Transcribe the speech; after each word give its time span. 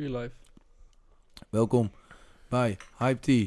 Real. 0.00 0.28
Welkom 1.48 1.90
bij 2.48 2.76
Hype 2.98 3.20
Tea, 3.20 3.46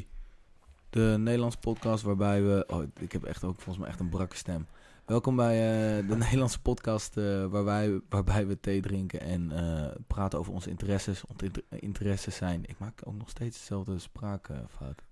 de 0.90 1.14
Nederlandse 1.18 1.58
podcast 1.58 2.02
waarbij 2.02 2.42
we... 2.42 2.64
Oh, 2.66 2.82
ik 3.00 3.12
heb 3.12 3.24
echt 3.24 3.44
ook 3.44 3.60
volgens 3.60 3.78
mij 3.78 3.88
echt 3.88 4.00
een 4.00 4.08
brakke 4.08 4.36
stem. 4.36 4.66
Welkom 5.04 5.36
bij 5.36 5.54
eh, 5.54 6.08
de 6.08 6.16
Nederlandse 6.24 6.60
podcast 6.60 7.16
uh, 7.16 7.46
waarbij, 7.46 8.00
waarbij 8.08 8.46
we 8.46 8.60
thee 8.60 8.80
drinken 8.80 9.20
en 9.20 9.50
uh, 9.52 9.86
praten 10.06 10.38
over 10.38 10.52
onze 10.52 10.70
interesses. 10.70 11.24
Onze 11.26 11.44
inter 11.44 11.62
interesses 11.68 12.36
zijn... 12.36 12.64
Ik 12.66 12.78
maak 12.78 13.00
ook 13.04 13.16
nog 13.16 13.28
steeds 13.28 13.58
dezelfde 13.58 13.98
spraakfout. 13.98 15.02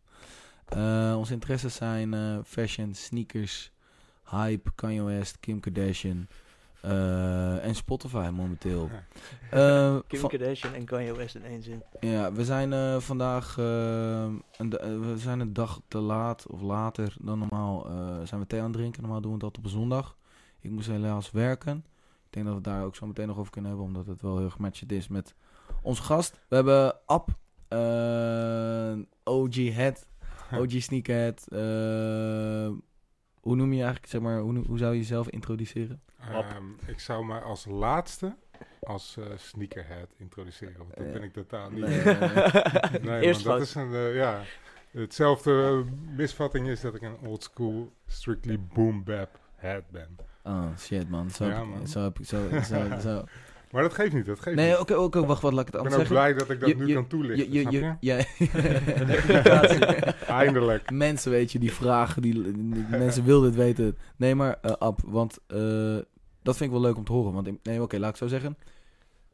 onze 1.17 1.33
interesses 1.33 1.75
zijn 1.75 2.45
fashion, 2.45 2.95
sneakers, 2.95 3.73
hype, 4.25 4.73
Kanye 4.75 5.03
West, 5.03 5.41
Kim 5.41 5.61
Kardashian... 5.61 6.29
Uh, 6.85 7.65
en 7.65 7.75
Spotify 7.75 8.31
momenteel. 8.33 8.91
Uh, 9.55 9.99
Kim 10.09 10.29
Kardashian 10.29 10.75
en 10.75 10.85
Kanye 10.85 11.17
West 11.17 11.35
in 11.35 11.45
één 11.45 11.63
zin. 11.63 11.83
Ja, 12.01 12.33
we 12.33 12.45
zijn 12.45 12.73
uh, 12.73 12.99
vandaag 12.99 13.57
een 13.57 14.71
we 14.79 15.15
zijn 15.17 15.41
een 15.41 15.53
dag 15.53 15.81
te 15.89 15.99
laat 15.99 16.47
of 16.47 16.61
later 16.61 17.17
dan 17.21 17.39
normaal 17.39 17.87
zijn 18.25 18.41
we 18.41 18.47
thee 18.47 18.61
aan 18.61 18.67
het 18.67 18.77
drinken. 18.77 19.03
Normaal 19.03 19.21
doen 19.21 19.33
we 19.33 19.39
dat 19.39 19.59
op 19.59 19.65
een 19.65 19.71
zondag. 19.71 20.17
Ik 20.61 20.71
moest 20.71 20.89
helaas 20.89 21.31
werken. 21.31 21.85
Ik 22.27 22.33
denk 22.33 22.47
dat 22.47 22.55
we 22.55 22.61
daar 22.61 22.85
ook 22.85 22.97
zo 22.97 23.07
meteen 23.07 23.27
nog 23.27 23.39
over 23.39 23.53
kunnen 23.53 23.71
hebben, 23.71 23.89
omdat 23.89 24.07
het 24.07 24.23
wel 24.23 24.39
heel 24.39 24.51
gematcht 24.51 24.93
is 24.93 25.09
met 25.09 25.35
onze 25.83 26.03
gast. 26.03 26.41
We 26.49 26.55
hebben 26.55 26.95
App, 27.07 27.29
OG 29.25 29.55
Head, 29.55 30.07
OG 30.61 30.71
Sneakerhead. 30.71 31.47
hoe 33.41 33.57
noem 33.57 33.73
je 33.73 33.83
eigenlijk, 33.83 34.07
zeg 34.07 34.21
maar, 34.21 34.41
hoe, 34.41 34.67
hoe 34.67 34.79
zou 34.79 34.93
je 34.93 34.99
jezelf 34.99 35.29
introduceren? 35.29 36.03
Um, 36.31 36.77
ik 36.87 37.01
zou 37.01 37.25
mij 37.25 37.41
als 37.41 37.65
laatste 37.65 38.37
als 38.81 39.17
uh, 39.19 39.25
sneakerhead 39.37 40.15
introduceren. 40.17 40.77
Want 40.77 40.97
dat 40.97 41.13
ben 41.13 41.23
ik 41.23 41.33
totaal 41.33 41.71
niet. 41.71 41.87
Nee, 41.87 42.05
nee, 42.05 43.01
nee 43.01 43.21
Eerst 43.27 43.45
dat 43.45 43.61
is 43.61 43.75
een, 43.75 43.91
uh, 43.91 44.15
ja, 44.15 44.43
hetzelfde 44.91 45.85
misvatting 46.17 46.69
is 46.69 46.81
dat 46.81 46.95
ik 46.95 47.03
een 47.03 47.19
old 47.19 47.43
school 47.43 47.93
strictly 48.07 48.61
boom 48.75 49.05
bap 49.05 49.39
head 49.57 49.91
ben. 49.91 50.17
Oh 50.43 50.77
shit 50.79 51.09
man, 51.09 51.31
zo, 51.31 51.47
ja, 51.47 51.65
man. 51.65 51.87
zo 51.87 52.03
heb 52.03 52.19
ik 52.19 52.27
zo, 52.27 52.49
zo, 52.63 52.87
zo. 53.01 53.25
Maar 53.73 53.83
dat 53.83 53.95
geeft 53.95 54.13
niet, 54.13 54.27
dat 54.27 54.41
geeft 54.41 54.57
nee, 54.57 54.81
oké, 54.81 54.95
oké, 54.95 55.27
wacht, 55.27 55.43
wat 55.43 55.53
laat 55.53 55.69
ik 55.69 55.73
het 55.73 55.77
anders 55.77 55.95
zeggen. 55.95 56.17
Ik 56.17 56.23
ben 56.23 56.33
ook 56.33 56.47
blij 56.47 56.57
dat 56.57 56.71
ik 56.71 56.79
dat 56.79 56.87
nu 56.87 56.95
kan 56.95 57.07
toelichten, 57.07 57.53
je, 57.53 57.71
je, 57.71 57.71
je, 57.71 57.97
ja. 58.01 58.25
Eindelijk. 60.43 60.91
Mensen, 60.91 61.31
weet 61.31 61.53
je, 61.53 61.59
die 61.59 61.73
vragen, 61.73 62.23
die, 62.23 62.35
mensen 62.91 63.25
wilden 63.25 63.49
het 63.49 63.59
weten. 63.59 63.99
Nee, 64.17 64.35
maar 64.35 64.59
uh, 64.65 64.73
Ab, 64.73 65.01
want 65.05 65.39
uh, 65.49 65.99
dat 66.43 66.57
vind 66.57 66.61
ik 66.61 66.71
wel 66.71 66.81
leuk 66.81 66.97
om 66.97 67.05
te 67.05 67.13
horen. 67.13 67.33
Want 67.33 67.65
nee, 67.65 67.83
oké, 67.83 67.99
laat 67.99 68.11
ik 68.11 68.17
zo 68.17 68.27
zeggen. 68.27 68.57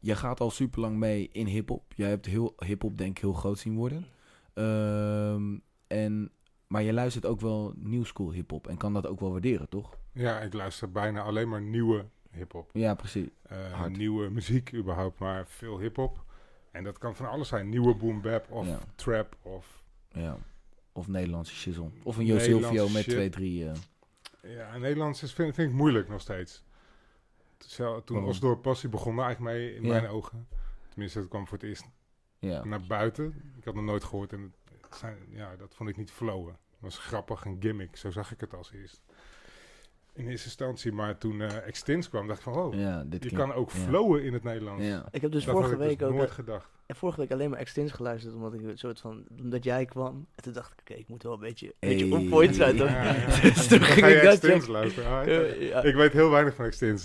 Je 0.00 0.17
gaat 0.17 0.41
al 0.41 0.50
super 0.50 0.80
lang 0.80 0.97
mee 0.97 1.28
in 1.33 1.47
hip-hop. 1.47 1.92
Jij 1.95 2.08
hebt 2.08 2.27
heel 2.27 2.55
hip-hop, 2.64 2.98
denk 2.98 3.11
ik, 3.11 3.19
heel 3.19 3.33
groot 3.33 3.58
zien 3.58 3.77
worden. 3.77 4.06
Um, 4.55 5.62
en, 5.86 6.30
maar 6.67 6.83
je 6.83 6.92
luistert 6.92 7.27
ook 7.27 7.41
wel 7.41 7.73
new 7.77 8.05
school 8.05 8.33
hip-hop 8.33 8.69
en 8.69 8.77
kan 8.77 8.92
dat 8.92 9.06
ook 9.06 9.20
wel 9.20 9.30
waarderen, 9.30 9.69
toch? 9.69 9.97
Ja, 10.12 10.41
ik 10.41 10.52
luister 10.52 10.92
bijna 10.92 11.23
alleen 11.23 11.48
maar 11.48 11.62
nieuwe 11.62 12.05
hip-hop. 12.31 12.71
Ja, 12.73 12.95
precies. 12.95 13.29
Uh, 13.53 13.87
nieuwe 13.87 14.31
muziek 14.31 14.75
überhaupt, 14.75 15.19
maar 15.19 15.47
veel 15.47 15.79
hip-hop. 15.79 16.25
En 16.70 16.85
dat 16.85 16.98
kan 16.98 17.17
van 17.17 17.29
alles 17.29 17.48
zijn. 17.48 17.69
Nieuwe 17.69 17.95
boom 17.95 18.20
bap 18.20 18.51
of 18.51 18.67
ja. 18.67 18.79
trap 18.95 19.36
of... 19.42 19.83
Ja, 20.08 20.39
of 20.92 21.08
Nederlandse 21.08 21.55
shizzle. 21.55 21.91
Of 22.02 22.17
een 22.17 22.25
Jo 22.25 22.39
Silvio 22.39 22.89
met 22.89 23.05
twee, 23.05 23.29
drie... 23.29 23.64
Uh... 23.64 23.73
Ja, 24.42 24.77
Nederlands 24.77 25.23
is, 25.23 25.33
vind, 25.33 25.55
vind 25.55 25.70
ik 25.70 25.77
moeilijk 25.77 26.08
nog 26.08 26.20
steeds. 26.20 26.64
Toen 28.05 28.25
was 28.25 28.41
door 28.41 28.58
Passie 28.58 28.89
begon 28.89 29.20
eigenlijk 29.20 29.57
mee 29.57 29.75
in 29.75 29.86
mijn 29.86 30.07
ogen. 30.07 30.48
Tenminste, 30.89 31.19
het 31.19 31.29
kwam 31.29 31.47
voor 31.47 31.58
het 31.58 31.67
eerst 31.67 31.85
ja. 32.39 32.64
naar 32.64 32.83
buiten. 32.89 33.52
Ik 33.57 33.64
had 33.64 33.75
nog 33.75 33.85
nooit 33.85 34.05
gehoord 34.05 34.33
en 34.33 34.55
het 34.81 34.97
zijn, 34.97 35.19
ja, 35.29 35.57
dat 35.57 35.75
vond 35.75 35.89
ik 35.89 35.97
niet 35.97 36.11
flowen. 36.11 36.52
Het 36.52 36.81
was 36.81 36.98
grappig, 36.98 37.45
een 37.45 37.57
gimmick. 37.61 37.97
Zo 37.97 38.11
zag 38.11 38.33
ik 38.33 38.41
het 38.41 38.55
als 38.55 38.73
eerst. 38.73 39.01
In 40.18 40.29
eerste 40.29 40.46
instantie, 40.46 40.92
maar 40.92 41.18
toen 41.18 41.40
uh, 41.40 41.67
Extins 41.67 42.08
kwam, 42.08 42.27
dacht 42.27 42.39
ik 42.39 42.45
van, 42.45 42.55
oh, 42.55 42.74
ja, 42.74 43.05
dit 43.06 43.24
je 43.24 43.30
kan 43.30 43.52
ook 43.52 43.70
flowen 43.70 44.24
in 44.24 44.33
het 44.33 44.42
Nederlands. 44.42 44.84
Ik 45.11 45.20
heb 45.20 45.33
dus 45.33 45.45
vorige 45.45 45.77
dus 45.77 45.86
week 45.86 46.02
ook 46.02 46.14
nooit 46.14 46.30
gedacht. 46.30 46.68
En 46.86 46.96
vorige 46.96 47.20
week 47.20 47.33
alleen 47.33 47.51
maar 47.51 47.58
Extins 47.58 47.92
geluisterd, 47.92 48.34
omdat 48.34 48.55
ik 48.55 48.62
een 48.62 48.78
soort 48.78 49.01
van, 49.01 49.24
omdat 49.40 49.64
jij 49.64 49.84
kwam. 49.84 50.27
En 50.34 50.42
toen 50.42 50.52
dacht 50.52 50.73
ik, 50.73 50.80
oké, 50.80 50.95
ik 50.95 51.08
moet 51.08 51.23
wel 51.23 51.33
een 51.33 51.40
beetje, 51.40 51.67
een 51.67 51.89
beetje 51.89 52.14
on 52.14 52.28
point 52.28 52.55
zijn. 52.55 52.77
Toch? 52.77 52.90
dus 53.42 53.67
toen 53.67 53.80
ging 53.80 54.07
ik 54.07 54.23
dat 54.23 54.33
Extins 54.33 54.67
luisteren. 54.67 55.11
Ah, 55.11 55.84
ik, 55.84 55.95
weet 55.95 56.12
heel 56.12 56.30
weinig 56.30 56.55
van 56.55 56.64
Extins. 56.64 57.02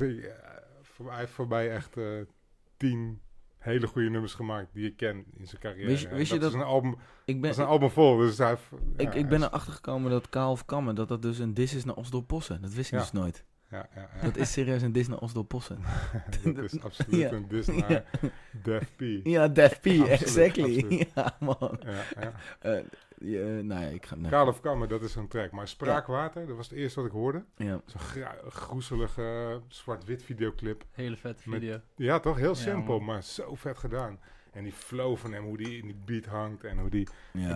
voor, 0.82 1.10
hij 1.10 1.20
heeft 1.20 1.32
voorbij 1.32 1.72
echt 1.72 1.98
uh, 1.98 2.06
tien 2.78 3.22
hele 3.64 3.88
goede 3.88 4.10
nummers 4.10 4.34
gemaakt 4.34 4.68
die 4.74 4.86
ik 4.86 4.98
ken 4.98 5.26
in 5.34 5.48
zijn 5.48 5.62
carrière. 5.62 5.88
Wist, 6.16 6.32
je 6.32 6.40
dat? 6.40 6.50
Is 6.50 6.56
een 6.56 6.64
album, 6.64 6.96
ik 7.26 7.42
ben, 7.42 7.42
dat 7.42 7.52
is 7.52 7.58
een 7.58 7.66
album 7.66 7.90
vol. 7.90 8.18
Dus 8.18 8.38
hij, 8.38 8.50
ja, 8.50 8.58
ik, 8.98 9.14
ik 9.14 9.30
ben 9.30 9.44
erachter 9.44 9.74
gekomen 9.74 10.12
dat 10.12 10.30
Kaal 10.30 10.52
of 10.52 10.66
Kammen, 10.66 10.96
dat 10.96 11.08
dat 11.08 11.22
dus 11.22 11.40
een 11.40 11.54
dis 11.54 11.74
is 11.74 11.86
naar 11.86 11.96
Oslo 11.96 12.22
Possen. 12.22 12.62
Dat 12.62 12.74
wist 12.74 12.92
ik 12.92 13.00
dus 13.00 13.12
nooit. 13.12 13.46
Ja, 13.74 13.90
ja, 13.96 14.10
ja. 14.16 14.24
Dat 14.24 14.38
is 14.38 14.52
serieus 14.52 14.82
een 14.82 14.92
dis 14.92 15.08
naar 15.08 15.20
Oslo 15.20 15.44
Possen. 15.44 15.78
dat 16.44 16.58
is 16.58 16.82
absoluut 16.82 17.32
een 17.32 17.48
dis 17.48 17.68
naar 17.76 18.04
Def 18.64 18.96
P. 18.96 19.02
Ja, 19.24 19.48
Def 19.48 19.80
P, 19.80 19.86
exactly. 19.86 20.86
Ja, 21.16 21.36
man. 21.40 21.80
Ja, 21.84 22.04
ja. 22.20 22.34
Uh, 22.76 22.84
ja, 23.24 23.80
ik 23.80 24.06
ga... 24.06 24.16
Kaal 24.30 24.48
of 24.48 24.60
Kammen, 24.60 24.90
dat 24.90 25.02
is 25.02 25.16
een 25.16 25.28
track. 25.28 25.52
Maar 25.52 25.68
Spraakwater, 25.68 26.48
dat 26.48 26.56
was 26.56 26.70
het 26.70 26.78
eerste 26.78 27.00
wat 27.00 27.10
ik 27.10 27.16
hoorde. 27.16 27.46
Ja. 27.56 27.82
Zo'n 27.86 28.02
groezelige 28.50 29.62
zwart-wit 29.68 30.24
videoclip. 30.24 30.84
Hele 30.92 31.18
vet 31.18 31.42
video. 31.42 31.80
ja, 31.96 32.20
toch? 32.20 32.38
Heel 32.38 32.56
simpel, 32.56 33.00
maar 33.00 33.24
zo 33.24 33.56
vet 33.56 33.78
gedaan. 33.78 34.20
En 34.52 34.64
die 34.64 34.74
flow 34.74 35.18
van 35.18 35.34
hem, 35.34 35.44
hoe 35.44 35.58
die 35.58 35.78
in 35.78 35.86
die 35.86 36.02
beat 36.06 36.26
hangt 36.26 36.64
en 36.64 36.80
hoe 36.80 36.90
die, 36.90 37.08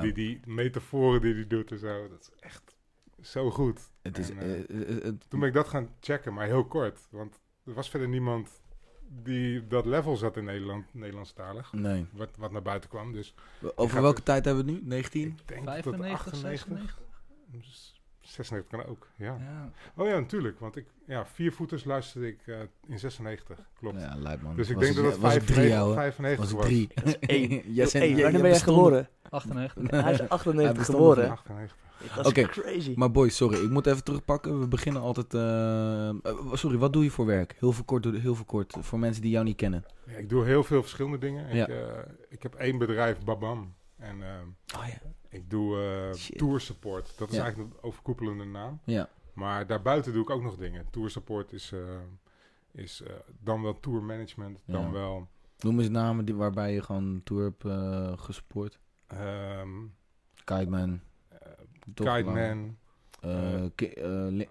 die, 0.01 0.13
die 0.13 0.39
metaforen 0.45 1.21
die 1.21 1.33
hij 1.33 1.47
doet 1.47 1.71
en 1.71 1.77
zo. 1.79 2.07
Dat 2.07 2.19
is 2.19 2.29
echt 2.39 2.75
zo 3.21 3.51
goed. 3.51 3.91
Het 4.01 4.17
is, 4.17 4.29
en, 4.29 4.65
uh, 4.69 5.01
toen 5.27 5.39
ben 5.39 5.47
ik 5.47 5.53
dat 5.53 5.67
gaan 5.67 5.89
checken, 5.99 6.33
maar 6.33 6.45
heel 6.45 6.65
kort. 6.65 7.07
Want 7.09 7.39
er 7.65 7.73
was 7.73 7.89
verder 7.89 8.07
niemand 8.07 8.61
die 9.23 9.67
dat 9.67 9.85
level 9.85 10.15
zat 10.15 10.37
in 10.37 10.43
Nederland, 10.43 10.85
Nederlandstalig. 10.91 11.73
Nee. 11.73 12.05
Wat, 12.11 12.29
wat 12.37 12.51
naar 12.51 12.61
buiten 12.61 12.89
kwam. 12.89 13.11
Dus 13.11 13.33
Over 13.75 14.01
welke 14.01 14.23
tijd 14.23 14.45
hebben 14.45 14.65
we 14.65 14.71
het 14.71 14.81
nu? 14.81 14.87
19? 14.87 15.27
Ik 15.27 15.47
denk 15.47 15.63
95, 15.63 16.35
96. 16.35 17.05
96 18.21 18.67
kan 18.79 18.85
ook, 18.85 19.07
ja. 19.15 19.37
ja. 19.39 19.71
Oh 19.95 20.07
ja, 20.07 20.19
natuurlijk. 20.19 20.59
Want 20.59 20.75
ik, 20.75 20.85
ja, 21.05 21.25
Viervoeters 21.25 21.83
luisterde 21.83 22.27
ik 22.27 22.39
uh, 22.45 22.59
in 22.87 22.99
96, 22.99 23.59
klopt. 23.79 23.99
Ja, 23.99 24.15
lijp 24.17 24.41
man. 24.41 24.55
Dus 24.55 24.69
ik 24.69 24.75
was 24.75 24.83
denk 24.83 24.95
dat 24.95 25.05
het 25.05 25.19
95, 25.19 25.93
95 25.93 26.37
was. 26.37 26.51
Was 26.51 26.65
drie. 26.65 26.89
yes, 27.75 27.93
hey, 27.93 28.09
wanneer 28.09 28.41
ben 28.41 28.49
jij 28.49 28.59
geboren? 28.59 29.09
98. 29.29 30.01
Hij 30.01 30.13
is 30.13 30.29
98 30.29 30.85
geboren. 30.85 31.29
98. 31.29 31.86
Oké, 32.23 32.43
crazy. 32.43 32.93
maar 32.95 33.11
boys, 33.11 33.35
sorry, 33.35 33.63
ik 33.63 33.69
moet 33.69 33.85
even 33.85 34.03
terugpakken. 34.03 34.59
We 34.59 34.67
beginnen 34.67 35.01
altijd. 35.01 35.33
Uh, 35.33 36.33
sorry, 36.53 36.77
wat 36.77 36.93
doe 36.93 37.03
je 37.03 37.11
voor 37.11 37.25
werk? 37.25 37.55
Heel 37.59 37.71
veel 37.71 37.83
kort, 37.83 38.05
heel 38.05 38.35
veel 38.35 38.45
kort 38.45 38.75
voor 38.79 38.99
mensen 38.99 39.21
die 39.21 39.31
jou 39.31 39.45
niet 39.45 39.55
kennen. 39.55 39.85
Ja, 40.05 40.13
ik 40.13 40.29
doe 40.29 40.45
heel 40.45 40.63
veel 40.63 40.81
verschillende 40.81 41.17
dingen. 41.17 41.55
Ja. 41.55 41.67
Ik, 41.67 41.73
uh, 41.73 41.87
ik 42.29 42.43
heb 42.43 42.55
één 42.55 42.77
bedrijf, 42.77 43.23
Babam. 43.23 43.75
En 43.97 44.15
oh, 44.75 44.87
ja. 44.87 45.11
ik 45.29 45.49
doe 45.49 45.77
tour 46.35 46.59
support. 46.59 47.13
Dat 47.17 47.31
is 47.31 47.37
eigenlijk 47.37 47.73
een 47.73 47.81
overkoepelende 47.81 48.45
naam. 48.45 48.79
Ja. 48.83 49.09
Maar 49.33 49.67
daarbuiten 49.67 50.13
doe 50.13 50.21
ik 50.21 50.29
ook 50.29 50.43
nog 50.43 50.57
dingen. 50.57 50.85
Tour 50.91 51.09
support 51.09 51.53
is, 51.53 51.73
is 52.71 53.03
dan 53.39 53.61
wel 53.61 53.79
tour 53.79 54.03
management, 54.03 54.59
dan 54.65 54.91
wel. 54.91 55.27
Noem 55.59 55.79
eens 55.79 55.89
namen 55.89 56.25
die, 56.25 56.35
waarbij 56.35 56.73
je 56.73 56.81
gewoon 56.81 57.21
tour 57.23 57.43
hebt 57.43 57.63
gesupport. 58.21 58.79
Um, 59.13 59.95
Kiteman. 60.43 61.01
Kiteman. 61.93 62.77
Uh, 63.25 63.63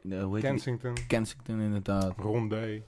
uh, 0.05 0.41
Kensington. 0.41 0.95
Kensington, 1.07 1.61
inderdaad. 1.61 2.15
Rondé. 2.17 2.83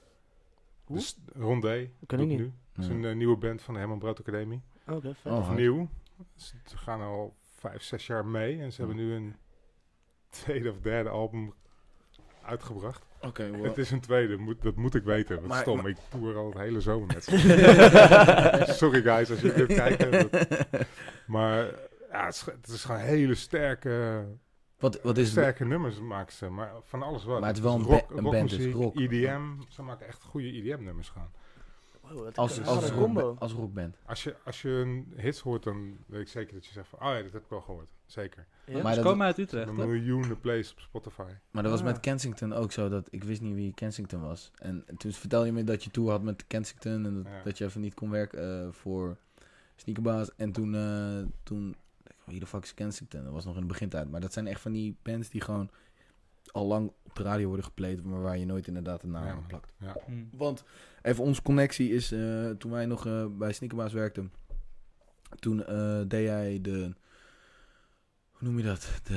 Dus 0.86 1.18
Rondé. 1.34 1.90
Ken 2.06 2.20
ik 2.20 2.26
niet. 2.26 2.38
Nu. 2.38 2.52
Dat 2.72 2.84
is 2.84 2.90
een 2.90 3.02
uh, 3.02 3.14
nieuwe 3.14 3.36
band 3.36 3.62
van 3.62 3.74
de 3.74 3.80
Herman 3.80 3.98
Brood 3.98 4.20
Academie. 4.20 4.62
Oké, 4.86 4.96
okay, 4.96 5.14
vet. 5.14 5.32
Oh, 5.32 5.54
nieuw. 5.54 5.88
Ze 6.36 6.76
gaan 6.76 7.00
al 7.00 7.36
vijf, 7.58 7.82
zes 7.82 8.06
jaar 8.06 8.26
mee. 8.26 8.60
En 8.60 8.72
ze 8.72 8.78
hebben 8.78 8.96
nu 8.96 9.12
een 9.12 9.34
tweede 10.30 10.70
of 10.70 10.80
derde 10.80 11.08
album 11.08 11.54
uitgebracht. 12.42 13.06
Oké, 13.16 13.26
okay, 13.28 13.50
well. 13.50 13.68
Het 13.68 13.78
is 13.78 13.90
een 13.90 14.00
tweede, 14.00 14.36
moet, 14.36 14.62
dat 14.62 14.76
moet 14.76 14.94
ik 14.94 15.04
weten. 15.04 15.36
Wat 15.40 15.48
maar, 15.48 15.60
stom, 15.60 15.76
maar... 15.76 15.88
ik 15.88 15.96
toer 16.08 16.36
al 16.36 16.46
het 16.46 16.58
hele 16.58 16.80
zomer 16.80 17.06
met 17.06 17.24
ze. 17.24 18.64
Sorry 18.80 19.02
guys, 19.02 19.30
als 19.30 19.40
jullie 19.40 19.66
dit 19.66 19.76
kijken. 19.76 20.10
Dat... 20.10 20.46
Maar 21.26 21.74
ja, 22.18 22.24
het 22.24 22.34
is, 22.34 22.44
het 22.44 22.68
is 22.68 22.84
gewoon 22.84 23.00
hele 23.00 23.34
sterke, 23.34 24.26
wat, 24.78 25.00
wat 25.02 25.18
is 25.18 25.30
sterke 25.30 25.64
nummers 25.64 26.00
maken 26.00 26.32
ze, 26.32 26.48
maar 26.48 26.72
van 26.82 27.02
alles 27.02 27.24
wat. 27.24 27.40
Maar 27.40 27.48
het 27.48 27.56
is 27.56 27.62
wel 27.62 27.74
een, 27.74 27.82
rock, 27.82 28.10
een 28.10 28.24
band, 28.24 28.52
is 28.52 28.72
rock. 28.72 28.96
EDM, 28.96 29.42
ze 29.68 29.82
maken 29.82 30.06
echt 30.06 30.22
goede 30.22 30.48
EDM-nummers 30.52 31.08
gaan. 31.08 31.30
Wow, 32.00 32.28
als, 32.34 32.64
als, 32.64 32.92
combo. 32.92 33.36
als 33.38 33.52
rockband. 33.52 33.96
Als 34.06 34.22
je, 34.22 34.36
als 34.44 34.62
je 34.62 34.68
een 34.68 35.12
hits 35.16 35.40
hoort, 35.40 35.62
dan 35.62 35.96
weet 36.06 36.20
ik 36.20 36.28
zeker 36.28 36.54
dat 36.54 36.66
je 36.66 36.72
zegt 36.72 36.88
van, 36.88 36.98
oh 36.98 37.14
ja, 37.14 37.22
dat 37.22 37.32
heb 37.32 37.42
ik 37.42 37.48
wel 37.48 37.60
gehoord. 37.60 37.88
Zeker. 38.06 38.46
Ja, 38.64 38.82
maar 38.82 38.94
ze 38.94 39.00
komen 39.00 39.26
uit 39.26 39.38
Utrecht, 39.38 39.68
Een 39.68 39.74
miljoenen 39.74 40.40
plays 40.40 40.72
op 40.72 40.80
Spotify. 40.80 41.32
Maar 41.50 41.62
dat 41.62 41.72
was 41.72 41.82
met 41.82 42.00
Kensington 42.00 42.52
ook 42.52 42.72
zo, 42.72 42.88
dat 42.88 43.08
ik 43.10 43.24
wist 43.24 43.40
niet 43.40 43.54
wie 43.54 43.74
Kensington 43.74 44.20
was. 44.20 44.50
En 44.58 44.84
toen 44.96 45.12
vertel 45.12 45.44
je 45.44 45.52
me 45.52 45.64
dat 45.64 45.84
je 45.84 45.90
tour 45.90 46.10
had 46.10 46.22
met 46.22 46.46
Kensington 46.46 47.06
en 47.06 47.14
dat, 47.14 47.44
dat 47.44 47.58
je 47.58 47.64
even 47.64 47.80
niet 47.80 47.94
kon 47.94 48.10
werken 48.10 48.64
uh, 48.64 48.72
voor 48.72 49.16
Sneakerbaas. 49.76 50.34
En 50.36 50.52
toen, 50.52 50.74
uh, 50.74 51.26
toen 51.42 51.76
wie 52.28 52.40
de 52.40 52.46
fuck 52.46 52.62
is 52.62 52.74
Kensington? 52.74 53.24
Dat 53.24 53.32
was 53.32 53.44
nog 53.44 53.54
in 53.54 53.60
de 53.60 53.66
begintijd. 53.66 54.10
Maar 54.10 54.20
dat 54.20 54.32
zijn 54.32 54.46
echt 54.46 54.60
van 54.60 54.72
die 54.72 54.96
bands 55.02 55.28
die 55.28 55.40
gewoon 55.40 55.70
al 56.52 56.66
lang 56.66 56.92
op 57.02 57.14
de 57.14 57.22
radio 57.22 57.46
worden 57.46 57.64
gepleed, 57.64 58.04
maar 58.04 58.22
waar 58.22 58.38
je 58.38 58.46
nooit 58.46 58.66
inderdaad 58.66 59.02
een 59.02 59.10
naam 59.10 59.28
aan 59.28 59.46
plakt. 59.46 59.72
Ja. 59.78 59.96
Hmm. 60.06 60.28
Want 60.32 60.64
even 61.02 61.24
onze 61.24 61.42
connectie 61.42 61.90
is, 61.90 62.12
uh, 62.12 62.50
toen 62.50 62.70
wij 62.70 62.86
nog 62.86 63.06
uh, 63.06 63.26
bij 63.38 63.52
Sneakerbaas 63.52 63.92
werkten, 63.92 64.32
toen 65.38 65.58
uh, 65.58 66.00
deed 66.06 66.24
jij 66.24 66.58
de 66.62 66.94
hoe 68.38 68.48
noem 68.48 68.58
je 68.58 68.64
dat? 68.64 69.00
De, 69.02 69.14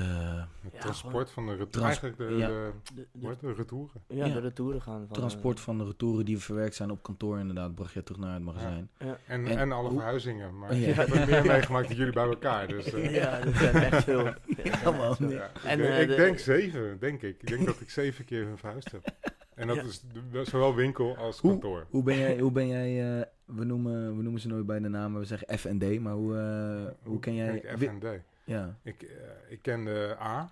het 0.61 0.81
transport 0.81 1.31
van 1.31 1.45
de 1.45 1.55
retour. 1.55 1.85
Eigenlijk 1.85 2.17
de, 2.17 2.23
ja. 2.23 2.47
de, 2.47 2.71
de, 2.93 3.07
de, 3.11 3.35
de 3.41 3.53
retouren. 3.53 4.01
Ja, 4.07 4.27
de 4.27 4.39
retouren 4.39 4.81
gaan. 4.81 5.05
Van 5.07 5.15
transport 5.15 5.59
van 5.59 5.77
de 5.77 5.85
retouren 5.85 6.25
die 6.25 6.37
verwerkt 6.37 6.75
zijn 6.75 6.91
op 6.91 7.03
kantoor 7.03 7.39
inderdaad, 7.39 7.75
bracht 7.75 7.93
je 7.93 8.03
terug 8.03 8.21
naar 8.21 8.33
het 8.33 8.43
magazijn. 8.43 8.89
Ja. 8.97 9.17
En, 9.27 9.45
en, 9.45 9.57
en, 9.57 9.71
alle 9.71 9.89
hoe? 9.89 9.97
verhuizingen. 9.97 10.57
Maar 10.59 10.71
ik 10.71 10.95
heb 10.95 11.09
er 11.09 11.27
meer 11.27 11.45
meegemaakt 11.45 11.87
dan 11.87 11.97
jullie 11.97 12.13
bij 12.13 12.25
elkaar. 12.25 12.67
Dus, 12.67 12.93
uh. 12.93 13.13
Ja, 13.21 13.39
dat 13.39 13.55
zijn 13.55 13.75
echt 13.75 14.03
veel. 14.03 14.23
ja, 14.63 14.91
man. 14.91 15.15
En, 15.63 15.79
ik, 15.79 15.85
uh, 15.85 16.01
ik 16.01 16.07
denk 16.07 16.39
zeven, 16.39 16.99
denk 16.99 17.21
ik. 17.21 17.41
Ik 17.41 17.47
denk 17.47 17.65
dat 17.65 17.81
ik 17.81 17.89
zeven 17.89 18.25
keer 18.25 18.45
hun 18.45 18.57
verhuisd 18.57 18.91
heb. 18.91 19.13
En 19.55 19.67
dat 19.67 19.83
is 19.83 20.03
zowel 20.43 20.75
winkel 20.75 21.17
als 21.17 21.39
hoe, 21.39 21.51
kantoor. 21.51 21.87
Hoe 21.89 22.03
ben 22.03 22.17
jij, 22.17 22.39
hoe 22.39 22.51
ben 22.51 22.67
jij 22.67 23.17
uh, 23.17 23.23
we, 23.45 23.65
noemen, 23.65 24.17
we 24.17 24.23
noemen 24.23 24.41
ze 24.41 24.47
nooit 24.47 24.65
bij 24.65 24.79
de 24.79 24.87
naam, 24.87 25.17
we 25.17 25.25
zeggen 25.25 25.59
FND, 25.59 25.99
maar 25.99 26.13
hoe, 26.13 26.33
hoe, 26.33 26.93
hoe 27.03 27.19
ken 27.19 27.35
jij... 27.35 27.63
FND? 27.77 28.05
Ja. 28.43 28.75
Ik, 28.83 29.03
uh, 29.03 29.09
ik 29.49 29.61
ken 29.61 29.85
de 29.85 30.15
A. 30.19 30.51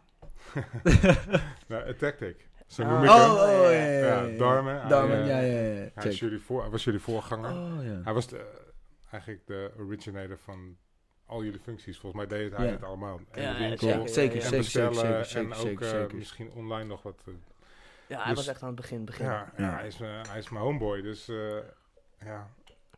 nou, 1.68 1.89
a 1.89 1.94
Tactic. 1.94 2.47
Zo 2.68 2.83
ah. 2.83 2.89
noem 2.89 3.03
ik 3.03 3.09
oh, 3.09 3.15
hem. 3.15 3.31
Oh, 3.31 3.71
ja, 3.71 3.80
ja, 3.80 3.91
ja. 3.91 4.24
ja 4.24 4.38
Darmen. 4.38 4.89
Darmen, 4.89 5.18
hij, 5.18 5.27
ja, 5.27 5.39
ja, 5.39 5.81
ja. 5.81 5.89
Hij, 5.94 6.12
jullie 6.12 6.39
voor, 6.39 6.69
was 6.69 6.83
jullie 6.83 7.00
voorganger. 7.00 7.51
Oh, 7.51 7.83
ja. 7.83 8.01
Hij 8.03 8.13
was 8.13 8.27
de, 8.27 8.45
eigenlijk 9.12 9.47
de 9.47 9.71
originator 9.77 10.38
van 10.38 10.77
al 11.25 11.44
jullie 11.44 11.59
functies. 11.59 12.00
Volgens 12.00 12.27
mij 12.27 12.38
deed 12.39 12.56
hij 12.56 12.65
ja. 12.65 12.71
het 12.71 12.83
allemaal. 12.83 13.19
En 13.31 13.41
ja, 13.41 13.53
de 13.53 13.59
winkel, 13.59 13.88
ja, 13.88 14.07
zeker, 14.07 14.36
en 14.36 14.41
zeker, 14.41 14.57
bestellen, 14.57 14.95
zeker, 14.95 15.25
zeker, 15.25 15.51
en 15.51 15.57
ook 15.57 15.65
zeker, 15.68 15.86
uh, 15.86 15.89
zeker. 15.89 16.15
misschien 16.15 16.51
online 16.51 16.88
nog 16.88 17.01
wat. 17.01 17.21
Uh, 17.25 17.33
ja, 18.07 18.18
hij 18.18 18.27
dus, 18.27 18.36
was 18.36 18.47
echt 18.47 18.62
aan 18.62 18.68
het 18.68 18.77
begin. 18.77 19.06
begin. 19.06 19.25
Ja, 19.25 19.51
ja. 19.57 19.74
Hij, 19.74 19.88
is, 19.88 20.01
uh, 20.01 20.21
hij 20.30 20.38
is 20.38 20.50
mijn 20.50 20.63
homeboy. 20.63 21.01
Dus 21.01 21.30
uh, 21.30 21.57
ja, 22.19 22.50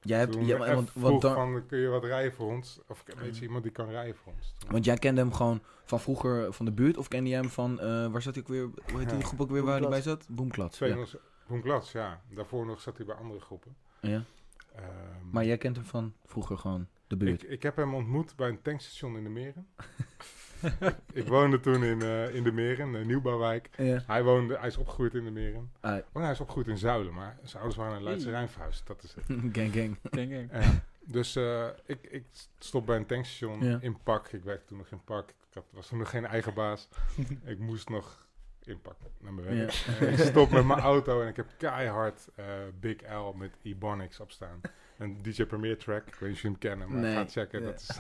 Jij 0.03 0.19
hebt, 0.19 0.31
Toen 0.31 0.45
ja, 0.45 0.65
ja, 0.65 0.75
want, 0.75 0.91
vroeg 0.91 1.03
want, 1.03 1.21
van, 1.23 1.65
kun 1.65 1.79
je 1.79 1.87
wat 1.87 2.03
rijden 2.03 2.33
voor 2.33 2.47
ons? 2.51 2.79
Of 2.87 3.03
weet 3.17 3.37
je 3.37 3.43
iemand 3.43 3.63
die 3.63 3.71
kan 3.71 3.89
rijden 3.89 4.15
voor 4.15 4.33
ons? 4.33 4.53
Toen. 4.57 4.71
want 4.71 4.85
jij 4.85 4.95
kende 4.97 5.21
hem 5.21 5.33
gewoon 5.33 5.61
van 5.83 5.99
vroeger 5.99 6.53
van 6.53 6.65
de 6.65 6.71
buurt? 6.71 6.97
Of 6.97 7.07
kende 7.07 7.29
jij 7.29 7.39
hem 7.39 7.49
van, 7.49 7.71
uh, 7.73 8.07
waar 8.07 8.21
zat 8.21 8.33
hij 8.35 8.43
ook 8.43 8.49
weer, 8.49 8.61
hoe 8.63 8.99
heet 8.99 9.09
die 9.09 9.17
Ja. 9.17 9.23
groep 9.25 9.41
ook 9.41 9.49
weer 9.51 9.63
waar 9.63 9.79
hij 9.79 9.89
bij 9.89 10.01
zat? 10.01 10.25
Boomklats. 10.29 10.79
Ja. 10.79 11.05
Boomklats, 11.47 11.91
ja. 11.91 12.21
Daarvoor 12.29 12.65
nog 12.65 12.81
zat 12.81 12.97
hij 12.97 13.05
bij 13.05 13.15
andere 13.15 13.39
groepen. 13.39 13.75
ja. 14.01 14.23
Ehm, 14.75 14.85
Maar 15.31 15.45
jij 15.45 15.57
kent 15.57 15.75
hem 15.75 15.85
van 15.85 16.13
vroeger 16.25 16.57
gewoon, 16.57 16.87
de 17.07 17.17
buurt. 17.17 17.43
ik, 17.43 17.49
ik 17.49 17.63
heb 17.63 17.75
hem 17.75 17.93
ontmoet 17.95 18.35
bij 18.35 18.49
een 18.49 18.61
tankstation 18.61 19.17
in 19.17 19.23
de 19.23 19.29
Meren. 19.29 19.67
ik 21.21 21.27
woonde 21.27 21.59
toen 21.59 21.83
in, 21.83 22.03
uh, 22.03 22.35
in 22.35 22.43
de 22.43 22.51
Meren, 22.51 22.93
een 22.93 23.07
nieuwbouwwijk. 23.07 23.69
Ja. 23.77 24.03
Hij, 24.07 24.23
woonde, 24.23 24.57
hij 24.57 24.67
is 24.67 24.77
opgegroeid 24.77 25.13
in 25.13 25.23
de 25.25 25.31
Meren. 25.31 25.71
Ah, 25.79 25.97
Oh, 26.13 26.21
hij 26.21 26.31
is 26.31 26.39
opgegroeid 26.39 26.67
in 26.67 26.77
Zuilen, 26.77 27.13
maar 27.13 27.37
zijn 27.43 27.61
ouders 27.63 27.75
waren 27.81 27.97
in 27.97 28.03
Leidse 28.03 28.29
Rijn 28.29 28.49
verhuisd. 28.49 28.87
Dat 28.87 29.03
is 29.03 29.13
het. 29.13 29.25
gang 29.57 29.73
gang. 29.73 29.97
Denk 30.11 30.31
ik. 30.31 30.51
Ja. 30.51 30.83
Dus 31.05 31.35
uh, 31.35 31.67
ik, 31.85 31.99
ik 32.09 32.23
stop 32.59 32.85
bij 32.85 32.97
een 32.97 33.05
tankstation 33.05 33.63
Ja. 33.63 33.77
in 33.81 33.97
Pak. 34.03 34.27
Ik 34.27 34.43
werkte 34.43 34.65
toen 34.65 34.77
nog 34.77 34.87
in 34.91 35.03
Pak. 35.03 35.29
Ik 35.29 35.35
had, 35.53 35.65
was 35.71 35.87
toen 35.87 35.97
nog 35.97 36.09
geen 36.09 36.25
eigen 36.25 36.53
baas. 36.53 36.89
ik 37.45 37.59
moest 37.59 37.89
nog 37.89 38.27
in 38.63 38.81
Pak 38.81 38.95
naar 39.19 39.33
mijn 39.33 39.47
werk. 39.57 39.71
Ja. 39.71 40.05
Ik 40.05 40.17
stop 40.19 40.51
met 40.51 40.65
mijn 40.65 40.79
auto 40.79 41.21
en 41.21 41.27
ik 41.27 41.35
heb 41.35 41.47
keihard 41.57 42.27
uh, 42.39 42.45
Big 42.79 42.95
L 43.13 43.31
met 43.37 43.57
Ebonics 43.63 44.19
op 44.19 44.31
staan. 44.31 44.61
Een 44.97 45.21
DJ 45.21 45.43
Premier 45.45 45.77
track. 45.77 46.07
Ik 46.07 46.13
weet 46.15 46.21
niet 46.29 46.31
of 46.37 46.41
je 46.41 46.47
hem 46.47 46.57
kennen, 46.57 46.89
maar 46.91 47.01
Nee. 47.01 47.13
ga 47.15 47.25
checken. 47.27 47.59
Ja. 47.59 47.65
Dat 47.65 47.79
is 47.79 47.99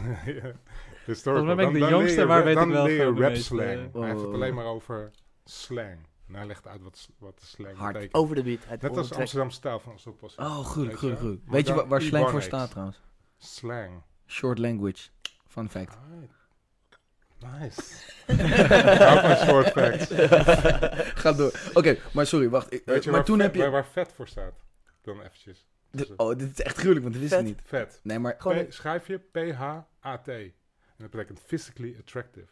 historical. 1.05 1.43
Volgens 1.43 1.45
mij 1.45 1.55
ben 1.55 1.67
ik 1.67 1.73
de 1.73 1.79
Dan- 1.79 1.89
dan 1.89 1.99
jongste, 1.99 2.25
maar 2.25 2.43
weet 2.43 2.55
dan 2.55 2.67
ik 2.67 2.73
wel 2.73 2.83
leer 2.83 2.95
je 3.13 3.21
rap 3.21 3.35
slang. 3.35 3.59
Hij 3.69 3.77
heeft 3.77 4.19
het 4.19 4.27
Oh. 4.27 4.33
alleen 4.33 4.53
maar 4.53 4.65
over 4.65 5.11
slang. 5.45 5.97
En 6.27 6.35
hij 6.37 6.45
legt 6.45 6.67
uit 6.67 6.81
wat, 6.81 7.09
wat 7.19 7.39
de 7.39 7.45
slang 7.45 7.77
Hard. 7.77 7.93
betekent. 7.93 8.15
Over 8.21 8.35
de 8.35 8.43
beat. 8.43 8.59
Net 8.59 8.69
als 8.81 8.89
ondertrekt- 8.89 9.19
Amsterdam 9.19 9.49
stijl 9.49 9.79
van 9.79 9.99
zo 9.99 10.11
pas. 10.11 10.35
Oh, 10.35 10.45
gruwelijk, 10.45 10.65
Weet 10.65 10.75
gruwelijk, 10.75 11.01
je? 11.01 11.15
gruwelijk. 11.15 11.43
Maar 11.45 11.53
Weet 11.55 11.67
je 11.67 11.73
dan 11.73 11.83
wa- 11.83 11.87
waar 11.89 12.01
slang 12.01 12.29
voor 12.29 12.41
staat 12.41 12.69
trouwens? 12.69 13.01
Slang. 13.37 14.01
Short 14.27 14.57
language. 14.59 15.09
Fun 15.47 15.69
fact. 15.69 15.97
Nice. 17.39 17.81
Hou 19.05 19.19
van 19.19 19.47
short 19.47 19.67
facts. 19.71 20.07
Ga 21.21 21.31
door. 21.33 21.51
Oké, 21.73 21.97
maar 22.13 22.25
sorry, 22.27 22.49
wacht. 22.49 22.73
Ik, 22.73 22.81
Weet 22.85 23.03
je 23.03 23.09
maar 23.09 23.19
waar, 23.19 23.27
toen 23.27 23.35
vet, 23.37 23.45
heb 23.45 23.55
je... 23.55 23.61
waar, 23.61 23.71
waar 23.71 23.85
vet 23.85 24.13
voor 24.13 24.27
staat? 24.27 24.53
Dan 25.01 25.21
eventjes. 25.21 25.67
Dit- 25.91 26.07
Dus, 26.07 26.15
oh, 26.17 26.37
dit 26.37 26.51
is 26.51 26.61
echt 26.61 26.75
gruwelijk, 26.77 27.01
want 27.01 27.13
dat 27.13 27.23
wist 27.23 27.33
ik 27.41 27.45
niet. 27.45 27.61
vet. 27.65 27.99
Nee, 28.03 28.19
maar... 28.19 28.35
Gewoon- 28.37 28.65
P- 28.67 28.71
schrijf 28.73 29.07
je 29.07 29.17
P-H-A-T. 29.17 30.29
En 31.01 31.07
dat 31.07 31.19
betekent 31.19 31.39
physically 31.47 31.95
attractive. 31.99 32.45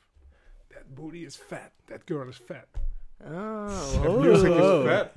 That 0.67 0.83
booty 0.95 1.17
is 1.17 1.35
fat. 1.35 1.71
That 1.85 2.01
girl 2.05 2.27
is 2.27 2.41
fat. 2.45 2.67
Oh, 3.23 3.67
That 4.01 4.05
oh, 4.07 4.21
music 4.21 4.49
is 4.49 4.61
oh. 4.61 4.85
fat. 4.85 5.11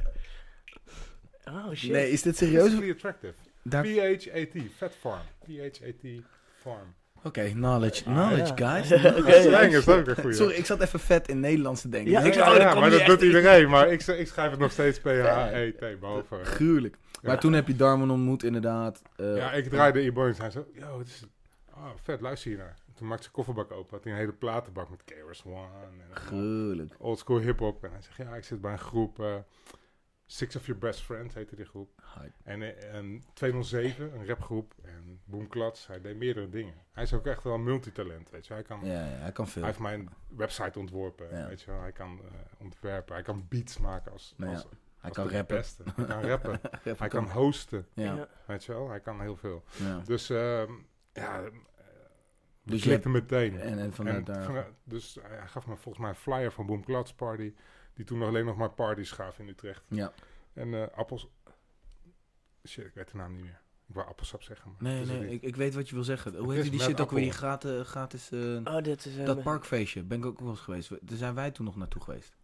Oh, 1.49 1.73
shit. 1.75 1.91
Nee, 1.91 2.11
is 2.11 2.23
dit 2.23 2.37
serieus? 2.37 2.63
Physically 2.63 2.91
attractive. 2.91 3.35
Daar... 3.63 3.83
P-H-A-T. 3.83 4.63
Fat 4.77 4.93
farm. 5.01 5.23
P-H-A-T 5.45 6.23
farm. 6.57 6.95
Oké, 7.25 7.51
knowledge. 7.51 8.05
Ah, 8.05 8.13
Knowledge, 8.13 8.53
ja. 8.57 8.71
guys. 8.71 8.89
Ja. 9.51 9.61
is 9.61 9.89
ook 9.89 10.07
een 10.07 10.17
goeie. 10.17 10.37
Sorry, 10.37 10.55
ik 10.55 10.67
zat 10.67 10.81
even 10.81 11.01
vet 11.01 11.29
in 11.29 11.41
Nederlands 11.41 11.81
te 11.81 11.89
denken. 11.89 12.11
Ja, 12.11 12.21
ik 12.21 12.35
oh, 12.35 12.57
ja, 12.57 12.75
maar 12.75 12.91
dat 12.91 13.07
doet 13.07 13.23
iedereen. 13.23 13.71
Maar 13.71 13.93
ik, 13.93 14.03
ik 14.07 14.29
schrijf 14.29 14.51
het 14.51 14.61
nog 14.61 14.73
steeds 14.73 14.99
P-H-E-T 15.01 16.01
boven. 16.01 16.47
Gruwelijk. 16.47 16.97
Maar 17.23 17.35
Ja. 17.35 17.41
toen 17.41 17.53
heb 17.53 17.67
je 17.67 17.77
Darman 17.77 18.11
ontmoet, 18.11 18.43
inderdaad. 18.43 19.03
Eh, 19.17 19.37
Ja, 19.37 19.53
ik 19.53 19.69
draaide 19.69 20.01
e-boys 20.01 20.37
en 20.37 20.43
hij 20.43 20.51
zo, 20.51 20.67
yo, 20.75 20.99
het 20.99 21.09
is, 21.09 21.25
oh, 21.75 21.91
vet, 22.03 22.21
luister 22.21 22.51
hier 22.51 22.59
naar. 22.59 22.77
Toen 22.95 23.07
maakte 23.07 23.23
zijn 23.23 23.35
kofferbak 23.35 23.71
open, 23.73 23.91
had 23.95 24.05
hij 24.05 24.13
een 24.13 24.19
hele 24.19 24.33
platenbak 24.33 24.91
met 24.91 25.05
KRS 25.05 25.45
One 25.45 25.69
en 25.83 26.17
Gruwelijk. 26.17 26.95
oldschool 26.99 27.39
hip-hop. 27.39 27.85
En 27.85 27.91
hij 27.93 28.03
zegt, 28.03 28.17
ja, 28.17 28.35
ik 28.37 28.45
zit 28.45 28.61
bij 28.61 28.73
een 28.73 28.79
groep, 28.79 29.21
eh, 29.21 29.37
Six 30.27 30.57
of 30.57 30.67
Your 30.67 30.81
Best 30.81 31.03
Friends 31.03 31.35
heette 31.35 31.57
die 31.57 31.65
groep. 31.65 31.91
Hype. 32.15 32.33
En, 32.43 32.63
eh, 32.63 32.95
en 32.95 33.23
207, 33.35 34.15
een 34.15 34.27
rapgroep. 34.27 34.75
En 34.83 35.21
Boomklats, 35.25 35.87
hij 35.87 36.01
deed 36.01 36.17
meerdere 36.17 36.49
dingen. 36.49 36.75
Hij 36.93 37.03
is 37.03 37.13
ook 37.13 37.27
echt 37.27 37.43
wel 37.43 37.55
een 37.55 37.63
multitalent, 37.65 38.31
weet 38.31 38.47
je. 38.47 38.53
Hij 38.53 38.63
kan... 38.63 38.81
Ja, 38.85 38.93
ja, 38.93 38.99
hij 39.19 39.33
kan 39.33 39.49
veel. 39.49 39.63
Hij 39.63 39.71
heeft 39.71 39.83
mijn 39.83 40.09
website 40.29 40.79
ontworpen, 40.79 41.37
Ja. 41.39 41.49
weet 41.49 41.61
je 41.63 41.71
wel. 41.71 41.81
Hij 41.81 41.93
kan 41.93 42.21
eh, 42.25 42.31
ontwerpen, 42.59 43.15
hij 43.15 43.23
kan 43.23 43.47
beats 43.49 43.79
maken 43.79 44.13
als, 44.13 44.35
Nou 44.37 44.51
ja, 44.51 44.57
als, 44.57 44.67
Hij 44.99 45.11
kan 45.11 45.29
rappen. 45.29 45.57
beste. 45.57 45.83
Hij 45.97 46.05
kan 46.05 46.21
rappen, 46.25 46.61
hij 46.99 47.09
kan 47.09 47.31
hosten, 47.31 47.87
weet 48.47 48.65
je 48.65 48.73
wel. 48.73 48.89
Hij 48.89 49.01
kan 49.01 49.21
heel 49.21 49.37
veel. 49.37 49.63
ja. 49.77 49.99
Dus 50.05 50.27
dus 50.27 50.29
ja, 51.13 51.41
we 52.63 52.71
Dus 52.71 52.83
je 52.83 52.89
klikten 52.89 53.11
meteen. 53.11 53.61
En, 53.61 53.79
en 53.79 53.93
vanuit 53.93 54.29
En 54.29 54.35
daar... 54.53 54.67
dus 54.85 55.19
hij 55.23 55.47
gaf 55.47 55.67
me 55.67 55.77
volgens 55.77 55.99
mij 55.99 56.09
een 56.09 56.17
flyer 56.17 56.53
van 56.53 56.67
Boom 56.67 56.85
Clouds 56.85 57.15
Party, 57.15 57.53
die 57.95 58.05
toen 58.05 58.19
nog 58.19 58.29
alleen 58.29 58.45
nog 58.45 58.57
maar 58.57 58.71
parties 58.71 59.11
gaf 59.11 59.39
in 59.39 59.49
Utrecht. 59.49 59.83
Ja. 59.89 60.13
En 60.53 60.75
eh, 60.75 60.97
appels... 60.99 61.29
Shit, 62.69 62.85
ik 62.85 62.95
weet 62.95 63.11
de 63.11 63.17
naam 63.17 63.33
niet 63.35 63.43
meer. 63.45 63.61
Ik 63.89 63.95
wou 63.95 64.09
appelsap 64.09 64.43
zeggen, 64.43 64.71
maar 64.71 64.93
Nee, 64.93 65.05
nee, 65.05 65.31
ik, 65.31 65.43
ik 65.43 65.57
weet 65.57 65.75
wat 65.75 65.89
je 65.89 65.95
wil 65.95 66.05
zeggen. 66.05 66.37
Hoe 66.37 66.55
heet 66.55 66.71
die 66.71 66.81
shit 66.81 67.01
ook 67.01 67.11
weer? 67.11 67.21
Die 67.21 67.31
gratis... 67.33 67.89
gratis 67.89 68.31
eh, 68.31 68.61
Oh, 68.65 68.83
dit 68.83 69.05
is... 69.07 69.17
eh, 69.17 69.27
dat 69.27 69.43
parkfeestje. 69.43 70.03
Ben 70.03 70.19
ik 70.19 70.27
ook 70.27 70.41
wel 70.41 70.49
eens 70.51 70.61
geweest. 70.61 70.89
Daar 70.91 71.19
zijn 71.19 71.35
wij 71.35 71.51
toen 71.51 71.65
nog 71.65 71.77
naartoe 71.77 72.03
geweest. 72.03 72.37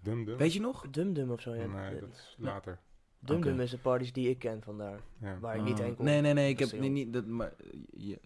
Dum 0.00 0.24
Dum? 0.24 0.36
Weet 0.36 0.52
je 0.52 0.60
nog? 0.60 0.90
Dum 0.90 1.12
Dum 1.12 1.30
of 1.30 1.40
zo, 1.40 1.54
ja. 1.54 1.66
Nee, 1.66 2.00
dat 2.00 2.08
is 2.12 2.34
later. 2.38 2.78
Dum 3.18 3.40
Dum 3.42 3.60
is 3.60 3.70
de 3.70 3.78
parties 3.78 4.12
die 4.12 4.30
ik 4.30 4.38
ken 4.38 4.62
vandaar. 4.62 5.00
Ja. 5.20 5.38
Waar 5.38 5.56
ik 5.56 5.62
niet 5.62 5.78
Oh. 5.78 5.84
heen 5.84 5.94
kom. 5.94 6.04
Nee, 6.04 6.20
nee, 6.20 6.32
nee. 6.32 6.48
Ik 6.48 6.58
Dat 6.58 6.70
heb 6.70 6.80
niet... 6.80 7.12
dat, 7.12 7.26
maar, 7.26 7.52
je- 7.96 8.20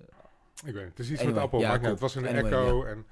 Ik 0.64 0.75
weet. 0.75 0.88
Het 0.88 0.99
is 0.99 1.11
iets 1.11 1.21
Anyway, 1.21 1.49
met 1.50 1.61
ja, 1.61 1.69
maakt 1.69 1.81
klopt. 1.81 2.00
Het 2.00 2.14
was 2.14 2.17
Anyway, 2.17 2.45
Echo. 2.45 2.85
En, 2.85 3.07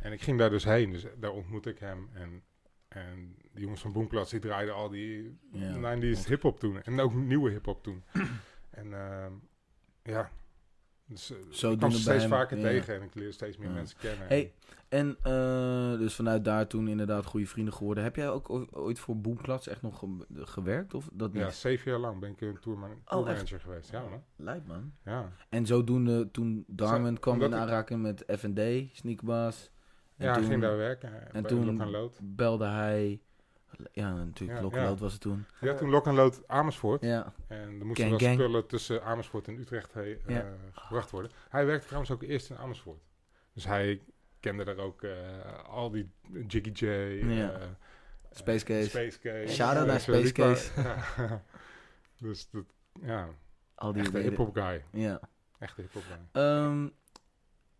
en 0.00 0.12
ik 0.12 0.22
ging 0.22 0.38
daar 0.38 0.50
dus 0.50 0.64
heen. 0.64 0.92
Dus 0.92 1.06
daar 1.16 1.30
ontmoette 1.30 1.70
ik 1.70 1.78
hem. 1.78 2.08
En, 2.12 2.42
en 2.88 3.36
die 3.52 3.62
jongens 3.62 3.80
van 3.80 3.92
Boomklats, 3.92 4.30
die 4.30 4.40
draaiden 4.40 4.74
al 4.74 4.88
die 4.88 5.38
Ja. 5.52 5.96
90s 5.96 6.26
hip-hop 6.26 6.60
toen. 6.60 6.82
En 6.82 7.00
ook 7.00 7.14
nieuwe 7.14 7.50
hip-hop 7.50 7.82
toen. 7.82 8.04
en 8.70 8.94
ehm, 8.94 9.32
ja. 10.02 10.30
Dus, 11.08 11.30
eh, 11.30 11.36
Zodoende 11.50 11.72
ik 11.74 11.78
kwam 11.78 11.90
ze 11.90 12.00
steeds 12.00 12.20
hem, 12.22 12.30
vaker 12.30 12.56
ja. 12.56 12.62
tegen 12.62 12.94
en 12.94 13.02
ik 13.02 13.14
leer 13.14 13.32
steeds 13.32 13.56
meer 13.56 13.68
Ja. 13.68 13.74
mensen 13.74 13.98
kennen. 13.98 14.26
Hey, 14.26 14.52
en 14.88 15.16
eh, 15.22 15.98
dus 15.98 16.14
vanuit 16.14 16.44
daar 16.44 16.66
toen 16.66 16.88
inderdaad 16.88 17.24
goede 17.26 17.46
vrienden 17.46 17.74
geworden. 17.74 18.04
Heb 18.04 18.16
jij 18.16 18.30
ook 18.30 18.50
ooit 18.70 18.98
voor 18.98 19.20
Boomklats 19.20 19.66
echt 19.68 19.82
nog 19.82 19.98
ge- 19.98 20.24
gewerkt? 20.44 20.94
Of 20.94 21.08
dat 21.12 21.32
niet? 21.32 21.42
ja, 21.42 21.50
zeven 21.50 21.90
jaar 21.90 22.00
lang 22.00 22.20
ben 22.20 22.30
ik 22.30 22.40
een 22.40 22.48
Oh, 22.48 22.60
tourmanager 23.08 23.60
geweest. 23.60 23.90
Ja, 23.90 24.00
man. 24.00 24.22
Lijp 24.36 24.66
man. 24.66 24.92
Ja. 25.04 25.32
En 25.48 25.66
zodoende 25.66 26.30
toen 26.30 26.64
Darman 26.66 27.14
Zo, 27.14 27.20
kwam 27.20 27.42
in 27.42 27.54
aanraking 27.54 28.02
met 28.02 28.24
F&D, 28.38 28.60
Sneakbaas. 28.96 29.70
Ja, 30.16 30.34
toen 30.34 30.44
ging 30.44 30.60
daar 30.60 30.76
werken. 30.76 31.12
en 31.12 31.32
En 31.32 31.42
toen- 31.42 31.82
belde 32.22 32.64
hij... 32.66 33.20
Ja, 33.92 34.14
natuurlijk. 34.14 34.58
Ja, 34.58 34.64
Lokaloot 34.64 34.96
ja. 34.98 35.02
was 35.02 35.12
het 35.12 35.20
toen. 35.20 35.44
Ja, 35.60 35.74
toen 35.74 35.90
Lok 35.90 36.06
en 36.06 36.14
Lood 36.14 36.42
Amersfoort. 36.48 37.02
Ja. 37.02 37.32
En 37.46 37.58
er 37.80 37.86
moesten 37.86 37.96
Gang, 38.08 38.10
wel 38.10 38.18
gang. 38.28 38.40
spullen 38.40 38.66
tussen 38.66 39.02
Amersfoort 39.04 39.48
en 39.48 39.58
Utrecht 39.58 39.92
he- 39.94 40.02
eh, 40.12 40.18
Ja. 40.34 40.52
gebracht 40.72 41.10
worden. 41.10 41.30
Hij 41.48 41.66
werkte 41.66 41.84
trouwens 41.86 42.12
ook 42.12 42.22
eerst 42.22 42.50
in 42.50 42.56
Amersfoort. 42.56 43.00
Dus 43.52 43.64
hij 43.64 44.02
kende 44.40 44.64
daar 44.64 44.76
ook 44.76 45.02
eh, 45.02 45.12
al 45.68 45.90
die 45.90 46.10
Jiggy 46.46 46.70
J. 46.72 46.84
Ja. 47.34 47.50
eh, 47.50 47.66
Space 48.30 48.64
Case. 48.64 48.88
Space 48.88 49.18
Case. 49.18 49.54
Shout-out 49.54 49.86
naar 49.86 50.00
Space 50.00 50.70
ja. 51.16 51.42
dus 52.18 52.50
dat, 52.50 52.64
ja, 53.02 53.28
Al 53.74 53.92
die 53.92 54.20
hip-hop 54.20 54.54
guy. 54.56 54.84
Ja. 54.92 55.20
Echte 55.58 55.80
hip-hop. 55.80 56.02
Um, 56.32 56.92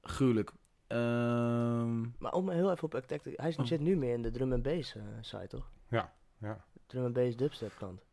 gruwelijk. 0.02 0.52
Um, 0.88 2.14
maar 2.18 2.32
om 2.32 2.48
heel 2.50 2.70
even 2.70 2.84
op 2.84 2.94
Attack 2.94 3.24
hij 3.24 3.54
oh. 3.56 3.64
zit 3.64 3.80
nu 3.80 3.96
meer 3.96 4.12
in 4.12 4.22
de 4.22 4.30
drum 4.30 4.52
and 4.52 4.62
bass 4.62 4.94
uh, 4.94 5.02
site, 5.20 5.46
toch? 5.46 5.70
Ja, 5.88 6.12
ja. 6.38 6.64
Drum 6.86 7.04
and 7.04 7.12
bass 7.12 7.36
dubstep 7.36 7.72
kant. 7.78 8.06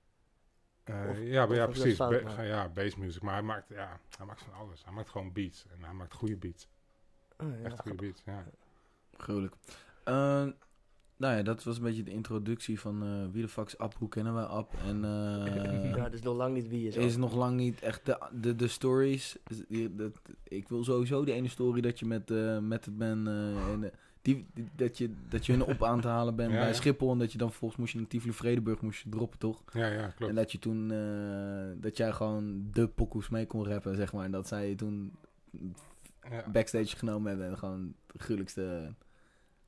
Uh, 0.85 1.31
ja, 1.31 1.53
ja, 1.53 1.67
precies. 1.67 1.97
Ba 1.97 2.41
ja, 2.41 2.69
bass 2.69 2.95
music. 2.95 3.21
Maar 3.21 3.33
hij 3.33 3.43
maakt, 3.43 3.69
ja, 3.69 3.99
hij 4.17 4.25
maakt 4.25 4.41
van 4.41 4.53
alles. 4.53 4.83
Hij 4.83 4.93
maakt 4.93 5.09
gewoon 5.09 5.31
beats. 5.31 5.65
En 5.67 5.83
hij 5.83 5.93
maakt 5.93 6.13
goede 6.13 6.37
beats. 6.37 6.67
Oh, 7.37 7.59
ja, 7.59 7.65
Echt 7.65 7.79
goede 7.79 7.97
beats, 7.97 8.21
ja. 8.25 8.45
Gruwelijk. 9.17 9.55
Uh, 10.05 10.47
nou 11.17 11.35
ja, 11.35 11.43
dat 11.43 11.63
was 11.63 11.77
een 11.77 11.83
beetje 11.83 12.03
de 12.03 12.11
introductie 12.11 12.79
van 12.79 13.03
uh, 13.03 13.25
wie 13.31 13.41
de 13.41 13.47
fuck 13.47 13.67
is 13.67 13.77
Ab, 13.77 13.95
hoe 13.97 14.09
kennen 14.09 14.33
wij 14.33 14.43
Ab? 14.43 14.73
En, 14.85 14.95
uh, 14.95 15.95
ja, 15.95 16.03
dat 16.03 16.13
is 16.13 16.21
nog 16.21 16.35
lang 16.35 16.53
niet 16.53 16.67
wie 16.67 16.87
is 16.87 16.95
Is 16.95 17.17
nog 17.17 17.35
lang 17.35 17.57
niet 17.57 17.81
echt 17.81 18.05
de, 18.05 18.17
de, 18.41 18.55
de 18.55 18.67
stories. 18.67 19.37
Die, 19.67 19.95
dat, 19.95 20.11
ik 20.43 20.67
wil 20.67 20.83
sowieso 20.83 21.25
die 21.25 21.33
ene 21.33 21.47
story 21.47 21.81
dat 21.81 21.99
je 21.99 22.05
met, 22.05 22.31
uh, 22.31 22.59
met 22.59 22.85
het 22.85 22.97
ben... 22.97 23.27
en, 23.71 23.91
die, 24.21 24.45
die, 24.53 24.69
dat, 24.75 24.97
je, 24.97 25.13
dat 25.29 25.45
je 25.45 25.51
hun 25.51 25.63
op 25.63 25.83
aan 25.83 26.01
te 26.01 26.07
halen 26.07 26.35
bent 26.35 26.51
bij 26.51 26.73
Schiphol. 26.73 27.11
En 27.11 27.17
dat 27.17 27.31
je 27.31 27.37
dan 27.37 27.51
volgens 27.51 27.79
moest 27.79 27.93
je 27.93 27.99
in 27.99 28.07
Tivoli 28.07 28.33
Vredeburg 28.33 28.81
moest 28.81 29.03
je 29.03 29.09
droppen, 29.09 29.39
toch? 29.39 29.63
Ja, 29.73 29.87
ja, 29.87 30.07
klopt. 30.07 30.29
En 30.29 30.35
dat 30.35 30.51
je 30.51 30.59
toen... 30.59 30.87
dat 31.81 31.97
jij 31.97 32.11
gewoon 32.11 32.67
de 32.71 32.87
pokoes 32.87 33.29
mee 33.29 33.45
kon 33.45 33.67
rappen, 33.67 33.95
zeg 33.95 34.13
maar. 34.13 34.25
En 34.25 34.31
dat 34.31 34.47
zij 34.47 34.75
toen 34.75 35.13
ja. 36.29 36.49
backstage 36.51 36.97
genomen 36.97 37.29
hebben. 37.29 37.47
En 37.47 37.57
gewoon 37.57 37.93
de 38.11 38.19
gruwelijkste 38.19 38.93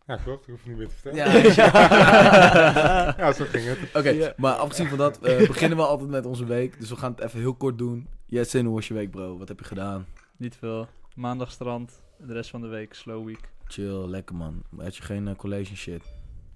ja, 0.08 0.16
klopt. 0.16 0.48
Ik 0.48 0.54
hoef 0.54 0.66
niet 0.66 0.78
meer 0.78 0.88
te 0.88 0.96
vertellen. 0.96 1.54
Ja, 1.56 3.16
ja 3.24 3.32
zo 3.34 3.46
ging 3.46 3.66
het. 3.66 3.96
Oké, 3.96 4.34
maar 4.38 4.54
afgezien 4.54 4.88
van 4.88 4.98
dat, 4.98 5.28
uh, 5.28 5.48
beginnen 5.48 5.78
we 5.78 5.84
altijd 5.84 6.10
met 6.10 6.26
onze 6.26 6.46
week. 6.46 6.80
Dus 6.80 6.90
we 6.90 6.96
gaan 6.96 7.12
het 7.12 7.22
even 7.22 7.40
heel 7.40 7.56
kort 7.56 7.78
doen. 7.78 8.08
Jetsin, 8.26 8.66
hoe 8.66 8.76
was 8.76 8.88
je 8.88 8.94
week, 8.94 9.12
bro? 9.12 9.38
Wat 9.38 9.48
heb 9.48 9.60
je 9.60 9.66
gedaan? 9.66 10.06
Niet 10.38 10.56
veel. 10.56 10.88
Maandag 11.16 11.52
strand. 11.52 12.02
De 12.18 12.34
rest 12.34 12.50
van 12.50 12.62
de 12.62 12.68
week 12.68 12.94
slow 12.94 13.26
week. 13.26 13.50
Chill, 13.66 14.08
lekker 14.08 14.36
man. 14.36 14.64
Had 14.78 14.96
je 14.96 15.04
geen 15.04 15.28
uh, 15.28 15.36
college 15.36 15.76
shit? 15.76 16.04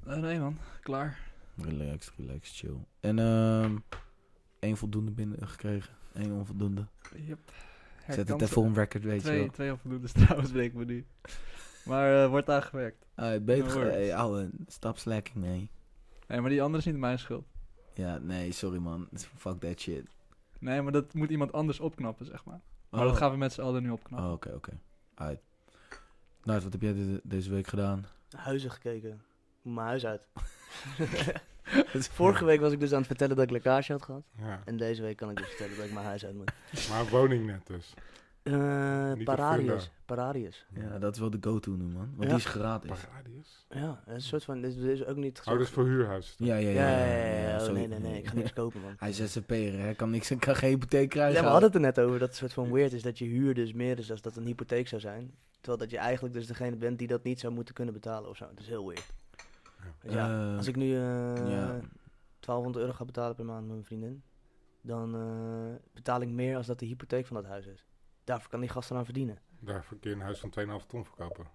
Uh, 0.08 0.16
nee 0.16 0.40
man, 0.40 0.58
klaar. 0.84 1.18
Relax, 1.58 2.12
relax, 2.18 2.60
chill. 2.60 2.78
En 3.00 3.20
ehm 3.20 3.76
één 4.62 4.78
voldoende 4.78 5.12
binnen 5.12 5.48
gekregen. 5.48 5.94
Eén 6.14 6.34
onvoldoende. 6.34 6.88
Yep. 7.26 7.40
Zet 8.10 8.30
het 8.30 8.42
even 8.42 8.64
een 8.64 8.74
record, 8.74 9.04
weet 9.04 9.22
twee, 9.22 9.36
je 9.36 9.42
wel. 9.42 9.52
Twee 9.52 9.72
onvoldoende 9.72 10.08
trouwens, 10.26 10.52
bleek 10.52 10.74
me 10.74 10.86
nu. 10.86 11.06
Maar 11.86 12.24
uh, 12.24 12.30
wordt 12.30 12.48
daar 12.48 12.62
gewerkt. 12.62 13.06
Uh, 13.16 13.38
beter, 13.42 13.82
hey, 13.82 14.16
ouwe, 14.16 14.50
stop 14.68 14.98
slacking, 14.98 15.36
nee. 15.36 15.70
Nee, 16.28 16.42
maar 16.42 16.50
die 16.50 16.62
andere 16.62 16.80
is 16.80 16.86
niet 16.86 17.02
mijn 17.02 17.20
schuld. 17.20 17.46
Ja, 17.94 18.18
nee, 18.18 18.52
sorry 18.52 18.78
man. 18.78 19.08
Fuck 19.38 19.60
that 19.60 19.80
shit. 19.80 20.06
Nee, 20.60 20.82
maar 20.82 20.92
dat 20.92 21.14
moet 21.14 21.30
iemand 21.30 21.54
anders 21.54 21.80
opknappen, 21.80 22.26
zeg 22.26 22.46
maar. 22.46 22.62
Maar 22.90 23.04
dat 23.04 23.12
oh. 23.12 23.18
gaan 23.18 23.32
we 23.32 23.38
met 23.38 23.54
z'n 23.54 23.62
allen 23.62 23.84
nu 23.84 23.90
opknappen. 23.90 24.28
Oh, 24.28 24.34
oké, 24.34 24.50
oké. 24.50 24.78
Okay. 25.12 25.40
Nou, 26.44 26.62
wat 26.62 26.72
heb 26.72 26.82
jij 26.82 27.20
deze 27.24 27.50
week 27.50 27.68
gedaan? 27.68 28.06
Huizen 28.36 28.72
gekeken. 28.72 29.22
Mijn 29.62 29.88
huis 29.88 30.06
uit. 30.06 30.22
Vorige 32.12 32.46
week 32.46 32.60
was 32.60 32.72
ik 32.72 32.80
dus 32.80 32.92
aan 32.92 32.98
het 32.98 33.08
vertellen 33.08 33.36
dat 33.36 33.46
ik 33.46 33.52
lekkage 33.52 33.92
had 33.92 34.04
gehad. 34.04 34.24
Ja. 34.38 34.62
En 34.66 34.78
deze 34.78 35.02
week 35.02 35.18
kan 35.18 35.30
ik 35.30 35.38
dus 35.38 35.48
vertellen 35.48 35.76
dat 35.76 35.86
ik 35.86 35.94
mijn 35.94 36.06
huis 36.06 36.26
uit 36.26 36.36
moet. 36.36 36.52
Maar 36.90 37.06
woning 37.10 37.46
net 37.46 37.68
dus. 37.68 37.94
Uh, 38.44 39.24
Pararius. 39.24 39.92
Pararius. 40.06 40.66
Ja, 40.74 41.00
dat 41.00 41.14
is 41.14 41.20
wel 41.20 41.30
de 41.30 41.38
go-to 41.42 41.72
nu, 41.72 41.84
man. 41.84 42.14
Want 42.16 42.30
die 42.30 42.38
is 42.38 42.46
gratis. 42.46 42.90
Pararius? 42.90 43.66
Ja, 43.70 44.04
een 44.06 44.22
soort 44.22 44.44
van... 44.44 44.62
Dit 44.62 44.76
is 44.76 45.06
ook 45.06 45.16
niet... 45.16 45.40
Oh, 45.40 45.46
dat 45.46 45.60
is 45.60 45.70
voor 45.70 45.86
huurhuis. 45.86 46.36
Ja, 46.38 46.56
ja, 46.56 46.70
ja. 46.70 46.90
ja, 46.90 47.06
ja, 47.06 47.58
ja, 47.58 47.72
nee, 47.72 47.88
nee, 47.88 48.00
nee. 48.00 48.18
Ik 48.18 48.28
ga 48.28 48.36
niks 48.36 48.54
kopen, 48.54 48.82
man. 48.82 48.94
Hij 48.98 49.10
is 49.10 49.18
ZZP'er, 49.18 49.80
hij 49.80 49.96
kan, 49.96 50.10
niks, 50.10 50.34
kan 50.40 50.56
geen 50.56 50.70
hypotheek 50.70 51.10
krijgen. 51.10 51.34
Ja, 51.34 51.42
we 51.42 51.48
hadden 51.48 51.66
het 51.66 51.76
er 51.76 51.82
net 51.82 52.00
over. 52.00 52.20
Dat 52.20 52.28
het 52.28 52.38
soort 52.38 52.54
van 52.54 52.72
weird 52.72 52.94
is 52.94 53.02
dat 53.02 53.18
je 53.18 53.26
huur 53.26 53.54
dus 53.54 53.74
meer 53.74 54.00
is 54.00 54.08
dan 54.08 54.18
dat 54.22 54.36
een 54.36 54.46
hypotheek 54.46 54.88
zou 54.88 55.02
zijn. 55.02 55.34
Terwijl 55.52 55.78
dat 55.78 55.92
je 55.92 55.98
eigenlijk 55.98 56.34
dus 56.34 56.48
degene 56.48 56.76
bent 56.76 56.98
die 57.00 57.08
dat 57.08 57.24
niet 57.24 57.40
zou 57.40 57.54
moeten 57.54 57.74
kunnen 57.74 57.94
betalen 57.94 58.30
of 58.30 58.38
zo. 58.38 58.48
Het 58.50 58.60
is 58.60 58.68
heel 58.68 58.88
weird. 58.88 59.14
Dus 60.02 60.14
ja, 60.14 60.50
uh, 60.52 60.58
als 60.58 60.68
ik 60.68 60.76
nu 60.76 60.86
uh, 60.86 61.36
ja. 61.36 61.80
1200 62.40 62.78
euro 62.78 62.92
ga 62.94 63.06
betalen 63.06 63.36
per 63.36 63.46
maand 63.46 63.62
met 63.62 63.72
mijn 63.72 63.86
vriendin, 63.86 64.24
dan 64.82 65.16
uh, 65.16 65.76
betaal 65.94 66.22
ik 66.22 66.30
meer 66.30 66.58
als 66.58 66.66
dat 66.66 66.80
de 66.80 66.86
hypotheek 66.86 67.26
van 67.26 67.36
dat 67.36 67.46
huis 67.46 67.66
is. 67.66 67.86
Daarvoor 68.32 68.50
kan 68.50 68.60
die 68.60 68.70
gasten 68.70 68.96
aan 68.96 69.06
verdienen. 69.06 69.38
Daarvoor 69.60 69.98
kun 70.00 70.10
je 70.10 70.16
een 70.16 70.22
huis 70.22 70.40
van 70.40 70.54
2,5 70.82 70.86
ton 70.88 71.06
verkopen. 71.06 71.46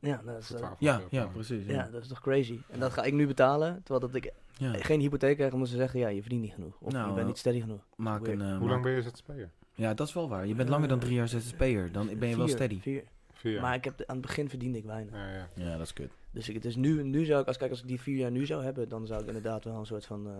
Ja, 0.00 0.22
dat 0.24 0.38
is, 0.38 0.50
uh, 0.50 0.70
ja, 0.78 1.00
ja, 1.10 1.26
precies. 1.26 1.66
Ja. 1.66 1.72
ja. 1.72 1.88
dat 1.90 2.02
is 2.02 2.08
toch 2.08 2.20
crazy. 2.20 2.58
En 2.70 2.80
dat 2.80 2.92
ga 2.92 3.02
ik 3.02 3.12
nu 3.12 3.26
betalen, 3.26 3.82
terwijl 3.82 4.00
dat 4.00 4.14
ik 4.14 4.32
ja. 4.56 4.72
geen 4.72 5.00
hypotheek 5.00 5.36
krijg 5.36 5.52
omdat 5.52 5.68
ze 5.68 5.76
zeggen, 5.76 6.00
ja, 6.00 6.08
je 6.08 6.20
verdient 6.20 6.42
niet 6.42 6.52
genoeg. 6.52 6.76
Of 6.80 6.92
nou, 6.92 7.08
je 7.08 7.14
bent 7.14 7.26
niet 7.26 7.38
steady 7.38 7.60
genoeg. 7.60 7.86
Maak 7.96 8.26
een, 8.26 8.40
uh, 8.40 8.58
Hoe 8.58 8.68
lang 8.68 8.82
ben 8.82 8.92
je 8.92 9.02
ZZP'er? 9.02 9.50
Ja, 9.74 9.94
dat 9.94 10.08
is 10.08 10.14
wel 10.14 10.28
waar. 10.28 10.46
Je 10.46 10.54
bent 10.54 10.68
langer 10.68 10.88
dan 10.88 10.98
drie 10.98 11.14
jaar 11.14 11.28
ZZP'er. 11.28 11.92
Dan 11.92 12.06
ben 12.06 12.14
je 12.14 12.18
vier, 12.18 12.36
wel 12.36 12.48
steady. 12.48 12.80
Vier. 12.80 13.04
vier. 13.32 13.60
Maar 13.60 13.74
ik 13.74 13.84
heb 13.84 14.02
aan 14.06 14.16
het 14.16 14.26
begin 14.26 14.48
verdiende 14.48 14.78
ik 14.78 14.84
weinig. 14.84 15.14
Ja, 15.14 15.30
ja. 15.30 15.48
ja 15.54 15.72
dat 15.72 15.86
is 15.86 15.92
kut. 15.92 16.12
Dus 16.30 16.48
ik, 16.48 16.62
dus 16.62 16.76
nu, 16.76 17.02
nu 17.02 17.24
zou 17.24 17.40
ik, 17.40 17.46
als, 17.46 17.56
kijk, 17.56 17.70
als 17.70 17.80
ik 17.80 17.88
die 17.88 18.00
vier 18.00 18.16
jaar 18.16 18.30
nu 18.30 18.46
zou 18.46 18.64
hebben, 18.64 18.88
dan 18.88 19.06
zou 19.06 19.20
ik 19.20 19.26
inderdaad 19.26 19.64
wel 19.64 19.78
een 19.78 19.86
soort 19.86 20.06
van... 20.06 20.26
Uh, 20.26 20.32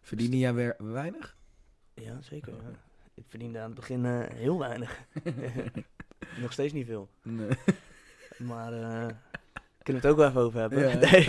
Verdiende 0.00 0.38
jij 0.38 0.54
weer 0.54 0.76
weinig? 0.78 1.36
Ja, 1.94 2.22
zeker. 2.22 2.52
Ja. 2.52 2.85
Ik 3.16 3.24
verdiende 3.28 3.58
aan 3.58 3.64
het 3.64 3.74
begin 3.74 4.04
uh, 4.04 4.20
heel 4.34 4.58
weinig. 4.58 5.00
Nog 6.42 6.52
steeds 6.52 6.72
niet 6.72 6.86
veel. 6.86 7.08
Nee. 7.22 7.48
Maar 8.38 8.72
uh, 8.72 9.06
kunnen 9.82 10.02
we 10.02 10.06
het 10.06 10.06
ook 10.06 10.16
wel 10.16 10.28
even 10.28 10.40
over 10.40 10.60
hebben. 10.60 10.88
Ja. 10.88 10.94
Nee. 10.94 11.24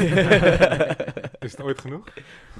is 1.47 1.51
het 1.51 1.61
ooit 1.61 1.79
genoeg? 1.79 2.07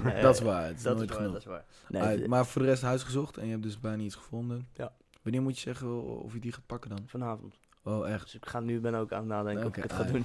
Nee, 0.04 0.22
dat 0.22 0.34
is 0.34 0.40
waar. 0.40 0.66
Het 0.66 0.76
is 0.76 0.82
dat 0.82 0.96
nooit 0.96 1.10
is 1.10 1.16
waar, 1.16 1.24
genoeg. 1.24 1.42
Dat 1.42 1.42
is 1.42 1.48
waar. 1.88 2.16
Nee, 2.16 2.28
maar 2.28 2.46
voor 2.46 2.62
de 2.62 2.68
rest 2.68 2.82
huis 2.82 3.02
gezocht 3.02 3.36
en 3.36 3.44
je 3.44 3.50
hebt 3.50 3.62
dus 3.62 3.80
bijna 3.80 4.02
iets 4.02 4.14
gevonden. 4.14 4.68
Ja. 4.72 4.92
Wanneer 5.22 5.42
moet 5.42 5.54
je 5.54 5.60
zeggen 5.60 6.02
of 6.02 6.32
je 6.32 6.40
die 6.40 6.52
gaat 6.52 6.66
pakken 6.66 6.90
dan? 6.90 7.02
Vanavond. 7.06 7.58
Oh, 7.82 8.10
echt? 8.10 8.22
Dus 8.22 8.34
ik 8.34 8.46
ga 8.46 8.60
nu 8.60 8.80
ben 8.80 8.94
ook 8.94 9.12
aan 9.12 9.18
het 9.18 9.28
nadenken 9.28 9.66
okay, 9.66 9.84
of 9.84 9.90
ik 9.90 9.96
het 9.96 10.06
ga 10.06 10.12
doen. 10.12 10.24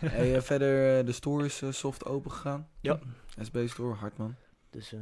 hey, 0.10 0.34
uh, 0.36 0.40
verder, 0.40 1.04
de 1.04 1.12
store 1.12 1.44
is 1.44 1.62
soft 1.70 2.04
open 2.04 2.30
gegaan. 2.30 2.68
Ja. 2.80 2.98
SB 3.40 3.58
Store, 3.66 3.94
Hartman. 3.94 4.34
Dus 4.70 4.94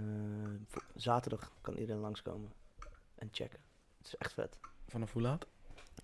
zaterdag 0.94 1.52
kan 1.60 1.76
iedereen 1.76 2.00
langskomen 2.00 2.57
en 3.18 3.28
checken. 3.32 3.58
Het 3.98 4.06
is 4.06 4.16
echt 4.16 4.32
vet. 4.32 4.58
Vanaf 4.86 5.12
hoe 5.12 5.22
laat? 5.22 5.46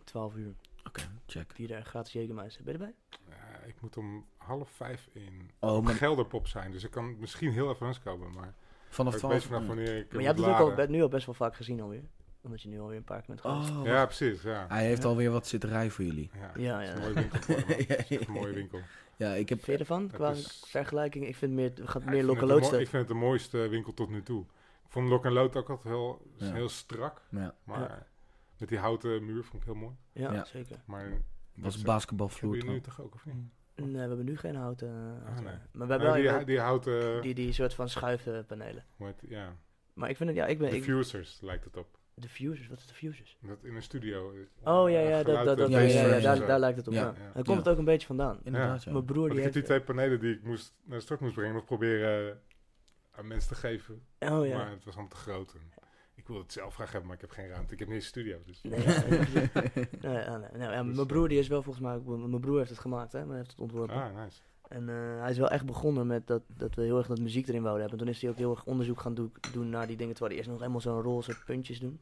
12 0.05 0.35
uur. 0.35 0.55
Oké, 0.79 0.89
okay, 0.89 1.05
check. 1.27 1.53
Vier 1.55 1.69
dagen 1.69 1.87
gratis 1.87 2.13
Jägermeister. 2.13 2.65
Ben 2.65 2.73
je 2.73 2.79
erbij? 2.79 2.95
Ja, 3.29 3.67
ik 3.67 3.81
moet 3.81 3.97
om 3.97 4.27
half 4.37 4.71
vijf 4.71 5.09
in 5.13 5.51
oh, 5.59 5.85
maar... 5.85 5.95
Gelderpop 5.95 6.47
zijn. 6.47 6.71
Dus 6.71 6.85
ik 6.85 6.91
kan 6.91 7.19
misschien 7.19 7.53
heel 7.53 7.71
even 7.71 7.83
langskomen, 7.83 8.33
maar... 8.33 8.55
Vanaf 8.89 9.15
12 9.15 9.45
vanaf 9.45 9.67
wanneer 9.67 9.97
ik 9.97 10.13
Maar 10.13 10.21
je 10.21 10.27
hebt 10.27 10.39
het 10.39 10.49
ook 10.49 10.79
al, 10.79 10.87
nu 10.87 11.03
al 11.03 11.09
best 11.09 11.27
wel 11.27 11.35
vaak 11.35 11.55
gezien 11.55 11.81
alweer. 11.81 12.05
Omdat 12.41 12.63
je 12.63 12.69
nu 12.69 12.81
alweer 12.81 12.97
een 12.97 13.05
paar 13.05 13.19
keer 13.19 13.27
bent 13.27 13.41
geweest. 13.41 13.71
Oh, 13.71 13.85
ja, 13.85 14.05
precies. 14.07 14.43
Ja. 14.43 14.67
Hij 14.69 14.87
heeft 14.87 15.05
alweer 15.05 15.31
wat 15.31 15.47
zitterij 15.47 15.91
voor 15.91 16.05
jullie. 16.05 16.31
Ja, 16.35 16.51
ja. 16.57 16.81
ja. 16.81 16.95
Een 16.95 17.01
mooie 17.01 17.15
winkel. 17.15 17.57
een 18.27 18.33
mooie 18.33 18.53
winkel. 18.53 18.81
Ja, 19.17 19.33
ik 19.33 19.49
heb... 19.49 19.65
Vind 19.65 19.79
je 19.79 19.85
ervan? 19.85 20.11
Qua 20.11 20.31
is... 20.31 20.63
vergelijking? 20.67 21.27
Ik 21.27 21.37
vind 21.37 21.53
meer, 21.53 21.73
gaat 21.85 22.03
ja, 22.03 22.11
meer 22.11 22.25
lokalood 22.25 22.65
Ik 22.65 22.71
vind 22.71 22.93
het 22.93 23.09
de 23.09 23.15
mooiste 23.15 23.59
winkel 23.69 23.95
tot 23.95 24.11
nu 24.11 24.23
toe. 24.23 24.45
Vond 24.89 25.09
Lok 25.09 25.25
en 25.25 25.33
Lood 25.33 25.57
ook 25.57 25.71
altijd 25.71 25.95
heel, 25.95 26.27
heel 26.39 26.69
strak. 26.69 27.23
Maar 27.65 28.09
met 28.59 28.69
die 28.69 28.79
houten 28.79 29.25
muur 29.25 29.45
vond 29.45 29.63
ik 29.63 29.69
heel 29.69 29.79
mooi. 29.79 29.95
Ja, 30.13 30.33
ja. 30.33 30.45
zeker. 30.45 30.83
Maar 30.85 31.23
was 31.55 31.83
basketbalvloer. 31.83 32.53
Hebben 32.53 32.71
jullie 32.71 32.81
nu 32.81 32.87
toch 32.87 33.01
ook 33.01 33.15
of 33.15 33.27
niet? 33.27 33.35
Nee, 33.75 33.93
we 33.93 33.99
hebben 33.99 34.25
nu 34.25 34.37
geen 34.37 34.57
houten. 34.57 35.23
Ah, 35.27 35.39
nee. 35.39 35.55
Maar 35.73 35.87
we 35.87 35.93
hebben 35.93 36.15
die, 36.15 36.23
wel, 36.23 36.45
die 36.45 36.61
houten. 36.61 37.23
Die, 37.23 37.35
die 37.35 37.53
soort 37.53 37.75
van 37.75 37.89
schuifpanelen. 37.89 38.85
Wat, 38.97 39.23
ja. 39.29 39.57
Maar 39.93 40.11
ik 40.11 40.17
vind 40.17 40.29
het, 40.29 40.39
ja, 40.39 40.47
ik 40.47 40.59
ben. 40.59 40.71
Diffusers 40.71 41.37
ik, 41.37 41.43
lijkt 41.43 41.65
het 41.65 41.77
op. 41.77 41.99
Diffusers, 42.15 42.69
wat 42.69 42.79
is 42.79 42.87
diffusers? 42.87 43.39
Dat 43.41 43.65
in 43.65 43.75
een 43.75 43.83
studio. 43.83 44.33
Oh 44.63 44.91
ja, 44.91 45.01
ja, 45.01 45.23
dat, 45.23 45.45
dat, 45.45 45.59
dat, 45.59 45.71
ja, 45.71 45.79
ja, 45.79 46.07
ja, 46.07 46.21
daar, 46.21 46.47
daar 46.47 46.59
lijkt 46.59 46.77
het 46.77 46.89
op. 46.89 46.95
Ja. 46.95 47.01
Ja. 47.01 47.33
Daar 47.35 47.45
komt 47.45 47.59
het 47.59 47.69
ook 47.69 47.79
een 47.79 47.85
beetje 47.85 48.07
vandaan. 48.07 48.39
Inderdaad, 48.43 48.85
ja. 48.85 48.93
Mijn 48.93 49.05
broer 49.05 49.29
die 49.29 49.39
ik 49.39 49.43
heeft... 49.43 49.55
heb 49.55 49.65
die 49.65 49.75
twee 49.75 49.81
panelen 49.81 50.21
die 50.21 50.35
ik 50.35 50.45
moest, 50.45 50.75
naar 50.85 50.99
de 50.99 51.05
stort 51.05 51.21
moest 51.21 51.35
brengen, 51.35 51.55
nog 51.55 51.65
proberen 51.65 52.41
aan 53.17 53.27
mensen 53.27 53.49
te 53.49 53.55
geven. 53.55 54.03
Oh 54.19 54.47
ja. 54.47 54.57
Maar 54.57 54.71
het 54.71 54.85
was 54.85 54.95
allemaal 54.95 55.13
te 55.13 55.17
groot. 55.17 55.55
En 55.55 55.73
ik 56.15 56.27
wil 56.27 56.39
het 56.39 56.53
zelf 56.53 56.75
graag 56.75 56.91
hebben, 56.91 57.07
maar 57.07 57.17
ik 57.17 57.21
heb 57.21 57.31
geen 57.31 57.49
ruimte. 57.49 57.73
Ik 57.73 57.79
heb 57.79 57.89
niet 57.89 57.97
een 57.97 58.03
studio. 58.03 58.39
Dus. 58.47 58.63
Nee, 58.63 58.83
ja, 58.83 58.87
nee, 59.09 59.19
nee, 60.01 60.39
nee, 60.39 60.51
nee, 60.53 60.69
ja, 60.71 60.83
mijn 60.83 61.07
broer 61.07 61.29
die 61.29 61.39
is 61.39 61.49
wel 61.49 61.63
volgens 61.63 61.85
mij, 61.85 61.99
mijn 61.99 62.41
broer 62.41 62.59
heeft 62.59 62.71
het 62.71 62.79
gemaakt, 62.79 63.13
hè, 63.13 63.25
maar 63.25 63.37
heeft 63.37 63.51
het 63.51 63.61
ontworpen. 63.61 63.97
Ah, 63.97 64.23
nice. 64.23 64.41
En 64.69 64.89
uh, 64.89 65.21
hij 65.21 65.31
is 65.31 65.39
wel 65.39 65.51
echt 65.51 65.67
begonnen 65.67 66.07
met 66.07 66.27
dat, 66.27 66.43
dat 66.47 66.75
we 66.75 66.83
heel 66.83 66.99
erg 66.99 67.07
dat 67.07 67.19
muziek 67.19 67.49
erin 67.49 67.63
wouden 67.63 67.81
hebben. 67.81 67.99
En 67.99 68.05
toen 68.05 68.15
is 68.15 68.21
hij 68.23 68.31
ook 68.31 68.37
heel 68.37 68.51
erg 68.51 68.65
onderzoek 68.65 69.01
gaan 69.01 69.15
do 69.15 69.31
doen 69.53 69.71
naar 69.71 69.87
die 69.87 69.97
dingen. 69.97 70.15
Terwijl 70.15 70.31
hij 70.31 70.39
eerst 70.39 70.51
nog 70.51 70.61
helemaal 70.61 70.81
zo'n 70.81 71.03
roze 71.03 71.45
puntjes 71.45 71.81
doen. 71.81 72.01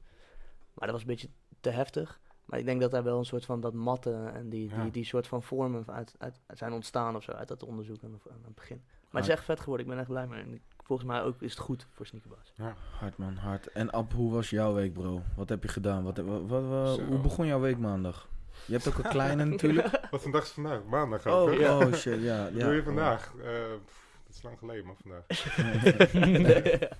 Maar 0.75 0.87
dat 0.87 0.91
was 0.91 1.01
een 1.01 1.07
beetje 1.07 1.29
te 1.61 1.71
heftig. 1.71 2.21
Maar 2.45 2.59
ik 2.59 2.65
denk 2.65 2.81
dat 2.81 2.93
hij 2.93 3.03
wel 3.03 3.19
een 3.19 3.25
soort 3.25 3.45
van 3.45 3.61
dat 3.61 3.73
matte 3.73 4.31
en 4.35 4.49
die, 4.49 4.69
ja. 4.69 4.83
die, 4.83 4.91
die 4.91 5.05
soort 5.05 5.27
van 5.27 5.43
vormen 5.43 5.85
uit, 5.87 6.15
uit, 6.19 6.41
uit 6.47 6.59
zijn 6.59 6.73
ontstaan 6.73 7.17
of 7.17 7.23
zo. 7.23 7.33
Uit 7.33 7.49
dat 7.49 7.63
onderzoek 7.63 8.03
aan, 8.05 8.21
aan 8.31 8.45
het 8.45 8.55
begin. 8.55 8.83
Maar 9.11 9.23
het 9.23 9.31
is 9.31 9.37
echt 9.37 9.45
vet 9.45 9.61
geworden. 9.61 9.87
Ik 9.87 9.93
ben 9.93 10.01
echt 10.01 10.09
blij 10.09 10.27
mee. 10.27 10.43
En 10.43 10.61
volgens 10.93 11.11
mij 11.11 11.23
ook 11.23 11.43
is 11.43 11.51
het 11.51 11.61
goed 11.61 11.87
voor 11.93 12.07
Sneakerbaas. 12.07 12.53
Ja. 12.57 12.75
Hard 12.99 13.17
man, 13.17 13.37
hard. 13.37 13.67
En 13.67 13.91
Ab, 13.91 14.13
hoe 14.13 14.33
was 14.33 14.51
jouw 14.51 14.75
week 14.75 14.93
bro? 14.93 15.23
Wat 15.37 15.49
heb 15.49 15.63
je 15.63 15.69
gedaan? 15.69 16.03
Wat, 16.05 16.19
wat, 16.19 16.65
wat, 16.67 17.01
hoe 17.01 17.19
begon 17.19 17.47
jouw 17.47 17.61
week 17.61 17.79
maandag? 17.79 18.29
Je 18.67 18.73
hebt 18.73 18.89
ook 18.89 18.99
een 18.99 19.11
kleine 19.11 19.45
natuurlijk. 19.55 20.01
Wat 20.11 20.23
vandaag 20.23 20.43
is 20.43 20.51
vandaag? 20.51 20.85
Maandag 20.85 21.27
ook. 21.27 21.49
Oh, 21.49 21.59
ja. 21.59 21.79
oh 21.79 21.93
shit, 21.93 22.23
ja. 22.23 22.43
Wat 22.53 22.61
doe 22.61 22.75
je 22.75 22.83
vandaag? 22.83 23.33
Uh, 23.37 23.45
dat 24.27 24.35
is 24.35 24.43
lang 24.43 24.59
geleden, 24.59 24.87
maar 24.87 24.95
vandaag. 25.03 25.25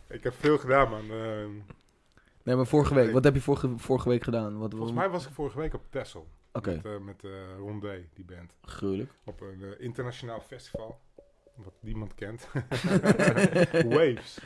ik 0.17 0.23
heb 0.23 0.35
veel 0.39 0.59
gedaan, 0.59 0.91
man. 0.91 1.05
Uh, 1.05 1.47
Nee, 2.43 2.57
maar 2.57 2.67
vorige 2.67 2.95
week. 2.95 3.13
Wat 3.13 3.25
heb 3.25 3.35
je 3.35 3.41
vorige, 3.41 3.79
vorige 3.79 4.09
week 4.09 4.23
gedaan? 4.25 4.59
Wat, 4.59 4.71
Volgens 4.71 4.93
mij 4.93 5.09
was 5.11 5.27
ik 5.27 5.33
vorige 5.33 5.59
week 5.59 5.75
op 5.75 5.83
Texel. 5.91 6.27
Oké. 6.53 6.71
Met, 6.71 6.85
uh, 6.85 6.99
met 6.99 7.25
uh, 7.25 7.33
Rondé, 7.59 8.09
die 8.15 8.25
band. 8.25 8.53
Gruwelijk. 8.63 9.11
Op 9.25 9.41
een 9.41 9.61
uh, 9.61 9.69
internationaal 9.79 10.41
festival. 10.41 11.01
Wat 11.55 11.75
niemand 11.81 12.15
kent. 12.15 12.49
Waves. 13.97 14.39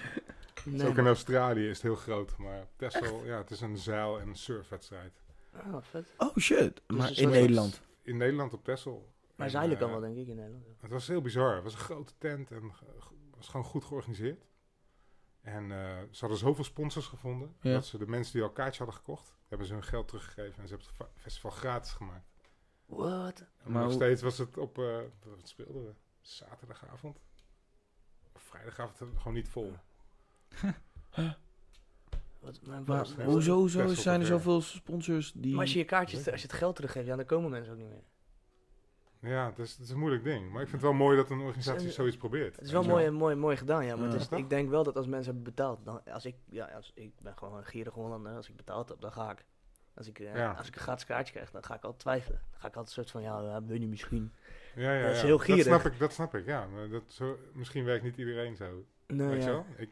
Nee, 0.64 0.86
ook 0.86 0.96
in 0.96 1.06
Australië 1.06 1.68
is 1.68 1.72
het 1.72 1.82
heel 1.82 1.96
groot. 1.96 2.36
Maar 2.36 2.66
Texel, 2.76 3.25
ja, 3.25 3.36
het 3.36 3.50
is 3.50 3.60
een 3.60 3.76
zeil- 3.76 4.20
en 4.20 4.34
surfwedstrijd. 4.34 5.12
Oh, 5.54 5.76
vet. 5.80 6.14
Oh 6.18 6.36
shit. 6.36 6.82
Dus 6.86 6.96
maar 6.96 7.18
in 7.18 7.28
Nederland? 7.28 7.80
In 8.02 8.16
Nederland 8.16 8.52
op 8.52 8.64
Texel. 8.64 9.12
Maar 9.34 9.50
zeilen 9.50 9.78
kan 9.78 9.90
wel, 9.90 10.00
denk 10.00 10.16
ik, 10.16 10.26
in 10.26 10.36
Nederland. 10.36 10.64
Het 10.80 10.90
was 10.90 11.06
heel 11.06 11.20
bizar. 11.20 11.54
Het 11.54 11.62
was 11.62 11.72
een 11.72 11.78
grote 11.78 12.12
tent 12.18 12.50
en 12.50 12.62
het 12.62 13.36
was 13.36 13.48
gewoon 13.48 13.66
goed 13.66 13.84
georganiseerd. 13.84 14.46
En 15.40 15.64
uh, 15.64 15.98
ze 16.10 16.20
hadden 16.20 16.38
zoveel 16.38 16.64
sponsors 16.64 17.06
gevonden, 17.06 17.56
ja. 17.60 17.72
dat 17.72 17.86
ze 17.86 17.98
de 17.98 18.06
mensen 18.06 18.32
die 18.32 18.42
al 18.42 18.50
kaartje 18.50 18.84
hadden 18.84 18.96
gekocht, 18.96 19.34
hebben 19.48 19.66
ze 19.66 19.72
hun 19.72 19.84
geld 19.84 20.08
teruggegeven 20.08 20.62
en 20.62 20.68
ze 20.68 20.75
hebben 20.75 20.92
het 20.98 21.08
festival 21.14 21.50
gratis 21.50 21.92
gemaakt. 21.92 22.30
Wat? 22.86 23.44
Maar 23.64 23.82
nog 23.82 23.92
steeds 23.92 24.22
was 24.22 24.38
het 24.38 24.56
op, 24.58 24.78
uh, 24.78 24.98
wat 25.25 25.48
speelden 25.48 25.84
we? 25.84 25.92
Zaterdagavond? 26.26 27.18
Of 28.33 28.42
vrijdagavond 28.42 28.99
gewoon 29.16 29.35
niet 29.35 29.49
vol. 29.49 29.73
Wat, 32.40 32.61
maar, 32.62 32.83
maar 32.83 33.06
hoezo 33.25 33.66
zo 33.66 33.88
zijn 33.88 34.21
er 34.21 34.26
zoveel 34.26 34.61
sponsors 34.61 35.33
die... 35.33 35.52
Maar 35.52 35.61
als 35.61 35.73
je 35.73 35.78
je 35.78 35.85
kaartjes, 35.85 36.28
als 36.30 36.40
je 36.40 36.47
het 36.47 36.56
geld 36.56 36.76
teruggeeft, 36.76 37.06
ja, 37.06 37.16
dan 37.16 37.25
komen 37.25 37.50
mensen 37.50 37.73
ook 37.73 37.78
niet 37.78 37.88
meer. 37.88 38.04
Ja, 39.30 39.47
het 39.47 39.59
is, 39.59 39.73
het 39.73 39.80
is 39.80 39.90
een 39.90 39.99
moeilijk 39.99 40.25
ding. 40.25 40.50
Maar 40.52 40.62
ik 40.62 40.68
vind 40.68 40.83
het 40.83 40.90
wel 40.90 41.00
mooi 41.00 41.16
dat 41.16 41.30
een 41.30 41.40
organisatie 41.40 41.90
zoiets 41.90 42.16
probeert. 42.16 42.56
Het 42.56 42.64
is 42.64 42.73
wel 42.73 42.83
mooi, 42.83 43.11
mooi, 43.11 43.35
mooi 43.35 43.56
gedaan, 43.56 43.85
ja. 43.85 43.97
Maar 43.97 44.09
ja. 44.09 44.14
Is, 44.14 44.28
ik 44.28 44.50
denk 44.50 44.68
wel 44.68 44.83
dat 44.83 44.97
als 44.97 45.06
mensen 45.06 45.35
hebben 45.35 45.54
betaald... 45.54 45.85
Dan, 45.85 46.04
als 46.04 46.25
ik, 46.25 46.37
ja, 46.45 46.66
als, 46.66 46.92
ik 46.95 47.21
ben 47.21 47.37
gewoon 47.38 47.56
een 47.56 47.64
gierig 47.64 47.95
Hollander. 47.95 48.35
Als 48.35 48.49
ik 48.49 48.56
betaald 48.56 48.88
heb, 48.88 49.00
dan 49.00 49.12
ga 49.12 49.30
ik. 49.30 49.45
Als 49.95 50.06
ik, 50.09 50.18
ja. 50.18 50.52
als 50.52 50.68
ik 50.68 50.75
een 50.75 50.80
gratis 50.80 51.04
kaartje 51.04 51.33
krijg, 51.33 51.50
dan 51.50 51.64
ga 51.64 51.75
ik 51.75 51.83
altijd 51.83 52.00
twijfelen. 52.02 52.40
Dan 52.50 52.61
ga 52.61 52.68
ik 52.68 52.76
altijd 52.76 52.97
een 52.97 53.04
soort 53.04 53.11
van, 53.11 53.23
ja, 53.23 53.62
wil 53.62 53.80
je 53.80 53.88
misschien... 53.88 54.33
Ja, 54.76 54.92
ja, 54.92 55.06
dat 55.06 55.14
is 55.14 55.23
heel 55.23 55.38
gierig. 55.38 55.64
Dat 55.64 55.80
snap 55.80 55.92
ik, 55.92 55.99
dat 55.99 56.12
snap 56.12 56.35
ik 56.35 56.47
ja. 56.47 56.66
Maar 56.66 56.88
dat 56.88 57.02
zo, 57.06 57.38
misschien 57.52 57.85
werkt 57.85 58.04
niet 58.04 58.16
iedereen 58.16 58.56
zo. 58.56 58.85
Nee, 59.06 59.28
Weet 59.28 59.42
ja. 59.42 59.47
je 59.47 59.52
wel? 59.52 59.66
Ik, 59.76 59.90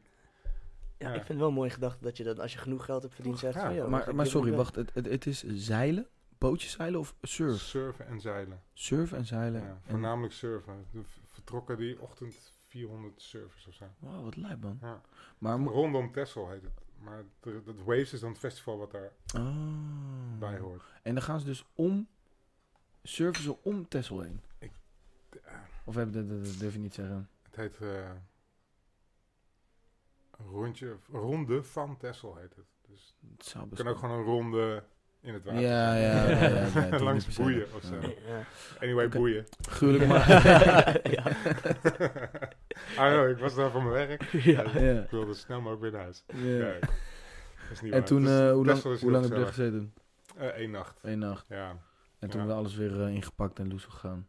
ja, 0.99 1.09
ik 1.09 1.14
vind 1.14 1.29
het 1.29 1.38
wel 1.38 1.49
een 1.49 1.55
mooie 1.55 1.71
gedachte 1.71 2.05
dat 2.05 2.17
je 2.17 2.25
dat 2.25 2.41
als 2.41 2.53
je 2.53 2.59
genoeg 2.59 2.85
geld 2.85 3.03
hebt 3.03 3.14
verdiend, 3.14 3.38
zegt 3.38 3.59
van, 3.59 3.75
ja, 3.75 3.87
Maar, 3.87 4.14
maar 4.14 4.26
sorry, 4.26 4.53
wacht. 4.53 4.75
Het, 4.75 4.95
het, 4.95 5.07
het 5.07 5.26
is 5.26 5.43
zeilen? 5.45 6.07
Bootjes 6.38 6.73
zeilen 6.73 7.00
of 7.00 7.14
surf? 7.23 7.61
Surfen 7.61 8.07
en 8.07 8.21
zeilen. 8.21 8.62
Surfen 8.73 9.19
en 9.19 9.25
zeilen. 9.25 9.61
Ja, 9.62 9.79
voornamelijk 9.83 10.33
surfen. 10.33 10.87
De 10.91 11.03
vertrokken 11.29 11.76
die 11.76 12.00
ochtend 12.00 12.53
400 12.67 13.23
surfers 13.23 13.67
of 13.67 13.75
zo. 13.75 13.85
Wow, 13.99 14.25
wat 14.25 14.37
lijp 14.37 14.62
man. 14.62 14.79
Ja. 14.81 15.00
Maar 15.38 15.59
Rondom 15.59 16.12
Texel 16.12 16.50
heet 16.50 16.62
het. 16.62 16.83
Maar 16.99 17.25
dat 17.43 17.76
Waves 17.85 18.12
is 18.12 18.21
dan 18.21 18.31
het 18.31 18.38
festival 18.38 18.79
wat 18.79 18.91
daar 18.91 19.12
oh. 19.37 20.38
bij 20.38 20.59
hoort. 20.59 20.83
En 21.03 21.14
dan 21.14 21.23
gaan 21.23 21.41
ze 21.41 21.47
dus 21.47 21.64
om, 21.75 22.09
surfen 23.03 23.43
ze 23.43 23.62
om 23.62 23.88
Texel 23.88 24.21
heen? 24.21 24.41
Of 25.85 25.95
heb 25.95 26.12
dat, 26.12 26.29
dat, 26.29 26.45
dat 26.45 26.59
durf 26.59 26.73
je 26.73 26.79
niet 26.79 26.95
zeggen? 26.95 27.29
Het 27.43 27.57
heet 27.57 27.79
uh, 27.83 28.11
een 30.38 30.47
rondje, 30.47 30.97
ronde 31.12 31.62
van 31.62 31.97
Texel 31.97 32.37
heet 32.37 32.55
het. 32.57 32.67
Dus 32.88 33.14
het 33.37 33.47
zou 33.47 33.69
kan 33.75 33.88
ook 33.88 33.99
gewoon 33.99 34.19
een 34.19 34.25
ronde 34.25 34.82
in 35.21 35.35
het 35.35 35.45
water. 35.45 35.61
Ja, 35.61 35.95
ja, 35.95 36.28
ja. 36.28 36.39
ja, 36.39 36.87
ja 36.91 36.99
Langs 37.08 37.37
boeien 37.37 37.67
of 37.75 37.82
zo. 37.82 37.95
Ja. 37.95 38.47
Anyway, 38.80 39.06
okay. 39.06 39.21
boeien. 39.21 39.47
Gruwelijk 39.69 40.06
maar. 40.06 40.28
ja. 41.17 41.23
ah, 42.99 43.13
no, 43.13 43.26
ik 43.26 43.39
was 43.39 43.54
daar 43.54 43.71
voor 43.71 43.82
mijn 43.82 44.06
werk. 44.08 44.23
Ja. 44.23 44.78
ja. 44.78 45.02
Ik 45.02 45.11
wilde 45.11 45.35
snel 45.35 45.61
mogelijk 45.61 45.82
weer 45.82 45.93
naar 45.93 46.02
huis. 46.02 46.25
Ja. 46.26 46.78
en 47.91 48.04
toen, 48.04 48.23
uh, 48.23 48.52
hoe 48.52 48.67
lang, 48.67 48.82
hoe 48.82 49.11
lang 49.11 49.25
heb 49.25 49.35
je 49.35 49.41
er 49.41 49.47
gezeten? 49.47 49.95
Eén 50.37 50.63
uh, 50.63 50.71
nacht. 50.71 50.99
Eén 51.02 51.19
nacht. 51.19 51.47
Ja. 51.49 51.76
En 52.19 52.30
toen 52.30 52.47
ja. 52.47 52.52
alles 52.52 52.75
weer 52.75 53.00
uh, 53.00 53.15
ingepakt 53.15 53.58
en 53.58 53.69
loes 53.69 53.85
gegaan. 53.85 54.26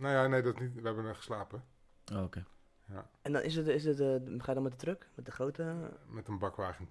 Ja. 0.00 0.06
Nou 0.06 0.14
ja, 0.14 0.26
nee, 0.26 0.42
dat 0.42 0.60
niet. 0.60 0.74
We 0.74 0.80
hebben 0.86 1.04
er 1.04 1.14
geslapen. 1.14 1.64
Oh, 2.12 2.16
oké. 2.16 2.24
Okay. 2.24 2.44
Ja. 2.88 3.10
En 3.22 3.32
dan 3.32 3.42
is 3.42 3.56
het, 3.56 3.66
is 3.66 3.84
het 3.84 4.00
uh, 4.00 4.06
ga 4.38 4.46
je 4.46 4.54
dan 4.54 4.62
met 4.62 4.72
de 4.72 4.78
truck? 4.78 5.08
Met 5.14 5.24
de 5.24 5.32
grote? 5.32 5.90
Met 6.06 6.28
een 6.28 6.38
bakwagen. 6.38 6.88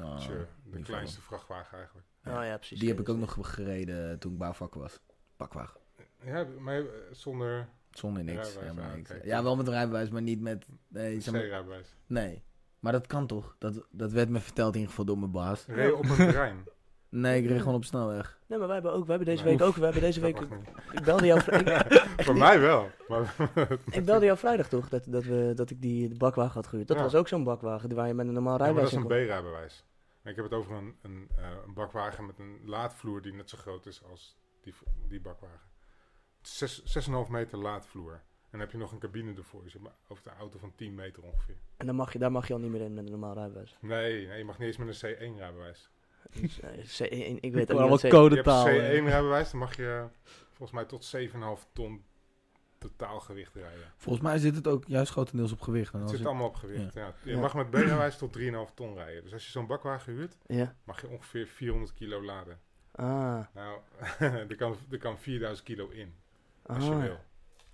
Oh, 0.00 0.18
sure. 0.18 0.46
De 0.64 0.82
kleinste 0.82 1.20
van. 1.20 1.24
vrachtwagen 1.24 1.78
eigenlijk. 1.78 2.06
Ja. 2.24 2.38
Oh 2.38 2.44
ja, 2.44 2.56
precies. 2.56 2.78
Die 2.78 2.88
heb 2.88 3.00
ik 3.00 3.08
ook 3.08 3.16
nog 3.16 3.36
gereden 3.40 4.18
toen 4.18 4.32
ik 4.32 4.38
bouwvakker 4.38 4.80
was. 4.80 5.00
Bakwagen. 5.36 5.80
Ja, 6.24 6.44
maar 6.58 6.84
zonder... 7.10 7.68
Zonder 7.90 8.24
niks. 8.24 8.58
Helemaal 8.58 8.96
niks. 8.96 9.10
Okay, 9.10 9.26
ja, 9.26 9.42
wel 9.42 9.56
met 9.56 9.68
rijbewijs, 9.68 10.10
maar 10.10 10.22
niet 10.22 10.40
met... 10.40 10.66
Nee, 10.88 11.20
zeg 11.20 11.34
maar, 11.34 11.46
rijbewijs. 11.46 11.96
Nee. 12.06 12.44
Maar 12.78 12.92
dat 12.92 13.06
kan 13.06 13.26
toch? 13.26 13.56
Dat, 13.58 13.86
dat 13.90 14.12
werd 14.12 14.28
me 14.28 14.40
verteld 14.40 14.74
in 14.74 14.74
ieder 14.74 14.90
geval 14.90 15.04
door 15.04 15.18
mijn 15.18 15.30
baas. 15.30 15.66
Reed 15.66 15.86
je 15.86 15.96
op 15.96 16.08
een 16.08 16.16
terrein? 16.16 16.64
Nee, 17.12 17.42
ik 17.42 17.48
reed 17.48 17.58
gewoon 17.58 17.74
op 17.74 17.84
snelweg. 17.84 18.38
Nee, 18.46 18.58
maar 18.58 18.66
wij 18.66 18.76
hebben 18.76 18.92
ook, 18.92 19.06
wij 19.06 19.16
hebben 19.16 19.34
deze 19.34 19.44
nee. 19.44 19.56
week 19.56 19.66
ook, 19.66 19.74
wij 19.74 19.84
hebben 19.84 20.02
deze 20.02 20.20
week, 20.20 20.40
ik 20.92 21.04
belde 21.04 21.26
jou 21.26 21.40
Voor 22.26 22.36
mij 22.36 22.60
wel. 22.60 22.90
Maar 23.08 23.34
ik 23.90 24.04
belde 24.04 24.24
jou 24.24 24.38
vrijdag 24.38 24.68
toch, 24.68 24.88
dat, 24.88 25.04
dat, 25.08 25.24
we, 25.24 25.52
dat 25.54 25.70
ik 25.70 25.82
die 25.82 26.08
de 26.08 26.16
bakwagen 26.16 26.54
had 26.54 26.66
gehuurd. 26.66 26.88
Dat 26.88 26.96
ja. 26.96 27.02
was 27.02 27.14
ook 27.14 27.28
zo'n 27.28 27.44
bakwagen 27.44 27.94
waar 27.94 28.06
je 28.06 28.14
met 28.14 28.26
een 28.26 28.32
normaal 28.32 28.56
rijbewijs 28.56 28.90
ja, 28.90 28.98
maar 28.98 29.08
dat 29.08 29.18
is 29.18 29.24
een 29.24 29.26
B-rijbewijs. 29.26 29.84
Ik 30.24 30.36
heb 30.36 30.44
het 30.44 30.54
over 30.54 30.72
een, 30.72 30.96
een, 31.02 31.28
uh, 31.38 31.46
een, 31.66 31.74
bakwagen 31.74 32.26
met 32.26 32.38
een 32.38 32.60
laadvloer 32.64 33.22
die 33.22 33.32
net 33.32 33.50
zo 33.50 33.58
groot 33.58 33.86
is 33.86 34.02
als 34.10 34.36
die, 34.60 34.74
die 35.08 35.20
bakwagen. 35.20 35.70
6,5 37.24 37.30
meter 37.30 37.58
laadvloer. 37.58 38.12
En 38.12 38.48
dan 38.50 38.60
heb 38.60 38.70
je 38.70 38.78
nog 38.78 38.92
een 38.92 38.98
cabine 38.98 39.34
ervoor. 39.34 39.62
Dus 39.62 39.72
je 39.72 39.78
over 40.08 40.26
een 40.26 40.38
auto 40.38 40.58
van 40.58 40.72
10 40.74 40.94
meter 40.94 41.22
ongeveer. 41.22 41.56
En 41.76 41.86
dan 41.86 41.94
mag 41.94 42.12
je, 42.12 42.18
daar 42.18 42.32
mag 42.32 42.48
je 42.48 42.54
al 42.54 42.60
niet 42.60 42.70
meer 42.70 42.80
in 42.80 42.94
met 42.94 43.04
een 43.04 43.10
normaal 43.10 43.34
rijbewijs? 43.34 43.76
Nee, 43.80 44.26
nee 44.26 44.38
je 44.38 44.44
mag 44.44 44.58
niet 44.58 44.66
eens 44.66 44.76
met 44.76 45.02
een 45.02 45.34
C1-rijbewijs. 45.34 45.90
Dus, 46.30 47.02
C1, 47.02 47.40
ik 47.40 47.52
weet 47.52 47.72
ook 47.72 47.80
niet 47.80 47.88
wat 47.88 48.08
codetaal. 48.08 48.68
Je 48.68 48.80
hebt 48.80 49.08
C1-rijbewijs, 49.08 49.50
dan 49.50 49.60
mag 49.60 49.76
je 49.76 50.06
volgens 50.50 50.70
mij 50.70 50.84
tot 50.84 51.14
7,5 51.16 51.72
ton 51.72 52.04
totaalgewicht 52.78 53.54
rijden. 53.54 53.92
Volgens 53.96 54.24
mij 54.24 54.38
zit 54.38 54.54
het 54.54 54.66
ook 54.66 54.84
juist 54.86 55.12
grotendeels 55.12 55.52
op 55.52 55.60
gewicht. 55.60 55.92
Het 55.92 56.10
zit 56.10 56.26
allemaal 56.26 56.46
op 56.46 56.54
gewicht, 56.54 56.94
ja. 56.94 57.00
ja. 57.00 57.14
Je 57.22 57.30
ja. 57.30 57.40
mag 57.40 57.54
met 57.54 57.70
B-rijbewijs 57.70 58.16
tot 58.16 58.38
3,5 58.38 58.44
ton 58.74 58.94
rijden. 58.94 59.22
Dus 59.22 59.32
als 59.32 59.44
je 59.44 59.50
zo'n 59.50 59.66
bakwagen 59.66 60.12
huurt, 60.12 60.36
ja. 60.46 60.76
mag 60.84 61.00
je 61.00 61.08
ongeveer 61.08 61.46
400 61.46 61.94
kilo 61.94 62.24
laden. 62.24 62.60
Ah. 62.92 63.40
Nou, 63.54 63.80
er, 64.48 64.56
kan, 64.56 64.76
er 64.90 64.98
kan 64.98 65.18
4000 65.18 65.66
kilo 65.66 65.88
in, 65.88 66.14
als 66.62 66.84
ah. 66.84 66.90
je 66.90 66.96
wil. 66.96 67.18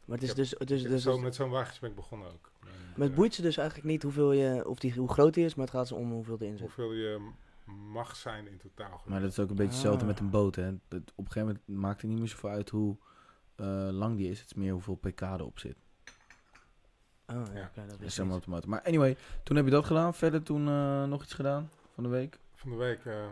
Maar 0.04 0.18
het 0.18 0.22
is 0.22 0.28
heb, 0.28 0.36
dus... 0.36 0.54
Het 0.58 0.70
is, 0.70 0.82
dus, 0.82 1.02
zo, 1.02 1.18
met 1.18 1.34
zo'n 1.34 1.50
wagentje 1.50 1.80
ben 1.80 1.90
ik 1.90 1.96
begonnen 1.96 2.28
ook. 2.32 2.50
Maar 2.96 3.06
het 3.06 3.16
boeit 3.16 3.34
ze 3.34 3.42
dus 3.42 3.56
eigenlijk 3.56 3.88
niet 3.88 4.02
hoeveel 4.02 4.32
je, 4.32 4.68
of 4.68 4.78
die, 4.78 4.92
hoe 4.92 5.08
groot 5.08 5.34
die 5.34 5.44
is, 5.44 5.54
maar 5.54 5.66
het 5.66 5.74
gaat 5.74 5.92
om 5.92 6.10
hoeveel 6.10 6.36
erin 6.40 6.56
zit. 6.56 6.60
Hoeveel 6.60 6.92
je 6.92 7.30
mag 7.68 8.16
zijn 8.16 8.46
in 8.46 8.58
totaal. 8.58 9.02
Maar 9.06 9.20
dat 9.20 9.30
is 9.30 9.38
ook 9.38 9.50
een 9.50 9.56
beetje 9.56 9.72
hetzelfde 9.72 10.00
ah. 10.00 10.06
met 10.06 10.20
een 10.20 10.30
boot. 10.30 10.54
Hè. 10.54 10.70
Dat, 10.88 11.00
op 11.00 11.24
een 11.24 11.32
gegeven 11.32 11.46
moment 11.46 11.82
maakt 11.82 12.00
het 12.00 12.10
niet 12.10 12.18
meer 12.18 12.28
zoveel 12.28 12.50
uit 12.50 12.70
hoe 12.70 12.96
uh, 13.56 13.88
lang 13.90 14.16
die 14.16 14.30
is. 14.30 14.40
Het 14.40 14.50
is 14.50 14.54
meer 14.54 14.72
hoeveel 14.72 14.96
pk 14.96 15.20
erop 15.20 15.58
zit. 15.58 15.76
Oh 17.26 17.46
ja, 17.46 17.52
ja. 17.52 17.66
Okay, 17.66 17.86
dat 17.86 18.00
is 18.00 18.16
helemaal 18.16 18.36
automatisch. 18.36 18.68
Maar 18.68 18.82
anyway, 18.82 19.16
toen 19.42 19.56
heb 19.56 19.64
je 19.64 19.70
dat 19.70 19.84
gedaan. 19.84 20.14
Verder 20.14 20.42
toen 20.42 20.66
uh, 20.68 21.04
nog 21.04 21.22
iets 21.22 21.34
gedaan 21.34 21.70
van 21.94 22.02
de 22.02 22.08
week? 22.08 22.38
Van 22.54 22.70
de 22.70 22.76
week 22.76 23.04
uh, 23.04 23.26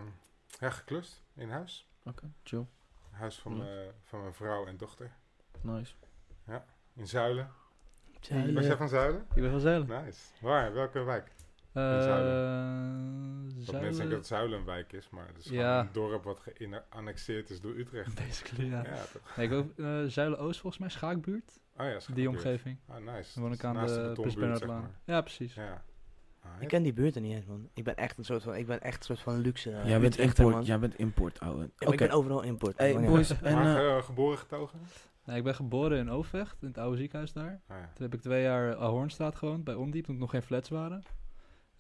ja, 0.59 0.71
geklust 0.71 1.23
in 1.35 1.51
huis. 1.51 1.89
Oké, 1.99 2.09
okay, 2.09 2.31
chill. 2.43 2.67
Huis 3.11 3.39
van, 3.39 3.61
uh, 3.61 3.69
van 4.03 4.21
mijn 4.21 4.35
vrouw 4.35 4.67
en 4.67 4.77
dochter. 4.77 5.13
Nice. 5.61 5.95
Ja, 6.47 6.65
in 6.95 7.07
Zuilen. 7.07 7.51
Zuilen. 8.21 8.55
Was 8.55 8.67
jij 8.67 8.77
van 8.77 8.89
Zuilen? 8.89 9.27
Ik 9.35 9.43
ben 9.43 9.51
van 9.51 9.61
Zuilen. 9.61 10.05
Nice. 10.05 10.21
Waar? 10.41 10.73
Welke 10.73 11.03
wijk? 11.03 11.33
Uh, 11.77 12.03
Zuilen. 12.03 13.65
Dat 13.65 13.81
mensen 13.81 13.97
denken 13.97 14.17
dat 14.17 14.27
Zuilen 14.27 14.59
een 14.59 14.65
wijk 14.65 14.93
is, 14.93 15.11
maar 15.11 15.27
het 15.27 15.39
is 15.39 15.47
gewoon 15.47 15.63
ja. 15.63 15.81
een 15.81 15.89
dorp 15.93 16.25
wat 16.25 16.41
geannexeerd 16.91 17.51
is 17.51 17.61
door 17.61 17.75
Utrecht. 17.75 18.15
Basically, 18.27 18.71
ja. 18.71 18.83
ja 18.85 19.05
nee, 19.37 19.47
ik 19.47 19.53
ook 19.53 19.73
uh, 19.77 20.05
Zuilen-Oost 20.07 20.61
volgens 20.61 20.83
mij, 20.83 20.91
Schaakbuurt. 20.91 21.61
Oh 21.77 21.87
ja, 21.87 22.01
Schaakbuurt. 22.01 22.17
Die 22.17 22.29
omgeving. 22.29 22.79
Ah, 22.87 22.97
nice. 22.97 23.31
Dan 23.35 23.43
woon 23.43 23.53
ik 23.53 23.65
aan 23.65 23.87
de, 23.87 23.93
de 23.93 24.13
Prins 24.13 24.35
Bernhardlaan. 24.35 24.81
zeg 24.81 24.91
maar. 24.91 25.15
Ja, 25.15 25.21
precies. 25.21 25.55
Ja. 25.55 25.85
Ah, 26.43 26.63
ik 26.63 26.69
ken 26.69 26.83
die 26.83 26.93
buurt 26.93 27.15
er 27.15 27.21
niet 27.21 27.35
eens, 27.35 27.47
man. 27.47 27.69
Ik 27.75 27.85
ben 27.85 27.97
echt 27.97 28.19
een 28.19 28.25
soort 28.25 28.43
van, 28.43 28.57
ik 28.57 28.67
ben 28.67 28.81
echt 28.81 28.99
een 28.99 29.05
soort 29.05 29.21
van 29.21 29.39
luxe. 29.39 29.71
Uh, 29.71 29.89
jij, 29.89 30.01
bent 30.01 30.19
import, 30.19 30.55
man. 30.55 30.65
jij 30.65 30.79
bent 30.79 30.99
import, 30.99 31.41
ouwe. 31.41 31.61
Ja, 31.61 31.67
okay. 31.79 31.93
Ik 31.93 31.99
ben 31.99 32.11
overal 32.11 32.43
import. 32.43 32.79
Hey, 32.79 33.01
boys, 33.01 33.41
en, 33.41 33.55
maar 33.55 33.85
uh, 33.85 34.03
geboren 34.03 34.39
getogen? 34.39 34.79
Nee, 35.25 35.37
ik 35.37 35.45
ben 35.45 35.55
geboren 35.55 35.99
in 35.99 36.11
Overvecht, 36.11 36.57
in 36.63 36.69
het 36.69 36.79
oude 36.79 36.97
ziekenhuis 36.97 37.33
daar. 37.33 37.61
Ah, 37.67 37.77
ja. 37.77 37.91
Toen 37.95 38.05
heb 38.05 38.15
ik 38.15 38.21
twee 38.21 38.43
jaar 38.43 38.77
Ahornstraat 38.77 39.37
gewoond, 39.37 39.65
bij 39.65 39.75
Ondiep, 39.75 40.05
toen 40.05 40.15
er 40.15 40.21
nog 40.21 40.31
geen 40.31 40.43
flats 40.43 40.69
waren. 40.69 41.03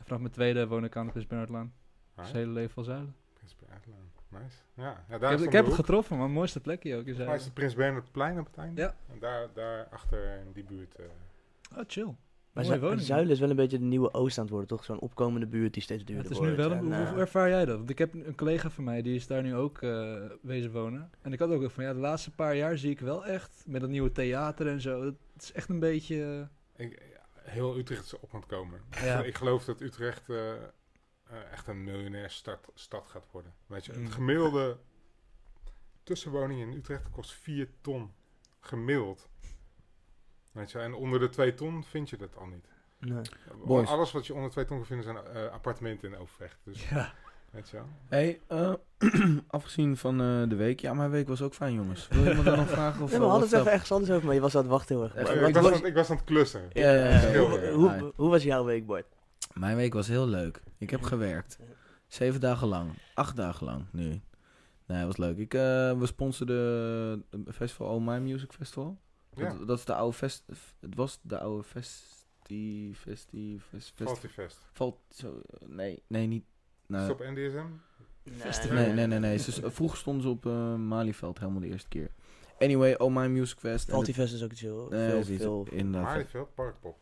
Vanaf 0.06 0.20
mijn 0.20 0.32
tweede 0.32 0.66
woon 0.66 0.84
ik 0.84 0.96
aan 0.96 1.06
de 1.06 1.12
Prins 1.12 1.26
Bernhardlaan. 1.26 1.72
Dus 2.16 2.32
hele 2.32 2.52
leven 2.52 2.70
van 2.70 2.84
Zuilen. 2.84 3.14
Prins 3.32 3.56
Bernhardlaan, 3.56 4.10
nice. 4.28 4.56
Ja, 4.74 5.04
ja 5.08 5.14
ik 5.14 5.20
daar 5.20 5.30
heb, 5.30 5.40
ik 5.40 5.52
heb 5.52 5.64
het 5.64 5.74
getroffen, 5.74 6.16
maar 6.16 6.26
het 6.26 6.34
mooiste 6.34 6.60
plekje 6.60 6.96
ook. 6.96 7.06
Is 7.06 7.16
Waar 7.16 7.34
is 7.34 7.44
het 7.44 7.54
Prins 7.54 7.74
Bernhardplein 7.74 8.38
op 8.38 8.46
het 8.46 8.56
einde? 8.56 8.80
Ja. 8.80 8.94
En 9.12 9.18
daar, 9.18 9.48
daar 9.54 9.88
achter 9.90 10.38
in 10.46 10.52
die 10.52 10.64
buurt... 10.64 10.94
Uh, 11.00 11.06
oh, 11.78 11.84
chill. 11.86 12.14
Maar 12.52 12.64
Zu 12.64 12.98
Zuilen 12.98 13.30
is 13.30 13.40
wel 13.40 13.50
een 13.50 13.56
beetje 13.56 13.78
de 13.78 13.84
nieuwe 13.84 14.12
Oost 14.12 14.38
aan 14.38 14.44
het 14.44 14.52
worden, 14.52 14.68
toch? 14.68 14.84
Zo'n 14.84 14.98
opkomende 14.98 15.46
buurt 15.46 15.72
die 15.74 15.82
steeds 15.82 16.04
duurder 16.04 16.24
wordt. 16.24 16.38
Het 16.38 16.48
is 16.48 16.56
nu 16.56 16.68
wel 16.68 16.78
een, 16.78 16.92
en, 16.92 16.98
hoe, 16.98 17.06
hoe 17.06 17.20
ervaar 17.20 17.48
jij 17.48 17.64
dat? 17.64 17.76
Want 17.76 17.90
ik 17.90 17.98
heb 17.98 18.14
een 18.14 18.34
collega 18.34 18.70
van 18.70 18.84
mij, 18.84 19.02
die 19.02 19.14
is 19.14 19.26
daar 19.26 19.42
nu 19.42 19.54
ook 19.54 19.82
uh, 19.82 20.14
wezen 20.42 20.72
wonen. 20.72 21.10
En 21.22 21.32
ik 21.32 21.38
had 21.38 21.50
ook 21.50 21.70
van, 21.70 21.84
ja, 21.84 21.92
de 21.92 21.98
laatste 21.98 22.30
paar 22.30 22.56
jaar 22.56 22.78
zie 22.78 22.90
ik 22.90 23.00
wel 23.00 23.26
echt, 23.26 23.64
met 23.66 23.80
dat 23.80 23.90
nieuwe 23.90 24.12
theater 24.12 24.66
en 24.66 24.80
zo, 24.80 25.04
het 25.04 25.42
is 25.42 25.52
echt 25.52 25.68
een 25.68 25.78
beetje... 25.78 26.48
Ik, 26.76 27.02
heel 27.46 27.78
Utrecht 27.78 28.18
op 28.18 28.34
aan 28.34 28.40
het 28.40 28.48
komen. 28.48 28.80
Ja. 28.90 29.22
ik 29.30 29.36
geloof 29.36 29.64
dat 29.64 29.80
Utrecht 29.80 30.28
uh, 30.28 30.52
echt 31.50 31.66
een 31.66 31.84
miljonair 31.84 32.30
stad, 32.30 32.70
stad 32.74 33.06
gaat 33.06 33.26
worden. 33.30 33.54
Weet 33.66 33.84
je, 33.84 33.92
een 33.92 34.00
mm. 34.00 34.10
gemiddelde 34.10 34.78
tussenwoning 36.02 36.60
in 36.60 36.72
Utrecht 36.72 37.10
kost 37.10 37.32
4 37.32 37.68
ton. 37.80 38.14
Gemiddeld. 38.60 39.28
Weet 40.52 40.70
je, 40.70 40.78
en 40.78 40.94
onder 40.94 41.20
de 41.20 41.28
2 41.28 41.54
ton 41.54 41.84
vind 41.84 42.10
je 42.10 42.16
dat 42.16 42.36
al 42.36 42.46
niet. 42.46 42.68
Nee. 42.98 43.86
Alles 43.86 44.12
wat 44.12 44.26
je 44.26 44.34
onder 44.34 44.50
2 44.50 44.64
ton 44.64 44.76
kan 44.76 44.86
vinden 44.86 45.04
zijn 45.04 45.36
uh, 45.36 45.52
appartementen 45.52 46.12
in 46.12 46.18
Overvecht. 46.18 46.58
Dus, 46.64 46.88
ja. 46.88 47.14
Weet 47.56 47.68
je 47.68 47.76
wel. 47.76 47.86
Hey, 48.08 48.40
uh, 48.48 48.74
afgezien 49.46 49.96
van 49.96 50.20
uh, 50.20 50.48
de 50.48 50.54
week. 50.54 50.80
Ja, 50.80 50.94
mijn 50.94 51.10
week 51.10 51.28
was 51.28 51.42
ook 51.42 51.54
fijn, 51.54 51.74
jongens. 51.74 52.08
Wil 52.08 52.24
je 52.24 52.34
me 52.34 52.42
dan 52.42 52.56
nog 52.56 52.68
vragen? 52.68 53.02
Of, 53.02 53.10
nee, 53.10 53.20
we 53.20 53.26
hadden 53.26 53.48
het 53.48 53.58
even 53.58 53.72
ergens 53.72 53.92
anders 53.92 54.12
over, 54.12 54.26
maar 54.26 54.34
je 54.34 54.40
was 54.40 54.54
aan 54.54 54.62
het 54.62 54.70
wachten 54.70 54.96
heel 54.96 55.04
erg. 55.04 55.14
ik, 55.14 55.54
was 55.54 55.72
aan, 55.72 55.86
ik, 55.86 55.94
was 55.94 56.10
aan, 56.10 56.16
het 56.16 56.24
klussen. 56.24 56.70
Ja, 56.72 56.92
ja, 56.92 57.38
hoe, 57.38 57.70
hoe, 57.74 58.12
hoe, 58.16 58.30
was 58.30 58.42
jouw 58.42 58.64
week, 58.64 58.86
Bart? 58.86 59.06
Mijn 59.54 59.76
week 59.76 59.92
was 59.94 60.08
heel 60.08 60.26
leuk. 60.26 60.62
Ik 60.78 60.90
heb 60.90 61.02
gewerkt. 61.02 61.58
Zeven 62.06 62.40
dagen 62.40 62.68
lang. 62.68 62.90
Acht 63.14 63.36
dagen 63.36 63.66
lang 63.66 63.84
nu. 63.92 64.20
Nee, 64.86 64.98
dat 64.98 65.06
was 65.06 65.16
leuk. 65.16 65.38
Ik, 65.38 65.54
uh, 65.54 65.60
we 65.98 66.06
sponsoren 66.06 67.24
het 67.30 67.54
festival 67.54 67.88
All 67.88 68.00
My 68.00 68.18
Music 68.18 68.52
Festival. 68.52 68.98
Ja. 69.34 69.48
Dat, 69.48 69.66
dat, 69.66 69.78
is 69.78 69.84
de 69.84 69.94
oude 69.94 70.16
fest... 70.16 70.44
Het 70.80 70.94
was 70.94 71.18
de 71.22 71.38
oude 71.38 71.62
festi... 71.62 72.94
Festi... 72.94 73.60
Fest, 73.60 73.92
fest, 73.94 74.26
fest. 74.30 74.58
Valt 74.72 74.98
zo... 75.10 75.40
Nee, 75.66 76.02
nee, 76.06 76.26
niet... 76.26 76.44
Is 76.88 77.10
op 77.10 77.18
NDSM? 77.18 77.66
Nee, 78.74 78.92
nee, 78.92 79.06
nee. 79.06 79.18
nee, 79.18 79.38
Ze, 79.38 79.70
vroeger 79.70 79.98
stonden 79.98 80.22
ze 80.22 80.28
op 80.28 80.46
uh, 80.46 80.74
Malieveld 80.74 81.38
helemaal 81.38 81.60
de 81.60 81.66
eerste 81.66 81.88
keer. 81.88 82.10
Anyway, 82.58 82.94
Oh 82.94 83.14
My 83.14 83.26
Music 83.26 83.58
Fest. 83.58 83.90
Fest 83.90 84.34
is 84.34 84.42
ook 84.42 84.54
chill. 84.54 84.86
Nee, 84.90 85.24
veel, 85.24 85.36
veel. 85.36 85.66
In 85.70 85.90
Malieveld, 85.90 86.54
Parkpop. 86.54 86.96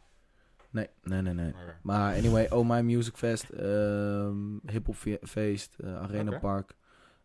Nee, 0.70 0.88
nee, 1.02 1.22
nee, 1.22 1.34
nee. 1.34 1.54
Maar 1.82 2.14
anyway, 2.14 2.50
Oh 2.50 2.68
My 2.68 2.80
Music 2.80 3.16
Fest, 3.16 3.46
um, 3.60 4.60
Hip 4.66 4.86
Hop 4.86 4.96
Feest, 5.22 5.76
uh, 5.84 6.00
Arena 6.00 6.38
Park. 6.38 6.74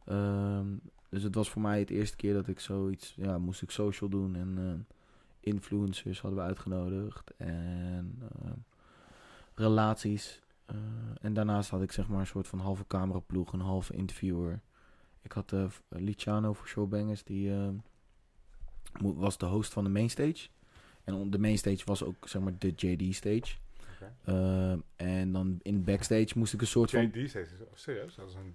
Um, 0.05 0.81
dus 1.09 1.23
het 1.23 1.35
was 1.35 1.49
voor 1.49 1.61
mij 1.61 1.79
het 1.79 1.89
eerste 1.89 2.15
keer 2.15 2.33
dat 2.33 2.47
ik 2.47 2.59
zoiets, 2.59 3.13
ja, 3.15 3.37
moest 3.37 3.61
ik 3.61 3.71
social 3.71 4.09
doen 4.09 4.35
en 4.35 4.57
uh, 4.59 4.95
influencers 5.39 6.21
hadden 6.21 6.39
we 6.39 6.45
uitgenodigd 6.45 7.33
en 7.37 8.21
uh, 8.21 8.51
relaties. 9.55 10.41
Uh, 10.71 10.77
en 11.21 11.33
daarnaast 11.33 11.69
had 11.69 11.81
ik 11.81 11.91
zeg 11.91 12.07
maar 12.07 12.19
een 12.19 12.27
soort 12.27 12.47
van 12.47 12.59
halve 12.59 12.87
cameraploeg, 12.87 13.53
een 13.53 13.59
halve 13.59 13.93
interviewer. 13.93 14.61
Ik 15.21 15.31
had 15.31 15.51
uh, 15.51 15.65
Luciano 15.87 16.53
voor 16.53 16.67
Showbangers, 16.67 17.23
die 17.23 17.51
was 19.01 19.37
de 19.37 19.45
host 19.45 19.73
van 19.73 19.83
de 19.83 19.89
mainstage. 19.89 20.47
En 21.03 21.29
de 21.29 21.39
mainstage 21.39 21.85
was 21.85 22.03
ook 22.03 22.27
zeg 22.27 22.41
maar 22.41 22.53
de 22.57 22.73
JD 22.75 23.15
stage. 23.15 23.57
Okay. 24.25 24.81
en 24.95 25.31
dan 25.31 25.59
in 25.61 25.83
backstage 25.83 26.29
moest 26.35 26.53
ik 26.53 26.61
een 26.61 26.67
soort 26.67 26.91
JD 26.91 26.97
van... 26.97 27.21
JD 27.21 27.29
stage, 27.29 27.47
serieus? 27.73 28.15
Dat 28.15 28.29
is 28.29 28.35
een 28.35 28.53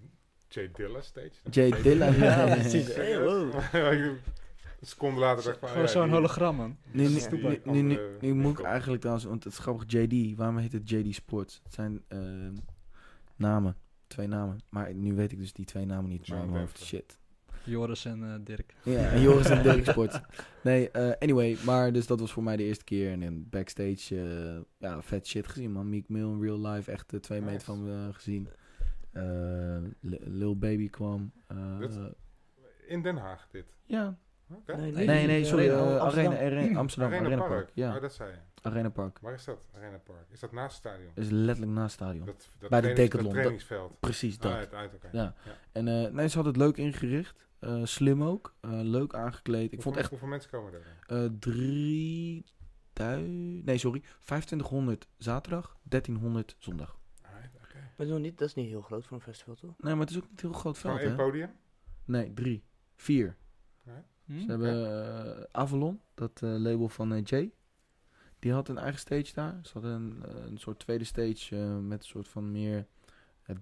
J 0.48 0.68
Dilla 0.72 1.00
stage? 1.00 1.32
J 1.50 1.82
Dilla, 1.82 2.06
ja, 2.24 2.54
precies. 2.54 2.94
Hey, 2.94 3.20
wow. 3.20 3.54
een 4.84 4.90
seconde 4.90 5.20
later 5.20 5.44
dacht 5.44 5.62
ik 5.62 5.68
Gewoon 5.68 5.88
zo'n 5.88 6.10
hologram, 6.10 6.56
man. 6.56 6.76
Nu, 8.20 8.34
moet 8.34 8.58
ik 8.58 8.64
eigenlijk 8.64 9.00
trouwens, 9.00 9.28
want 9.28 9.44
het 9.44 9.52
is 9.52 9.58
grappig, 9.58 9.84
JD, 9.86 10.36
waarom 10.36 10.56
heet 10.56 10.72
het 10.72 10.90
JD 10.90 11.14
Sports? 11.14 11.60
Het 11.64 11.74
zijn 11.74 12.02
uh, 12.08 12.20
namen, 13.36 13.76
twee 14.06 14.26
namen. 14.26 14.58
Maar 14.68 14.94
nu 14.94 15.14
weet 15.14 15.32
ik 15.32 15.38
dus 15.38 15.52
die 15.52 15.64
twee 15.64 15.86
namen 15.86 16.10
niet, 16.10 16.28
maar 16.28 16.46
hoofd, 16.46 16.78
shit. 16.78 17.18
Joris 17.64 18.04
en 18.04 18.20
uh, 18.22 18.34
Dirk. 18.40 18.74
Ja, 18.82 19.16
Joris 19.16 19.48
en 19.48 19.62
Dirk 19.62 19.84
Sport. 19.90 20.20
Nee, 20.62 20.88
uh, 20.92 21.12
anyway, 21.18 21.56
maar 21.64 21.92
dus 21.92 22.06
dat 22.06 22.20
was 22.20 22.32
voor 22.32 22.42
mij 22.42 22.56
de 22.56 22.64
eerste 22.64 22.84
keer. 22.84 23.10
En 23.10 23.22
in 23.22 23.48
backstage, 23.50 24.14
uh, 24.14 24.60
ja, 24.78 25.02
vet 25.02 25.26
shit 25.26 25.48
gezien, 25.48 25.72
man. 25.72 25.88
Meek 25.88 26.08
Mill 26.08 26.28
in 26.28 26.40
real 26.40 26.60
life, 26.60 26.90
echt 26.90 27.08
twee 27.20 27.40
nice. 27.40 27.52
meter 27.52 27.66
van 27.66 27.84
me 27.84 28.12
gezien. 28.12 28.48
Uh, 29.12 29.78
Lil 30.20 30.58
Baby 30.58 30.90
kwam. 30.90 31.32
Uh, 31.52 32.06
in 32.86 33.02
Den 33.02 33.16
Haag, 33.16 33.48
dit? 33.50 33.74
Ja. 33.84 34.18
Okay. 34.50 34.76
Nee, 34.76 34.92
nee, 34.92 35.06
nee, 35.06 35.26
nee, 35.26 35.44
sorry. 35.44 35.66
Uh, 35.66 35.96
Arena, 35.96 36.36
Arena, 36.36 36.78
Amsterdam, 36.78 37.12
Arena, 37.12 37.26
Arena 37.26 37.42
Park. 37.42 37.64
Park. 37.64 37.70
Ja. 37.74 37.94
Oh, 37.94 38.00
dat 38.00 38.12
zei 38.12 38.30
je. 38.30 38.36
Arena 38.62 38.90
Park. 38.90 39.18
Waar 39.18 39.32
is 39.32 39.44
dat, 39.44 39.68
Arena 39.74 39.98
Park? 39.98 40.26
Is 40.30 40.40
dat 40.40 40.52
naast 40.52 40.82
het 40.82 40.92
stadion? 40.92 41.10
is 41.14 41.30
letterlijk 41.30 41.72
naast 41.72 41.98
het 41.98 42.08
stadion. 42.08 42.26
Dat, 42.26 42.50
dat 42.58 42.70
Bij 42.70 42.80
de 42.80 42.92
Decathlon. 42.92 43.32
trainingsveld. 43.32 44.00
precies 44.00 44.38
dat. 44.38 44.52
Ah, 44.52 44.58
uit, 44.58 44.74
uit, 44.74 44.94
okay. 44.94 45.10
ja. 45.12 45.34
ja. 45.44 45.56
En 45.72 45.86
uh, 45.86 46.10
nee, 46.10 46.28
ze 46.28 46.34
hadden 46.34 46.52
het 46.52 46.62
leuk 46.62 46.76
ingericht. 46.76 47.46
Uh, 47.60 47.84
slim 47.84 48.24
ook. 48.24 48.54
Uh, 48.60 48.70
leuk 48.70 49.14
aangekleed. 49.14 49.64
Ik 49.64 49.70
hoeveel, 49.70 49.82
vond 49.82 49.96
echt... 49.96 50.10
Hoeveel 50.10 50.28
mensen 50.28 50.50
komen 50.50 50.72
er? 50.72 51.22
Uh, 51.22 51.30
drie... 51.38 52.44
Nee, 53.64 53.78
sorry. 53.78 54.00
2500 54.00 55.08
zaterdag, 55.18 55.76
1300 55.82 56.56
zondag. 56.58 56.98
Maar 57.96 58.06
dat 58.06 58.16
is, 58.16 58.22
niet, 58.22 58.38
dat 58.38 58.48
is 58.48 58.54
niet 58.54 58.68
heel 58.68 58.80
groot 58.80 59.06
voor 59.06 59.16
een 59.16 59.22
festival, 59.22 59.54
toch? 59.54 59.74
Nee, 59.78 59.92
maar 59.92 60.00
het 60.00 60.10
is 60.10 60.16
ook 60.16 60.30
niet 60.30 60.40
heel 60.40 60.52
groot 60.52 60.78
veld, 60.78 60.98
één 60.98 61.16
podium? 61.16 61.50
Nee, 62.04 62.34
drie. 62.34 62.64
Vier. 62.96 63.36
Hm? 64.24 64.40
Ze 64.40 64.46
hebben 64.46 64.90
uh, 65.36 65.44
Avalon, 65.52 66.00
dat 66.14 66.40
uh, 66.44 66.56
label 66.56 66.88
van 66.88 67.12
uh, 67.12 67.24
Jay. 67.24 67.52
Die 68.38 68.52
had 68.52 68.68
een 68.68 68.78
eigen 68.78 69.00
stage 69.00 69.34
daar. 69.34 69.58
Ze 69.62 69.70
hadden 69.72 69.92
een, 69.92 70.22
een 70.46 70.58
soort 70.58 70.78
tweede 70.78 71.04
stage 71.04 71.56
met 71.64 71.98
een 71.98 72.08
soort 72.08 72.28
van 72.28 72.52
meer... 72.52 72.86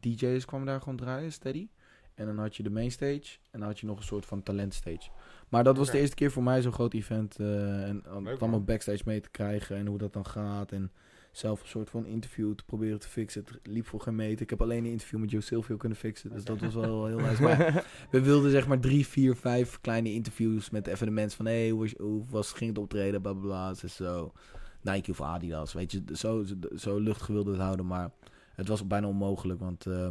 DJ's 0.00 0.44
kwamen 0.44 0.66
daar 0.66 0.80
gewoon 0.80 0.96
draaien, 0.96 1.32
steady. 1.32 1.68
En 2.14 2.26
dan 2.26 2.38
had 2.38 2.56
je 2.56 2.62
de 2.62 2.70
main 2.70 2.90
stage 2.90 3.38
en 3.50 3.58
dan 3.58 3.68
had 3.68 3.80
je 3.80 3.86
nog 3.86 3.98
een 3.98 4.04
soort 4.04 4.26
van 4.26 4.42
talent 4.42 4.74
stage. 4.74 5.10
Maar 5.48 5.64
dat 5.64 5.76
was 5.76 5.90
de 5.90 5.98
eerste 5.98 6.14
keer 6.14 6.30
voor 6.30 6.42
mij 6.42 6.62
zo'n 6.62 6.72
groot 6.72 6.94
event. 6.94 7.36
en 7.38 8.14
om 8.14 8.28
allemaal 8.28 8.64
backstage 8.64 9.02
mee 9.04 9.20
te 9.20 9.30
krijgen 9.30 9.76
en 9.76 9.86
hoe 9.86 9.98
dat 9.98 10.12
dan 10.12 10.26
gaat. 10.26 10.72
En 10.72 10.92
zelf 11.32 11.60
een 11.60 11.68
soort 11.68 11.90
van 11.90 12.06
interview 12.06 12.54
te 12.54 12.64
proberen 12.64 13.00
te 13.00 13.08
fixen. 13.08 13.44
Het 13.44 13.66
liep 13.66 13.86
voor 13.86 14.00
geen 14.00 14.14
meter. 14.14 14.42
Ik 14.42 14.50
heb 14.50 14.62
alleen 14.62 14.84
een 14.84 14.90
interview 14.90 15.20
met 15.20 15.30
Joe 15.30 15.40
Silvio 15.40 15.76
kunnen 15.76 15.98
fixen. 15.98 16.30
Dus 16.30 16.44
dat 16.44 16.60
was 16.60 16.74
wel 16.74 17.06
heel 17.06 17.18
nice. 17.18 17.42
Maar 17.42 17.86
we 18.10 18.20
wilden 18.20 18.50
zeg 18.50 18.66
maar 18.66 18.80
drie, 18.80 19.06
vier, 19.06 19.36
vijf 19.36 19.80
kleine 19.80 20.12
interviews 20.12 20.70
met 20.70 20.86
even 20.86 21.06
de 21.06 21.12
mensen 21.12 21.36
van... 21.36 21.46
Hé, 21.46 21.60
hey, 21.60 21.70
hoe, 21.70 21.80
was, 21.80 21.94
hoe 21.98 22.24
was, 22.30 22.52
ging 22.52 22.70
het 22.70 22.78
optreden? 22.78 23.22
Blablabla. 23.22 23.72
Dus 23.72 23.96
zo. 23.96 24.32
Nike 24.80 25.10
of 25.10 25.20
Adidas. 25.20 25.72
Weet 25.72 25.92
je, 25.92 26.02
zo, 26.12 26.44
zo 26.76 26.98
luchtig 26.98 27.26
wilde 27.26 27.50
het 27.50 27.60
houden. 27.60 27.86
Maar 27.86 28.10
het 28.54 28.68
was 28.68 28.86
bijna 28.86 29.06
onmogelijk. 29.06 29.60
Want 29.60 29.86
uh, 29.86 30.08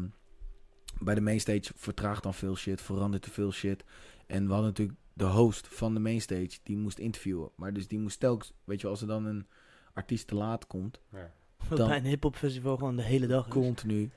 bij 0.99 1.15
de 1.15 1.21
mainstage 1.21 1.71
vertraagt 1.75 2.23
dan 2.23 2.33
veel 2.33 2.55
shit. 2.55 2.81
Verandert 2.81 3.23
te 3.23 3.31
veel 3.31 3.51
shit. 3.51 3.83
En 4.27 4.45
we 4.45 4.51
hadden 4.51 4.69
natuurlijk 4.69 4.97
de 5.13 5.25
host 5.25 5.67
van 5.67 5.93
de 5.93 5.99
mainstage. 5.99 6.59
Die 6.63 6.77
moest 6.77 6.99
interviewen. 6.99 7.49
Maar 7.55 7.73
dus 7.73 7.87
die 7.87 7.99
moest 7.99 8.19
telkens... 8.19 8.53
Weet 8.63 8.81
je, 8.81 8.87
als 8.87 9.01
er 9.01 9.07
dan 9.07 9.25
een 9.25 9.45
artiest 9.93 10.27
te 10.27 10.35
laat 10.35 10.67
komt. 10.67 11.01
Ja. 11.09 11.31
Dan 11.69 11.87
bij 11.87 11.97
een 11.97 12.05
hip-hop 12.05 12.35
festival 12.35 12.77
gewoon 12.77 12.95
de 12.95 13.01
hele 13.01 13.27
dag. 13.27 13.47
Continu. 13.47 14.11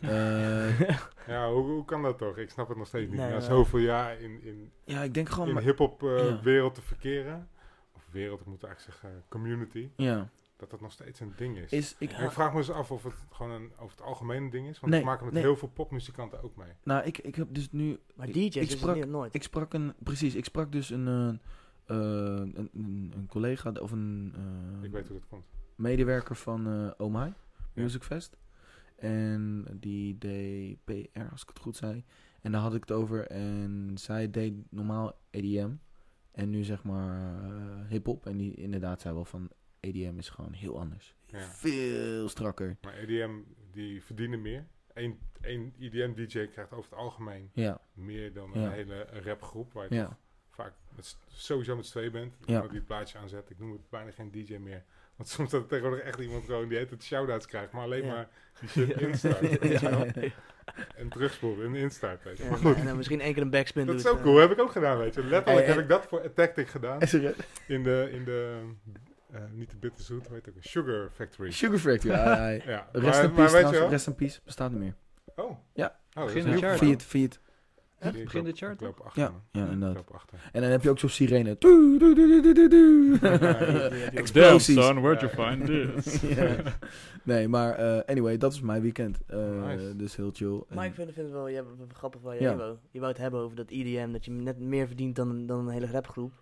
Uh, 0.00 0.80
ja, 1.26 1.52
hoe, 1.52 1.64
hoe 1.64 1.84
kan 1.84 2.02
dat 2.02 2.18
toch? 2.18 2.36
Ik 2.36 2.50
snap 2.50 2.68
het 2.68 2.76
nog 2.76 2.86
steeds 2.86 3.10
niet. 3.10 3.20
Nee, 3.20 3.30
Na 3.30 3.40
zoveel 3.40 3.78
jaar 3.78 4.20
in, 4.20 4.42
in, 4.42 4.72
ja, 4.84 5.02
ik 5.02 5.14
denk 5.14 5.28
gewoon 5.28 5.48
in 5.48 5.54
de 5.54 5.60
hip-hop 5.60 6.02
uh, 6.02 6.42
wereld 6.42 6.74
te 6.74 6.82
verkeren. 6.82 7.48
Of 7.96 8.02
wereld, 8.10 8.40
ik 8.40 8.46
moet 8.46 8.64
eigenlijk 8.64 8.96
zeggen, 9.00 9.24
community. 9.28 9.88
Ja. 9.96 10.28
Dat 10.56 10.70
dat 10.70 10.80
nog 10.80 10.92
steeds 10.92 11.20
een 11.20 11.32
ding 11.36 11.58
is. 11.58 11.72
is 11.72 11.96
ik, 11.98 12.10
ik 12.10 12.30
vraag 12.30 12.52
me 12.52 12.58
eens 12.58 12.70
af 12.70 12.90
of 12.90 13.02
het 13.02 13.14
gewoon 13.30 13.52
een, 13.52 13.72
over 13.78 13.96
het 13.96 14.06
algemeen 14.06 14.50
ding 14.50 14.68
is. 14.68 14.80
Want 14.80 14.92
nee, 14.92 15.00
ik 15.00 15.06
maak 15.06 15.22
met 15.22 15.34
heel 15.34 15.56
veel 15.56 15.68
popmuzikanten 15.68 16.42
ook 16.42 16.56
mee. 16.56 16.72
Nou, 16.82 17.04
ik, 17.04 17.18
ik 17.18 17.34
heb 17.34 17.46
dus 17.50 17.72
nu... 17.72 17.98
Maar 18.14 18.26
DJ's 18.26 18.56
ik, 18.56 18.70
sprak, 18.70 19.06
nooit. 19.06 19.34
Ik 19.34 19.42
sprak 19.42 19.72
een... 19.72 19.94
Precies, 19.98 20.34
ik 20.34 20.44
sprak 20.44 20.72
dus 20.72 20.90
een... 20.90 21.06
Uh, 21.06 21.28
een, 21.90 22.70
een, 22.72 23.12
een, 23.16 23.26
collega 23.26 23.70
of 23.70 23.92
een... 23.92 24.34
ik 24.82 24.90
weet 24.90 25.08
hoe 25.08 25.18
dat 25.18 25.28
komt 25.28 25.44
medewerker 25.80 26.36
van 26.36 26.68
uh, 26.68 26.90
Oh 26.96 27.14
My 27.14 27.32
Music 27.72 28.02
Fest. 28.02 28.36
En 28.96 29.66
die 29.72 30.18
deed 30.18 30.84
PR, 30.84 31.20
als 31.30 31.42
ik 31.42 31.48
het 31.48 31.58
goed 31.58 31.76
zei. 31.76 32.04
En 32.40 32.52
daar 32.52 32.60
had 32.60 32.74
ik 32.74 32.80
het 32.80 32.92
over. 32.92 33.26
En 33.26 33.92
zij 33.94 34.30
deed 34.30 34.54
normaal 34.70 35.20
EDM. 35.30 35.70
En 36.32 36.50
nu 36.50 36.64
zeg 36.64 36.82
maar 36.82 37.42
uh, 37.44 37.88
hip-hop. 37.88 38.26
En 38.26 38.36
die 38.36 38.54
inderdaad 38.54 39.00
zei 39.00 39.14
wel 39.14 39.24
van 39.24 39.50
EDM 39.80 40.18
is 40.18 40.28
gewoon 40.28 40.52
heel 40.52 40.78
anders. 40.78 41.14
Veel 41.32 42.28
strakker. 42.28 42.76
Maar 42.82 42.94
EDM 42.94 43.30
die 43.70 44.02
verdienen 44.02 44.42
meer. 44.42 44.66
Eén, 44.92 45.18
één 45.40 45.74
EDM-DJ 45.78 46.46
krijgt 46.46 46.72
over 46.72 46.90
het 46.90 46.98
algemeen 46.98 47.50
ja. 47.52 47.80
meer 47.92 48.32
dan 48.32 48.54
een 48.54 48.70
hele 48.70 49.02
rapgroep. 49.02 49.72
Waar 49.72 49.86
je 49.88 49.94
ja. 49.94 50.18
Vaak 50.50 50.72
met, 50.96 51.16
sowieso 51.28 51.76
met 51.76 51.86
z'n 51.86 51.90
twee 51.90 52.10
bent. 52.10 52.34
Ja. 52.44 52.60
Die 52.60 52.70
het 52.70 52.86
plaatje 52.86 53.18
aanzet. 53.18 53.50
Ik 53.50 53.58
noem 53.58 53.72
het 53.72 53.90
bijna 53.90 54.10
geen 54.10 54.30
DJ 54.30 54.56
meer. 54.56 54.82
Want 55.16 55.28
soms 55.36 55.50
dat 55.50 55.68
tegenwoordig 55.68 56.04
echt 56.04 56.18
iemand 56.18 56.44
gewoon 56.44 56.68
die 56.68 56.78
heet 56.78 56.90
het 56.90 57.02
shout-outs 57.02 57.46
krijgt, 57.46 57.72
maar 57.72 57.82
alleen 57.82 58.06
maar 58.06 58.28
die 58.60 58.68
shit 58.68 59.00
instart. 59.00 59.58
En 60.96 61.08
terugspoelen 61.08 61.66
en 61.66 61.74
instart, 61.74 62.24
weet 62.24 62.38
je. 62.38 62.44
Maar 62.44 62.58
goed. 62.58 62.76
En 62.76 62.84
dan 62.84 62.96
misschien 62.96 63.20
één 63.20 63.34
keer 63.34 63.42
een 63.42 63.50
backspin 63.50 63.86
Dat 63.86 63.94
is 63.94 64.06
ook 64.06 64.22
cool, 64.22 64.36
heb 64.36 64.50
ik 64.50 64.60
ook 64.60 64.72
gedaan, 64.72 64.98
weet 64.98 65.14
je. 65.14 65.24
Letterlijk 65.24 65.66
heb 65.66 65.78
ik 65.78 65.88
dat 65.88 66.06
voor 66.06 66.24
a 66.24 66.28
Tactic 66.34 66.68
gedaan. 66.68 67.00
In 67.66 67.82
de, 67.82 68.08
in 68.12 68.24
de 68.24 68.62
uh, 69.34 69.40
niet 69.52 69.70
de 69.70 69.76
bitterzoet, 69.76 70.28
weet 70.28 70.46
ik 70.46 70.54
Sugar 70.60 71.10
Factory. 71.14 71.50
Sugar 71.50 71.78
Factory, 71.78 72.14
ja. 72.14 72.48
ja. 72.48 72.88
Rest, 72.92 73.22
in 73.22 73.32
peace, 73.32 73.88
rest 73.88 74.06
in 74.06 74.14
peace, 74.14 74.40
bestaat 74.44 74.70
niet 74.70 74.80
meer. 74.80 74.94
Oh. 75.36 75.58
Ja. 75.72 75.98
Oh, 76.14 76.24
Begin 76.24 76.46
het 76.46 76.60
jaar. 76.60 76.76
Fiat, 76.76 77.38
Fiat. 78.00 78.24
Begin 78.24 78.44
dit 78.44 78.58
jaar 78.58 78.76
toch? 78.76 79.14
Ja, 79.14 79.32
ja 79.50 79.66
inderdaad. 79.66 80.24
En 80.52 80.60
dan 80.60 80.70
heb 80.70 80.82
je 80.82 80.90
ook 80.90 80.98
zo'n 80.98 81.08
sirene. 81.08 81.50
Explosies. 84.12 84.74
Damn 84.74 84.94
son, 84.94 85.00
where'd 85.00 85.20
you 85.20 85.32
find 85.32 85.66
this? 85.66 86.22
Nee, 87.22 87.48
maar 87.48 87.80
uh, 87.80 88.00
anyway, 88.06 88.36
dat 88.36 88.52
is 88.52 88.60
mijn 88.60 88.82
weekend. 88.82 89.18
Uh, 89.30 89.66
nice. 89.66 89.96
Dus 89.96 90.16
heel 90.16 90.30
chill. 90.32 90.62
Maar 90.68 90.86
ik 90.86 90.94
vind, 90.94 91.12
vind 91.12 91.26
het 91.26 91.34
wel 91.34 91.48
ja, 91.48 91.62
grappig 91.92 92.20
waar 92.20 92.34
je 92.34 92.40
ja. 92.40 92.56
wou. 92.56 92.76
Je 92.90 92.98
wou 92.98 93.12
het 93.12 93.20
hebben 93.20 93.40
over 93.40 93.56
dat 93.56 93.70
EDM, 93.70 94.12
dat 94.12 94.24
je 94.24 94.30
net 94.30 94.58
meer 94.58 94.86
verdient 94.86 95.16
dan, 95.16 95.46
dan 95.46 95.58
een 95.58 95.72
hele 95.72 95.90
rapgroep. 95.90 96.32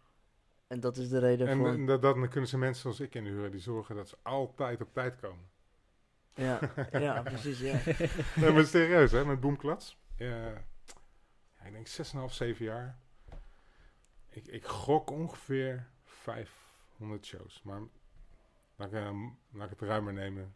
En 0.66 0.80
dat 0.80 0.96
is 0.96 1.08
de 1.08 1.18
reden 1.18 1.48
en, 1.48 1.58
voor... 1.58 1.68
En 1.68 1.86
dat, 1.86 2.02
dan 2.02 2.28
kunnen 2.28 2.48
ze 2.48 2.58
mensen 2.58 2.82
zoals 2.82 3.00
ik 3.00 3.14
inhuren 3.14 3.50
die 3.50 3.60
zorgen 3.60 3.96
dat 3.96 4.08
ze 4.08 4.16
altijd 4.22 4.80
op 4.80 4.92
tijd 4.92 5.16
komen. 5.20 5.44
Ja, 6.34 6.60
ja 6.92 7.22
precies, 7.32 7.60
ja. 7.60 7.78
nee, 8.36 8.52
maar 8.52 8.64
serieus, 8.64 9.12
hè, 9.12 9.24
met 9.24 9.40
Boomklats. 9.40 9.98
Ja, 10.16 10.64
ik 11.68 11.74
denk 11.74 12.28
6,5, 12.28 12.34
7 12.34 12.64
jaar. 12.64 12.98
Ik, 14.28 14.46
ik 14.46 14.64
gok 14.64 15.10
ongeveer 15.10 15.88
500 16.04 17.26
shows. 17.26 17.62
Maar 17.62 17.80
laat 18.76 18.92
ik, 18.92 18.94
uh, 18.94 19.26
laat 19.50 19.70
ik 19.70 19.80
het 19.80 19.88
ruimer 19.88 20.12
nemen. 20.12 20.54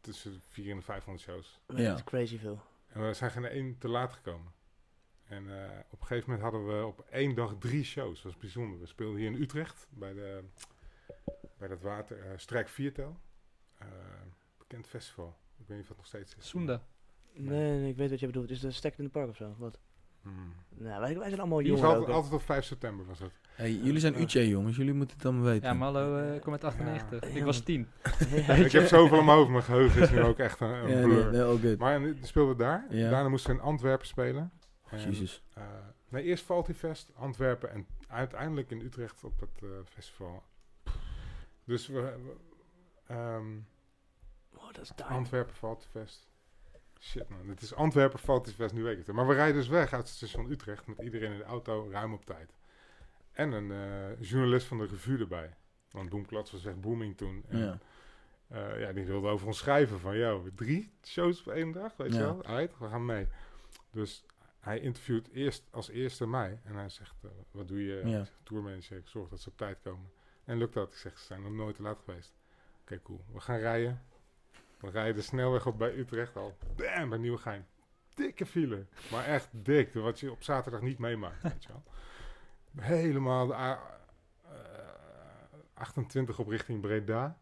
Tussen 0.00 0.40
400 0.40 0.88
en 0.88 0.94
500 0.94 1.24
shows. 1.24 1.60
Ja, 1.66 1.88
dat 1.88 1.98
is 1.98 2.04
crazy 2.04 2.38
veel. 2.38 2.60
En 2.86 3.06
we 3.06 3.14
zijn 3.14 3.30
geen 3.30 3.44
één 3.44 3.78
te 3.78 3.88
laat 3.88 4.12
gekomen. 4.12 4.52
En 5.24 5.44
uh, 5.44 5.64
op 5.90 6.00
een 6.00 6.06
gegeven 6.06 6.30
moment 6.30 6.40
hadden 6.42 6.66
we 6.66 6.86
op 6.86 7.00
één 7.10 7.34
dag 7.34 7.54
drie 7.58 7.84
shows. 7.84 8.14
Dat 8.14 8.32
was 8.32 8.36
bijzonder. 8.36 8.80
We 8.80 8.86
speelden 8.86 9.16
hier 9.16 9.26
in 9.26 9.42
Utrecht 9.42 9.86
bij, 9.90 10.12
de, 10.12 10.44
bij 11.58 11.68
dat 11.68 11.80
water. 11.80 12.26
Uh, 12.26 12.32
Strijk 12.36 12.68
Viertel. 12.68 13.20
Uh, 13.82 13.88
bekend 14.58 14.86
festival. 14.86 15.38
Ik 15.56 15.66
weet 15.66 15.76
niet 15.76 15.82
of 15.82 15.88
het 15.88 15.96
nog 15.96 16.06
steeds 16.06 16.36
is. 16.36 16.48
Soenda. 16.48 16.86
Nee, 17.36 17.78
nee, 17.78 17.90
ik 17.90 17.96
weet 17.96 18.10
wat 18.10 18.20
je 18.20 18.26
bedoelt. 18.26 18.50
Is 18.50 18.62
het 18.62 18.74
Stacked 18.74 18.98
in 18.98 19.04
the 19.04 19.10
Park 19.10 19.28
of 19.28 19.36
zo? 19.36 19.54
Wat? 19.58 19.78
Hmm. 20.22 20.52
Nou, 20.68 21.00
wij, 21.00 21.18
wij, 21.18 21.28
zijn 21.28 21.40
allemaal 21.40 21.62
jongen. 21.62 21.84
Altijd, 21.84 22.08
altijd 22.08 22.32
op 22.32 22.42
5 22.42 22.64
september 22.64 23.06
was 23.06 23.18
dat. 23.18 23.30
Hey, 23.54 23.72
jullie 23.72 24.00
zijn 24.00 24.20
UJ 24.20 24.38
jongens, 24.38 24.76
jullie 24.76 24.92
moeten 24.92 25.16
het 25.16 25.24
dan 25.24 25.42
weten. 25.42 25.68
Ja, 25.68 25.74
Mallo 25.74 26.18
uh, 26.18 26.40
kom 26.40 26.52
uit 26.52 26.64
98. 26.64 27.30
Ja. 27.32 27.36
Ik 27.36 27.44
was 27.44 27.60
10. 27.60 27.88
ja, 28.46 28.54
ik 28.54 28.72
heb 28.72 28.86
zoveel 28.86 29.18
in 29.18 29.24
mijn 29.24 29.62
geheugen 29.62 30.02
is 30.02 30.10
nu 30.10 30.22
ook 30.22 30.38
echt 30.38 30.60
een, 30.60 30.68
een 30.68 31.02
blur. 31.02 31.30
Nee, 31.30 31.58
nee, 31.58 31.76
maar 31.76 31.94
en, 31.94 32.18
speelden 32.22 32.56
we 32.56 32.62
daar. 32.62 32.86
Daarna 32.90 33.28
moesten 33.28 33.50
we 33.50 33.56
in 33.56 33.64
Antwerpen 33.64 34.06
spelen. 34.06 34.52
Jezus. 34.90 35.42
Uh, 35.58 35.64
nee, 36.08 36.22
eerst 36.22 36.44
Faltifest, 36.44 37.10
Antwerpen 37.14 37.70
en 37.70 37.86
uiteindelijk 38.06 38.70
in 38.70 38.80
Utrecht 38.80 39.24
op 39.24 39.38
dat 39.38 39.60
uh, 39.62 39.70
festival. 39.84 40.42
Dus 41.64 41.86
we... 41.86 42.14
Um, 43.10 43.66
oh, 44.54 44.72
dat 44.72 44.80
is 44.80 44.92
Antwerpen 45.04 45.54
Faltifest. 45.54 46.28
Shit 47.04 47.28
man, 47.28 47.48
het 47.48 47.62
is 47.62 47.74
Antwerpen 47.74 48.20
weet 48.56 48.98
ik 48.98 49.06
het. 49.06 49.12
Maar 49.12 49.26
we 49.26 49.34
rijden 49.34 49.54
dus 49.54 49.68
weg 49.68 49.92
uit 49.92 50.06
het 50.06 50.16
station 50.16 50.50
Utrecht 50.50 50.86
met 50.86 50.98
iedereen 50.98 51.32
in 51.32 51.38
de 51.38 51.44
auto, 51.44 51.88
ruim 51.90 52.12
op 52.12 52.24
tijd. 52.24 52.54
En 53.32 53.52
een 53.52 53.70
uh, 53.70 54.20
journalist 54.20 54.66
van 54.66 54.78
de 54.78 54.86
revue 54.86 55.18
erbij. 55.18 55.54
Want 55.90 56.08
Boomklats 56.08 56.50
was 56.50 56.64
echt 56.64 56.80
booming 56.80 57.16
toen. 57.16 57.44
En, 57.48 57.58
ja. 57.58 57.78
Uh, 58.52 58.80
ja, 58.80 58.92
die 58.92 59.04
wilde 59.04 59.28
over 59.28 59.46
ons 59.46 59.58
schrijven 59.58 60.00
van, 60.00 60.18
joh, 60.18 60.46
drie 60.54 60.92
shows 61.02 61.40
op 61.40 61.52
één 61.52 61.72
dag, 61.72 61.96
weet 61.96 62.12
ja. 62.12 62.18
je 62.18 62.24
wel? 62.24 62.44
Uit, 62.44 62.78
we 62.78 62.88
gaan 62.88 63.04
mee. 63.04 63.26
Dus 63.90 64.24
hij 64.60 64.80
interviewt 64.80 65.28
eerst 65.28 65.68
als 65.70 65.88
eerste 65.88 66.26
mij. 66.26 66.60
En 66.64 66.74
hij 66.74 66.88
zegt, 66.88 67.24
uh, 67.24 67.30
wat 67.50 67.68
doe 67.68 67.84
je? 67.84 68.02
Ja. 68.04 68.26
Tourmanager, 68.42 68.96
ik 68.96 69.08
zorg 69.08 69.28
dat 69.28 69.40
ze 69.40 69.48
op 69.48 69.56
tijd 69.56 69.78
komen. 69.82 70.10
En 70.44 70.58
lukt 70.58 70.74
dat? 70.74 70.92
Ik 70.92 70.98
zeg, 70.98 71.18
ze 71.18 71.24
zijn 71.24 71.42
nog 71.42 71.52
nooit 71.52 71.76
te 71.76 71.82
laat 71.82 71.98
geweest. 72.04 72.34
Oké, 72.72 72.80
okay, 72.82 73.00
cool. 73.02 73.24
We 73.32 73.40
gaan 73.40 73.58
rijden. 73.58 74.02
We 74.84 74.90
rijden 74.90 75.14
de 75.14 75.22
snelweg 75.22 75.66
op 75.66 75.78
bij 75.78 75.94
Utrecht 75.94 76.36
al. 76.36 76.56
Bam, 76.76 77.08
bij 77.08 77.18
Nieuwegein. 77.18 77.66
Dikke 78.14 78.46
file. 78.46 78.86
Maar 79.10 79.24
echt 79.24 79.48
dik. 79.52 79.92
Wat 79.92 80.20
je 80.20 80.30
op 80.30 80.42
zaterdag 80.42 80.80
niet 80.80 80.98
meemaakt, 80.98 81.42
weet 81.42 81.62
je 81.62 81.68
wel. 81.68 81.82
Helemaal 82.84 83.46
de 83.46 83.54
A, 83.54 83.80
uh, 84.44 84.50
28 85.74 86.38
op 86.38 86.48
richting 86.48 86.80
Breda. 86.80 87.38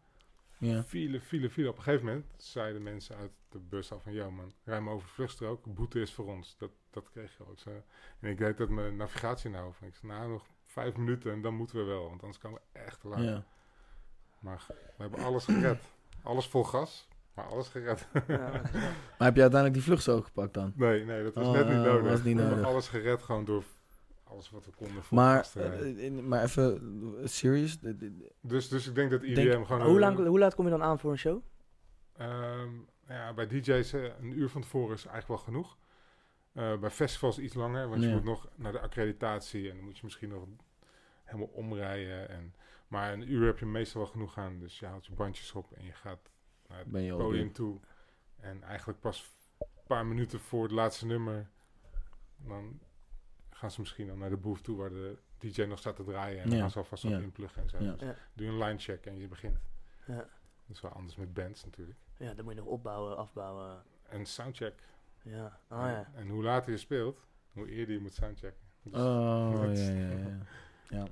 Ja. 0.57 0.83
File, 0.83 1.21
file, 1.21 1.49
file. 1.49 1.69
Op 1.69 1.77
een 1.77 1.83
gegeven 1.83 2.05
moment 2.05 2.25
zeiden 2.37 2.83
mensen 2.83 3.15
uit 3.15 3.31
de 3.49 3.59
bus 3.59 3.91
al 3.91 3.99
van... 3.99 4.13
...joh 4.13 4.35
man, 4.35 4.53
rij 4.63 4.81
maar 4.81 4.93
over 4.93 5.07
de 5.07 5.13
vluchtstrook. 5.13 5.73
Boete 5.73 6.01
is 6.01 6.13
voor 6.13 6.27
ons. 6.27 6.57
Dat, 6.57 6.71
dat 6.89 7.09
kreeg 7.09 7.37
je 7.37 7.47
ook. 7.47 7.59
Zo. 7.59 7.83
En 8.19 8.29
ik 8.29 8.37
deed 8.37 8.57
dat 8.57 8.69
mijn 8.69 8.95
navigatie 8.95 9.49
nou. 9.49 9.73
Ik 9.81 9.95
zei, 9.95 10.11
nou, 10.11 10.29
nog 10.29 10.45
vijf 10.65 10.95
minuten 10.95 11.31
en 11.31 11.41
dan 11.41 11.53
moeten 11.53 11.77
we 11.77 11.83
wel. 11.83 12.09
Want 12.09 12.21
anders 12.21 12.39
komen 12.39 12.61
we 12.71 12.79
echt 12.79 12.99
te 12.99 13.07
laat. 13.07 13.23
Ja. 13.23 13.45
Maar 14.39 14.65
we 14.67 15.01
hebben 15.01 15.19
alles 15.19 15.45
gered. 15.45 15.83
Alles 16.23 16.47
vol 16.47 16.63
gas. 16.63 17.07
Maar 17.33 17.45
alles 17.45 17.67
gered. 17.67 18.07
Ja, 18.27 18.37
maar 19.17 19.27
heb 19.27 19.35
je 19.35 19.41
uiteindelijk 19.41 19.73
die 19.73 19.83
vluchtstrook 19.83 20.25
gepakt 20.25 20.53
dan? 20.53 20.73
Nee, 20.75 21.05
nee, 21.05 21.23
dat 21.23 21.35
was 21.35 21.55
net 21.55 21.67
niet 21.67 21.77
nodig. 21.77 22.09
Was 22.09 22.23
niet 22.23 22.35
nodig. 22.35 22.65
alles 22.65 22.87
gered 22.87 23.23
gewoon 23.23 23.45
door 23.45 23.63
alles 24.33 24.49
wat 24.49 24.65
we 24.65 24.71
konden 24.71 25.03
maar, 25.09 25.47
uh, 25.57 26.03
in, 26.03 26.27
maar 26.27 26.43
even 26.43 26.81
serious. 27.23 27.77
Dus, 28.41 28.69
dus 28.69 28.87
ik 28.87 28.95
denk 28.95 29.11
dat 29.11 29.23
IDM 29.23 29.43
denk, 29.43 29.65
gewoon... 29.65 29.81
Hoe, 29.87 29.99
lang, 29.99 30.17
hoe 30.17 30.39
laat 30.39 30.55
kom 30.55 30.65
je 30.65 30.71
dan 30.71 30.83
aan 30.83 30.99
voor 30.99 31.11
een 31.11 31.17
show? 31.17 31.41
Um, 32.21 32.87
ja, 33.07 33.33
bij 33.33 33.47
DJ's 33.47 33.93
uh, 33.93 34.03
een 34.03 34.37
uur 34.37 34.49
van 34.49 34.61
tevoren 34.61 34.95
is 34.95 35.05
eigenlijk 35.05 35.27
wel 35.27 35.37
genoeg. 35.37 35.77
Uh, 36.53 36.77
bij 36.79 36.89
festivals 36.89 37.39
iets 37.39 37.53
langer, 37.53 37.89
want 37.89 38.01
ja. 38.01 38.07
je 38.07 38.13
moet 38.13 38.23
nog 38.23 38.49
naar 38.55 38.71
de 38.71 38.79
accreditatie 38.79 39.69
en 39.69 39.75
dan 39.75 39.85
moet 39.85 39.97
je 39.97 40.03
misschien 40.03 40.29
nog 40.29 40.45
helemaal 41.23 41.51
omrijden. 41.53 42.29
En, 42.29 42.55
maar 42.87 43.13
een 43.13 43.31
uur 43.31 43.45
heb 43.45 43.59
je 43.59 43.65
meestal 43.65 44.01
wel 44.01 44.09
genoeg 44.09 44.37
aan, 44.37 44.59
dus 44.59 44.79
je 44.79 44.85
haalt 44.85 45.05
je 45.05 45.13
bandjes 45.13 45.51
op 45.51 45.71
en 45.71 45.85
je 45.85 45.93
gaat 45.93 46.31
naar 46.73 46.81
het 46.83 46.91
ben 46.91 47.01
je 47.01 47.15
podium 47.15 47.51
toe. 47.51 47.79
En 48.39 48.63
eigenlijk 48.63 48.99
pas 48.99 49.31
een 49.59 49.67
paar 49.87 50.05
minuten 50.05 50.39
voor 50.39 50.63
het 50.63 50.71
laatste 50.71 51.05
nummer, 51.05 51.49
dan 52.37 52.79
gaan 53.49 53.71
ze 53.71 53.79
misschien 53.79 54.07
dan 54.07 54.17
naar 54.17 54.29
de 54.29 54.37
booth 54.37 54.63
toe 54.63 54.77
waar 54.77 54.89
de 54.89 55.17
DJ 55.37 55.61
nog 55.61 55.79
staat 55.79 55.95
te 55.95 56.03
draaien. 56.03 56.41
En 56.41 56.49
dan 56.49 56.59
gaan 56.59 56.71
ze 56.71 56.77
alvast 56.77 57.05
op 57.05 57.11
inpluggen 57.11 57.61
en 57.61 57.69
zo. 57.69 57.77
Dus 57.77 58.15
doe 58.33 58.47
een 58.47 58.57
line 58.57 58.77
check 58.77 59.05
en 59.05 59.17
je 59.17 59.27
begint. 59.27 59.57
Ja. 60.07 60.15
Dat 60.65 60.75
is 60.75 60.81
wel 60.81 60.91
anders 60.91 61.15
met 61.15 61.33
bands 61.33 61.65
natuurlijk. 61.65 61.99
Ja, 62.17 62.33
dan 62.33 62.45
moet 62.45 62.53
je 62.53 62.59
nog 62.59 62.69
opbouwen, 62.69 63.17
afbouwen. 63.17 63.83
En 64.09 64.25
soundcheck. 64.25 64.81
Ja, 65.23 65.59
oh, 65.69 65.83
en, 65.83 65.91
ja. 65.91 66.11
En 66.15 66.29
hoe 66.29 66.43
later 66.43 66.71
je 66.71 66.77
speelt, 66.77 67.27
hoe 67.51 67.69
eerder 67.69 67.95
je 67.95 68.01
moet 68.01 68.13
soundchecken. 68.13 68.61
Dus 68.81 68.93
oh, 68.93 69.61
ja, 69.73 69.91
ja, 69.91 70.09
ja. 70.09 70.37
ja. 70.89 71.07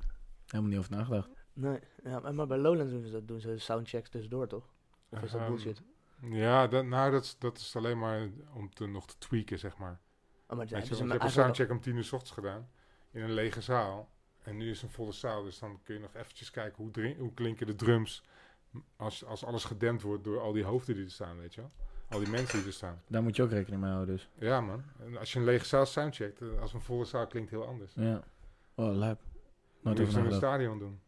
Helemaal 0.46 0.70
niet 0.70 0.80
over 0.80 0.92
nagedacht. 0.92 1.30
Nee, 1.54 1.80
ja, 2.04 2.32
maar 2.32 2.48
bij 2.48 2.58
Lowlands 2.58 2.92
doen 2.92 3.04
ze 3.04 3.12
dat, 3.12 3.28
doen 3.28 3.40
ze 3.40 3.58
soundchecks 3.58 4.10
tussendoor, 4.10 4.48
toch? 4.48 4.71
Of 5.12 5.22
is 5.24 5.32
dat 5.32 5.42
um, 5.42 5.48
bullshit? 5.48 5.82
Ja, 6.22 6.68
dat, 6.68 6.86
nou, 6.86 7.12
dat, 7.12 7.36
dat 7.40 7.58
is 7.58 7.76
alleen 7.76 8.00
maar 8.00 8.30
om 8.54 8.74
te, 8.74 8.88
nog 8.88 9.08
te 9.08 9.18
tweaken, 9.18 9.60
zeg 9.60 9.78
maar. 9.78 10.00
Oh, 10.48 10.58
maar 10.58 10.58
Weet 10.58 10.70
je, 10.70 11.04
ik 11.04 11.12
heb 11.12 11.22
een 11.22 11.30
soundcheck 11.30 11.70
om 11.70 11.82
tien 11.82 11.96
uur 11.96 12.04
s 12.04 12.12
ochtends 12.12 12.34
gedaan. 12.34 12.70
In 13.12 13.22
een 13.22 13.32
lege 13.34 13.62
zaal. 13.62 14.10
En 14.44 14.58
nu 14.58 14.70
is 14.70 14.82
een 14.82 14.90
volle 14.90 15.12
zaal. 15.12 15.44
Dus 15.44 15.60
dan 15.60 15.80
kun 15.84 15.94
je 15.94 16.02
nog 16.02 16.16
eventjes 16.16 16.52
kijken 16.52 16.84
hoe, 16.84 17.16
hoe 17.18 17.34
klinken 17.34 17.68
de 17.68 17.76
drums. 17.76 18.24
Als, 18.96 19.26
als 19.26 19.46
alles 19.46 19.64
gedempt 19.64 20.02
wordt 20.02 20.24
door 20.24 20.40
al 20.40 20.52
die 20.52 20.64
hoofden 20.64 20.96
die 20.96 21.04
er 21.04 21.12
staan, 21.12 21.38
weet 21.38 21.54
je 21.54 21.62
wel. 21.62 21.72
Al 22.10 22.20
die 22.20 22.30
mensen 22.30 22.58
die 22.58 22.68
er 22.68 22.74
staan. 22.74 23.02
Daar 23.08 23.24
moet 23.24 23.36
je 23.36 23.44
ook 23.44 23.50
rekening 23.50 23.82
mee 23.82 23.92
houden 23.92 24.16
dus. 24.16 24.30
Ja 24.34 24.62
man. 24.62 24.84
En 25.00 25.18
als 25.18 25.34
je 25.34 25.40
een 25.40 25.46
lege 25.46 25.66
zaal 25.66 25.86
soundcheckt, 25.86 26.42
eh, 26.42 26.60
als 26.62 26.74
een 26.74 26.82
volle 26.82 27.06
zaal 27.06 27.28
klinkt 27.28 27.50
heel 27.50 27.66
anders. 27.66 27.92
Ja. 27.96 28.24
Oh, 28.76 28.96
lijp. 28.96 29.20
Nooit 29.82 30.00
moet 30.00 30.12
je 30.12 30.20
in 30.20 30.26
een 30.26 30.34
stadion 30.34 30.80
doen. 30.80 31.02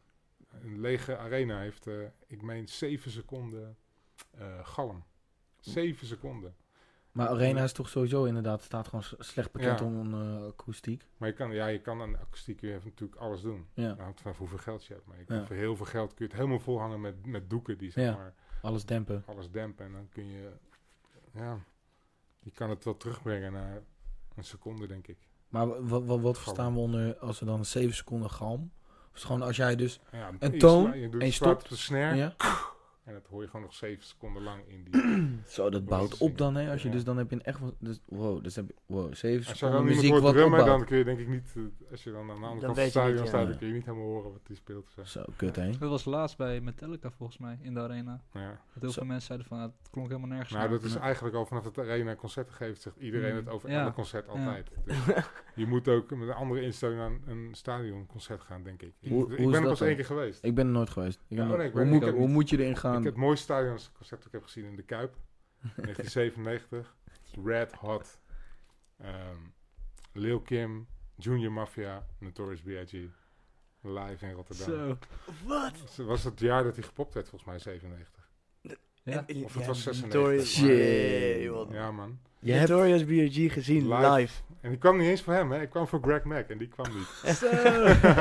Een 0.61 0.79
lege 0.79 1.17
arena 1.17 1.59
heeft, 1.59 1.87
uh, 1.87 2.05
ik 2.27 2.41
meen, 2.41 2.67
7 2.67 3.11
seconden 3.11 3.77
uh, 4.39 4.65
galm. 4.65 5.03
7 5.59 6.07
seconden. 6.07 6.55
Maar 7.11 7.27
Arena 7.27 7.63
is 7.63 7.73
toch 7.73 7.89
sowieso 7.89 8.23
inderdaad, 8.23 8.61
staat 8.61 8.87
gewoon 8.87 9.03
slecht 9.19 9.51
bekend 9.51 9.79
ja. 9.79 9.85
om 9.85 10.13
uh, 10.13 10.45
akoestiek. 10.47 11.07
Maar 11.17 11.29
je 11.29 11.35
kan, 11.35 11.51
ja, 11.51 11.67
je 11.67 11.81
kan 11.81 12.01
aan 12.01 12.19
akoestiek 12.19 12.61
je 12.61 12.79
natuurlijk 12.83 13.19
alles 13.19 13.41
doen. 13.41 13.67
Ja. 13.73 13.87
Nou, 13.87 14.01
hangt 14.01 14.21
van 14.21 14.33
hoeveel 14.37 14.57
geld 14.57 14.85
je 14.85 14.93
hebt. 14.93 15.05
Maar 15.05 15.17
je 15.17 15.25
kan 15.25 15.45
voor 15.45 15.55
heel 15.55 15.75
veel 15.75 15.85
geld 15.85 16.13
kun 16.13 16.25
je 16.25 16.31
het 16.31 16.33
helemaal 16.33 16.59
volhangen 16.59 17.01
met, 17.01 17.25
met 17.25 17.49
doeken 17.49 17.77
die 17.77 17.91
zeg 17.91 18.15
maar... 18.15 18.33
Alles 18.61 18.85
dempen. 18.85 19.23
Alles 19.25 19.51
dempen 19.51 19.85
en 19.85 19.91
dan 19.91 20.09
kun 20.09 20.29
je, 20.29 20.49
ja, 21.33 21.59
je 22.39 22.51
kan 22.51 22.69
het 22.69 22.83
wel 22.83 22.97
terugbrengen 22.97 23.51
naar 23.51 23.81
een 24.35 24.43
seconde 24.43 24.87
denk 24.87 25.07
ik. 25.07 25.17
Maar 25.47 25.87
wat, 25.87 26.21
wat, 26.21 26.39
verstaan 26.39 26.73
we 26.73 26.79
onder 26.79 27.17
als 27.17 27.39
we 27.39 27.45
dan 27.45 27.65
7 27.65 27.95
seconden 27.95 28.29
galm? 28.29 28.71
Of 29.13 29.21
gewoon 29.21 29.41
als 29.41 29.55
jij 29.55 29.75
dus 29.75 29.99
een 30.39 30.59
toon 30.59 30.99
je, 30.99 31.09
je 31.09 31.17
en 31.17 31.25
je 31.25 31.31
stopt. 31.31 31.63
op 31.63 31.69
de 31.69 31.75
snare. 31.75 32.15
Ja. 32.15 32.35
En 33.03 33.13
dat 33.13 33.27
hoor 33.29 33.41
je 33.41 33.47
gewoon 33.47 33.61
nog 33.61 33.73
7 33.73 34.03
seconden 34.03 34.43
lang 34.43 34.61
in 34.67 34.83
die... 34.83 35.01
Zo, 35.55 35.69
dat 35.69 35.85
bouwt 35.85 36.17
op 36.17 36.37
dan, 36.37 36.55
hè? 36.55 36.71
Als 36.71 36.83
je 36.83 36.89
dus 36.89 37.03
dan 37.03 37.17
heb 37.17 37.29
je 37.29 37.35
een 37.35 37.43
echt... 37.43 37.59
Dus, 37.79 37.99
wow, 38.05 38.43
dus 38.43 38.55
heb 38.55 38.67
je... 38.67 38.75
Wow, 38.85 39.13
7 39.13 39.47
als 39.47 39.57
seconden 39.57 39.85
muziek 39.85 40.17
wat 40.17 40.33
drummen, 40.33 40.65
dan 40.65 40.85
kun 40.85 40.97
je 40.97 41.03
denk 41.03 41.19
ik 41.19 41.27
niet... 41.27 41.53
Uh, 41.55 41.63
als 41.91 42.03
je 42.03 42.11
dan 42.11 42.31
aan 42.31 42.39
de 42.39 42.45
andere 42.45 42.59
kant 42.59 42.73
van 42.75 42.83
het 42.83 42.91
stadion 42.91 43.27
staat, 43.27 43.47
dan 43.47 43.57
kun 43.57 43.67
je 43.67 43.73
niet 43.73 43.85
helemaal 43.85 44.07
horen 44.07 44.31
wat 44.31 44.45
die 44.45 44.55
speelt. 44.55 44.91
Zo, 44.95 45.03
zo 45.03 45.25
kut, 45.35 45.55
hè? 45.55 45.69
Dat 45.69 45.89
was 45.89 46.05
laatst 46.05 46.37
bij 46.37 46.61
Metallica, 46.61 47.11
volgens 47.11 47.37
mij, 47.37 47.57
in 47.61 47.73
de 47.73 47.79
arena. 47.79 48.23
Ja. 48.33 48.59
Dat 48.73 48.81
heel 48.81 48.91
veel 48.91 49.05
mensen 49.05 49.25
zeiden 49.25 49.47
van, 49.47 49.59
het 49.59 49.89
klonk 49.91 50.07
helemaal 50.07 50.29
nergens 50.29 50.53
Nou, 50.53 50.69
dat 50.69 50.83
is 50.83 50.95
eigenlijk 50.95 51.35
al 51.35 51.45
vanaf 51.45 51.63
het 51.63 51.79
arena 51.79 52.15
concerten 52.15 52.53
geeft, 52.53 52.81
zegt 52.81 52.97
iedereen 52.97 53.31
mm. 53.31 53.37
het 53.37 53.49
over 53.49 53.69
elk 53.69 53.93
concert 53.93 54.27
altijd. 54.27 54.71
Dus 54.83 55.65
je 55.65 55.67
moet 55.67 55.87
ook 55.87 56.09
met 56.09 56.27
een 56.27 56.33
andere 56.33 56.61
instelling 56.61 56.99
naar 56.99 57.11
een 57.25 57.49
stadionconcert 57.51 58.41
gaan, 58.41 58.63
denk 58.63 58.81
ik. 58.81 58.93
Ik 58.99 59.27
ben 59.27 59.53
er 59.53 59.61
pas 59.61 59.81
één 59.81 59.95
keer 59.95 60.05
geweest. 60.05 60.43
Ik 60.43 60.55
ben 60.55 60.65
er 60.65 60.71
nooit 60.71 60.89
geweest. 60.89 61.19
Hoe 62.13 62.27
moet 62.27 62.49
je 62.49 62.59
erin 62.59 62.77
gaan? 62.77 62.92
Het 63.01 63.15
mooiste 63.15 63.43
stadion 63.43 63.77
concept 63.93 64.09
dat 64.09 64.25
ik 64.25 64.31
heb 64.31 64.43
gezien 64.43 64.65
in 64.65 64.75
de 64.75 64.83
Kuip. 64.83 65.15
1997. 65.61 66.95
Red 67.45 67.73
Hot. 67.73 68.19
Um, 69.01 69.53
Lil 70.11 70.41
Kim, 70.41 70.87
Junior 71.15 71.51
Mafia, 71.51 72.05
Notorious 72.19 72.61
B.I.G. 72.61 73.09
Live 73.81 74.25
in 74.25 74.31
Rotterdam. 74.31 74.65
Zo. 74.65 74.97
Wat? 75.45 75.95
was 75.95 76.23
het 76.23 76.39
jaar 76.39 76.63
dat 76.63 76.75
hij 76.75 76.83
gepopt 76.83 77.13
werd, 77.13 77.29
volgens 77.29 77.49
mij 77.49 77.59
97. 77.59 78.31
Ja. 79.03 79.25
Of 79.43 79.53
het 79.53 79.65
was 79.65 79.83
96. 79.83 80.01
Notorious. 80.01 80.55
Ja, 81.71 81.91
man. 81.91 82.19
Je 82.43 82.51
hebt 82.51 82.69
Notorious 82.69 83.03
B.I.G. 83.03 83.53
gezien 83.53 83.87
Live. 83.93 84.11
live. 84.13 84.41
En 84.61 84.69
die 84.69 84.77
kwam 84.79 84.97
niet 84.97 85.07
eens 85.07 85.21
voor 85.21 85.33
hem, 85.33 85.51
hè. 85.51 85.61
Ik 85.61 85.69
kwam 85.69 85.87
voor 85.87 85.99
Greg 86.01 86.23
Mack 86.23 86.47
en 86.49 86.57
die 86.57 86.67
kwam 86.67 86.87
niet. 86.97 87.07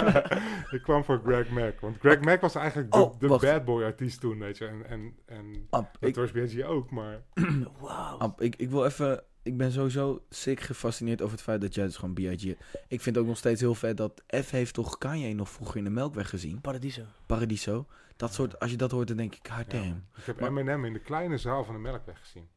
Ik 0.76 0.82
kwam 0.82 1.04
voor 1.04 1.20
Greg 1.24 1.48
Mack. 1.50 1.80
Want 1.80 1.98
Greg 1.98 2.20
Mack 2.20 2.40
was 2.40 2.54
eigenlijk 2.54 2.92
de, 2.92 2.98
Oh, 2.98 3.18
de 3.18 3.26
bad 3.26 3.64
boy 3.64 3.82
artiest 3.84 4.20
toen, 4.20 4.38
weet 4.38 4.58
je. 4.58 4.66
En, 4.66 4.86
en, 4.88 5.14
en 5.26 5.52
ik, 6.00 6.16
Notorious 6.16 6.52
B.I.G. 6.52 6.64
ook, 6.64 6.90
maar... 6.90 7.22
Wauw. 7.80 8.34
Ik, 8.38 8.56
ik 8.56 8.70
wil 8.70 8.84
even... 8.84 9.22
Ik 9.44 9.56
ben 9.56 9.72
sowieso 9.72 10.22
sick 10.28 10.60
gefascineerd 10.60 11.20
over 11.22 11.34
het 11.34 11.42
feit 11.44 11.60
dat 11.60 11.74
jij 11.74 11.84
dus 11.84 11.96
gewoon 11.96 12.14
B.I.G. 12.14 12.54
Ik 12.88 13.00
vind 13.00 13.18
ook 13.18 13.26
nog 13.26 13.36
steeds 13.36 13.60
heel 13.60 13.74
vet 13.74 13.96
dat 13.96 14.22
F 14.44 14.50
heeft 14.50 14.74
toch 14.74 14.98
Kanye 14.98 15.34
nog 15.34 15.48
vroeger 15.50 15.76
in 15.76 15.84
de 15.84 15.90
Melkweg 15.90 16.28
gezien. 16.28 16.60
Paradiso. 16.60 17.02
Paradiso. 17.26 17.86
Dat 18.16 18.34
soort, 18.34 18.58
als 18.58 18.70
je 18.70 18.76
dat 18.76 18.90
hoort, 18.90 19.08
dan 19.08 19.16
denk 19.16 19.34
ik, 19.34 19.48
god 19.52 19.72
Ja. 19.72 19.78
damn. 19.78 20.04
Ik 20.16 20.24
heb 20.24 20.40
Maar- 20.40 20.48
Eminem 20.48 20.84
in 20.84 20.92
de 20.92 20.98
kleine 21.00 21.38
zaal 21.38 21.64
van 21.64 21.74
de 21.74 21.80
Melkweg 21.80 22.18
gezien. 22.20 22.48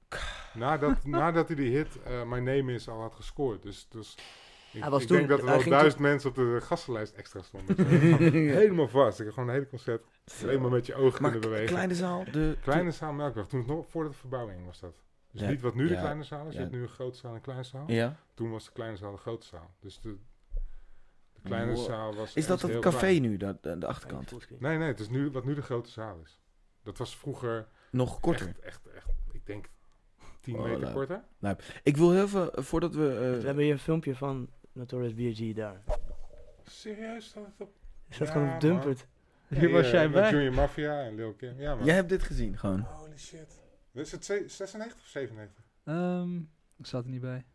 Nadat, 0.55 1.05
nadat 1.05 1.47
hij 1.47 1.55
die 1.55 1.75
hit 1.77 2.01
eh, 2.03 2.23
My 2.23 2.37
Name 2.39 2.73
Is 2.73 2.87
al 2.89 3.01
had 3.01 3.15
gescoord. 3.15 3.61
Dus, 3.63 3.87
dus 3.89 4.15
ik, 4.73 4.81
Hij 4.81 4.89
was 4.89 5.01
ik 5.01 5.07
toen- 5.07 5.17
denk 5.17 5.29
dat 5.29 5.41
er 5.41 5.51
al 5.51 5.63
duizend 5.69 6.01
mensen 6.01 6.29
op 6.29 6.35
de 6.35 6.57
gastenlijst 6.61 7.13
extra 7.13 7.41
stonden. 7.41 7.75
Dus 7.75 7.85
was 8.11 8.19
helemaal 8.19 8.87
vast. 8.87 9.19
Ik 9.19 9.25
heb 9.25 9.33
gewoon 9.33 9.49
een 9.49 9.55
hele 9.55 9.67
concert 9.69 10.03
alleen 10.43 10.61
maar 10.61 10.71
met 10.71 10.85
je 10.85 10.95
ogen 10.95 11.21
Maar 11.21 11.31
kunnen 11.31 11.49
bewegen. 11.49 11.73
kleine 11.73 11.95
zaal, 11.95 12.23
de... 12.31 12.57
Kleine 12.61 12.91
zaal 12.91 13.13
Melkweg. 13.13 13.47
Toen 13.47 13.59
het 13.59 13.67
nog 13.69 13.85
voor 13.89 14.03
de 14.03 14.11
verbouwing 14.13 14.65
was 14.65 14.79
dat. 14.79 15.03
Dus 15.31 15.41
Ja, 15.41 15.49
niet 15.49 15.61
wat 15.61 15.75
nu 15.75 15.87
de 15.87 15.93
ja, 15.93 15.99
kleine 16.01 16.23
zaal 16.23 16.47
is. 16.47 16.53
Je 16.53 16.59
hebt 16.59 16.71
nu 16.71 16.81
een 16.81 16.87
grote 16.87 17.17
zaal 17.17 17.29
en 17.29 17.35
een 17.35 17.41
kleine 17.43 17.63
zaal. 17.63 17.83
Ja. 17.91 18.19
Toen 18.33 18.51
was 18.51 18.65
de 18.65 18.71
kleine 18.71 18.97
zaal 18.97 19.11
de 19.11 19.17
grote 19.17 19.45
zaal. 19.45 19.75
Dus 19.79 19.99
de, 19.99 20.17
de 21.33 21.41
kleine 21.43 21.73
Wow. 21.73 21.85
zaal 21.85 22.15
was 22.15 22.33
Is 22.33 22.47
dat 22.47 22.61
het 22.61 22.79
café 22.79 22.97
klein. 22.97 23.21
nu, 23.21 23.37
dat, 23.37 23.63
de, 23.63 23.77
de 23.77 23.87
achterkant? 23.87 24.31
Nee, 24.59 24.77
nee. 24.77 24.87
Het 24.87 24.99
is 24.99 25.09
nu, 25.09 25.31
wat 25.31 25.45
nu 25.45 25.53
de 25.53 25.61
grote 25.61 25.89
zaal 25.89 26.19
is. 26.23 26.39
Dat 26.83 26.97
was 26.97 27.17
vroeger 27.17 27.67
Nog 27.91 28.19
korter. 28.19 28.47
echt, 28.47 28.59
echt, 28.59 28.87
echt, 28.95 29.07
ik 29.31 29.45
denk 29.45 29.69
10 30.45 30.55
Oh, 30.55 30.63
meter 30.63 30.79
leuk. 30.79 30.93
korter. 30.93 31.23
Ik 31.83 31.97
wil 31.97 32.11
heel 32.11 32.23
even, 32.23 32.53
eh, 32.53 32.63
voordat 32.63 32.95
we... 32.95 33.09
eh, 33.09 33.17
We 33.39 33.45
hebben 33.45 33.63
hier 33.63 33.73
een 33.73 33.79
filmpje 33.79 34.15
van 34.15 34.49
Notorious 34.71 35.13
B.I.G. 35.13 35.55
daar. 35.55 35.81
Serieus? 36.63 37.25
Staat 37.25 37.45
het 37.45 37.61
op? 37.67 37.73
Is 38.09 38.17
dat 38.17 38.27
Ja, 38.27 38.33
gewoon 38.33 38.53
op 38.53 38.59
Dumpert? 38.61 39.07
Hier 39.47 39.69
was 39.71 39.85
eh, 39.85 39.91
jij 39.91 40.03
met 40.03 40.13
bij. 40.13 40.31
Junior 40.31 40.53
Mafia 40.53 41.01
en 41.03 41.15
Lil 41.15 41.33
Kim. 41.33 41.59
Ja, 41.59 41.75
man. 41.75 41.85
jij 41.85 41.95
hebt 41.95 42.09
dit 42.09 42.23
gezien, 42.23 42.57
gewoon. 42.57 42.79
Holy 42.79 43.17
shit. 43.17 43.61
Is 43.93 44.11
het 44.11 44.25
ze- 44.25 44.43
96 44.47 44.99
of 45.01 45.07
97? 45.07 45.63
Ehm, 45.83 46.37
ik 46.77 46.85
zat 46.85 47.03
er 47.03 47.09
niet 47.09 47.21
bij. 47.21 47.45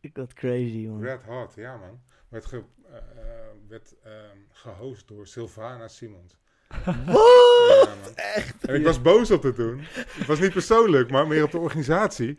Ik 0.00 0.14
dat 0.14 0.32
crazy, 0.32 0.86
man. 0.86 1.02
Red 1.02 1.22
Hot, 1.22 1.54
ja 1.54 1.76
man. 1.76 2.00
Werd, 2.28 2.44
ge, 2.46 2.62
eh, 2.88 2.96
eh, 2.96 3.46
werd 3.68 3.94
ehm, 4.02 4.36
gehost 4.52 5.08
door 5.08 5.26
Sylvana 5.26 5.88
Simons. 5.88 6.38
Man. 7.06 7.88
Echt? 8.14 8.64
En 8.64 8.74
ik 8.74 8.84
was 8.84 9.02
boos 9.02 9.30
op 9.30 9.42
het 9.42 9.54
toen. 9.54 9.80
Het 9.92 10.26
was 10.26 10.40
niet 10.40 10.52
persoonlijk, 10.52 11.10
maar 11.10 11.26
meer 11.26 11.42
op 11.44 11.50
de 11.50 11.58
organisatie. 11.58 12.38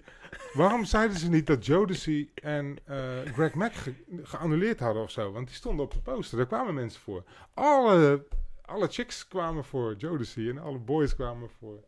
Waarom 0.54 0.86
zeiden 0.86 1.18
ze 1.18 1.30
niet 1.30 1.48
dat 1.48 1.66
Jodeci 1.66 2.32
en 2.34 2.78
eh, 2.86 2.98
Greg 3.34 3.54
Mack 3.54 3.74
ge- 3.74 3.94
geannuleerd 4.24 4.80
hadden 4.80 5.04
of 5.04 5.12
zo? 5.12 5.32
Want 5.32 5.48
die 5.48 5.56
stonden 5.56 5.86
op 5.86 5.94
de 5.94 6.00
poster, 6.00 6.38
daar 6.38 6.48
kwamen 6.48 6.74
mensen 6.74 7.02
voor. 7.02 7.24
Alle, 7.54 8.26
alle 8.62 8.88
chicks 8.88 9.28
kwamen 9.28 9.64
voor 9.64 9.96
Jodeci 9.98 10.50
en 10.50 10.58
alle 10.60 10.78
boys 10.80 11.16
kwamen 11.16 11.50
voor 11.60 11.80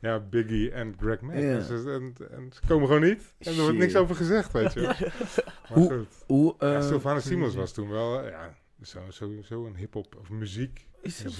ja, 0.00 0.18
Biggie 0.20 0.70
en 0.70 0.94
Greg 1.00 1.20
Mack. 1.20 1.34
Ja. 1.36 1.40
En, 1.40 1.62
ze, 1.62 1.74
en, 1.74 2.14
en 2.30 2.50
ze 2.52 2.60
komen 2.66 2.86
gewoon 2.86 3.02
niet. 3.02 3.34
En 3.38 3.54
er 3.54 3.60
wordt 3.62 3.78
niks 3.78 3.96
over 3.96 4.14
gezegd, 4.16 4.52
weet 4.52 4.72
je. 4.72 4.80
wel. 4.80 4.88
Maar 5.68 5.78
Hoe- 5.78 5.88
goed. 5.90 6.24
Hoe... 6.26 6.54
eh, 6.58 6.72
Ja, 6.72 6.80
Sylvana 6.80 7.20
Simons 7.20 7.54
was 7.62 7.72
toen 7.72 7.88
wel, 7.90 8.26
ja, 8.26 8.54
zo, 8.82 9.00
zo, 9.10 9.30
zo 9.42 9.66
een 9.66 9.76
hip-hop 9.76 10.16
of 10.20 10.30
muziek. 10.30 10.88
Is 11.02 11.22
het. 11.22 11.36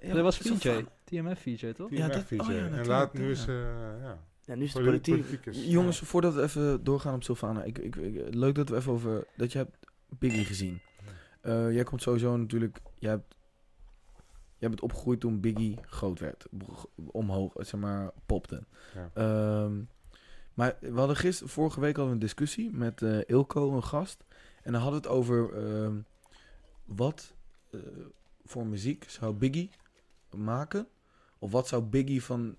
Ja, 0.00 0.14
dat 0.14 0.22
was 0.22 0.38
VJ. 0.38 0.84
TMF 1.04 1.38
VJ, 1.40 1.72
toch? 1.72 1.90
Ja, 1.90 2.06
TMF 2.08 2.14
dat- 2.14 2.24
VJ. 2.24 2.38
oh 2.40 2.46
ja, 2.50 2.66
en 2.68 2.86
laat, 2.86 3.12
nu 3.12 3.30
is, 3.30 3.46
eh, 3.46 3.54
ja, 4.00 4.18
Ja, 4.44 4.54
nu 4.54 4.64
is 4.64 4.72
het 4.74 4.82
Poli- 4.82 5.00
politiek. 5.00 5.48
Jongens, 5.54 6.00
Ja. 6.00 6.06
voordat 6.06 6.34
we 6.34 6.42
even 6.42 6.84
doorgaan 6.84 7.14
op 7.14 7.22
Sylvana. 7.22 7.62
Ik, 7.62 7.78
ik, 7.78 7.96
ik- 7.96 8.34
leuk 8.34 8.54
dat 8.54 8.68
we 8.68 8.76
even 8.76 8.92
over... 8.92 9.26
Dat 9.36 9.52
je 9.52 9.58
hebt 9.58 9.76
Biggie 10.18 10.44
gezien. 10.44 10.80
Eh, 11.40 11.72
jij 11.72 11.84
komt 11.84 12.02
sowieso 12.02 12.36
natuurlijk... 12.36 12.78
Jij 12.98 13.10
hebt, 13.10 13.34
jij 14.58 14.68
bent 14.68 14.80
opgegroeid 14.80 15.20
toen 15.20 15.40
Biggie 15.40 15.78
groot 15.86 16.18
werd. 16.20 16.46
Omhoog, 17.06 17.52
zeg 17.58 17.80
maar, 17.80 18.10
popte. 18.26 18.62
Ja. 18.94 19.10
Ehm, 19.14 19.80
maar 20.54 20.76
we 20.80 20.98
hadden 20.98 21.16
gisteren... 21.16 21.52
Vorige 21.52 21.80
week 21.80 21.96
hadden 21.96 22.06
we 22.14 22.20
een 22.20 22.26
discussie 22.26 22.70
met 22.70 23.02
eh, 23.02 23.18
Ilko, 23.26 23.72
een 23.76 23.84
gast. 23.84 24.24
En 24.62 24.72
dan 24.72 24.80
hadden 24.82 25.02
we 25.02 25.08
het 25.08 25.16
over... 25.16 25.54
ehm, 25.66 25.96
wat 26.84 27.34
eh, 27.70 27.80
voor 28.48 28.66
muziek 28.66 29.04
zou 29.08 29.34
Biggie 29.34 29.70
maken? 30.36 30.86
Of 31.38 31.50
wat 31.50 31.68
zou 31.68 31.82
Biggie 31.82 32.22
van... 32.24 32.56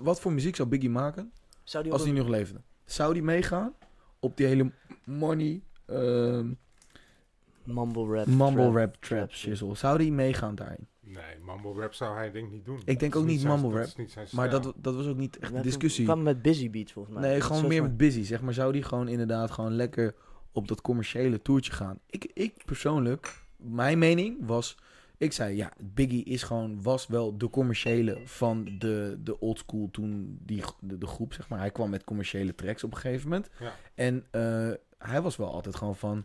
Wat 0.00 0.20
voor 0.20 0.32
muziek 0.32 0.56
zou 0.56 0.68
Biggie 0.68 0.90
maken 0.90 1.32
Zou 1.64 1.82
die 1.84 1.92
als 1.92 2.02
hij 2.02 2.10
een- 2.10 2.16
nog 2.16 2.28
leefde. 2.28 2.60
Zou 2.84 3.12
die 3.12 3.22
meegaan 3.22 3.74
op 4.20 4.36
die 4.36 4.46
hele 4.46 4.72
money, 5.04 5.62
ehm, 5.86 6.52
mumble 7.64 8.06
rap. 8.16 8.26
mumble 8.26 8.62
trap, 8.62 8.74
rap, 8.74 8.94
trap 9.00 9.30
shizzle? 9.32 9.74
Zou 9.74 9.98
die 9.98 10.12
meegaan 10.12 10.54
daarin? 10.54 10.86
Nee, 11.00 11.38
mumble 11.46 11.80
rap 11.80 11.92
zou 11.94 12.16
hij 12.16 12.30
denk 12.30 12.46
ik 12.46 12.52
niet 12.52 12.64
doen. 12.64 12.80
denk 12.84 13.00
Dat 13.00 13.08
is 13.14 13.16
ook 13.20 13.26
niet 13.26 13.40
zijn- 13.40 13.60
mumble 13.60 13.80
rap, 13.80 14.32
Maar 14.32 14.50
dat, 14.50 14.72
dat 14.76 14.94
was 14.94 15.06
ook 15.06 15.16
niet 15.16 15.38
echt 15.38 15.52
de 15.54 15.60
discussie. 15.60 16.04
kwam 16.04 16.22
met 16.22 16.42
Busy 16.42 16.70
Beats 16.70 16.92
volgens 16.92 17.14
mij. 17.14 17.24
Nee, 17.24 17.38
Dat 17.38 17.46
gewoon 17.46 17.66
meer 17.68 17.82
met 17.82 17.96
busy, 17.96 18.22
zeg 18.22 18.42
maar. 18.42 18.54
Zou 18.54 18.72
die 18.72 18.82
gewoon 18.82 19.08
inderdaad 19.08 19.50
gewoon 19.50 19.72
lekker 19.72 20.14
op 20.52 20.68
dat 20.68 20.80
commerciële 20.80 21.42
toertje 21.42 21.72
gaan? 21.72 21.98
Ik, 22.06 22.24
ik 22.34 22.64
persoonlijk, 22.64 23.43
mijn 23.64 23.98
mening 23.98 24.46
was... 24.46 24.76
Ik 25.16 25.32
zei, 25.32 25.56
ja, 25.56 25.72
Biggie 25.80 26.24
is 26.24 26.42
gewoon, 26.42 26.82
was 26.82 27.06
wel 27.06 27.38
de 27.38 27.50
commerciële 27.50 28.20
van 28.24 28.68
de, 28.78 29.18
de 29.22 29.40
old 29.40 29.58
school 29.58 29.88
toen, 29.90 30.38
die, 30.42 30.62
de, 30.80 30.98
de 30.98 31.06
groep, 31.06 31.32
zeg 31.32 31.48
maar. 31.48 31.58
Hij 31.58 31.70
kwam 31.70 31.90
met 31.90 32.04
commerciële 32.04 32.54
tracks 32.54 32.84
op 32.84 32.90
een 32.90 32.98
gegeven 32.98 33.28
moment. 33.28 33.50
Ja. 33.60 33.74
En 33.94 34.26
eh, 34.30 34.70
hij 34.98 35.22
was 35.22 35.36
wel 35.36 35.52
altijd 35.52 35.76
gewoon 35.76 35.96
van 35.96 36.24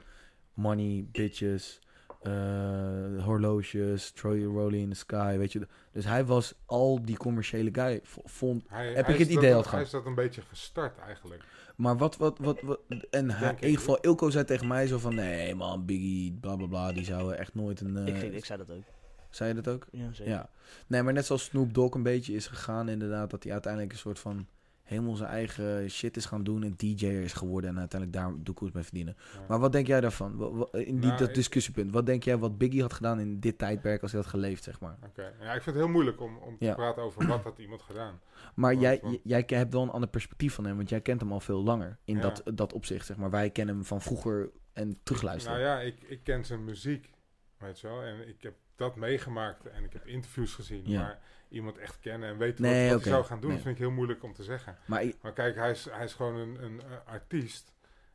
money, 0.54 1.06
bitches, 1.12 1.80
eh, 2.22 3.24
horloges, 3.24 4.12
Troy 4.12 4.44
Rolling 4.44 4.84
in 4.84 4.90
the 4.90 4.96
Sky, 4.96 5.38
weet 5.38 5.52
je. 5.52 5.68
Dus 5.92 6.06
hij 6.06 6.26
was 6.26 6.54
al 6.66 7.06
die 7.06 7.18
commerciële 7.18 7.70
guy, 7.74 8.00
vond... 8.04 8.64
Hij, 8.68 8.94
Heb 8.94 9.06
hij 9.06 9.14
ik 9.14 9.20
het 9.20 9.30
idee 9.30 9.52
dat, 9.52 9.54
had 9.54 9.64
Hij 9.64 9.72
gehad. 9.72 9.86
is 9.86 9.92
dat 9.92 10.06
een 10.06 10.16
beetje 10.16 10.42
gestart 10.42 10.98
eigenlijk. 10.98 11.44
Maar 11.80 11.98
wat, 11.98 12.18
wat, 12.18 12.38
wat, 12.40 12.62
wat 12.62 12.80
en 13.10 13.30
in 13.30 13.56
ieder 13.60 13.80
geval, 13.80 13.98
Ilko 14.00 14.30
zei 14.30 14.46
tegen 14.46 14.68
mij 14.68 14.88
zo 14.88 14.98
van, 14.98 15.16
nee 15.16 15.56
man, 15.56 15.86
Biggie, 15.86 16.32
bla 16.42 16.56
bla 16.56 16.68
bla, 16.68 16.92
die 16.92 17.06
zouden 17.06 17.38
echt 17.38 17.56
nooit 17.56 17.82
een... 17.82 17.98
eh, 17.98 18.08
Ik, 18.08 18.16
ging, 18.18 18.34
ik 18.34 18.46
zei 18.46 18.60
dat 18.66 18.76
ook. 18.78 18.84
Zei 19.30 19.50
je 19.50 19.62
dat 19.62 19.74
ook? 19.74 19.88
Ja, 19.92 20.12
zeker. 20.14 20.34
Ja. 20.34 20.50
Nee, 20.88 21.04
maar 21.04 21.14
net 21.14 21.26
zoals 21.26 21.44
Snoop 21.44 21.74
Dogg 21.74 21.96
een 21.96 22.04
beetje 22.04 22.34
is 22.34 22.48
gegaan 22.48 22.90
inderdaad, 22.90 23.30
dat 23.30 23.44
hij 23.44 23.52
uiteindelijk 23.52 23.92
een 23.94 24.00
soort 24.00 24.20
van 24.20 24.48
helemaal 24.90 25.16
zijn 25.16 25.30
eigen 25.30 25.90
shit 25.90 26.18
is 26.18 26.26
gaan 26.26 26.44
doen 26.44 26.64
en 26.64 26.74
DJ'er 26.78 27.22
is 27.24 27.34
geworden 27.34 27.70
en 27.70 27.80
uiteindelijk 27.80 28.22
daar 28.22 28.34
doekoes 28.44 28.72
mee 28.72 28.84
verdienen. 28.84 29.16
Ja. 29.34 29.40
Maar 29.48 29.60
wat 29.60 29.72
denk 29.72 29.88
jij 29.88 30.02
daarvan? 30.02 30.32
In 30.72 30.84
die, 31.00 31.06
Nou, 31.10 31.18
dat 31.18 31.34
discussiepunt. 31.34 31.92
Wat 31.92 32.06
denk 32.06 32.24
jij 32.24 32.38
wat 32.38 32.58
Biggie 32.58 32.82
had 32.82 32.94
gedaan 32.94 33.20
in 33.20 33.40
dit 33.40 33.58
tijdperk 33.58 34.02
als 34.02 34.12
hij 34.12 34.22
had 34.22 34.30
geleefd, 34.30 34.64
zeg 34.64 34.80
maar? 34.80 34.98
Oké. 35.06 35.34
Ja, 35.40 35.54
ik 35.54 35.62
vind 35.62 35.66
het 35.66 35.76
heel 35.76 35.88
moeilijk 35.94 36.22
om, 36.22 36.38
om 36.38 36.58
te 36.58 36.66
Ja. 36.66 36.74
praten 36.76 37.04
over 37.04 37.28
wat 37.28 37.44
had 37.44 37.60
iemand 37.60 37.82
gedaan. 37.82 38.20
Maar 38.56 38.70
Want- 38.72 38.82
jij, 38.84 39.00
want- 39.02 39.20
jij 39.24 39.44
hebt 39.48 39.74
wel 39.74 39.82
een 39.84 39.90
ander 39.90 40.10
perspectief 40.10 40.54
van 40.54 40.66
hem, 40.66 40.76
want 40.76 40.90
jij 40.90 41.02
kent 41.02 41.22
hem 41.22 41.32
al 41.32 41.40
veel 41.40 41.64
langer 41.64 41.98
in 42.06 42.16
Ja. 42.16 42.22
dat, 42.22 42.42
dat 42.54 42.74
opzicht, 42.74 43.06
zeg 43.06 43.18
maar. 43.18 43.30
Wij 43.30 43.50
kennen 43.50 43.76
hem 43.76 43.86
van 43.86 44.02
vroeger 44.02 44.50
en 44.74 44.98
terugluisteren. 45.04 45.60
Nou 45.60 45.70
ja, 45.70 45.80
ik, 45.82 46.02
ik 46.02 46.24
ken 46.24 46.46
zijn 46.46 46.64
muziek, 46.64 47.10
weet 47.58 47.80
je 47.80 47.88
wel. 47.88 48.02
En 48.04 48.28
ik 48.28 48.42
heb 48.44 48.54
dat 48.76 48.96
meegemaakt 48.96 49.66
en 49.66 49.84
ik 49.84 49.94
heb 49.94 50.06
interviews 50.08 50.54
gezien. 50.54 50.82
Ja. 50.86 51.02
Maar 51.02 51.20
iemand 51.50 51.78
echt 51.78 52.00
kennen 52.00 52.30
en 52.30 52.38
weten 52.38 52.62
Nee, 52.64 52.92
wat, 52.94 53.02
hij 53.04 53.12
zou 53.12 53.24
gaan 53.26 53.40
doen, 53.40 53.50
Nee. 53.52 53.60
vind 53.60 53.74
ik 53.76 53.82
heel 53.82 53.92
moeilijk 53.92 54.24
om 54.24 54.34
te 54.34 54.44
zeggen. 54.44 54.78
Maar 54.86 55.04
kijk, 55.34 55.56
hij 55.56 55.72
is, 55.72 55.86
hij 55.86 56.04
is 56.04 56.14
gewoon 56.14 56.36
een, 56.36 56.64
een 56.64 56.82
eh, 56.82 56.88
artiest. 57.06 57.74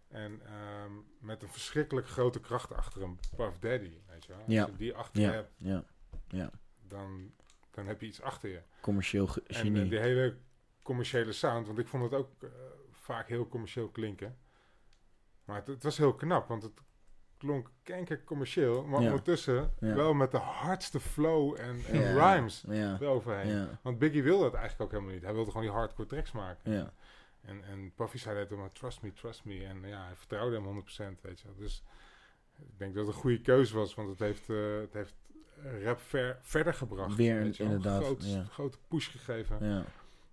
En 0.09 0.41
ehm, 0.45 0.93
met 1.19 1.43
een 1.43 1.49
verschrikkelijk 1.49 2.07
grote 2.09 2.41
kracht 2.41 2.73
achter 2.73 3.01
hem. 3.01 3.19
Puff 3.37 3.59
Daddy, 3.59 3.99
weet 4.09 4.25
je 4.25 4.33
wel. 4.33 4.43
Ja. 4.47 4.63
Als 4.63 4.71
je 4.71 4.77
die 4.77 4.95
achter 4.95 5.21
je 5.21 5.27
ja, 5.27 5.33
hebt, 5.33 5.53
ja, 5.57 5.85
ja, 6.29 6.51
dan, 6.87 7.33
dan 7.71 7.87
heb 7.87 8.01
je 8.01 8.07
iets 8.07 8.21
achter 8.23 8.51
je. 8.51 8.63
commercieel 8.81 9.27
ge- 9.27 9.43
En 9.47 9.55
genie. 9.55 9.83
eh, 9.83 9.89
die 9.91 9.99
hele 9.99 10.37
commerciële 10.83 11.33
sound, 11.33 11.67
want 11.67 11.79
ik 11.79 11.89
vond 11.89 12.03
het 12.03 12.15
ook 12.15 12.31
eh, 12.43 12.49
vaak 12.93 13.29
heel 13.29 13.49
commercieel 13.49 13.89
klinken. 13.89 14.39
Maar 15.45 15.57
het, 15.57 15.67
het 15.67 15.83
was 15.83 15.97
heel 15.97 16.15
knap, 16.15 16.49
want 16.49 16.63
het 16.63 16.81
klonk 17.45 17.71
kenker 17.83 18.25
commercieel, 18.25 18.85
maar 18.85 19.01
Ja. 19.01 19.07
ondertussen 19.07 19.71
Ja. 19.81 19.95
wel 19.95 20.15
met 20.15 20.31
de 20.31 20.37
hardste 20.39 21.01
flow 21.01 21.57
en, 21.61 21.85
en 21.89 22.01
Ja. 22.01 22.33
rhymes 22.35 22.65
eroverheen. 23.01 23.69
Want 23.83 23.99
Biggie 23.99 24.23
wilde 24.23 24.43
dat 24.45 24.55
eigenlijk 24.55 24.83
ook 24.83 24.91
helemaal 24.91 25.13
niet. 25.15 25.23
Hij 25.25 25.35
wilde 25.35 25.51
gewoon 25.51 25.67
die 25.67 25.77
hardcore 25.77 26.09
tracks 26.09 26.33
maken. 26.33 26.93
En, 27.41 27.65
en 27.65 27.93
Puffy 27.95 28.19
zei 28.19 28.47
dat 28.49 28.59
maar 28.59 28.73
trust 28.73 29.03
me, 29.03 29.13
trust 29.13 29.45
me. 29.45 29.65
En 29.65 29.83
ja, 29.89 30.05
hij 30.07 30.15
vertrouwde 30.17 30.57
hem 30.57 30.65
100%, 30.65 31.21
weet 31.21 31.41
je. 31.41 31.49
Dus 31.57 31.83
ik 32.59 32.79
denk 32.79 32.95
dat 32.95 33.07
het 33.07 33.15
een 33.15 33.21
goede 33.21 33.41
keuze 33.41 33.77
was, 33.77 33.95
want 33.95 34.09
het 34.09 34.19
heeft, 34.19 34.49
eh, 34.51 34.57
het 34.81 34.93
heeft 34.93 35.15
rap 35.83 36.01
ver, 36.01 36.39
verder 36.43 36.75
gebracht. 36.75 37.15
Weer 37.17 37.43
weet 37.43 37.57
je 37.57 37.63
wel. 37.65 37.73
inderdaad, 37.73 38.01
Een 38.01 38.19
groot- 38.21 38.49
grote 38.51 38.79
push 38.89 39.11
gegeven. 39.11 39.87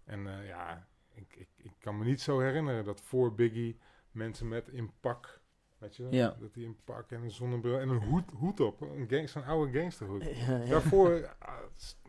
En 0.06 0.28
eh, 0.28 0.48
ja, 0.48 0.88
ik, 1.14 1.36
ik, 1.36 1.48
ik 1.58 1.74
kan 1.80 1.98
me 1.98 2.06
niet 2.06 2.22
zo 2.22 2.40
herinneren 2.40 2.84
dat 2.84 3.02
voor 3.02 3.34
Biggie 3.36 3.80
mensen 4.12 4.48
met 4.48 4.68
in 4.70 4.92
pak 5.00 5.40
Weet 5.82 5.96
je, 5.96 6.08
ja. 6.10 6.36
dat 6.40 6.56
hij 6.56 6.64
een 6.64 6.78
pak 6.84 7.12
en 7.12 7.24
een 7.24 7.32
zonnebril 7.32 7.80
en 7.80 7.90
een 7.90 8.02
hoed, 8.02 8.32
hoed 8.36 8.60
op. 8.60 8.82
Een 8.82 9.08
gang, 9.10 9.30
zo'n 9.30 9.44
oude 9.44 9.80
gangsterhoed. 9.80 10.24
Ja, 10.48 10.58
ja. 10.58 10.66
Daarvoor 10.66 11.36
ah, 11.40 11.54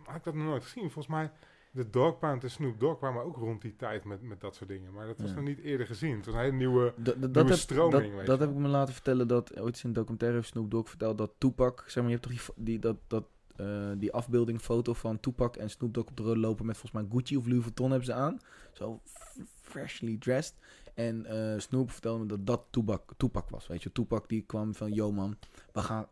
had 0.04 0.16
ik 0.16 0.24
dat 0.24 0.34
nog 0.34 0.44
nooit 0.44 0.62
gezien. 0.62 0.82
Volgens 0.82 1.06
mij, 1.06 1.30
de 1.70 1.90
Dog 1.90 2.18
Pound 2.18 2.42
en 2.42 2.50
Snoop 2.50 2.80
Dogg 2.80 2.98
kwamen 2.98 3.24
ook 3.24 3.36
rond 3.36 3.62
die 3.62 3.76
tijd 3.76 4.04
met, 4.04 4.22
met 4.22 4.40
dat 4.40 4.54
soort 4.54 4.68
dingen. 4.68 4.92
Maar 4.92 5.06
dat 5.06 5.20
was 5.20 5.34
nog 5.34 5.44
niet 5.44 5.58
eerder 5.58 5.86
gezien. 5.86 6.16
Het 6.16 6.26
was 6.26 6.34
een 6.34 6.40
hele 6.40 6.56
nieuwe, 6.56 6.94
nieuwe 6.96 7.56
stroming. 7.56 8.16
Dat, 8.16 8.26
dat 8.26 8.40
heb 8.40 8.50
ik 8.50 8.56
me 8.56 8.68
laten 8.68 8.94
vertellen 8.94 9.28
dat 9.28 9.60
ooit 9.60 9.76
in 9.76 9.88
een 9.88 9.92
documentaire 9.92 10.36
heeft 10.36 10.48
Snoop 10.48 10.70
Dogg 10.70 10.88
verteld 10.88 11.18
dat 11.18 11.32
Tupac, 11.38 11.84
zeg 11.86 12.02
maar, 12.02 12.12
je 12.12 12.18
hebt 12.18 12.22
toch 12.22 12.54
die, 12.54 12.64
die 12.64 12.78
dat, 12.78 12.96
dat 13.06 13.24
uh, 13.56 13.92
die 13.96 14.12
afbeelding, 14.12 14.60
foto 14.60 14.92
van 14.92 15.20
Tupac 15.20 15.56
en 15.56 15.70
Snoop 15.70 15.94
Dogg 15.94 16.08
op 16.08 16.16
de 16.16 16.22
rode 16.22 16.40
lopen 16.40 16.66
met 16.66 16.76
volgens 16.76 17.02
mij 17.02 17.10
Gucci 17.12 17.36
of 17.36 17.46
Louis 17.46 17.62
Vuitton 17.62 17.90
hebben 17.90 18.06
ze 18.06 18.12
aan. 18.12 18.40
Zo 18.72 19.00
freshly 19.60 20.16
dressed. 20.18 20.54
En 20.94 21.26
uh, 21.28 21.58
Snoop 21.58 21.90
vertelde 21.90 22.20
me 22.22 22.26
dat 22.26 22.46
dat 22.46 22.64
Tupac, 22.70 23.12
Tupac 23.16 23.48
was. 23.48 23.66
Weet 23.66 23.82
je, 23.82 23.92
Tupac 23.92 24.28
die 24.28 24.42
kwam 24.42 24.74
van, 24.74 24.92
yo 24.92 25.12
man, 25.12 25.38
we 25.72 25.80
gaan 25.80 26.06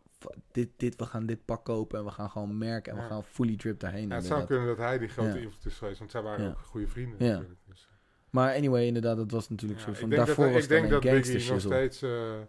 dit, 0.51 0.69
dit, 0.77 0.95
we 0.95 1.05
gaan 1.05 1.25
dit 1.25 1.45
pak 1.45 1.65
kopen 1.65 1.99
en 1.99 2.05
we 2.05 2.11
gaan 2.11 2.29
gewoon 2.29 2.57
merken 2.57 2.93
en 2.93 3.01
we 3.01 3.07
gaan 3.07 3.23
fully 3.23 3.55
drip 3.55 3.79
daarheen. 3.79 4.09
Ja, 4.09 4.15
het 4.15 4.25
zou 4.25 4.45
kunnen 4.45 4.67
dat 4.67 4.77
hij 4.77 4.97
die 4.97 5.07
grote 5.07 5.29
ja. 5.29 5.35
invloed 5.35 5.65
is 5.65 5.77
geweest, 5.77 5.99
want 5.99 6.11
zij 6.11 6.21
waren 6.21 6.49
ook 6.49 6.59
goede 6.59 6.87
vrienden 6.87 7.25
ja. 7.25 7.31
natuurlijk. 7.31 7.59
Dus. 7.65 7.89
Maar 8.29 8.55
anyway, 8.55 8.85
inderdaad, 8.85 9.17
dat 9.17 9.31
was 9.31 9.49
natuurlijk 9.49 9.79
zo 9.79 9.93
van, 9.93 10.09
daarvoor 10.09 10.45
dat, 10.45 10.53
was 10.53 10.63
Ik 10.63 10.69
denk 10.69 10.89
dat 10.89 11.01
Biggie 11.01 11.51
nog 11.51 11.61
steeds 11.61 12.03
uh, 12.03 12.39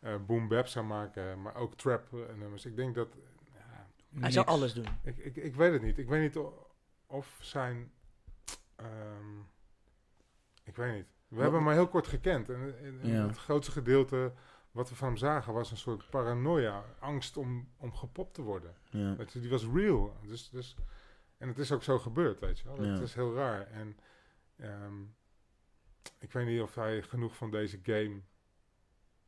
uh, 0.00 0.14
boom 0.26 0.48
bap 0.48 0.66
zou 0.66 0.86
maken, 0.86 1.42
maar 1.42 1.54
ook 1.54 1.74
trap 1.74 2.12
nummers. 2.38 2.66
Ik 2.66 2.76
denk 2.76 2.94
dat... 2.94 3.08
hij 4.20 4.30
zou 4.30 4.46
alles 4.46 4.72
doen. 4.72 4.86
Ik, 5.02 5.18
ik, 5.18 5.36
ik 5.36 5.54
weet 5.54 5.72
het 5.72 5.82
niet. 5.82 5.98
Ik 5.98 6.08
weet 6.08 6.20
niet 6.20 6.44
of 7.06 7.38
zijn... 7.40 7.92
Um, 8.76 9.46
ik 10.64 10.76
weet 10.76 10.94
niet. 10.94 11.06
We 11.30 11.40
hebben 11.40 11.54
hem 11.54 11.64
maar 11.64 11.74
heel 11.74 11.88
kort 11.88 12.06
gekend. 12.06 12.48
En, 12.48 12.74
het 13.02 13.38
grootste 13.38 13.72
gedeelte 13.72 14.32
wat 14.70 14.88
we 14.88 14.94
van 14.94 15.08
hem 15.08 15.16
zagen 15.16 15.52
was 15.52 15.70
een 15.70 15.76
soort 15.76 16.10
paranoia. 16.10 16.84
Angst 16.98 17.36
om, 17.36 17.68
om 17.76 17.94
gepopt 17.94 18.34
te 18.34 18.42
worden. 18.42 18.74
Ja. 18.90 19.16
Weet 19.16 19.32
je, 19.32 19.40
die 19.40 19.50
was 19.50 19.66
real. 19.74 20.16
Dus, 20.26 20.48
dus, 20.48 20.76
en 21.38 21.48
het 21.48 21.58
is 21.58 21.72
ook 21.72 21.82
zo 21.82 21.98
gebeurd, 21.98 22.40
weet 22.40 22.58
je 22.58 22.64
wel. 22.64 22.78
Het 22.78 23.00
is 23.00 23.14
heel 23.14 23.34
raar. 23.34 23.66
En 23.66 23.96
um, 24.56 25.14
ik 26.18 26.32
weet 26.32 26.46
niet 26.46 26.60
of 26.60 26.74
hij 26.74 27.02
genoeg 27.02 27.36
van 27.36 27.50
deze 27.50 27.78
game 27.82 28.20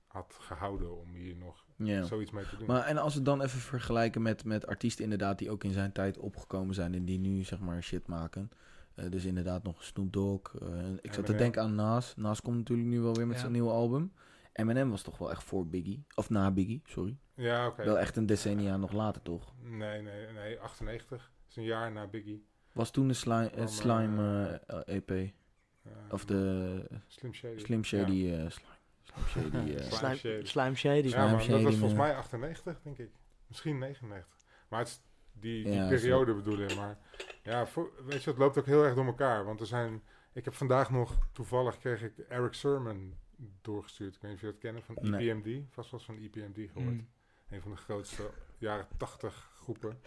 had 0.07 0.37
gehouden 0.41 0.99
om 0.99 1.15
hier 1.15 1.37
nog 1.37 1.65
zoiets 2.05 2.31
mee 2.31 2.49
te 2.49 2.57
doen. 2.57 2.67
Maar 2.67 2.85
en 2.85 2.99
als 2.99 3.15
we 3.15 3.23
dan 3.23 3.43
even 3.43 3.59
vergelijken 3.59 4.23
met, 4.23 4.45
met 4.45 4.67
artiesten 4.67 5.05
inderdaad 5.05 5.39
die 5.39 5.51
ook 5.51 5.65
in 5.65 5.73
zijn 5.73 5.93
tijd 5.93 6.19
opgekomen 6.19 6.75
zijn 6.75 6.95
en 6.95 7.05
die 7.05 7.19
nu 7.19 7.43
zeg 7.43 7.61
maar 7.61 7.83
shit 7.83 8.07
maken. 8.07 8.51
Uh, 8.97 9.11
dus 9.11 9.25
inderdaad 9.25 9.63
nog 9.63 9.85
Snoop 9.85 10.13
Dogg. 10.13 10.53
Uh, 10.63 10.69
ik 11.01 11.13
zat 11.13 11.27
te 11.27 11.35
denken 11.35 11.63
aan 11.63 11.75
Nas. 11.75 12.17
Nas 12.17 12.41
komt 12.41 12.57
natuurlijk 12.57 12.89
nu 12.89 13.01
wel 13.01 13.15
weer 13.15 13.27
met 13.27 13.39
zijn 13.39 13.53
nieuwe 13.53 13.71
album. 13.71 14.13
Eminem 14.53 14.91
was 14.91 15.03
toch 15.03 15.19
wel 15.19 15.31
echt 15.31 15.45
voor 15.45 15.67
Biggie. 15.67 16.05
Of 16.15 16.31
na 16.31 16.51
Biggie, 16.51 16.83
sorry. 16.85 17.17
Ja, 17.35 17.67
oké. 17.67 17.85
Wel 17.85 17.99
echt 17.99 18.17
een 18.17 18.27
decennia 18.27 18.77
nog 18.77 18.93
later, 18.93 19.23
toch? 19.23 19.55
Nee, 19.61 20.03
nee, 20.03 20.27
nee. 20.33 20.61
98. 20.61 21.09
Dat 21.09 21.51
is 21.51 21.57
een 21.57 21.63
jaar 21.63 21.93
na 21.93 22.07
Biggie. 22.07 22.47
Was 22.73 22.91
toen 22.91 23.09
de 23.09 23.15
Slime, 23.15 23.51
uh, 23.57 23.67
slime 23.67 24.61
EP? 24.85 25.11
E 25.11 25.33
of 26.11 26.25
de... 26.25 26.85
Slim 27.07 27.35
Shady. 27.35 27.59
Slim 27.59 27.85
Shady 27.85 28.13
ja. 28.13 28.49
Slime. 28.51 28.73
Slim 29.27 29.51
Shady. 29.51 29.83
slime, 29.97 30.17
Shady. 30.17 30.45
Slime 30.45 30.75
Shady. 30.75 31.09
Ja, 31.09 31.31
maar 31.31 31.47
dat 31.47 31.63
was 31.63 31.75
volgens 31.75 31.99
mij 31.99 32.17
98, 32.17 32.83
denk 32.83 32.99
ik. 32.99 33.11
Misschien 33.47 33.79
99. 33.79 34.37
Maar 34.69 34.79
het 34.79 34.89
is 34.89 35.01
die, 35.33 35.65
die 35.65 35.89
periode 35.89 36.35
bedoel 36.35 36.61
je. 36.61 36.75
Maar 36.77 36.99
ja, 37.43 37.67
voor, 37.67 37.91
weet 38.07 38.23
je, 38.23 38.31
het 38.31 38.39
loopt 38.39 38.59
ook 38.59 38.67
heel 38.67 38.85
erg 38.85 38.95
door 38.95 39.07
elkaar. 39.07 39.45
Want 39.45 39.61
er 39.61 39.67
zijn... 39.67 40.03
Ik 40.33 40.45
heb 40.45 40.55
vandaag 40.55 40.91
nog, 40.91 41.19
toevallig 41.33 41.79
kreeg 41.79 42.03
ik 42.03 42.13
Eric 42.29 42.53
Sermon 42.53 43.15
doorgestuurd. 43.63 44.15
Ik 44.15 44.21
weet 44.21 44.31
niet 44.31 44.41
of 44.41 44.47
je 44.47 44.53
dat 44.53 44.61
kennen, 44.61 44.83
van 44.83 44.97
EPMD. 44.97 45.45
Nee. 45.45 45.67
Vast 45.71 45.91
was 45.91 46.05
van 46.05 46.17
EPMD 46.17 46.71
gehoord. 46.73 46.95
Mm. 46.95 47.09
Een 47.51 47.61
van 47.61 47.71
de 47.71 47.77
grootste 47.77 48.31
jaren 48.59 48.87
80 48.97 49.51
groepen. 49.63 49.99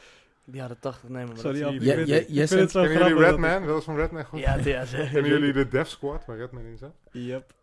Jaren 0.43 0.79
80, 0.79 1.09
nee, 1.09 1.25
maar 1.25 1.37
Sorry, 1.37 1.59
dat 1.59 1.73
is 1.73 1.83
ja, 2.07 2.23
ja, 2.27 2.45
zo 2.45 2.81
Kennen 2.81 3.07
jullie 3.07 3.23
Redman? 3.23 3.65
Wel 3.65 3.75
eens 3.75 3.83
van 3.83 3.95
Redman 3.95 4.25
goed? 4.25 4.39
Ja, 4.39 4.55
ja 4.55 4.85
zeker. 4.85 5.09
Kennen 5.09 5.31
jullie 5.31 5.53
de 5.53 5.67
Death 5.67 5.87
Squad, 5.87 6.25
waar 6.25 6.37
Redman 6.37 6.63
in 6.63 6.77
zat? 6.77 6.95
Yep. 7.11 7.53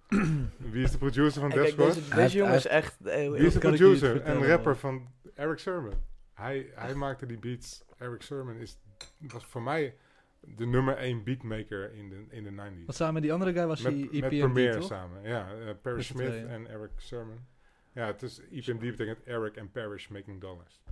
Wie 0.73 0.83
is 0.83 0.91
de 0.91 0.99
producer 0.99 1.41
van 1.41 1.51
Death 1.51 1.69
Squad? 1.69 1.95
Deze, 1.95 2.15
deze 2.15 2.37
jongen 2.37 2.55
is 2.55 2.67
echt... 2.67 2.97
Eh, 3.05 3.31
Wie 3.31 3.47
is 3.47 3.53
de 3.53 3.59
producer 3.59 4.23
en 4.23 4.47
rapper 4.47 4.77
van 4.77 5.09
Eric 5.35 5.59
Sermon? 5.59 5.95
Hij, 6.35 6.71
hij 6.75 6.95
maakte 6.95 7.27
die 7.27 7.39
beats. 7.39 7.85
Eric 7.99 8.23
Sermon 8.23 8.57
is, 8.57 8.79
was 9.19 9.45
voor 9.45 9.63
mij 9.63 9.97
de 10.41 10.67
nummer 10.67 10.97
1 10.97 11.25
beatmaker 11.25 11.93
in 11.93 12.09
de, 12.09 12.25
in 12.29 12.45
de 12.45 12.51
90s. 12.51 12.87
Wat 12.87 12.95
samen 12.95 13.15
met 13.15 13.23
die 13.23 13.33
andere 13.33 13.53
guy 13.53 13.67
was 13.67 13.83
met, 13.83 13.93
hij 13.93 14.03
EPMD, 14.03 14.21
Met 14.21 14.29
Premier 14.29 14.83
samen, 14.83 15.23
ja. 15.23 15.55
Uh, 15.55 15.71
Parrish 15.83 16.07
Smith 16.07 16.47
en 16.47 16.67
Eric 16.67 16.91
Sermon. 16.97 17.39
Ja, 17.93 18.07
het 18.07 18.23
is 18.23 18.41
EPMD 18.51 18.81
betekent 18.81 19.23
Eric 19.23 19.57
en 19.57 19.71
Parrish 19.71 20.09
Making 20.09 20.41
Dollars. 20.41 20.83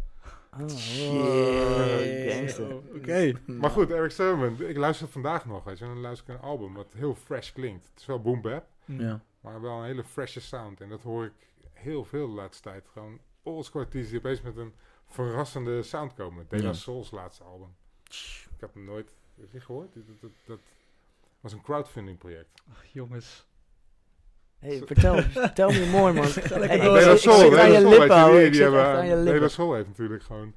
Oh, 0.61 0.68
shit. 0.68 2.32
Gangster. 2.32 2.76
Oké. 2.76 3.32
Maar 3.47 3.70
goed, 3.70 3.91
Eric 3.91 4.11
Sermon. 4.11 4.62
Ik 4.62 4.76
luister 4.76 5.09
vandaag 5.09 5.47
nog, 5.47 5.64
weet 5.64 5.78
je. 5.78 5.84
En 5.84 5.91
dan 5.91 6.01
luister 6.01 6.34
ik 6.34 6.41
een 6.41 6.47
album 6.47 6.74
wat 6.74 6.93
heel 6.97 7.14
fresh 7.14 7.53
klinkt. 7.53 7.88
Het 7.88 8.01
is 8.01 8.07
wel 8.07 8.20
boom 8.20 8.41
bap. 8.41 8.66
Ja. 8.84 9.20
Maar 9.41 9.61
wel 9.61 9.78
een 9.78 9.84
hele 9.84 10.05
freshe 10.05 10.41
sound. 10.41 10.80
En 10.80 10.88
dat 10.88 11.03
hoor 11.03 11.24
ik 11.24 11.32
heel 11.72 12.05
veel 12.05 12.26
de 12.26 12.32
laatste 12.32 12.62
tijd. 12.62 12.88
Gewoon 12.93 13.18
oldschool 13.43 13.82
artiesten 13.82 14.11
die 14.11 14.18
opeens 14.18 14.43
met 14.43 14.57
een 14.57 14.74
verrassende 15.11 15.82
sound 15.82 16.14
komen. 16.14 16.46
De 16.48 16.62
La 16.62 16.72
Soul's 16.72 17.11
laatste 17.11 17.44
album. 17.44 17.74
Ik 18.54 18.61
heb 18.61 18.74
hem 18.74 18.84
nooit 18.84 19.14
je 19.50 19.61
gehoord? 19.61 19.94
Dat, 19.94 20.20
dat, 20.20 20.30
dat 20.46 20.61
was 21.40 21.52
een 21.52 21.62
crowdfunding 21.62 22.18
project. 22.18 22.62
Ach, 22.70 22.84
jongens. 22.84 23.46
Hey, 24.58 24.82
vertel, 24.86 25.22
vertel 25.46 25.70
me 25.70 25.86
mooi 25.86 26.12
man. 26.12 26.24
Hey, 26.24 26.28
Soul, 26.28 26.70
de 26.70 26.76
hele 26.76 27.16
Soul, 27.16 27.50
weet 28.30 28.52
die 28.52 28.62
hebben, 28.62 29.24
de 29.24 29.30
hele 29.30 29.48
Soul 29.48 29.74
heeft 29.74 29.88
natuurlijk 29.88 30.22
gewoon, 30.22 30.54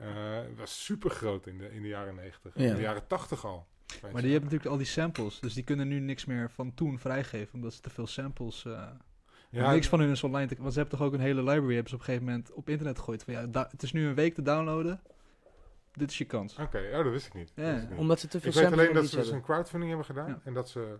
uh, 0.00 0.38
was 0.56 0.84
super 0.84 1.10
groot 1.10 1.46
in 1.46 1.58
de, 1.58 1.72
in 1.72 1.82
de 1.82 1.88
jaren 1.88 2.14
90, 2.14 2.52
ja. 2.54 2.68
in 2.68 2.74
de 2.74 2.80
jaren 2.80 3.06
80 3.06 3.44
al. 3.44 3.66
Maar 4.12 4.22
die 4.22 4.32
hebben 4.32 4.50
natuurlijk 4.50 4.70
al 4.70 4.76
die 4.76 4.86
samples, 4.86 5.40
dus 5.40 5.54
die 5.54 5.64
kunnen 5.64 5.88
nu 5.88 6.00
niks 6.00 6.24
meer 6.24 6.50
van 6.50 6.74
toen 6.74 6.98
vrijgeven, 6.98 7.54
omdat 7.54 7.74
ze 7.74 7.80
te 7.80 7.90
veel 7.90 8.06
samples... 8.06 8.64
Uh, 8.64 8.88
ja, 9.50 9.72
niks 9.72 9.88
van 9.88 10.00
hun 10.00 10.10
is 10.10 10.22
online 10.22 10.48
te... 10.48 10.56
Want 10.58 10.72
ze 10.72 10.78
hebben 10.78 10.98
toch 10.98 11.06
ook 11.06 11.12
een 11.12 11.20
hele 11.20 11.42
library 11.42 11.74
hebben 11.74 11.88
ze 11.88 11.94
op 11.94 12.00
een 12.00 12.06
gegeven 12.06 12.26
moment 12.26 12.52
op 12.52 12.68
internet 12.68 12.98
gegooid. 12.98 13.24
Van 13.24 13.34
ja, 13.34 13.68
het 13.70 13.82
is 13.82 13.92
nu 13.92 14.06
een 14.06 14.14
week 14.14 14.34
te 14.34 14.42
downloaden 14.42 15.00
dit 15.92 16.10
is 16.10 16.18
je 16.18 16.24
kans. 16.24 16.52
Oké, 16.52 16.62
okay, 16.62 16.90
oh, 16.90 17.04
dat 17.04 17.12
wist 17.12 17.26
ik 17.26 17.34
niet. 17.34 17.52
Ja. 17.54 17.88
Omdat 17.96 18.20
ze 18.20 18.28
te 18.28 18.40
veel 18.40 18.50
Ik 18.50 18.56
weet 18.56 18.72
alleen 18.72 18.94
dat 18.94 19.06
ze 19.06 19.16
dus 19.16 19.30
een 19.30 19.42
crowdfunding 19.42 19.88
hebben 19.88 20.06
gedaan. 20.06 20.40
En 20.44 20.54
dat 20.54 20.68
ze 20.68 20.98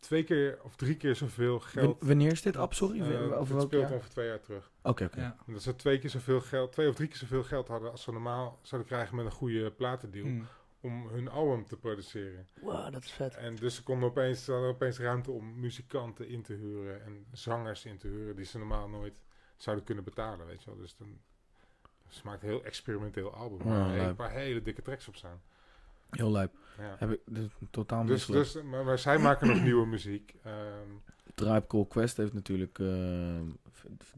twee 0.00 0.24
keer 0.24 0.58
of 0.62 0.76
drie 0.76 0.96
keer 0.96 1.16
zoveel 1.16 1.60
geld... 1.60 1.96
wanneer 2.00 2.32
is 2.32 2.42
dit 2.42 2.56
ab, 2.56 2.74
sorry? 2.74 3.00
Uh, 3.00 3.40
over 3.40 3.54
het 3.54 3.64
speelt 3.64 3.92
over 3.92 4.08
twee 4.08 4.26
jaar 4.26 4.40
terug. 4.40 4.70
Oké, 4.82 5.04
oké. 5.04 5.20
Ja. 5.20 5.36
Dat 5.46 5.62
ze 5.62 5.76
twee 5.76 5.98
keer 5.98 6.10
zoveel 6.10 6.40
geld, 6.40 6.72
twee 6.72 6.88
of 6.88 6.94
drie 6.94 7.08
keer 7.08 7.18
zoveel 7.18 7.42
geld 7.42 7.68
hadden 7.68 7.90
als 7.90 8.02
ze 8.02 8.12
normaal 8.12 8.58
zouden 8.62 8.90
krijgen 8.90 9.16
met 9.16 9.24
een 9.24 9.32
goede 9.32 9.70
platendeal. 9.70 10.24
Hmm. 10.24 10.46
Om 10.80 11.08
hun 11.08 11.28
album 11.28 11.66
te 11.66 11.76
produceren. 11.76 12.46
Wow, 12.60 12.92
dat 12.92 13.04
is 13.04 13.10
vet. 13.10 13.34
En 13.34 13.56
dus 13.56 13.74
ze 13.74 13.82
konden 13.82 14.08
opeens, 14.08 14.44
ze 14.44 14.52
hadden 14.52 14.70
opeens 14.70 14.98
ruimte 14.98 15.30
om 15.30 15.60
muzikanten 15.60 16.28
in 16.28 16.42
te 16.42 16.52
huren 16.52 17.04
en 17.04 17.26
zangers 17.32 17.84
in 17.84 17.98
te 17.98 18.08
huren 18.08 18.36
die 18.36 18.44
ze 18.44 18.58
normaal 18.58 18.88
nooit 18.88 19.14
zouden 19.56 19.84
kunnen 19.84 20.04
betalen, 20.04 20.46
weet 20.46 20.62
je 20.62 20.70
wel. 20.70 20.78
Dus 20.78 20.96
dan 20.96 21.18
ze 22.08 22.20
maakt 22.24 22.42
een 22.42 22.48
heel 22.48 22.64
experimenteel 22.64 23.34
album. 23.34 23.58
waar 23.66 23.98
een 23.98 24.16
paar 24.16 24.30
hele 24.30 24.62
dikke 24.62 24.82
tracks 24.82 25.08
op 25.08 25.16
staan. 25.16 25.40
Heel 26.10 26.32
lijp. 26.32 26.52
Ja. 26.78 26.96
Heb 26.98 27.10
ik 27.10 27.20
dus, 27.26 27.48
totaal 27.70 28.04
dus, 28.04 28.26
dus, 28.26 28.62
maar, 28.62 28.84
maar, 28.84 28.98
zij 28.98 29.18
maken 29.18 29.46
nog 29.46 29.62
nieuwe 29.62 29.86
muziek. 29.86 30.34
Um, 30.46 31.02
Tribe 31.34 31.66
Call 31.66 31.86
Quest 31.86 32.16
heeft 32.16 32.32
natuurlijk 32.32 32.78
uh, 32.78 33.40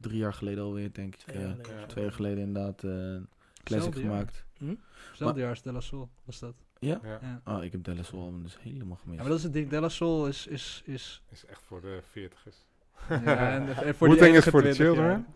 drie 0.00 0.18
jaar 0.18 0.34
geleden 0.34 0.64
alweer, 0.64 0.92
denk 0.92 1.14
ik. 1.14 1.20
Twee, 1.20 1.36
uh, 1.36 1.42
jaar, 1.42 1.78
ja. 1.80 1.86
twee 1.86 2.04
jaar 2.04 2.12
geleden 2.12 2.38
inderdaad 2.38 2.82
uh, 2.82 3.16
classic 3.62 3.94
gemaakt. 3.94 4.44
Hm? 4.58 4.74
Hetzelfde 5.08 5.40
jaar 5.40 5.50
als 5.50 5.62
De 5.62 5.72
La 5.72 5.80
Soul 5.80 6.08
was 6.24 6.38
dat. 6.38 6.54
Ja? 6.78 7.00
ja. 7.02 7.40
Oh, 7.44 7.64
ik 7.64 7.72
heb 7.72 7.84
De 7.84 7.94
La 7.94 8.02
Soul 8.02 8.42
dus 8.42 8.58
helemaal 8.60 8.96
gemist. 8.96 9.16
Ja, 9.16 9.22
maar 9.22 9.28
dat 9.28 9.38
is 9.38 9.42
het 9.42 9.52
ding. 9.52 9.68
De 9.68 9.80
La 9.80 9.88
Soul 9.88 10.26
is... 10.26 10.46
Is, 10.46 10.82
is, 10.84 11.22
is 11.28 11.44
echt 11.44 11.62
voor 11.62 11.80
de 11.80 12.00
veertigers. 12.10 12.66
Ja, 13.08 13.66
en, 13.82 13.94
voor 13.94 14.08
Wu-Tang 14.08 14.34
is 14.36 14.44
voor 14.44 14.62
de 14.62 14.74
children. 14.74 15.26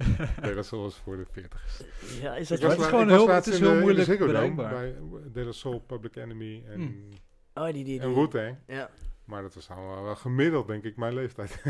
De 0.41 0.55
La 0.55 0.63
Soul 0.73 0.87
is 0.87 0.95
voor 0.95 1.17
de 1.17 1.27
40. 1.31 1.83
Ja, 2.21 2.37
is 2.37 2.49
dat 2.49 2.63
het 2.63 2.79
is 2.79 2.87
gewoon 2.87 3.09
heel, 3.09 3.29
het 3.29 3.47
is 3.47 3.59
heel 3.59 3.81
moeilijk 3.81 4.19
bereikbaar. 4.19 4.71
Bij 4.71 4.95
De 5.33 5.45
La 5.45 5.53
Soul, 5.53 5.81
Public 5.81 6.17
Enemy 6.17 6.65
en, 6.67 6.81
hmm. 6.81 7.09
oh, 7.55 7.65
die, 7.65 7.73
die, 7.73 7.85
die. 7.85 8.01
en 8.01 8.15
Wu-Tang. 8.15 8.57
Ja. 8.67 8.91
Maar 9.25 9.43
dat 9.43 9.55
was 9.55 9.69
allemaal 9.69 10.03
wel 10.03 10.17
gemiddeld, 10.17 10.67
denk 10.67 10.85
ik, 10.85 10.97
mijn 10.97 11.15
leeftijd. 11.15 11.63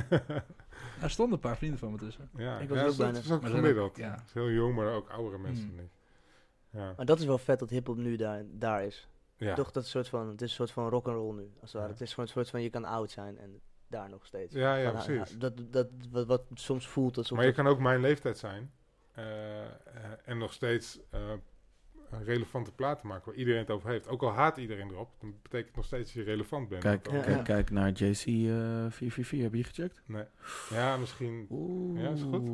er 1.03 1.11
stonden 1.11 1.35
een 1.35 1.41
paar 1.41 1.57
vrienden 1.57 1.79
van 1.79 1.93
me 1.93 1.99
tussen. 1.99 2.31
Ja, 2.37 2.59
ik 2.59 2.69
was 2.69 2.79
ja, 2.79 2.87
ook 2.87 2.97
dat 2.97 3.17
is 3.17 3.31
ook 3.31 3.47
gemiddeld. 3.47 3.97
ja. 3.97 4.11
Het 4.11 4.23
is 4.27 4.33
heel 4.33 4.51
jong, 4.51 4.75
maar 4.75 4.93
ook 4.93 5.09
oudere 5.09 5.39
mensen. 5.39 5.69
Hmm. 5.69 5.89
Ja. 6.73 6.93
Maar 6.97 7.07
dat 7.07 7.19
is 7.19 7.25
wel 7.25 7.39
vet 7.39 7.59
dat 7.59 7.71
hiphop 7.71 7.97
nu 7.97 8.17
daar, 8.17 8.43
daar 8.47 8.85
is. 8.85 9.09
Ja. 9.37 9.55
Toch 9.55 9.71
dat 9.71 9.87
soort 9.87 10.09
van, 10.09 10.29
het 10.29 10.43
is 10.43 10.49
een 10.49 10.57
soort 10.57 10.71
van 10.71 10.89
rock 10.89 11.07
and 11.07 11.17
roll 11.17 11.35
nu. 11.35 11.51
Als 11.61 11.73
het, 11.73 11.81
ware. 11.81 11.93
het 11.93 12.01
is 12.01 12.11
gewoon 12.11 12.25
een 12.25 12.33
soort 12.33 12.51
van, 12.51 12.63
je 12.63 12.71
kan 12.71 12.85
oud 12.85 13.11
zijn 13.11 13.39
en 13.39 13.61
daar 13.87 14.09
nog 14.09 14.27
steeds. 14.27 14.55
Ja, 14.55 14.77
ja, 14.77 14.91
precies. 14.91 15.39
dat, 15.39 15.73
dat, 15.73 15.89
wat, 16.11 16.27
wat 16.27 16.43
soms 16.55 16.89
voelt 16.89 17.17
alsof... 17.17 17.37
Maar 17.37 17.47
je 17.47 17.53
kan 17.53 17.67
ook 17.67 17.79
mijn 17.79 18.01
leeftijd 18.01 18.39
zijn. 18.39 18.73
Uh, 19.19 19.25
en 20.25 20.39
nog 20.39 20.53
steeds 20.53 21.01
uh, 21.15 21.21
relevante 22.25 22.73
platen 22.73 23.09
maken 23.09 23.27
waar 23.27 23.35
iedereen 23.35 23.61
het 23.61 23.71
over 23.71 23.91
heeft. 23.91 24.09
Ook 24.09 24.23
al 24.23 24.33
haat 24.33 24.57
iedereen 24.57 24.91
erop, 24.91 25.11
dan 25.21 25.35
betekent 25.43 25.67
het 25.67 25.77
nog 25.77 25.85
steeds 25.85 26.13
dat 26.13 26.25
je 26.25 26.31
relevant 26.31 26.69
bent. 26.69 26.83
Kijk, 26.83 27.03
kijk, 27.03 27.45
kijk 27.45 27.71
naar 27.71 27.91
JC 27.91 28.27
uh, 28.27 28.55
444, 28.91 29.41
heb 29.41 29.55
je 29.55 29.65
gecheckt? 29.65 30.03
Nee. 30.07 30.25
Ja, 30.71 30.97
misschien. 30.97 31.47
Oeh. 31.51 32.03
Ja, 32.03 32.11
is 32.11 32.23
goed. 32.23 32.49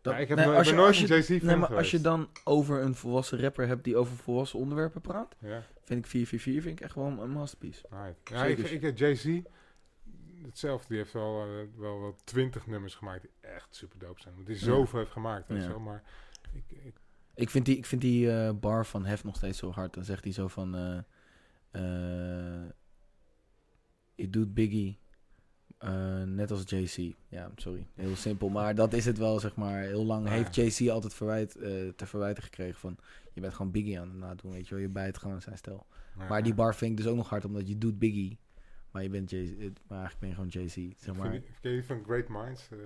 Dat, 0.00 0.18
ik 0.18 0.28
heb 0.28 0.38
nee, 0.38 0.46
als 0.46 0.68
je, 0.68 0.74
nooit 0.74 0.86
als 0.88 0.98
je, 0.98 1.14
een 1.14 1.36
JC 1.36 1.42
nee, 1.42 1.56
maar 1.56 1.76
als 1.76 1.90
je 1.90 2.00
dan 2.00 2.28
over 2.44 2.82
een 2.82 2.94
volwassen 2.94 3.40
rapper 3.40 3.66
hebt 3.66 3.84
die 3.84 3.96
over 3.96 4.16
volwassen 4.16 4.58
onderwerpen 4.58 5.00
praat, 5.00 5.36
ja. 5.38 5.62
vind 5.84 6.04
ik 6.04 6.10
444 6.10 6.62
vind 6.62 6.78
ik 6.78 6.84
echt 6.84 6.94
wel 6.94 7.24
een 7.24 7.30
masterpiece. 7.30 7.84
Right. 7.90 8.16
Ja, 8.24 8.44
ik, 8.44 8.58
ik, 8.58 8.82
ik 8.82 8.98
Jay-Z, 8.98 9.40
hetzelfde, 10.42 10.88
die 10.88 10.96
heeft 10.96 11.12
wel, 11.12 11.46
uh, 11.46 11.66
wel, 11.76 12.00
wel 12.00 12.16
twintig 12.24 12.66
nummers 12.66 12.94
gemaakt 12.94 13.22
die 13.22 13.30
echt 13.40 13.74
super 13.74 13.98
dope 13.98 14.20
zijn. 14.20 14.34
Want 14.34 14.46
die 14.46 14.56
zoveel 14.56 14.98
heeft 14.98 15.10
gemaakt, 15.10 15.48
weet 15.48 15.62
Ja. 15.62 15.68
zo. 15.70 15.80
Maar 15.80 16.02
ik, 16.52 16.64
ik, 16.68 16.94
Ik 17.34 17.50
vind 17.50 17.64
die, 17.64 17.76
ik 17.76 17.86
vind 17.86 18.00
die 18.00 18.32
eh, 18.32 18.50
bar 18.54 18.86
van 18.86 19.04
Hef 19.06 19.24
nog 19.24 19.36
steeds 19.36 19.58
zo 19.58 19.70
hard. 19.70 19.94
Dan 19.94 20.04
zegt 20.04 20.24
hij 20.24 20.32
zo 20.32 20.48
van... 20.48 20.74
eh 20.74 20.98
eh, 21.70 22.68
je 24.14 24.30
doet 24.30 24.54
Biggie 24.54 24.98
eh, 25.80 26.22
net 26.22 26.50
als 26.50 26.62
JC. 26.66 27.14
Ja, 27.28 27.50
sorry. 27.56 27.86
Heel 27.94 28.16
simpel. 28.16 28.48
Maar 28.48 28.74
dat 28.74 28.92
is 28.92 29.04
het 29.04 29.18
wel, 29.18 29.38
zeg 29.40 29.54
maar. 29.56 29.82
Heel 29.82 30.04
lang 30.04 30.26
Ja. 30.26 30.32
heeft 30.32 30.56
JC 30.56 30.88
altijd 30.88 31.14
verwijt, 31.14 31.56
eh, 31.56 31.70
te 31.96 32.06
verwijten 32.06 32.42
gekregen 32.42 32.80
van... 32.80 32.96
Je 33.32 33.40
bent 33.40 33.54
gewoon 33.54 33.72
Biggie 33.72 34.00
aan 34.00 34.08
het 34.08 34.16
nadoen, 34.18 34.52
weet 34.52 34.68
je 34.68 34.74
wel. 34.74 34.82
Je 34.82 34.88
bijt 34.90 35.18
gewoon 35.18 35.40
zijn 35.40 35.56
stijl. 35.58 35.86
nou 36.16 36.28
Maar 36.28 36.42
die 36.42 36.54
bar 36.54 36.74
vind 36.74 36.90
ik 36.90 36.96
dus 36.96 37.06
ook 37.06 37.16
nog 37.16 37.28
hard, 37.28 37.44
omdat 37.44 37.68
je 37.68 37.78
doet 37.78 37.98
Biggie. 37.98 38.38
Maar 38.90 39.02
je 39.02 39.08
bent 39.10 39.30
JC, 39.30 39.36
eh, 39.58 39.70
maar 39.88 39.98
eigenlijk 39.98 40.18
ben 40.18 40.28
je 40.28 40.34
gewoon 40.34 40.50
JC. 40.50 40.94
Zeg 40.98 41.14
maar. 41.16 41.30
Ken 41.30 41.42
je 41.60 41.70
die 41.70 41.84
van 41.84 42.02
Great 42.04 42.28
Minds? 42.28 42.68
eh, 42.72 42.78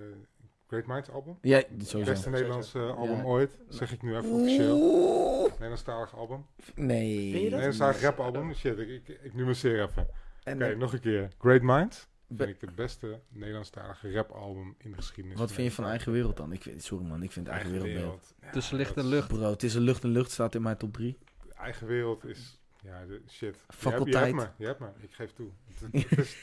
Great 0.66 0.86
Minds 0.86 1.10
album? 1.10 1.38
Ja, 1.40 1.56
Het 1.56 1.88
sowieso. 1.88 2.12
beste 2.12 2.30
Nederlandse 2.30 2.78
album 2.78 3.16
Ja. 3.16 3.22
ooit. 3.22 3.58
Zeg 3.68 3.92
ik 3.92 4.02
nu 4.02 4.16
even 4.16 4.30
officieel. 4.30 5.42
Nederlandstalig 5.50 6.16
album. 6.16 6.46
Nee. 6.74 7.32
Nederlandstalig 7.32 8.00
rap 8.00 8.20
album. 8.20 8.54
Shit, 8.54 8.78
ik, 8.78 8.88
ik, 9.08 9.20
ik 9.22 9.34
even. 9.62 10.06
En 10.44 10.56
Oké, 10.62 10.74
nog 10.76 10.92
een 10.92 11.00
keer. 11.00 11.28
Great 11.38 11.62
Minds. 11.62 12.08
Vind 12.28 12.48
ik 12.50 12.60
het 12.60 12.74
beste 12.74 13.20
Nederlandstalige 13.28 14.12
rap 14.12 14.30
album 14.30 14.74
in 14.78 14.90
de 14.90 14.96
geschiedenis. 14.96 15.38
Wat 15.38 15.52
vind 15.52 15.68
je 15.68 15.74
van 15.74 15.84
Eigen 15.84 16.12
Wereld 16.12 16.36
dan? 16.36 16.52
Ik 16.52 16.62
vind, 16.62 16.82
sorry 16.82 17.04
man, 17.04 17.22
ik 17.22 17.32
vind 17.32 17.48
Eigen, 17.48 17.82
Wereld. 17.82 18.34
Ja, 18.42 18.50
Tussen 18.50 18.76
licht 18.76 18.96
en 18.96 19.06
lucht. 19.06 19.28
Bro, 19.28 19.50
het 19.50 19.62
is 19.62 19.74
een 19.74 19.82
lucht 19.82 20.02
en 20.04 20.10
lucht, 20.10 20.30
staat 20.30 20.54
in 20.54 20.62
mijn 20.62 20.76
top 20.76 20.92
3. 20.92 21.18
Eigen 21.54 21.86
wereld 21.86 22.24
is... 22.24 22.60
Ja, 22.82 23.04
de, 23.06 23.22
shit. 23.28 23.38
Je 23.40 23.46
hebt, 23.46 23.58
je 23.68 23.76
Faculteit. 23.76 24.24
hebt 24.24 24.36
me, 24.36 24.48
je 24.56 24.66
hebt 24.66 24.80
me. 24.80 24.88
Ik 25.00 25.12
geef 25.12 25.32
toe. 25.32 25.48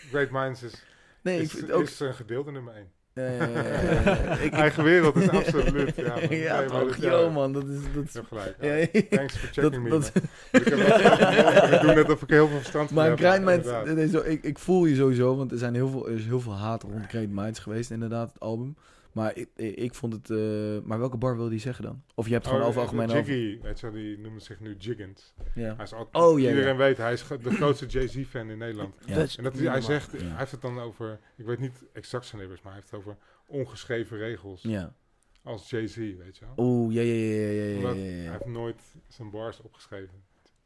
Great 0.10 0.30
Minds 0.32 0.64
is, 0.64 0.84
Nee, 1.22 1.36
ik 1.38 1.42
is, 1.44 1.52
vind 1.52 1.72
ook... 1.72 1.84
is 1.84 2.00
een 2.00 2.14
gedeelte 2.14 2.52
nummer 2.52 2.74
1. 2.74 2.92
Eh, 3.14 4.44
ik, 4.46 4.54
Eigen 4.54 4.84
wereld 4.84 5.16
is 5.16 5.30
absoluut. 5.30 5.96
Ja, 5.96 6.04
man. 6.08 6.16
ja, 6.38 6.60
Nee, 6.60 6.68
maar 6.68 6.68
toch, 6.68 6.96
dat- 6.98 7.22
ja, 7.22 7.30
man, 7.30 7.54
dat 7.54 7.64
is... 7.68 7.80
Dat 7.94 8.04
is 8.04 8.28
gelijk. 8.28 8.56
ja. 8.62 9.02
Thanks 9.18 9.38
for 9.38 9.50
Dat, 9.62 9.64
checking 9.74 9.84
me. 9.84 9.90
dat. 9.90 10.12
Ik, 10.52 10.64
heb 10.66 10.78
wel- 10.80 11.74
ik 11.74 11.82
doe 11.82 11.94
net 11.94 12.10
of 12.12 12.22
ik 12.22 12.30
heel 12.30 12.48
veel 12.48 12.58
verstand 12.58 12.92
maar 12.92 13.10
heb. 13.10 13.20
Grind 13.20 13.44
Minds, 13.46 13.68
nee, 14.14 14.32
ik, 14.32 14.44
ik 14.44 14.60
voel 14.60 14.86
je 14.86 14.96
sowieso, 14.96 15.36
want 15.36 15.52
er, 15.52 15.58
zijn 15.58 15.74
heel 15.74 15.90
veel, 15.90 16.08
er 16.08 16.14
is 16.16 16.26
heel 16.26 16.40
veel 16.42 16.58
haat 16.58 16.84
rond 16.84 17.06
Grind 17.08 17.32
Minds 17.34 17.60
geweest, 17.60 17.92
inderdaad, 17.92 18.30
het 18.34 18.40
album. 18.42 18.76
Maar 19.14 19.36
ik, 19.36 19.50
ik, 19.56 19.94
vond 19.96 20.14
het... 20.14 20.30
eh, 20.30 20.80
maar 20.88 21.00
welke 21.00 21.18
bar 21.18 21.38
wil 21.38 21.50
die 21.50 21.60
zeggen 21.60 21.84
dan? 21.84 22.04
Of 22.16 22.26
je 22.28 22.32
hebt 22.34 22.46
het 22.46 22.54
gewoon 22.54 22.70
over 22.70 22.82
Oh, 22.82 22.88
algemeen 22.88 23.10
over... 23.18 23.34
Jiggy, 23.34 23.62
weet 23.62 23.80
je 23.80 23.86
wel, 23.92 23.96
die 24.02 24.18
noemt 24.18 24.44
zich 24.44 24.60
nu 24.60 24.76
Jiggins. 24.78 25.34
Ja. 25.56 25.76
Hij 25.76 25.84
is 25.86 25.94
altijd, 25.94 26.24
Oh, 26.26 26.40
ja, 26.40 26.50
iedereen 26.50 26.72
ja. 26.72 26.76
weet, 26.78 26.98
hij 26.98 27.14
is 27.14 27.28
de 27.28 27.52
grootste 27.52 27.86
Jay-Z-fan 27.86 28.50
in 28.50 28.58
Nederland. 28.58 28.96
Ja. 29.06 29.16
Dat 29.16 29.24
is 29.26 29.38
En 29.38 29.44
dat 29.44 29.54
hij, 29.58 29.68
hij 29.68 29.82
zegt, 29.82 30.12
hij 30.12 30.22
heeft 30.38 30.52
het 30.52 30.62
dan 30.62 30.80
over, 30.80 31.20
ik 31.38 31.46
weet 31.46 31.60
niet 31.60 31.86
exact 31.94 32.26
zijn 32.26 32.42
nummers, 32.42 32.62
maar 32.62 32.72
hij 32.72 32.82
heeft 32.82 32.92
het 32.94 33.00
over 33.02 33.18
ongeschreven 33.46 34.18
regels. 34.18 34.62
Ja. 34.62 34.96
Als 35.44 35.70
Jay-Z, 35.70 35.96
weet 35.96 36.38
je 36.38 36.46
wel. 36.46 36.66
Oeh, 36.66 36.94
ja, 36.94 37.02
ja, 37.02 37.14
ja, 37.14 37.50
ja, 37.52 37.72
ja, 37.94 37.94
Hij 38.22 38.32
heeft 38.32 38.46
nooit 38.46 38.82
zijn 39.08 39.30
bars 39.30 39.62
opgeschreven. 39.62 40.24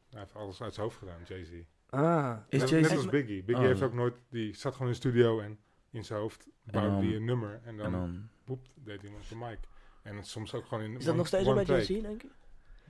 Hij 0.09 0.19
heeft 0.19 0.35
alles 0.35 0.61
uit 0.61 0.73
zijn 0.73 0.85
hoofd 0.85 0.97
gedaan, 0.99 1.19
Jay-Z. 1.27 1.51
Ah. 1.89 2.37
Is 2.49 2.59
net, 2.59 2.69
Jay-Z- 2.69 2.87
net 2.89 2.97
als 2.97 3.09
Biggie. 3.09 3.43
Biggie 3.43 3.63
Oh. 3.63 3.69
heeft 3.69 3.81
ook 3.81 3.93
nooit, 3.93 4.13
die 4.29 4.55
zat 4.55 4.71
gewoon 4.73 4.87
in 4.87 4.93
de 4.93 4.99
studio 4.99 5.39
en 5.39 5.57
in 5.95 6.05
zijn 6.05 6.19
hoofd 6.19 6.47
bouwde 6.63 7.05
hij 7.07 7.15
een 7.15 7.25
nummer. 7.25 7.59
En 7.63 7.77
dan, 7.77 7.85
En 7.85 7.91
dan... 7.91 8.27
boep, 8.45 8.65
deed 8.75 9.01
hij 9.01 9.09
hem 9.09 9.19
op 9.19 9.29
de 9.29 9.35
mic. 9.35 9.57
En 10.01 10.23
soms 10.23 10.53
ook 10.53 10.65
gewoon 10.65 10.83
in 10.83 10.91
Is 10.91 10.97
dat 10.99 11.07
one- 11.07 11.17
nog 11.17 11.27
steeds 11.27 11.45
one 11.47 11.55
bij 11.55 11.65
take. 11.65 11.93
JC, 11.93 12.01
denk 12.01 12.21
je? 12.21 12.27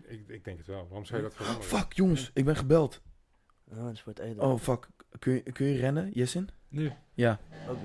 Ik, 0.07 0.27
ik 0.27 0.43
denk 0.43 0.57
het 0.57 0.67
wel. 0.67 0.85
Waarom 0.87 1.05
zou 1.05 1.21
je 1.21 1.27
dat 1.27 1.35
veranderen? 1.35 1.67
Fuck, 1.69 1.93
jongens, 1.93 2.31
ik 2.33 2.45
ben 2.45 2.55
gebeld. 2.55 3.01
Oh, 3.71 3.83
dat 3.83 3.91
is 3.93 4.01
voor 4.01 4.13
het 4.13 4.21
eten. 4.21 4.41
Oh, 4.41 4.59
fuck. 4.59 4.87
Kun 5.19 5.33
je, 5.33 5.41
kun 5.51 5.65
je 5.65 5.77
rennen, 5.77 6.11
Jessin? 6.13 6.49
Nu. 6.67 6.91
Ja. 7.13 7.39
Oké. 7.69 7.79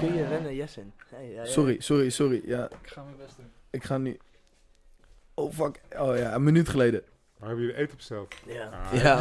Kun 0.00 0.14
je 0.14 0.26
rennen, 0.26 0.54
Jessen? 0.54 0.92
Hey, 1.06 1.28
ja, 1.30 1.42
ja. 1.42 1.44
Sorry, 1.44 1.80
sorry, 1.80 2.10
sorry. 2.10 2.42
Ja, 2.44 2.70
Ik 2.70 2.76
ga 2.88 3.02
mijn 3.02 3.16
best 3.16 3.36
doen. 3.36 3.46
ik 3.70 3.84
ga 3.84 3.98
nu... 3.98 4.18
Oh, 5.34 5.52
fuck. 5.52 5.80
Oh 5.98 6.16
ja, 6.16 6.34
een 6.34 6.42
minuut 6.42 6.68
geleden. 6.68 7.02
Maar 7.38 7.48
hebben 7.48 7.66
jullie 7.66 7.80
eten 7.80 7.96
besteld? 7.96 8.34
Ja. 8.46 8.68
Ah, 8.68 8.94
Ja. 9.02 9.16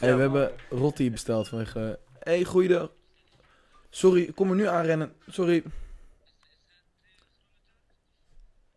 Hey, 0.00 0.14
we 0.14 0.20
hebben 0.20 0.52
Rotti 0.70 1.10
besteld 1.10 1.48
vanwege... 1.48 1.98
hey, 2.18 2.44
goeiedag. 2.44 2.92
Sorry, 3.90 4.22
ik 4.22 4.34
kom 4.34 4.50
er 4.50 4.56
nu 4.56 4.66
aanrennen. 4.66 5.14
Sorry. 5.28 5.62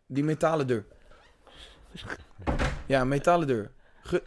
Die 0.06 0.24
metalen 0.24 0.66
deur. 0.66 0.84
Ja, 2.86 3.04
metalen 3.04 3.46
deur. 3.46 3.70
Ge 4.02 4.22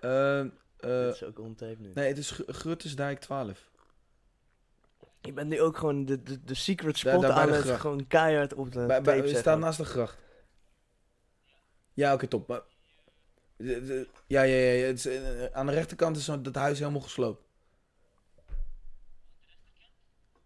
Dit 0.80 1.14
is 1.14 1.24
ook 1.24 1.38
nu. 1.78 1.90
nee, 1.94 2.08
het 2.08 2.18
is 2.18 2.30
Gr- 2.30 2.52
Gruttesdijk 2.52 3.20
12. 3.20 3.70
Ik 5.20 5.34
ben 5.34 5.48
nu 5.48 5.60
ook 5.60 5.76
gewoon 5.76 6.04
de, 6.04 6.22
de, 6.22 6.44
de 6.44 6.54
secret 6.54 7.02
Daar- 7.02 7.12
spot 7.12 7.22
daar 7.22 7.34
bij 7.34 7.42
aan 7.42 7.50
het 7.52 7.60
gracht. 7.64 7.80
gewoon 7.80 8.06
keihard 8.06 8.54
op 8.54 8.72
de 8.72 8.86
Bij, 8.86 9.00
tape 9.02 9.16
zetten. 9.22 9.36
staan 9.38 9.58
naast 9.60 9.78
de 9.78 9.84
gracht. 9.84 10.18
Ja, 11.92 12.12
oké, 12.14 12.26
top. 12.26 12.48
Maar, 12.48 12.60
de- 13.56 13.84
de- 13.84 14.08
ja, 14.26 14.42
ja, 14.42 14.56
ja. 14.56 14.72
ja, 14.72 14.86
het 14.86 14.98
is, 14.98 15.06
eh, 15.06 15.44
aan 15.52 15.66
de 15.66 15.72
rechterkant 15.72 16.16
is 16.16 16.24
zo- 16.24 16.40
dat 16.40 16.54
huis 16.54 16.78
helemaal 16.78 17.00
gesloopt. 17.00 17.44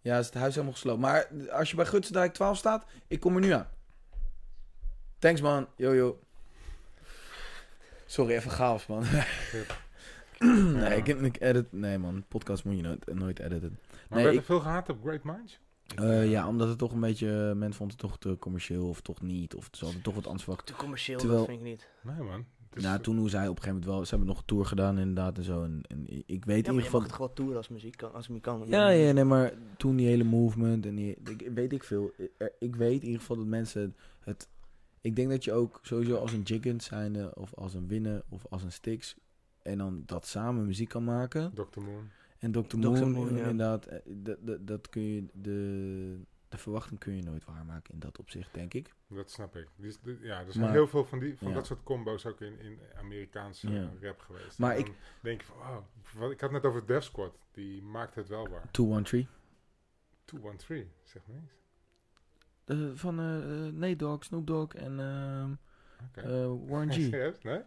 Ja, 0.02 0.18
is 0.18 0.26
het 0.26 0.34
huis 0.34 0.52
helemaal 0.54 0.72
gesloopt. 0.74 1.00
Maar 1.00 1.28
als 1.50 1.70
je 1.70 1.76
bij 1.76 1.86
Gutsendijk 1.86 2.32
12 2.34 2.56
staat, 2.56 2.84
ik 3.06 3.20
kom 3.20 3.34
er 3.34 3.40
nu 3.40 3.50
aan. 3.50 3.68
Thanks, 5.18 5.40
man. 5.40 5.66
Yo, 5.76 5.94
yo. 5.94 6.20
Sorry, 8.06 8.34
even 8.34 8.50
chaos, 8.50 8.86
man. 8.86 9.04
nee, 10.74 10.96
ik, 10.96 11.06
ik 11.06 11.40
edit... 11.40 11.72
Nee, 11.72 11.98
man. 11.98 12.24
Podcast 12.28 12.64
moet 12.64 12.76
je 12.76 12.82
nooit, 12.82 13.14
nooit 13.14 13.38
editen. 13.38 13.78
Maar 13.90 13.98
Nee, 14.08 14.22
werd 14.22 14.34
ik- 14.34 14.40
er 14.40 14.46
veel 14.46 14.60
gehaat 14.60 14.88
op 14.88 14.98
Great 15.02 15.22
Minds? 15.24 15.60
Eh, 15.96 16.30
ja, 16.30 16.48
omdat 16.48 16.68
het 16.68 16.78
toch 16.78 16.92
een 16.92 17.00
beetje... 17.00 17.54
Men 17.54 17.74
vond 17.74 17.90
het 17.90 18.00
toch 18.00 18.18
te 18.18 18.36
commercieel 18.38 18.88
of 18.88 19.00
toch 19.00 19.20
niet. 19.20 19.54
Of 19.54 19.68
ze 19.72 19.84
hadden 19.84 20.02
toch 20.02 20.14
wat 20.14 20.24
anders 20.26 20.44
verwacht. 20.44 20.66
Te 20.66 20.72
commercieel, 20.74 21.18
Terwijl- 21.18 21.38
dat 21.40 21.48
vind 21.48 21.60
ik 21.60 21.66
niet. 21.66 21.88
Nee 22.02 22.20
man. 22.22 22.46
Het 22.70 22.78
is- 22.78 22.84
Nou, 22.84 23.00
toen 23.00 23.16
hoe 23.18 23.28
zij 23.28 23.40
op 23.48 23.56
een 23.56 23.62
gegeven 23.62 23.74
moment 23.78 23.90
wel... 23.94 24.04
Ze 24.04 24.10
hebben 24.10 24.28
nog 24.28 24.38
een 24.38 24.44
tour 24.44 24.64
gedaan 24.64 24.98
inderdaad 24.98 25.36
en 25.38 25.44
zo. 25.44 25.62
En, 25.62 25.80
en 25.88 26.04
ik 26.26 26.44
weet 26.44 26.46
Ja, 26.46 26.54
in 26.54 26.56
ieder 26.56 26.74
je 26.74 26.80
geval... 26.82 27.00
mag 27.00 27.08
toch 27.08 27.18
wel 27.18 27.32
toeren 27.32 27.56
als 27.56 27.68
muziek 27.68 27.96
kan, 27.96 28.12
als 28.12 28.28
muziek 28.28 28.42
kan. 28.42 28.62
Ja, 28.66 28.88
ja, 28.88 29.12
nee, 29.12 29.24
maar 29.24 29.52
toen 29.76 29.96
die 29.96 30.06
hele 30.06 30.24
movement 30.24 30.86
en 30.86 30.94
die... 30.94 31.16
Ik, 31.24 31.50
weet 31.54 31.72
ik 31.72 31.84
veel. 31.84 32.10
Ik 32.58 32.76
weet 32.76 33.00
in 33.00 33.04
ieder 33.06 33.20
geval 33.20 33.36
dat 33.36 33.46
mensen 33.46 33.94
het... 34.20 34.48
Ik 35.00 35.16
denk 35.16 35.30
dat 35.30 35.44
je 35.44 35.52
ook 35.52 35.78
sowieso 35.82 36.16
als 36.16 36.32
een 36.32 36.42
Jiggins 36.42 36.84
zijnde... 36.84 37.32
Of 37.34 37.54
als 37.54 37.74
een 37.74 37.88
Winnen 37.88 38.22
of 38.28 38.46
als 38.50 38.62
een 38.62 38.72
Stix... 38.72 39.16
En 39.62 39.78
dan 39.78 40.02
dat 40.06 40.26
samen 40.26 40.66
muziek 40.66 40.88
kan 40.88 41.04
maken. 41.04 41.52
Dr. 41.54 41.80
Moon. 41.80 42.08
En 42.38 42.52
Dr. 42.52 42.60
Dr. 42.60 42.76
Moon, 43.06 43.34
ja. 43.36 43.38
inderdaad. 43.38 43.86
eh, 43.86 43.98
Dat, 44.06 44.36
dat, 44.40 44.66
dat 44.66 44.88
kun 44.88 45.02
je... 45.02 45.24
De, 45.32 46.16
de 46.50 46.58
verwachting 46.58 47.00
kun 47.00 47.16
je 47.16 47.22
nooit 47.22 47.44
waarmaken 47.44 47.94
in 47.94 48.00
dat 48.00 48.18
opzicht, 48.18 48.54
denk 48.54 48.74
ik. 48.74 48.94
Dat 49.08 49.30
snap 49.30 49.56
ik. 49.56 49.68
Die- 49.76 50.18
ja, 50.20 50.38
er 50.44 50.52
zijn 50.52 50.64
Maar- 50.64 50.72
heel 50.72 50.86
veel 50.88 51.04
van, 51.04 51.18
die, 51.18 51.36
van 51.38 51.48
ja. 51.48 51.54
dat 51.54 51.66
soort 51.66 51.82
combo's 51.82 52.26
ook 52.26 52.40
in, 52.40 52.58
in 52.60 52.78
Amerikaanse 52.98 53.70
Ja. 53.70 53.90
rap 54.00 54.20
geweest. 54.20 54.58
Maar 54.58 54.78
ik- 54.78 54.92
denk 55.20 55.42
van, 55.42 55.56
wow. 55.56 55.84
wat- 56.18 56.30
Ik 56.30 56.40
had 56.40 56.50
net 56.50 56.64
over 56.64 56.86
Def 56.86 57.02
Squad. 57.04 57.38
Die 57.52 57.82
maakt 57.82 58.14
het 58.14 58.28
wel 58.28 58.48
waar. 58.48 58.70
213. 58.70 59.28
213, 60.24 60.90
zeg 61.04 61.22
maar 61.26 61.36
eens. 61.36 61.52
Uh, 62.66 62.90
van 62.94 63.20
uh, 63.20 63.66
uh, 63.66 63.72
Nate 63.72 63.96
Dogg, 63.96 64.24
Snoop 64.24 64.46
Dogg 64.46 64.74
en 64.74 65.00
ehm 65.00 65.50
Oké. 66.08 66.42
uh, 66.42 66.68
Warren 66.70 66.92
G. 66.92 67.10
Nee? 67.44 67.62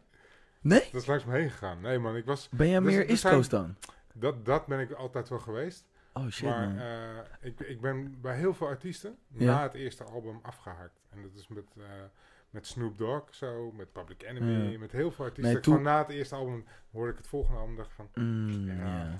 Nee? 0.61 0.79
Dat 0.91 1.01
is 1.01 1.05
langs 1.07 1.25
me 1.25 1.33
heen 1.33 1.49
gegaan. 1.49 1.81
Nee 1.81 1.99
man, 1.99 2.15
ik 2.15 2.25
was... 2.25 2.49
Ben 2.49 2.69
jij 2.69 2.79
Dus 2.79 2.89
meer 2.91 2.99
er 2.99 3.09
East 3.09 3.23
Coast 3.29 3.49
dan? 3.49 3.75
Dat, 4.13 4.45
dat 4.45 4.65
ben 4.65 4.79
ik 4.79 4.91
altijd 4.91 5.29
wel 5.29 5.39
geweest. 5.39 5.85
Oh 6.13 6.27
shit 6.29 6.49
maar 6.49 6.77
eh, 6.77 7.25
ik, 7.41 7.59
ik 7.59 7.81
ben 7.81 8.21
bij 8.21 8.37
heel 8.37 8.53
veel 8.53 8.67
artiesten 8.67 9.17
Ja. 9.27 9.45
na 9.45 9.63
het 9.63 9.73
eerste 9.73 10.03
album 10.03 10.39
afgehaakt. 10.41 11.01
En 11.09 11.21
dat 11.21 11.33
is 11.33 11.47
met, 11.47 11.65
eh, 11.77 11.83
met 12.49 12.67
Snoop 12.67 12.97
Dogg 12.97 13.35
zo, 13.35 13.71
met 13.71 13.91
Public 13.91 14.23
Enemy, 14.23 14.71
Ja. 14.71 14.79
met 14.79 14.91
heel 14.91 15.11
veel 15.11 15.25
artiesten. 15.25 15.71
Nee, 15.73 15.79
na 15.81 15.97
het 15.97 16.09
eerste 16.09 16.35
album 16.35 16.65
hoorde 16.91 17.11
ik 17.11 17.17
het 17.17 17.27
volgende 17.27 17.59
album 17.59 17.75
dacht 17.75 17.93
van... 17.93 18.09
Mm, 18.13 18.67
ja. 18.67 18.73
ja. 18.73 19.19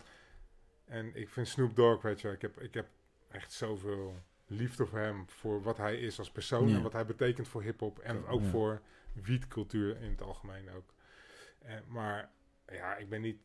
En 0.86 1.16
ik 1.16 1.30
vind 1.30 1.48
Snoop 1.48 1.76
Dogg, 1.76 2.02
weet 2.02 2.22
je, 2.22 2.30
ik 2.32 2.42
heb, 2.42 2.62
ik 2.62 2.74
heb 2.74 2.88
echt 3.30 3.52
zoveel 3.52 4.16
liefde 4.48 4.86
voor 4.86 5.00
hem, 5.00 5.26
voor 5.30 5.62
wat 5.62 5.78
hij 5.78 6.00
is 6.00 6.20
als 6.20 6.32
persoon 6.32 6.70
en 6.70 6.82
wat 6.82 6.94
hij 6.94 7.06
betekent 7.06 7.48
voor 7.48 7.62
hip-hop 7.64 8.00
en 8.00 8.26
ook 8.26 8.44
voor 8.44 8.82
wietcultuur 9.14 10.02
in 10.02 10.10
het 10.10 10.22
algemeen 10.22 10.70
ook. 10.72 10.94
En, 11.60 11.84
maar 11.88 12.30
ja, 12.72 12.96
ik 12.96 13.10
ben 13.10 13.22
niet 13.22 13.38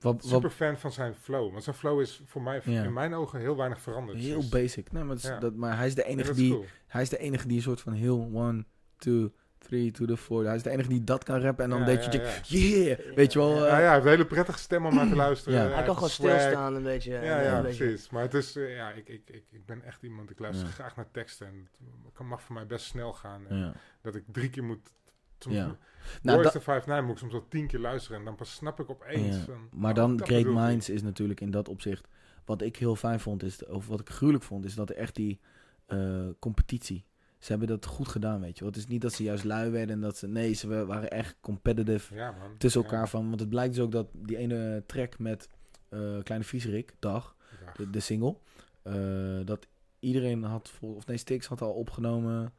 Wat, 0.00 0.14
wat, 0.14 0.24
super 0.24 0.50
fan 0.50 0.76
van 0.78 0.92
zijn 0.92 1.14
flow, 1.14 1.50
want 1.52 1.64
zijn 1.64 1.76
flow 1.76 2.00
is 2.00 2.22
voor 2.26 2.42
mij 2.42 2.60
Ja. 2.64 2.82
in 2.82 2.92
mijn 2.92 3.14
ogen 3.14 3.40
heel 3.40 3.56
weinig 3.56 3.80
veranderd. 3.80 4.18
heel 4.18 4.40
Dus- 4.40 4.48
basic. 4.48 4.92
Nee, 4.92 5.02
maar, 5.04 5.14
dat 5.14 5.24
is- 5.24 5.30
Ja. 5.30 5.38
dat, 5.38 5.54
maar 5.54 5.76
hij 5.76 5.86
is 5.86 5.94
de 5.94 6.04
enige 6.04 6.30
is 6.30 6.36
die, 6.36 6.50
cool. 6.52 6.64
hij 6.86 7.02
is 7.02 7.08
de 7.08 7.18
enige 7.18 7.46
die 7.48 7.56
een 7.56 7.62
soort 7.62 7.80
van 7.80 7.92
heel 7.92 8.30
one, 8.32 8.64
two, 8.96 9.32
3 9.58 9.90
to 9.90 10.04
the 10.06 10.16
4. 10.16 10.44
Hij 10.44 10.54
is 10.56 10.62
de 10.62 10.70
enige 10.70 10.88
die 10.88 11.04
dat 11.04 11.24
kan 11.24 11.40
rappen. 11.40 11.64
En 11.64 11.70
dan 11.70 11.84
deed 11.84 12.04
je, 12.04 12.10
ja, 12.18 12.58
yeah, 12.58 13.14
weet 13.14 13.32
je 13.32 13.38
wel. 13.38 13.56
ja, 13.56 13.66
ja, 13.66 13.74
hij 13.84 13.92
heeft 13.92 14.04
een 14.04 14.10
hele 14.10 14.26
prettige 14.26 14.58
stem 14.58 14.86
om 14.86 14.94
naar 14.94 15.08
te 15.08 15.16
luisteren. 15.26 15.74
Hij 15.74 15.84
kan 15.84 15.94
gewoon 15.94 16.10
stilstaan 16.10 16.74
een 16.74 16.82
beetje. 16.82 17.12
Ja, 17.12 17.40
ja, 17.40 17.60
precies. 17.60 18.10
Maar 18.10 18.22
het 18.22 18.34
is, 18.34 18.52
ja, 18.52 18.90
ik, 18.90 19.08
ik, 19.08 19.22
ik, 19.30 19.44
ik 19.50 19.66
ben 19.66 19.82
echt 19.82 20.02
iemand, 20.02 20.30
ik 20.30 20.38
luister 20.38 20.66
graag 20.68 20.96
naar 20.96 21.10
teksten. 21.10 21.46
En 21.46 21.68
het 22.14 22.26
mag 22.26 22.42
voor 22.42 22.54
mij 22.54 22.66
best 22.66 22.86
snel 22.86 23.12
gaan. 23.12 23.46
En 23.48 23.74
dat 24.02 24.14
ik 24.14 24.22
drie 24.26 24.50
keer 24.50 24.64
moet 24.64 24.92
Soms 25.38 25.56
ja. 25.56 25.76
Nou, 26.22 26.60
5 26.60 26.86
9 26.86 27.04
moet 27.04 27.12
ik 27.12 27.18
soms 27.18 27.34
al 27.34 27.46
tien 27.48 27.66
keer 27.66 27.80
luisteren 27.80 28.18
en 28.18 28.24
dan 28.24 28.34
pas 28.34 28.54
snap 28.54 28.80
ik 28.80 28.90
opeens. 28.90 29.36
Ja. 29.36 29.42
Van, 29.42 29.68
maar 29.72 29.94
dan 29.94 30.22
Great 30.22 30.46
Minds 30.46 30.88
is 30.88 31.02
natuurlijk 31.02 31.40
in 31.40 31.50
dat 31.50 31.68
opzicht. 31.68 32.08
Wat 32.44 32.62
ik 32.62 32.76
heel 32.76 32.96
fijn 32.96 33.20
vond, 33.20 33.42
is, 33.42 33.66
of 33.66 33.86
wat 33.86 34.00
ik 34.00 34.08
gruwelijk 34.08 34.44
vond, 34.44 34.64
is 34.64 34.74
dat 34.74 34.90
er 34.90 34.96
echt 34.96 35.14
die 35.14 35.40
uh, 35.88 36.28
competitie. 36.38 37.04
Ze 37.38 37.50
hebben 37.50 37.68
dat 37.68 37.86
goed 37.86 38.08
gedaan, 38.08 38.40
weet 38.40 38.54
je 38.54 38.64
wel. 38.64 38.72
Het 38.72 38.78
is 38.78 38.86
niet 38.86 39.00
dat 39.00 39.12
ze 39.12 39.22
juist 39.22 39.44
lui 39.44 39.70
werden 39.70 39.94
en 39.94 40.00
dat 40.00 40.16
ze... 40.16 40.26
Nee, 40.26 40.52
ze 40.52 40.86
waren 40.86 41.10
echt 41.10 41.36
competitive 41.40 42.14
ja, 42.14 42.30
man. 42.30 42.56
tussen 42.58 42.82
elkaar 42.82 43.08
van. 43.08 43.28
Want 43.28 43.40
het 43.40 43.48
blijkt 43.48 43.74
dus 43.74 43.84
ook 43.84 43.92
dat 43.92 44.08
die 44.12 44.36
ene 44.36 44.82
track 44.86 45.18
met 45.18 45.48
uh, 45.90 46.22
Kleine 46.22 46.46
Vieserik, 46.46 46.94
Dag, 46.98 47.36
de, 47.76 47.90
de, 47.90 48.00
single... 48.00 48.36
Uh, 48.84 49.46
dat 49.46 49.66
iedereen 49.98 50.42
had... 50.42 50.68
Vol, 50.68 50.94
of 50.94 51.06
nee, 51.06 51.16
Stix 51.16 51.46
had 51.46 51.60
al 51.60 51.72
opgenomen... 51.72 52.52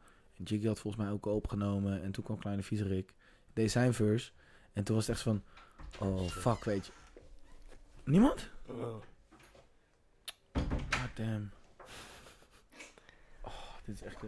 Jiggy 0.43 0.67
had 0.67 0.79
volgens 0.79 1.03
mij 1.03 1.11
ook 1.11 1.25
opgenomen. 1.25 2.01
En 2.01 2.11
toen 2.11 2.23
kwam 2.23 2.39
Kleine 2.39 2.63
Viezerik. 2.63 3.13
Deed 3.53 3.71
zijn 3.71 3.93
verse. 3.93 4.31
En 4.73 4.83
toen 4.83 4.95
was 4.95 5.07
het 5.07 5.15
echt 5.15 5.23
van... 5.23 5.43
Oh, 5.99 6.27
fuck, 6.27 6.63
weet 6.63 6.85
je. 6.85 6.91
Niemand? 8.03 8.49
Oh. 8.67 8.95
God 10.89 11.15
damn. 11.15 11.51
Oh, 13.41 13.53
dit 13.85 13.95
is 13.95 14.01
echt... 14.01 14.23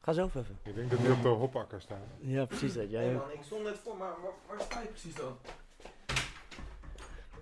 Ga 0.00 0.12
zo 0.12 0.24
even. 0.24 0.58
Ik 0.62 0.74
denk 0.74 0.90
dat 0.90 0.98
hij 0.98 1.10
op 1.10 1.22
de 1.22 1.28
hopakker 1.28 1.80
staat. 1.80 2.06
Ja, 2.20 2.44
precies 2.44 2.74
dat. 2.74 2.90
Jij... 2.90 3.12
man, 3.12 3.30
ik 3.30 3.42
stond 3.42 3.62
net 3.62 3.78
voor, 3.78 3.96
maar 3.96 4.14
waar, 4.22 4.32
waar 4.48 4.60
sta 4.60 4.80
je 4.80 4.88
precies 4.88 5.14
dan? 5.14 5.36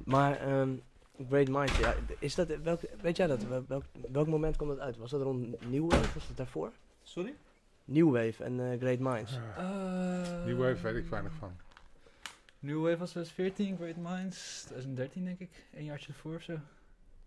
Maar, 0.04 0.58
um, 0.60 0.82
Great 1.28 1.48
Mind, 1.48 1.76
ja, 1.76 1.94
is 2.18 2.34
dat, 2.34 2.48
welk, 2.48 2.80
weet 3.00 3.16
jij 3.16 3.26
dat? 3.26 3.42
Welk, 3.66 3.84
welk 4.12 4.26
moment 4.26 4.56
komt 4.56 4.70
dat 4.70 4.78
uit? 4.78 4.96
Was 4.96 5.10
dat 5.10 5.22
rond 5.22 5.68
Nieuwe? 5.68 5.88
Was 5.88 6.26
dat 6.26 6.36
daarvoor? 6.36 6.72
Sorry? 7.02 7.34
New 7.86 8.12
Wave 8.12 8.44
en 8.44 8.58
uh, 8.58 8.78
Great 8.78 8.98
Minds. 8.98 9.32
Uh, 9.58 10.44
New 10.44 10.58
Wave 10.58 10.82
weet 10.82 10.96
ik 10.96 11.10
weinig 11.10 11.32
van. 11.32 11.56
New 12.58 12.82
Wave 12.82 12.96
was 12.96 13.10
2014, 13.10 13.76
Great 13.76 13.96
Minds 13.96 14.62
2013 14.62 15.24
denk 15.24 15.38
ik. 15.38 15.66
Een 15.72 15.84
jaartje 15.84 16.12
ervoor 16.12 16.34
of 16.34 16.42
zo. 16.42 16.58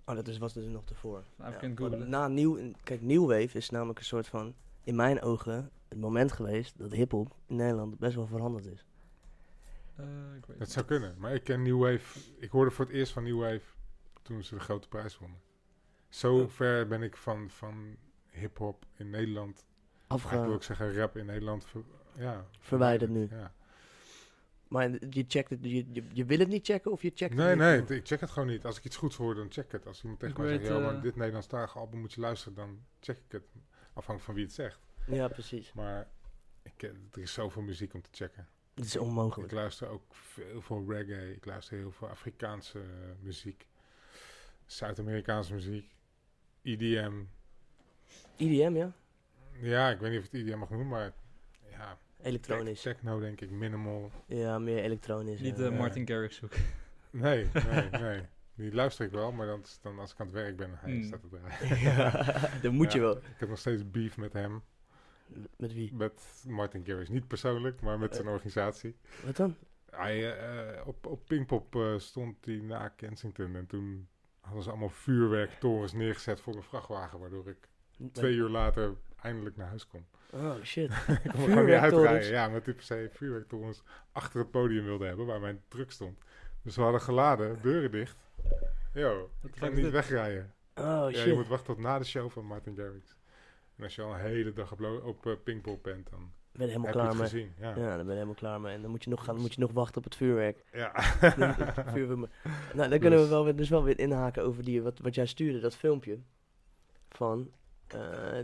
Oh, 0.05 0.15
dat 0.15 0.27
is, 0.27 0.37
was 0.37 0.53
dus 0.53 0.65
nog 0.65 0.83
ervoor. 0.89 1.23
Even 1.43 1.75
ja. 1.89 2.05
Na 2.05 2.27
nieuw, 2.27 2.73
kijk, 2.83 3.01
New 3.01 3.25
Wave 3.25 3.57
is 3.57 3.69
namelijk 3.69 3.99
een 3.99 4.05
soort 4.05 4.27
van, 4.27 4.55
in 4.83 4.95
mijn 4.95 5.21
ogen, 5.21 5.71
het 5.87 5.99
moment 5.99 6.31
geweest 6.31 6.77
dat 6.77 6.91
hip-hop 6.91 7.35
in 7.45 7.55
Nederland 7.55 7.99
best 7.99 8.15
wel 8.15 8.27
veranderd 8.27 8.65
is. 8.65 8.85
Uh, 9.99 10.05
dat 10.57 10.69
zou 10.69 10.85
kunnen, 10.85 11.15
maar 11.17 11.33
ik 11.33 11.43
ken 11.43 11.61
New 11.61 11.81
Wave. 11.81 12.19
Ik 12.39 12.51
hoorde 12.51 12.71
voor 12.71 12.85
het 12.85 12.93
eerst 12.93 13.11
van 13.11 13.23
New 13.23 13.39
Wave 13.39 13.65
toen 14.21 14.43
ze 14.43 14.55
de 14.55 14.61
grote 14.61 14.87
prijs 14.87 15.17
wonnen. 15.17 15.39
Zo 16.09 16.47
ver 16.47 16.87
ben 16.87 17.01
ik 17.01 17.17
van, 17.17 17.49
van 17.49 17.95
hip-hop 18.29 18.85
in 18.95 19.09
Nederland 19.09 19.65
afge... 20.09 20.35
Ik 20.35 20.41
wil 20.41 20.53
ook 20.53 20.63
zeggen 20.63 20.93
rap 20.93 21.17
in 21.17 21.25
Nederland 21.25 21.65
ja, 22.15 22.45
verwijderd 22.59 23.11
nu. 23.11 23.27
Ja. 23.31 23.53
Maar 24.67 24.89
je 25.09 25.25
checkt 25.27 25.49
het, 25.49 25.59
je, 25.61 25.85
je, 25.91 26.03
je, 26.13 26.25
wil 26.25 26.39
het 26.39 26.47
niet 26.47 26.65
checken 26.65 26.91
of 26.91 27.01
je 27.01 27.11
checkt 27.15 27.35
nee, 27.35 27.47
het 27.47 27.57
Nee, 27.57 27.81
nee, 27.81 27.97
ik 27.97 28.07
check 28.07 28.19
het 28.19 28.29
gewoon 28.29 28.49
niet. 28.49 28.65
Als 28.65 28.77
ik 28.77 28.83
iets 28.83 28.95
goeds 28.95 29.15
hoor, 29.15 29.35
dan 29.35 29.51
check 29.51 29.65
ik 29.65 29.71
het. 29.71 29.87
Als 29.87 30.01
iemand 30.01 30.19
tegen 30.19 30.41
mij 30.41 30.49
zegt, 30.49 30.67
ja, 30.67 30.79
maar 30.79 30.95
uh, 30.95 31.01
dit 31.01 31.15
Nederlandstalige 31.15 31.79
album 31.79 31.99
moet 31.99 32.13
je 32.13 32.21
luisteren, 32.21 32.55
dan 32.55 32.79
check 32.99 33.17
ik 33.17 33.31
het. 33.31 33.43
Afhankelijk 33.93 34.23
van 34.23 34.33
wie 34.33 34.43
het 34.43 34.53
zegt. 34.53 34.79
Ja, 35.07 35.27
precies. 35.27 35.73
Maar 35.73 36.07
ik, 36.61 36.83
er 36.83 37.21
is 37.21 37.33
zoveel 37.33 37.61
muziek 37.61 37.93
om 37.93 38.01
te 38.01 38.09
checken. 38.11 38.47
Het 38.73 38.85
is 38.85 38.97
onmogelijk. 38.97 39.51
Ik 39.51 39.57
luister 39.57 39.87
ook 39.87 40.15
veel 40.15 40.61
veel 40.61 40.85
reggae. 40.87 41.35
Ik 41.35 41.45
luister 41.45 41.77
heel 41.77 41.91
veel 41.91 42.09
Afrikaanse 42.09 42.81
muziek. 43.19 43.67
Zuid-Amerikaanse 44.65 45.53
muziek. 45.53 45.95
EDM. 46.61 47.23
EDM, 48.37 48.75
ja? 48.75 48.93
Ja, 49.61 49.89
ik 49.89 49.99
weet 49.99 50.11
niet 50.11 50.19
of 50.19 50.25
het 50.25 50.33
IDM 50.33 50.57
mag 50.57 50.69
noemen, 50.69 50.87
maar 50.87 51.13
ja. 51.71 51.97
Elektronisch. 52.21 52.81
techno 52.81 53.19
denk 53.19 53.41
ik, 53.41 53.49
minimal. 53.49 54.11
Ja, 54.25 54.59
meer 54.59 54.83
elektronisch. 54.83 55.39
Niet 55.39 55.55
de 55.55 55.71
Martin 55.71 56.07
Garrix 56.07 56.35
zoek. 56.35 56.53
Nee, 57.11 57.47
nee, 57.53 57.89
nee. 57.89 58.21
Die 58.55 58.73
luister 58.73 59.05
ik 59.05 59.11
wel, 59.11 59.31
maar 59.31 59.47
dan, 59.47 59.63
dan 59.81 59.99
als 59.99 60.11
ik 60.11 60.19
aan 60.19 60.25
het 60.25 60.35
werk 60.35 60.57
ben, 60.57 60.71
hij 60.73 60.93
mm. 60.93 61.03
staat 61.03 61.21
te 61.21 61.27
draaien. 61.27 61.79
ja, 61.97 62.11
dat 62.61 62.71
moet 62.71 62.93
je 62.93 62.99
wel. 62.99 63.17
Ik 63.17 63.23
heb 63.37 63.49
nog 63.49 63.59
steeds 63.59 63.91
beef 63.91 64.17
met 64.17 64.33
hem. 64.33 64.63
Met 65.57 65.73
wie? 65.73 65.93
Met 65.93 66.43
Martin 66.47 66.85
Garrix. 66.85 67.09
Niet 67.09 67.27
persoonlijk, 67.27 67.81
maar 67.81 67.99
met 67.99 68.15
zijn 68.15 68.27
uh, 68.27 68.33
organisatie. 68.33 68.95
Wat 69.25 69.35
dan? 69.35 69.55
Hij, 69.89 70.39
uh, 70.75 70.87
op, 70.87 71.05
op 71.05 71.25
Pinkpop 71.27 71.75
uh, 71.75 71.97
stond 71.97 72.45
hij 72.45 72.55
na 72.55 72.87
Kensington 72.87 73.55
en 73.55 73.65
toen 73.65 74.07
hadden 74.39 74.63
ze 74.63 74.69
allemaal 74.69 74.89
vuurwerktorens 74.89 75.93
neergezet 75.93 76.41
voor 76.41 76.55
een 76.55 76.63
vrachtwagen, 76.63 77.19
waardoor 77.19 77.47
ik 77.47 77.69
twee 78.11 78.33
uur 78.33 78.49
later 78.49 78.95
eindelijk 79.21 79.57
naar 79.57 79.67
huis 79.67 79.87
kom. 79.87 80.05
Oh 80.33 80.63
shit. 80.63 80.91
ik 81.23 81.31
kon 81.31 81.43
gewoon 81.43 81.65
niet 81.65 81.75
uitrijden. 81.75 82.29
Ja, 82.29 82.47
met 82.47 82.65
die 82.65 82.73
per 82.73 82.83
se 82.83 83.09
vuurwerktorens 83.11 83.83
achter 84.11 84.39
het 84.39 84.51
podium 84.51 84.83
wilde 84.83 85.05
hebben 85.05 85.25
waar 85.25 85.39
mijn 85.39 85.61
truck 85.67 85.91
stond. 85.91 86.17
Dus 86.61 86.75
we 86.75 86.81
hadden 86.81 87.01
geladen, 87.01 87.61
deuren 87.61 87.91
dicht. 87.91 88.17
Yo, 88.93 89.29
ik 89.43 89.51
kan 89.59 89.73
niet 89.73 89.89
wegrijden. 89.89 90.53
Oh 90.75 90.85
ja, 90.85 91.11
shit. 91.11 91.25
Je 91.25 91.33
moet 91.33 91.47
wachten 91.47 91.75
tot 91.75 91.83
na 91.83 91.97
de 91.97 92.05
show 92.05 92.31
van 92.31 92.45
Martin 92.45 92.75
Garrix. 92.75 93.15
En 93.75 93.83
als 93.83 93.95
je 93.95 94.01
al 94.01 94.13
een 94.13 94.19
hele 94.19 94.53
dag 94.53 94.71
op, 94.71 94.81
op 95.03 95.25
uh, 95.25 95.33
Pinkpop 95.43 95.83
bent, 95.83 96.09
dan 96.09 96.31
ben 96.51 96.65
je 96.67 96.73
helemaal 96.73 96.91
klaar 96.91 97.15
mee. 97.15 97.23
Gezien, 97.23 97.53
ja. 97.57 97.69
ja. 97.69 97.75
dan 97.75 97.97
ben 97.97 98.05
je 98.05 98.11
helemaal 98.11 98.33
klaar 98.33 98.61
mee. 98.61 98.73
En 98.73 98.81
dan 98.81 98.91
moet 98.91 99.03
je 99.03 99.09
nog 99.09 99.23
gaan, 99.23 99.33
dan 99.33 99.43
moet 99.43 99.53
je 99.53 99.59
nog 99.59 99.71
wachten 99.71 99.97
op 99.97 100.03
het 100.03 100.15
vuurwerk. 100.15 100.63
Ja. 100.73 100.91
vuurwerk. 101.93 102.31
Nou, 102.73 102.89
dan 102.89 102.99
kunnen 102.99 103.19
we 103.19 103.27
wel 103.27 103.43
weer, 103.43 103.55
dus 103.55 103.69
wel 103.69 103.83
weer 103.83 103.99
inhaken 103.99 104.43
over 104.43 104.63
die, 104.63 104.81
wat, 104.81 104.99
wat 104.99 105.15
jij 105.15 105.25
stuurde, 105.25 105.59
dat 105.59 105.75
filmpje. 105.75 106.19
Van 107.09 107.51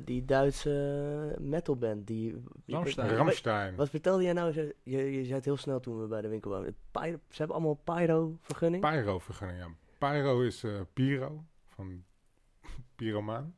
die 0.04 0.26
Duitse 0.26 1.36
metalband. 1.40 2.08
Die, 2.08 2.44
Ramstein. 2.68 3.16
Ramstein. 3.16 3.76
Wat 3.76 3.90
vertelde 3.90 4.24
jij 4.24 4.34
nou? 4.34 4.54
Je, 4.54 4.76
je, 4.84 5.12
je 5.12 5.24
zei 5.24 5.36
het 5.36 5.46
heel 5.46 5.58
snel 5.58 5.80
toen 5.80 6.02
we 6.02 6.08
bij 6.08 6.22
de 6.22 6.28
winkel 6.28 6.52
waren. 6.52 6.76
Pyro, 6.92 7.20
ze 7.30 7.38
hebben 7.38 7.56
allemaal 7.56 7.80
Pyro-vergunning? 7.84 8.90
Pyro-vergunning, 8.90 9.60
ja. 9.60 9.70
Pyro 9.98 10.42
is 10.42 10.64
uh, 10.64 10.82
Pyro, 10.94 11.44
van 11.68 12.04
pyromaan. 12.96 13.56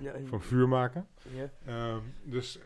Ja, 0.00 0.12
van 0.24 0.42
vuur 0.42 0.68
maken. 0.68 1.08
Ja. 1.34 1.92
Um, 1.92 2.14
dus 2.22 2.58
uh, 2.58 2.64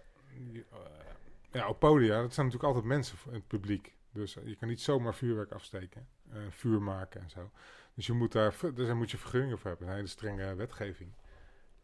ja, 1.52 1.68
op 1.68 1.78
podia, 1.78 2.20
dat 2.20 2.34
zijn 2.34 2.46
natuurlijk 2.46 2.74
altijd 2.74 2.84
mensen 2.84 3.18
in 3.26 3.34
het 3.34 3.46
publiek. 3.46 3.94
Dus 4.12 4.36
je 4.44 4.56
kan 4.56 4.68
niet 4.68 4.80
zomaar 4.80 5.14
vuurwerk 5.14 5.52
afsteken, 5.52 6.06
vuur 6.50 6.82
maken 6.82 7.20
en 7.20 7.30
zo. 7.30 7.50
Dus 7.94 8.06
je 8.06 8.12
moet 8.12 8.32
daar, 8.32 8.54
dus 8.74 8.86
daar 8.86 8.96
moet 8.96 9.10
je 9.10 9.18
vergunning 9.18 9.60
voor 9.60 9.70
hebben. 9.70 9.88
Een 9.88 9.94
hele 9.94 10.06
strenge 10.06 10.54
wetgeving. 10.54 11.12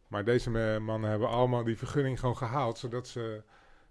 Maar 0.09 0.25
deze 0.25 0.49
mannen 0.79 1.09
hebben 1.09 1.29
allemaal 1.29 1.63
die 1.63 1.77
vergunning 1.77 2.19
gewoon 2.19 2.37
gehaald, 2.37 2.77
zodat 2.77 3.07
ze 3.07 3.43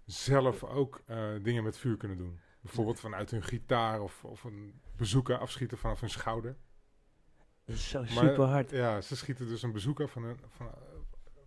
zelf 0.05 0.63
ook 0.63 1.01
uh, 1.07 1.29
dingen 1.41 1.63
met 1.63 1.77
vuur 1.77 1.97
kunnen 1.97 2.17
doen. 2.17 2.39
Bijvoorbeeld 2.61 2.99
vanuit 2.99 3.31
hun 3.31 3.43
gitaar 3.43 4.01
of, 4.01 4.23
of 4.23 4.43
een 4.43 4.81
bezoeker 4.95 5.37
afschieten 5.37 5.77
vanaf 5.77 5.99
hun 5.99 6.09
schouder. 6.09 6.55
Dat 7.65 7.75
is 7.75 7.89
zo 7.89 8.05
super 8.05 8.45
hard. 8.45 8.71
Ja, 8.71 9.01
ze 9.01 9.15
schieten 9.15 9.47
dus 9.47 9.63
een 9.63 9.71
bezoeker 9.71 10.07
van, 10.07 10.23
hun, 10.23 10.39
van, 10.47 10.71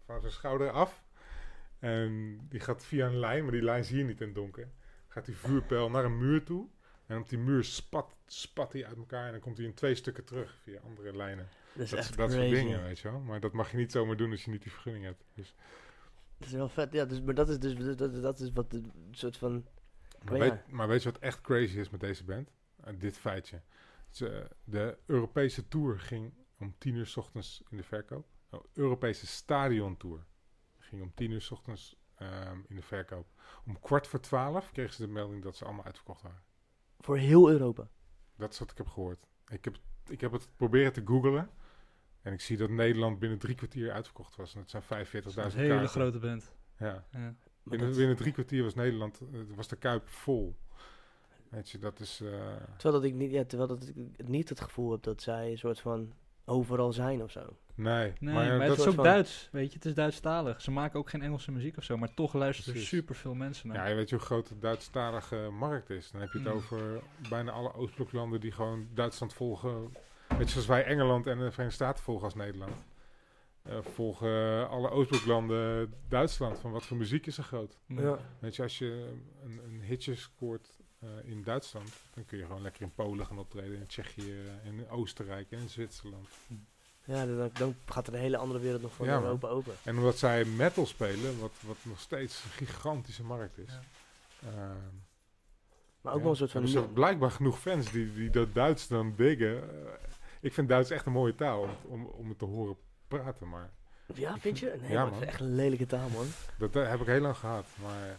van 0.05 0.21
zijn 0.21 0.33
schouder 0.33 0.71
af. 0.71 1.05
En 1.79 2.41
die 2.49 2.61
gaat 2.61 2.85
via 2.85 3.07
een 3.07 3.19
lijn, 3.19 3.43
maar 3.43 3.53
die 3.53 3.63
lijn 3.63 3.85
zie 3.85 3.99
je 3.99 4.05
niet 4.05 4.21
in 4.21 4.27
het 4.27 4.35
donker. 4.35 4.71
Gaat 5.09 5.25
die 5.25 5.37
vuurpijl 5.37 5.91
naar 5.91 6.05
een 6.05 6.19
muur 6.19 6.45
toe. 6.45 6.69
En 7.07 7.19
op 7.19 7.29
die 7.29 7.39
muur 7.39 7.65
spat, 7.65 8.17
spat 8.27 8.73
hij 8.73 8.87
uit 8.87 8.97
elkaar 8.97 9.27
en 9.27 9.33
dan 9.33 9.41
komt 9.41 9.57
hij 9.57 9.67
in 9.67 9.75
twee 9.75 9.95
stukken 9.95 10.25
terug 10.25 10.57
via 10.63 10.81
andere 10.81 11.17
lijnen. 11.17 11.49
Dat 11.75 11.85
is 11.85 11.91
dat, 11.91 11.99
echt 11.99 12.17
dat 12.17 12.33
soort 12.33 12.51
dingen, 12.51 12.83
weet 12.83 12.99
je 12.99 13.11
wel. 13.11 13.21
Maar 13.21 13.41
dat 13.41 13.53
mag 13.53 13.71
je 13.71 13.77
niet 13.77 13.93
zomaar 13.93 14.17
doen 14.17 14.31
als 14.31 14.45
je 14.45 14.51
niet 14.51 14.63
die 14.63 14.73
vergunning 14.73 15.05
hebt. 15.05 15.25
Dus. 15.35 15.55
Dat 16.39 16.49
is 16.49 16.55
wel 16.55 16.69
vet, 16.69 16.93
ja. 16.93 17.05
Dus, 17.05 17.21
maar 17.21 17.35
dat 17.35 17.49
is 17.49 17.59
dus 17.59 17.97
dat, 17.97 18.23
dat 18.23 18.41
is 18.41 18.53
wat 18.53 18.73
een 18.73 18.93
soort 19.11 19.37
van... 19.37 19.67
Maar 20.25 20.39
weet, 20.39 20.69
maar 20.69 20.89
weet, 20.89 21.03
je 21.03 21.11
wat 21.11 21.21
echt 21.21 21.41
crazy 21.41 21.79
is 21.79 21.91
met 21.91 22.01
deze 22.01 22.25
band? 22.25 22.51
Uh, 22.87 22.95
dit 22.99 23.19
feitje. 23.19 23.63
Ze, 24.11 24.49
de 24.65 24.99
Europese 25.07 25.69
Tour 25.69 26.01
ging 26.01 26.33
om 26.59 26.75
tien 26.79 26.95
uur 26.95 27.07
s 27.07 27.17
ochtends 27.17 27.63
in 27.71 27.77
de 27.77 27.83
verkoop. 27.83 28.27
De 28.49 28.57
oh, 28.57 28.65
Europese 28.73 29.27
Stadion 29.27 29.97
Tour 29.97 30.25
ging 30.79 31.03
om 31.03 31.15
tien 31.15 31.31
uur 31.31 31.41
s 31.41 31.51
ochtends 31.51 31.97
um, 32.19 32.65
in 32.69 32.77
de 32.77 32.83
verkoop. 32.83 33.27
Om 33.67 33.81
kwart 33.81 34.07
voor 34.07 34.21
twaalf 34.21 34.73
kregen 34.73 34.95
ze 34.95 35.03
de 35.03 35.13
melding 35.13 35.43
dat 35.43 35.57
ze 35.57 35.65
allemaal 35.65 35.85
uitverkocht 35.85 36.23
waren. 36.23 36.43
Voor 36.99 37.17
heel 37.17 37.51
Europa? 37.51 37.89
Dat 38.37 38.53
is 38.53 38.59
wat 38.59 38.71
ik 38.71 38.77
heb 38.77 38.89
gehoord. 38.89 39.27
Ik 39.49 39.65
heb, 39.65 39.79
ik 40.07 40.21
heb 40.21 40.33
het 40.33 40.49
proberen 40.57 40.93
te 40.93 41.03
googlen. 41.05 41.51
En 42.23 42.33
ik 42.33 42.41
zie 42.41 42.57
dat 42.57 42.71
Nederland 42.71 43.19
binnen 43.19 43.39
drie 43.39 43.55
kwartier 43.55 43.93
uitverkocht 43.93 44.37
was. 44.37 44.55
En 44.55 44.61
dat 44.61 44.71
zijn 44.71 45.07
45.000 45.07 45.35
kaarten. 45.35 45.61
Een 45.61 45.71
hele 45.71 45.89
grote 45.89 46.19
band. 46.19 46.53
Ja. 46.79 47.05
ja. 47.11 47.35
Binnen, 47.63 47.97
binnen, 47.97 48.17
drie 48.17 48.33
kwartier 48.33 48.63
was 48.63 48.75
Nederland, 48.75 49.21
uh, 49.33 49.41
was 49.55 49.69
de 49.69 49.77
Kuip 49.77 50.09
vol. 50.09 50.57
Weet 51.49 51.71
je, 51.71 51.79
dat 51.79 52.01
is... 52.01 52.21
Uh... 52.21 52.31
Terwijl, 52.77 53.03
dat 53.03 53.05
ik 53.05 53.15
niet, 53.15 53.31
ja, 53.31 53.45
terwijl 53.45 53.69
dat 53.69 53.89
ik 53.89 54.27
niet 54.27 54.49
het 54.49 54.61
gevoel 54.61 54.91
heb 54.91 55.03
dat 55.03 55.23
zij 55.23 55.51
een 55.51 55.59
soort 55.59 55.81
van 55.81 56.13
overal 56.45 56.93
zijn 56.93 57.23
of 57.23 57.31
zo. 57.31 57.57
Nee, 57.75 58.13
nee 58.21 58.35
maar, 58.35 58.57
maar 58.59 58.69
het 58.69 58.79
is 58.79 58.87
ook 58.87 59.05
Duits, 59.05 59.49
weet 59.53 59.69
je. 59.69 59.75
Het 59.75 59.85
is 59.85 59.95
Duitsstalig. 59.95 60.61
Ze 60.61 60.71
maken 60.71 60.99
ook 60.99 61.11
geen 61.11 61.23
Engelse 61.23 61.53
muziek 61.53 61.77
of 61.77 61.85
zo, 61.85 61.97
maar 61.97 62.15
toch 62.15 62.35
luisteren 62.35 62.81
er 62.81 62.87
super 62.87 63.15
veel 63.15 63.35
mensen 63.35 63.69
naar. 63.69 63.77
Ja, 63.77 63.87
je 63.87 63.95
weet 63.95 64.09
je 64.09 64.17
hoe 64.17 64.25
groot 64.25 64.49
de 64.49 64.59
Duitsstalige 64.59 65.49
markt 65.59 65.91
is. 65.91 66.11
Dan 66.11 66.21
heb 66.21 66.33
je 66.33 66.39
het 66.39 66.49
mm. 66.49 66.55
over 66.55 67.03
bijna 67.29 67.51
alle 67.51 67.75
Oostbloklanden 67.75 68.41
die 68.41 68.53
gewoon 68.53 68.89
Duitsland 68.95 69.35
volgen. 69.35 69.93
Je, 70.39 70.49
zoals 70.49 70.67
wij 70.67 70.85
Engeland 70.85 71.27
en 71.27 71.39
de 71.39 71.51
Verenigde 71.51 71.85
Staten 71.85 72.05
volgen 72.05 72.25
als 72.25 72.35
Nederland. 72.35 72.73
Uh, 73.69 73.79
volgen 73.95 74.69
alle 74.69 74.91
Oostbloklanden 74.91 75.95
Duitsland. 76.09 76.59
Van 76.59 76.71
wat 76.71 76.85
voor 76.85 76.97
muziek 76.97 77.27
is 77.27 77.39
er 77.39 77.45
groot? 77.45 77.79
Ja. 77.87 78.19
Weet 78.39 78.57
je, 78.57 78.63
als 78.63 78.79
je 78.79 79.15
een, 79.45 79.61
een 79.65 79.81
hitje 79.83 80.15
scoort 80.15 80.69
uh, 81.05 81.11
in 81.25 81.43
Duitsland, 81.43 81.93
dan 82.15 82.25
kun 82.25 82.39
je 82.39 82.47
gewoon 82.47 82.63
lekker 82.63 82.83
in 82.83 82.93
Polen 82.95 83.27
gaan 83.27 83.39
optreden, 83.39 83.79
in 83.79 83.87
Tsjechië, 83.87 84.35
in 84.65 84.89
Oostenrijk 84.89 85.51
en 85.51 85.59
in 85.59 85.69
Zwitserland. 85.69 86.29
Ja, 87.05 87.27
dan, 87.27 87.51
dan, 87.53 87.75
gaat 87.87 88.07
er 88.07 88.15
een 88.15 88.21
hele 88.21 88.37
andere 88.37 88.61
wereld 88.61 88.83
nog 88.83 88.93
voor 88.93 89.07
ja, 89.07 89.21
Europa 89.21 89.49
open. 89.49 89.73
En 89.85 89.97
omdat 89.97 90.19
zij 90.19 90.45
metal 90.45 90.87
spelen, 90.87 91.41
wat, 91.41 91.53
wat 91.67 91.77
nog 91.83 92.01
steeds 92.01 92.45
een 92.45 92.67
gigantische 92.67 93.25
markt 93.25 93.59
is. 93.59 93.79
Ja. 94.41 94.49
Uh, 94.49 94.71
maar 96.01 96.15
ook 96.15 96.23
wel 96.23 96.31
een 96.31 96.37
soort 96.37 96.51
van... 96.51 96.63
Er 96.63 96.69
zijn 96.69 96.93
blijkbaar 96.93 97.31
genoeg 97.31 97.59
fans 97.59 97.91
die, 97.91 98.13
die 98.13 98.31
dat 98.31 98.55
Duits 98.55 98.89
dan 98.89 99.15
diggen. 99.17 99.63
Ik 100.43 100.53
vind 100.53 100.69
Duits 100.69 100.91
echt 100.91 101.07
een 101.07 101.13
mooie 101.13 101.35
taal 101.35 101.63
om, 101.63 101.71
om, 101.83 102.07
om 102.07 102.29
het 102.29 102.39
te 102.39 102.45
horen 102.45 102.77
praten, 103.09 103.49
maar... 103.49 103.71
Ja, 104.15 104.39
vind 104.39 104.59
je? 104.59 104.75
Nee, 104.81 104.91
ja, 104.91 105.05
man. 105.05 105.13
Het 105.13 105.23
is 105.23 105.29
echt 105.29 105.41
een 105.41 105.55
lelijke 105.55 105.87
taal, 105.87 106.09
man. 106.09 106.27
Dat, 106.59 106.73
dat 106.73 106.87
heb 106.87 107.01
ik 107.01 107.07
heel 107.07 107.21
lang 107.21 107.37
gehad, 107.37 107.67
maar 107.83 108.17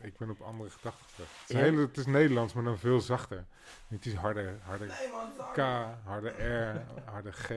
ik 0.00 0.16
ben 0.16 0.30
op 0.30 0.40
andere 0.40 0.70
gedachten 0.70 1.06
terug. 1.14 1.28
Het 1.46 1.56
hele, 1.56 1.80
het 1.80 1.96
is 1.96 2.06
Nederlands, 2.06 2.52
maar 2.52 2.64
dan 2.64 2.78
veel 2.78 3.00
zachter. 3.00 3.44
Het 3.88 4.06
is 4.06 4.14
harder, 4.14 4.58
harder 4.62 4.88
K, 5.52 5.58
harder 6.04 6.32
R, 6.42 6.84
harder 7.04 7.32
G. 7.32 7.48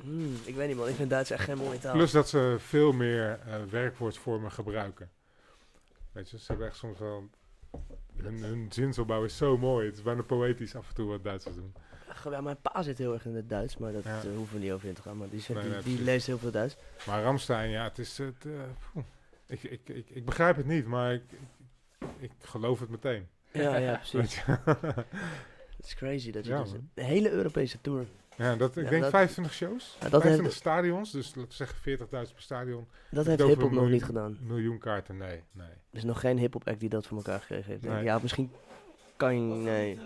Hmm, 0.00 0.36
ik 0.44 0.54
weet 0.54 0.68
niet 0.68 0.76
man, 0.76 0.88
ik 0.88 0.94
vind 0.94 1.10
Duits 1.10 1.30
echt 1.30 1.44
geen 1.44 1.58
mooie 1.58 1.78
taal. 1.78 1.92
Plus 1.92 2.10
dat 2.10 2.28
ze 2.28 2.56
veel 2.58 2.92
meer 2.92 3.40
uh, 3.46 3.54
werkwoordsvormen 3.70 4.52
gebruiken. 4.52 5.10
Weet 6.12 6.30
je, 6.30 6.38
ze 6.38 6.44
hebben 6.46 6.66
echt 6.66 6.76
soms 6.76 6.98
wel... 6.98 7.30
Hun, 8.16 8.42
hun 8.42 8.66
zinsopbouw 8.72 9.24
is 9.24 9.36
zo 9.36 9.58
mooi. 9.58 9.86
Het 9.86 9.96
is 9.96 10.02
bijna 10.02 10.22
poëtisch 10.22 10.76
af 10.76 10.88
en 10.88 10.94
toe 10.94 11.08
wat 11.08 11.24
Duitsers 11.24 11.54
doen. 11.54 11.74
Ja, 12.30 12.40
mijn 12.40 12.60
pa 12.60 12.82
zit 12.82 12.98
heel 12.98 13.12
erg 13.12 13.24
in 13.24 13.34
het 13.34 13.48
Duits, 13.48 13.76
maar 13.76 13.92
dat 13.92 14.04
ja. 14.04 14.22
uh, 14.24 14.36
hoeven 14.36 14.56
we 14.56 14.62
niet 14.62 14.72
over 14.72 14.88
in 14.88 14.94
te 14.94 15.02
gaan. 15.02 15.16
Maar 15.16 15.28
die, 15.28 15.44
die, 15.82 16.02
leest 16.02 16.26
heel 16.26 16.38
veel 16.38 16.50
Duits. 16.50 16.76
Maar 17.06 17.22
Ramstein, 17.22 17.70
ja, 17.70 17.84
het 17.84 17.98
is... 17.98 18.18
Het, 18.18 18.44
uh, 18.44 18.52
ik, 19.46 19.62
ik, 19.62 19.88
ik, 19.88 20.10
ik, 20.10 20.24
begrijp 20.24 20.56
het 20.56 20.66
niet, 20.66 20.86
maar 20.86 21.12
ik, 21.12 21.22
ik, 22.18 22.30
geloof 22.38 22.80
het 22.80 22.88
meteen. 22.88 23.26
Ja, 23.52 23.76
ja, 23.76 23.96
precies. 24.10 24.44
Het 25.76 25.86
is 25.86 25.94
crazy 25.94 26.30
dat 26.30 26.46
je 26.46 26.56
dus 26.56 26.72
een 26.72 27.04
hele 27.04 27.30
Europese 27.30 27.80
tour 27.80 28.06
ja, 28.36 28.56
dat, 28.56 28.76
ik 28.76 28.88
denk 28.88 29.04
25 29.04 29.54
shows. 29.54 29.96
Ja, 30.00 30.08
25 30.08 30.52
stadions, 30.52 31.10
dus 31.10 31.34
laten 31.34 31.48
we 31.48 31.54
zeggen 31.54 31.98
40.000 31.98 32.08
per 32.08 32.32
stadion. 32.36 32.86
Dat 33.10 33.26
heeft 33.26 33.42
hip-hop 33.42 33.70
nog 33.70 33.88
niet 33.88 34.04
gedaan. 34.04 34.38
Miljoen 34.40 34.78
kaarten, 34.78 35.16
nee. 35.16 35.42
nee. 35.52 35.66
Er 35.66 35.98
is 35.98 36.04
nog 36.04 36.20
geen 36.20 36.38
hip-hop 36.38 36.68
act 36.68 36.80
die 36.80 36.88
dat 36.88 37.06
voor 37.06 37.16
elkaar 37.16 37.40
gekregen 37.40 37.70
heeft. 37.70 37.82
Nee. 37.82 38.04
Ja, 38.04 38.18
misschien 38.22 38.50
kan 39.16 39.34
je. 39.34 39.54
Nee. 39.54 39.98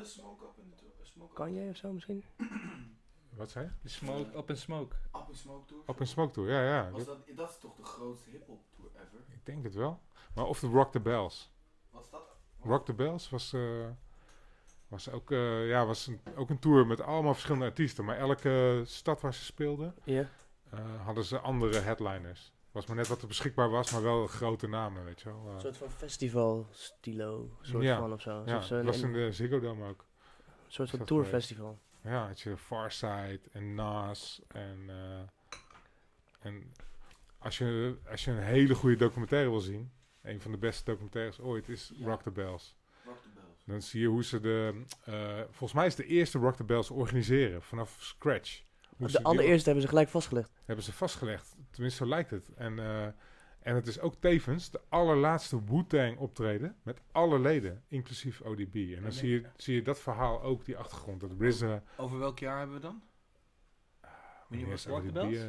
Kan 1.36 1.54
jij 1.54 1.68
of 1.68 1.76
zo 1.76 1.92
misschien? 1.92 2.24
Wat 3.36 3.50
zei 3.50 3.70
je? 3.82 3.88
Smoke, 3.88 4.38
Up 4.38 4.48
and 4.48 4.58
Smoke. 4.58 4.96
Up 5.06 5.24
and 5.26 5.36
Smoke 5.36 5.66
Tour? 5.66 5.82
Up 5.86 5.98
and 5.98 6.08
Smoke 6.08 6.32
Tour, 6.32 6.50
ja, 6.50 6.62
ja. 6.62 6.90
Was 6.90 7.04
dat, 7.04 7.18
dat 7.34 7.50
is 7.50 7.58
toch 7.58 7.74
de 7.74 7.84
grootste 7.84 8.30
hip-hop 8.30 8.60
tour 8.70 8.90
ever? 8.94 9.18
Ik 9.28 9.46
denk 9.46 9.64
het 9.64 9.74
wel. 9.74 10.00
Maar 10.34 10.44
of 10.44 10.60
de 10.60 10.66
Rock 10.66 10.92
the 10.92 11.00
Bells. 11.00 11.52
Wat 11.90 12.04
is 12.04 12.10
dat? 12.10 12.36
Rock 12.62 12.84
the 12.84 12.94
Bells 12.94 13.30
was. 13.30 13.52
Uh, 13.52 13.86
was 14.88 15.10
ook, 15.10 15.30
uh, 15.30 15.68
ja, 15.68 15.86
was 15.86 16.06
een, 16.06 16.20
ook 16.36 16.50
een 16.50 16.58
tour 16.58 16.86
met 16.86 17.00
allemaal 17.00 17.32
verschillende 17.32 17.66
artiesten. 17.66 18.04
Maar 18.04 18.16
elke 18.16 18.82
stad 18.84 19.20
waar 19.20 19.34
ze 19.34 19.44
speelden, 19.44 19.94
yeah. 20.04 20.26
uh, 20.74 21.04
hadden 21.04 21.24
ze 21.24 21.38
andere 21.38 21.78
headliners. 21.78 22.52
Was 22.70 22.86
maar 22.86 22.96
net 22.96 23.08
wat 23.08 23.22
er 23.22 23.28
beschikbaar 23.28 23.70
was, 23.70 23.92
maar 23.92 24.02
wel 24.02 24.26
grote 24.26 24.68
namen, 24.68 25.04
weet 25.04 25.20
je 25.20 25.28
wel. 25.28 25.44
Uh, 25.46 25.54
een 25.54 25.60
soort 25.60 25.76
van 25.76 25.90
festival-stilo, 25.90 27.50
soort 27.60 27.82
ja. 27.82 27.98
van 27.98 28.12
of 28.12 28.20
zo. 28.20 28.42
Ja, 28.46 28.58
dat 28.68 28.84
was 28.84 29.00
in 29.00 29.12
de 29.12 29.32
Ziggo 29.32 29.60
Dome 29.60 29.88
ook. 29.88 30.05
Een 30.66 30.72
soort 30.72 30.90
van 30.90 31.04
tourfestival. 31.04 31.78
Ja, 32.00 32.26
had 32.26 32.40
je 32.40 32.56
Farside 32.56 33.40
en 33.52 33.74
Nas 33.74 34.42
en... 34.48 34.90
en 36.40 36.72
als 37.38 37.58
je, 37.58 37.96
als 38.10 38.24
je 38.24 38.30
een 38.30 38.42
hele 38.42 38.74
goede 38.74 38.96
documentaire 38.96 39.50
wil 39.50 39.60
zien, 39.60 39.90
een 40.22 40.40
van 40.40 40.50
de 40.50 40.58
beste 40.58 40.84
documentaires 40.84 41.40
ooit 41.40 41.68
is 41.68 41.92
Rock 42.02 42.22
the 42.22 42.30
Bells. 42.30 42.76
Dan 43.64 43.82
zie 43.82 44.00
je 44.00 44.06
hoe 44.06 44.24
ze 44.24 44.40
de... 44.40 44.84
Uh, 45.08 45.40
volgens 45.40 45.72
mij 45.72 45.86
is 45.86 45.94
de 45.94 46.06
eerste 46.06 46.38
Rock 46.38 46.56
the 46.56 46.64
Bells 46.64 46.90
organiseren 46.90 47.62
vanaf 47.62 47.96
scratch. 48.00 48.62
Hoe 48.96 49.08
de 49.08 49.22
allereerste 49.22 49.64
hebben 49.64 49.82
ze 49.82 49.88
gelijk 49.88 50.08
vastgelegd. 50.08 50.50
Hebben 50.64 50.84
ze 50.84 50.92
vastgelegd. 50.92 51.56
Tenminste, 51.70 52.04
zo 52.04 52.10
lijkt 52.10 52.30
het. 52.30 52.54
En, 52.54 52.78
uh, 52.78 53.06
en 53.66 53.74
het 53.74 53.86
is 53.86 54.00
ook 54.00 54.14
tevens 54.14 54.70
de 54.70 54.80
allerlaatste 54.88 55.64
Wu-Tang 55.64 56.18
optreden 56.18 56.76
met 56.82 57.00
alle 57.12 57.38
leden, 57.38 57.82
inclusief 57.88 58.40
ODB. 58.40 58.74
En 58.96 59.02
dan 59.02 59.12
zie 59.12 59.30
je, 59.30 59.42
zie 59.56 59.74
je 59.74 59.82
dat 59.82 59.98
verhaal 59.98 60.42
ook, 60.42 60.64
die 60.64 60.76
achtergrond. 60.76 61.20
Dat 61.20 61.30
RZA... 61.38 61.82
Over 61.96 62.18
welk 62.18 62.38
jaar 62.38 62.58
hebben 62.58 62.76
we 62.76 62.82
dan? 62.82 63.02
Wanneer 64.48 64.68
was 64.68 64.86
Rock 64.86 65.04
the 65.04 65.12
Bells? 65.12 65.34
Uh, 65.34 65.42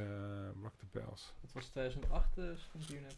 Rock 0.62 0.74
the 0.78 0.86
Bells. 0.92 1.34
Dat 1.42 1.52
was 1.54 1.68
2008, 1.68 2.38
uh, 2.38 2.46
stond 2.56 2.88
hier 2.88 3.02
net. 3.02 3.18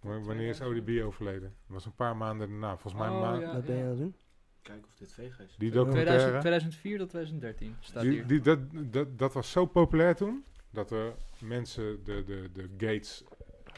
Wanneer 0.00 0.48
is 0.48 0.60
ODB 0.60 1.02
overleden? 1.04 1.54
Dat 1.66 1.74
was 1.74 1.84
een 1.84 1.94
paar 1.94 2.16
maanden 2.16 2.48
daarna. 2.48 2.76
Volgens 2.76 3.02
mij 3.02 3.12
oh, 3.12 3.20
maand. 3.20 3.40
Ja, 3.40 3.52
Wat 3.52 3.64
ben 3.64 3.76
je 3.76 3.82
aan 3.82 3.88
het 3.88 3.98
doen? 3.98 4.14
Kijken 4.62 4.84
of 4.84 4.94
dit 4.94 5.12
VG 5.12 5.38
is. 5.38 5.54
Die 5.58 5.70
documentaire. 5.70 6.38
2004 6.38 6.98
tot 6.98 7.08
2013 7.08 7.76
staat 7.80 8.02
die, 8.02 8.12
hier. 8.12 8.26
Die, 8.26 8.40
dat, 8.40 8.58
dat, 8.72 9.18
dat 9.18 9.32
was 9.32 9.50
zo 9.50 9.66
populair 9.66 10.16
toen. 10.16 10.44
Dat 10.70 10.90
er 10.90 11.14
mensen 11.38 12.04
de, 12.04 12.24
de, 12.24 12.50
de 12.52 12.68
gates... 12.86 13.24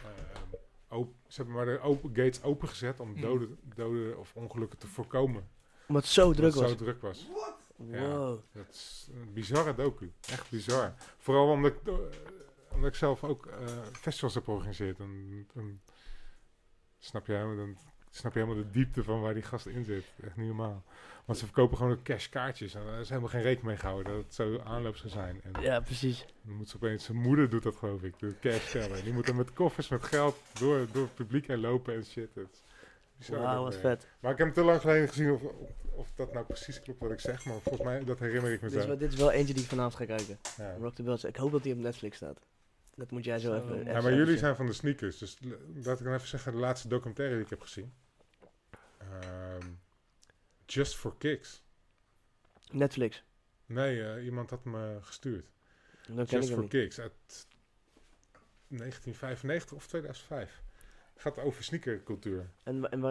Uh, 0.06 0.98
op, 0.98 1.14
ze 1.26 1.36
hebben 1.36 1.54
maar 1.54 1.64
de 1.66 1.80
open, 1.80 2.08
gates 2.08 2.42
opengezet 2.42 3.00
om 3.00 3.12
hmm. 3.12 3.20
doden, 3.20 3.58
doden 3.74 4.18
of 4.18 4.34
ongelukken 4.34 4.78
te 4.78 4.86
voorkomen. 4.86 5.48
Omdat 5.88 6.02
het 6.02 6.12
zo 6.12 6.32
druk 6.32 6.54
was. 6.54 6.70
zo 6.70 6.76
druk 6.76 7.02
was. 7.02 7.28
What? 7.28 7.56
Ja, 7.90 8.08
wow. 8.08 8.40
Dat 8.52 8.68
is 8.68 9.08
een 9.12 9.32
bizarre 9.32 9.74
docu. 9.74 10.12
Echt 10.28 10.50
bizar. 10.50 10.94
Vooral 11.18 11.50
omdat 11.50 11.72
ik, 11.72 11.88
uh, 11.88 11.94
omdat 12.72 12.88
ik 12.88 12.94
zelf 12.94 13.24
ook 13.24 13.46
uh, 13.46 13.52
festivals 13.92 14.34
heb 14.34 14.44
georganiseerd. 14.44 14.98
En, 14.98 15.46
en 15.54 15.82
snap 16.98 17.26
je, 17.26 17.32
dan 17.32 17.76
snap 18.16 18.32
je 18.32 18.38
helemaal 18.38 18.62
de 18.62 18.70
diepte 18.70 19.02
van 19.02 19.20
waar 19.20 19.34
die 19.34 19.42
gast 19.42 19.66
in 19.66 19.84
zit. 19.84 20.04
Echt 20.24 20.36
niet 20.36 20.46
normaal. 20.46 20.82
Want 21.24 21.38
ze 21.38 21.44
verkopen 21.44 21.76
gewoon 21.76 22.02
cash 22.02 22.28
kaartjes. 22.28 22.74
En 22.74 22.82
er 22.86 23.00
is 23.00 23.08
helemaal 23.08 23.30
geen 23.30 23.42
rekening 23.42 23.66
mee 23.66 23.76
gehouden 23.76 24.12
dat 24.12 24.24
het 24.24 24.34
zo 24.34 24.58
aanloop 24.64 24.96
zou 24.96 25.08
zijn. 25.08 25.40
En 25.42 25.62
ja, 25.62 25.80
precies. 25.80 26.24
Dan 26.42 26.54
moet 26.54 26.68
ze 26.68 26.76
opeens, 26.76 27.04
zijn 27.04 27.16
moeder 27.16 27.50
doet 27.50 27.62
dat 27.62 27.76
geloof 27.76 28.02
ik, 28.02 28.18
de 28.18 28.34
cash 28.40 28.70
tellen. 28.70 29.04
Die 29.04 29.12
moet 29.12 29.26
dan 29.26 29.36
met 29.36 29.52
koffers 29.52 29.88
met 29.88 30.04
geld 30.04 30.36
door, 30.58 30.86
door 30.92 31.02
het 31.02 31.14
publiek 31.14 31.46
heen 31.46 31.60
lopen 31.60 31.94
en 31.94 32.04
shit. 32.04 32.28
Wauw, 33.28 33.62
wat 33.62 33.76
vet. 33.76 34.06
Maar 34.20 34.32
ik 34.32 34.38
heb 34.38 34.46
hem 34.46 34.56
te 34.56 34.62
lang 34.62 34.80
geleden 34.80 35.08
gezien 35.08 35.30
of, 35.30 35.42
of, 35.90 36.12
dat 36.14 36.32
nou 36.32 36.46
precies 36.46 36.80
klopt 36.80 37.00
wat 37.00 37.10
ik 37.10 37.20
zeg. 37.20 37.44
Maar 37.44 37.60
volgens 37.60 37.84
mij, 37.84 38.04
dat 38.04 38.18
herinner 38.18 38.52
ik 38.52 38.60
me 38.60 38.68
dit 38.68 38.88
is, 38.88 38.98
dit 38.98 39.12
is 39.12 39.18
wel 39.18 39.30
eentje 39.30 39.54
die 39.54 39.62
ik 39.62 39.68
vanavond 39.68 39.94
ga 39.94 40.04
kijken. 40.04 40.38
Ja. 40.56 40.76
Rock 40.80 40.94
the 40.94 41.02
Bells. 41.02 41.24
Ik 41.24 41.36
hoop 41.36 41.52
dat 41.52 41.64
hij 41.64 41.72
op 41.72 41.78
Netflix 41.78 42.16
staat. 42.16 42.38
Dat 42.94 43.10
moet 43.10 43.24
jij 43.24 43.38
zo, 43.38 43.54
even, 43.54 43.84
Ja, 43.84 44.00
maar 44.00 44.14
jullie 44.14 44.38
zijn 44.38 44.56
van 44.56 44.66
de 44.66 44.72
sneakers. 44.72 45.18
Dus 45.18 45.38
laat 45.82 45.98
ik 45.98 46.04
dan 46.04 46.14
even 46.14 46.28
zeggen, 46.28 46.52
de 46.52 46.58
laatste 46.58 46.88
documentaire 46.88 47.34
die 47.34 47.44
ik 47.44 47.50
heb 47.50 47.60
gezien. 47.60 47.92
Um, 49.12 49.78
Just 50.66 50.96
for 50.96 51.14
Kicks. 51.18 51.62
Netflix? 52.72 53.22
Nee, 53.66 53.96
uh, 53.96 54.24
iemand 54.24 54.50
had 54.50 54.64
me 54.64 54.98
gestuurd. 55.00 55.46
Just 56.26 56.52
for 56.52 56.68
Kicks 56.68 57.00
uit 57.00 57.46
1995 58.68 59.76
of 59.76 59.86
2005. 59.86 60.62
Het 61.12 61.22
gaat 61.22 61.38
over 61.38 61.64
sneakercultuur. 61.64 62.50
En, 62.62 62.90
en 62.90 63.04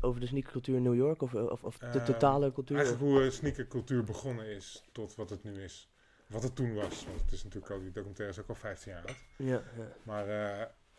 over 0.00 0.20
de 0.20 0.26
sneakercultuur 0.26 0.76
in 0.76 0.82
New 0.82 0.94
York? 0.94 1.22
Of, 1.22 1.34
of, 1.34 1.64
of 1.64 1.78
de 1.78 1.98
uh, 1.98 2.04
totale 2.04 2.52
cultuur? 2.52 2.76
Eigenlijk 2.76 3.04
hoe 3.04 3.30
sneakercultuur 3.30 4.04
begonnen 4.04 4.46
is 4.46 4.84
tot 4.92 5.14
wat 5.14 5.30
het 5.30 5.42
nu 5.44 5.62
is 5.62 5.92
wat 6.32 6.42
het 6.42 6.56
toen 6.56 6.74
was. 6.74 7.04
Want 7.04 7.20
het 7.20 7.32
is 7.32 7.44
natuurlijk 7.44 7.72
al, 7.72 7.80
die 7.80 7.92
documentaire 7.92 8.34
is 8.34 8.40
ook 8.40 8.48
al 8.48 8.54
15 8.54 8.92
jaar 8.92 9.06
oud. 9.06 9.16
Ja, 9.36 9.62
ja. 9.76 9.96
Maar 10.02 10.26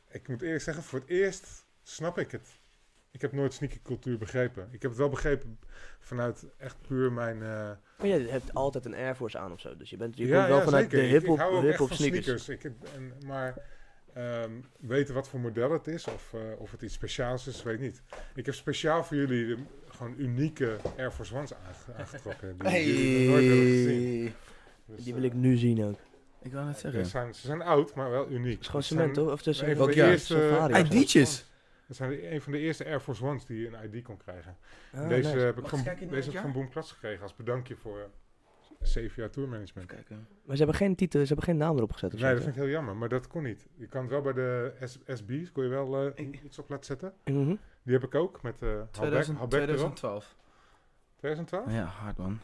ik 0.09 0.27
moet 0.27 0.41
eerlijk 0.41 0.63
zeggen, 0.63 0.83
voor 0.83 0.99
het 0.99 1.09
eerst 1.09 1.65
snap 1.83 2.17
ik 2.17 2.31
het. 2.31 2.47
Ik 3.13 3.21
heb 3.21 3.31
nooit 3.31 3.53
sneakercultuur 3.53 4.17
begrepen. 4.17 4.67
Ik 4.71 4.81
heb 4.81 4.91
het 4.91 4.99
wel 4.99 5.09
begrepen 5.09 5.59
vanuit 5.99 6.45
echt 6.57 6.75
puur 6.87 7.11
mijn... 7.11 7.35
Uh, 7.35 7.71
maar 7.97 8.07
je 8.07 8.27
hebt 8.27 8.53
altijd 8.53 8.85
een 8.85 8.95
Air 8.95 9.15
Force 9.15 9.37
aan 9.37 9.51
of 9.51 9.59
zo. 9.59 9.77
Dus 9.77 9.89
je 9.89 9.97
bent 9.97 10.17
je 10.17 10.27
ja, 10.27 10.35
komt 10.35 10.47
wel 10.47 10.57
ja, 10.57 10.63
vanuit 10.63 10.91
zeker. 10.91 10.99
de 10.99 11.05
hip-hop 11.05 11.61
hip 11.61 11.91
sneakers. 11.91 12.43
sneakers. 12.43 12.49
Ik, 12.49 12.63
en, 12.95 13.13
maar 13.25 13.57
um, 14.17 14.65
weten 14.79 15.13
wat 15.13 15.27
voor 15.27 15.39
model 15.39 15.71
het 15.71 15.87
is 15.87 16.07
of, 16.07 16.33
uh, 16.35 16.41
of 16.57 16.71
het 16.71 16.81
iets 16.81 16.93
speciaals 16.93 17.47
is, 17.47 17.63
weet 17.63 17.73
ik 17.73 17.81
niet. 17.81 18.01
Ik 18.35 18.45
heb 18.45 18.55
speciaal 18.55 19.03
voor 19.03 19.17
jullie 19.17 19.45
de, 19.45 19.57
gewoon 19.87 20.15
unieke 20.17 20.77
Air 20.97 21.11
Force 21.11 21.35
Ones 21.35 21.51
aangetrokken. 21.97 22.57
Die 22.57 22.69
hey. 22.69 22.85
jullie 22.85 23.29
nooit 23.29 23.45
hebben 23.45 23.65
gezien. 23.65 24.33
Dus, 24.85 25.03
die 25.03 25.13
wil 25.13 25.23
ik 25.23 25.33
nu 25.33 25.57
zien 25.57 25.83
ook. 25.83 25.99
Ik 26.41 26.51
wil 26.51 26.63
net 26.63 26.79
zeggen. 26.79 27.03
Ze 27.03 27.09
zijn, 27.09 27.33
ze 27.33 27.47
zijn 27.47 27.61
oud, 27.61 27.95
maar 27.95 28.09
wel 28.09 28.29
uniek. 28.29 28.51
Het 28.51 28.61
is 28.61 28.67
gewoon 28.67 28.83
cement, 28.83 29.13
toch? 29.13 29.31
Of 29.31 29.41
tussen 29.41 29.69
een 29.69 29.75
van 29.75 29.87
de 29.87 29.93
eerste 29.93 30.69
ID'tjes. 30.91 31.45
Dat 31.97 32.07
zijn 32.07 32.33
een 32.33 32.41
van 32.41 32.51
de 32.51 32.59
eerste 32.59 32.85
Air 32.85 32.99
Force 32.99 33.25
Ones 33.25 33.45
die 33.45 33.67
een 33.67 33.93
ID 33.93 34.03
kon 34.03 34.17
krijgen. 34.17 34.57
Ah, 34.93 35.07
deze 35.07 35.37
heb 35.37 35.57
ik 35.57 35.67
van, 35.67 35.83
deze 36.09 36.31
heb 36.31 36.41
van 36.41 36.51
Boom 36.51 36.69
Klas 36.69 36.91
gekregen 36.91 37.23
als 37.23 37.35
bedankje 37.35 37.75
voor 37.75 38.09
zeven 38.81 39.21
jaar 39.21 39.29
tourmanagement. 39.29 39.87
Kijken. 39.87 40.27
Maar 40.43 40.55
ze 40.55 40.63
hebben 40.63 40.81
geen 40.81 40.95
titel, 40.95 41.19
ze 41.19 41.27
hebben 41.27 41.45
geen 41.45 41.57
naam 41.57 41.75
erop 41.75 41.91
gezet. 41.91 42.13
Nee, 42.13 42.33
dat 42.33 42.43
vind 42.43 42.55
ik 42.55 42.61
heel 42.61 42.71
jammer, 42.71 42.95
maar 42.95 43.09
dat 43.09 43.27
kon 43.27 43.43
niet. 43.43 43.67
Je 43.75 43.87
kan 43.87 44.01
het 44.01 44.09
wel 44.09 44.21
bij 44.21 44.33
de 44.33 44.73
S 44.81 44.99
SB's, 45.07 45.51
kon 45.51 45.63
je 45.63 45.69
wel 45.69 46.05
uh, 46.17 46.27
iets 46.43 46.59
op 46.59 46.69
laten 46.69 46.85
zetten. 46.85 47.13
Mm 47.25 47.59
Die 47.83 47.93
heb 47.93 48.03
ik 48.03 48.15
ook 48.15 48.41
met 48.41 48.61
uh, 48.61 48.81
2000, 48.91 49.49
2012. 49.49 50.35
2012? 51.15 51.71
Ja, 51.71 51.83
hard 51.83 52.17
man. 52.17 52.39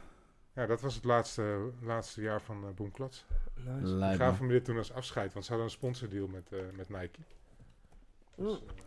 Ja, 0.54 0.66
dat 0.66 0.82
was 0.82 0.96
het 0.96 1.04
laatste, 1.04 1.72
laatste 1.82 2.22
jaar 2.22 2.42
van 2.42 2.64
uh, 2.64 2.70
Boomklats. 2.76 3.26
Nice. 3.56 4.14
Ik 4.14 4.20
gaf 4.20 4.40
hem 4.40 4.48
dit 4.48 4.66
toen 4.66 4.78
als 4.78 4.94
afscheid, 4.94 5.34
want 5.34 5.46
ze 5.46 5.52
hadden 5.52 5.70
een 5.70 5.78
sponsordeal 5.78 6.28
met, 6.28 6.50
uh, 6.52 6.60
met 6.76 6.90
Nike. 6.90 7.20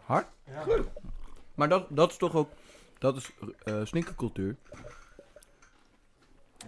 Hard? 0.05 0.27
Ja. 0.47 0.63
Goed. 0.63 0.87
Maar 1.55 1.69
dat, 1.69 1.87
dat 1.89 2.11
is 2.11 2.17
toch 2.17 2.35
ook, 2.35 2.51
dat 2.99 3.17
is 3.17 3.31
uh, 3.65 3.85
sneakercultuur. 3.85 4.57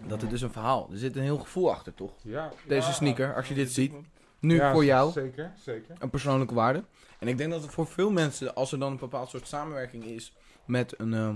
Dat 0.07 0.21
het 0.21 0.29
dus 0.29 0.41
een 0.41 0.51
verhaal. 0.51 0.87
Er 0.91 0.97
zit 0.97 1.15
een 1.15 1.21
heel 1.21 1.37
gevoel 1.37 1.71
achter, 1.71 1.93
toch? 1.93 2.11
Ja. 2.21 2.51
Deze 2.67 2.93
sneaker, 2.93 3.35
als 3.35 3.47
je 3.47 3.53
dit 3.53 3.71
ziet. 3.71 3.93
Nu 4.39 4.55
ja, 4.55 4.71
voor 4.71 4.85
jou. 4.85 5.11
Zeker, 5.11 5.53
zeker. 5.57 5.95
Een 5.99 6.09
persoonlijke 6.09 6.53
waarde. 6.53 6.83
En 7.19 7.27
ik 7.27 7.37
denk 7.37 7.51
dat 7.51 7.61
het 7.61 7.71
voor 7.71 7.87
veel 7.87 8.11
mensen, 8.11 8.55
als 8.55 8.71
er 8.71 8.79
dan 8.79 8.91
een 8.91 8.97
bepaald 8.97 9.29
soort 9.29 9.47
samenwerking 9.47 10.03
is 10.03 10.33
met 10.65 10.99
een 10.99 11.11
uh, 11.11 11.35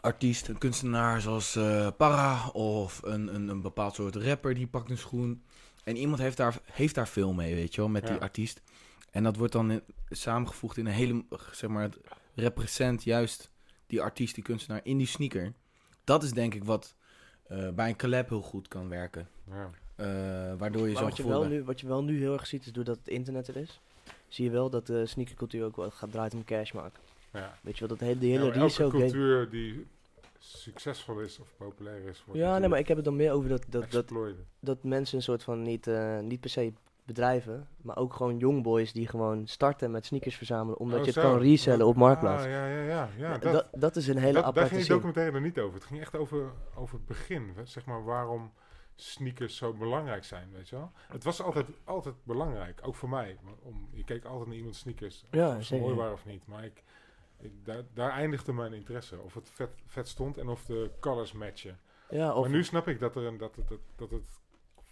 artiest, 0.00 0.48
een 0.48 0.58
kunstenaar 0.58 1.20
zoals 1.20 1.56
uh, 1.56 1.88
Para 1.96 2.48
of 2.48 3.00
een, 3.02 3.34
een, 3.34 3.48
een 3.48 3.60
bepaald 3.60 3.94
soort 3.94 4.16
rapper 4.16 4.54
die 4.54 4.66
pakt 4.66 4.90
een 4.90 4.98
schoen. 4.98 5.42
En 5.84 5.96
iemand 5.96 6.20
heeft 6.20 6.36
daar, 6.36 6.58
heeft 6.64 6.94
daar 6.94 7.08
veel 7.08 7.32
mee, 7.32 7.54
weet 7.54 7.74
je 7.74 7.80
wel, 7.80 7.90
met 7.90 8.02
ja. 8.02 8.08
die 8.08 8.20
artiest. 8.20 8.60
En 9.16 9.22
dat 9.22 9.36
wordt 9.36 9.52
dan 9.52 9.70
in, 9.70 9.82
samengevoegd 10.10 10.76
in 10.76 10.86
een 10.86 10.92
hele, 10.92 11.24
zeg 11.52 11.70
maar, 11.70 11.82
het 11.82 11.98
represent 12.34 13.02
juist 13.02 13.50
die 13.86 14.02
artiest, 14.02 14.34
die 14.34 14.44
kunstenaar 14.44 14.80
in 14.82 14.98
die 14.98 15.06
sneaker. 15.06 15.52
Dat 16.04 16.22
is 16.22 16.32
denk 16.32 16.54
ik 16.54 16.64
wat 16.64 16.94
uh, 17.52 17.70
bij 17.70 17.88
een 17.88 17.96
collab 17.96 18.28
heel 18.28 18.42
goed 18.42 18.68
kan 18.68 18.88
werken. 18.88 19.28
Ja. 19.50 19.70
Uh, 19.96 20.58
waardoor 20.58 20.88
je 20.88 20.92
maar 20.92 21.02
zo 21.02 21.08
wat 21.08 21.16
je, 21.16 21.26
wel 21.28 21.44
nu, 21.44 21.64
wat 21.64 21.80
je 21.80 21.86
wel 21.86 22.02
nu 22.02 22.18
heel 22.18 22.32
erg 22.32 22.46
ziet, 22.46 22.66
is 22.66 22.72
doordat 22.72 22.96
het 22.96 23.08
internet 23.08 23.48
er 23.48 23.56
is, 23.56 23.80
zie 24.28 24.44
je 24.44 24.50
wel 24.50 24.70
dat 24.70 24.86
de 24.86 25.06
sneakercultuur 25.06 25.64
ook 25.64 25.76
wel 25.76 25.90
gaat 25.90 26.12
draaien 26.12 26.32
om 26.32 26.44
cash 26.44 26.72
maken. 26.72 27.00
Ja. 27.32 27.58
Weet 27.62 27.78
je 27.78 27.86
wel, 27.86 27.96
dat 27.96 28.06
hele, 28.06 28.18
die 28.18 28.30
hele 28.30 28.44
ja, 28.44 28.52
resale 28.52 28.92
elke 28.92 28.98
cultuur 28.98 29.50
die 29.50 29.86
succesvol 30.38 31.20
is 31.20 31.38
of 31.38 31.48
populair 31.56 32.08
is. 32.08 32.24
Ja, 32.32 32.58
nee, 32.58 32.68
maar 32.68 32.78
ik 32.78 32.88
heb 32.88 32.96
het 32.96 33.04
dan 33.04 33.16
meer 33.16 33.32
over 33.32 33.48
dat, 33.48 33.64
dat, 33.68 33.90
dat, 33.90 34.12
dat 34.60 34.82
mensen 34.82 35.16
een 35.16 35.22
soort 35.22 35.42
van 35.42 35.62
niet, 35.62 35.86
uh, 35.86 36.20
niet 36.20 36.40
per 36.40 36.50
se 36.50 36.72
bedrijven, 37.06 37.68
maar 37.82 37.96
ook 37.96 38.14
gewoon 38.14 38.38
jongboys 38.38 38.92
die 38.92 39.08
gewoon 39.08 39.46
starten 39.46 39.90
met 39.90 40.06
sneakers 40.06 40.36
verzamelen, 40.36 40.78
omdat 40.78 40.98
oh, 40.98 41.04
je 41.04 41.10
het 41.10 41.20
zo. 41.20 41.30
kan 41.30 41.38
resellen 41.38 41.86
op 41.86 41.96
Marktplaats. 41.96 42.44
Ah, 42.44 42.50
ja, 42.50 42.66
ja, 42.66 42.82
ja. 42.82 43.08
ja 43.16 43.38
dat, 43.38 43.52
dat, 43.52 43.66
dat, 43.72 43.96
is 43.96 44.08
een 44.08 44.16
hele 44.16 44.32
dat, 44.32 44.42
aparte 44.42 44.60
Daar 44.60 44.68
ging 44.68 44.82
zin. 44.82 44.94
documentaire 44.94 45.34
er 45.34 45.40
niet 45.40 45.58
over. 45.58 45.74
Het 45.74 45.84
ging 45.84 46.00
echt 46.00 46.16
over, 46.16 46.52
over 46.74 46.94
het 46.94 47.06
begin, 47.06 47.54
zeg 47.64 47.84
maar, 47.84 48.04
waarom 48.04 48.52
sneakers 48.94 49.56
zo 49.56 49.72
belangrijk 49.72 50.24
zijn, 50.24 50.50
weet 50.52 50.68
je 50.68 50.76
wel. 50.76 50.92
Het 51.08 51.24
was 51.24 51.42
altijd, 51.42 51.66
altijd 51.84 52.14
belangrijk, 52.22 52.80
ook 52.82 52.94
voor 52.94 53.08
mij. 53.08 53.38
Om, 53.62 53.88
je 53.92 54.04
keek 54.04 54.24
altijd 54.24 54.46
naar 54.48 54.56
iemands 54.56 54.78
sneakers, 54.78 55.24
of 55.26 55.34
ja, 55.34 55.60
ze 55.60 55.76
mooi 55.76 55.94
waren 55.94 56.12
of 56.12 56.24
niet. 56.24 56.46
Maar 56.46 56.64
ik, 56.64 56.82
ik, 57.38 57.52
daar, 57.64 57.82
daar 57.94 58.10
eindigde 58.10 58.52
mijn 58.52 58.72
interesse, 58.72 59.20
of 59.20 59.34
het 59.34 59.50
vet, 59.50 59.70
vet 59.86 60.08
stond 60.08 60.38
en 60.38 60.48
of 60.48 60.64
de 60.64 60.90
colors 61.00 61.32
matchen. 61.32 61.78
Ja, 62.08 62.34
of 62.34 62.40
maar 62.40 62.50
nu 62.50 62.64
snap 62.64 62.88
ik 62.88 62.98
dat, 62.98 63.16
er 63.16 63.24
een, 63.24 63.36
dat, 63.36 63.56
het, 63.56 63.68
dat, 63.68 63.80
dat 63.96 64.10
het 64.10 64.40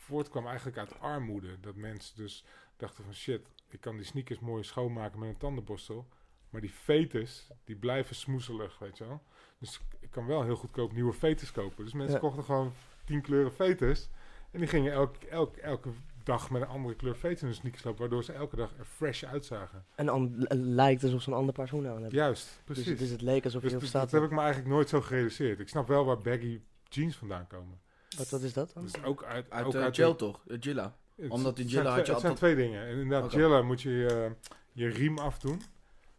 voortkwam 0.04 0.46
eigenlijk 0.46 0.78
uit 0.78 1.00
armoede. 1.00 1.60
Dat 1.60 1.74
mensen 1.76 2.16
dus 2.16 2.44
dachten 2.76 3.04
van 3.04 3.14
shit, 3.14 3.40
ik 3.68 3.80
kan 3.80 3.96
die 3.96 4.04
sneakers 4.04 4.38
mooi 4.38 4.62
schoonmaken 4.62 5.18
met 5.18 5.28
een 5.28 5.36
tandenborstel. 5.36 6.08
Maar 6.50 6.60
die 6.60 6.70
fetus, 6.70 7.48
die 7.64 7.76
blijven 7.76 8.14
smoezelig, 8.16 8.78
weet 8.78 8.98
je 8.98 9.06
wel. 9.06 9.22
Dus 9.58 9.80
ik 10.00 10.10
kan 10.10 10.26
wel 10.26 10.42
heel 10.42 10.56
goedkoop 10.56 10.92
nieuwe 10.92 11.12
fetus 11.12 11.52
kopen. 11.52 11.84
Dus 11.84 11.92
mensen 11.94 12.14
Ja. 12.14 12.20
kochten 12.20 12.44
gewoon 12.44 12.72
tien 13.04 13.20
kleuren 13.22 13.52
fetus. 13.52 14.08
En 14.50 14.58
die 14.60 14.68
gingen 14.68 14.92
elk, 14.92 15.16
elk, 15.16 15.56
elke 15.56 15.88
dag 16.22 16.50
met 16.50 16.62
een 16.62 16.68
andere 16.68 16.94
kleur 16.94 17.14
fetus 17.14 17.42
in 17.42 17.48
de 17.48 17.54
sneakers 17.54 17.82
lopen. 17.84 18.00
Waardoor 18.00 18.24
ze 18.24 18.32
elke 18.32 18.56
dag 18.56 18.78
er 18.78 18.84
fresh 18.84 19.24
uitzagen. 19.24 19.84
En 19.94 20.06
dan 20.06 20.34
lijkt 20.48 21.04
alsof 21.04 21.22
ze 21.22 21.30
een 21.30 21.36
ander 21.36 21.54
paar 21.54 21.66
schoenen 21.66 21.90
aan 21.90 22.00
hebben. 22.00 22.18
Juist, 22.18 22.44
dus, 22.64 22.74
precies. 22.82 22.98
dus 22.98 23.10
het 23.10 23.20
leek 23.20 23.44
alsof 23.44 23.62
Dus 23.62 23.70
je 23.72 23.78
dat- 23.78 23.88
staat. 23.88 24.10
dat 24.10 24.20
heb 24.20 24.30
ik 24.30 24.36
me 24.36 24.42
eigenlijk 24.42 24.74
nooit 24.74 24.88
zo 24.88 25.00
gerealiseerd. 25.00 25.60
Ik 25.60 25.68
snap 25.68 25.88
wel 25.88 26.04
waar 26.04 26.18
baggy 26.18 26.60
jeans 26.88 27.16
vandaan 27.16 27.46
komen. 27.46 27.80
Wat, 28.16 28.28
wat 28.28 28.40
is 28.42 28.52
dat 28.52 28.70
dan? 28.74 28.82
Dus 28.82 29.02
ook 29.04 29.24
uit, 29.24 29.50
Uit, 29.50 29.66
ook 29.66 29.74
uh, 29.74 29.82
uit 29.82 29.94
gel 29.96 30.10
de- 30.10 30.16
toch? 30.18 30.42
Uh, 30.46 30.56
Gilla. 30.60 30.96
Het 31.16 31.30
Omdat 31.30 31.56
die 31.56 31.68
zijn 31.68 31.84
had 31.86 31.92
je 31.94 31.98
Het 31.98 32.06
zijn 32.06 32.16
altijd- 32.16 32.36
twee 32.36 32.54
dingen. 32.54 32.86
En 32.86 32.90
inderdaad, 32.98 33.24
Oké. 33.24 33.36
Jilla 33.36 33.62
moet 33.62 33.82
je 33.82 33.90
je, 33.90 34.32
je 34.72 34.88
riem 34.88 35.18
afdoen. 35.18 35.60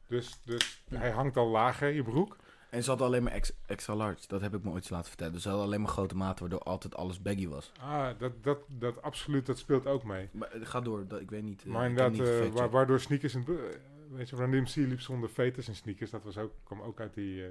Dus, 0.07 0.39
dus 0.43 0.83
hij 0.89 1.11
hangt 1.11 1.37
al 1.37 1.47
lager, 1.47 1.89
je 1.91 2.03
broek. 2.03 2.37
En 2.69 2.83
ze 2.83 2.89
hadden 2.89 3.07
alleen 3.07 3.23
maar 3.23 3.31
ex- 3.31 3.51
extra 3.65 3.95
large. 3.95 4.27
Dat 4.27 4.41
heb 4.41 4.53
ik 4.55 4.63
me 4.63 4.69
ooit 4.69 4.77
eens 4.81 4.89
laten 4.89 5.07
vertellen. 5.07 5.33
Dus 5.33 5.41
ze 5.41 5.47
hadden 5.49 5.65
alleen 5.67 5.81
maar 5.81 5.89
grote 5.91 6.15
maten, 6.15 6.39
waardoor 6.39 6.59
altijd 6.67 6.95
alles 6.95 7.21
baggy 7.21 7.47
was. 7.47 7.71
Ah, 7.79 8.07
dat, 8.17 8.43
dat, 8.43 8.57
dat 8.67 9.01
absoluut, 9.01 9.45
dat 9.45 9.57
speelt 9.57 9.85
ook 9.85 10.03
mee. 10.03 10.29
Maar, 10.31 10.49
ga 10.61 10.81
door, 10.81 11.07
dat, 11.07 11.19
ik 11.21 11.29
weet 11.29 11.43
niet. 11.43 11.65
maar 11.65 11.87
inderdaad, 11.87 12.11
niet 12.11 12.21
eh, 12.21 12.27
gefactcheckt. 12.27 12.59
wa- 12.59 12.69
waardoor 12.69 12.99
sneakers... 12.99 13.33
In, 13.35 13.39
het 13.47 13.79
weet 14.10 14.30
je, 14.30 14.36
Run 14.36 14.51
DMC 14.51 14.76
liep 14.76 15.01
zonder 15.01 15.30
fetus 15.30 15.68
in 15.68 15.76
sneakers. 15.76 16.12
Dat 16.12 16.24
was 16.24 16.38
ook, 16.38 16.51
kwam 16.64 16.82
ook 16.82 16.99
uit 16.99 17.14
die 17.14 17.41
uh. 17.41 17.47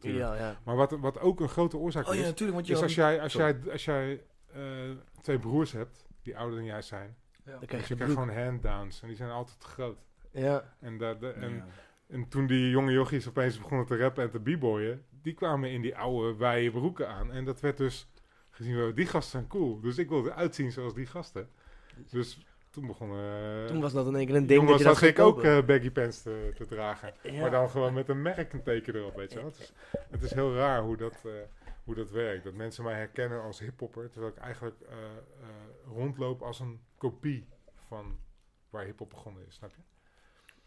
Ja, 0.00 0.34
ja. 0.34 0.60
Maar 0.64 0.76
wat, 0.76 0.90
wat 0.90 1.20
ook 1.20 1.40
een 1.40 1.48
grote 1.48 1.76
oorzaak 1.76 2.08
Oh 2.08 2.14
ja, 2.14 2.20
is... 2.20 2.26
natuurlijk, 2.26 2.54
want 2.56 2.66
je 2.66 2.74
is 2.74 2.82
als 2.82 2.94
jij, 2.94 3.20
als 3.20 3.32
Sorry. 3.32 3.56
jij, 3.62 3.72
als 3.72 3.84
jij 3.84 4.22
eh, 4.52 4.90
twee 5.22 5.38
broers 5.38 5.72
hebt, 5.72 6.06
die 6.22 6.36
ouder 6.36 6.56
dan 6.56 6.64
jij 6.64 6.82
zijn... 6.82 7.16
Dan 7.44 7.58
krijg 7.58 7.60
je 7.60 7.66
je 7.88 7.94
krijgt 7.94 8.14
broek. 8.14 8.28
gewoon 8.28 8.44
hand-downs. 8.44 9.02
En 9.02 9.08
die 9.08 9.16
zijn 9.16 9.30
altijd 9.30 9.60
te 9.60 9.66
groot. 9.66 9.98
Ja. 10.32 10.74
En, 10.80 10.98
dat, 10.98 11.20
de- 11.20 11.30
en, 11.32 11.54
Ja. 11.54 11.66
En 12.08 12.28
toen 12.28 12.46
die 12.46 12.70
jonge 12.70 12.92
jochies 12.92 13.28
opeens 13.28 13.58
begonnen 13.58 13.86
te 13.86 13.96
rappen 13.96 14.22
en 14.24 14.30
te 14.30 14.40
b-boyen, 14.56 15.04
die 15.22 15.34
kwamen 15.34 15.70
in 15.70 15.80
die 15.82 15.96
oude 15.96 16.36
wijde 16.36 16.70
broeken 16.70 17.08
aan. 17.08 17.32
En 17.32 17.44
dat 17.44 17.60
werd 17.60 17.76
dus 17.76 18.08
gezien, 18.50 18.94
die 18.94 19.06
gasten 19.06 19.30
zijn 19.30 19.46
cool. 19.46 19.80
Dus 19.80 19.98
ik 19.98 20.08
wilde 20.08 20.32
uitzien 20.32 20.72
zoals 20.72 20.94
die 20.94 21.06
gasten. 21.06 21.48
Dus 22.10 22.46
toen 22.72 22.86
begonnen... 22.86 23.66
Toen 23.66 23.80
was 23.80 23.92
dat 23.92 24.06
in 24.06 24.14
één 24.16 24.26
keer 24.26 24.34
een 24.36 24.46
ding 24.46 24.68
dat 24.68 24.78
je 24.78 24.84
dat 24.84 24.98
zag 24.98 25.08
ik 25.08 25.18
ook 25.18 25.42
eh, 25.44 25.64
baggy 25.64 25.90
pants 25.90 26.22
te, 26.22 26.52
te 26.54 26.66
dragen. 26.66 27.12
Ja. 27.22 27.40
Maar 27.40 27.50
dan 27.50 27.70
gewoon 27.70 27.94
met 27.94 28.08
een 28.08 28.22
merkenteken 28.22 28.94
erop, 28.94 29.16
weet 29.16 29.32
je 29.32 29.36
wel. 29.38 29.46
Het 29.46 29.58
is, 29.58 29.72
het 30.10 30.22
is 30.22 30.34
heel 30.34 30.54
raar 30.54 30.82
hoe 30.82 30.96
dat, 30.96 31.20
eh, 31.24 31.30
hoe 31.84 31.94
dat 31.94 32.10
werkt. 32.10 32.44
Dat 32.44 32.54
mensen 32.54 32.84
mij 32.84 32.94
herkennen 32.94 33.42
als 33.42 33.58
hiphopper, 33.58 34.10
terwijl 34.10 34.32
ik 34.32 34.38
eigenlijk 34.38 34.76
eh, 34.80 34.94
eh, 34.96 35.94
rondloop 35.96 36.42
als 36.42 36.60
een 36.60 36.80
kopie 36.98 37.48
van 37.88 38.16
waar 38.70 38.84
hiphop 38.84 39.10
begonnen 39.10 39.42
is, 39.48 39.54
snap 39.54 39.70
je? 39.70 39.82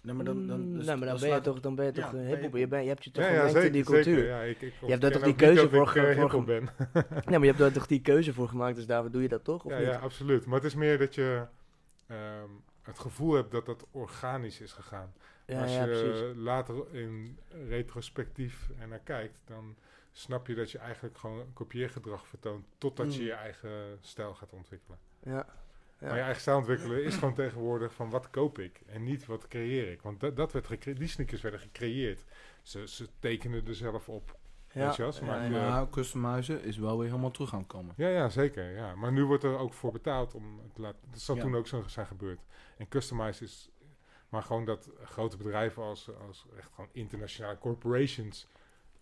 Nee, 0.01 0.15
maar 0.15 0.25
dan, 0.25 0.47
dan, 0.47 0.59
Mm, 0.61 0.73
dus 0.77 0.85
nee, 0.85 0.95
maar 0.95 1.07
dan 1.07 1.17
dan 1.19 1.27
ben 1.29 1.35
je 1.37 1.41
toch, 1.41 1.59
dan 1.59 1.75
ben 1.75 1.85
je 1.85 1.91
Ja, 1.93 2.01
toch 2.01 2.13
een 2.13 2.27
je- 2.27 2.35
hiphop. 2.35 2.55
Je, 2.55 2.67
bent- 2.67 2.83
je 2.83 2.89
hebt 2.89 3.03
je 3.03 3.11
toch 3.11 3.23
Ja, 3.23 3.29
ja, 3.29 3.35
gemengd 3.35 3.51
zeker, 3.53 3.67
in 3.67 3.73
die 3.73 3.83
cultuur. 3.83 4.15
zeker. 4.15 4.29
Ja, 4.29 4.41
ik, 4.41 4.61
ik 4.61 4.73
hebt 4.85 5.01
daar 5.01 5.11
toch 5.11 5.21
die 5.23 5.35
keuze 5.35 5.69
voor 5.69 5.81
ik, 5.81 5.87
ge- 5.87 5.99
eh, 5.99 6.13
voor 6.15 6.23
hiphop 6.23 6.45
ben. 6.45 6.63
Nee, 7.09 7.23
maar 7.25 7.39
je 7.39 7.45
hebt 7.45 7.57
daar 7.57 7.71
toch 7.71 7.87
die 7.87 8.01
keuze 8.01 8.33
voor 8.33 8.47
gemaakt, 8.47 8.75
dus 8.75 8.85
daarvoor 8.85 9.11
doe 9.11 9.21
je 9.21 9.27
dat 9.27 9.43
toch? 9.43 9.63
Of 9.65 9.71
ja, 9.71 9.77
niet? 9.77 9.87
ja, 9.87 9.97
absoluut. 9.97 10.45
Maar 10.45 10.55
het 10.55 10.63
is 10.67 10.75
meer 10.75 10.97
dat 10.97 11.15
je 11.15 11.45
ehm, 12.07 12.49
het 12.81 12.99
gevoel 12.99 13.33
hebt 13.33 13.51
dat 13.51 13.65
dat 13.65 13.85
organisch 13.91 14.61
is 14.61 14.71
gegaan. 14.71 15.13
ja, 15.45 15.61
Als 15.61 15.71
je 15.71 16.33
later 16.35 16.95
in 16.95 17.39
retrospectief 17.67 18.69
er 18.79 18.87
naar 18.87 18.99
kijkt, 18.99 19.37
dan 19.45 19.75
snap 20.11 20.47
je 20.47 20.55
dat 20.55 20.71
je 20.71 20.77
eigenlijk 20.77 21.17
gewoon 21.17 21.53
kopieergedrag 21.53 22.27
vertoont 22.27 22.65
totdat 22.77 23.13
je 23.15 23.19
Mm. 23.19 23.25
je 23.25 23.33
eigen 23.33 23.97
stijl 24.01 24.33
gaat 24.33 24.53
ontwikkelen. 24.53 24.99
Ja. 25.23 25.45
Ja. 25.99 26.07
Maar 26.07 26.15
je 26.15 26.23
eigen 26.23 26.41
stijl 26.41 26.57
ontwikkelen 26.57 27.03
is 27.03 27.15
gewoon 27.15 27.33
tegenwoordig 27.33 27.93
van 27.93 28.09
wat 28.09 28.29
koop 28.29 28.59
ik 28.59 28.81
en 28.85 29.03
niet 29.03 29.25
wat 29.25 29.47
creëer 29.47 29.91
ik. 29.91 30.01
Want 30.01 30.19
dat, 30.19 30.35
dat 30.35 30.51
werd 30.51 30.83
die 30.97 31.07
sneakers 31.07 31.41
werden 31.41 31.59
gecreëerd. 31.59 32.23
Ze, 32.61 32.87
ze 32.87 33.07
tekenen 33.19 33.67
er 33.67 33.75
zelf 33.75 34.09
op. 34.09 34.37
Ja. 34.76 34.86
Weet 34.86 34.95
je 34.95 35.01
wel, 35.01 35.11
ze 35.11 35.26
Ja, 35.26 35.36
ja. 35.36 35.43
je- 35.43 35.49
Nou, 35.49 35.89
customizen 35.89 36.63
is 36.63 36.78
wel 36.78 36.97
weer 36.97 37.07
helemaal 37.09 37.32
terug 37.32 37.53
aan 37.53 37.59
het 37.59 37.67
komen. 37.67 37.93
Ja, 37.97 38.07
ja, 38.07 38.30
zeker. 38.30 38.71
Ja. 38.76 38.95
Maar 38.95 39.11
nu 39.11 39.23
wordt 39.26 39.43
er 39.43 39.57
ook 39.57 39.73
voor 39.73 39.91
betaald 39.91 40.34
om 40.36 40.59
het 40.63 40.76
te 40.76 40.82
laten. 40.82 40.99
Dat 41.11 41.19
zal 41.19 41.36
Ja. 41.36 41.41
toen 41.41 41.55
ook 41.55 41.67
zo 41.67 41.84
zijn 41.88 42.05
gebeurd. 42.07 42.39
En 42.78 42.88
customized 42.88 43.41
is. 43.41 43.69
Maar 44.30 44.43
gewoon 44.43 44.65
dat 44.65 44.89
grote 45.03 45.38
bedrijven 45.38 45.84
als, 45.84 46.09
als 46.28 46.45
echt 46.57 46.69
gewoon 46.73 46.89
internationale 46.93 47.57
corporations 47.57 48.47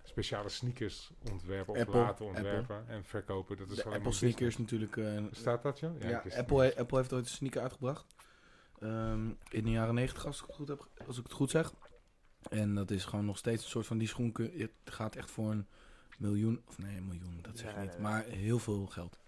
speciale 0.03 0.49
sneakers 0.49 1.11
ontwerpen 1.31 1.73
of 1.87 1.93
laten 1.93 2.25
ontwerpen 2.25 2.87
en 2.87 3.03
verkopen. 3.03 3.57
Dat 3.57 3.69
is 3.69 3.75
De 3.75 3.81
gewoon 3.81 3.97
Apple 3.97 4.11
sneakers 4.11 4.57
natuurlijk. 4.57 4.97
eh. 4.97 5.23
Staat 5.31 5.63
dat, 5.63 5.79
joh? 5.79 6.01
ja, 6.01 6.21
het 6.23 6.35
Apple, 6.35 6.63
he- 6.63 6.77
Apple 6.77 6.97
heeft 6.97 7.13
ooit 7.13 7.23
een 7.25 7.31
sneaker 7.31 7.61
uitgebracht. 7.61 8.05
Ehm, 8.79 9.27
in 9.49 9.63
de 9.63 9.69
jaren 9.71 9.95
90, 9.95 10.25
als 10.25 10.39
ik, 10.41 10.45
het 10.47 10.55
goed 10.55 10.67
heb, 10.67 10.87
als 11.07 11.17
ik 11.17 11.23
het 11.23 11.33
goed 11.33 11.49
zeg. 11.49 11.73
En 12.49 12.75
dat 12.75 12.91
is 12.91 13.05
gewoon 13.05 13.25
nog 13.25 13.37
steeds 13.37 13.63
een 13.63 13.69
soort 13.69 13.87
van 13.87 13.97
die 13.97 14.07
schoen. 14.07 14.31
kun- 14.31 14.51
Het 14.57 14.71
gaat 14.85 15.15
echt 15.15 15.31
voor 15.31 15.51
een 15.51 15.67
miljoen. 16.17 16.61
Of 16.67 16.77
nee, 16.77 16.97
een 16.97 17.07
miljoen, 17.07 17.39
dat 17.41 17.57
zeg 17.57 17.69
ik 17.69 17.75
Nee, 17.75 17.83
niet. 17.85 17.93
nee. 17.93 18.01
Maar 18.01 18.23
heel 18.23 18.59
veel 18.59 18.85
geld. 18.85 19.19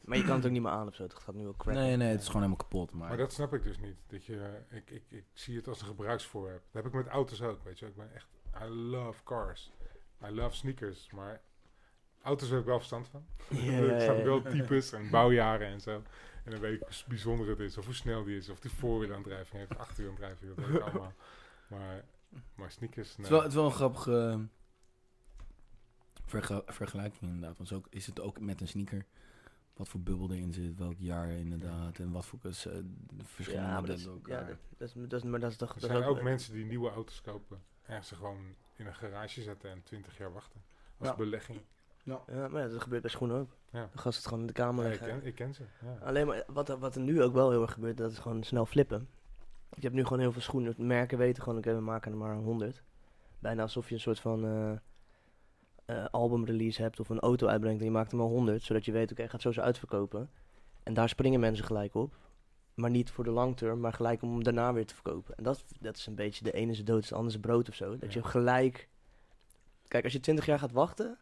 Maar 0.00 0.16
je 0.16 0.24
kan 0.24 0.36
het 0.36 0.46
ook 0.46 0.50
niet 0.52 0.62
meer 0.62 0.70
aan 0.70 0.88
of 0.88 0.94
zo. 0.94 1.02
Het 1.02 1.14
gaat 1.14 1.34
nu 1.34 1.46
ook 1.46 1.56
crap. 1.56 1.74
Nee, 1.74 1.96
nee, 1.96 2.08
het 2.10 2.20
is 2.20 2.26
gewoon 2.26 2.42
helemaal 2.42 2.64
kapot. 2.64 2.92
Maar, 2.92 3.08
Maar 3.08 3.16
dat 3.16 3.32
snap 3.32 3.54
ik 3.54 3.62
dus 3.62 3.78
niet. 3.78 3.96
Dat 4.06 4.24
je, 4.24 4.58
ik, 4.70 4.90
ik, 4.90 5.02
ik 5.08 5.24
zie 5.32 5.56
het 5.56 5.68
als 5.68 5.80
een 5.80 5.86
gebruiksvoorwerp. 5.86 6.62
Dat 6.70 6.82
heb 6.82 6.92
ik 6.92 6.98
met 7.04 7.06
auto's 7.12 7.42
ook, 7.42 7.64
weet 7.64 7.78
je. 7.78 7.86
Ik 7.86 7.96
ben 7.96 8.14
echt, 8.14 8.26
I 8.62 8.64
love 8.68 9.22
cars. 9.24 9.72
I 10.24 10.30
love 10.30 10.56
sneakers, 10.56 11.10
maar 11.12 11.40
auto's 12.22 12.48
heb 12.48 12.58
ik 12.60 12.64
wel 12.64 12.76
verstand 12.76 13.08
van. 13.08 13.24
Ja, 13.48 13.58
ik 13.82 13.90
ja, 13.90 14.00
snap 14.00 14.22
wel 14.24 14.42
types 14.42 14.92
en 14.92 15.10
bouwjaren 15.10 15.66
en 15.66 15.80
zo. 15.80 16.02
En 16.44 16.50
dan 16.50 16.60
weet 16.60 16.80
ik 16.80 16.80
hoe 16.80 16.92
bijzonder 17.08 17.48
het 17.48 17.60
is, 17.60 17.78
of 17.78 17.84
hoe 17.84 17.94
snel 17.94 18.24
die 18.24 18.36
is, 18.36 18.48
of 18.48 18.60
die 18.60 18.70
voorwielaandrijving 18.70 19.52
heeft, 19.58 19.78
achterwielaandrijving, 19.78 20.54
dat 20.54 20.66
weet 20.66 20.76
ik 20.76 20.82
allemaal. 20.88 21.12
Maar, 21.68 22.04
maar 22.54 22.70
sneakers, 22.70 23.10
het, 23.10 23.18
is 23.18 23.28
wel, 23.28 23.38
het 23.38 23.48
is 23.48 23.54
wel 23.54 23.64
een 23.64 23.70
grappige... 23.72 24.48
vergelijking 26.66 27.22
inderdaad. 27.22 27.56
Want 27.56 27.68
zo 27.68 27.82
is 27.90 28.06
het 28.06 28.20
ook 28.20 28.40
met 28.40 28.60
een 28.60 28.68
sneaker. 28.68 29.04
Wat 29.76 29.88
voor 29.88 30.00
bubbel 30.00 30.30
erin 30.30 30.52
zit, 30.52 30.78
welk 30.78 30.98
jaar 30.98 31.30
inderdaad. 31.30 31.98
En 31.98 32.10
wat 32.10 32.26
voor 32.26 32.38
uh, 32.42 32.52
verschillende 33.22 33.96
ja, 33.96 34.10
ook. 34.10 34.26
Ja, 34.26 34.42
dat, 34.42 34.56
dat, 34.76 34.88
is, 34.88 34.94
dat, 35.08 35.12
is, 35.12 35.22
maar 35.22 35.40
dat 35.40 35.50
is 35.50 35.56
toch... 35.56 35.74
Er 35.74 35.80
zijn 35.80 36.04
ook, 36.04 36.22
mensen 36.22 36.54
die 36.54 36.64
nieuwe 36.64 36.90
auto's 36.90 37.20
kopen. 37.20 37.62
En 37.82 38.04
ze 38.04 38.14
gewoon 38.14 38.54
in 38.76 38.86
een 38.86 38.94
garage 38.94 39.42
zetten 39.42 39.70
en 39.70 39.82
20 39.82 40.18
jaar 40.18 40.32
wachten. 40.32 40.62
Als 40.98 41.14
belegging. 41.14 41.60
Ja. 42.04 42.22
ja, 42.26 42.48
maar 42.48 42.68
dat 42.68 42.82
gebeurt 42.82 43.02
bij 43.02 43.10
schoenen 43.10 43.36
ook. 43.36 43.56
Ja. 43.70 43.88
De 43.92 43.98
gast 43.98 44.16
het 44.16 44.26
gewoon 44.26 44.40
in 44.40 44.46
de 44.46 44.52
kamer 44.52 44.84
leggen. 44.84 45.06
ik, 45.06 45.12
ken, 45.12 45.26
ik 45.26 45.34
ken 45.34 45.54
ze. 45.54 45.62
Alleen 46.00 46.26
maar 46.26 46.44
wat, 46.46 46.68
wat 46.68 46.94
er 46.94 47.00
nu 47.00 47.22
ook 47.22 47.32
wel 47.32 47.50
heel 47.50 47.62
erg 47.62 47.72
gebeurt, 47.72 47.96
dat 47.96 48.10
is 48.10 48.18
gewoon 48.18 48.42
snel 48.42 48.66
flippen. 48.66 49.08
Je 49.74 49.82
hebt 49.82 49.94
nu 49.94 50.02
gewoon 50.02 50.18
heel 50.18 50.32
veel 50.32 50.40
schoenen. 50.40 50.74
Merken 50.76 51.18
weten 51.18 51.42
gewoon, 51.42 51.58
oké, 51.58 51.74
we 51.74 51.80
maken 51.80 52.12
er 52.12 52.18
maar 52.18 52.36
100. 52.36 52.82
Bijna 53.38 53.62
alsof 53.62 53.88
je 53.88 53.94
een 53.94 54.00
soort 54.00 54.20
van 54.20 54.44
uh, 55.86 56.04
albumrelease 56.10 56.82
hebt 56.82 57.00
of 57.00 57.08
een 57.08 57.20
auto 57.20 57.46
uitbrengt 57.46 57.78
en 57.78 57.86
je 57.86 57.92
maakt 57.92 58.12
er 58.12 58.18
maar 58.18 58.26
100. 58.26 58.62
Zodat 58.62 58.84
je 58.84 58.92
weet, 58.92 59.12
oké, 59.12 59.28
gaat 59.28 59.42
zo 59.42 59.52
zo 59.52 59.60
uitverkopen. 59.60 60.30
En 60.82 60.94
daar 60.94 61.08
springen 61.08 61.40
mensen 61.40 61.64
gelijk 61.64 61.94
op. 61.94 62.16
Maar 62.74 62.90
niet 62.90 63.10
voor 63.10 63.24
de 63.24 63.30
long 63.30 63.56
term, 63.56 63.80
maar 63.80 63.92
gelijk 63.92 64.22
om 64.22 64.32
hem 64.32 64.42
daarna 64.42 64.72
weer 64.72 64.86
te 64.86 64.94
verkopen. 64.94 65.34
En 65.36 65.44
dat, 65.44 65.64
dat 65.80 65.96
is 65.96 66.06
een 66.06 66.14
beetje 66.14 66.44
de 66.44 66.52
ene 66.52 66.72
is 66.72 66.84
dood, 66.84 67.02
is 67.02 67.08
de 67.08 67.14
andere 67.14 67.34
is 67.34 67.40
brood 67.40 67.68
of 67.68 67.74
zo. 67.74 67.96
Dat 67.96 68.12
je 68.12 68.22
gelijk... 68.22 68.88
Kijk, 69.88 70.04
als 70.04 70.12
je 70.12 70.20
20 70.20 70.46
jaar 70.46 70.58
gaat 70.58 70.72
wachten, 70.72 71.18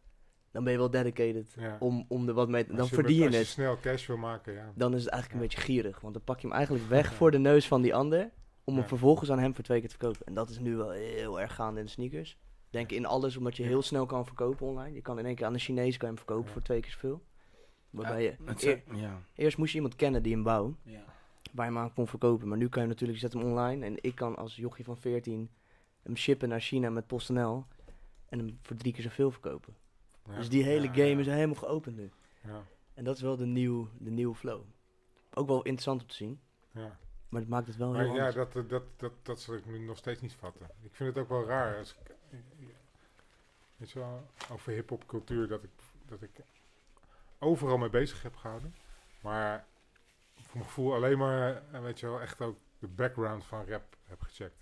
dan 0.51 0.65
ben 0.65 0.73
je 0.73 0.79
wel 0.79 0.91
dedicated 0.91 1.57
om, 1.79 2.05
om 2.09 2.29
er 2.29 2.35
wat 2.35 2.49
mee 2.49 2.65
te... 2.65 2.75
Dan 2.75 2.89
verdien 2.89 3.17
je 3.17 3.25
het. 3.25 3.35
Als 3.35 3.47
je 3.47 3.53
snel 3.53 3.79
cash 3.81 4.07
wil 4.07 4.17
maken, 4.17 4.53
ja. 4.53 4.73
Dan 4.75 4.95
is 4.95 5.03
het 5.03 5.13
eigenlijk 5.13 5.43
een 5.43 5.49
beetje 5.49 5.65
gierig. 5.65 6.01
Want 6.01 6.15
dan 6.15 6.25
pak 6.25 6.41
je 6.41 6.47
hem 6.47 6.57
eigenlijk 6.57 6.89
weg 6.99 7.15
voor 7.15 7.31
de 7.31 7.39
neus 7.39 7.69
van 7.69 7.83
die 7.83 7.95
ander. 7.95 8.31
Om 8.65 8.77
hem 8.77 8.87
vervolgens 8.87 9.31
aan 9.31 9.39
hem 9.39 9.55
voor 9.55 9.65
twee 9.65 9.81
keer 9.81 9.89
te 9.89 9.97
verkopen. 9.99 10.27
En 10.27 10.35
dat 10.35 10.51
is 10.51 10.59
nu 10.59 10.77
wel 10.77 10.91
heel 10.91 11.41
erg 11.41 11.55
gaande 11.55 11.81
in 11.81 11.87
de 11.87 11.93
sneakers. 11.93 12.39
Denk 12.71 12.91
in 12.91 13.07
alles, 13.07 13.37
omdat 13.37 13.57
je 13.57 13.63
heel 13.63 13.83
snel 13.83 14.07
kan 14.07 14.27
verkopen 14.27 14.67
online. 14.67 14.95
Je 14.95 15.01
kan 15.01 15.19
in 15.19 15.27
één 15.27 15.35
keer 15.35 15.47
aan 15.47 15.53
de 15.53 15.59
Chinees 15.59 15.97
kan 15.97 16.09
hem 16.09 16.17
verkopen 16.17 16.53
voor 16.53 16.63
twee 16.63 16.81
keer 16.81 16.91
zoveel. 16.91 17.23
Waarbij 17.91 18.23
je... 18.23 18.37
Eerst 19.35 19.59
moest 19.59 19.71
je 19.71 19.77
iemand 19.77 19.97
kennen 19.97 20.23
die 20.23 20.33
hem 20.33 20.43
wou. 20.43 20.75
Waar 21.53 21.67
je 21.67 21.73
hem 21.73 21.79
aan 21.79 21.93
kon 21.93 22.07
verkopen. 22.07 22.49
Maar 22.49 22.59
nu 22.59 22.69
kan 22.69 22.83
je 22.83 22.89
natuurlijk, 22.89 23.21
je 23.21 23.29
zet 23.29 23.41
hem 23.41 23.51
online. 23.51 23.87
En 23.87 23.97
ik 24.01 24.15
kan 24.15 24.37
als 24.37 24.57
jochie 24.57 24.85
van 24.85 24.97
14 24.97 25.51
hem 26.03 26.17
shippen 26.17 26.49
naar 26.49 26.61
China 26.61 26.91
met 26.91 27.07
PostNL. 27.07 27.67
En 28.29 28.39
hem 28.39 28.59
voor 28.63 28.77
drie 28.77 28.93
keer 28.93 29.03
zoveel 29.03 29.31
verkopen 29.31 29.75
dus 30.37 30.49
die 30.49 30.63
hele 30.63 30.87
game 30.87 31.21
is 31.21 31.27
helemaal 31.27 31.55
geopend 31.55 31.97
nu. 31.97 32.11
En 32.95 33.05
dat 33.05 33.17
is 33.17 33.23
wel 33.23 33.37
de, 33.37 33.47
nieuw, 33.47 33.89
de 33.99 34.11
nieuwe 34.11 34.35
flow. 34.35 34.63
Ook 35.35 35.47
wel 35.47 35.63
interessant 35.63 36.03
om 36.03 36.09
te 36.09 36.15
zien. 36.15 36.41
Maar 37.33 37.41
het 37.41 37.51
maakt 37.51 37.67
het 37.67 37.77
wel 37.77 37.93
maar 37.93 38.05
heel 38.05 38.15
ja, 38.15 38.31
dat, 38.31 38.53
dat, 38.53 38.83
dat, 38.97 39.13
dat 39.23 39.41
zal 39.41 39.55
ik 39.55 39.67
nu 39.67 39.79
nog 39.79 39.97
steeds 39.97 40.21
niet 40.21 40.33
vatten. 40.33 40.71
Ik 40.81 40.95
vind 40.95 41.15
het 41.15 41.25
ook 41.25 41.29
wel 41.29 41.47
raar. 41.47 41.79
Als 41.79 41.91
ik, 41.91 42.15
weet 43.77 43.91
je 43.91 43.99
wel, 43.99 44.31
over 44.51 44.73
hip-hop 44.73 45.07
cultuur 45.07 45.49
dat 45.49 45.63
ik, 45.63 45.71
dat 46.07 46.23
ik 46.23 46.31
overal 47.39 47.79
mee 47.79 47.91
bezig 47.91 48.23
heb 48.23 48.37
gehouden. 48.37 48.75
Maar 49.21 49.65
voor 50.35 50.51
mijn 50.53 50.65
gevoel 50.65 50.95
alleen 50.95 51.19
maar, 51.19 51.63
eh, 51.73 51.81
weet 51.83 52.01
je 52.01 52.07
wel, 52.07 52.21
echt 52.21 52.41
ook 52.41 52.59
de 52.79 52.89
background 52.89 53.45
van 53.45 53.67
rap 53.67 53.97
heb 54.05 54.21
gecheckt. 54.21 54.62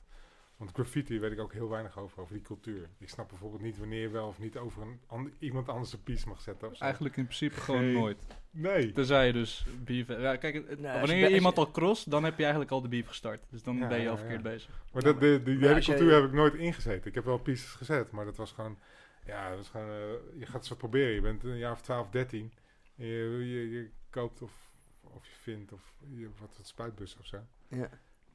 Want 0.61 0.73
graffiti 0.73 1.21
weet 1.21 1.33
ik 1.33 1.41
ook 1.41 1.53
heel 1.53 1.69
weinig 1.69 1.99
over, 1.99 2.21
over 2.21 2.35
die 2.35 2.43
cultuur. 2.43 2.89
Ik 2.99 3.09
snap 3.09 3.29
bijvoorbeeld 3.29 3.63
niet 3.63 3.79
wanneer 3.79 4.01
je 4.01 4.09
wel 4.09 4.27
of 4.27 4.39
niet 4.39 4.57
over 4.57 4.83
een 4.83 5.33
iemand 5.39 5.69
anders 5.69 5.93
een 5.93 6.03
piece 6.03 6.29
mag 6.29 6.41
zetten. 6.41 6.75
Eigenlijk 6.79 7.17
in 7.17 7.25
principe 7.25 7.61
gewoon 7.61 7.93
nooit. 7.93 8.27
Nee. 8.51 8.93
Tenzij 8.93 9.27
je 9.27 9.33
dus 9.33 9.67
beef... 9.85 10.09
Ja, 10.09 10.37
kijk, 10.37 10.67
wanneer 10.81 11.29
je, 11.29 11.35
iemand 11.35 11.59
al 11.59 11.71
cross, 11.71 12.05
dan 12.05 12.25
heb 12.25 12.37
je 12.37 12.43
eigenlijk 12.43 12.73
al 12.73 12.81
de 12.81 12.89
beef 12.89 13.07
gestart. 13.07 13.45
Dus 13.51 13.63
dan 13.63 13.79
ben 13.79 14.01
je 14.01 14.09
al 14.09 14.17
verkeerd 14.17 14.43
bezig. 14.43 14.85
Maar 14.93 15.03
dat, 15.03 15.21
de, 15.21 15.43
die, 15.45 15.59
hele 15.59 15.81
cultuur 15.81 16.15
heb 16.15 16.25
ik 16.25 16.33
nooit 16.33 16.55
ingezeten. 16.55 17.09
Ik 17.09 17.15
heb 17.15 17.25
wel 17.25 17.39
pieces 17.39 17.71
gezet, 17.71 18.11
maar 18.11 18.25
dat 18.25 18.37
was 18.37 18.53
gewoon... 18.53 18.79
Ja, 19.27 19.49
dat 19.49 19.59
was 19.59 19.69
gewoon... 19.69 19.89
Uh, 19.89 20.39
je 20.39 20.45
gaat 20.45 20.55
het 20.55 20.67
zo 20.67 20.75
proberen. 20.75 21.15
Je 21.15 21.21
bent 21.21 21.45
een 21.45 21.59
jaar 21.59 21.73
of 21.73 21.81
12, 21.81 22.11
13. 22.11 22.53
Je, 22.95 23.07
je, 23.07 23.71
je, 23.71 23.91
koopt 24.11 24.43
of, 24.43 24.53
of 25.01 25.27
je 25.27 25.35
vindt 25.41 25.73
of 25.73 25.95
je, 26.15 26.29
wat 26.39 26.57
het 26.57 26.67
spuitbus 26.67 27.17
of 27.17 27.27
zo. 27.27 27.39
Ja. 27.69 27.89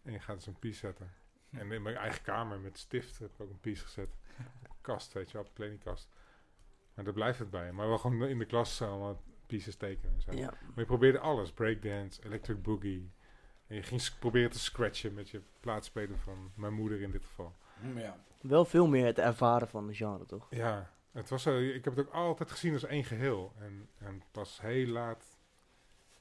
En 0.03 0.11
je 0.11 0.19
gaat 0.19 0.35
dus 0.35 0.47
een 0.47 0.59
piece 0.59 0.79
zetten. 0.79 1.23
En 1.59 1.71
in 1.71 1.81
mijn 1.81 1.95
eigen 1.95 2.21
kamer 2.21 2.59
met 2.59 2.77
stift 2.77 3.19
heb 3.19 3.29
ik 3.33 3.41
ook 3.41 3.49
een 3.49 3.59
piece 3.59 3.83
gezet. 3.83 4.09
kast, 4.81 5.13
weet 5.13 5.31
je 5.31 5.37
wel, 5.37 5.47
kledingkast. 5.53 6.09
Maar 6.93 7.05
daar 7.05 7.13
blijft 7.13 7.39
het 7.39 7.49
bij. 7.49 7.71
Maar 7.71 7.87
wel 7.87 7.97
gewoon 7.97 8.27
in 8.27 8.39
de 8.39 8.45
klas 8.45 8.81
allemaal 8.81 9.21
pieces 9.45 9.75
tekenen 9.75 10.21
zo. 10.21 10.31
Ja. 10.31 10.45
Maar 10.45 10.79
je 10.79 10.85
probeerde 10.85 11.19
alles. 11.19 11.51
Breakdance, 11.51 12.23
electric 12.23 12.61
boogie. 12.61 13.11
En 13.67 13.75
je 13.75 13.83
ging 13.83 14.01
proberen 14.19 14.49
te 14.49 14.59
scratchen 14.59 15.13
met 15.13 15.29
je 15.29 15.41
plaatsspeler 15.59 16.17
van 16.17 16.51
mijn 16.55 16.73
moeder 16.73 17.01
in 17.01 17.11
dit 17.11 17.25
geval. 17.25 17.55
Mm, 17.81 17.97
ja. 17.97 18.17
Wel 18.41 18.65
veel 18.65 18.87
meer 18.87 19.05
het 19.05 19.19
ervaren 19.19 19.67
van 19.67 19.87
de 19.87 19.93
genre, 19.93 20.25
toch? 20.25 20.47
Ja. 20.49 20.93
Het 21.11 21.29
was, 21.29 21.45
uh, 21.45 21.75
ik 21.75 21.83
heb 21.85 21.95
het 21.95 22.07
ook 22.07 22.13
altijd 22.13 22.51
gezien 22.51 22.73
als 22.73 22.83
één 22.83 23.03
geheel. 23.03 23.53
En, 23.59 23.89
en 23.97 24.23
pas 24.31 24.61
heel 24.61 24.87
laat... 24.87 25.39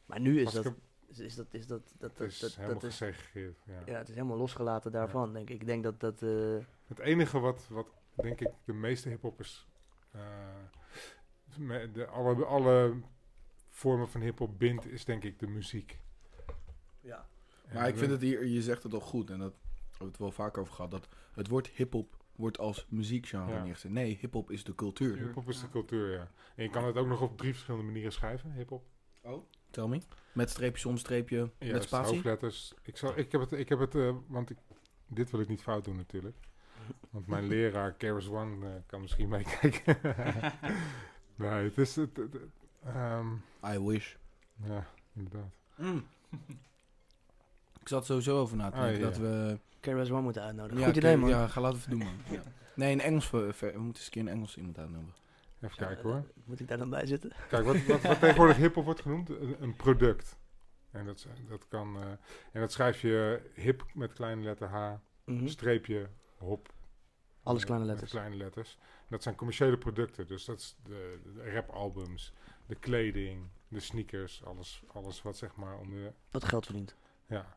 Maar 0.07 0.21
nu 0.21 0.41
is 0.41 0.53
dat 0.53 0.75
is 1.09 1.35
dat, 1.35 1.47
is 1.51 1.67
dat, 1.67 1.95
dat, 1.99 2.17
dat, 2.17 2.29
is 2.29 2.39
dat, 2.39 2.55
helemaal 2.55 2.75
dat 2.75 2.91
is, 2.91 2.97
gesegregeerd. 2.97 3.59
Ja. 3.67 3.83
ja, 3.87 3.99
het 3.99 4.09
is 4.09 4.15
helemaal 4.15 4.37
losgelaten 4.37 4.93
daarvan, 4.93 5.33
denk 5.33 5.51
ik. 5.51 5.61
Ik 5.61 5.67
denk 5.67 5.83
dat 5.83 6.01
dat... 6.01 6.23
Uh... 6.23 6.57
Het 6.87 6.99
enige 6.99 7.39
wat, 7.39 7.67
wat, 7.71 7.87
denk 8.15 8.41
ik, 8.41 8.51
de 8.65 8.73
meeste 8.73 9.09
hiphoppers... 9.09 9.67
Uh, 10.15 10.23
de, 11.93 12.07
alle, 12.07 12.45
alle 12.45 12.95
vormen 13.69 14.09
van 14.09 14.21
hiphop 14.21 14.59
bindt, 14.59 14.87
is 14.87 15.05
denk 15.05 15.25
ik 15.25 15.39
de 15.39 15.47
muziek. 15.47 15.99
Ja. 17.01 17.29
maar 17.73 17.89
ik 17.89 17.97
vind 17.97 18.11
het 18.11 18.21
hier, 18.21 18.45
je 18.45 18.63
zegt 18.63 18.83
het 18.83 18.95
al 18.95 19.01
goed, 19.01 19.31
en 19.31 19.39
dat 19.39 19.55
hebben 19.81 19.99
we 19.99 20.05
het 20.05 20.19
wel 20.19 20.31
vaker 20.31 20.61
over 20.61 20.75
gehad, 20.75 20.91
dat 20.91 21.09
het 21.33 21.49
woord 21.49 21.67
hiphop 21.67 22.17
wordt 22.37 22.59
als 22.59 22.87
muziekgenre 22.89 23.53
ja. 23.53 23.63
neergezet. 23.63 23.91
Nee, 23.91 24.17
hiphop 24.21 24.51
is 24.51 24.65
de 24.65 24.75
cultuur. 24.75 25.17
Hiphop 25.17 25.49
is 25.49 25.61
de 25.61 25.69
cultuur, 25.69 26.13
ja. 26.13 26.31
En 26.55 26.63
je 26.63 26.71
kan 26.71 26.85
het 26.85 26.97
ook 26.97 27.07
nog 27.07 27.21
op 27.21 27.39
drie 27.39 27.53
verschillende 27.53 27.87
manieren 27.87 28.13
schrijven, 28.13 28.53
hiphop. 28.53 28.85
Oh, 29.23 29.45
tell 29.75 29.87
me. 29.87 30.01
Met 30.33 30.51
streepje, 30.51 30.81
zonder 30.81 31.01
streepje, 31.01 31.51
ja, 31.59 31.73
met 31.73 31.83
spatie? 31.83 32.13
hoofdletters. 32.13 32.75
Ik, 32.83 32.97
zal, 32.97 33.19
ik 33.19 33.33
heb 33.33 33.41
het, 33.41 33.53
ik 33.53 33.69
heb 33.69 33.79
het 33.79 33.95
uh, 33.95 34.15
want 34.27 34.51
ik, 34.51 34.57
dit 35.07 35.31
wil 35.31 35.41
ik 35.41 35.49
niet 35.49 35.63
fout 35.63 35.85
doen 35.85 35.97
natuurlijk. 35.97 36.37
Want 37.11 37.27
mijn 37.27 37.47
leraar, 37.55 37.93
Keras 37.93 38.29
One, 38.29 38.67
uh, 38.67 38.73
kan 38.87 39.01
misschien 39.01 39.29
meekijken. 39.29 39.99
nee, 41.35 41.65
het 41.65 41.79
is... 41.79 41.97
Het, 41.97 42.17
het, 42.17 42.35
um, 42.87 43.43
I 43.67 43.79
wish. 43.79 44.15
Ja, 44.65 44.87
inderdaad. 45.15 45.57
Mm. 45.77 46.07
ik 47.81 47.89
zat 47.89 48.07
sowieso 48.07 48.39
over 48.39 48.57
na 48.57 48.71
te 48.71 48.81
denken 48.81 48.97
ah, 48.97 49.03
dat 49.03 49.17
we... 49.17 49.59
Keras 49.81 50.11
One 50.11 50.23
moeten 50.23 50.43
uitnodigen. 50.43 50.79
Ja, 50.79 50.87
Goed 50.87 50.97
idee, 50.97 51.17
man. 51.17 51.29
Ja, 51.29 51.47
ga 51.47 51.61
laten 51.61 51.79
we 51.79 51.83
het 51.83 51.91
doen, 51.91 52.09
man. 52.09 52.17
ja. 52.31 52.43
Nee, 52.75 52.93
in 52.93 53.01
Engels, 53.01 53.31
we, 53.31 53.39
we 53.39 53.67
moeten 53.67 53.85
eens 53.85 54.05
een 54.05 54.11
keer 54.11 54.23
in 54.23 54.29
Engels 54.29 54.57
iemand 54.57 54.79
uitnodigen. 54.79 55.24
Even 55.65 55.87
kijken 55.87 56.11
hoor. 56.11 56.25
Moet 56.45 56.61
ik 56.61 56.69
daar 56.69 56.79
dan 56.79 56.91
bij 56.91 57.07
zitten? 57.07 57.33
Kijk, 57.49 57.65
wat, 57.65 57.85
wat, 57.85 58.03
wat 58.03 58.21
tegenwoordig 58.21 58.57
hip-hop 58.57 58.85
wordt 58.85 59.01
genoemd, 59.01 59.29
een, 59.61 59.77
product. 59.77 60.39
En 60.91 61.07
dat, 61.07 61.27
dat 61.49 61.69
kan. 61.69 61.97
Uh, 61.97 62.03
en 62.53 62.61
dat 62.61 62.73
schrijf 62.73 63.01
je 63.01 63.41
hip 63.55 63.85
met 63.95 64.13
kleine 64.13 64.43
letter 64.43 64.69
H, 64.69 64.93
mm 65.25 65.39
-hmm. 65.39 65.49
streepje, 65.49 66.09
hop. 66.37 66.73
Alles 67.43 67.65
kleine 67.65 67.87
letters. 67.87 68.11
kleine 68.11 68.37
letters. 68.37 68.79
En 68.81 69.07
dat 69.09 69.23
zijn 69.23 69.35
commerciële 69.35 69.79
producten. 69.79 70.27
Dus 70.27 70.45
dat 70.45 70.59
is 70.59 70.77
de, 70.83 71.19
de 71.35 71.51
rapalbums, 71.51 72.33
de 72.67 72.75
kleding, 72.75 73.49
de 73.69 73.81
sneakers, 73.81 74.45
alles, 74.45 74.83
alles 74.87 75.23
wat 75.23 75.37
zeg 75.37 75.57
maar 75.57 75.79
om 75.79 75.91
de. 75.91 76.13
Wat 76.31 76.45
geld 76.45 76.65
verdient. 76.65 76.97
Ja. 77.27 77.57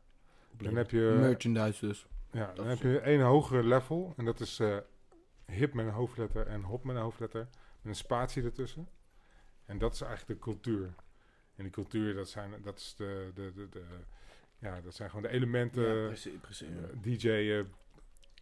Dan 0.51 0.75
heb 0.75 0.91
je. 0.91 1.15
Merchandise 1.19 1.85
dus. 1.85 2.07
Ja, 2.31 2.53
dan 2.53 2.67
heb 2.67 2.81
je 2.81 3.01
een 3.03 3.21
hogere 3.21 3.63
level. 3.63 4.13
En 4.17 4.25
dat 4.25 4.39
is 4.39 4.59
uh, 4.59 4.77
hip 5.45 5.73
met 5.73 5.85
een 5.85 5.91
hoofdletter 5.91 6.47
en 6.47 6.61
hop 6.61 6.83
met 6.83 6.95
een 6.95 7.01
hoofdletter 7.01 7.47
een 7.88 7.95
spatie 7.95 8.43
ertussen. 8.43 8.88
En 9.65 9.77
dat 9.77 9.93
is 9.93 10.01
eigenlijk 10.01 10.39
de 10.39 10.45
cultuur. 10.45 10.93
En 11.55 11.63
die 11.63 11.71
cultuur, 11.71 12.13
dat 12.13 12.29
zijn, 12.29 12.53
dat 12.63 12.79
is 12.79 12.95
de, 12.97 13.31
de, 13.33 13.51
de, 13.55 13.69
de 13.69 13.83
ja, 14.59 14.81
dat 14.81 14.95
zijn 14.95 15.09
gewoon 15.09 15.25
de 15.25 15.31
elementen. 15.31 16.01
Ja, 16.01 16.07
precies, 16.07 16.33
precies, 16.41 16.67
uh, 16.67 17.01
DJ'en, 17.01 17.73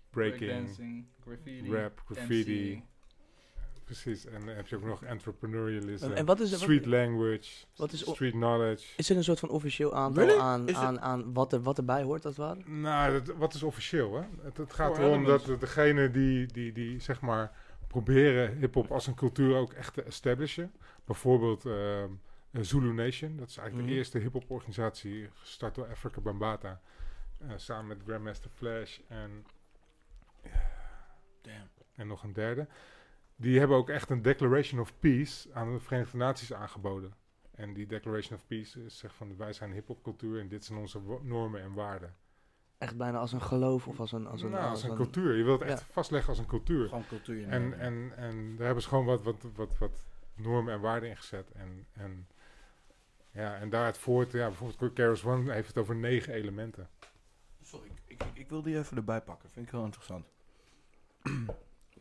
breaking, 0.10 0.78
graffiti, 1.20 1.72
rap, 1.72 2.02
graffiti. 2.06 2.84
Precies, 3.84 4.26
en 4.26 4.46
dan 4.46 4.56
heb 4.56 4.68
je 4.68 4.76
ook 4.76 4.84
nog 4.84 5.04
entrepreneurialism, 5.16 6.12
en 6.12 6.26
wat 6.26 6.40
is, 6.40 6.56
street 6.56 6.86
language, 6.86 7.66
wat 7.76 7.92
is 7.92 8.00
street 8.00 8.32
knowledge. 8.32 8.86
Is 8.98 9.10
er 9.10 9.18
een 9.18 9.24
soort 9.24 9.40
van 9.40 9.50
officieel 9.50 9.96
aantal 9.96 10.40
aan, 10.40 10.76
aan, 10.76 11.00
aan 11.02 11.34
wat, 11.34 11.54
er, 11.54 11.62
wat 11.62 11.78
erbij 11.78 12.04
hoort, 12.04 12.26
als 12.26 12.38
het 12.38 12.46
ware? 12.46 12.70
Nou, 12.70 13.24
dat, 13.24 13.36
wat 13.36 13.54
is 13.54 13.64
officieel, 13.64 14.16
hè? 14.16 14.24
Het, 14.42 14.58
het 14.58 14.74
gaat 14.74 14.98
erom 14.98 15.24
dat 15.24 15.46
degene 15.60 16.12
die, 16.12 16.46
die, 16.46 16.72
die, 16.72 17.00
zeg 17.00 17.22
maar 17.22 17.52
proberen 18.02 18.58
hip-hop 18.58 18.92
als 18.92 19.08
een 19.08 19.16
cultuur 19.16 19.56
ook 19.56 19.74
echt 19.74 19.94
te 19.94 20.04
establishen. 20.04 20.72
Bijvoorbeeld 21.06 21.66
uh, 21.66 22.04
Zulu 22.52 22.94
Nation, 22.94 23.38
dat 23.38 23.50
is 23.50 23.58
eigenlijk 23.58 23.88
de 23.88 23.92
mhm. 23.92 24.02
eerste 24.02 24.20
hip-hop 24.20 24.52
organisatie 24.52 25.30
gestart 25.34 25.76
door 25.76 25.88
Afrika 25.88 26.22
Bambata. 26.22 26.82
Uh, 27.42 27.52
samen 27.56 27.88
met 27.88 28.02
Grandmaster 28.06 28.50
Flash 28.50 29.00
en. 29.08 29.46
Damn. 31.42 31.70
En 31.96 32.08
nog 32.08 32.24
een 32.24 32.34
derde. 32.34 32.68
Die 33.36 33.60
hebben 33.60 33.78
ook 33.78 33.90
echt 33.90 34.10
een 34.10 34.22
Declaration 34.22 34.80
of 34.80 35.00
Peace 35.00 35.54
aan 35.54 35.74
de 35.74 35.80
Verenigde 35.80 36.18
Naties 36.18 36.54
aangeboden. 36.54 37.14
En 37.52 37.74
die 37.74 37.86
Declaration 37.86 38.38
of 38.38 38.48
Peace 38.48 38.84
is 38.84 38.98
zegt 38.98 39.16
van 39.16 39.38
wij 39.38 39.54
zijn 39.54 39.72
hip-hop 39.72 40.04
cultuur 40.04 40.40
en 40.40 40.48
dit 40.48 40.66
zijn 40.66 40.80
onze 40.80 41.00
normen 41.22 41.62
en 41.62 41.74
waarden. 41.74 42.16
Echt 42.78 42.98
bijna 42.98 43.18
als 43.18 43.32
een 43.32 43.42
geloof 43.42 43.88
of 43.88 44.00
als 44.00 44.12
een... 44.12 44.28
Als 44.28 44.42
een, 44.42 44.50
nou, 44.50 44.70
als 44.70 44.84
een, 44.84 44.96
cultuur. 44.96 45.36
Je 45.36 45.44
wilt 45.44 45.60
het 45.60 45.70
echt 45.70 45.84
vastleggen 45.92 46.30
als 46.30 46.40
een 46.40 46.46
cultuur. 46.46 46.88
Gewoon 46.88 47.08
cultuur. 47.08 47.48
En, 47.48 47.80
en, 47.80 48.12
en 48.16 48.56
daar 48.56 48.66
hebben 48.66 48.84
ze 48.84 48.90
gewoon 48.90 49.06
wat, 49.06 49.24
wat, 49.24 49.46
wat, 49.56 49.78
wat 49.78 50.06
normen 50.36 50.74
en 50.74 50.80
waarden 50.80 51.10
in 51.10 51.18
gezet. 51.18 51.52
En, 51.52 51.88
en, 51.94 52.28
ja, 53.32 53.56
en 53.56 53.70
daaruit 53.70 53.98
voort, 53.98 54.32
ja, 54.32 54.48
bijvoorbeeld 54.48 54.94
Keras 54.94 55.24
One 55.24 55.54
heeft 55.54 55.68
het 55.68 55.78
over 55.78 55.96
negen 55.96 56.34
elementen. 56.34 56.90
Sorry, 57.62 57.88
ik, 58.06 58.24
ik, 58.24 58.24
ik 58.34 58.50
wil 58.50 58.62
die 58.62 58.78
even 58.78 58.98
erbij 58.98 59.22
pakken. 59.22 59.50
Vind 59.50 59.66
ik 59.66 59.72
heel 59.72 59.86
interessant. 59.86 60.26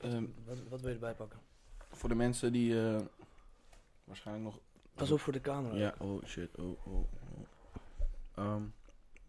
um, 0.02 0.34
wat, 0.44 0.58
wat 0.68 0.80
wil 0.80 0.88
je 0.88 0.94
erbij 0.94 1.14
pakken? 1.14 1.38
Voor 1.90 2.08
de 2.08 2.14
mensen 2.14 2.52
die 2.52 2.74
uh, 2.74 3.00
waarschijnlijk 4.04 4.46
nog... 4.46 4.58
Pas 4.94 5.10
op 5.10 5.20
voor 5.20 5.32
de 5.32 5.40
camera. 5.40 5.76
Ja, 5.76 5.94
oh 5.98 6.24
shit, 6.24 6.56
oh, 6.56 6.86
oh, 6.86 6.94
oh. 8.34 8.54
Um, 8.54 8.74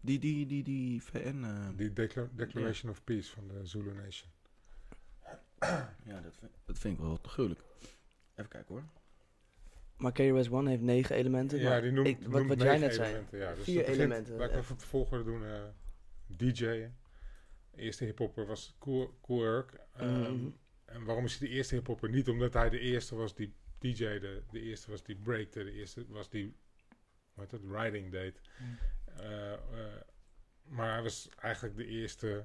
die, 0.00 0.18
die, 0.18 0.46
die, 0.46 0.62
die 0.62 1.02
VN... 1.02 1.42
Uh, 1.44 1.68
die 1.76 1.92
Declaration 1.92 2.90
of 2.90 3.04
Peace 3.04 3.30
van 3.30 3.48
de 3.48 3.66
Zulu 3.66 3.92
Nation. 3.92 4.30
ja, 6.04 6.20
dat 6.20 6.36
vind, 6.38 6.52
dat 6.64 6.78
vind 6.78 6.98
ik 6.98 7.04
wel 7.04 7.20
te 7.20 7.28
gruwelijk. 7.28 7.60
Even 8.34 8.50
kijken 8.50 8.74
hoor. 8.74 8.84
Maar 9.96 10.12
KRS 10.12 10.50
One 10.50 10.70
heeft 10.70 10.82
negen 10.82 11.16
elementen. 11.16 11.58
Ja, 11.58 11.80
die 11.80 11.90
noemt, 11.90 12.06
ik, 12.06 12.26
wat, 12.26 12.46
wat 12.46 12.62
jij 12.62 12.78
net 12.78 12.94
zei. 12.94 13.24
Ja, 13.30 13.54
dus 13.54 13.64
Vier 13.64 13.84
elementen. 13.84 14.36
Laten 14.36 14.54
we 14.54 14.60
even 14.60 14.74
het 14.74 14.84
volgende 14.84 15.24
doen. 15.24 15.42
Uh, 15.42 15.62
DJ'en. 16.26 16.96
De 17.70 17.82
eerste 17.82 18.04
hiphopper 18.04 18.46
was 18.46 18.76
Cool. 18.78 19.14
Um, 20.00 20.30
mm. 20.30 20.56
En 20.84 21.04
waarom 21.04 21.24
is 21.24 21.38
hij 21.38 21.48
de 21.48 21.54
eerste 21.54 21.74
hiphopper? 21.74 22.10
Niet 22.10 22.28
omdat 22.28 22.52
hij 22.52 22.70
de 22.70 22.78
eerste 22.78 23.14
was 23.14 23.34
die 23.34 23.54
DJ, 23.78 24.18
de, 24.18 24.42
de 24.50 24.60
eerste 24.60 24.90
was 24.90 25.02
die 25.02 25.16
breakte, 25.16 25.64
de 25.64 25.72
eerste 25.72 26.06
was 26.08 26.30
die 26.30 26.56
wat 27.34 27.50
het, 27.50 27.62
riding 27.70 28.10
deed. 28.10 28.40
Mm. 28.58 28.78
Uh, 29.20 29.50
uh, 29.50 29.56
maar 30.62 30.92
hij 30.92 31.02
was 31.02 31.28
eigenlijk 31.38 31.76
de 31.76 31.86
eerste 31.86 32.44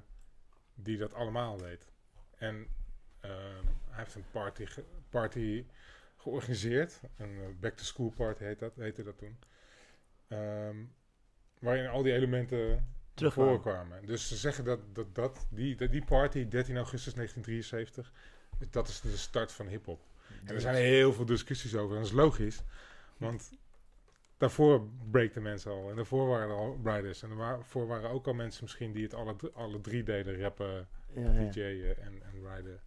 die 0.74 0.98
dat 0.98 1.14
allemaal 1.14 1.56
deed. 1.56 1.86
En 2.38 2.54
um, 2.54 3.66
hij 3.88 4.04
heeft 4.04 4.14
een 4.14 4.30
party, 4.30 4.66
ge 4.66 4.84
party 5.08 5.66
georganiseerd. 6.16 7.00
Een 7.16 7.30
uh, 7.30 7.46
back-to-school 7.60 8.10
party 8.10 8.44
heet 8.44 8.58
dat, 8.58 8.76
heette 8.76 9.02
dat 9.02 9.18
toen. 9.18 9.38
Um, 10.28 10.94
waarin 11.58 11.86
al 11.86 12.02
die 12.02 12.12
elementen 12.12 12.94
voorkwamen. 13.14 14.06
Dus 14.06 14.28
ze 14.28 14.36
zeggen 14.36 14.64
dat, 14.64 14.80
dat, 14.94 15.14
dat 15.14 15.46
die, 15.50 15.88
die 15.88 16.04
party, 16.04 16.48
13 16.48 16.76
augustus 16.76 17.14
1973, 17.14 18.12
dat 18.70 18.88
is 18.88 19.00
de 19.00 19.16
start 19.16 19.52
van 19.52 19.66
hip-hop. 19.66 20.00
En 20.44 20.54
er 20.54 20.60
zijn 20.60 20.74
heel 20.74 21.12
veel 21.12 21.24
discussies 21.24 21.74
over. 21.74 21.96
En 21.96 22.02
dat 22.02 22.10
is 22.10 22.16
logisch, 22.16 22.62
want 23.16 23.52
daarvoor 24.42 24.88
breakten 25.10 25.42
mensen 25.42 25.70
al. 25.70 25.90
En 25.90 25.96
daarvoor 25.96 26.28
waren 26.28 26.48
er 26.48 26.56
al 26.56 26.80
riders. 26.84 27.22
En 27.22 27.36
daarvoor 27.36 27.86
waren 27.86 28.10
ook 28.10 28.26
al 28.26 28.34
mensen 28.34 28.64
misschien 28.64 28.92
die 28.92 29.02
het 29.02 29.14
alle, 29.14 29.36
alle 29.54 29.80
drie 29.80 30.02
deden: 30.02 30.40
rappen, 30.40 30.88
ja, 31.14 31.50
DJ'en 31.50 31.96
en, 32.02 32.22
en 32.22 32.54
riden. 32.54 32.80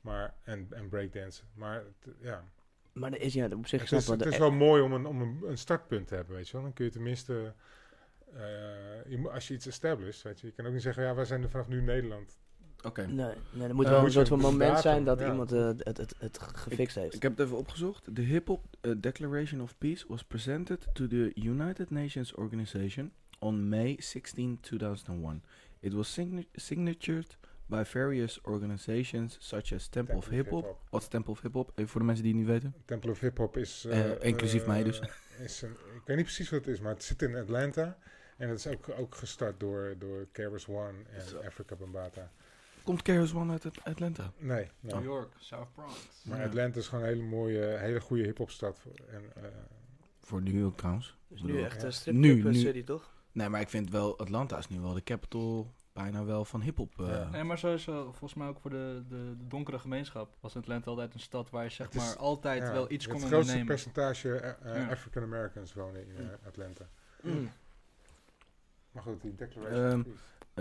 Maar, 0.00 0.34
en, 0.44 0.66
en 0.70 0.88
breakdansen. 0.88 1.46
Maar 1.54 1.82
ja. 2.20 2.44
Maar 2.92 3.12
er 3.12 3.20
is 3.20 3.34
ja, 3.34 3.48
op 3.48 3.66
zich 3.66 3.80
het 3.80 3.92
is, 3.92 4.06
het 4.06 4.26
is 4.26 4.38
wel 4.38 4.50
mooi 4.50 4.82
om, 4.82 4.92
een, 4.92 5.06
om 5.06 5.20
een, 5.20 5.40
een 5.44 5.58
startpunt 5.58 6.06
te 6.06 6.14
hebben, 6.14 6.34
weet 6.34 6.46
je 6.46 6.52
wel. 6.52 6.62
Dan 6.62 6.72
kun 6.72 6.84
je 6.84 6.90
tenminste 6.90 7.54
uh, 8.34 8.40
je, 9.08 9.30
als 9.32 9.48
je 9.48 9.54
iets 9.54 9.66
established, 9.66 10.22
weet 10.22 10.40
je, 10.40 10.46
je 10.46 10.52
kan 10.52 10.66
ook 10.66 10.72
niet 10.72 10.82
zeggen, 10.82 11.02
ja, 11.02 11.14
wij 11.14 11.24
zijn 11.24 11.42
er 11.42 11.50
vanaf 11.50 11.68
nu 11.68 11.82
Nederland. 11.82 12.38
Oké. 12.82 13.06
Nee, 13.06 13.34
nee, 13.50 13.68
er 13.68 13.74
moet 13.74 13.88
wel 13.88 14.04
een 14.04 14.12
soort 14.12 14.28
van 14.28 14.38
moment 14.38 14.78
zijn 14.78 15.04
dat 15.04 15.20
iemand 15.20 15.52
uh, 15.52 15.66
het, 15.66 15.96
het, 15.96 16.14
het 16.18 16.38
gefixt 16.38 16.96
heeft. 16.96 17.14
Ik 17.14 17.22
heb 17.22 17.36
het 17.36 17.46
even 17.46 17.58
opgezocht. 17.58 18.08
The 18.14 18.20
Hip 18.20 18.46
Hop 18.46 18.64
uh, 18.82 18.92
Declaration 18.98 19.60
of 19.60 19.78
Peace 19.78 20.04
was 20.08 20.24
presented 20.24 20.86
to 20.92 21.06
the 21.06 21.32
United 21.34 21.90
Nations 21.90 22.34
Organization 22.34 23.12
on 23.38 23.68
May 23.68 23.96
16, 23.98 24.58
2001. 24.60 25.42
It 25.80 25.92
was 25.92 26.12
sign 26.12 26.46
signatured 26.54 27.36
by 27.66 27.84
various 27.84 28.40
organizations 28.44 29.36
such 29.38 29.72
as 29.72 29.88
Temple, 29.88 30.14
Temple 30.14 30.16
of 30.16 30.28
Hip 30.28 30.48
Hop. 30.48 30.78
Wat 30.90 31.02
is 31.02 31.08
Temple 31.08 31.32
of 31.32 31.40
Hip 31.40 31.52
Hop? 31.52 31.70
Even 31.74 31.88
voor 31.88 32.00
de 32.00 32.06
mensen 32.06 32.24
die 32.24 32.32
het 32.32 32.42
niet 32.42 32.50
weten. 32.50 32.74
Temple 32.84 33.10
of 33.10 33.20
Hip 33.20 33.38
Hop 33.38 33.56
is... 33.56 33.88
inclusief 34.20 34.66
mij 34.66 34.82
dus. 34.82 35.02
Is 35.38 35.62
een, 35.62 35.70
ik 35.70 36.02
weet 36.04 36.16
niet 36.16 36.24
precies 36.24 36.50
wat 36.50 36.64
het 36.64 36.74
is, 36.74 36.80
maar 36.80 36.92
het 36.92 37.04
zit 37.04 37.22
in 37.22 37.36
Atlanta. 37.36 37.98
En 38.36 38.48
dat 38.48 38.58
is 38.58 38.66
ook, 38.66 38.88
ook 38.98 39.14
gestart 39.14 39.60
door, 39.60 39.94
door 39.98 40.28
Keras 40.32 40.68
One 40.68 40.98
en 41.10 41.46
Africa 41.46 41.76
Bambata. 41.76 42.30
Komt 42.84 43.02
Keras 43.02 43.34
One 43.34 43.52
uit 43.52 43.66
Atlanta? 43.82 44.32
Nee. 44.38 44.68
New 44.80 45.04
York, 45.04 45.32
South 45.38 45.72
Bronx. 45.74 46.22
Maar 46.24 46.44
Atlanta 46.44 46.78
is 46.78 46.88
gewoon 46.88 47.04
een 47.04 47.10
hele 47.10 47.22
mooie, 47.22 47.76
hele 47.78 48.00
goede 48.00 48.22
hip-hopstad. 48.22 48.80
En, 49.10 49.22
uh, 49.42 49.48
voor 50.20 50.42
New 50.42 50.58
York 50.58 50.76
trouwens. 50.76 51.16
Dus 51.28 51.42
nu 51.42 51.62
echt 51.62 51.82
een 51.82 51.92
strip 51.92 52.14
nu, 52.14 52.42
nu, 52.42 52.54
city, 52.54 52.84
toch? 52.84 53.10
Nee, 53.32 53.48
maar 53.48 53.60
ik 53.60 53.68
vind 53.68 53.90
wel, 53.90 54.18
Atlanta 54.18 54.58
is 54.58 54.68
nu 54.68 54.80
wel 54.80 54.94
de 54.94 55.02
capital 55.02 55.72
bijna 55.92 56.24
wel 56.24 56.44
van 56.44 56.60
hip-hop. 56.60 56.98
Uh. 57.00 57.30
Nee, 57.30 57.44
maar 57.44 57.58
sowieso, 57.58 58.02
volgens 58.02 58.34
mij 58.34 58.48
ook 58.48 58.60
voor 58.60 58.70
de, 58.70 59.04
de, 59.08 59.36
de, 59.38 59.46
donkere 59.46 59.78
gemeenschap 59.78 60.36
was 60.40 60.56
Atlanta 60.56 60.90
altijd 60.90 61.14
een 61.14 61.20
stad 61.20 61.50
waar 61.50 61.64
je 61.64 61.70
zeg 61.70 61.92
maar 61.92 62.16
altijd 62.16 62.72
wel 62.72 62.90
iets 62.90 63.06
kon 63.06 63.14
ondernemen. 63.14 63.46
Het 63.46 63.66
grootste 63.66 63.90
percentage 63.90 64.56
uh, 64.64 64.90
African 64.90 65.22
Americans 65.22 65.74
wonen 65.74 66.06
in 66.06 66.30
Atlanta. 66.46 66.88
Mm. 67.22 67.50
Maar 68.92 69.02
goed, 69.02 69.22
die 69.22 69.34
Declaration 69.34 69.90
um, 69.90 70.16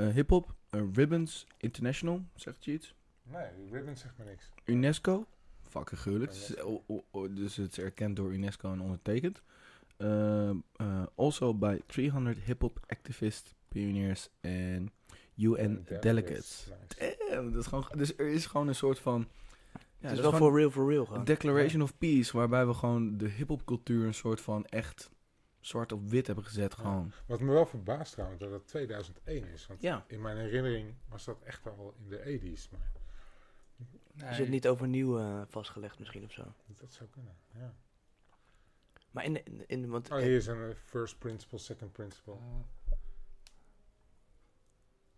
Hip-hop, 0.08 0.56
uh, 0.72 0.82
Ribbons 0.94 1.48
International, 1.58 2.26
zegt 2.36 2.66
je 2.66 2.72
iets? 2.72 2.96
Nee, 3.24 3.70
Ribbons 3.72 4.02
zegt 4.02 4.18
maar 4.18 4.28
niks. 4.28 4.50
UNESCO, 4.66 5.26
fucking 5.62 6.00
gruwelijk. 6.00 6.32
dus 7.36 7.56
het 7.56 7.72
is 7.72 7.84
erkend 7.84 8.16
door 8.16 8.34
UNESCO 8.34 8.72
en 8.72 8.82
ondertekend. 8.82 9.42
Uh, 9.98 10.52
also 11.16 11.54
by 11.54 11.80
300 11.86 12.38
hip-hop 12.40 12.80
activists, 12.88 13.56
pioneers 13.68 14.30
en 14.42 14.92
UN 15.36 15.86
delegates. 16.00 16.68
Damn, 17.30 17.52
dat 17.52 17.62
is 17.62 17.68
gewoon, 17.68 17.88
dus 17.98 18.18
er 18.18 18.28
is 18.28 18.46
gewoon 18.46 18.68
een 18.68 18.76
soort 18.76 19.00
van... 19.00 19.28
Ja, 19.74 20.08
het 20.08 20.18
is 20.18 20.24
wel 20.24 20.34
voor 20.34 20.58
real, 20.58 20.72
for 20.72 20.90
real 20.90 21.06
gewoon. 21.06 21.24
Declaration 21.24 21.82
of 21.82 21.98
Peace, 21.98 22.38
waarbij 22.38 22.68
we 22.68 22.74
gewoon 22.74 23.18
de 23.18 23.28
hip-hop 23.28 23.66
cultuur 23.66 24.06
een 24.06 24.14
soort 24.14 24.42
van 24.42 24.66
echt 24.66 25.10
zwart 25.70 25.92
op 25.92 26.10
wit 26.10 26.26
hebben 26.26 26.46
gezet. 26.46 26.74
Gewoon. 26.74 27.12
Wat 27.26 27.40
me 27.40 27.52
wel 27.52 27.66
verbaast 27.66 28.12
trouwens, 28.12 28.40
dat 28.40 28.52
het 28.52 28.68
2001 28.68 29.48
is. 29.48 29.68
Want 29.68 29.82
ja. 29.82 30.04
in 30.08 30.22
mijn 30.22 30.38
herinnering 30.38 30.94
was 31.08 31.26
dat 31.26 31.42
echt 31.42 31.68
al 31.68 31.94
in 31.98 32.10
de 32.10 32.18
80s. 32.18 32.70
Maar... 32.72 32.92
Nee. 34.14 34.30
Is 34.30 34.38
het 34.38 34.50
niet 34.50 34.68
overnieuw 34.68 35.20
uh, 35.20 35.42
vastgelegd 35.48 36.00
misschien 36.00 36.24
of 36.24 36.32
zo? 36.32 36.44
Dat 36.68 36.94
zou 36.94 37.10
kunnen, 37.10 37.36
ja. 37.54 37.74
Maar 39.12 39.24
in, 39.24 39.46
in, 39.46 39.64
in 39.68 39.90
want 39.90 40.12
oh, 40.12 40.18
hier 40.18 40.36
is 40.36 40.48
een 40.48 40.70
uh, 40.70 40.76
first 40.76 41.20
principle, 41.20 41.58
second 41.58 41.92
principle. 41.92 42.34
Uh. 42.34 42.40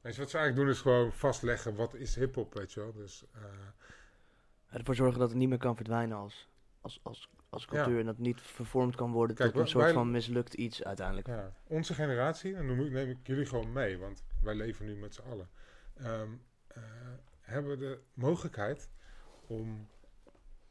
Weet 0.02 0.16
je, 0.16 0.22
wat 0.22 0.30
ze 0.30 0.38
eigenlijk 0.38 0.56
doen 0.56 0.76
is 0.76 0.82
gewoon 0.82 1.14
vastleggen 1.14 1.76
wat 1.76 1.94
is 1.94 2.16
hip-hop, 2.16 2.54
weet 2.54 2.74
je 2.74 2.80
wel. 2.80 2.94
Dus, 2.94 3.26
uh, 3.36 3.44
ervoor 4.68 4.96
zorgen 4.96 5.20
dat 5.20 5.30
het 5.30 5.38
niet 5.38 5.50
meer 5.50 5.58
kan 5.58 5.76
verdwijnen 5.76 6.18
als, 6.18 6.50
als, 6.82 7.00
als 7.04 7.30
als 7.52 7.66
cultuur. 7.66 8.00
En 8.00 8.06
dat 8.06 8.18
niet 8.18 8.42
vervormd 8.42 8.96
kan 8.96 9.12
worden 9.12 9.36
tot 9.36 9.56
een 9.56 9.68
soort 9.68 9.92
van 9.92 10.12
mislukt 10.12 10.54
iets 10.54 10.84
uiteindelijk. 10.84 11.28
Ja, 11.28 11.54
onze 11.68 11.94
generatie, 11.94 12.56
en 12.56 12.68
dan 12.68 12.92
neem 12.92 13.10
ik 13.10 13.18
jullie 13.24 13.46
gewoon 13.46 13.72
mee, 13.72 13.98
want 13.98 14.24
wij 14.42 14.56
leven 14.56 14.86
nu 14.86 14.96
met 14.96 15.14
z'n 15.14 15.22
allen. 15.22 15.50
Um, 16.02 16.42
uh, 16.78 16.84
hebben 17.42 17.80
de 17.80 18.00
mogelijkheid 18.14 18.90
om 19.48 19.88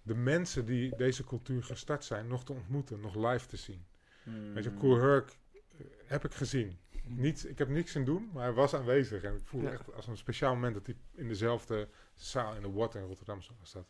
de 0.03 0.15
mensen 0.15 0.67
die 0.67 0.97
deze 0.97 1.25
cultuur 1.25 1.65
gestart 1.65 2.05
zijn 2.05 2.27
nog 2.27 2.45
te 2.45 2.53
ontmoeten, 2.53 3.01
nog 3.01 3.15
live 3.15 3.47
te 3.47 3.57
zien. 3.57 3.87
Hmm. 4.23 4.55
Weet 4.55 4.65
je, 4.65 4.75
Cool 4.75 5.01
Herc 5.01 5.29
uh, 5.29 5.87
heb 6.05 6.25
ik 6.25 6.33
gezien. 6.33 6.79
Niet, 7.05 7.49
ik 7.49 7.59
heb 7.59 7.69
niks 7.69 7.95
in 7.95 8.05
doen, 8.05 8.31
maar 8.33 8.43
hij 8.43 8.53
was 8.53 8.75
aanwezig. 8.75 9.23
En 9.23 9.35
ik 9.35 9.47
voel 9.47 9.63
ja. 9.63 9.71
echt 9.71 9.95
als 9.95 10.07
een 10.07 10.17
speciaal 10.17 10.55
moment 10.55 10.75
dat 10.75 10.87
hij 10.87 10.97
in 11.15 11.29
dezelfde 11.29 11.89
zaal 12.15 12.55
in 12.55 12.63
de 12.63 12.71
Water 12.71 13.01
in 13.01 13.07
Rotterdam 13.07 13.41
was 13.59 13.73
dat. 13.73 13.87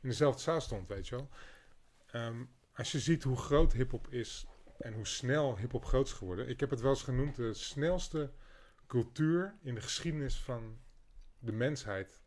In 0.00 0.08
dezelfde 0.08 0.42
zaal 0.42 0.60
stond, 0.60 0.88
weet 0.88 1.08
je 1.08 1.16
wel. 1.16 1.28
Um, 2.14 2.50
als 2.72 2.92
je 2.92 3.00
ziet 3.00 3.22
hoe 3.22 3.36
groot 3.36 3.72
hip-hop 3.72 4.08
is 4.08 4.46
en 4.78 4.92
hoe 4.92 5.06
snel 5.06 5.58
hip-hop 5.58 5.84
groot 5.84 6.06
is 6.06 6.12
geworden. 6.12 6.48
Ik 6.48 6.60
heb 6.60 6.70
het 6.70 6.80
wel 6.80 6.90
eens 6.90 7.02
genoemd 7.02 7.36
de 7.36 7.54
snelste 7.54 8.32
cultuur 8.86 9.54
in 9.62 9.74
de 9.74 9.80
geschiedenis 9.80 10.40
van 10.40 10.78
de 11.38 11.52
mensheid. 11.52 12.22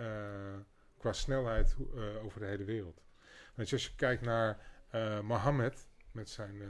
Uh, 0.00 0.56
qua 0.98 1.12
snelheid 1.12 1.76
uh, 1.94 2.24
over 2.24 2.40
de 2.40 2.46
hele 2.46 2.64
wereld. 2.64 3.02
Want 3.54 3.72
als 3.72 3.86
je 3.86 3.94
kijkt 3.94 4.22
naar 4.22 4.66
uh, 4.94 5.20
Mohammed 5.20 5.88
met 6.12 6.30
zijn 6.30 6.62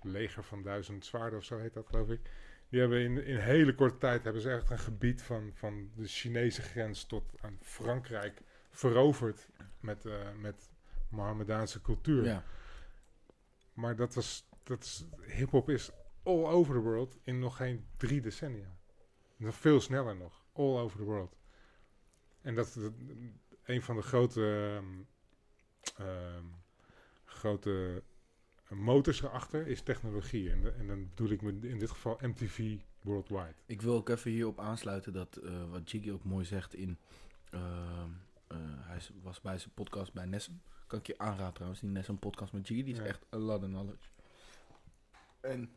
leger 0.00 0.44
van 0.44 0.62
duizend 0.62 1.06
zwaarden 1.06 1.38
of 1.38 1.44
zo 1.44 1.58
heet 1.58 1.74
dat 1.74 1.86
geloof 1.86 2.08
ik. 2.08 2.30
Die 2.68 2.80
hebben 2.80 3.00
in, 3.00 3.24
in 3.24 3.36
hele 3.36 3.74
korte 3.74 3.98
tijd 3.98 4.24
hebben 4.24 4.42
ze 4.42 4.50
echt 4.50 4.70
een 4.70 4.78
gebied 4.78 5.22
van, 5.22 5.50
van 5.54 5.90
de 5.96 6.06
Chinese 6.06 6.62
grens 6.62 7.04
tot 7.04 7.34
aan 7.40 7.58
Frankrijk 7.60 8.42
veroverd 8.70 9.48
met, 9.80 10.04
uh, 10.04 10.14
met 10.40 10.70
Mohammedaanse 11.08 11.80
cultuur. 11.80 12.24
Ja. 12.24 12.44
Maar 13.72 13.96
dat 13.96 14.14
was, 14.14 14.48
dat 14.62 14.82
is, 14.82 15.04
hip-hop 15.26 15.70
is 15.70 15.90
all 16.22 16.46
over 16.46 16.74
the 16.74 16.80
world 16.80 17.18
in 17.22 17.38
nog 17.38 17.56
geen 17.56 17.84
drie 17.96 18.20
decennia. 18.20 18.78
Nog 19.36 19.54
veel 19.54 19.80
sneller 19.80 20.16
nog. 20.16 20.44
All 20.52 20.78
over 20.78 20.98
the 20.98 21.04
world. 21.04 21.36
En 22.40 22.54
dat, 22.54 22.66
is 22.66 22.88
een 23.64 23.82
van 23.82 23.96
de 23.96 24.02
grote, 24.02 24.40
um, 24.40 25.06
um, 26.00 26.54
grote 27.24 28.02
motors 28.68 29.22
erachter 29.22 29.66
is 29.66 29.82
technologie. 29.82 30.50
En, 30.50 30.78
en, 30.78 30.86
dan 30.86 31.08
bedoel 31.08 31.30
ik 31.30 31.42
in 31.42 31.78
dit 31.78 31.90
geval 31.90 32.18
MTV 32.20 32.76
Worldwide. 33.00 33.54
Ik 33.66 33.82
wil 33.82 33.94
ook 33.94 34.08
even 34.08 34.30
hierop 34.30 34.60
aansluiten 34.60 35.12
dat 35.12 35.40
wat 35.70 35.90
Jiggy 35.90 36.10
ook 36.10 36.24
mooi 36.24 36.44
zegt 36.44 36.74
in... 36.74 36.98
Ehm, 38.50 38.78
hij 38.78 39.00
was 39.22 39.40
bij 39.40 39.58
zijn 39.58 39.74
podcast 39.74 40.12
bij 40.12 40.24
Nessen. 40.24 40.62
Kan 40.86 40.98
ik 40.98 41.06
je 41.06 41.18
aanraden 41.18 41.54
trouwens, 41.54 41.80
die 41.80 41.90
Nessen 41.90 42.18
podcast 42.18 42.52
met 42.52 42.68
Jiggy. 42.68 42.84
Die 42.84 42.94
is 42.94 43.00
echt 43.00 43.24
a 43.34 43.36
lot 43.36 43.62
of 43.62 43.68
knowledge. 43.68 44.08
En 45.40 45.70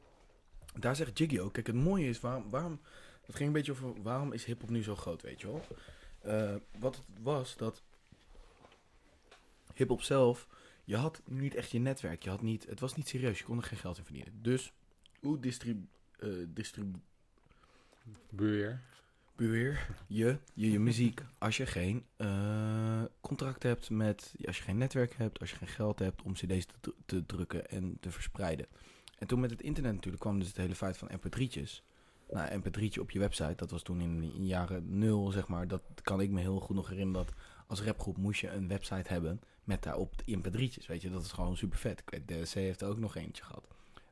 daar 0.79 0.95
zegt 0.95 1.17
Jiggy 1.17 1.39
ook, 1.39 1.53
kijk 1.53 1.67
het 1.67 1.75
mooie 1.75 2.07
is, 2.07 2.19
waarom, 2.19 2.49
waarom 2.49 2.81
het 3.25 3.35
ging 3.35 3.47
een 3.47 3.53
beetje 3.53 3.71
over 3.71 4.01
waarom 4.01 4.33
is 4.33 4.45
hip-hop 4.45 4.69
nu 4.69 4.83
zo 4.83 4.95
groot, 4.95 5.21
weet 5.21 5.41
je 5.41 5.47
wel? 5.47 5.61
Uh, 6.25 6.55
wat 6.79 6.95
het 6.95 7.05
was 7.21 7.57
dat 7.57 7.83
hip-hop 9.73 10.01
zelf, 10.01 10.47
je 10.83 10.95
had 10.95 11.21
niet 11.25 11.55
echt 11.55 11.71
je 11.71 11.79
netwerk. 11.79 12.23
Je 12.23 12.29
had 12.29 12.41
niet, 12.41 12.65
het 12.65 12.79
was 12.79 12.95
niet 12.95 13.07
serieus, 13.07 13.37
je 13.39 13.43
kon 13.43 13.57
er 13.57 13.63
geen 13.63 13.77
geld 13.77 13.97
in 13.97 14.03
verdienen. 14.03 14.41
Dus 14.41 14.73
hoe 15.19 15.39
distribu 15.39 15.87
uh, 16.19 16.47
Beheer. 18.29 18.81
Beheer 19.35 19.87
je, 20.07 20.37
je 20.53 20.71
je 20.71 20.79
muziek 20.79 21.21
als 21.37 21.57
je 21.57 21.65
geen 21.65 22.05
uh, 22.17 23.01
contract 23.21 23.63
hebt 23.63 23.89
met, 23.89 24.35
als 24.45 24.57
je 24.57 24.63
geen 24.63 24.77
netwerk 24.77 25.13
hebt, 25.17 25.39
als 25.39 25.49
je 25.49 25.55
geen 25.55 25.67
geld 25.67 25.99
hebt 25.99 26.21
om 26.21 26.33
cd's 26.33 26.65
te, 26.81 26.93
te 27.05 27.25
drukken 27.25 27.69
en 27.69 27.97
te 27.99 28.11
verspreiden. 28.11 28.67
En 29.17 29.27
toen 29.27 29.39
met 29.39 29.49
het 29.49 29.61
internet 29.61 29.93
natuurlijk 29.93 30.21
kwam 30.21 30.39
dus 30.39 30.47
het 30.47 30.57
hele 30.57 30.75
feit 30.75 30.97
van 30.97 31.09
mp3'tjes 31.11 31.83
nou, 32.33 32.61
mp3'tje 32.61 32.99
op 32.99 33.11
je 33.11 33.19
website. 33.19 33.55
Dat 33.55 33.71
was 33.71 33.81
toen 33.81 34.01
in, 34.01 34.23
in 34.23 34.45
jaren 34.45 34.97
nul, 34.97 35.31
zeg 35.31 35.47
maar. 35.47 35.67
Dat 35.67 35.81
kan 36.01 36.21
ik 36.21 36.29
me 36.29 36.39
heel 36.39 36.59
goed 36.59 36.75
nog 36.75 36.89
herinneren 36.89 37.25
dat 37.25 37.35
als 37.67 37.81
rapgroep 37.81 38.17
moest 38.17 38.41
je 38.41 38.49
een 38.49 38.67
website 38.67 39.13
hebben 39.13 39.41
met 39.63 39.83
daarop 39.83 40.13
mp3'tjes. 40.21 40.85
Weet 40.87 41.01
je, 41.01 41.09
dat 41.09 41.23
is 41.23 41.31
gewoon 41.31 41.57
super 41.57 41.77
vet. 41.77 42.03
De 42.25 42.41
C 42.41 42.53
heeft 42.53 42.81
er 42.81 42.87
ook 42.87 42.99
nog 42.99 43.15
eentje 43.15 43.43
gehad. 43.43 43.67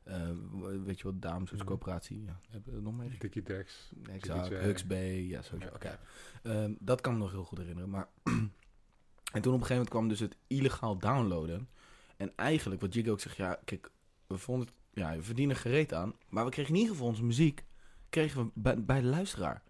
Uh, 0.08 0.84
weet 0.84 0.98
je 0.98 1.04
wat, 1.04 1.22
Dames 1.22 1.50
mm 1.50 1.64
Coöperatie, 1.64 2.22
ja, 2.22 2.40
hebben 2.48 2.74
we 2.74 2.80
nog 2.80 2.96
mee? 2.96 3.16
Dickie 3.18 3.42
Dex. 3.42 3.92
Exact, 4.10 4.48
Huxbay, 4.48 5.28
ja, 5.28 5.42
sowieso. 5.42 5.74
Oké. 5.74 5.98
Okay. 6.42 6.64
Um, 6.64 6.76
dat 6.80 7.00
kan 7.00 7.12
me 7.12 7.18
nog 7.18 7.30
heel 7.30 7.44
goed 7.44 7.58
herinneren. 7.58 7.90
Maar 7.90 8.08
en 8.22 9.42
toen 9.42 9.54
op 9.54 9.60
een 9.60 9.66
gegeven 9.66 9.68
moment 9.68 9.88
kwam 9.88 10.08
dus 10.08 10.20
het 10.20 10.36
illegaal 10.46 10.98
downloaden. 10.98 11.68
En 12.16 12.32
eigenlijk, 12.36 12.80
wat 12.80 12.94
Jiggy 12.94 13.10
ook 13.10 13.20
zegt, 13.20 13.36
ja, 13.36 13.58
kijk, 13.64 13.90
we 14.26 14.38
vonden 14.38 14.66
het, 14.66 14.76
ja, 14.90 15.16
we 15.16 15.22
verdienen 15.22 15.56
gereed 15.56 15.94
aan. 15.94 16.14
Maar 16.28 16.44
we 16.44 16.50
kregen 16.50 16.74
in 16.74 16.80
ieder 16.80 16.94
geval 16.94 17.08
onze 17.08 17.24
muziek 17.24 17.64
kregen 18.08 18.44
we 18.44 18.50
bij, 18.54 18.84
bij 18.84 19.00
de 19.00 19.06
luisteraar. 19.06 19.62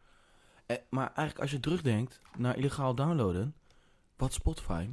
Eh, 0.67 0.77
maar 0.91 1.07
eigenlijk 1.07 1.39
als 1.39 1.51
je 1.51 1.61
terugdenkt 1.61 2.21
naar 2.37 2.57
illegaal 2.57 2.95
downloaden, 2.95 3.55
wat 4.17 4.33
Spotify 4.33 4.89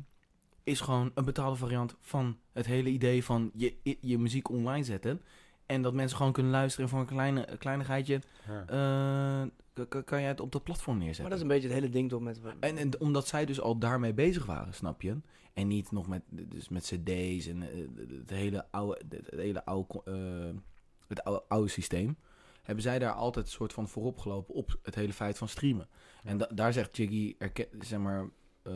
is 0.64 0.80
gewoon 0.80 1.12
een 1.14 1.26
betaalde 1.26 1.56
variant 1.56 1.96
van 2.00 2.38
het 2.52 2.66
hele 2.66 2.90
idee 2.90 3.24
van 3.24 3.52
je, 3.54 3.98
je 4.02 4.18
muziek 4.18 4.50
online 4.50 4.84
zetten. 4.84 5.22
En 5.66 5.82
dat 5.82 5.94
mensen 5.94 6.18
gewoon 6.18 6.32
kunnen 6.32 6.52
luisteren 6.52 6.90
voor 6.90 7.00
een 7.00 7.06
kleine, 7.06 7.58
kleinigheidje. 7.58 8.22
Ja. 8.48 9.44
Uh, 9.44 10.04
kan 10.06 10.22
je 10.22 10.28
het 10.28 10.40
op 10.40 10.52
dat 10.52 10.64
platform 10.64 10.98
neerzetten. 10.98 11.22
Maar 11.24 11.32
dat 11.32 11.40
is 11.40 11.46
een 11.46 11.56
beetje 11.56 11.68
het 11.68 11.78
hele 11.80 11.94
ding 11.94 12.10
toch 12.10 12.22
met... 12.22 12.42
En, 12.60 12.78
en 12.78 13.00
omdat 13.02 13.28
zij 13.28 13.46
dus 13.46 13.62
al 13.62 13.78
daarmee 13.78 14.14
bezig 14.14 14.46
waren, 14.46 14.74
snap 14.74 15.02
je? 15.02 15.18
En 15.54 15.68
niet 15.68 15.92
nog 15.92 16.08
met, 16.08 16.22
dus 16.30 16.70
met 16.70 16.84
cd's 16.84 17.48
en 17.48 17.62
uh, 17.62 18.18
het 18.20 18.30
hele 18.30 18.66
oude, 18.72 19.02
het 19.10 19.30
hele 19.30 19.66
oude, 19.66 20.02
uh, 20.06 20.60
het 21.08 21.24
oude, 21.24 21.44
oude 21.48 21.70
systeem 21.70 22.18
hebben 22.62 22.84
zij 22.84 23.00
daar 23.00 23.14
altijd 23.14 23.46
een 23.46 23.52
soort 23.52 23.74
van 23.74 23.88
voorop 23.88 24.18
gelopen 24.18 24.54
op 24.54 24.80
het 24.84 24.96
hele 24.96 25.14
feit 25.14 25.38
van 25.38 25.48
streamen. 25.48 25.88
En 26.24 26.38
daar 26.54 26.74
zegt 26.74 26.98
Jiggy, 26.98 27.36
zeg 27.80 28.00
maar, 28.00 28.30
uh, 28.64 28.74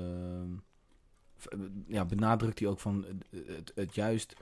ja, 1.87 2.05
benadrukt 2.05 2.59
hij 2.59 2.67
ook 2.67 2.79
van 2.79 3.05
het, 3.29 3.71
het, 3.75 3.95
juist. 3.95 4.35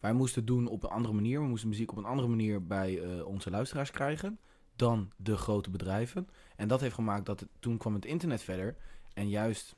Wij 0.00 0.12
moesten 0.12 0.44
doen 0.44 0.66
op 0.66 0.82
een 0.82 0.90
andere 0.90 1.14
manier. 1.14 1.40
We 1.40 1.46
moesten 1.46 1.68
muziek 1.68 1.90
op 1.90 1.96
een 1.96 2.04
andere 2.04 2.28
manier 2.28 2.66
bij 2.66 2.92
uh, 2.92 3.26
onze 3.26 3.50
luisteraars 3.50 3.90
krijgen 3.90 4.38
dan 4.76 5.10
de 5.16 5.36
grote 5.36 5.70
bedrijven. 5.70 6.28
En 6.56 6.68
dat 6.68 6.80
heeft 6.80 6.94
gemaakt 6.94 7.26
dat 7.26 7.40
het, 7.40 7.48
toen 7.58 7.76
kwam 7.76 7.94
het 7.94 8.04
internet 8.04 8.42
verder. 8.42 8.76
En 9.14 9.28
juist 9.28 9.76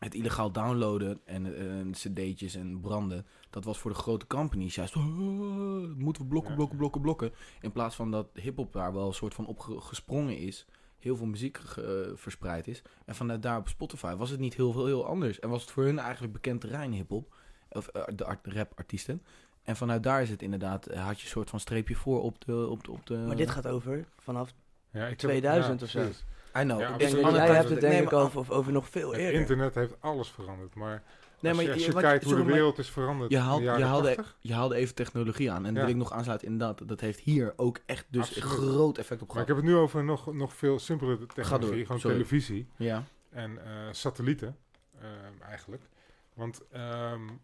het 0.00 0.14
illegaal 0.14 0.52
downloaden 0.52 1.20
en, 1.24 1.56
en 1.56 1.90
cd'tjes 1.90 2.54
en 2.54 2.80
branden, 2.80 3.26
dat 3.50 3.64
was 3.64 3.78
voor 3.78 3.90
de 3.90 3.96
grote 3.96 4.26
companies 4.26 4.74
juist, 4.74 4.96
oh, 4.96 5.04
moeten 5.96 6.22
we 6.22 6.28
blokken, 6.28 6.54
blokken, 6.54 6.76
blokken, 6.76 7.00
blokken. 7.00 7.32
In 7.60 7.72
plaats 7.72 7.96
van 7.96 8.10
dat 8.10 8.28
hip-hop 8.34 8.72
daar 8.72 8.92
wel 8.92 9.06
een 9.06 9.14
soort 9.14 9.34
van 9.34 9.46
opgesprongen 9.46 10.38
is, 10.38 10.66
heel 11.02 11.16
veel 11.16 11.26
muziek 11.26 11.58
uh, 11.78 11.84
verspreid 12.14 12.68
is. 12.68 12.82
En 13.04 13.14
vanuit 13.14 13.42
daar 13.42 13.58
op 13.58 13.68
Spotify 13.68 14.14
was 14.14 14.30
het 14.30 14.40
niet 14.40 14.54
heel 14.54 14.72
veel 14.72 14.86
heel 14.86 15.06
anders. 15.06 15.38
En 15.38 15.48
was 15.48 15.62
het 15.62 15.70
voor 15.70 15.84
hun 15.84 15.98
eigenlijk 15.98 16.32
bekend 16.32 16.60
terrein 16.60 16.92
hip-hop, 16.92 17.34
of 17.70 17.88
uh, 17.96 18.02
de 18.14 18.24
art, 18.24 18.46
rap-artiesten. 18.46 19.22
En 19.62 19.76
vanuit 19.76 20.02
daar 20.02 20.22
is 20.22 20.30
het 20.30 20.42
inderdaad, 20.42 20.86
eh, 20.86 21.06
had 21.06 21.18
je 21.18 21.24
een 21.24 21.30
soort 21.30 21.50
van 21.50 21.60
streepje 21.60 21.94
voor 21.94 22.22
op 22.22 22.44
de. 22.44 22.66
Op 22.66 22.84
de, 22.84 22.90
op 22.90 23.06
de 23.06 23.16
maar 23.16 23.36
dit 23.36 23.50
gaat 23.50 23.66
over 23.66 24.04
vanaf 24.18 24.52
ja, 24.90 25.14
2000 25.16 25.82
of 25.82 25.88
zo. 25.88 26.00
I 26.56 26.62
know. 26.62 26.80
Ja, 26.80 26.96
jij 26.98 27.54
hebt 27.54 27.68
het 27.68 27.80
denk 27.80 28.02
ik 28.02 28.12
over, 28.12 28.52
over 28.52 28.72
nog 28.72 28.88
veel 28.88 29.10
het 29.10 29.20
eerder. 29.20 29.40
internet 29.40 29.74
heeft 29.74 29.94
alles 30.00 30.28
veranderd, 30.28 30.74
maar 30.74 31.02
nee, 31.40 31.54
maar 31.54 31.72
als 31.72 31.84
je, 31.84 31.92
kijkt 31.92 32.24
hoe 32.24 32.34
de 32.34 32.44
wereld 32.44 32.78
is 32.78 32.90
veranderd 32.90 33.30
je, 33.30 33.38
haalt, 33.38 33.62
je, 33.62 33.68
haalde, 33.68 34.24
je 34.40 34.54
haalde 34.54 34.74
even 34.74 34.94
technologie 34.94 35.50
aan. 35.50 35.66
En 35.66 35.74
ja. 35.74 35.80
wil 35.80 35.88
ik 35.88 35.96
nog 35.96 36.12
aansluiten, 36.12 36.48
inderdaad, 36.48 36.88
dat 36.88 37.00
heeft 37.00 37.20
hier 37.20 37.52
ook 37.56 37.80
echt 37.86 38.06
dus 38.08 38.36
een 38.36 38.42
groot 38.42 38.98
effect 38.98 39.22
op 39.22 39.30
gehad. 39.30 39.34
Maar 39.34 39.42
ik 39.42 39.48
heb 39.48 39.56
het 39.56 39.64
nu 39.64 39.76
over 39.76 40.04
nog, 40.04 40.32
nog 40.34 40.54
veel 40.54 40.78
simpelere 40.78 41.26
technologie, 41.26 41.84
gewoon 41.84 42.00
Sorry. 42.00 42.16
televisie 42.16 42.68
ja. 42.76 43.04
en 43.30 43.50
uh, 43.50 43.58
satellieten 43.90 44.56
uh, 45.02 45.48
eigenlijk. 45.48 45.82
Want... 46.34 46.60
Um, 46.72 47.40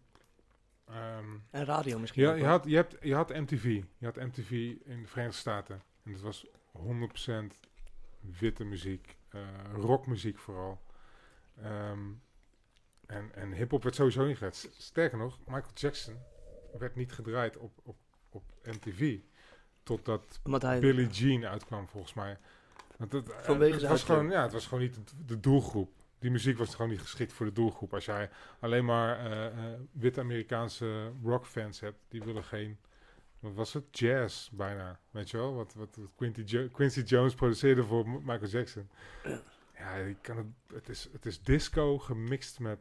um, 0.89 1.43
en 1.51 1.65
radio 1.65 1.99
misschien 1.99 2.23
ja, 2.23 2.33
je, 2.33 2.45
had, 2.45 2.63
je, 2.67 2.75
hebt, 2.75 2.95
je 3.01 3.15
had 3.15 3.29
MTV. 3.29 3.81
Je 3.97 4.05
had 4.05 4.15
MTV 4.15 4.51
in 4.85 5.01
de 5.01 5.07
Verenigde 5.07 5.37
Staten. 5.37 5.81
En 6.03 6.11
dat 6.11 6.21
was 6.21 6.45
100% 6.77 6.79
witte 8.39 8.63
muziek, 8.63 9.17
uh, 9.35 9.41
rockmuziek 9.73 10.37
vooral. 10.37 10.81
Um, 11.65 12.21
en, 13.07 13.31
en 13.33 13.53
hip-hop 13.53 13.83
werd 13.83 13.95
sowieso 13.95 14.25
niet 14.25 14.33
gedraaid. 14.33 14.69
Sterker 14.77 15.17
nog, 15.17 15.39
Michael 15.45 15.73
Jackson 15.73 16.17
werd 16.77 16.95
niet 16.95 17.11
gedraaid 17.11 17.57
op, 17.57 17.79
op, 17.83 17.97
op 18.29 18.43
MTV. 18.63 19.19
Totdat 19.83 20.39
hij... 20.43 20.79
Billie 20.79 21.07
Jean 21.07 21.45
uitkwam, 21.45 21.87
volgens 21.87 22.13
mij. 22.13 22.37
Want 22.97 23.11
het, 23.11 23.27
het 23.45 23.81
was 23.81 24.03
gewoon, 24.03 24.29
ja, 24.29 24.41
het 24.41 24.51
was 24.51 24.65
gewoon 24.65 24.83
niet 24.83 24.97
de, 25.25 25.39
doelgroep. 25.39 25.91
Die 26.19 26.31
muziek 26.31 26.57
was 26.57 26.75
gewoon 26.75 26.91
niet 26.91 27.01
geschikt 27.01 27.33
voor 27.33 27.45
de 27.45 27.51
doelgroep. 27.51 27.93
Als 27.93 28.05
jij 28.05 28.29
alleen 28.59 28.85
maar 28.85 29.31
uh, 29.31 29.73
witte 29.91 30.19
Amerikaanse 30.19 31.11
rockfans 31.23 31.79
hebt, 31.79 31.97
die 32.07 32.23
willen 32.23 32.43
geen 32.43 32.77
wat 33.39 33.53
was 33.53 33.73
het? 33.73 33.99
Jazz 33.99 34.49
bijna. 34.49 34.99
Weet 35.11 35.29
je 35.29 35.37
wel? 35.37 35.53
Wat, 35.53 35.73
wat 35.73 35.97
Quincy, 36.15 36.41
jo 36.45 36.67
Quincy 36.71 37.01
Jones 37.01 37.33
produceerde 37.33 37.83
voor 37.83 38.09
Michael 38.09 38.47
Jackson. 38.47 38.89
Ja, 39.77 39.95
je 39.95 40.15
kan 40.21 40.37
het, 40.37 40.47
het, 40.73 40.89
is, 40.89 41.09
het 41.11 41.25
is 41.25 41.41
disco 41.41 41.97
gemixt 41.97 42.59
met. 42.59 42.79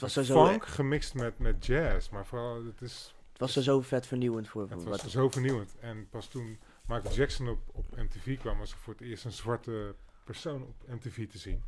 Het 0.00 0.14
was 0.14 0.26
zo 0.26 0.46
funk 0.46 0.66
gemixt 0.66 1.14
met, 1.14 1.38
met 1.38 1.66
jazz. 1.66 2.08
Maar 2.08 2.26
vooral, 2.26 2.64
het 2.64 2.80
is. 2.80 3.14
Het 3.30 3.40
was 3.40 3.56
er 3.56 3.62
zo 3.62 3.80
vet 3.80 4.06
vernieuwend 4.06 4.48
voor. 4.48 4.70
Het 4.70 4.84
was 4.84 5.06
zo 5.06 5.28
vernieuwend. 5.28 5.76
En 5.80 6.08
pas 6.08 6.28
toen 6.28 6.58
Michael 6.86 7.14
Jackson 7.14 7.48
op, 7.48 7.60
op 7.72 7.96
MTV 7.96 8.38
kwam, 8.38 8.58
was 8.58 8.72
er 8.72 8.78
voor 8.78 8.92
het 8.92 9.02
eerst 9.02 9.24
een 9.24 9.32
zwarte 9.32 9.94
persoon 10.24 10.62
op 10.62 10.74
MTV 10.86 11.28
te 11.28 11.38
zien. 11.38 11.64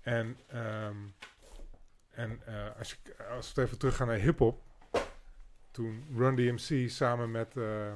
En, 0.00 0.38
um, 0.54 1.14
en 2.10 2.40
uh, 2.48 2.78
als, 2.78 2.90
je, 2.90 3.24
als 3.36 3.52
we 3.52 3.62
even 3.62 3.78
teruggaan 3.78 4.06
naar 4.06 4.16
hip-hop 4.16 4.62
toen 5.70 6.06
Run 6.16 6.34
DMC 6.34 6.90
samen 6.90 7.30
met 7.30 7.56
uh, 7.56 7.92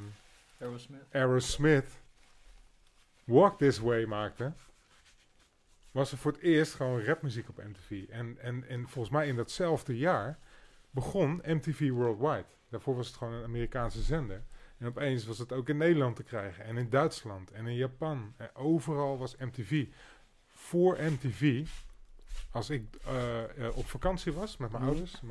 Aerosmith. 0.58 1.04
Aerosmith 1.10 2.00
Walk 3.24 3.58
This 3.58 3.78
Way 3.78 4.04
maakte, 4.04 4.52
was 5.90 6.12
er 6.12 6.18
voor 6.18 6.32
het 6.32 6.40
eerst 6.40 6.74
gewoon 6.74 7.04
rapmuziek 7.04 7.48
op 7.48 7.56
MTV. 7.56 8.08
En, 8.08 8.38
en, 8.40 8.68
en 8.68 8.88
volgens 8.88 9.14
mij 9.14 9.28
in 9.28 9.36
datzelfde 9.36 9.98
jaar 9.98 10.38
begon 10.90 11.42
MTV 11.44 11.90
Worldwide. 11.90 12.46
Daarvoor 12.68 12.96
was 12.96 13.06
het 13.06 13.16
gewoon 13.16 13.32
een 13.32 13.44
Amerikaanse 13.44 14.02
zender. 14.02 14.42
En 14.78 14.86
opeens 14.86 15.26
was 15.26 15.38
het 15.38 15.52
ook 15.52 15.68
in 15.68 15.76
Nederland 15.76 16.16
te 16.16 16.22
krijgen. 16.22 16.64
En 16.64 16.76
in 16.76 16.90
Duitsland 16.90 17.50
en 17.50 17.66
in 17.66 17.74
Japan. 17.74 18.34
En 18.36 18.54
overal 18.54 19.18
was 19.18 19.36
MTV. 19.36 19.86
Voor 20.46 20.98
MTV 21.00 21.66
als 22.50 22.70
ik 22.70 22.96
uh, 23.06 23.76
op 23.76 23.86
vakantie 23.86 24.32
was 24.32 24.56
met 24.56 24.70
mijn 24.70 24.82
mhm. 24.82 24.92
ouders, 24.92 25.22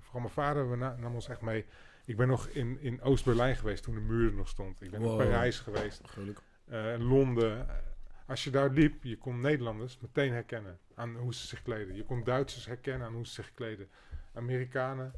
vooral 0.00 0.20
mijn 0.20 0.32
vader, 0.32 0.70
we 0.70 0.76
namen 0.76 1.12
ons 1.12 1.28
echt 1.28 1.40
mee. 1.40 1.64
Ik 2.04 2.16
ben 2.16 2.28
nog 2.28 2.46
in, 2.46 2.80
in 2.80 3.02
Oost-Berlijn 3.02 3.56
geweest 3.56 3.82
toen 3.82 3.94
de 3.94 4.00
muur 4.00 4.28
er 4.28 4.36
nog 4.36 4.48
stond. 4.48 4.82
Ik 4.82 4.90
ben 4.90 5.00
wow. 5.00 5.20
in 5.20 5.26
Parijs 5.26 5.60
geweest. 5.60 6.00
Uh, 6.68 6.94
Londen. 6.98 7.66
Als 8.28 8.44
je 8.44 8.50
daar 8.50 8.70
liep, 8.70 9.04
je 9.04 9.16
kon 9.16 9.40
Nederlanders 9.40 9.98
meteen 10.00 10.32
herkennen 10.32 10.78
aan 10.94 11.16
hoe 11.16 11.34
ze 11.34 11.46
zich 11.46 11.62
kleden. 11.62 11.94
Je 11.94 12.04
kon 12.04 12.24
Duitsers 12.24 12.66
herkennen 12.66 13.06
aan 13.06 13.14
hoe 13.14 13.26
ze 13.26 13.32
zich 13.32 13.54
kleden. 13.54 13.88
Amerikanen. 14.34 15.12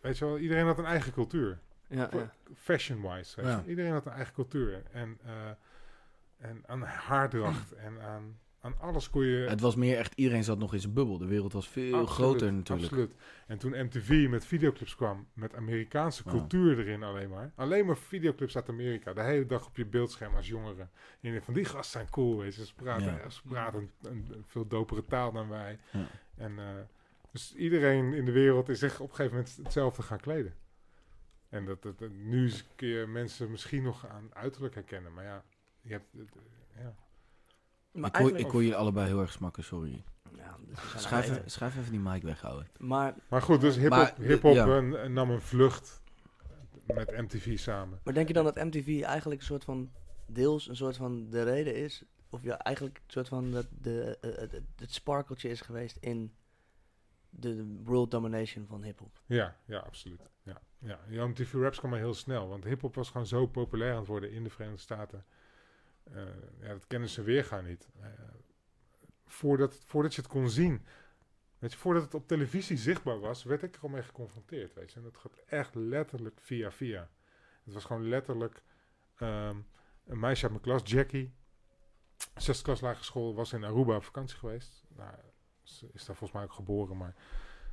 Weet 0.00 0.18
je 0.18 0.24
wel, 0.24 0.38
iedereen 0.38 0.66
had 0.66 0.78
een 0.78 0.84
eigen 0.84 1.12
cultuur. 1.12 1.58
Ja, 1.86 2.08
ja. 2.12 2.34
Fashion-wise. 2.54 3.42
Ja. 3.42 3.64
Iedereen 3.66 3.92
had 3.92 4.06
een 4.06 4.12
eigen 4.12 4.34
cultuur. 4.34 4.82
En, 4.92 5.18
uh, 5.26 5.50
en 6.36 6.62
aan 6.66 6.82
haardracht 6.82 7.72
en 7.86 8.00
aan 8.00 8.38
aan 8.60 8.78
alles 8.78 9.10
kon 9.10 9.24
je... 9.24 9.48
Het 9.48 9.60
was 9.60 9.76
meer 9.76 9.98
echt, 9.98 10.14
iedereen 10.14 10.44
zat 10.44 10.58
nog 10.58 10.74
in 10.74 10.80
zijn 10.80 10.92
bubbel. 10.92 11.18
De 11.18 11.26
wereld 11.26 11.52
was 11.52 11.68
veel 11.68 12.06
groter 12.06 12.52
natuurlijk. 12.52 12.86
Absoluut. 12.86 13.14
En 13.46 13.58
toen 13.58 13.84
MTV 13.84 14.26
met 14.28 14.44
videoclips 14.44 14.96
kwam, 14.96 15.26
met 15.32 15.54
Amerikaanse 15.54 16.22
cultuur 16.22 16.78
erin 16.78 17.02
alleen 17.02 17.28
maar. 17.28 17.52
Alleen 17.54 17.86
maar 17.86 17.96
videoclips 17.96 18.56
uit 18.56 18.68
Amerika. 18.68 19.12
De 19.12 19.22
hele 19.22 19.46
dag 19.46 19.66
op 19.66 19.76
je 19.76 19.86
beeldscherm 19.86 20.34
als 20.34 20.48
jongeren. 20.48 20.90
En 21.20 21.42
van 21.42 21.54
die 21.54 21.64
gasten 21.64 22.00
zijn 22.00 22.10
cool, 22.10 22.38
weet 22.38 22.54
je. 22.54 22.66
Ze 22.66 22.74
praten, 22.74 23.32
ze 23.32 23.40
praten 23.48 23.90
een, 24.02 24.44
veel 24.46 24.66
dopere 24.66 25.04
taal 25.04 25.32
dan 25.32 25.48
wij. 25.48 25.78
Ja. 25.92 26.06
En, 26.36 26.52
uh, 26.52 26.64
dus 27.32 27.54
iedereen 27.54 28.12
in 28.12 28.24
de 28.24 28.32
wereld 28.32 28.68
is 28.68 28.78
zich 28.78 29.00
op 29.00 29.08
een 29.08 29.14
gegeven 29.14 29.36
moment 29.36 29.56
hetzelfde 29.56 30.02
gaan 30.02 30.20
kleden. 30.20 30.54
En 31.48 31.64
dat, 31.64 31.82
dat, 31.82 32.10
nu 32.10 32.50
kun 32.76 32.88
je 32.88 33.06
mensen 33.06 33.50
misschien 33.50 33.82
nog 33.82 34.06
aan 34.08 34.30
uiterlijk 34.34 34.74
herkennen. 34.74 35.12
Maar 35.12 35.24
ja, 35.24 35.44
je 35.80 35.92
hebt... 35.92 36.06
Ja. 36.76 36.94
Maar 37.92 38.10
ik, 38.10 38.16
hoor, 38.16 38.36
ik 38.36 38.46
hoor 38.46 38.62
je 38.62 38.76
allebei 38.76 39.06
heel 39.06 39.20
erg 39.20 39.32
smakken, 39.32 39.64
sorry. 39.64 40.04
Ja, 40.36 40.56
dus 40.66 41.02
schrijf, 41.02 41.30
even, 41.30 41.50
schrijf 41.50 41.76
even 41.76 41.90
die 41.90 42.00
mic 42.00 42.22
weghouden. 42.22 42.68
Maar, 42.78 43.14
maar 43.28 43.42
goed, 43.42 43.60
dus 43.60 43.76
hip-hop 43.76 44.16
hip 44.16 44.42
-hop 44.42 44.54
ja. 44.54 44.80
nam 45.08 45.30
een 45.30 45.40
vlucht 45.40 46.02
met 46.86 47.16
MTV 47.20 47.58
samen. 47.58 48.00
Maar 48.04 48.14
denk 48.14 48.28
je 48.28 48.34
dan 48.34 48.44
dat 48.44 48.54
MTV 48.54 49.02
eigenlijk 49.02 49.40
een 49.40 49.46
soort 49.46 49.64
van 49.64 49.90
deels 50.26 50.68
een 50.68 50.76
soort 50.76 50.96
van 50.96 51.30
de 51.30 51.42
reden 51.42 51.74
is? 51.74 52.02
Of 52.30 52.42
ja, 52.42 52.58
eigenlijk 52.58 52.96
een 52.96 53.12
soort 53.12 53.28
van 53.28 53.50
dat 53.50 53.66
de, 53.80 54.18
uh, 54.20 54.60
het 54.76 54.92
sparkeltje 54.92 55.48
is 55.48 55.60
geweest 55.60 55.96
in 56.00 56.34
de 57.30 57.80
world 57.84 58.10
domination 58.10 58.66
van 58.66 58.82
hip-hop? 58.82 59.20
Ja, 59.26 59.56
ja, 59.64 59.78
absoluut. 59.78 60.30
Ja, 60.42 60.98
ja. 61.08 61.26
MTV 61.26 61.52
Raps 61.52 61.78
kwam 61.78 61.90
maar 61.90 61.98
heel 61.98 62.14
snel, 62.14 62.48
want 62.48 62.64
hip-hop 62.64 62.94
was 62.94 63.10
gewoon 63.10 63.26
zo 63.26 63.46
populair 63.46 63.92
aan 63.92 63.98
het 63.98 64.06
worden 64.06 64.32
in 64.32 64.44
de 64.44 64.50
Verenigde 64.50 64.80
Staten. 64.80 65.24
Uh, 66.14 66.22
ja, 66.60 66.68
dat 66.68 66.86
kennen 66.86 67.08
ze 67.08 67.22
weergaan 67.22 67.64
niet. 67.64 67.88
Uh, 68.00 68.06
voordat, 69.26 69.82
voordat 69.86 70.14
je 70.14 70.20
het 70.20 70.30
kon 70.30 70.50
zien, 70.50 70.86
weet 71.58 71.72
je, 71.72 71.78
voordat 71.78 72.02
het 72.02 72.14
op 72.14 72.26
televisie 72.28 72.76
zichtbaar 72.76 73.20
was, 73.20 73.44
werd 73.44 73.62
ik 73.62 73.76
er 73.76 73.82
al 73.82 73.88
mee 73.88 74.02
geconfronteerd. 74.02 74.74
Weet 74.74 74.90
je. 74.90 74.96
En 74.96 75.02
dat 75.02 75.16
gaat 75.16 75.36
echt 75.46 75.74
letterlijk 75.74 76.40
via 76.40 76.70
via. 76.70 77.10
Het 77.64 77.74
was 77.74 77.84
gewoon 77.84 78.08
letterlijk 78.08 78.62
um, 79.20 79.66
een 80.04 80.18
meisje 80.20 80.42
uit 80.42 80.52
mijn 80.52 80.64
klas, 80.64 80.90
Jackie, 80.90 81.34
zesde 82.36 82.62
klas 82.62 82.80
lagere 82.80 83.04
school, 83.04 83.34
was 83.34 83.52
in 83.52 83.64
Aruba 83.64 83.96
op 83.96 84.04
vakantie 84.04 84.38
geweest. 84.38 84.84
Nou, 84.88 85.14
ze 85.62 85.88
is 85.92 86.04
daar 86.04 86.16
volgens 86.16 86.32
mij 86.32 86.42
ook 86.42 86.52
geboren, 86.52 86.96
maar 86.96 87.14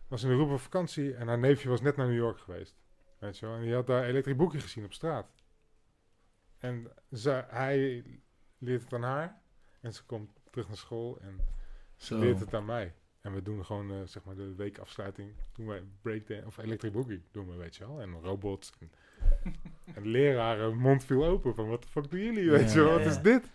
was 0.08 0.24
in 0.24 0.32
Aruba 0.32 0.54
op 0.54 0.60
vakantie 0.60 1.16
en 1.16 1.28
haar 1.28 1.40
neefje 1.40 1.70
was 1.70 1.82
net 1.82 1.96
naar 1.96 2.08
New 2.08 2.16
York 2.16 2.40
geweest. 2.40 2.76
Weet 3.20 3.38
je? 3.38 3.48
En 3.48 3.62
die 3.62 3.74
had 3.74 3.88
daar 3.88 4.04
Electric 4.04 4.38
Boogie 4.38 4.60
gezien 4.60 4.86
op 4.86 4.94
straat. 4.94 5.32
En 6.58 6.92
ze, 7.12 7.46
hij 7.48 8.04
leert 8.58 8.84
het 8.84 8.94
aan 8.94 9.04
haar. 9.04 9.42
En 9.82 9.94
ze 9.94 10.04
komt 10.06 10.30
terug 10.50 10.68
naar 10.68 10.78
school 10.78 11.20
en 11.22 11.40
ze 11.96 12.16
leert 12.16 12.40
het 12.40 12.54
aan 12.54 12.66
mij. 12.66 12.94
En 13.22 13.34
we 13.34 13.42
doen 13.42 13.66
gewoon, 13.66 13.92
uh, 13.92 13.98
zeg 14.06 14.24
maar, 14.24 14.36
de 14.36 14.56
weekafsluiting. 14.56 15.32
Doen 15.54 15.68
wij 15.68 15.84
breakdance 16.02 16.46
of 16.46 16.58
electric 16.58 16.92
boogie 16.92 17.24
doen 17.32 17.48
we, 17.48 17.56
weet 17.56 17.76
je 17.76 17.88
wel. 17.88 18.02
En 18.02 18.22
robots. 18.22 18.72
En, 18.80 18.92
en 19.96 20.08
leraren 20.08 20.78
mond 20.78 21.04
viel 21.04 21.26
open 21.26 21.56
van, 21.56 21.70
wat 21.70 21.82
de 21.82 21.88
fuck 21.88 22.12
doen 22.12 22.20
jullie, 22.20 22.50
weet 22.50 22.74
je 22.74 22.84
wel. 22.84 22.98
Wat 22.98 23.06
is 23.06 23.22
dit? 23.22 23.52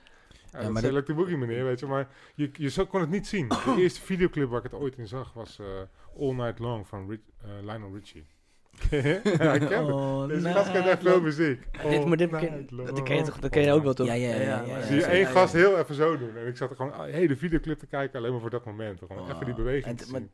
Ja, 0.50 0.60
ja, 0.60 0.66
dat 0.66 0.76
is 0.76 0.88
electric 0.88 1.16
boogie, 1.16 1.36
meneer, 1.36 1.64
weet 1.64 1.80
je. 1.80 1.86
Maar 1.86 2.08
je, 2.34 2.50
je 2.52 2.70
zo 2.70 2.86
kon 2.86 3.00
het 3.00 3.10
niet 3.10 3.26
zien. 3.26 3.48
De 3.48 3.74
eerste 3.82 4.00
videoclip 4.00 4.48
waar 4.48 4.64
ik 4.64 4.70
het 4.70 4.80
ooit 4.80 4.98
in 4.98 5.06
zag 5.06 5.32
was 5.32 5.58
uh, 5.58 5.66
All 6.18 6.34
Night 6.34 6.58
Long 6.58 6.86
van 6.86 7.08
Rich, 7.08 7.20
uh, 7.44 7.50
Lionel 7.60 7.94
Richie. 7.94 8.26
Ja, 8.90 9.52
ik 9.52 9.66
ken 9.66 9.84
oh, 9.84 10.28
Deze 10.28 10.48
gast 10.48 10.72
kent 10.72 10.86
echt 10.86 11.02
veel 11.02 11.20
muziek. 11.20 11.60
Oh, 11.84 11.90
dit, 11.90 12.04
maar 12.04 12.16
dit 12.16 12.30
ken, 12.30 12.66
dat, 12.70 13.02
ken 13.02 13.16
je 13.16 13.22
toch, 13.22 13.38
dat 13.38 13.50
ken 13.50 13.62
je 13.62 13.72
ook 13.72 13.82
wel 13.82 13.94
toch? 13.94 14.06
Ja, 14.06 14.14
ja, 14.14 14.34
ja. 14.34 14.62
ja, 14.62 14.82
Zie 14.82 14.96
je 14.96 15.04
één 15.04 15.26
gast 15.26 15.52
heel 15.52 15.78
even 15.78 15.94
zo 15.94 16.18
doen. 16.18 16.36
En 16.36 16.46
ik 16.46 16.56
zat 16.56 16.70
er 16.70 16.76
gewoon 16.76 16.92
een 17.00 17.12
hele 17.12 17.36
videoclip 17.36 17.78
te 17.78 17.86
kijken 17.86 18.18
alleen 18.18 18.32
maar 18.32 18.40
voor 18.40 18.50
dat 18.50 18.64
moment. 18.64 18.98
Gewoon 19.06 19.30
even 19.30 19.44
die 19.44 19.54
beweging 19.54 19.98
te 19.98 20.04
zien. 20.04 20.30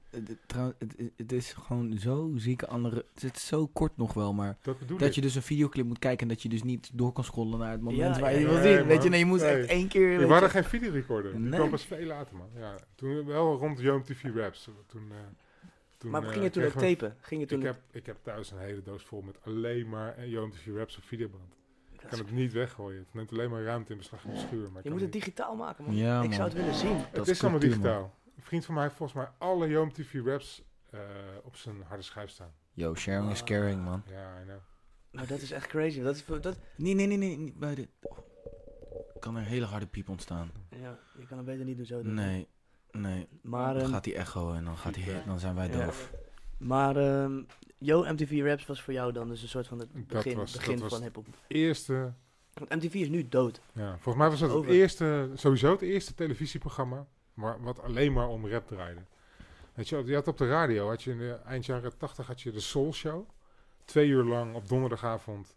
Maar, 0.54 0.72
het, 0.78 1.10
het, 1.16 1.32
is 1.32 1.52
gewoon 1.52 1.98
zo 1.98 2.32
zieke 2.36 2.66
andere... 2.66 3.04
Het 3.14 3.36
is 3.36 3.46
zo 3.46 3.66
kort 3.66 3.96
nog 3.96 4.14
wel, 4.14 4.32
maar... 4.32 4.56
Dat, 4.62 4.76
dat 4.98 5.14
je 5.14 5.20
dus 5.20 5.34
een 5.34 5.42
videoclip 5.42 5.86
moet 5.86 5.98
kijken 5.98 6.20
en 6.20 6.28
dat 6.28 6.42
je 6.42 6.48
dus 6.48 6.62
niet 6.62 6.90
door 6.92 7.12
kan 7.12 7.24
scrollen 7.24 7.58
naar 7.58 7.70
het 7.70 7.80
moment 7.80 8.18
waar 8.18 8.38
je 8.38 8.46
wil 8.46 8.62
zien. 8.62 8.86
Weet 8.86 9.02
je, 9.02 9.08
nee, 9.08 9.18
je 9.18 9.24
moet 9.24 9.42
echt 9.42 9.68
één 9.68 9.88
keer... 9.88 10.18
We 10.18 10.26
waren 10.26 10.50
geen 10.50 10.64
videorecorder. 10.64 11.32
Die 11.42 11.50
kwam 11.50 11.70
pas 11.70 11.84
veel 11.84 12.06
later, 12.06 12.36
man. 12.36 12.48
Ja, 12.56 12.74
toen 12.94 13.26
wel 13.26 13.56
rond 13.56 13.80
Young 13.80 14.04
TV 14.04 14.34
Raps. 14.34 14.70
Toen... 14.86 15.12
Toen, 15.98 16.10
maar 16.10 16.22
ging 16.22 16.44
je 16.44 16.50
toen 16.50 16.64
ook 16.64 16.72
tapen? 16.72 17.16
Ging 17.20 17.40
je 17.40 17.46
toen 17.46 17.58
ik, 17.58 17.64
heb, 17.64 17.80
ik 17.90 18.06
heb 18.06 18.16
thuis 18.22 18.50
een 18.50 18.58
hele 18.58 18.82
doos 18.82 19.02
vol 19.02 19.20
met 19.20 19.38
alleen 19.42 19.88
maar 19.88 20.28
uh, 20.28 20.48
TV 20.50 20.76
raps 20.76 20.96
op 20.96 21.02
videoband. 21.02 21.56
Ik 21.90 22.08
kan 22.08 22.18
het 22.18 22.30
niet 22.30 22.52
weggooien. 22.52 22.98
Het 22.98 23.14
neemt 23.14 23.32
alleen 23.32 23.50
maar 23.50 23.62
ruimte 23.62 23.92
in 23.92 23.98
beslag 23.98 24.24
in 24.24 24.30
de 24.30 24.38
schuur. 24.38 24.72
Maar 24.72 24.82
je 24.84 24.90
moet 24.90 25.00
het 25.00 25.12
digitaal 25.12 25.56
maken, 25.56 25.84
man. 25.84 25.94
Ja, 25.94 26.22
ik 26.22 26.32
zou 26.32 26.48
het 26.48 26.56
willen 26.56 26.74
zien. 26.74 26.96
Het 26.96 27.28
is 27.28 27.42
allemaal 27.42 27.60
digitaal. 27.60 28.14
Een 28.36 28.42
vriend 28.42 28.64
van 28.64 28.74
mij 28.74 28.82
heeft 28.82 28.96
volgens 28.96 29.18
mij 29.18 29.28
alle 29.38 29.68
Joom 29.68 29.92
TV 29.92 30.20
raps 30.24 30.62
uh, 30.94 31.00
op 31.42 31.56
zijn 31.56 31.82
harde 31.82 32.02
schijf 32.02 32.30
staan. 32.30 32.52
Yo, 32.72 32.94
sharing 32.94 33.30
is 33.30 33.44
caring, 33.44 33.84
man. 33.84 34.02
Ja, 34.10 34.40
I 34.40 34.44
know. 34.44 34.58
Maar 35.10 35.26
dat 35.26 35.40
is 35.40 35.50
echt 35.50 35.66
crazy. 35.66 36.00
Dat 36.00 36.14
is, 36.14 36.24
dat... 36.24 36.58
Nee, 36.76 36.94
nee, 36.94 37.06
nee, 37.06 37.18
nee. 37.18 37.54
Bij 37.56 37.74
de... 37.74 37.88
kan 39.18 39.36
er 39.36 39.42
hele 39.42 39.64
harde 39.64 39.86
piep 39.86 40.08
ontstaan. 40.08 40.50
Ja, 40.70 40.98
je 41.18 41.26
kan 41.26 41.36
het 41.36 41.46
beter 41.46 41.64
niet 41.64 41.76
doen 41.76 41.86
zo 41.86 42.02
doen. 42.02 42.14
Nee. 42.14 42.48
Nee, 42.90 43.28
maar, 43.42 43.74
dan 43.74 43.82
ehm, 43.82 43.92
gaat 43.92 44.04
hij 44.04 44.14
echo 44.14 44.52
en 44.52 44.64
dan, 44.64 44.76
gaat 44.76 44.96
hij, 44.96 45.22
dan 45.26 45.38
zijn 45.38 45.54
wij 45.54 45.68
doof. 45.68 46.12
Maar 46.58 46.96
um, 46.96 47.46
Yo, 47.78 48.12
MTV 48.12 48.42
Raps 48.44 48.66
was 48.66 48.82
voor 48.82 48.92
jou 48.92 49.12
dan 49.12 49.28
dus 49.28 49.42
een 49.42 49.48
soort 49.48 49.66
van 49.66 49.78
het 49.78 50.06
begin, 50.06 50.36
was, 50.36 50.52
begin 50.52 50.78
van 50.78 51.02
hip-hop. 51.02 51.26
Eerste. 51.46 52.12
Want 52.52 52.82
MTV 52.82 52.94
is 52.94 53.08
nu 53.08 53.28
dood. 53.28 53.60
Ja, 53.72 53.90
volgens 53.90 54.16
mij 54.16 54.28
was 54.28 54.40
het 54.40 54.52
het 54.52 54.66
eerste, 54.66 55.30
sowieso 55.34 55.70
het 55.70 55.82
eerste 55.82 56.14
televisieprogramma 56.14 57.06
waar, 57.34 57.62
wat 57.62 57.82
alleen 57.82 58.12
maar 58.12 58.28
om 58.28 58.48
rap 58.48 58.66
draaide. 58.66 59.00
Weet 59.74 59.88
je, 59.88 60.02
je 60.04 60.14
had 60.14 60.28
op 60.28 60.38
de 60.38 60.48
radio, 60.48 60.88
had 60.88 61.02
je 61.02 61.10
in 61.10 61.18
de 61.18 61.32
eind 61.32 61.66
jaren 61.66 61.96
80 61.96 62.26
had 62.26 62.40
je 62.40 62.50
de 62.50 62.60
Soul 62.60 62.92
Show. 62.92 63.28
Twee 63.84 64.08
uur 64.08 64.24
lang 64.24 64.54
op 64.54 64.68
donderdagavond 64.68 65.56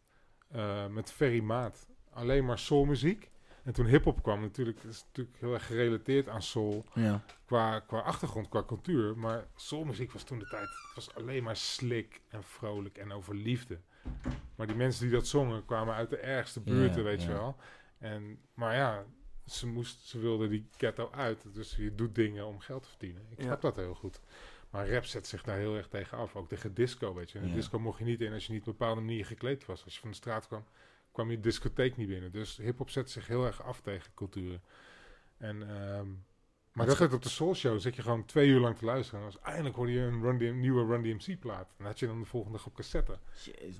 uh, 0.55 0.87
met 0.87 1.11
Ferry 1.11 1.39
Maat. 1.39 1.87
Alleen 2.13 2.45
maar 2.45 2.59
soulmuziek. 2.59 3.29
En 3.63 3.73
toen 3.73 3.85
hip-hop 3.85 4.23
kwam, 4.23 4.41
natuurlijk, 4.41 4.83
is 4.83 5.03
natuurlijk 5.05 5.37
heel 5.39 5.53
erg 5.53 5.65
gerelateerd 5.65 6.27
aan 6.29 6.41
soul. 6.41 6.85
Ja. 6.93 7.21
Qua, 7.45 7.79
qua 7.79 7.99
achtergrond, 7.99 8.49
qua 8.49 8.63
cultuur. 8.63 9.17
Maar 9.17 9.47
soulmuziek 9.55 10.11
was 10.11 10.23
toen 10.23 10.39
de 10.39 10.47
tijd. 10.47 10.61
Het 10.61 10.95
was 10.95 11.15
alleen 11.15 11.43
maar 11.43 11.55
slik 11.55 12.21
en 12.27 12.43
vrolijk 12.43 12.97
en 12.97 13.11
over 13.11 13.35
liefde. 13.35 13.79
Maar 14.55 14.67
die 14.67 14.75
mensen 14.75 15.03
die 15.03 15.13
dat 15.13 15.27
zongen 15.27 15.65
kwamen 15.65 15.93
uit 15.93 16.09
de 16.09 16.17
ergste 16.17 16.59
buurten, 16.59 17.03
weet 17.03 17.21
je 17.21 17.27
wel. 17.27 17.55
En, 17.97 18.39
maar 18.53 18.75
ja, 18.75 19.05
ze, 19.45 19.67
moest, 19.67 20.07
ze 20.07 20.19
wilden 20.19 20.49
die 20.49 20.67
ghetto 20.77 21.09
uit. 21.11 21.45
Dus 21.53 21.75
je 21.75 21.95
doet 21.95 22.15
dingen 22.15 22.45
om 22.47 22.59
geld 22.59 22.83
te 22.83 22.89
verdienen. 22.89 23.25
Ik 23.29 23.43
snap 23.43 23.61
dat 23.61 23.75
heel 23.75 23.95
goed. 23.95 24.19
Maar 24.69 24.89
rap 24.89 25.05
zet 25.05 25.27
zich 25.27 25.43
daar 25.43 25.57
heel 25.57 25.75
erg 25.75 25.87
tegen 25.87 26.17
af. 26.17 26.35
Ook 26.35 26.47
tegen 26.47 26.73
disco, 26.73 27.13
weet 27.13 27.31
je. 27.31 27.39
In 27.39 27.47
de 27.47 27.53
disco 27.53 27.79
mocht 27.79 27.99
je 27.99 28.05
niet 28.05 28.21
in 28.21 28.33
als 28.33 28.45
je 28.45 28.53
niet 28.53 28.61
op 28.61 28.67
een 28.67 28.77
bepaalde 28.77 29.01
manier 29.01 29.25
gekleed 29.25 29.65
was. 29.65 29.83
Als 29.83 29.93
je 29.93 29.99
van 29.99 30.09
de 30.09 30.15
straat 30.15 30.47
kwam, 30.47 30.65
kwam 31.11 31.31
je 31.31 31.39
discotheek 31.39 31.97
niet 31.97 32.07
binnen. 32.07 32.31
Dus 32.31 32.57
hip-hop 32.57 32.89
zet 32.89 33.09
zich 33.09 33.27
heel 33.27 33.45
erg 33.45 33.63
af 33.63 33.81
tegen 33.81 34.13
culturen. 34.13 34.61
En, 35.37 35.85
um, 35.97 36.25
maar 36.71 36.85
dat 36.85 36.97
het 36.97 37.13
op 37.13 37.23
de 37.23 37.29
Soul 37.29 37.55
Show 37.55 37.79
zit 37.79 37.95
je 37.95 38.01
gewoon 38.01 38.25
twee 38.25 38.47
uur 38.47 38.59
lang 38.59 38.77
te 38.77 38.85
luisteren. 38.85 39.19
En 39.19 39.25
als 39.25 39.39
eindelijk 39.39 39.75
hoorde 39.75 39.91
je 39.91 39.99
een 39.99 40.21
Run 40.21 40.37
DM, 40.37 40.59
nieuwe 40.59 40.85
Run 40.85 41.01
DMC 41.01 41.39
plaat. 41.39 41.73
En 41.77 41.85
had 41.85 41.99
je 41.99 42.07
dan 42.07 42.19
de 42.19 42.25
volgende 42.25 42.57
dag 42.57 42.67
op 42.67 42.75
cassette. 42.75 43.17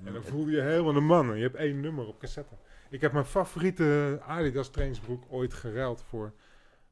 en 0.04 0.12
dan 0.12 0.24
voelde 0.24 0.50
je 0.50 0.60
helemaal 0.60 0.92
de 0.92 1.00
man. 1.00 1.36
je 1.36 1.42
hebt 1.42 1.54
één 1.54 1.80
nummer 1.80 2.06
op 2.06 2.18
cassette. 2.18 2.54
Ik 2.90 3.00
heb 3.00 3.12
mijn 3.12 3.24
favoriete 3.24 4.20
Adidas 4.22 4.70
trainingsbroek 4.70 5.24
ooit 5.28 5.54
geruild 5.54 6.02
voor 6.02 6.32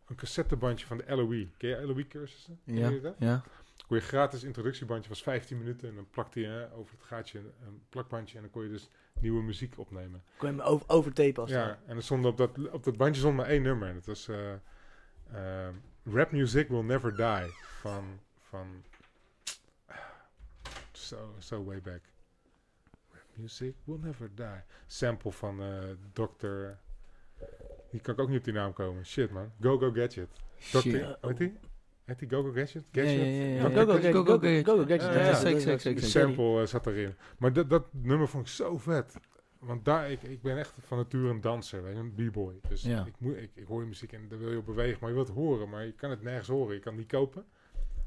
een 0.06 0.16
cassettebandje 0.16 0.86
van 0.86 0.96
de 0.96 1.04
LOE. 1.16 1.48
Ken 1.56 1.68
je 1.68 1.86
LOE 1.86 2.06
cursussen? 2.06 2.60
Ja, 2.64 2.88
je 2.88 3.00
dat? 3.00 3.14
ja. 3.18 3.42
Kon 3.86 3.96
je 3.96 4.02
gratis 4.02 4.44
introductiebandje, 4.44 5.08
was 5.08 5.22
15 5.22 5.58
minuten. 5.58 5.88
En 5.88 5.94
dan 5.94 6.10
plakte 6.10 6.40
je 6.40 6.68
over 6.74 6.94
het 6.94 7.02
gaatje 7.02 7.38
een 7.38 7.82
plakbandje. 7.88 8.36
En 8.36 8.42
dan 8.42 8.50
kon 8.50 8.62
je 8.62 8.68
dus 8.68 8.90
nieuwe 9.20 9.42
muziek 9.42 9.78
opnemen. 9.78 10.22
Kon 10.36 10.50
je 10.50 10.56
hem 10.56 10.64
over, 10.64 10.88
overtapen 10.88 11.42
als 11.42 11.50
Ja, 11.50 11.78
en 11.86 11.96
er 11.96 12.02
stond 12.02 12.24
op 12.24 12.36
dat, 12.36 12.70
op 12.72 12.84
dat 12.84 12.96
bandje 12.96 13.20
stond 13.20 13.36
maar 13.36 13.46
één 13.46 13.62
nummer. 13.62 13.88
En 13.88 13.94
dat 13.94 14.06
was 14.06 14.28
uh, 14.28 14.52
uh, 15.32 15.68
Rap 16.04 16.30
Music 16.32 16.68
Will 16.68 16.82
Never 16.82 17.16
Die 17.16 17.54
van... 17.80 18.20
van 18.40 18.84
so, 20.92 21.34
so 21.38 21.64
way 21.64 21.80
back. 21.80 22.00
Rap 23.12 23.26
Music 23.34 23.74
Will 23.84 23.98
Never 23.98 24.30
Die. 24.34 24.62
Sample 24.86 25.32
van 25.32 25.62
uh, 25.62 25.78
Dr. 26.12 26.78
Hier 27.90 28.00
kan 28.00 28.14
ik 28.14 28.20
ook 28.20 28.28
niet 28.28 28.38
op 28.38 28.44
die 28.44 28.54
naam 28.54 28.72
komen. 28.72 29.06
Shit 29.06 29.30
man. 29.30 29.52
Go 29.60 29.78
Go 29.78 29.90
Gadget. 29.92 30.28
Dr. 30.70 31.16
Weet 31.20 31.36
die? 31.36 31.58
Heet 32.10 32.18
die 32.18 32.28
Go 32.28 32.42
Go 32.42 32.52
Gadget? 32.52 32.84
Gadget? 32.92 33.16
Ja, 33.16 33.24
ja, 33.24 33.44
ja. 33.44 33.60
Go 33.60 33.84
Go 33.84 33.92
Gadget. 33.92 34.66
Go 34.66 34.76
Go 34.76 34.84
Gadget. 34.84 35.36
Zeker, 35.36 35.60
zeker, 35.60 35.80
zeker. 35.80 36.00
De 36.00 36.06
sample 36.06 36.66
zat 36.66 36.86
erin. 36.86 37.14
Maar 37.38 37.52
dat, 37.52 37.70
dat 37.70 37.84
nummer 37.90 38.28
vond 38.28 38.46
ik 38.46 38.52
zo 38.52 38.78
vet. 38.78 39.16
Want 39.58 39.84
daar, 39.84 40.10
ik, 40.10 40.22
ik 40.22 40.42
ben 40.42 40.58
echt 40.58 40.74
van 40.80 40.98
nature 40.98 41.28
een 41.28 41.40
danser, 41.40 41.82
weet 41.82 41.96
je, 41.96 42.00
een 42.00 42.30
b-boy. 42.30 42.60
Dus 42.68 42.82
ja. 42.82 43.04
ik, 43.04 43.14
moet, 43.18 43.36
ik, 43.36 43.50
ik 43.54 43.66
hoor 43.66 43.80
je 43.80 43.86
muziek 43.86 44.12
en 44.12 44.28
daar 44.28 44.38
wil 44.38 44.50
je 44.50 44.58
op 44.58 44.66
bewegen, 44.66 44.98
maar 45.00 45.08
je 45.08 45.14
wilt 45.14 45.28
het 45.28 45.36
horen, 45.36 45.68
maar 45.68 45.84
je 45.84 45.92
kan 45.92 46.10
het 46.10 46.22
nergens 46.22 46.48
horen. 46.48 46.74
Je 46.74 46.80
kan 46.80 46.92
het 46.92 47.00
niet 47.00 47.10
kopen. 47.10 47.44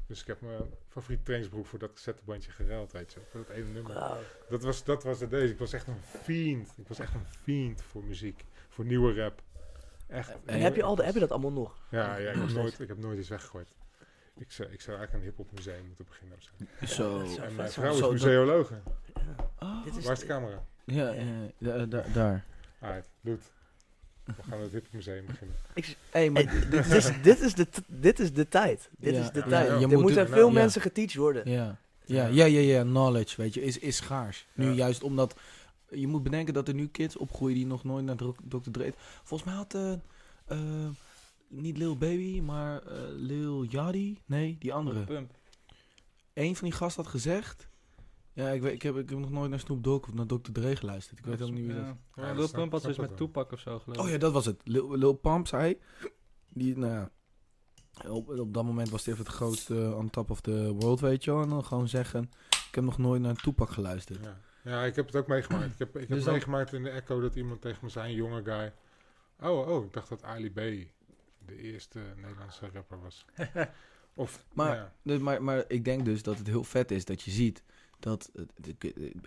Dus 0.06 0.20
ik 0.20 0.26
heb 0.26 0.40
mijn 0.40 0.62
favoriete 0.88 1.24
trainingsbroek 1.24 1.66
voor 1.66 1.78
dat 1.78 1.92
cassettebandje 1.92 2.50
geruild, 2.50 2.92
weet 2.92 3.12
je, 3.12 3.20
voor 3.30 3.44
dat 3.46 3.56
ene 3.56 3.68
nummer. 3.68 3.92
Wow. 3.92 4.16
Dat 4.48 4.62
was, 4.62 4.84
dat 4.84 5.04
was 5.04 5.20
het 5.20 5.30
deze. 5.30 5.52
Ik 5.52 5.58
was 5.58 5.72
echt 5.72 5.86
een 5.86 6.02
fiend. 6.02 6.74
Ik 6.76 6.88
was 6.88 6.98
echt 6.98 7.14
een 7.14 7.26
fiend 7.42 7.82
voor 7.82 8.04
muziek, 8.04 8.44
voor 8.68 8.84
nieuwe 8.84 9.14
rap. 9.14 9.42
Echt. 10.06 10.32
En 10.44 10.60
heb 10.60 10.76
je, 10.76 10.82
al 10.82 10.94
de, 10.94 11.04
heb 11.04 11.14
je 11.14 11.20
dat 11.20 11.30
allemaal 11.30 11.52
nog? 11.52 11.76
Ja, 11.90 12.16
ja 12.16 12.30
ik, 12.30 12.36
heb 12.36 12.50
nooit, 12.50 12.80
ik 12.80 12.88
heb 12.88 12.98
nooit 12.98 13.18
iets 13.18 13.28
weggegooid. 13.28 13.68
Ik 14.36 14.52
zou, 14.52 14.68
ik 14.72 14.80
zou 14.80 14.96
eigenlijk 14.96 15.26
een 15.26 15.30
hip-hop 15.30 15.56
museum 15.56 15.86
moeten 15.86 16.04
beginnen. 16.04 16.38
Zo. 16.86 17.20
En 17.42 17.54
mijn 17.54 17.70
vrouw 17.70 17.94
is 17.94 18.10
museologe. 18.10 18.74
Oh. 19.58 19.86
Waar 20.02 20.12
is 20.12 20.18
de 20.18 20.26
camera? 20.26 20.64
Ja, 20.84 21.14
ja, 21.58 21.86
daar. 21.86 22.44
Alright, 22.80 23.08
doet. 23.20 23.52
We 24.24 24.32
gaan 24.48 24.60
het 24.60 24.72
hip 24.72 24.86
museum 24.90 25.26
beginnen. 25.26 25.56
Ik, 25.74 25.96
hey, 26.10 26.30
maar 26.30 26.44
dit, 26.70 26.86
is, 26.86 27.22
dit, 27.22 27.40
is 27.40 27.54
de 27.54 27.66
dit 27.86 28.18
is 28.18 28.32
de 28.32 28.48
tijd. 28.48 28.88
Dit 28.98 29.14
is 29.14 29.30
de 29.30 29.42
tijd. 29.42 29.80
Ja, 29.80 29.88
er 29.88 30.00
moeten 30.00 30.28
veel 30.28 30.50
mensen 30.50 30.80
geteacht 30.80 31.14
worden. 31.14 31.50
Ja. 31.50 31.78
Ja, 32.06 32.26
ja, 32.26 32.44
ja, 32.44 32.60
ja, 32.60 32.82
knowledge, 32.82 33.42
weet 33.42 33.54
je, 33.54 33.62
is, 33.62 33.78
is 33.78 33.96
schaars. 33.96 34.46
Nu 34.52 34.70
juist 34.70 35.02
omdat, 35.02 35.34
je 35.94 36.06
moet 36.06 36.22
bedenken 36.22 36.54
dat 36.54 36.68
er 36.68 36.74
nu 36.74 36.88
kids 36.88 37.16
opgroeien 37.16 37.54
die 37.54 37.66
nog 37.66 37.84
nooit 37.84 38.04
naar 38.04 38.16
Dr. 38.16 38.70
Dre... 38.70 38.94
Volgens 39.22 39.44
mij 39.44 39.58
had, 39.58 39.74
uh, 40.48 40.88
niet 41.48 41.76
Lil 41.76 41.96
Baby, 41.96 42.40
maar 42.40 42.82
uh, 42.86 42.92
Lil 43.08 43.64
Yachty, 43.64 44.16
nee, 44.26 44.56
die 44.58 44.72
andere. 44.72 45.04
Pump. 45.04 45.32
Eén 46.32 46.56
van 46.56 46.68
die 46.68 46.76
gasten 46.76 47.02
had 47.02 47.12
gezegd, 47.12 47.68
ja, 48.32 48.48
ik, 48.48 48.62
weet, 48.62 48.72
ik, 48.72 48.82
heb, 48.82 48.96
ik 48.96 49.10
heb 49.10 49.18
nog 49.18 49.30
nooit 49.30 49.50
naar 49.50 49.60
Snoop 49.60 49.84
Dogg 49.84 50.08
of 50.08 50.14
naar 50.14 50.26
Dr. 50.26 50.52
Dre 50.52 50.76
geluisterd. 50.76 51.18
Ik 51.18 51.24
weet 51.24 51.38
helemaal 51.38 51.60
niet 51.60 51.72
wie 51.72 51.84
dat... 51.84 51.96
Ja, 52.14 52.32
Lil 52.32 52.50
Pump 52.50 52.72
was 52.72 52.82
dus 52.82 52.98
met 52.98 53.16
Tupac 53.16 53.52
of 53.52 53.60
zo 53.60 53.78
geloof 53.78 53.98
Oh 53.98 54.08
ja, 54.08 54.18
dat 54.18 54.32
was 54.32 54.46
het. 54.46 54.60
Lil, 54.64 54.96
Lil 54.96 55.12
Pump 55.12 55.46
zei... 55.46 55.78
Die, 56.48 56.78
nou 56.78 56.92
ja, 56.92 57.10
op, 58.08 58.28
op 58.28 58.54
dat 58.54 58.64
moment 58.64 58.90
was 58.90 59.04
hij 59.04 59.14
even 59.14 59.26
het 59.26 59.34
grootste 59.34 59.94
on 59.96 60.10
top 60.10 60.30
of 60.30 60.40
the 60.40 60.72
world, 60.72 61.00
weet 61.00 61.24
je 61.24 61.30
wel. 61.30 61.42
En 61.42 61.48
dan 61.48 61.64
gewoon 61.64 61.88
zeggen, 61.88 62.30
ik 62.68 62.74
heb 62.74 62.84
nog 62.84 62.98
nooit 62.98 63.22
naar 63.22 63.34
Tupac 63.36 63.70
geluisterd. 63.70 64.24
Ja, 64.24 64.40
ja 64.64 64.84
ik 64.84 64.96
heb 64.96 65.06
het 65.06 65.16
ook 65.16 65.26
meegemaakt. 65.26 65.72
Ik 65.72 65.78
heb, 65.78 65.96
ik 65.96 66.08
heb 66.08 66.18
dus 66.18 66.26
meegemaakt 66.26 66.72
in 66.72 66.82
de 66.82 66.90
Echo 66.90 67.20
dat 67.20 67.34
iemand 67.34 67.60
tegen 67.60 67.78
me 67.82 67.88
zei, 67.88 68.08
een 68.08 68.14
jonge 68.14 68.44
guy... 68.44 68.72
Oh, 69.40 69.68
oh, 69.68 69.84
ik 69.84 69.92
dacht 69.92 70.08
dat 70.08 70.22
Ali 70.22 70.50
B 70.50 70.54
de 71.46 71.56
eerste 71.56 72.00
Nederlandse 72.16 72.68
rapper 72.72 73.00
was. 73.00 73.24
of, 74.14 74.44
maar, 74.52 74.76
ja. 74.76 74.92
dus, 75.02 75.18
maar, 75.18 75.42
maar 75.42 75.64
ik 75.68 75.84
denk 75.84 76.04
dus 76.04 76.22
dat 76.22 76.38
het 76.38 76.46
heel 76.46 76.64
vet 76.64 76.90
is 76.90 77.04
dat 77.04 77.22
je 77.22 77.30
ziet 77.30 77.62
dat 77.98 78.30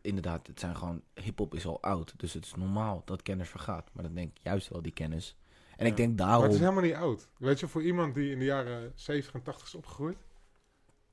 inderdaad, 0.02 0.48
het 0.48 0.60
zijn 0.60 0.76
gewoon, 0.76 1.02
hip-hop 1.14 1.54
is 1.56 1.66
al 1.66 1.82
oud. 1.82 2.14
Dus 2.18 2.34
het 2.34 2.46
is 2.46 2.56
normaal 2.56 3.02
dat 3.06 3.22
kennis 3.22 3.50
vergaat. 3.50 3.90
Maar 3.94 4.04
dan 4.04 4.14
denk 4.14 4.30
ik 4.38 4.44
juist 4.44 4.68
wel 4.68 4.82
die 4.82 4.92
kennis. 4.92 5.38
En 5.78 5.86
ik 5.86 5.98
denk 5.98 6.18
daarom. 6.18 6.38
Maar 6.38 6.46
het 6.46 6.54
is 6.54 6.62
helemaal 6.62 6.84
niet 6.84 6.94
oud. 6.94 7.30
Weet 7.38 7.60
je, 7.60 7.68
voor 7.68 7.84
iemand 7.84 8.16
die 8.16 8.32
in 8.32 8.40
de 8.40 8.46
jaren 8.46 8.92
70 8.96 9.34
en 9.34 9.42
80 9.42 9.68
is 9.68 9.76
opgegroeid, 9.76 10.18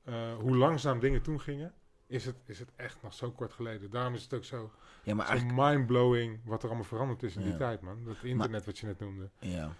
uh, 0.05 0.35
hoe 0.35 0.57
langzaam 0.57 0.99
dingen 0.99 1.21
toen 1.21 1.41
gingen, 1.41 1.73
is 2.07 2.25
het, 2.25 2.35
is 2.45 2.59
het 2.59 2.71
echt 2.75 3.01
nog 3.01 3.13
zo 3.13 3.31
kort 3.31 3.53
geleden. 3.53 3.89
Daarom 3.89 4.13
is 4.13 4.23
het 4.23 4.33
ook 4.33 4.43
zo, 4.43 4.71
ja, 5.03 5.15
maar 5.15 5.37
zo 5.37 5.45
mind-blowing 5.45 6.39
wat 6.43 6.61
er 6.61 6.67
allemaal 6.67 6.87
veranderd 6.87 7.23
is 7.23 7.35
in 7.35 7.43
die 7.43 7.57
tijd, 7.57 7.81
man. 7.81 8.03
Dat 8.03 8.15
internet 8.23 8.65
wat 8.65 8.77
je 8.77 8.85
net 8.85 8.99
noemde. 8.99 9.29
Ja. 9.39 9.75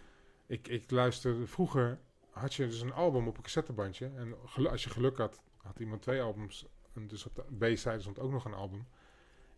Ik, 0.45 0.67
ik 0.67 0.91
luisterde 0.91 1.47
vroeger, 1.47 1.99
had 2.29 2.53
je 2.53 2.65
dus 2.65 2.81
een 2.81 2.93
album 2.93 3.27
op 3.27 3.37
een 3.37 3.43
cassettebandje. 3.43 4.11
En 4.15 4.35
als 4.69 4.83
je 4.83 4.89
geluk 4.89 5.17
had, 5.17 5.41
had 5.57 5.79
iemand 5.79 6.01
twee 6.01 6.21
albums 6.21 6.67
en 6.93 7.07
dus 7.07 7.25
op 7.25 7.35
de 7.35 7.73
B-side 7.73 7.99
stond 7.99 8.19
ook 8.19 8.31
nog 8.31 8.45
een 8.45 8.53
album. 8.53 8.87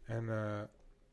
En 0.03 0.23
uh, 0.23 0.61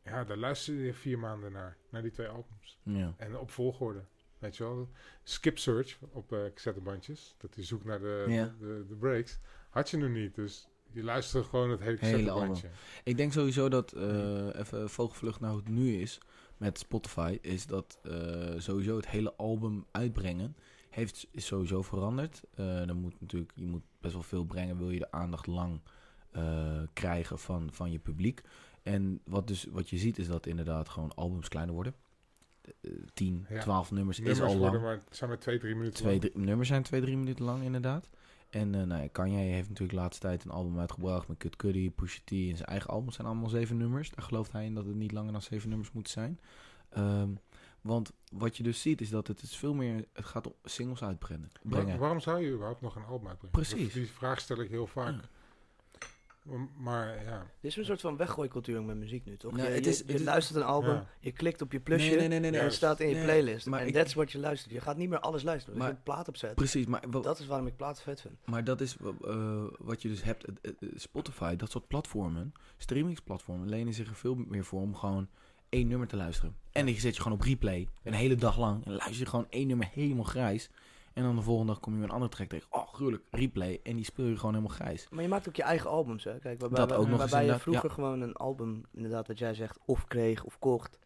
ja, 0.02 0.24
daar 0.24 0.36
luisterde 0.36 0.80
je 0.80 0.94
vier 0.94 1.18
maanden 1.18 1.52
naar, 1.52 1.76
naar 1.88 2.02
die 2.02 2.10
twee 2.10 2.28
albums. 2.28 2.78
Ja. 2.82 3.14
En 3.16 3.38
op 3.38 3.50
volgorde. 3.50 4.04
Weet 4.38 4.56
je 4.56 4.64
wel, 4.64 4.90
skip 5.22 5.58
search 5.58 5.98
op 6.10 6.32
uh, 6.32 6.38
cassettebandjes. 6.54 7.34
Dat 7.38 7.54
je 7.54 7.62
zoekt 7.62 7.84
naar 7.84 8.00
de, 8.00 8.54
de, 8.58 8.84
de, 8.88 8.94
breaks. 8.94 9.38
Had 9.68 9.90
je 9.90 9.96
nu 9.96 10.08
niet, 10.08 10.34
dus 10.34 10.68
je 10.94 11.02
luisterde 11.02 11.48
gewoon 11.48 11.70
het 11.70 11.80
hele 11.80 11.96
cassettebandje. 11.96 12.68
Ik 13.04 13.16
denk 13.16 13.32
sowieso 13.32 13.68
dat, 13.68 13.94
uh, 13.96 14.54
even 14.54 14.90
vogelvlucht 14.90 15.40
naar 15.40 15.50
hoe 15.50 15.58
het 15.58 15.68
nu 15.68 16.00
is 16.00 16.18
met 16.56 16.78
Spotify, 16.78 17.38
is 17.40 17.66
dat 17.66 17.98
sowieso 18.56 18.96
het 18.96 19.08
hele 19.08 19.34
album 19.36 19.86
uitbrengen 19.90 20.56
heeft, 20.90 21.26
is 21.30 21.46
sowieso 21.46 21.82
veranderd. 21.82 22.42
dan 22.54 22.96
moet 22.96 23.20
natuurlijk, 23.20 23.52
je 23.54 23.66
moet 23.66 23.82
best 24.00 24.14
wel 24.14 24.22
veel 24.22 24.44
brengen, 24.44 24.78
wil 24.78 24.90
je 24.90 24.98
de 24.98 25.10
aandacht 25.10 25.46
lang 25.46 25.80
uh, 26.36 26.82
krijgen 26.92 27.38
van, 27.38 27.68
van 27.72 27.92
je 27.92 27.98
publiek. 27.98 28.40
En 28.82 29.20
wat, 29.24 29.46
dus, 29.46 29.66
wat 29.70 29.90
je 29.90 29.98
ziet 29.98 30.18
is 30.18 30.26
dat 30.26 30.46
inderdaad 30.46 30.88
gewoon 30.88 31.14
albums 31.14 31.48
kleiner 31.48 31.74
worden. 31.74 31.94
Uh, 32.80 32.92
10, 33.14 33.46
ja. 33.48 33.60
12 33.60 33.90
nummers, 33.90 34.18
nummers 34.18 34.38
is 34.38 34.44
al 34.44 34.56
lang. 34.56 34.82
Maar, 34.82 35.02
zijn 35.10 35.30
maar 35.30 35.38
2, 35.38 35.58
3 35.58 35.74
minuten 35.74 35.94
twee, 35.94 36.18
drie, 36.18 36.38
nummers 36.38 36.68
zijn 36.68 36.82
2, 36.82 37.00
3 37.00 37.16
minuten 37.16 37.44
lang 37.44 37.62
inderdaad. 37.62 38.08
En 38.54 38.74
uh, 38.74 38.82
nou 38.82 39.02
ja, 39.02 39.08
Kanye 39.12 39.36
heeft 39.36 39.68
natuurlijk 39.68 39.96
de 39.98 40.02
laatste 40.02 40.26
tijd 40.26 40.44
een 40.44 40.50
album 40.50 40.78
uitgebracht 40.78 41.28
met 41.28 41.38
Kid 41.38 41.56
Cudi, 41.56 41.90
Pusha 41.90 42.20
T. 42.24 42.30
En 42.30 42.56
zijn 42.56 42.68
eigen 42.68 42.90
albums 42.90 43.14
zijn 43.14 43.26
allemaal 43.26 43.48
7 43.48 43.76
nummers. 43.76 44.10
Daar 44.10 44.24
gelooft 44.24 44.52
hij 44.52 44.64
in 44.64 44.74
dat 44.74 44.86
het 44.86 44.94
niet 44.94 45.12
langer 45.12 45.32
dan 45.32 45.42
7 45.42 45.68
nummers 45.68 45.92
moet 45.92 46.08
zijn. 46.08 46.40
Um, 46.98 47.38
want 47.80 48.12
wat 48.32 48.56
je 48.56 48.62
dus 48.62 48.80
ziet 48.80 49.00
is 49.00 49.10
dat 49.10 49.26
het 49.26 49.42
is 49.42 49.56
veel 49.56 49.74
meer, 49.74 50.04
het 50.12 50.24
gaat 50.24 50.46
om 50.46 50.54
singles 50.64 51.02
uitbrengen. 51.02 51.50
Waar, 51.62 51.98
waarom 51.98 52.20
zou 52.20 52.40
je 52.40 52.52
überhaupt 52.52 52.80
nog 52.80 52.96
een 52.96 53.04
album 53.04 53.28
uitbrengen? 53.28 53.56
Precies. 53.56 53.92
die 53.92 54.10
vraag 54.10 54.40
stel 54.40 54.60
ik 54.60 54.70
heel 54.70 54.86
vaak. 54.86 55.14
Maar 56.76 57.24
ja. 57.24 57.46
Dit 57.60 57.70
is 57.70 57.76
een 57.76 57.84
soort 57.84 58.00
van 58.00 58.16
weggooicultuur 58.16 58.82
met 58.82 58.96
muziek 58.96 59.24
nu, 59.24 59.36
toch? 59.36 59.56
je, 59.56 59.62
het 59.62 59.86
is, 59.86 60.02
je, 60.06 60.22
luistert 60.22 60.58
een 60.58 60.64
album, 60.64 61.02
je 61.20 61.32
klikt 61.32 61.62
op 61.62 61.72
je 61.72 61.80
plusje 61.80 62.14
nee, 62.14 62.28
nee, 62.28 62.40
nee, 62.40 62.58
en 62.58 62.64
het 62.64 62.72
staat 62.72 63.00
in 63.00 63.08
je 63.08 63.22
playlist. 63.22 63.66
Maar 63.66 63.80
en 63.80 63.92
dat 63.92 64.06
is 64.06 64.14
wat 64.14 64.32
je 64.32 64.38
luistert. 64.38 64.72
Je 64.72 64.80
gaat 64.80 64.96
niet 64.96 65.08
meer 65.08 65.20
alles 65.20 65.42
luisteren. 65.42 65.78
Maar, 65.78 65.88
je 65.88 65.94
een 65.94 66.02
plaat 66.02 66.28
opzet. 66.28 66.54
Precies, 66.54 66.86
maar 66.86 67.10
dat 67.10 67.38
is 67.38 67.46
waarom 67.46 67.66
ik 67.66 67.76
plaat 67.76 68.02
vet 68.02 68.20
vind. 68.20 68.34
Maar 68.44 68.64
dat 68.64 68.80
is 68.80 68.96
uh, 69.00 69.64
wat 69.78 70.02
je 70.02 70.08
dus 70.08 70.22
hebt. 70.22 70.44
Spotify, 70.94 71.56
dat 71.56 71.70
soort 71.70 71.86
platformen, 71.86 72.52
streamingsplatformen, 72.76 73.68
lenen 73.68 73.94
zich 73.94 74.08
er 74.08 74.14
veel 74.14 74.34
meer 74.34 74.64
voor 74.64 74.80
om 74.80 74.94
gewoon 74.94 75.28
één 75.68 75.88
nummer 75.88 76.08
te 76.08 76.16
luisteren. 76.16 76.56
En 76.72 76.86
die 76.86 77.00
zet 77.00 77.16
je 77.16 77.22
gewoon 77.22 77.38
op 77.38 77.44
replay, 77.44 77.88
een 78.02 78.12
hele 78.12 78.34
dag 78.34 78.58
lang. 78.58 78.84
En 78.84 78.92
luister 78.92 79.18
je 79.18 79.26
gewoon 79.26 79.46
één 79.50 79.66
nummer 79.66 79.88
helemaal 79.92 80.24
grijs. 80.24 80.70
En 81.14 81.22
dan 81.22 81.36
de 81.36 81.42
volgende 81.42 81.72
dag 81.72 81.80
kom 81.80 81.92
je 81.92 81.98
met 81.98 82.08
een 82.08 82.14
andere 82.14 82.32
track 82.32 82.48
tegen. 82.48 82.66
Oh, 82.70 82.92
gruwelijk, 82.92 83.24
replay. 83.30 83.80
En 83.82 83.96
die 83.96 84.04
speel 84.04 84.26
je 84.26 84.36
gewoon 84.36 84.54
helemaal 84.54 84.76
grijs. 84.76 85.06
Maar 85.10 85.22
je 85.22 85.28
maakt 85.28 85.48
ook 85.48 85.56
je 85.56 85.62
eigen 85.62 85.90
albums, 85.90 86.24
hè? 86.24 86.38
Kijk, 86.38 86.60
waarbij, 86.60 86.86
dat 86.86 86.96
ook 86.96 87.08
nog 87.08 87.18
waarbij 87.18 87.44
je 87.44 87.58
vroeger 87.58 87.90
gewoon 87.90 88.20
een 88.20 88.34
album, 88.34 88.82
inderdaad, 88.92 89.26
wat 89.26 89.38
jij 89.38 89.54
zegt, 89.54 89.78
of 89.84 90.06
kreeg 90.06 90.44
of 90.44 90.58
kocht. 90.58 90.98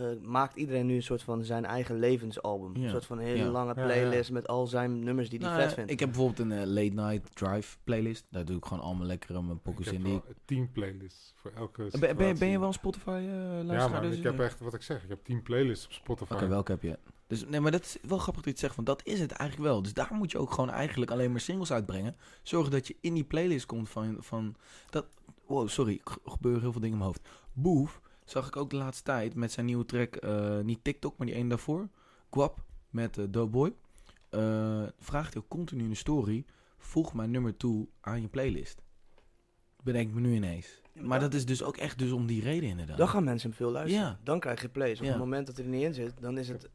Uh, 0.00 0.20
maakt 0.22 0.56
iedereen 0.56 0.86
nu 0.86 0.94
een 0.94 1.02
soort 1.02 1.22
van 1.22 1.44
zijn 1.44 1.64
eigen 1.64 1.98
levensalbum. 1.98 2.82
Een 2.82 2.90
soort 2.90 3.06
van 3.06 3.18
een 3.18 3.24
hele 3.24 3.44
lange 3.44 3.74
playlist 3.74 4.30
met 4.30 4.48
al 4.48 4.66
zijn 4.66 5.04
nummers 5.04 5.28
die 5.28 5.38
hij 5.38 5.48
nou, 5.48 5.62
vet 5.62 5.72
vindt. 5.72 5.90
Ik 5.90 6.00
heb 6.00 6.08
bijvoorbeeld 6.08 6.38
een 6.38 6.50
uh, 6.50 6.64
late 6.66 7.10
night 7.10 7.36
drive 7.36 7.76
playlist. 7.84 8.26
Daar 8.30 8.44
doe 8.44 8.56
ik 8.56 8.64
gewoon 8.64 8.82
allemaal 8.82 9.06
lekkere 9.06 9.42
mijn 9.42 9.60
pokus 9.60 9.86
in. 9.86 10.06
Ik 10.06 10.22
heb 10.26 10.36
tien 10.44 10.72
playlists 10.72 11.32
voor 11.36 11.50
elke 11.54 11.88
ben, 12.00 12.16
ben, 12.16 12.38
ben, 12.38 12.48
je 12.48 12.58
wel 12.58 12.68
een 12.68 12.74
Spotify 12.74 13.08
uh, 13.26 13.34
luisteraar? 13.34 13.78
Ja, 13.78 13.88
maar 13.88 14.02
dus 14.02 14.16
ik 14.16 14.22
heb 14.22 14.40
echt, 14.40 14.60
wat 14.60 14.74
ik 14.74 14.82
zeg, 14.82 15.02
ik 15.02 15.08
heb 15.08 15.24
tien 15.24 15.42
playlists 15.42 15.86
op 15.86 15.92
Spotify. 15.92 16.32
Oké, 16.32 16.46
welke 16.46 16.70
heb 16.70 16.82
je? 16.82 16.98
Dus 17.32 17.44
nee, 17.46 17.60
maar 17.60 17.70
dat 17.70 17.84
is 17.84 17.96
wel 18.02 18.18
grappig 18.18 18.42
dat 18.42 18.44
je 18.44 18.50
het 18.50 18.58
zegt, 18.58 18.74
want 18.74 18.86
dat 18.86 19.06
is 19.06 19.20
het 19.20 19.32
eigenlijk 19.32 19.70
wel. 19.70 19.82
Dus 19.82 19.94
daar 19.94 20.14
moet 20.14 20.30
je 20.30 20.38
ook 20.38 20.50
gewoon 20.52 20.70
eigenlijk 20.70 21.10
alleen 21.10 21.30
maar 21.30 21.40
singles 21.40 21.72
uitbrengen. 21.72 22.16
Zorgen 22.42 22.70
dat 22.70 22.86
je 22.86 22.96
in 23.00 23.14
die 23.14 23.24
playlist 23.24 23.66
komt 23.66 23.88
van, 23.88 24.16
van 24.18 24.56
dat... 24.90 25.06
Wow, 25.46 25.68
sorry, 25.68 26.00
er 26.04 26.30
gebeuren 26.30 26.60
heel 26.60 26.72
veel 26.72 26.80
dingen 26.80 26.98
in 26.98 27.02
mijn 27.04 27.12
hoofd. 27.14 27.28
Boef 27.52 28.00
zag 28.24 28.46
ik 28.46 28.56
ook 28.56 28.70
de 28.70 28.76
laatste 28.76 29.02
tijd 29.02 29.34
met 29.34 29.52
zijn 29.52 29.66
nieuwe 29.66 29.84
track, 29.84 30.24
uh, 30.24 30.58
niet 30.58 30.84
TikTok, 30.84 31.16
maar 31.16 31.26
die 31.26 31.36
één 31.36 31.48
daarvoor. 31.48 31.88
Guap 32.30 32.64
met 32.90 33.18
uh, 33.18 33.24
Doughboy. 33.30 33.74
Uh, 34.30 34.82
vraagt 34.98 35.34
hij 35.34 35.42
continu 35.48 35.82
in 35.82 35.90
de 35.90 35.94
story, 35.94 36.44
voeg 36.78 37.14
mijn 37.14 37.30
nummer 37.30 37.56
toe 37.56 37.88
aan 38.00 38.20
je 38.20 38.28
playlist. 38.28 38.82
Bedenk 39.82 40.12
me 40.12 40.20
nu 40.20 40.34
ineens. 40.34 40.81
Maar 40.92 41.20
dat 41.20 41.34
is 41.34 41.46
dus 41.46 41.62
ook 41.62 41.76
echt 41.76 41.98
dus 41.98 42.10
om 42.10 42.26
die 42.26 42.42
reden 42.42 42.68
inderdaad. 42.68 42.96
Dan 42.96 43.08
gaan 43.08 43.24
mensen 43.24 43.52
veel 43.52 43.70
luisteren. 43.70 44.06
Ja. 44.06 44.18
Dan 44.22 44.40
krijg 44.40 44.62
je 44.62 44.68
plays. 44.68 45.00
Op 45.00 45.06
het 45.06 45.18
moment 45.18 45.46
dat 45.46 45.56
hij 45.56 45.64
er 45.64 45.70
niet 45.70 45.82
in 45.82 45.94
zit, 45.94 46.12
dan 46.20 46.38
is 46.38 46.48
het 46.48 46.70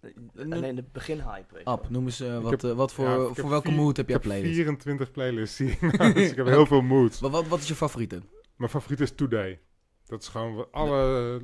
alleen 0.52 0.76
de 0.76 0.84
begin 0.92 1.20
hype. 1.20 1.64
Ab, 1.64 1.90
noem 1.90 2.06
eens 2.06 2.22
uh, 2.22 2.40
wat, 2.40 2.64
uh, 2.64 2.72
wat 2.72 2.94
voor, 2.94 3.36
voor 3.36 3.50
welke 3.50 3.72
mood 3.72 3.98
heb 3.98 4.10
jij 4.10 4.20
playlist? 4.20 4.54
24 4.54 5.12
playlists 5.12 5.60
nou, 5.60 6.14
dus 6.14 6.30
ik 6.30 6.36
heb 6.36 6.46
heel 6.46 6.66
veel 6.66 6.82
moods. 6.82 7.20
Maar 7.22 7.32
wat, 7.32 7.48
wat 7.48 7.60
is 7.60 7.68
je 7.68 7.76
favoriete? 7.76 8.22
Mijn 8.56 8.70
favoriet 8.70 9.00
is 9.00 9.12
Today. 9.12 9.60
Dat 10.06 10.22
is 10.22 10.28
gewoon 10.28 10.68
alle, 10.72 11.42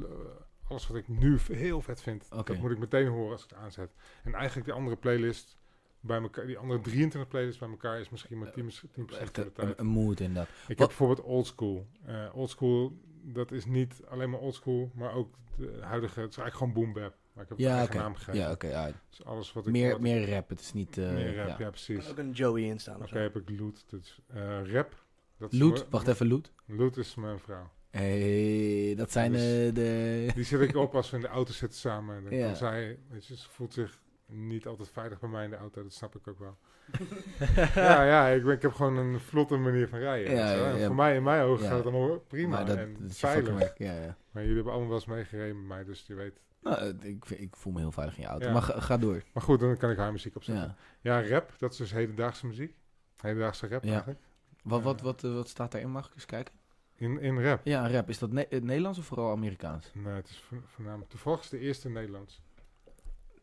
alles 0.67 0.87
wat 0.87 0.97
ik 0.97 1.07
nu 1.07 1.39
heel 1.51 1.81
vet 1.81 2.01
vind. 2.01 2.25
Okay. 2.29 2.43
Dat 2.43 2.57
moet 2.57 2.71
ik 2.71 2.79
meteen 2.79 3.07
horen 3.07 3.31
als 3.31 3.43
ik 3.43 3.49
het 3.49 3.59
aanzet. 3.59 3.93
En 4.23 4.33
eigenlijk 4.33 4.65
die 4.65 4.75
andere 4.75 4.95
playlist 4.95 5.57
bij 6.03 6.21
elkaar, 6.21 6.45
die 6.45 6.57
andere 6.57 6.81
23 6.81 7.27
playlists 7.27 7.59
bij 7.59 7.69
elkaar 7.69 7.99
is 7.99 8.09
misschien 8.09 8.37
maar 8.37 8.49
10%, 8.49 8.53
10 8.53 8.73
van 8.93 9.05
de 9.07 9.31
tijd. 9.31 9.51
Een, 9.55 9.73
een 9.75 9.85
mood 9.85 10.19
in 10.19 10.33
dat. 10.33 10.47
Ik 10.67 10.77
heb 10.77 10.87
bijvoorbeeld 10.87 11.21
Old 11.21 11.45
School. 11.45 11.87
Uh, 12.07 12.35
old 12.35 12.49
School, 12.49 12.97
dat 13.21 13.51
is 13.51 13.65
niet 13.65 14.01
alleen 14.09 14.29
maar 14.29 14.39
Old 14.39 14.55
School, 14.55 14.91
maar 14.93 15.13
ook 15.13 15.35
de 15.57 15.77
huidige, 15.81 16.19
het 16.19 16.29
is 16.29 16.37
eigenlijk 16.37 16.55
gewoon 16.55 16.73
boom 16.73 17.03
bap. 17.03 17.15
Maar 17.33 17.43
ik 17.43 17.49
heb 17.49 17.59
ja, 17.59 17.77
een 17.77 17.83
okay. 17.83 18.01
naam 18.01 18.15
gegeven. 18.15 18.39
Ja, 18.39 18.51
oké. 18.51 18.65
Okay, 18.65 18.87
ja. 18.87 18.91
Dus 19.09 19.25
alles 19.25 19.53
wat 19.53 19.65
ik... 19.65 19.71
Meer, 19.71 20.01
meer 20.01 20.29
rap, 20.29 20.49
het 20.49 20.59
is 20.59 20.73
niet... 20.73 20.97
Uh, 20.97 21.13
meer 21.13 21.35
rap, 21.35 21.47
ja, 21.47 21.55
ja 21.59 21.69
precies. 21.69 22.05
Er 22.05 22.11
ook 22.11 22.17
een 22.17 22.31
Joey 22.31 22.61
in 22.63 22.79
staan 22.79 22.95
Oké, 22.95 23.05
okay, 23.05 23.21
heb 23.21 23.35
ik 23.35 23.59
Loot. 23.59 23.83
Dus, 23.89 24.19
uh, 24.35 24.71
rap. 24.71 25.03
Dat 25.37 25.53
Loot? 25.53 25.85
Wacht 25.89 26.07
even, 26.07 26.27
Loot? 26.27 26.51
Loot 26.65 26.97
is 26.97 27.15
mijn 27.15 27.39
vrouw. 27.39 27.71
Hey, 27.89 28.93
dat 28.97 29.11
zijn 29.11 29.31
dus, 29.31 29.73
de... 29.73 30.31
Die 30.35 30.43
zet 30.43 30.61
ik 30.61 30.75
op 30.75 30.95
als 30.95 31.09
we 31.09 31.15
in 31.15 31.21
de 31.21 31.27
auto 31.27 31.51
zitten 31.51 31.79
samen. 31.79 32.23
Dan 32.23 32.35
ja. 32.35 32.53
zij, 32.53 32.99
weet 33.09 33.25
je, 33.25 33.35
ze 33.35 33.49
voelt 33.49 33.73
zich 33.73 33.99
niet 34.25 34.67
altijd 34.67 34.89
veilig 34.89 35.19
bij 35.19 35.29
mij 35.29 35.43
in 35.43 35.49
de 35.49 35.55
auto, 35.55 35.83
dat 35.83 35.93
snap 35.93 36.15
ik 36.15 36.27
ook 36.27 36.39
wel. 36.39 36.57
ja, 37.75 38.03
ja 38.03 38.27
ik, 38.27 38.43
ben, 38.43 38.53
ik 38.53 38.61
heb 38.61 38.73
gewoon 38.73 38.97
een 38.97 39.19
vlotte 39.19 39.57
manier 39.57 39.87
van 39.87 39.99
rijden. 39.99 40.35
Ja, 40.35 40.51
ja, 40.51 40.85
voor 40.85 40.95
mij, 40.95 41.15
in 41.15 41.23
mijn 41.23 41.43
ogen 41.43 41.65
gaat 41.65 41.77
het 41.77 41.85
allemaal 41.85 42.19
prima 42.19 42.63
dat, 42.63 42.77
en 42.77 42.97
veilig. 43.07 43.77
Ja, 43.77 43.93
ja. 43.93 44.17
Maar 44.31 44.41
jullie 44.41 44.55
hebben 44.55 44.73
allemaal 44.73 44.89
wel 44.89 44.97
eens 44.97 45.07
meegereden 45.07 45.57
met 45.57 45.67
mij, 45.67 45.83
dus 45.83 46.05
je 46.07 46.13
weet 46.13 46.39
Nou, 46.61 46.97
ik, 46.99 47.29
ik, 47.29 47.55
voel 47.55 47.73
me 47.73 47.79
heel 47.79 47.91
veilig 47.91 48.15
in 48.15 48.21
je 48.21 48.27
auto. 48.27 48.51
Maar 48.51 48.61
ga, 48.61 48.97
door. 48.97 49.23
Maar 49.33 49.43
goed, 49.43 49.59
dan 49.59 49.77
kan 49.77 49.89
ik 49.89 49.97
haar 49.97 50.11
muziek 50.11 50.35
opzetten. 50.35 50.75
Ja. 51.01 51.19
ja, 51.19 51.27
rap, 51.27 51.53
dat 51.57 51.71
is 51.71 51.77
dus 51.77 51.91
hedendaagse 51.91 52.47
muziek. 52.47 52.75
Hedendaagse 53.21 53.67
rap 53.67 53.83
eigenlijk. 53.83 54.19
Wat, 54.63 54.81
wat, 54.81 55.01
wat, 55.01 55.21
wat 55.21 55.49
staat 55.49 55.71
daarin? 55.71 55.91
Mag 55.91 56.07
ik 56.07 56.13
eens 56.13 56.25
kijken? 56.25 56.53
In, 56.95 57.19
in 57.19 57.41
rap? 57.41 57.61
Ja, 57.63 57.89
rap. 57.89 58.09
Is 58.09 58.19
dat 58.19 58.31
ne 58.31 58.47
Nederlands 58.49 58.99
of 58.99 59.05
vooral 59.05 59.31
Amerikaans? 59.31 59.91
Nee, 59.93 60.13
het 60.13 60.29
is 60.29 60.43
voornamelijk... 60.65 61.09
Toevallig 61.09 61.41
is 61.41 61.49
de 61.49 61.59
eerste 61.59 61.89
Nederlands. 61.89 62.41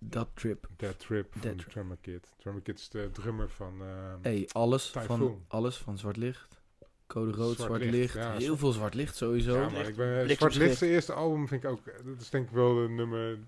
Dat 0.02 0.28
Trip. 0.35 0.68
That 0.77 0.98
Trip 0.98 1.27
van 1.31 1.56
Drummer 1.56 1.97
Kid. 2.01 2.28
Drummer 2.39 2.62
Kid 2.62 2.78
is 2.78 2.89
de 2.89 3.09
drummer 3.12 3.48
van... 3.48 3.74
Uh, 3.82 3.86
hey, 4.22 4.48
alles 4.52 4.90
van, 4.90 5.44
alles 5.48 5.77
van 5.77 5.98
Zwart 5.98 6.16
Licht. 6.16 6.60
Code 7.06 7.32
Rood, 7.32 7.56
Zwart, 7.56 7.85
Licht. 7.85 8.18
heel 8.18 8.56
veel 8.56 8.72
Zwart 8.72 8.94
Licht 8.94 9.16
sowieso. 9.16 9.60
Ja, 9.60 9.68
maar 9.68 9.89
ik 9.89 9.97
ben, 9.97 10.31
Zwart 10.36 10.55
Licht, 10.55 10.82
eerste 10.82 11.12
album 11.12 11.48
vind 11.48 11.64
ik 11.64 11.70
ook... 11.70 11.81
Dat 11.85 12.20
is 12.20 12.31
denk 12.31 12.47
ik 12.47 12.55
wel 12.55 12.74
de 12.74 12.89
nummer 12.89 13.39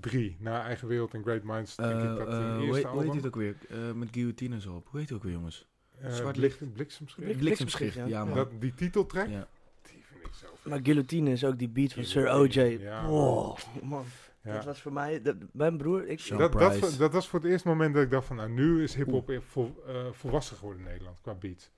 drie. 0.00 0.36
Na 0.40 0.62
Eigen 0.62 0.88
Wereld 0.88 1.14
en 1.14 1.22
Great 1.22 1.42
Minds 1.42 1.76
denk 1.76 2.00
ik 2.00 2.18
dat 2.18 2.28
uh, 2.28 2.56
hoe, 2.56 2.74
heet, 2.74 2.84
hoe 2.84 3.02
heet 3.02 3.14
het 3.14 3.26
ook 3.26 3.36
weer? 3.36 3.56
Uh, 3.70 3.92
met 3.92 4.08
guillotines 4.10 4.66
op. 4.66 4.86
Hoe 4.90 5.00
heet 5.00 5.08
het 5.08 5.18
ook 5.18 5.24
weer, 5.24 5.32
jongens? 5.32 5.66
Uh, 6.02 6.12
Zwart 6.12 6.36
Licht. 6.36 6.72
Bliksemschicht. 6.72 7.38
Bliksemschicht, 7.38 7.94
ja. 7.94 8.06
ja, 8.06 8.24
Dat, 8.24 8.48
die 8.60 8.74
titeltrack, 8.74 9.28
ja. 9.28 9.48
die 9.82 10.04
vind 10.12 10.26
ik 10.26 10.32
zo 10.32 10.68
Maar 10.68 10.80
guillotine 10.82 11.30
is 11.30 11.44
ook 11.44 11.58
die 11.58 11.68
beat 11.68 11.92
van 11.92 12.04
Sir 12.04 12.28
O.J. 12.28 12.60
Ja, 12.60 13.10
oh, 13.10 13.56
man. 13.82 14.04
Ja. 14.48 14.54
Dat 14.54 14.64
was 14.64 14.80
voor 14.80 14.92
mij, 14.92 15.22
dat, 15.22 15.36
mijn 15.52 15.76
broer, 15.76 16.06
ik... 16.06 16.28
Dat, 16.28 16.52
dat, 16.52 16.96
dat, 16.98 17.12
was 17.12 17.28
voor 17.28 17.40
het 17.40 17.48
eerste 17.48 17.68
moment 17.68 17.94
dat 17.94 18.02
ik 18.02 18.10
dacht 18.10 18.26
van, 18.26 18.36
nou, 18.36 18.50
nu 18.50 18.82
is 18.82 18.94
hip-hop 18.94 19.40
vol, 19.48 19.82
uh, 19.88 20.06
volwassen 20.12 20.56
geworden 20.56 20.82
in 20.82 20.88
Nederland, 20.88 21.20
qua 21.20 21.34
beat. 21.34 21.70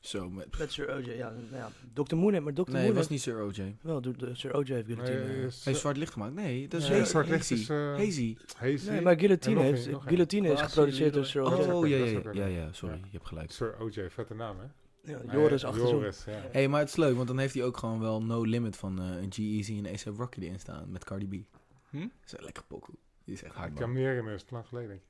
Zo, 0.00 0.30
met... 0.30 0.58
Met 0.58 0.72
Sir 0.72 0.94
O.J., 0.94 1.10
ja. 1.10 1.32
Nou 1.50 1.56
ja 1.56 1.70
Dr. 1.92 2.16
Moon, 2.16 2.42
maar 2.42 2.52
Dr. 2.52 2.70
Nee, 2.70 2.84
Moon 2.84 2.94
was 2.94 3.08
niet 3.08 3.20
Sir 3.20 3.40
O.J. 3.40 3.76
Wel, 3.80 4.00
de, 4.00 4.16
de 4.16 4.34
Sir 4.34 4.54
O.J. 4.54 4.72
heeft 4.72 4.86
Guillotine. 4.86 5.18
Nee, 5.18 5.36
uh, 5.36 5.52
heeft 5.64 5.80
zwart 5.80 5.96
licht 5.96 6.12
gemaakt? 6.12 6.34
Nee, 6.34 6.68
dat 6.68 6.82
is 6.82 6.88
nee, 6.88 7.04
zwart 7.04 7.28
licht 7.28 7.50
is... 7.50 7.68
Uh, 7.68 7.96
hazy. 7.96 8.36
hazy. 8.56 8.90
Nee, 8.90 9.00
maar 9.00 9.18
Guillotine, 9.18 9.60
heeft, 9.60 9.88
Guillotine 10.04 10.48
is 10.48 10.60
geproduceerd 10.60 11.14
door 11.14 11.24
Sir 11.24 11.42
O.J. 11.42 11.70
Oh, 11.70 11.88
ja, 11.88 11.96
ja, 11.96 12.20
ja, 12.32 12.46
ja, 12.46 12.72
sorry, 12.72 12.96
je 12.96 13.08
hebt 13.10 13.26
gelijk. 13.26 13.50
Sir 13.50 13.74
O.J., 13.78 14.08
vette 14.10 14.34
naam, 14.34 14.58
hè? 14.58 14.66
Ja, 15.12 15.20
Joris 15.32 15.64
achter 15.64 15.88
Joris, 15.88 16.24
ja. 16.24 16.42
hey, 16.50 16.68
maar 16.68 16.80
het 16.80 16.88
is 16.88 16.96
leuk, 16.96 17.16
want 17.16 17.28
dan 17.28 17.38
heeft 17.38 17.54
hij 17.54 17.64
ook 17.64 17.76
gewoon 17.76 18.00
wel 18.00 18.22
No 18.22 18.42
Limit 18.42 18.76
van 18.76 19.02
uh, 19.02 19.22
een 19.22 19.32
G-Eazy 19.32 19.78
en 19.78 19.86
A$AP 19.86 20.18
Rocky 20.18 20.40
erin 20.40 20.58
staan 20.58 20.90
met 20.90 21.04
Cardi 21.04 21.26
B. 21.26 21.56
Hm? 21.90 22.00
Dat 22.00 22.10
is 22.24 22.32
een 22.32 22.44
lekker 22.44 22.64
pokoe. 22.64 22.94
Die 23.24 23.34
is 23.34 23.42
echt 23.42 23.54
hard, 23.54 23.70
Ik 23.70 23.76
kan 23.76 23.92
meer 23.92 24.16
in 24.16 24.26
is 24.26 24.44
lang 24.50 24.66
geleden. 24.66 25.02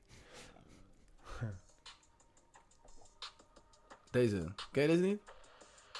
Deze. 4.11 4.53
Ken 4.73 4.82
je 4.82 4.89
deze 4.89 5.03
niet? 5.03 5.20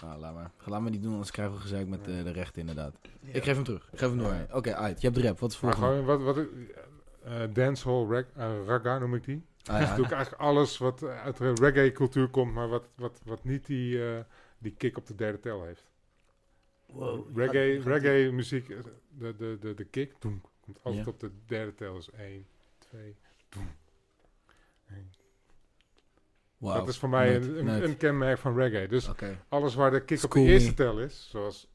Ah, 0.03 0.19
laat 0.19 0.35
maar. 0.35 0.51
Laat 0.65 0.81
me 0.81 0.91
niet 0.91 1.03
doen, 1.03 1.13
anders 1.13 1.31
krijgen 1.31 1.55
we 1.55 1.61
gezeik 1.61 1.87
met 1.87 2.09
uh, 2.09 2.25
de 2.25 2.31
rechten 2.31 2.61
inderdaad. 2.61 2.95
Ik 3.21 3.45
geef 3.45 3.55
hem 3.55 3.65
terug. 3.65 3.89
Ik 3.93 3.99
geef 3.99 4.09
hem 4.09 4.19
door. 4.19 4.33
Oké, 4.33 4.57
okay, 4.57 4.73
uit. 4.73 5.01
Je 5.01 5.07
hebt 5.07 5.21
de 5.21 5.27
rap. 5.27 5.39
Wat 5.39 5.51
is 5.51 5.57
volgende? 5.57 5.87
gewoon, 5.87 6.05
wat, 6.05 6.23
wat, 6.23 6.47
uh, 7.27 7.43
dancehall 7.53 8.07
rag, 8.07 8.25
uh, 8.37 8.67
raga 8.67 8.99
noem 8.99 9.15
ik 9.15 9.25
die. 9.25 9.43
Ah, 9.65 9.81
ja. 9.81 9.95
doe 9.97 10.05
ik 10.05 10.11
eigenlijk 10.11 10.43
alles 10.43 10.79
wat 10.79 11.03
uit 11.03 11.37
de 11.37 11.53
reggae 11.53 11.93
cultuur 11.93 12.29
komt, 12.29 12.55
maar 12.55 12.69
wat, 12.69 12.89
wat, 12.95 13.21
wat 13.25 13.45
niet 13.45 13.67
die, 13.67 14.01
die 14.59 14.75
kick 14.77 14.97
op 14.97 15.07
de 15.07 15.15
derde 15.15 15.41
tel 15.41 15.65
heeft. 15.65 15.87
Wow. 16.87 17.37
Reggae, 17.37 17.81
reggae 17.81 18.33
muziek, 18.33 18.69
de, 18.69 19.37
de, 19.37 19.57
de, 19.61 19.75
de 19.75 19.85
kick, 19.85 20.15
doen, 20.19 20.43
komt 20.67 20.79
altijd 20.83 21.07
op 21.07 21.21
de 21.21 21.31
derde 21.47 21.75
tel. 21.75 21.95
Dus 21.95 22.11
1, 22.11 22.47
2, 22.79 23.17
doen. 23.49 23.69
Wow. 26.57 26.75
Dat 26.75 26.89
is 26.89 26.99
voor 26.99 27.09
mij 27.09 27.37
een, 27.37 27.67
een, 27.67 27.97
kenmerk 27.97 28.39
van 28.39 28.57
reggae. 28.57 28.89
Dus 28.89 29.11
alles 29.49 29.75
waar 29.75 29.91
de 29.91 30.05
kick 30.05 30.25
op 30.25 30.31
de 30.31 30.41
eerste 30.41 30.75
tel 30.75 31.01
is, 31.01 31.29
zoals 31.31 31.69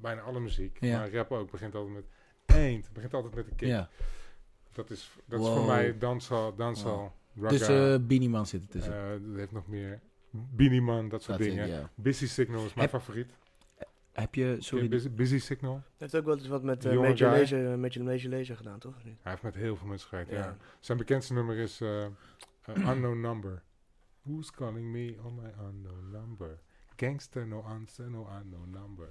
bijna 0.00 0.20
alle 0.20 0.40
muziek, 0.40 0.80
maar 0.80 1.12
rap 1.12 1.30
ook, 1.30 1.50
begint 1.50 1.74
altijd 1.74 1.94
met 1.94 2.04
één. 2.44 2.84
begint 2.92 3.14
altijd 3.14 3.34
met 3.34 3.46
een 3.46 3.56
kick. 3.56 3.68
Ja. 3.68 3.88
Dat 4.72 4.90
is, 4.90 5.10
dat 5.24 5.40
is 5.40 5.46
voor 5.46 5.66
mij 5.66 5.98
dansal, 5.98 6.54
dansal, 6.54 7.12
wow. 7.32 7.48
Dus 7.48 7.68
uh, 8.10 8.28
Man 8.28 8.46
zit 8.46 8.62
er 8.62 8.68
tussen. 8.68 8.94
Uh, 8.94 9.28
dat 9.28 9.36
heeft 9.38 9.52
nog 9.52 9.66
meer. 9.66 10.00
Beanie 10.30 10.82
Man, 10.82 11.08
dat 11.08 11.22
soort 11.22 11.38
dingen. 11.38 11.90
Busy 11.94 12.26
Signal 12.26 12.64
is 12.64 12.74
mijn 12.74 12.88
favoriet. 12.88 13.30
Heb 14.12 14.34
je, 14.34 14.56
sorry... 14.58 14.88
Busy, 14.88 15.10
busy, 15.10 15.38
Signal. 15.38 15.74
Hij 15.74 15.82
heeft 15.96 16.16
ook 16.16 16.24
wel 16.24 16.36
eens 16.36 16.46
wat 16.48 16.62
met 16.62 16.84
uh, 16.84 16.92
Major, 16.92 17.30
Lazer, 17.38 17.78
Major, 17.78 18.04
Major 18.04 18.30
Lazer 18.30 18.56
gedaan, 18.56 18.78
toch? 18.78 18.94
Hij 19.02 19.16
heeft 19.22 19.42
met 19.42 19.54
heel 19.54 19.76
veel 19.76 19.86
mensen 19.86 20.08
gewerkt, 20.08 20.30
ja. 20.30 20.56
Zijn 20.80 20.98
bekendste 20.98 21.32
nummer 21.32 21.56
is 21.56 21.80
uh, 21.80 22.06
Unknown 22.66 23.20
Number. 23.20 23.62
Who's 24.22 24.50
calling 24.50 24.86
me 24.92 25.14
on 25.24 25.34
my 25.34 25.50
unknown 25.68 26.10
number? 26.10 26.58
Gangster, 26.96 27.46
no 27.46 27.60
answer, 27.60 28.10
no 28.10 28.28
unknown 28.40 28.70
number. 28.70 29.08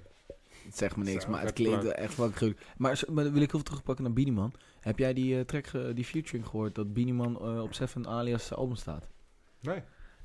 Het 0.64 0.76
zegt 0.76 0.96
me 0.96 1.04
niks, 1.04 1.26
maar 1.26 1.42
het 1.42 1.52
klinkt 1.52 1.84
echt 1.84 2.16
wel 2.16 2.30
gruwelijk. 2.30 2.66
Maar, 2.76 3.02
maar 3.10 3.32
wil 3.32 3.42
ik 3.42 3.52
even 3.52 3.64
terugpakken 3.64 4.04
naar 4.04 4.12
Beanie 4.12 4.50
Heb 4.80 4.98
jij 4.98 5.12
die 5.12 5.34
uh, 5.34 5.40
track, 5.40 5.70
die 5.94 6.04
featuring 6.04 6.46
gehoord 6.46 6.74
dat 6.74 6.92
Beanie 6.92 7.14
uh, 7.14 7.62
op 7.62 7.74
Seven 7.74 8.06
Alias 8.06 8.54
album 8.54 8.76
staat? 8.76 9.08
Nee. 9.60 9.82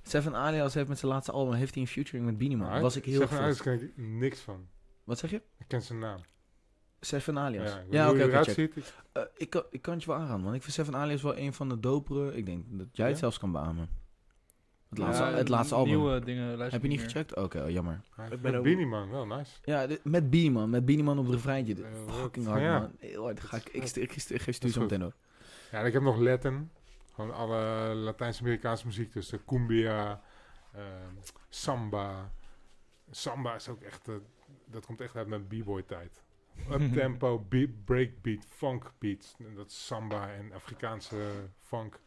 Seven 0.08 0.36
Alias 0.36 0.74
heeft 0.74 0.88
met 0.88 1.00
zijn 1.00 1.12
laatste 1.12 1.32
album 1.32 1.54
heeft 1.54 1.74
hij 1.74 1.84
een 1.84 1.90
featuring 1.90 2.26
met 2.26 2.38
Beanie 2.38 2.58
Man. 2.58 2.82
was 2.82 2.96
ik 2.96 3.06
heel 3.06 3.20
Seven 3.20 3.38
Alias 3.38 3.62
ken 3.62 3.82
ik 3.82 3.92
niks 3.96 4.40
van. 4.40 4.68
Wat 5.04 5.20
zeg 5.20 5.30
je? 5.30 5.42
Ik 5.58 5.68
ken 5.68 5.82
zijn 5.82 6.00
naam. 6.00 6.20
Seven 7.00 7.38
Alias. 7.38 7.78
Ja, 7.90 8.10
oké, 8.10 8.24
okay, 8.24 8.42
okay, 8.42 8.70
uh, 9.14 9.24
ik, 9.38 9.50
kan, 9.50 9.64
ik 9.70 9.82
kan 9.82 9.94
het 9.94 10.04
je 10.04 10.10
wel 10.10 10.20
aanraden, 10.20 10.42
man. 10.42 10.54
Ik 10.54 10.62
vind 10.62 10.74
Seven 10.74 10.96
Alias 10.96 11.22
wel 11.22 11.38
een 11.38 11.54
van 11.54 11.70
de 11.70 11.80
dopere. 11.80 12.36
Ik 12.36 12.46
denk 12.46 12.64
dat 12.70 12.88
jij 12.92 13.08
het 13.08 13.18
zelfs 13.18 13.40
kan 13.40 13.52
beamen. 13.52 13.90
Het 14.90 14.98
laatste, 14.98 15.24
het 15.24 15.50
laatste 15.50 15.76
album. 15.76 15.94
Nieuwe 15.94 16.20
dingen 16.20 16.60
Heb 16.60 16.82
je 16.82 16.88
niet 16.88 17.02
gecheckt? 17.02 17.36
Oké, 17.36 17.42
okay, 17.46 17.62
oh, 17.62 17.70
jammer. 17.70 18.02
met 18.42 18.42
Beanie 18.42 18.86
Man, 18.86 19.10
wel 19.10 19.26
nice. 19.26 19.52
Ja, 19.64 19.88
met 20.04 20.30
Beanie 20.30 20.52
Man. 20.52 20.70
Met 20.70 20.86
Beanie 20.86 21.04
Man 21.04 21.20
op 21.20 21.26
de 21.26 21.32
refreintje. 21.32 21.76
fucking 22.08 22.46
hard, 22.46 22.62
man. 22.62 22.92
Heel 23.00 23.24
hard. 23.24 23.40
Ga 23.40 23.58
ik, 23.58 23.70
ik, 23.72 23.84
ik, 23.84 24.14
ik, 24.30 24.42
geef 24.42 24.56
stuur 24.56 24.70
zo 24.70 24.82
meteen 24.82 25.04
ook. 25.04 25.14
Ja, 25.72 25.80
en 25.80 25.86
ik 25.86 25.94
heb 25.94 26.02
nog 26.02 26.18
Latin. 26.18 26.70
Gewoon 27.16 27.34
alle 27.34 27.94
Latijns-Amerikaanse 27.94 28.86
muziek. 28.86 29.14
Dus 29.14 29.30
de 29.30 29.40
cumbia, 29.46 30.22
uh, 30.76 30.82
samba. 31.50 32.32
Samba 33.12 33.56
is 33.56 33.70
ook 33.70 33.82
echt... 33.82 34.08
Uh, 34.08 34.16
dat 34.66 34.86
komt 34.86 35.02
echt 35.02 35.16
uit 35.16 35.28
mijn 35.28 35.48
b-boy 35.48 35.84
tijd. 35.84 36.24
Up-tempo, 36.72 37.46
breakbeat, 37.86 38.46
funk 38.50 38.92
beats. 39.00 39.36
Dat 39.56 39.72
samba 39.72 40.34
en 40.34 40.54
Afrikaanse 40.54 41.50
funk 41.62 42.00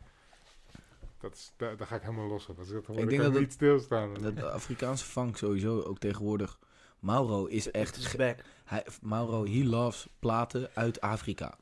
dat 1.18 1.34
is, 1.34 1.52
daar, 1.56 1.76
daar, 1.76 1.86
ga 1.86 1.96
ik 1.96 2.02
helemaal 2.02 2.26
los 2.26 2.46
op. 2.46 2.56
Dat, 2.56 2.68
dat 2.68 2.98
ik 2.98 3.08
denk 3.08 3.22
dat 3.22 3.38
niet 3.38 3.52
stilstaan. 3.52 4.14
Dat 4.14 4.36
de 4.36 4.50
Afrikaanse 4.50 5.04
funk 5.04 5.36
sowieso 5.36 5.80
ook 5.80 5.98
tegenwoordig. 5.98 6.58
Mauro 6.98 7.46
is 7.46 7.70
echt. 7.70 7.96
Is 7.96 8.16
hij, 8.64 8.86
Mauro, 9.02 9.44
he 9.44 9.64
loves 9.64 10.08
platen 10.18 10.70
uit 10.74 11.00
Afrika. 11.00 11.58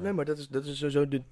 Nee, 0.00 0.12
maar 0.12 0.24
dat 0.24 0.38
is, 0.38 0.48
dat 0.48 0.64
is 0.64 0.78
sowieso 0.78 1.08
de 1.08 1.22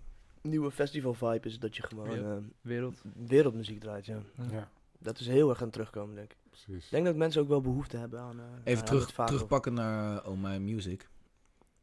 nieuwe 0.43 0.71
festival 0.71 1.15
vibe. 1.15 1.49
Is 1.49 1.59
dat 1.59 1.77
je 1.77 1.83
gewoon 1.83 2.19
uh, 2.19 2.37
Wereld. 2.61 3.03
wereldmuziek 3.27 3.81
draait. 3.81 4.07
Ja. 4.07 4.23
ja. 4.51 4.71
Dat 4.99 5.19
is 5.19 5.27
heel 5.27 5.51
erg 5.51 5.63
aan 5.63 5.71
terugkomen, 5.71 6.15
denk 6.15 6.33
ik. 6.33 6.37
Precies. 6.51 6.85
Ik 6.85 6.91
denk 6.91 7.05
dat 7.05 7.17
mensen 7.17 7.43
ook 7.43 7.49
wel 7.49 7.61
behoefte 7.61 7.97
hebben 7.97 8.21
aan. 8.21 8.37
Uh, 8.37 8.45
Even 8.65 8.85
terug, 8.85 9.13
terugpakken 9.13 9.75
naar 9.75 10.27
Oh 10.27 10.43
My 10.43 10.57
Music. 10.57 11.09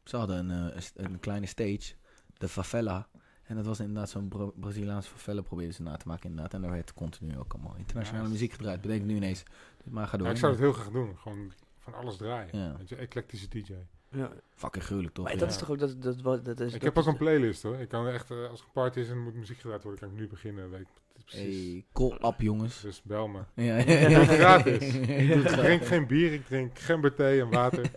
Ze 0.04 0.16
hadden 0.16 0.50
een, 0.50 0.74
uh, 0.74 0.82
een 0.94 1.20
kleine 1.20 1.46
stage, 1.46 1.94
de 2.36 2.48
favela. 2.48 3.08
En 3.42 3.56
dat 3.56 3.66
was 3.66 3.80
inderdaad 3.80 4.10
zo'n 4.10 4.28
Bra 4.28 4.50
Braziliaanse 4.54 5.10
favela 5.10 5.40
probeerden 5.40 5.74
ze 5.74 5.82
na 5.82 5.96
te 5.96 6.08
maken 6.08 6.28
inderdaad. 6.28 6.54
En 6.54 6.60
daar 6.60 6.70
werd 6.70 6.94
continu 6.94 7.38
ook 7.38 7.52
allemaal 7.52 7.76
internationale 7.76 8.28
muziek 8.28 8.52
gedraaid. 8.52 8.80
Bedenk 8.80 9.04
nu 9.04 9.16
ineens. 9.16 9.42
Maar 9.84 10.06
ga 10.06 10.16
door. 10.16 10.26
Ja, 10.26 10.32
ik 10.32 10.38
zou 10.38 10.52
het 10.52 10.60
heel 10.60 10.72
graag 10.72 10.90
doen. 10.90 11.16
Gewoon 11.18 11.52
van 11.78 11.94
alles 11.94 12.16
draaien. 12.16 12.58
Ja. 12.58 12.76
Weet 12.76 12.88
je, 12.88 12.96
eclectische 12.96 13.48
DJ. 13.48 13.72
Ja. 14.10 14.32
Fucking 14.54 14.84
gruwelijk 14.84 15.14
toch? 15.14 15.24
Maar 15.24 15.36
dat 15.36 15.50
is 15.50 15.56
toch 15.56 15.70
ook... 15.70 15.78
Dat, 15.78 16.02
dat, 16.02 16.22
dat, 16.22 16.44
dat 16.44 16.60
is, 16.60 16.74
ik 16.74 16.82
heb 16.82 16.98
ook 16.98 17.06
een 17.06 17.16
playlist 17.16 17.62
hoor. 17.62 17.76
Ik 17.76 17.88
kan 17.88 18.08
echt, 18.08 18.30
uh, 18.30 18.48
als 18.48 18.60
er 18.60 18.66
een 18.66 18.72
party 18.72 18.98
is 18.98 19.08
en 19.08 19.22
moet 19.22 19.34
muziek 19.34 19.58
gedraaid 19.58 19.82
worden, 19.82 20.00
kan 20.00 20.10
ik 20.10 20.16
nu 20.16 20.28
beginnen. 20.28 20.70
Weet 20.70 20.86
Hey, 21.26 21.84
call 21.92 22.18
up 22.22 22.40
jongens. 22.40 22.80
Dus 22.80 23.02
bel 23.02 23.28
me. 23.28 23.38
Ja, 23.54 23.76
ja, 23.76 24.08
ja. 24.08 24.24
gratis. 24.24 24.94
ik 24.94 25.46
drink 25.46 25.84
geen 25.84 26.06
bier, 26.06 26.32
ik 26.32 26.46
drink 26.46 26.78
gemberthee 26.78 27.40
en 27.40 27.50
water. 27.50 27.90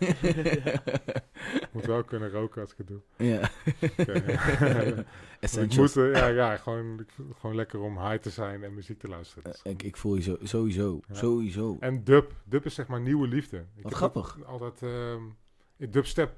moet 1.72 1.86
wel 1.86 2.04
kunnen 2.04 2.30
roken 2.30 2.62
als 2.62 2.72
ik 2.72 2.78
het 2.78 2.88
doe. 2.88 3.02
Ja. 3.18 3.50
ik 5.62 5.76
moet, 5.76 5.96
uh, 5.96 6.14
ja, 6.14 6.28
ja 6.28 6.58
gewoon, 6.58 7.06
gewoon 7.40 7.56
lekker 7.56 7.80
om 7.80 8.00
high 8.00 8.22
te 8.22 8.30
zijn 8.30 8.64
en 8.64 8.74
muziek 8.74 9.00
te 9.00 9.08
luisteren. 9.08 9.54
Uh, 9.64 9.72
ik, 9.72 9.84
ik 9.84 9.98
voel 9.98 10.16
je 10.16 10.22
zo, 10.22 10.38
sowieso, 10.42 11.00
sowieso. 11.12 11.78
En 11.80 12.04
dub, 12.04 12.34
dub 12.44 12.66
is 12.66 12.74
zeg 12.74 12.88
maar 12.88 13.02
nieuwe 13.02 13.28
liefde. 13.28 13.58
Ik 13.76 13.84
Wat 13.84 13.94
grappig. 13.94 14.38
Altijd, 14.46 14.82
um, 14.82 15.36
dubstep 15.80 16.36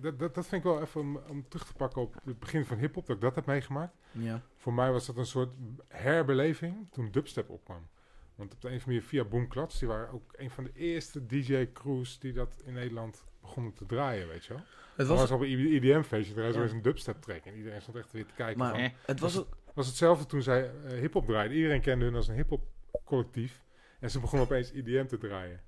dat, 0.00 0.18
dat, 0.18 0.34
dat 0.34 0.46
vind 0.46 0.64
ik 0.64 0.70
wel 0.70 0.80
even 0.80 1.00
om, 1.00 1.16
om, 1.28 1.48
terug 1.48 1.66
te 1.66 1.72
pakken 1.72 2.02
op 2.02 2.14
het 2.24 2.38
begin 2.38 2.64
van 2.64 2.78
hip-hop, 2.78 3.06
dat 3.06 3.16
ik 3.16 3.22
dat 3.22 3.34
heb 3.34 3.46
meegemaakt. 3.46 3.94
Ja. 4.10 4.42
Voor 4.56 4.74
mij 4.74 4.92
was 4.92 5.06
dat 5.06 5.16
een 5.16 5.26
soort 5.26 5.50
herbeleving 5.88 6.86
toen 6.90 7.10
dubstep 7.10 7.50
opkwam. 7.50 7.88
Want 8.34 8.54
op 8.54 8.60
de 8.60 8.68
een 8.68 8.74
of 8.74 8.80
andere 8.84 9.00
manier 9.00 9.02
via 9.02 9.24
Boomklats, 9.24 9.78
die 9.78 9.88
waren 9.88 10.12
ook 10.12 10.34
een 10.36 10.50
van 10.50 10.64
de 10.64 10.72
eerste 10.74 11.26
DJ-crews 11.26 12.18
die 12.18 12.32
dat 12.32 12.62
in 12.64 12.72
Nederland 12.72 13.24
begonnen 13.40 13.72
te 13.72 13.86
draaien, 13.86 14.28
weet 14.28 14.44
je 14.44 14.52
wel. 14.52 14.62
Het 14.96 15.06
was, 15.06 15.20
was 15.20 15.30
op 15.30 15.40
een 15.40 15.74
IDM-feestje, 15.74 16.42
er 16.42 16.60
was 16.60 16.72
een 16.72 16.82
dubstep 16.82 17.22
track 17.22 17.44
en 17.44 17.56
iedereen 17.56 17.82
stond 17.82 17.96
echt 17.96 18.12
weer 18.12 18.26
te 18.26 18.34
kijken. 18.34 18.58
Maar 18.58 18.70
van, 18.70 18.90
het 19.06 19.20
was, 19.20 19.34
was, 19.34 19.44
was 19.74 19.86
hetzelfde 19.86 20.26
toen 20.26 20.42
zij 20.42 20.70
uh, 20.84 20.90
hip-hop 20.90 21.26
draaiden. 21.26 21.56
Iedereen 21.56 21.80
kende 21.80 22.04
hun 22.04 22.14
als 22.14 22.28
een 22.28 22.34
hip-hop 22.34 22.62
collectief 23.04 23.62
en 24.00 24.10
ze 24.10 24.20
begonnen 24.20 24.46
opeens 24.46 24.72
IDM 24.72 25.06
te 25.06 25.18
draaien. 25.18 25.60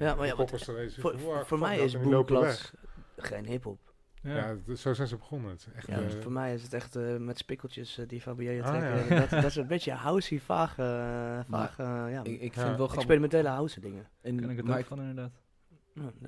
Ja, 0.00 0.14
maar 0.14 0.26
ja, 0.26 0.34
voor, 0.36 1.18
voor, 1.18 1.46
voor 1.46 1.58
mij 1.58 1.78
is 1.78 2.00
Boomklats 2.00 2.72
geen 3.16 3.46
hip-hop. 3.46 3.78
Ja, 4.22 4.56
zo 4.76 4.94
zijn 4.94 5.08
ze 5.08 5.16
begonnen. 5.16 5.50
Het 5.50 5.68
echt, 5.74 5.86
ja, 5.86 6.00
uh, 6.00 6.08
voor 6.20 6.32
mij 6.32 6.54
is 6.54 6.62
het 6.62 6.72
echt 6.72 6.96
uh, 6.96 7.16
met 7.16 7.38
spikkeltjes 7.38 7.98
uh, 7.98 8.08
die 8.08 8.20
Fabio 8.20 8.62
Ah, 8.62 8.68
trekken. 8.68 9.14
ja. 9.14 9.20
dat, 9.20 9.30
dat 9.30 9.44
is 9.44 9.56
een 9.62 9.66
beetje 9.66 9.92
housey, 9.92 10.40
vage, 10.40 11.44
vage 11.48 11.82
ja, 11.82 12.20
Ik, 12.22 12.26
ik 12.26 12.38
vind 12.40 12.54
Ja. 12.54 12.60
het 12.60 12.66
wel 12.66 12.74
grappig. 12.76 12.94
experimentele 12.96 13.48
house 13.48 13.80
dingen. 13.80 14.08
En, 14.20 14.40
Ken 14.40 14.50
ik 14.50 14.56
het 14.56 14.66
maar 14.66 14.78
ook 14.78 14.84
van 14.84 14.98
inderdaad. 15.00 15.32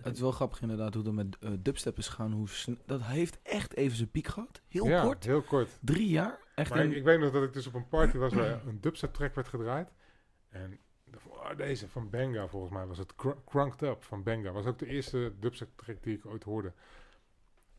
Het 0.02 0.14
is 0.14 0.20
wel 0.20 0.30
grappig 0.32 0.60
inderdaad 0.60 0.94
hoe 0.94 1.02
dat 1.02 1.12
met 1.12 1.38
eh, 1.40 1.50
dubstep 1.58 1.98
is 1.98 2.08
gaan. 2.08 2.32
Hoe 2.32 2.46
dat 2.86 3.02
heeft 3.02 3.38
echt 3.42 3.74
even 3.76 3.96
zijn 3.96 4.10
piek 4.10 4.26
gehad. 4.26 4.62
Heel 4.68 4.86
ja, 4.88 5.02
kort. 5.02 5.24
heel 5.24 5.42
kort. 5.42 5.68
Drie 5.80 6.08
jaar. 6.08 6.38
Echt 6.54 6.70
Maar 6.70 6.84
ik, 6.84 6.92
ik 6.96 7.04
weet 7.04 7.20
nog 7.20 7.32
dat 7.32 7.42
ik 7.42 7.52
dus 7.52 7.66
op 7.66 7.74
een 7.74 7.88
party 7.88 8.16
was 8.16 8.32
waar 8.32 8.66
een 8.66 8.80
dubstep 8.80 9.12
track 9.14 9.34
werd 9.34 9.48
gedraaid. 9.48 9.92
En 10.48 10.78
oh, 11.50 11.56
deze 11.56 11.88
van 11.88 12.10
Benga 12.10 12.48
volgens 12.48 12.72
mij 12.72 12.86
was 12.86 12.98
het 12.98 13.14
Cr- 13.14 13.28
Crunked 13.46 13.82
Up 13.82 14.02
van 14.02 14.22
Benga. 14.22 14.50
Was 14.52 14.66
ook 14.66 14.78
de 14.78 14.86
eerste 14.86 15.32
dubstep 15.40 15.68
track 15.76 16.02
die 16.02 16.16
ik 16.16 16.26
ooit 16.26 16.44
hoorde. 16.44 16.72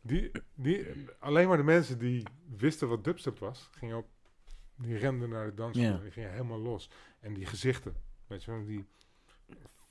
Die, 0.00 0.30
die, 0.54 0.86
alleen 1.18 1.48
maar 1.48 1.56
de 1.56 1.62
mensen 1.62 1.98
die 1.98 2.22
wisten 2.56 2.88
wat 2.88 3.04
dubstep 3.04 3.38
was, 3.38 3.68
gingen 3.72 3.96
op, 3.96 4.06
die 4.76 4.96
renden 4.96 5.28
naar 5.28 5.46
de 5.46 5.54
dansvloer. 5.54 5.86
Ja. 5.86 5.98
Die 5.98 6.10
gingen 6.10 6.30
helemaal 6.32 6.58
los. 6.60 6.90
En 7.20 7.34
die 7.34 7.46
gezichten, 7.46 7.94
weet 8.26 8.44
je 8.44 8.50
wel, 8.50 8.64
die 8.64 8.84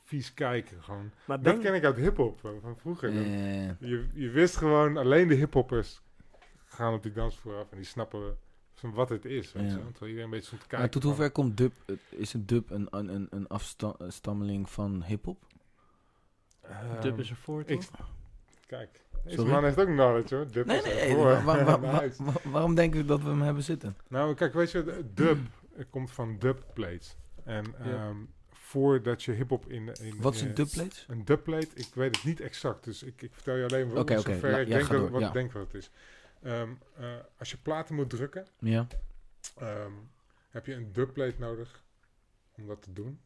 vies 0.04 0.34
kijken 0.34 0.84
gewoon. 0.84 1.12
maar 1.26 1.42
Dat 1.42 1.60
ken 1.60 1.74
ik 1.74 1.84
uit 1.84 1.96
hip-hop 1.96 2.40
van, 2.40 2.60
van 2.62 2.78
vroeger. 2.78 3.10
Eh, 3.10 3.80
Je, 3.80 4.08
je 4.14 4.30
wist 4.30 4.56
gewoon, 4.58 4.98
alleen 4.98 5.28
de 5.28 5.34
hiphoppers 5.36 6.02
gaan 6.66 6.94
op 6.94 7.04
die 7.04 7.12
dansvloer 7.12 7.56
af 7.58 7.72
en 7.72 7.78
die 7.78 7.86
snappen 7.86 8.38
van 8.90 8.94
wat 8.94 9.10
het 9.10 9.26
is. 9.26 9.52
Weet 9.52 9.64
Ja. 9.64 9.70
je? 9.70 9.76
wel. 9.76 9.84
Terwijl 9.92 10.06
iedereen 10.12 10.24
een 10.24 10.30
beetje 10.30 10.46
stond 10.46 10.62
te 10.62 10.68
kijken. 10.68 10.80
maar 10.80 10.90
tot 10.90 11.04
hoever 11.04 11.32
komt 11.32 11.58
dub? 11.58 11.74
eh, 11.86 11.96
Is 12.10 12.34
een 12.34 12.46
dub 12.46 12.70
een, 12.70 12.88
een, 12.92 13.10
een, 13.14 13.28
een 13.30 13.48
afstammeling 13.48 14.70
van 14.70 15.04
hip-hop? 15.04 15.46
ehm, 16.62 17.02
Dub 17.02 17.20
is 17.20 17.30
ervoor, 17.30 17.64
ik- 17.66 17.82
toch? 17.82 18.10
Kijk, 18.68 19.02
deze 19.24 19.36
Sorry? 19.36 19.52
man 19.52 19.64
heeft 19.64 19.80
ook 19.80 19.88
knowledge 19.88 20.36
hoor. 20.36 20.52
Dub 20.52 20.66
Nee, 20.66 20.78
is 20.78 20.84
nee, 20.84 20.94
ervoor. 21.00 21.44
waarom 22.52 22.76
denken 22.76 23.00
we 23.00 23.06
dat 23.06 23.22
we 23.22 23.30
hem 23.30 23.42
hebben 23.42 23.64
zitten? 23.64 23.98
Nou, 24.08 24.34
kijk, 24.36 24.54
weet 24.54 24.72
je, 24.72 24.84
de 24.84 25.04
dub 25.14 25.38
komt 25.90 26.12
van 26.12 26.38
dubplates. 26.40 27.16
En 27.44 27.74
Ja. 27.84 27.92
ehm, 27.92 28.18
voordat 28.52 29.24
je 29.24 29.32
hip-hop 29.32 29.66
in, 29.68 29.90
in. 30.02 30.22
Wat 30.22 30.34
is 30.36 30.42
eh, 30.42 30.48
een 30.48 30.54
dubplate? 30.54 30.96
Een 31.08 31.26
dubplate, 31.26 31.70
ik 31.74 31.88
weet 31.94 32.16
het 32.16 32.26
niet 32.26 32.40
exact. 32.42 32.84
Dus 32.84 33.04
ik, 33.04 33.22
ik 33.22 33.34
vertel 33.34 33.56
je 33.56 33.64
alleen 33.64 33.98
oké, 33.98 34.20
zover 34.20 34.52
la- 34.52 34.58
ik 34.58 34.68
ja, 34.68 34.78
denk 34.78 34.90
dat, 34.90 35.10
wat 35.10 35.22
ja. 35.22 35.28
ik 35.28 35.34
denk 35.34 35.52
wat 35.52 35.64
het 35.64 35.74
is. 35.74 35.92
Ehm, 36.44 36.70
eh, 36.98 37.16
als 37.38 37.52
je 37.52 37.58
platen 37.58 37.96
moet 37.96 38.10
drukken, 38.10 38.48
Ja. 38.60 38.88
ehm, 39.58 39.92
heb 40.50 40.66
je 40.66 40.74
een 40.74 40.92
dubplate 40.94 41.36
nodig 41.40 41.84
om 42.52 42.68
dat 42.68 42.82
te 42.82 42.94
doen. 42.94 43.20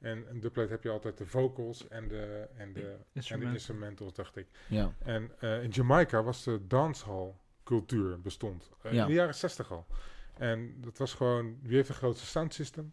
En 0.00 0.30
een 0.30 0.40
dubplate 0.40 0.70
heb 0.70 0.82
je 0.82 0.90
altijd 0.90 1.18
de 1.18 1.26
vocals 1.26 1.88
en 1.88 2.08
de, 2.08 2.48
en 2.56 2.72
de, 2.72 2.80
en 2.80 2.96
de 2.96 2.98
Instrument. 3.12 3.52
instrumentals, 3.52 4.14
dacht 4.14 4.36
ik. 4.36 4.46
Ja. 4.68 4.94
En 4.98 5.30
eh, 5.40 5.62
in 5.62 5.70
Jamaica 5.70 6.22
was 6.22 6.44
de 6.44 6.66
dancehall 6.66 7.34
cultuur 7.62 8.20
bestond. 8.20 8.70
Eh, 8.82 8.92
Ja. 8.92 9.02
In 9.02 9.08
de 9.08 9.14
jaren 9.14 9.34
60 9.34 9.70
al. 9.72 9.86
En 10.34 10.80
dat 10.80 10.98
was 10.98 11.14
gewoon, 11.14 11.58
wie 11.62 11.74
heeft 11.76 11.88
de 11.88 11.94
grootste 11.94 12.26
soundsystem? 12.26 12.92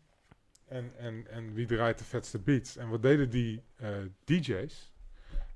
En, 0.66 0.92
en, 0.98 1.28
en 1.28 1.54
wie 1.54 1.66
draait 1.66 1.98
de 1.98 2.04
vetste 2.04 2.40
beats? 2.40 2.78
En 2.78 2.90
wat 2.90 3.02
deden 3.02 3.30
die 3.30 3.64
eh, 3.76 3.98
DJ's? 4.24 4.92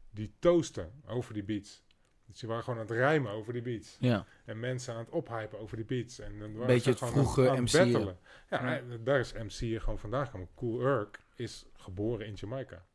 Die 0.09 0.33
toasten 0.39 0.91
over 1.05 1.33
die 1.33 1.43
beats. 1.43 1.83
Dus 2.27 2.39
die 2.39 2.49
waren 2.49 2.63
gewoon 2.63 2.79
aan 2.79 2.85
het 2.85 2.95
rijmen 2.95 3.31
over 3.31 3.53
die 3.53 3.61
beats. 3.61 3.97
Ja. 3.99 4.25
En 4.45 4.59
mensen 4.59 4.93
aan 4.93 4.99
het 4.99 5.09
ophypen 5.09 5.59
over 5.59 5.75
die 5.77 5.85
beats. 5.85 6.19
En 6.19 6.39
dan 6.39 6.51
waren 6.53 6.67
Beetje 6.67 6.81
ze 6.83 6.89
het 6.89 6.97
gewoon 6.97 7.13
vroege 7.13 7.41
aan, 7.49 7.57
aan 7.57 7.63
het 7.63 7.73
MC'en. 7.73 7.91
battelen. 7.91 8.17
Ja, 8.49 8.73
Ja. 8.75 8.97
daar 9.03 9.19
is 9.19 9.33
MC 9.33 9.81
gewoon 9.81 9.99
vandaan 9.99 10.25
gekomen. 10.25 10.47
Cool 10.55 10.79
Herc 10.81 11.19
is 11.35 11.65
geboren 11.73 12.25
in 12.25 12.33
Jamaica. 12.33 12.85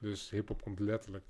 Dus 0.00 0.30
hip-hop 0.30 0.62
komt 0.62 0.80
letterlijk. 0.80 1.24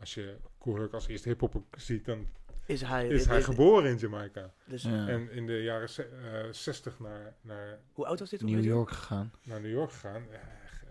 Als 0.00 0.14
je 0.14 0.36
Cool 0.58 0.76
Herc 0.76 0.92
als 0.92 1.06
eerste 1.08 1.28
hip-hop 1.28 1.62
ziet, 1.76 2.04
dan 2.04 2.26
is 2.66 2.80
hij, 2.80 3.08
is 3.08 3.26
hij 3.26 3.42
geboren 3.42 3.90
in 3.90 3.96
Jamaica. 3.96 4.52
Dus, 4.64 4.82
Ja. 4.82 5.08
En 5.08 5.30
in 5.30 5.46
de 5.46 5.62
jaren 5.62 5.88
ze- 5.90 6.04
eh, 6.04 6.52
60 6.52 6.98
naar, 6.98 7.34
naar, 7.40 7.78
Hoe 7.92 8.06
oud 8.06 8.18
was 8.18 8.30
dit? 8.30 8.42
New 8.42 8.64
York 8.64 8.90
gegaan. 8.90 9.32
naar 9.42 9.60
New 9.60 9.70
York 9.70 9.90
gegaan. 9.92 10.26
Ja, 10.30 10.40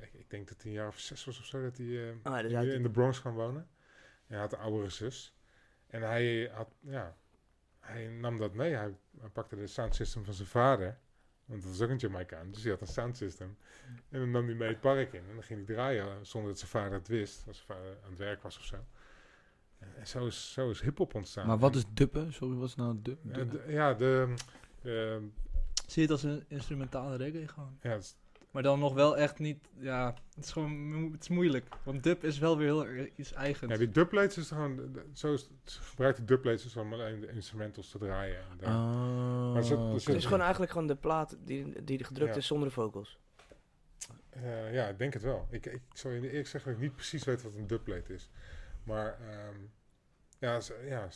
ik- 0.01 0.29
denk 0.29 0.47
dat 0.47 0.61
hij 0.61 0.71
een 0.71 0.77
jaar 0.77 0.87
of 0.87 0.99
zes 0.99 1.25
was 1.25 1.39
of 1.39 1.45
zo, 1.45 1.61
dat 1.61 1.77
hij 1.77 2.09
eh, 2.09 2.13
Ah, 2.23 2.41
dus 2.41 2.51
in, 2.51 2.71
in 2.73 2.83
de 2.83 2.89
Bronx 2.89 3.19
gaan 3.19 3.33
wonen. 3.33 3.67
En 4.27 4.33
hij 4.33 4.37
had 4.39 4.53
een 4.53 4.59
oudere 4.59 4.89
zus. 4.89 5.36
En 5.87 6.01
hij 6.01 6.49
had, 6.53 6.69
ja, 6.79 7.15
hij 7.79 8.07
nam 8.07 8.37
dat 8.37 8.53
mee. 8.53 8.73
Hij, 8.73 8.95
hij 9.19 9.29
pakte 9.29 9.55
de 9.55 9.67
sound 9.67 9.95
system 9.95 10.25
van 10.25 10.33
zijn 10.33 10.47
vader. 10.47 10.97
Want 11.45 11.61
dat 11.61 11.71
was 11.71 11.81
ook 11.81 11.89
een 11.89 11.97
Jamaicaan, 11.97 12.51
dus 12.51 12.61
hij 12.63 12.71
had 12.71 12.81
een 12.81 12.87
sound 12.87 13.17
system. 13.17 13.57
En 14.09 14.19
dan 14.19 14.31
nam 14.31 14.45
hij 14.45 14.55
mee 14.55 14.69
het 14.69 14.79
park 14.79 15.13
in. 15.13 15.23
En 15.27 15.33
dan 15.33 15.43
ging 15.43 15.65
hij 15.65 15.75
draaien 15.75 16.05
eh, 16.05 16.13
zonder 16.21 16.49
dat 16.49 16.59
zijn 16.59 16.71
vader 16.71 16.91
het 16.93 17.07
wist. 17.07 17.43
Als 17.47 17.55
zijn 17.65 17.67
vader 17.79 17.97
aan 18.03 18.09
het 18.09 18.19
werk 18.19 18.41
was 18.41 18.57
of 18.57 18.63
zo. 18.63 18.75
En 19.95 20.07
zo 20.07 20.25
is, 20.25 20.53
zo 20.53 20.69
is 20.69 20.81
hip-hop 20.81 21.13
ontstaan. 21.15 21.47
Maar 21.47 21.57
wat 21.57 21.75
is 21.75 21.83
dubben? 21.93 22.33
Sorry, 22.33 22.55
wat 22.57 22.67
is 22.67 22.75
nou 22.75 22.99
dub? 23.01 23.19
Ja, 23.23 23.33
dub? 23.33 23.51
de, 23.51 23.63
ja, 23.71 23.93
de, 23.93 24.33
de- 24.81 25.27
Zie 25.87 26.01
je 26.01 26.01
het 26.01 26.11
als 26.11 26.23
een 26.23 26.45
instrumentale 26.47 27.15
reggae 27.15 27.47
gewoon. 27.47 27.77
ja, 27.81 27.89
het 27.89 28.01
is- 28.03 28.15
Maar 28.57 28.65
dan 28.65 28.79
nog 28.79 28.93
wel 28.93 29.17
echt 29.17 29.39
niet, 29.39 29.69
ja, 29.79 30.13
het 30.35 30.43
is 30.43 30.51
gewoon, 30.51 31.09
het 31.11 31.21
is 31.21 31.27
moeilijk. 31.27 31.67
Want 31.83 32.03
dub 32.03 32.23
is 32.23 32.39
wel 32.39 32.57
weer 32.57 32.67
heel 32.67 32.85
erg 32.85 33.09
iets 33.15 33.33
eigens. 33.33 33.71
ja, 33.71 33.77
die 33.77 33.89
dubplates 33.89 34.37
is 34.37 34.47
gewoon, 34.47 34.99
zo 35.13 35.33
is, 35.33 35.49
ze 35.63 35.81
gebruikt 35.81 36.17
de 36.17 36.25
dubplates 36.25 36.63
dus 36.63 36.75
om 36.75 36.93
alleen 36.93 37.19
de 37.19 37.27
instrumentals 37.27 37.89
te 37.89 37.97
draaien. 37.97 38.39
En 38.59 38.67
Oh, 38.67 39.53
Maar 39.53 39.63
oké. 39.63 39.93
Het 39.93 40.07
is 40.07 40.25
gewoon 40.25 40.41
eigenlijk 40.41 40.71
gewoon 40.71 40.87
de 40.87 40.95
plaat 40.95 41.37
die, 41.39 41.83
die 41.83 42.03
gedrukt 42.03 42.31
Ja. 42.31 42.37
is 42.37 42.47
zonder 42.47 42.67
de 42.67 42.73
vocals. 42.73 43.17
Eh, 44.29 44.73
ja, 44.73 44.87
ik 44.87 44.97
denk 44.97 45.13
het 45.13 45.23
wel. 45.23 45.47
Ik, 45.49 45.65
ik 45.65 45.81
zou 45.93 46.13
je 46.13 46.29
eerlijk 46.29 46.47
zeggen 46.47 46.71
dat 46.71 46.79
ik 46.81 46.87
niet 46.87 46.95
precies 46.95 47.23
weet 47.23 47.41
wat 47.41 47.55
een 47.55 47.67
dubplate 47.67 48.13
is. 48.13 48.29
Maar 48.83 49.17
ehm, 49.19 49.55
ja, 50.39 50.59
ja 50.87 51.07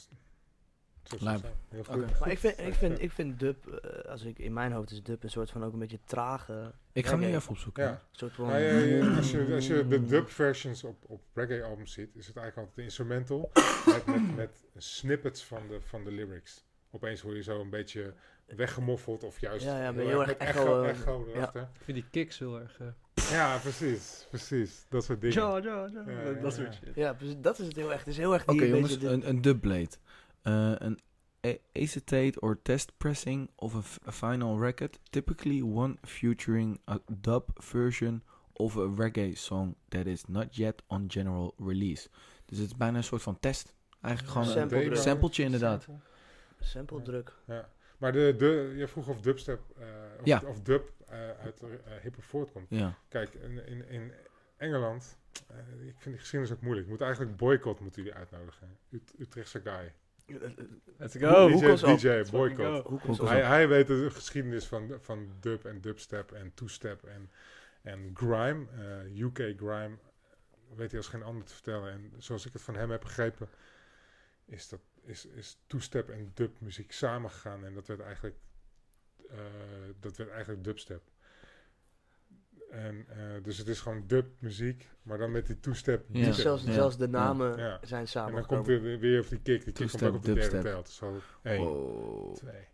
Lijp. 1.20 1.54
Heel 1.70 1.84
goed. 1.84 1.96
Oké. 1.96 2.20
Maar 2.20 2.32
ik 2.32 2.40
vind, 2.40 2.60
ik 2.60 2.74
vind, 2.74 3.02
ik 3.02 3.12
vind 3.12 3.40
dub, 3.40 3.68
eh, 3.68 4.12
als 4.12 4.24
ik 4.24 4.40
in 4.40 4.54
mijn 4.54 4.72
hoofd 4.72 4.92
is 4.92 5.04
dub 5.04 5.24
een 5.24 5.30
soort 5.30 5.52
van 5.52 5.64
ook 5.64 5.74
een 5.74 5.80
beetje 5.80 6.00
trage, 6.06 6.74
Ik 6.94 7.06
ga 7.06 7.12
hem 7.12 7.20
nu 7.30 7.36
even 7.36 7.50
opzoeken. 7.50 7.84
Ja. 7.84 8.02
soort 8.12 8.34
van... 8.34 8.48
Nou, 8.48 8.60
ja, 8.60 8.72
ja, 8.80 9.16
als, 9.16 9.32
je, 9.32 9.52
als 9.54 9.68
je 9.68 9.88
de 9.88 10.06
dub 10.06 10.30
versions 10.30 10.84
op, 10.84 11.04
op 11.08 11.22
reggae 11.34 11.64
albums 11.64 11.94
ziet, 11.94 12.16
is 12.16 12.28
het 12.28 12.36
eigenlijk 12.36 12.58
altijd 12.58 12.78
een 12.78 12.84
instrumental 12.84 13.52
met, 13.86 14.06
met, 14.06 14.20
met 14.36 14.50
snippets 14.78 15.44
van 15.44 15.62
de, 15.70 15.82
van 15.82 16.04
de 16.04 16.12
lyrics. 16.12 16.66
Opeens 16.92 17.22
hoor 17.22 17.36
je 17.36 17.44
zo 17.44 17.62
een 17.62 17.70
beetje 17.70 18.14
weggemoffeld 18.46 19.24
of 19.24 19.40
juist 19.40 19.66
Ja, 19.66 19.84
ja, 19.84 19.94
heel 19.94 20.08
heel 20.08 20.22
erg 20.22 20.32
echo, 20.38 20.60
echo, 20.60 20.84
eh, 20.84 20.90
echo 20.90 21.26
ja. 21.28 21.36
erachter. 21.36 21.62
Ik 21.62 21.84
vind 21.84 21.98
die 21.98 22.06
kicks 22.12 22.40
heel 22.40 22.60
erg... 22.60 22.80
eh, 22.80 22.88
Ja, 23.32 23.58
precies, 23.58 24.26
precies. 24.30 24.86
Dat 24.90 25.04
soort 25.04 25.22
dingen. 25.22 25.36
ja, 25.42 25.58
ja, 25.58 25.64
ja, 25.64 26.04
Ja, 26.12 26.24
dat- 26.24 26.36
ja, 26.36 26.42
dat 26.42 26.54
soort 26.54 26.74
ja. 26.74 26.80
shit. 26.86 26.96
Ja, 26.96 27.14
precies, 27.14 27.36
dat 27.42 27.60
is 27.60 27.68
het 27.68 27.76
heel 27.76 27.90
erg. 27.92 28.00
Het 28.00 28.08
is 28.08 28.18
heel 28.18 28.34
erg 28.34 28.42
Oké 28.48 28.58
die 28.60 28.70
jongens, 28.70 28.92
beetje 28.92 29.08
de- 29.08 29.14
een, 29.14 29.30
een 29.30 29.42
dubblade. 29.42 29.90
Eh, 30.42 30.74
een 30.78 31.00
acetate 31.74 32.40
or 32.42 32.62
test 32.62 32.92
pressing 32.98 33.50
of 33.56 34.00
a, 34.08 34.12
final 34.12 34.60
record, 34.60 35.00
typically 35.10 35.62
one 35.64 35.98
featuring 36.02 36.80
a 36.88 37.00
dub 37.22 37.44
version 37.64 38.24
of 38.54 38.76
a 38.78 38.88
reggae 38.96 39.38
song 39.38 39.76
that 39.90 40.06
is 40.06 40.26
not 40.28 40.56
yet 40.56 40.82
on 40.88 41.06
general 41.08 41.54
release. 41.58 42.10
Dus 42.46 42.58
het 42.58 42.68
is 42.68 42.76
bijna 42.78 42.98
een 42.98 43.04
soort 43.04 43.22
van 43.22 43.40
test. 43.40 43.74
Eigenlijk 44.02 44.34
gewoon 44.34 44.48
Sample 44.54 44.78
een 44.78 44.84
druk. 44.86 44.98
sampletje 45.02 45.44
inderdaad. 45.44 45.84
Sample. 45.84 46.04
sample 46.60 47.02
druk. 47.02 47.34
Ja. 47.48 47.70
Maar 47.98 48.12
de, 48.12 48.34
de, 48.38 48.74
je 48.78 48.88
vroeg 48.88 49.08
of 49.08 49.22
dubstep 49.22 49.62
eh, 49.78 49.86
of, 50.20 50.26
Ja. 50.26 50.42
of 50.46 50.62
dub 50.62 50.92
eh, 51.08 51.30
uit 51.30 51.62
uh, 51.64 51.70
hip-hop 52.02 52.24
voortkomt. 52.24 52.66
Ja. 52.70 52.98
Kijk, 53.08 53.34
in, 53.34 53.68
in, 53.68 53.90
in 53.90 54.12
Engeland, 54.58 55.18
eh, 55.48 55.58
ik 55.88 55.94
vind 55.98 56.04
die 56.04 56.18
geschiedenis 56.18 56.54
ook 56.56 56.62
moeilijk. 56.62 56.86
Je 56.86 56.92
moet 56.92 57.02
eigenlijk 57.02 57.38
boycott 57.38 57.80
moeten 57.80 58.04
jullie 58.04 58.18
uitnodigen. 58.18 58.78
Ut 58.90 59.14
Utrechtse 59.20 59.62
guy. 59.64 59.94
Let's 60.98 61.14
DJ, 61.14 61.20
go! 61.20 61.50
DJ 61.50 62.24
fucking 62.24 62.30
boycott. 62.32 63.18
Hij, 63.30 63.44
hij 63.44 63.68
weet 63.68 63.88
de 63.88 64.10
geschiedenis 64.10 64.66
van, 64.66 64.98
van 65.00 65.30
dub 65.40 65.66
en 65.66 65.82
dubstep 65.82 66.32
en 66.32 66.54
two-step 66.54 67.04
en, 67.04 67.32
en 67.82 68.12
grime, 68.14 68.66
eh, 68.72 69.22
UK 69.22 69.38
grime, 69.38 69.98
weet 70.76 70.90
hij 70.92 71.00
als 71.00 71.08
geen 71.08 71.24
ander 71.24 71.46
te 71.46 71.54
vertellen. 71.54 71.92
En 71.92 72.12
zoals 72.18 72.46
ik 72.46 72.54
het 72.54 72.62
van 72.62 72.76
hem 72.76 72.92
heb 72.92 73.02
begrepen, 73.02 73.50
is, 74.46 74.70
dat, 74.70 74.82
is, 75.06 75.26
is 75.26 75.58
two-step 75.68 76.10
en 76.10 76.32
dub 76.34 76.60
muziek 76.60 76.92
samengegaan 76.92 77.66
en 77.66 77.74
dat 77.74 77.88
werd 77.88 78.00
eigenlijk, 78.00 78.36
eh, 79.30 79.38
dat 80.00 80.18
werd 80.18 80.30
eigenlijk 80.30 80.64
dubstep. 80.64 81.02
En, 82.72 83.06
eh, 83.10 83.44
dus 83.44 83.58
het 83.58 83.68
is 83.68 83.80
gewoon 83.80 84.04
dub 84.08 84.26
muziek, 84.40 84.90
maar 85.02 85.18
dan 85.18 85.32
met 85.32 85.48
die 85.48 85.60
two-step. 85.60 86.06
Ja. 86.12 86.26
Dus 86.26 86.42
zelfs, 86.42 86.64
Ja. 86.64 86.72
zelfs 86.72 86.98
de 86.98 87.08
namen 87.08 87.58
Ja. 87.58 87.80
zijn 87.84 88.02
En 88.02 88.08
samen. 88.08 88.34
dan 88.34 88.46
komt 88.46 88.68
er 88.68 88.82
weer 89.00 89.22
op 89.22 89.30
die 89.30 89.40
kick, 89.42 89.64
die 89.64 89.74
kick 89.74 89.90
komt 89.90 90.04
ook 90.04 90.16
op 90.16 90.24
de 90.24 90.34
derde 90.34 90.62
telt. 90.62 90.90
Zo, 90.90 91.20
één, 91.44 91.60
Wow. 91.64 92.36
twee. 92.36 92.68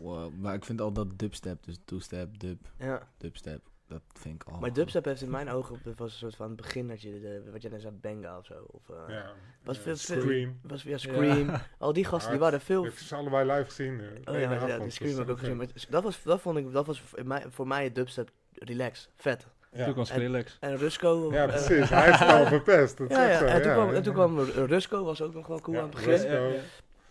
Wow, 0.00 0.34
Maar 0.40 0.54
ik 0.54 0.64
vind 0.64 0.80
al 0.80 0.92
dat 0.92 1.18
dubstep, 1.18 1.64
dus 1.64 1.78
two-step, 1.84 2.38
dub, 2.38 2.58
Ja. 2.78 3.08
dubstep, 3.18 3.62
dat 3.88 4.00
vind 4.12 4.42
ik 4.42 4.48
al... 4.52 4.58
Maar 4.60 4.72
dubstep 4.72 5.04
heeft 5.04 5.22
in 5.22 5.30
mijn 5.30 5.50
ogen 5.50 5.80
dat 5.84 5.98
was 5.98 6.10
een 6.12 6.18
soort 6.18 6.36
van 6.36 6.54
begin 6.54 6.88
dat 6.88 7.00
je 7.02 7.20
de, 7.20 7.50
wat 7.52 7.62
jij 7.62 7.70
net 7.70 7.80
zei, 7.80 7.92
Benga 8.00 8.38
of 8.38 8.46
zo. 8.46 8.54
Of, 8.66 8.88
eh, 8.90 8.96
Ja, 9.14 9.32
Was 9.64 9.76
eh, 9.76 9.82
veel- 9.82 9.96
Scream. 9.96 10.58
was 10.62 10.82
weer 10.84 10.98
Scream. 10.98 11.50
Al 11.78 11.92
die 11.92 12.04
gasten 12.04 12.30
die 12.30 12.40
waren 12.40 12.60
veel. 12.60 12.84
Ik 12.84 12.90
heb 12.90 12.98
ze 12.98 13.14
allebei 13.14 13.50
live 13.52 13.64
gezien. 13.64 14.00
eh, 14.00 14.34
Oh 14.34 14.40
ja, 14.40 14.54
avond, 14.54 14.70
ja, 14.70 14.78
die 14.78 14.90
Scream 14.90 15.10
heb 15.12 15.20
ik 15.24 15.30
ook 15.30 15.36
dat- 15.36 15.38
gezien. 15.38 15.56
Maar 15.56 15.66
dat, 15.88 16.02
was, 16.02 16.22
dat 16.22 16.40
vond 16.40 16.58
ik, 16.58 16.72
dat 16.72 16.86
was 16.86 17.00
voor 17.00 17.26
mij, 17.26 17.44
voor 17.48 17.66
mij 17.66 17.84
het 17.84 17.94
dubstep 17.94 18.30
relax, 18.52 19.08
vet. 19.16 19.46
Toen 19.84 19.92
kwam 19.92 20.04
Skrillex. 20.04 20.56
En 20.60 20.76
Rusco. 20.76 21.32
Ja, 21.32 21.46
precies. 21.46 21.88
Hij 21.88 22.04
heeft 22.04 22.18
het 22.18 22.28
al 22.28 22.46
verpest. 22.46 22.98
Dat 22.98 23.10
ja, 23.10 23.24
is 23.28 23.32
ja. 23.32 23.38
zo, 23.38 23.44
En 23.44 23.62
toen 23.62 23.70
ja. 23.70 23.76
kwam, 23.76 23.94
en 23.94 24.02
toen 24.02 24.14
kwam 24.14 24.38
Rusco, 24.40 25.04
was 25.04 25.22
ook 25.22 25.34
nog 25.34 25.46
wel 25.46 25.60
cool 25.60 25.76
Ja, 25.76 25.82
aan 25.82 25.88
het 25.88 26.04
begin. 26.04 26.60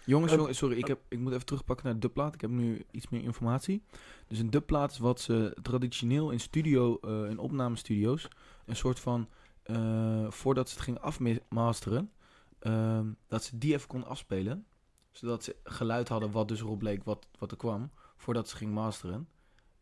Jongens, 0.06 0.34
jongens, 0.34 0.58
sorry, 0.58 0.78
ik, 0.78 0.88
heb, 0.88 1.00
ik 1.08 1.20
moet 1.20 1.34
even 1.34 1.46
terugpakken 1.46 1.86
naar 1.86 1.94
de 1.94 2.00
dubplaat. 2.00 2.34
Ik 2.34 2.42
heb 2.42 2.50
nu 2.50 2.86
iets 2.92 3.10
meer 3.10 3.24
informatie. 3.24 3.84
Dus 4.28 4.40
een 4.40 4.50
dubplaat 4.50 4.92
is 4.92 4.98
wat 4.98 5.20
ze 5.20 5.58
traditioneel 5.62 6.30
in 6.32 6.40
studio, 6.40 6.98
eh 7.02 7.30
in 7.30 7.38
opnamestudio's, 7.38 8.28
een 8.66 8.76
soort 8.76 9.00
van, 9.00 9.30
eh, 9.64 10.32
voordat 10.32 10.70
ze 10.70 10.76
het 10.76 10.84
gingen 10.84 11.02
afmasteren, 11.02 12.12
ehm, 12.60 13.08
dat 13.28 13.44
ze 13.44 13.58
die 13.58 13.74
even 13.74 13.88
konden 13.88 14.10
afspelen. 14.10 14.66
Zodat 15.12 15.44
ze 15.44 15.56
geluid 15.64 16.10
hadden 16.10 16.32
wat 16.32 16.48
dus 16.48 16.60
erop 16.60 16.82
leek 16.82 17.04
wat, 17.04 17.28
wat 17.40 17.52
er 17.52 17.58
kwam, 17.58 17.92
voordat 18.18 18.50
ze 18.50 18.56
gingen 18.56 18.74
masteren. 18.74 19.28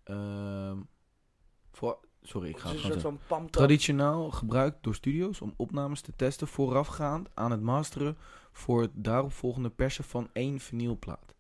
Ehm, 0.04 0.78
voor, 1.72 2.00
sorry, 2.22 2.50
ik 2.50 2.58
ga 2.58 2.70
Het 2.70 3.02
van 3.28 3.50
Traditioneel 3.50 4.32
gebruikt 4.32 4.84
door 4.84 4.96
studio's 4.96 5.42
om 5.42 5.54
opnames 5.56 6.02
te 6.02 6.16
testen 6.16 6.48
voorafgaand 6.48 7.30
aan 7.34 7.52
het 7.52 7.62
masteren 7.62 8.18
voor 8.54 8.82
het 8.82 8.92
daaropvolgende 8.94 9.70
persen 9.70 10.04
van 10.04 10.30
één 10.34 10.60
vinylplaat. 10.60 11.34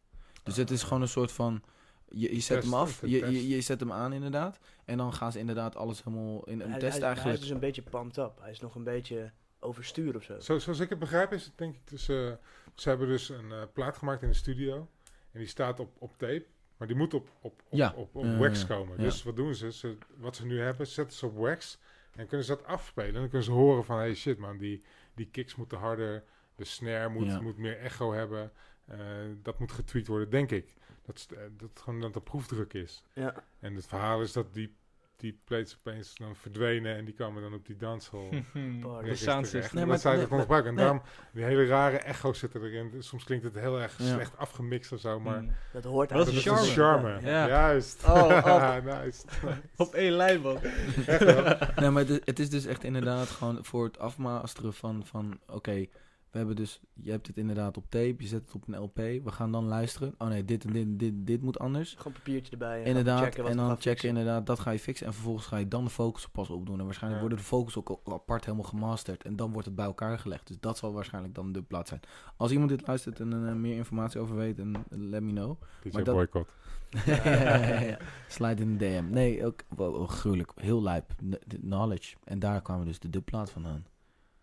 Dus 0.44 0.56
het 0.56 0.72
is 0.72 0.84
gewoon 0.84 1.02
een 1.02 1.07
soort 1.07 1.31
van, 1.31 1.64
je, 2.10 2.35
je 2.35 2.40
zet 2.41 2.64
hem 2.64 2.73
af, 2.73 3.02
je, 3.02 3.10
je, 3.10 3.48
je 3.48 3.61
zet 3.61 3.80
hem 3.80 3.91
aan 3.91 4.14
inderdaad. 4.14 4.60
En 4.85 4.98
dan 4.98 5.14
gaan 5.14 5.31
ze 5.31 5.40
inderdaad 5.40 5.76
alles 5.76 6.03
helemaal 6.03 6.44
in 6.44 6.61
een 6.61 6.69
hij, 6.72 6.80
test 6.80 6.98
hij- 6.98 7.02
eigenlijk. 7.07 7.23
Hij 7.23 7.34
is 7.34 7.40
dus 7.40 7.49
een 7.49 7.60
beetje 7.60 7.81
pumped 7.81 8.18
up. 8.18 8.31
Hij 8.41 8.52
is 8.52 8.60
nog 8.60 8.76
een 8.76 8.84
beetje 8.84 9.31
overstuur 9.60 10.15
of 10.15 10.23
zo. 10.23 10.40
Zo, 10.40 10.60
zoals 10.60 10.80
ik 10.80 10.90
het 10.90 10.99
begrijp 10.99 11.34
is 11.34 11.45
het 11.45 11.57
denk 11.57 11.76
ik 11.76 11.88
dus... 11.90 12.10
eh, 12.10 12.31
ze 12.76 12.90
hebben 12.90 13.07
dus 13.07 13.30
een 13.30 13.52
eh, 13.52 13.61
plaat 13.73 13.98
gemaakt 13.98 14.22
in 14.22 14.27
de 14.30 14.34
studio. 14.35 14.88
En 15.31 15.40
die 15.40 15.48
staat 15.48 15.80
op, 15.80 15.95
op 15.99 16.18
tape. 16.18 16.45
Maar 16.77 16.88
die 16.88 16.98
moet 16.98 17.14
op, 17.14 17.30
op, 17.41 17.61
op, 17.69 17.77
Ja. 17.77 17.94
op, 17.95 18.15
op 18.15 18.23
Ja, 18.23 18.38
wax 18.38 18.65
komen. 18.65 18.98
Ja. 18.98 19.03
Dus 19.03 19.23
wat 19.23 19.35
doen 19.35 19.56
ze? 19.56 19.72
ze? 19.72 19.98
Wat 20.18 20.35
ze 20.35 20.45
nu 20.45 20.60
hebben, 20.60 20.88
zetten 20.88 21.18
ze 21.18 21.26
op 21.26 21.38
wax. 21.38 21.77
En 22.15 22.27
kunnen 22.27 22.45
ze 22.45 22.56
dat 22.56 22.65
afspelen. 22.65 23.07
En 23.07 23.14
dan 23.14 23.23
kunnen 23.30 23.44
ze 23.44 23.52
horen 23.52 23.84
van... 23.85 23.98
Hey 23.98 24.15
shit 24.15 24.38
man, 24.38 24.57
die, 24.57 24.84
die 25.15 25.26
kicks 25.27 25.56
moeten 25.56 25.77
harder. 25.77 26.23
De 26.64 26.69
snare 26.69 27.10
moet, 27.10 27.26
Ja. 27.27 27.41
moet 27.41 27.57
meer 27.57 27.77
echo 27.80 28.14
hebben. 28.14 28.52
eh, 28.85 28.98
dat 29.44 29.60
moet 29.60 29.72
getweet 29.72 30.07
worden, 30.07 30.30
denk 30.30 30.52
ik. 30.52 30.73
Dat, 31.06 31.15
is, 31.18 31.27
eh, 31.35 31.38
dat 31.57 31.69
gewoon 31.84 31.99
dat 32.02 32.14
de 32.14 32.22
proefdruk 32.22 32.73
is. 32.73 33.03
Ja. 33.14 33.34
En 33.60 33.76
het 33.76 33.88
verhaal 33.88 34.22
is 34.22 34.31
dat 34.34 34.53
die, 34.53 34.76
die 35.15 35.40
plates 35.44 35.77
opeens 35.80 36.15
dan 36.15 36.35
verdwenen. 36.35 36.95
En 36.95 37.06
die 37.06 37.14
kwamen 37.14 37.41
dan 37.41 37.53
op 37.53 37.65
die 37.65 37.76
danshal. 37.76 38.30
De 38.53 39.02
Ja, 39.03 39.15
sound 39.15 39.48
system. 39.48 39.61
Nee, 39.73 39.81
En 39.81 39.88
maar- 39.88 39.88
dat 39.88 40.02
zij 40.02 40.11
nee, 40.11 40.19
dat 40.19 40.30
kon 40.30 40.38
maar- 40.38 40.45
gebruiken. 40.45 40.69
En 40.69 40.76
nee. 40.76 40.85
daarom, 40.85 41.02
die 41.34 41.44
hele 41.44 41.65
rare 41.65 41.98
echo's 41.98 42.40
zitten 42.40 42.64
erin. 42.64 43.03
Soms 43.03 43.23
klinkt 43.23 43.44
het 43.45 43.56
heel 43.56 43.80
erg 43.81 43.98
Ja. 43.98 44.06
slecht 44.14 44.38
afgemixt 44.38 44.91
of 44.91 44.99
zo, 44.99 45.19
maar... 45.19 45.41
Mm. 45.41 45.52
Dat 45.73 45.84
hoort 45.84 46.10
Maar 46.10 46.18
dat 46.18 46.27
eigenlijk. 46.27 46.61
is 46.61 46.73
charme. 46.73 47.02
charme. 47.14 47.30
Ja. 47.30 47.48
Juist. 47.48 48.03
Oh, 48.03 48.85
nice. 49.03 49.26
Op 49.77 49.94
één 49.94 50.11
lijn, 50.11 50.41
man. 50.41 50.57
Echt 51.06 51.23
wel. 51.23 51.57
Nee, 51.76 51.90
maar 51.90 52.06
het, 52.06 52.22
het 52.26 52.40
is 52.40 52.49
dus 52.49 52.65
echt 52.65 52.84
inderdaad 52.84 53.27
gewoon 53.27 53.65
voor 53.65 53.84
het 53.84 53.99
afmasteren 53.99 54.73
van, 54.73 55.06
van 55.06 55.40
oké, 55.48 55.85
we 56.34 56.39
hebben 56.39 56.55
dus, 56.57 56.80
je 56.93 57.11
hebt 57.11 57.27
het 57.27 57.38
inderdaad 57.38 57.77
op 57.77 57.84
tape, 57.89 58.15
je 58.18 58.27
zet 58.27 58.41
het 58.41 58.53
op 58.53 58.68
een 58.68 58.80
LP, 58.80 58.95
we 58.95 59.31
gaan 59.31 59.51
dan 59.51 59.65
luisteren. 59.65 60.15
Oh 60.18 60.27
nee, 60.27 60.45
dit 60.45 60.65
en 60.65 60.73
dit, 60.73 60.99
dit, 60.99 61.14
dit 61.15 61.41
moet 61.41 61.60
anders. 61.60 61.93
Gewoon 61.97 62.14
papiertje 62.14 62.51
erbij. 62.51 62.81
En 62.81 62.85
Inderdaad, 62.85 63.15
gaan 63.18 63.26
checken 63.26 63.41
wat 63.43 63.51
en 63.51 63.57
dan 63.57 63.68
checken 63.69 63.89
fixen. 63.91 64.10
inderdaad, 64.10 64.45
dat 64.45 64.60
ga 64.60 64.72
je 64.72 64.80
fixen. 64.80 65.07
En 65.07 65.14
vervolgens 65.14 65.45
ga 65.45 65.57
je 65.57 65.68
dan 65.68 65.84
de 65.84 65.89
focus 65.89 66.27
pas 66.27 66.49
opdoen. 66.49 66.80
En 66.80 66.85
waarschijnlijk 66.85 67.22
Ja. 67.23 67.27
worden 67.27 67.45
de 67.45 67.51
focus 67.55 67.77
ook 67.77 67.89
al 68.03 68.14
apart 68.14 68.45
helemaal 68.45 68.65
gemasterd. 68.65 69.23
En 69.23 69.35
dan 69.35 69.51
wordt 69.51 69.65
het 69.68 69.76
bij 69.76 69.85
elkaar 69.85 70.19
gelegd. 70.19 70.47
Dus 70.47 70.57
dat 70.60 70.77
zal 70.77 70.93
waarschijnlijk 70.93 71.35
dan 71.35 71.51
de 71.51 71.61
plaat 71.61 71.88
zijn. 71.88 71.99
Als 72.38 72.51
iemand 72.51 72.69
dit 72.69 72.88
luistert 72.88 73.19
en 73.19 73.31
er 73.31 73.55
meer 73.57 73.76
informatie 73.76 74.19
over 74.19 74.35
weet, 74.35 74.60
en 74.60 74.72
let 74.89 75.22
me 75.22 75.31
know. 75.31 75.61
DJ 75.81 75.89
Maar 75.93 76.03
dat- 76.03 76.15
Boycott. 76.15 76.53
ja, 77.05 77.15
ja, 77.23 77.55
ja, 77.57 77.80
ja. 77.80 77.97
Slide 78.27 78.61
in 78.61 78.77
de 78.77 78.85
DM. 78.85 79.10
Nee, 79.10 79.45
ook 79.45 79.61
wow, 79.76 80.07
gruwelijk. 80.10 80.51
Heel 80.55 80.81
lijp. 80.84 81.15
Knowledge. 81.61 82.15
En 82.23 82.39
daar 82.39 82.61
kwamen 82.61 82.85
dus 82.85 82.99
de 82.99 83.10
dubplaat 83.10 83.49
vandaan. 83.51 83.85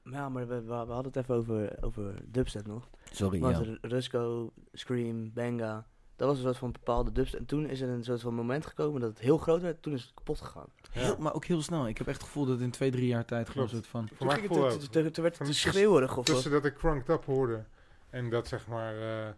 Ja, 0.05 0.29
maar 0.29 0.49
we, 0.49 0.55
we, 0.55 0.67
we 0.67 0.75
hadden 0.93 1.13
het 1.13 1.17
even 1.17 1.35
over, 1.35 1.77
over 1.85 2.15
dubstep 2.25 2.67
nog. 2.67 2.89
Sorry, 3.13 3.41
Want 3.41 3.67
ja. 3.67 3.77
Rusco, 3.81 4.53
Scream, 4.73 5.33
Banga, 5.33 5.87
dat 6.17 6.29
was 6.29 6.37
een 6.37 6.43
soort 6.45 6.57
van 6.57 6.73
bepaalde 6.73 7.13
dubstep. 7.13 7.41
En 7.41 7.47
toen 7.47 7.69
is 7.69 7.81
er 7.81 7.89
een 7.89 8.05
soort 8.05 8.21
van 8.21 8.35
moment 8.35 8.67
gekomen 8.67 9.01
dat 9.01 9.11
het 9.11 9.19
heel 9.19 9.39
groot 9.39 9.63
werd. 9.63 9.83
Toen 9.83 9.93
is 9.93 10.03
het 10.03 10.15
kapot 10.15 10.41
gegaan. 10.41 10.69
Heel, 10.91 11.17
maar 11.19 11.35
ook 11.35 11.45
heel 11.45 11.63
snel. 11.63 11.89
Ik 11.89 11.99
heb 11.99 12.07
echt 12.07 12.17
het 12.17 12.27
gevoel 12.27 12.47
dat 12.47 12.61
in 12.61 12.71
twee, 12.71 12.91
drie 12.91 13.07
jaar 13.07 13.25
tijd 13.25 13.49
gewoon 13.49 13.69
soort 13.69 13.87
van... 13.87 14.09
Toen, 14.19 14.31
ging 14.31 14.43
het, 14.43 14.53
toen, 14.81 14.89
toen- 14.91 15.11
toen 15.11 15.23
werd 15.23 15.39
het 15.39 15.47
te 15.47 15.55
schreeuwerig. 15.55 16.17
Of 16.17 16.25
Tussen 16.25 16.51
dat 16.51 16.65
ik 16.65 16.75
Cranked 16.75 17.09
Up 17.09 17.25
hoorde 17.25 17.65
en 18.11 18.31
dat 18.31 18.49
zeg 18.49 18.67
maar... 18.67 18.99
eh, 19.27 19.29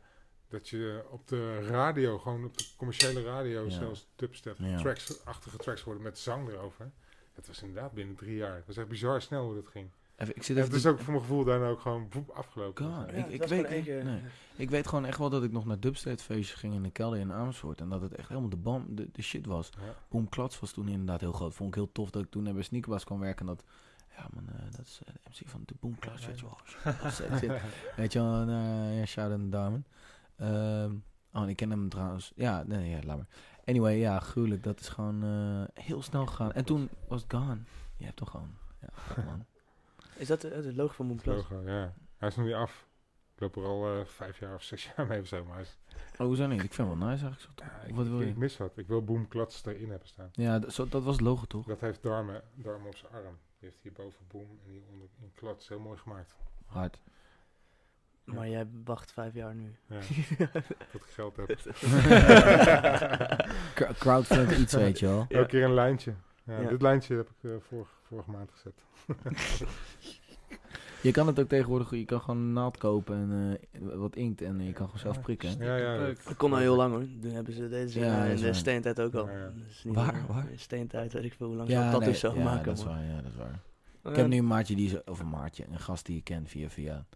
dat 0.49 0.69
je 0.69 1.05
op 1.11 1.29
de 1.29 1.61
radio, 1.61 2.19
gewoon 2.19 2.45
op 2.45 2.59
de 2.59 2.65
commerciële 2.77 3.23
radio, 3.23 3.65
Ja. 3.65 3.71
zelfs 3.71 4.09
dubstep 4.17 4.57
Ja. 4.59 4.77
tracks, 4.77 5.25
achtige 5.25 5.57
tracks 5.57 5.85
worden 5.85 6.03
met 6.03 6.19
zang 6.19 6.49
erover. 6.49 6.91
Het 7.33 7.47
was 7.47 7.63
inderdaad 7.63 7.93
binnen 7.93 8.15
drie 8.17 8.37
jaar. 8.37 8.55
Het 8.57 8.67
was 8.67 8.77
echt 8.77 8.89
bizar 8.89 9.23
snel 9.23 9.45
hoe 9.45 9.55
dat 9.55 9.69
ging. 9.69 9.91
Even, 10.17 10.37
ik 10.37 10.43
zit 10.43 10.57
En 10.57 10.63
even 10.63 10.75
het 10.75 10.83
te- 10.83 10.89
is 10.89 10.95
ook 10.95 11.01
voor 11.01 11.13
mijn 11.13 11.25
gevoel 11.25 11.45
daarna 11.45 11.69
ook 11.69 11.81
gewoon 11.81 12.09
afgelopen. 12.35 12.85
God. 12.85 13.11
Ja. 13.11 13.13
ik- 13.17 13.29
ik 13.29 13.43
weet- 13.49 13.87
nee. 14.05 14.21
Ik 14.57 14.71
weet 14.71 14.87
gewoon 14.87 15.05
echt 15.05 15.19
wel 15.19 15.31
dat 15.31 15.43
ik 15.43 15.53
nog 15.53 15.67
naar 15.67 15.81
dubstep 15.81 16.19
feestjes 16.21 16.59
ging 16.59 16.75
in 16.75 16.83
de 16.83 16.91
kelder 16.91 17.19
in 17.19 17.33
Amersfoort. 17.33 17.81
En 17.81 17.89
dat 17.89 18.01
het 18.01 18.15
echt 18.15 18.29
helemaal 18.29 18.51
de, 18.51 18.57
bam, 18.57 18.87
de, 18.89 19.09
de 19.13 19.23
shit 19.23 19.47
was. 19.47 19.69
Ja. 19.81 19.95
Boom 20.09 20.29
Klats 20.29 20.61
was 20.61 20.73
toen 20.73 20.89
inderdaad 20.89 21.21
heel 21.21 21.33
groot. 21.33 21.55
Vond 21.55 21.69
ik 21.69 21.75
heel 21.75 21.93
tof 21.93 22.11
dat 22.11 22.23
ik 22.23 22.31
toen 22.31 22.45
bij 22.53 22.63
Sneakerbas 22.63 23.05
kon 23.05 23.19
werken. 23.19 23.41
En 23.49 23.55
dat, 23.57 23.65
ja 24.17 24.27
man, 24.35 24.49
eh, 24.49 24.71
dat 24.77 24.87
is 24.87 25.01
eh, 25.07 25.15
de 25.15 25.21
MC 25.31 25.49
van 25.49 25.63
de 25.67 25.75
Boom 25.81 25.99
Klats. 25.99 26.27
Weet 26.27 26.39
je 26.41 26.45
wel. 26.45 26.59
Dat 27.03 27.13
is 27.13 27.21
echt 27.21 27.39
shit. 27.39 27.53
Weet 27.97 28.13
je 28.13 28.19
wel, 28.19 28.35
en, 28.41 28.49
eh, 28.49 28.99
ja, 28.99 29.05
shout 29.07 29.31
out 29.31 29.41
naar 29.41 29.51
Diamond. 29.51 29.87
Ehm, 30.37 30.95
oh, 31.43 31.49
ik 31.49 31.57
ken 31.57 31.71
hem 31.71 31.89
trouwens. 31.89 32.33
Ja, 32.35 32.63
nee, 32.67 32.91
ja, 32.91 32.99
laat 33.05 33.17
maar. 33.17 33.27
Anyway, 33.65 33.99
ja, 33.99 34.19
gruwelijk. 34.21 34.63
Dat 34.63 34.81
is 34.81 34.89
gewoon 34.89 35.23
eh, 35.23 35.85
heel 35.85 36.03
snel 36.03 36.27
gegaan. 36.27 36.53
En 36.53 36.65
toen 36.65 36.89
was 37.09 37.23
het 37.23 37.33
gone. 37.33 37.59
Je 37.97 38.05
hebt 38.05 38.17
toch 38.17 38.31
gewoon, 38.31 38.51
ja, 38.81 38.89
man. 39.25 39.45
Is 40.23 40.29
dat 40.29 40.41
de, 40.41 40.49
het 40.49 40.77
logo 40.77 40.93
van 40.93 41.07
Moonplus? 41.07 41.37
Logo, 41.37 41.63
ja. 41.71 41.95
Hij 42.17 42.29
is 42.29 42.37
nog 42.37 42.47
niet 42.47 42.55
af. 42.55 42.87
Ik 43.35 43.41
loop 43.41 43.57
er 43.57 43.65
al 43.65 43.99
eh, 43.99 44.05
vijf 44.05 44.39
jaar 44.39 44.55
of 44.55 44.63
zes 44.63 44.85
jaar 44.97 45.07
mee 45.07 45.21
of 45.21 45.27
zo. 45.27 45.45
Maar 45.45 45.61
is- 45.61 45.79
Oh, 46.19 46.27
hoezo 46.27 46.47
niet? 46.47 46.63
Ik 46.63 46.73
vind 46.75 46.89
het 46.89 46.99
wel 46.99 47.09
nice 47.09 47.25
eigenlijk. 47.27 47.41
Zo 47.41 47.65
ja, 47.65 47.81
ik, 47.89 47.95
wat 47.95 48.07
wil 48.07 48.19
ik, 48.21 48.25
je? 48.25 48.31
ik 48.31 48.37
mis 48.37 48.57
wat. 48.57 48.79
Ik 48.79 48.87
wil 48.87 49.05
Boom 49.05 49.29
Klats 49.29 49.65
erin 49.65 49.91
hebben 49.91 50.09
staan. 50.09 50.29
Ja, 50.33 50.71
zo, 50.71 50.89
dat 50.89 51.03
was 51.03 51.13
het 51.15 51.25
logo 51.25 51.45
toch? 51.45 51.67
Dat 51.67 51.81
heeft 51.81 52.03
Darmen, 52.03 52.43
Darmen 52.55 52.87
op 52.87 52.97
zijn 52.97 53.13
arm. 53.13 53.39
Die 53.59 53.69
heeft 53.69 53.83
hierboven 53.83 54.21
Boom 54.29 54.59
en 54.65 54.71
hieronder 54.71 55.09
in 55.21 55.33
Klats. 55.35 55.69
Heel 55.69 55.81
mooi 55.81 55.99
gemaakt. 55.99 56.37
Hard. 56.67 57.01
Maar 58.25 58.49
jij 58.49 58.67
wacht 58.85 59.13
vijf 59.13 59.35
jaar 59.35 59.55
nu. 59.55 59.77
Ja, 59.87 59.97
dat 60.39 60.65
ik 60.93 61.03
geld 61.03 61.37
heb. 61.37 61.49
Cr- 63.75 63.93
Crowdfund 63.99 64.51
iets, 64.51 64.73
weet 64.75 64.99
je 64.99 65.07
wel. 65.07 65.27
Ja. 65.29 65.37
Elke 65.37 65.49
keer 65.49 65.65
een 65.65 65.75
lijntje. 65.75 66.15
Ja, 66.45 66.61
Ja. 66.61 66.69
Dit 66.69 66.83
lijntje 66.83 67.17
heb 67.17 67.29
ik 67.29 67.51
eh, 67.51 67.57
vorige, 67.69 67.91
vorige 68.03 68.31
maand 68.31 68.51
gezet. 68.51 68.75
Je 71.03 71.11
kan 71.11 71.27
het 71.27 71.41
ook 71.41 71.49
tegenwoordig, 71.49 71.91
je 71.91 72.05
kan 72.05 72.21
gewoon 72.21 72.41
een 72.41 72.53
naald 72.53 72.77
kopen 72.77 73.17
en 73.17 73.59
eh, 73.73 73.81
wat 73.97 74.17
inkt 74.17 74.43
en 74.43 74.61
je 74.65 74.73
kan 74.73 74.85
gewoon 74.87 75.01
zelf 75.01 75.15
Ja. 75.17 75.21
prikken. 75.23 75.59
Ja, 75.59 75.77
ja. 75.77 75.97
Leuk. 75.97 76.25
Dat 76.25 76.37
kon 76.37 76.53
al 76.53 76.59
heel 76.59 76.77
lang 76.77 76.93
hoor. 76.95 77.05
Toen 77.21 77.31
hebben 77.31 77.53
ze 77.55 77.69
deze 77.69 77.99
Ja, 78.01 78.07
ja, 78.07 78.29
dat 78.31 78.39
in 78.39 78.45
de 78.45 78.53
steentijd 78.53 79.01
ook 79.01 79.15
al. 79.15 79.27
Ja, 79.29 79.37
ja. 79.39 79.45
Dat 79.45 79.55
is 79.71 79.85
niet 79.85 79.95
Waar? 79.95 80.27
Waar? 80.29 80.51
in 80.51 80.59
Steentijd 80.59 81.13
weet 81.13 81.25
ik 81.25 81.35
veel 81.35 81.47
hoe 81.47 81.57
lang 81.57 81.69
ze 81.69 81.75
Ja, 81.75 81.91
dat 81.91 82.01
nee, 82.01 82.11
is 82.11 82.21
zo 82.21 82.35
ja, 82.35 82.45
maken. 82.45 82.65
dat 82.65 82.79
is 82.79 82.85
waar, 82.85 83.05
ja, 83.05 83.17
dat 83.17 83.31
is 83.31 83.37
waar. 83.37 83.61
Ja, 84.03 84.11
Ik 84.11 84.17
heb 84.17 84.27
nu 84.27 84.37
een 84.37 84.47
maatje, 84.47 84.77
die 84.77 84.87
is, 84.87 85.05
of 85.05 85.21
een 85.21 85.29
maatje, 85.29 85.65
een 85.71 85.81
gast 85.81 86.07
die 86.07 86.17
ik 86.17 86.25
ken 86.25 86.47
via 86.47 86.71
via. 86.71 87.07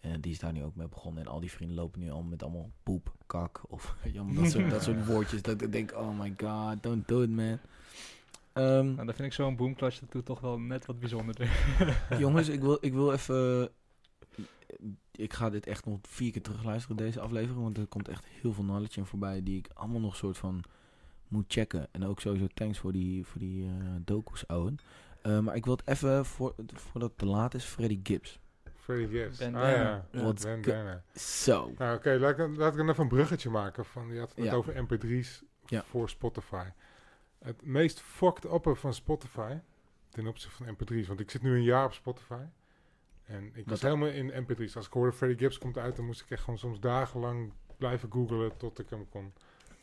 En 0.00 0.20
die 0.20 0.32
is 0.32 0.38
daar 0.38 0.52
nu 0.52 0.64
ook 0.64 0.74
mee 0.76 0.88
begonnen. 0.88 1.22
En 1.24 1.30
al 1.30 1.40
die 1.40 1.50
vrienden 1.50 1.76
lopen 1.76 2.00
nu 2.00 2.10
al 2.10 2.22
met 2.22 2.42
allemaal 2.42 2.70
poep, 2.82 3.12
kak 3.26 3.60
of 3.68 3.96
allemaal 4.16 4.34
dat, 4.42 4.50
soort, 4.52 4.70
dat 4.70 4.82
soort 4.82 5.06
woordjes. 5.06 5.42
Dat 5.42 5.62
ik 5.62 5.72
denk, 5.72 5.92
oh 5.96 6.18
my 6.18 6.34
god, 6.36 6.82
don't 6.82 7.08
do 7.08 7.22
it 7.22 7.30
man. 7.30 7.58
Ehm, 8.56 8.84
Nou, 8.84 8.96
dan 8.96 9.06
vind 9.14 9.20
ik 9.28 9.32
zo'n 9.32 9.56
boomclash 9.56 9.98
dat 10.00 10.12
doet 10.12 10.24
toch 10.24 10.40
wel 10.40 10.58
net 10.58 10.86
wat 10.86 11.00
bijzonderder. 11.00 11.50
jongens, 12.18 12.48
ik 12.48 12.60
wil, 12.60 12.78
ik 12.80 12.92
wil 12.92 13.12
even... 13.12 13.70
Ik 15.12 15.32
ga 15.32 15.50
dit 15.50 15.66
echt 15.66 15.86
nog 15.86 15.98
vier 16.02 16.32
keer 16.32 16.42
terugluisteren, 16.42 16.96
deze 16.96 17.20
aflevering. 17.20 17.62
Want 17.62 17.78
er 17.78 17.86
komt 17.86 18.08
echt 18.08 18.24
heel 18.26 18.52
veel 18.52 18.64
knowledge 18.64 18.98
in 18.98 19.06
voorbij 19.06 19.42
die 19.42 19.58
ik 19.58 19.68
allemaal 19.74 20.00
nog 20.00 20.16
soort 20.16 20.38
van 20.38 20.62
moet 21.28 21.44
checken. 21.48 21.88
En 21.92 22.04
ook 22.04 22.20
sowieso 22.20 22.46
thanks 22.54 22.78
voor 22.78 22.92
die, 22.92 23.24
voor 23.26 23.40
die 23.40 23.64
eh 23.66 23.72
docu's, 24.04 24.46
ouwen. 24.46 24.76
Eh, 25.22 25.38
maar 25.38 25.56
ik 25.56 25.64
wil 25.64 25.76
het 25.76 25.86
even, 25.88 26.24
voor, 26.26 26.54
voordat 26.74 27.08
het 27.10 27.18
te 27.18 27.26
laat 27.26 27.54
is, 27.54 27.64
Freddy 27.64 28.00
Gibbs. 28.02 28.38
Freddy 28.76 29.06
Gibbs. 29.16 29.38
Ben 29.38 29.54
ah 29.54 29.70
ja, 29.70 30.06
Ben. 30.62 31.02
Zo. 31.14 31.72
Nou 31.78 31.96
oké, 31.96 32.16
laat, 32.20 32.30
ik 32.30 32.36
dan- 32.36 32.56
laat 32.56 32.70
ik 32.72 32.78
dan 32.78 32.88
even 32.90 33.02
een 33.02 33.08
bruggetje 33.08 33.50
maken. 33.50 33.84
Van, 33.84 34.12
je 34.12 34.18
had 34.18 34.28
het 34.28 34.38
net 34.38 34.46
Ja. 34.46 34.52
over 34.54 34.84
mp3's 34.84 35.42
Ja. 35.66 35.84
voor 35.88 36.08
Spotify. 36.08 36.64
Het 37.46 37.66
meest 37.66 38.00
fucked 38.00 38.44
up 38.44 38.76
van 38.76 38.94
Spotify 38.94 39.52
ten 40.10 40.26
opzichte 40.26 40.64
van 40.64 40.74
mp3's. 40.76 41.06
Want 41.06 41.20
ik 41.20 41.30
zit 41.30 41.42
nu 41.42 41.54
een 41.54 41.62
jaar 41.62 41.84
op 41.84 41.92
Spotify. 41.92 42.42
En 43.26 43.50
ik 43.54 43.68
was 43.68 43.82
helemaal 43.82 44.08
in 44.08 44.32
mp3's. 44.44 44.76
Als 44.76 44.86
ik 44.86 44.92
hoorde 44.92 45.12
Freddie 45.12 45.38
Gibbs 45.38 45.58
komt 45.58 45.78
uit, 45.78 45.96
dan 45.96 46.04
moest 46.04 46.20
ik 46.20 46.30
echt 46.30 46.42
gewoon 46.42 46.58
soms 46.58 46.80
dagenlang 46.80 47.52
blijven 47.76 48.12
googlen 48.12 48.56
tot 48.56 48.78
ik 48.78 48.90
hem 48.90 49.08
kon. 49.08 49.32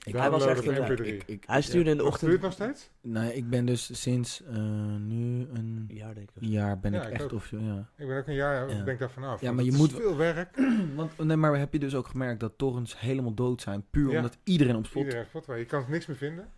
Ik, 0.03 0.13
Hij 0.13 0.29
was 0.29 0.43
downloaden 0.43 0.73
echt 0.73 0.89
op 0.91 0.99
een- 0.99 1.05
mp3. 1.05 1.07
ik, 1.07 1.23
ik, 1.25 1.43
Hij 1.47 1.61
stuurde 1.61 1.89
in 1.89 1.97
de 1.97 2.03
ochtend... 2.03 2.31
het 2.31 2.41
nog 2.41 2.51
steeds? 2.51 2.89
Nee, 3.01 3.33
ik 3.35 3.49
ben 3.49 3.65
dus 3.65 4.01
sinds 4.01 4.43
eh, 4.43 4.53
nu 4.95 5.47
een 5.53 5.85
Ja, 5.87 6.13
denk 6.13 6.29
ik. 6.33 6.43
jaar 6.43 6.79
ben 6.79 6.91
Ja, 6.91 7.01
ik 7.01 7.07
ik 7.07 7.13
echt 7.19 7.33
of 7.33 7.51
ja. 7.51 7.89
Ik 7.97 8.07
ben 8.07 8.17
ook 8.17 8.27
een 8.27 8.33
jaar, 8.33 8.69
Ja. 8.69 8.75
ik 8.79 8.85
denk 8.85 8.99
daar 8.99 9.11
vanaf. 9.11 9.41
Ja, 9.41 9.51
maar 9.51 9.63
je 9.63 9.69
het 9.69 9.79
moet- 9.79 9.91
is 9.91 9.97
veel 9.97 10.17
werk. 10.17 10.57
Want, 10.95 11.17
nee, 11.17 11.37
maar 11.37 11.57
heb 11.57 11.73
je 11.73 11.79
dus 11.79 11.95
ook 11.95 12.07
gemerkt 12.07 12.39
dat 12.39 12.57
torrents 12.57 12.99
helemaal 12.99 13.33
dood 13.33 13.61
zijn, 13.61 13.85
puur 13.89 14.09
Ja. 14.11 14.15
omdat 14.17 14.37
iedereen 14.43 14.75
op 14.75 14.85
Spotify... 14.85 14.99
Iedereen 14.99 15.19
heeft 15.19 15.29
Spotify. 15.29 15.59
Je 15.59 15.65
kan 15.65 15.85
niks 15.89 16.05
meer 16.05 16.17
vinden. 16.17 16.49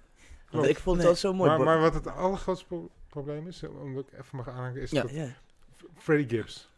Want 0.55 0.67
ik 0.67 0.77
vond 0.79 0.97
het 0.97 1.05
Nee. 1.05 1.13
altijd 1.15 1.17
zo 1.17 1.33
mooi. 1.33 1.49
Maar, 1.49 1.59
maar 1.59 1.79
wat 1.79 1.93
het 1.93 2.07
allergrootste 2.07 2.65
pro- 2.67 2.89
probleem 3.09 3.47
is, 3.47 3.63
omdat 3.63 4.07
ik 4.07 4.19
even 4.19 4.37
mag 4.37 4.49
aanhaken, 4.49 4.81
is 4.81 4.89
dat 4.89 5.11
Freddie 5.97 6.29
Gibbs. 6.29 6.69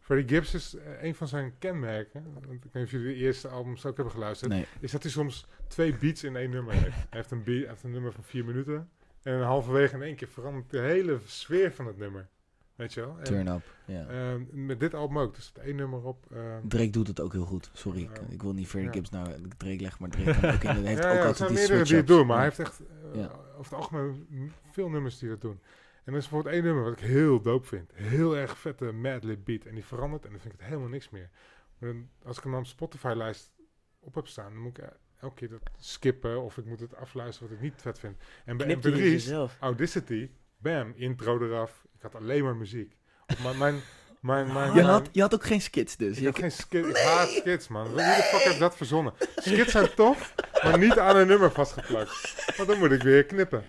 Freddie 0.00 0.28
Gibbs 0.28 0.54
is 0.54 0.74
uh, 0.74 1.02
een 1.02 1.14
van 1.14 1.28
zijn 1.28 1.54
kenmerken. 1.58 2.22
Want 2.32 2.44
ik 2.44 2.50
weet 2.50 2.74
niet 2.74 2.84
of 2.84 2.90
jullie 2.90 3.06
de 3.06 3.14
eerste 3.14 3.48
albums 3.48 3.86
ook 3.86 3.94
hebben 3.96 4.14
geluisterd. 4.14 4.50
Nee. 4.50 4.66
Is 4.80 4.90
dat 4.92 5.02
hij 5.02 5.10
soms 5.12 5.46
twee 5.68 5.94
beats 5.96 6.24
in 6.24 6.36
één 6.36 6.50
nummer 6.50 6.74
heeft. 6.74 6.84
hij 6.96 7.06
heeft 7.10 7.30
een, 7.30 7.42
beat, 7.44 7.58
hij 7.60 7.68
heeft 7.68 7.82
een 7.82 7.90
nummer 7.90 8.12
van 8.12 8.24
vier 8.24 8.44
minuten. 8.44 8.90
En 9.22 9.40
halverwege 9.42 9.94
in 9.94 10.02
één 10.02 10.16
keer 10.16 10.28
verandert 10.28 10.70
de 10.70 10.78
hele 10.78 11.18
sfeer 11.26 11.72
van 11.72 11.86
het 11.86 11.98
nummer. 11.98 12.28
Weet 12.76 12.94
je 12.94 13.00
wel? 13.00 13.16
Turn 13.22 13.48
up. 13.48 13.62
Uh, 13.86 14.34
met 14.50 14.80
dit 14.80 14.94
album 14.94 15.18
ook. 15.18 15.36
Er 15.36 15.42
staat 15.42 15.64
één 15.64 15.76
nummer 15.76 16.04
op. 16.04 16.26
Uh, 16.32 16.56
Drake 16.68 16.90
doet 16.90 17.06
het 17.06 17.20
ook 17.20 17.32
heel 17.32 17.44
goed. 17.44 17.70
Sorry, 17.72 18.02
ik, 18.02 18.20
ik, 18.28 18.42
wil 18.42 18.52
niet 18.52 18.70
ja. 18.70 18.92
Gibbs 18.92 19.10
naar 19.10 19.28
Drake 19.56 19.80
leggen, 19.80 20.00
maar 20.00 20.10
Drake 20.10 20.58
kan 20.58 20.70
ook 20.70 20.76
in. 20.76 20.84
heeft 20.92 21.02
ja, 21.02 21.10
ook 21.10 21.16
ja, 21.16 21.18
altijd 21.18 21.36
zijn 21.36 21.48
die 21.48 21.58
meerdere 21.58 21.84
die 21.84 21.96
het 21.96 22.06
doen, 22.06 22.26
maar 22.26 22.36
hij 22.36 22.44
heeft 22.44 22.58
echt 22.58 22.80
uh, 23.14 23.22
over 23.58 23.72
het 23.72 23.72
algemeen 23.72 24.52
veel 24.70 24.88
nummers 24.88 25.18
die 25.18 25.28
dat 25.28 25.40
doen. 25.40 25.60
En 26.04 26.12
er 26.12 26.18
is 26.18 26.28
bijvoorbeeld 26.28 26.54
één 26.54 26.64
nummer 26.64 26.84
wat 26.84 26.92
ik 26.92 26.98
heel 26.98 27.40
dope 27.40 27.66
vind. 27.66 27.90
Heel 27.94 28.36
erg 28.36 28.58
vette 28.58 28.92
Madlib 28.92 29.44
beat. 29.44 29.64
En 29.64 29.74
die 29.74 29.84
verandert 29.84 30.24
en 30.24 30.30
dan 30.30 30.40
vind 30.40 30.52
ik 30.52 30.60
het 30.60 30.68
helemaal 30.68 30.90
niks 30.90 31.10
meer. 31.10 31.30
Maar 31.78 31.92
dan, 31.92 32.08
als 32.22 32.36
ik 32.36 32.44
hem 32.44 32.54
op 32.54 32.66
Spotify-lijst 32.66 33.52
op 34.00 34.14
heb 34.14 34.26
staan, 34.26 34.52
dan 34.52 34.62
moet 34.62 34.78
ik 34.78 34.84
elke 35.20 35.34
keer 35.34 35.48
dat 35.48 35.70
skippen 35.78 36.42
of 36.42 36.58
ik 36.58 36.64
moet 36.64 36.80
het 36.80 36.94
afluisteren 36.94 37.48
wat 37.48 37.58
ik 37.58 37.64
niet 37.64 37.82
vet 37.82 37.98
vind. 37.98 38.16
En 38.44 38.56
bij 38.56 38.76
MP3's, 38.76 39.32
Audacity, 39.60 40.30
bam, 40.56 40.92
intro 40.96 41.40
eraf. 41.40 41.85
Had 42.06 42.14
alleen 42.14 42.44
maar 42.44 42.56
muziek. 42.56 42.96
Mijn, 43.42 43.58
mijn, 43.58 43.80
mijn, 44.20 44.74
je, 44.74 44.82
had, 44.82 45.08
je 45.12 45.20
had 45.20 45.34
ook 45.34 45.44
geen 45.44 45.60
skits 45.60 45.96
dus. 45.96 46.18
Ik 46.18 46.24
had 46.24 46.38
geen 46.38 46.52
skits. 46.52 46.88
Ik 46.88 46.96
haat 46.96 47.28
skits, 47.28 47.68
man. 47.68 47.86
Wie 47.86 47.94
de 47.94 48.28
fuck 48.32 48.40
heeft 48.40 48.58
dat 48.58 48.76
verzonnen? 48.76 49.12
Skits 49.36 49.72
zijn 49.72 49.94
tof, 49.94 50.34
maar 50.62 50.78
niet 50.78 50.98
aan 50.98 51.16
een 51.16 51.26
nummer 51.26 51.50
vastgeplakt. 51.52 52.34
Want 52.56 52.68
dan 52.68 52.78
moet 52.78 52.92
ik 52.92 53.02
weer 53.02 53.24
knippen. 53.24 53.64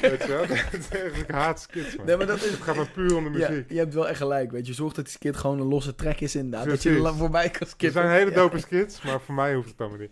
Weet 0.00 0.22
je 0.22 0.28
wel? 0.28 0.42
ik 1.22 1.30
haat 1.30 1.60
skits, 1.60 1.96
man. 1.96 2.06
Nee, 2.06 2.16
maar 2.16 2.26
dat 2.26 2.36
is, 2.36 2.50
het 2.50 2.60
gaat 2.60 2.76
maar 2.76 2.90
puur 2.90 3.16
om 3.16 3.24
de 3.24 3.30
muziek. 3.30 3.48
Ja, 3.48 3.64
je 3.68 3.78
hebt 3.78 3.94
wel 3.94 4.08
echt 4.08 4.18
gelijk, 4.18 4.50
weet 4.50 4.66
je. 4.66 4.72
Zorg 4.72 4.92
dat 4.92 5.04
die 5.04 5.14
skit 5.14 5.36
gewoon 5.36 5.60
een 5.60 5.66
losse 5.66 5.94
track 5.94 6.20
is 6.20 6.34
inderdaad. 6.34 6.68
Dat 6.68 6.82
je 6.82 6.90
er 6.90 7.14
voorbij 7.14 7.50
kan 7.50 7.66
skippen. 7.66 8.02
Er 8.02 8.08
zijn 8.08 8.18
hele 8.18 8.30
dope 8.30 8.58
skits, 8.58 9.02
maar 9.02 9.20
voor 9.20 9.34
mij 9.34 9.54
hoeft 9.54 9.68
het 9.68 9.80
allemaal 9.80 9.98
niet. 9.98 10.10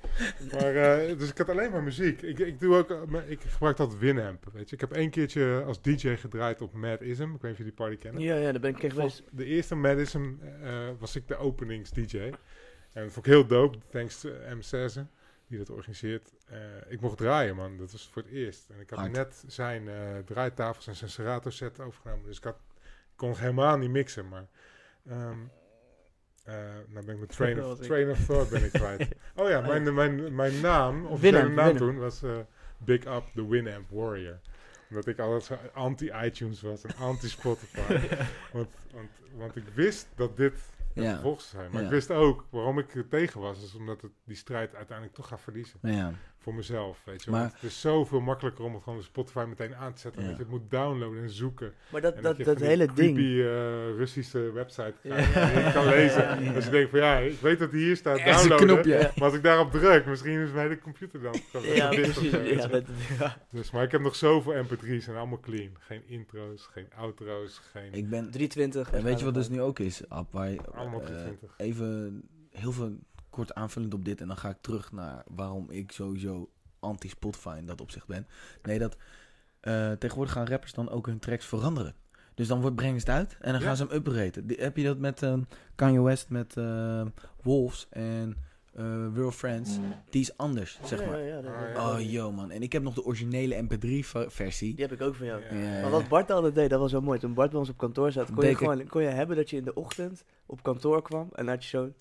Maar, 0.53 0.75
uh, 0.75 1.19
dus 1.19 1.31
ik 1.31 1.39
had 1.39 1.49
alleen 1.49 1.71
maar 1.71 1.83
muziek. 1.83 2.23
Ik, 2.23 2.39
ik, 2.39 2.61
doe 2.61 2.77
ook, 2.77 2.91
ik 3.27 3.41
gebruik 3.49 3.79
altijd 3.79 3.99
Winamp, 3.99 4.45
weet 4.53 4.69
je. 4.69 4.75
Ik 4.75 4.81
heb 4.81 4.93
één 4.93 5.11
keertje 5.11 5.63
als 5.67 5.83
DJ 5.83 6.17
gedraaid 6.17 6.63
op 6.63 6.73
Mad 6.73 7.01
Ism. 7.01 7.23
Ik 7.23 7.29
weet 7.29 7.43
niet 7.43 7.51
of 7.51 7.59
je 7.59 7.65
die 7.65 7.73
party 7.73 7.97
kennen. 7.97 8.23
Ja, 8.23 8.37
ja, 8.37 8.53
daar 8.53 8.61
ben 8.61 8.71
ik 8.71 8.83
echt 8.83 8.95
geweest. 8.95 9.23
De 9.31 9.45
eerste 9.45 9.72
Mad 9.75 9.99
Ism 9.99 10.33
uh, 10.63 10.89
was 10.99 11.17
ik 11.17 11.29
de 11.29 11.37
openings-DJ. 11.37 12.19
En 12.93 13.03
dat 13.03 13.13
vond 13.13 13.27
ik 13.27 13.33
heel 13.33 13.47
dope, 13.47 13.79
thanks 13.91 14.21
to 14.21 14.31
M6 14.31 15.01
die 15.53 15.59
dat 15.59 15.71
organiseert. 15.71 16.33
Uh, 16.53 16.59
ik 16.89 17.01
mocht 17.01 17.19
draaien, 17.19 17.57
man. 17.57 17.77
Dat 17.77 17.93
was 17.93 18.09
voor 18.13 18.23
het 18.23 18.31
eerst. 18.31 18.71
En 18.71 18.81
ik 18.81 18.91
had 18.91 18.99
Hard. 18.99 19.13
net 19.13 19.45
zijn 19.47 19.83
uh, 19.83 20.19
draaitafels 20.25 20.87
en 20.87 20.97
zijn 20.97 21.11
Serato 21.11 21.51
set 21.51 21.81
overgenomen. 21.81 22.27
Dus 22.27 22.37
ik, 22.37 22.45
had, 22.45 22.57
ik 22.77 23.17
kon 23.17 23.29
nog 23.29 23.41
helemaal 23.41 23.79
niet 23.79 23.91
mixen, 23.91 24.29
maar... 24.29 24.47
Um, 25.11 25.51
uh, 26.49 26.55
nou 26.89 27.05
ben 27.05 27.15
ik 27.15 27.17
mijn 27.17 27.27
train 27.37 27.65
of, 27.65 27.79
train 27.79 28.11
of 28.11 28.25
thought 28.25 28.51
ben 28.51 28.65
ik 28.65 28.73
kwijt. 28.73 29.09
oh 29.37 29.49
ja, 29.49 29.61
mijn, 29.61 29.95
mijn, 29.95 30.35
mijn 30.35 30.61
naam, 30.61 31.07
of 31.07 31.21
mijn 31.21 31.55
naam 31.55 31.77
toen, 31.77 31.99
was 31.99 32.23
Big 32.79 33.05
Up 33.05 33.25
the 33.35 33.49
Winamp 33.49 33.91
Warrior. 33.91 34.41
Omdat 34.93 35.07
ik 35.07 35.19
altijd 35.19 35.45
zo 35.45 35.59
anti-iTunes 35.75 36.63
was 36.63 36.85
en 36.85 36.97
anti-Spotify. 36.97 37.81
want, 38.53 38.69
want, 38.93 39.11
want 39.37 39.57
ik 39.57 39.65
wist 39.75 40.09
dat 40.15 40.37
dit 40.37 40.55
ja. 40.95 41.13
vervolgens 41.13 41.49
zijn. 41.49 41.71
Maar 41.71 41.81
ja. 41.81 41.87
ik 41.87 41.93
wist 41.93 42.11
ook 42.11 42.47
waarom 42.51 42.79
ik 42.79 42.95
er 42.95 43.09
tegen 43.09 43.41
was. 43.41 43.63
is 43.63 43.75
omdat 43.75 44.03
het 44.03 44.13
die 44.25 44.37
strijd 44.37 44.75
uiteindelijk 44.75 45.17
toch 45.17 45.29
gaat 45.29 45.41
verliezen. 45.41 45.79
Ja. 45.83 46.13
Voor 46.43 46.55
mezelf, 46.55 47.03
weet 47.05 47.25
je 47.25 47.31
maar, 47.31 47.45
Het 47.45 47.63
is 47.63 47.81
zoveel 47.81 48.21
makkelijker 48.21 48.65
om 48.65 48.75
het 48.75 48.83
gewoon 48.83 48.99
op 48.99 49.05
Spotify 49.05 49.45
meteen 49.49 49.77
aan 49.77 49.93
te 49.93 50.01
zetten. 50.01 50.23
Ja. 50.23 50.29
Dat 50.29 50.37
je 50.37 50.43
het 50.43 50.53
moet 50.53 50.71
downloaden 50.71 51.23
en 51.23 51.31
zoeken. 51.31 51.73
Maar 51.91 52.01
dat, 52.01 52.15
en 52.15 52.23
dat, 52.23 52.37
dat, 52.37 52.47
dat 52.47 52.61
hele 52.61 52.87
creepy, 52.87 53.15
ding... 53.15 53.19
Uh, 53.19 53.45
Russische 53.97 54.53
website 54.53 54.95
ja. 55.03 55.71
kan 55.73 55.87
lezen. 55.87 56.55
Dus 56.55 56.65
ik 56.65 56.71
denk 56.71 56.91
van 56.91 56.99
ja, 56.99 57.19
ik 57.19 57.41
weet 57.41 57.59
dat 57.59 57.71
hier 57.71 57.97
staat 57.97 58.19
een 58.19 58.25
downloaden. 58.25 58.67
knopje. 58.67 59.11
Maar 59.15 59.25
als 59.25 59.35
ik 59.35 59.43
daarop 59.43 59.71
druk, 59.71 60.07
misschien 60.07 60.41
is 60.41 60.51
mijn 60.51 60.69
hele 60.69 60.79
computer 60.79 61.21
dan... 61.21 61.35
Ja, 61.75 61.89
precies. 61.89 62.31
Ja, 62.31 62.67
dat, 62.67 62.85
dus, 63.51 63.71
maar 63.71 63.83
ik 63.83 63.91
heb 63.91 64.01
nog 64.01 64.17
zoveel 64.17 64.65
mp3's 64.65 65.07
en 65.07 65.17
allemaal 65.17 65.41
clean. 65.41 65.71
Geen 65.79 66.03
intro's, 66.07 66.69
geen 66.73 66.87
outro's, 66.97 67.61
geen... 67.73 67.93
Ik 67.93 68.09
ben 68.09 68.31
320. 68.31 68.91
En 68.91 69.05
weet 69.05 69.19
je 69.19 69.25
wat 69.25 69.35
dus 69.35 69.49
nu 69.49 69.61
ook 69.61 69.79
is? 69.79 70.03
Waar, 70.09 70.57
allemaal 70.75 71.01
320. 71.01 71.55
Uh, 71.59 71.67
even 71.67 72.23
heel 72.51 72.73
veel 72.73 72.99
kort 73.33 73.55
aanvullend 73.55 73.95
op 73.95 74.05
dit 74.05 74.21
en 74.21 74.27
dan 74.27 74.37
ga 74.37 74.49
ik 74.49 74.59
terug 74.61 74.93
naar 74.93 75.25
waarom 75.27 75.71
ik 75.71 75.93
sowieso 75.93 76.51
anti-Spotify 76.81 77.57
in 77.59 77.67
dat 77.67 77.81
opzicht 77.81 78.07
ben. 78.07 78.27
Nee, 78.63 78.79
dat 78.79 78.97
uh, 79.63 79.93
tegenwoordig 79.93 80.35
gaan 80.35 80.47
rappers 80.47 80.73
dan 80.73 80.91
ook 80.91 81.07
hun 81.07 81.19
tracks 81.19 81.47
veranderen. 81.47 81.95
Dus 82.35 82.49
dan 82.49 82.61
wordt, 82.61 82.77
brengen 82.77 83.01
ze 83.01 83.11
het 83.11 83.19
uit 83.19 83.37
en 83.41 83.53
dan 83.53 83.61
ja. 83.61 83.67
gaan 83.67 83.77
ze 83.77 83.85
hem 83.85 83.93
upgraden. 83.97 84.47
Die, 84.47 84.57
heb 84.61 84.77
je 84.77 84.85
dat 84.85 84.99
met 84.99 85.23
uh, 85.23 85.35
Kanye 85.75 86.03
West, 86.03 86.29
met 86.29 86.57
uh, 86.57 87.03
Wolves 87.43 87.87
en 87.91 88.37
World 89.15 89.35
Friends? 89.35 89.79
Die 90.11 90.21
is 90.21 90.37
anders, 90.37 90.79
zeg 90.85 91.01
ja, 91.01 91.07
maar. 91.07 91.23
Ja, 91.23 91.41
oh, 91.77 92.01
yo 92.01 92.33
man. 92.33 92.51
En 92.51 92.63
ik 92.63 92.73
heb 92.73 92.83
nog 92.83 92.95
de 92.95 93.05
originele 93.05 93.63
MP3-versie. 93.63 94.75
Die 94.75 94.85
heb 94.85 94.93
ik 94.93 95.01
ook 95.01 95.15
van 95.15 95.27
jou. 95.27 95.43
Maar 95.53 95.91
wat 95.91 96.09
Bart 96.09 96.31
altijd 96.31 96.55
deed, 96.55 96.71
dat 96.71 96.81
was 96.81 96.91
zo 96.91 97.01
mooi. 97.01 97.19
Toen 97.19 97.35
Bart 97.35 97.51
bij 97.51 97.59
ons 97.59 97.69
op 97.69 97.79
kantoor 97.79 98.13
zat, 98.13 98.33
kon 98.33 98.47
je, 98.47 98.57
gewoon, 98.57 98.87
kon 98.87 99.03
je 99.03 99.09
hebben 99.09 99.37
dat 99.37 99.51
je 99.51 99.57
in 99.57 99.65
de 99.65 99.75
ochtend 99.75 100.25
op 100.47 100.63
kantoor 100.63 101.03
kwam 101.03 101.29
en 101.33 101.49
had 101.49 101.65
je 101.65 101.69
zo... 101.69 101.93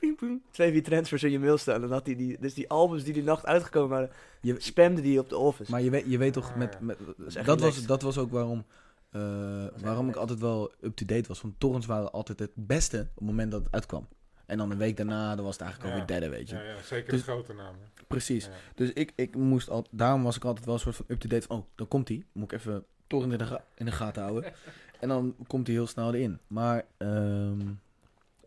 Ping, 0.00 0.16
ping, 0.16 0.42
twee 0.50 0.72
vier 0.72 0.82
transfers 0.82 1.22
in 1.22 1.30
je 1.30 1.38
mail 1.38 1.58
staan. 1.58 1.74
En 1.74 1.80
dan 1.80 1.90
had 1.90 2.06
hij 2.06 2.16
die, 2.16 2.36
dus 2.40 2.54
die 2.54 2.68
albums 2.68 3.04
die 3.04 3.12
die 3.12 3.22
nacht 3.22 3.46
uitgekomen 3.46 3.88
waren, 3.88 4.10
je 4.40 4.54
spamde 4.58 5.00
die 5.00 5.18
op 5.18 5.28
de 5.28 5.36
office. 5.36 5.70
Maar 5.70 5.82
je 5.82 5.90
weet, 5.90 6.04
je 6.06 6.18
weet 6.18 6.32
toch, 6.32 6.56
met, 6.56 6.80
met, 6.80 6.98
dat, 7.16 7.44
dat 7.44 7.60
was, 7.60 7.86
dat 7.86 8.02
was 8.02 8.18
ook 8.18 8.30
waarom, 8.30 8.64
uh, 9.12 9.64
waarom 9.82 10.08
ik 10.08 10.16
altijd 10.16 10.38
wel 10.38 10.72
up-to-date 10.80 11.28
was. 11.28 11.40
Want 11.40 11.54
torrents 11.58 11.86
waren 11.86 12.12
altijd 12.12 12.38
het 12.38 12.50
beste 12.54 13.00
op 13.00 13.14
het 13.14 13.24
moment 13.24 13.50
dat 13.50 13.62
het 13.62 13.72
uitkwam. 13.72 14.08
En 14.46 14.58
dan 14.58 14.70
een 14.70 14.78
week 14.78 14.96
daarna, 14.96 15.34
dan 15.34 15.44
was 15.44 15.52
het 15.52 15.62
eigenlijk 15.62 15.94
ja. 15.94 16.00
alweer 16.00 16.20
derde, 16.20 16.36
weet 16.36 16.48
je. 16.48 16.54
Ja, 16.54 16.62
ja 16.62 16.82
zeker 16.82 17.10
dus, 17.10 17.24
de 17.24 17.32
grote 17.32 17.52
namen. 17.52 17.80
Precies. 18.06 18.44
Ja. 18.44 18.50
Dus 18.74 18.92
ik, 18.92 19.12
ik 19.14 19.36
moest 19.36 19.70
al, 19.70 19.86
daarom 19.90 20.22
was 20.22 20.36
ik 20.36 20.44
altijd 20.44 20.66
wel 20.66 20.74
een 20.74 20.80
soort 20.80 20.96
van 20.96 21.04
up-to-date 21.08 21.46
van, 21.46 21.58
oh, 21.58 21.64
dan 21.74 21.88
komt 21.88 22.08
hij. 22.08 22.24
Moet 22.32 22.52
ik 22.52 22.58
even 22.58 22.84
torrent 23.06 23.32
in 23.32 23.38
de, 23.38 23.44
ga, 23.44 23.64
in 23.74 23.84
de 23.84 23.92
gaten 23.92 24.22
houden. 24.22 24.52
en 25.00 25.08
dan 25.08 25.34
komt 25.46 25.66
hij 25.66 25.76
heel 25.76 25.86
snel 25.86 26.14
erin. 26.14 26.38
Maar, 26.46 26.84
um, 26.98 27.80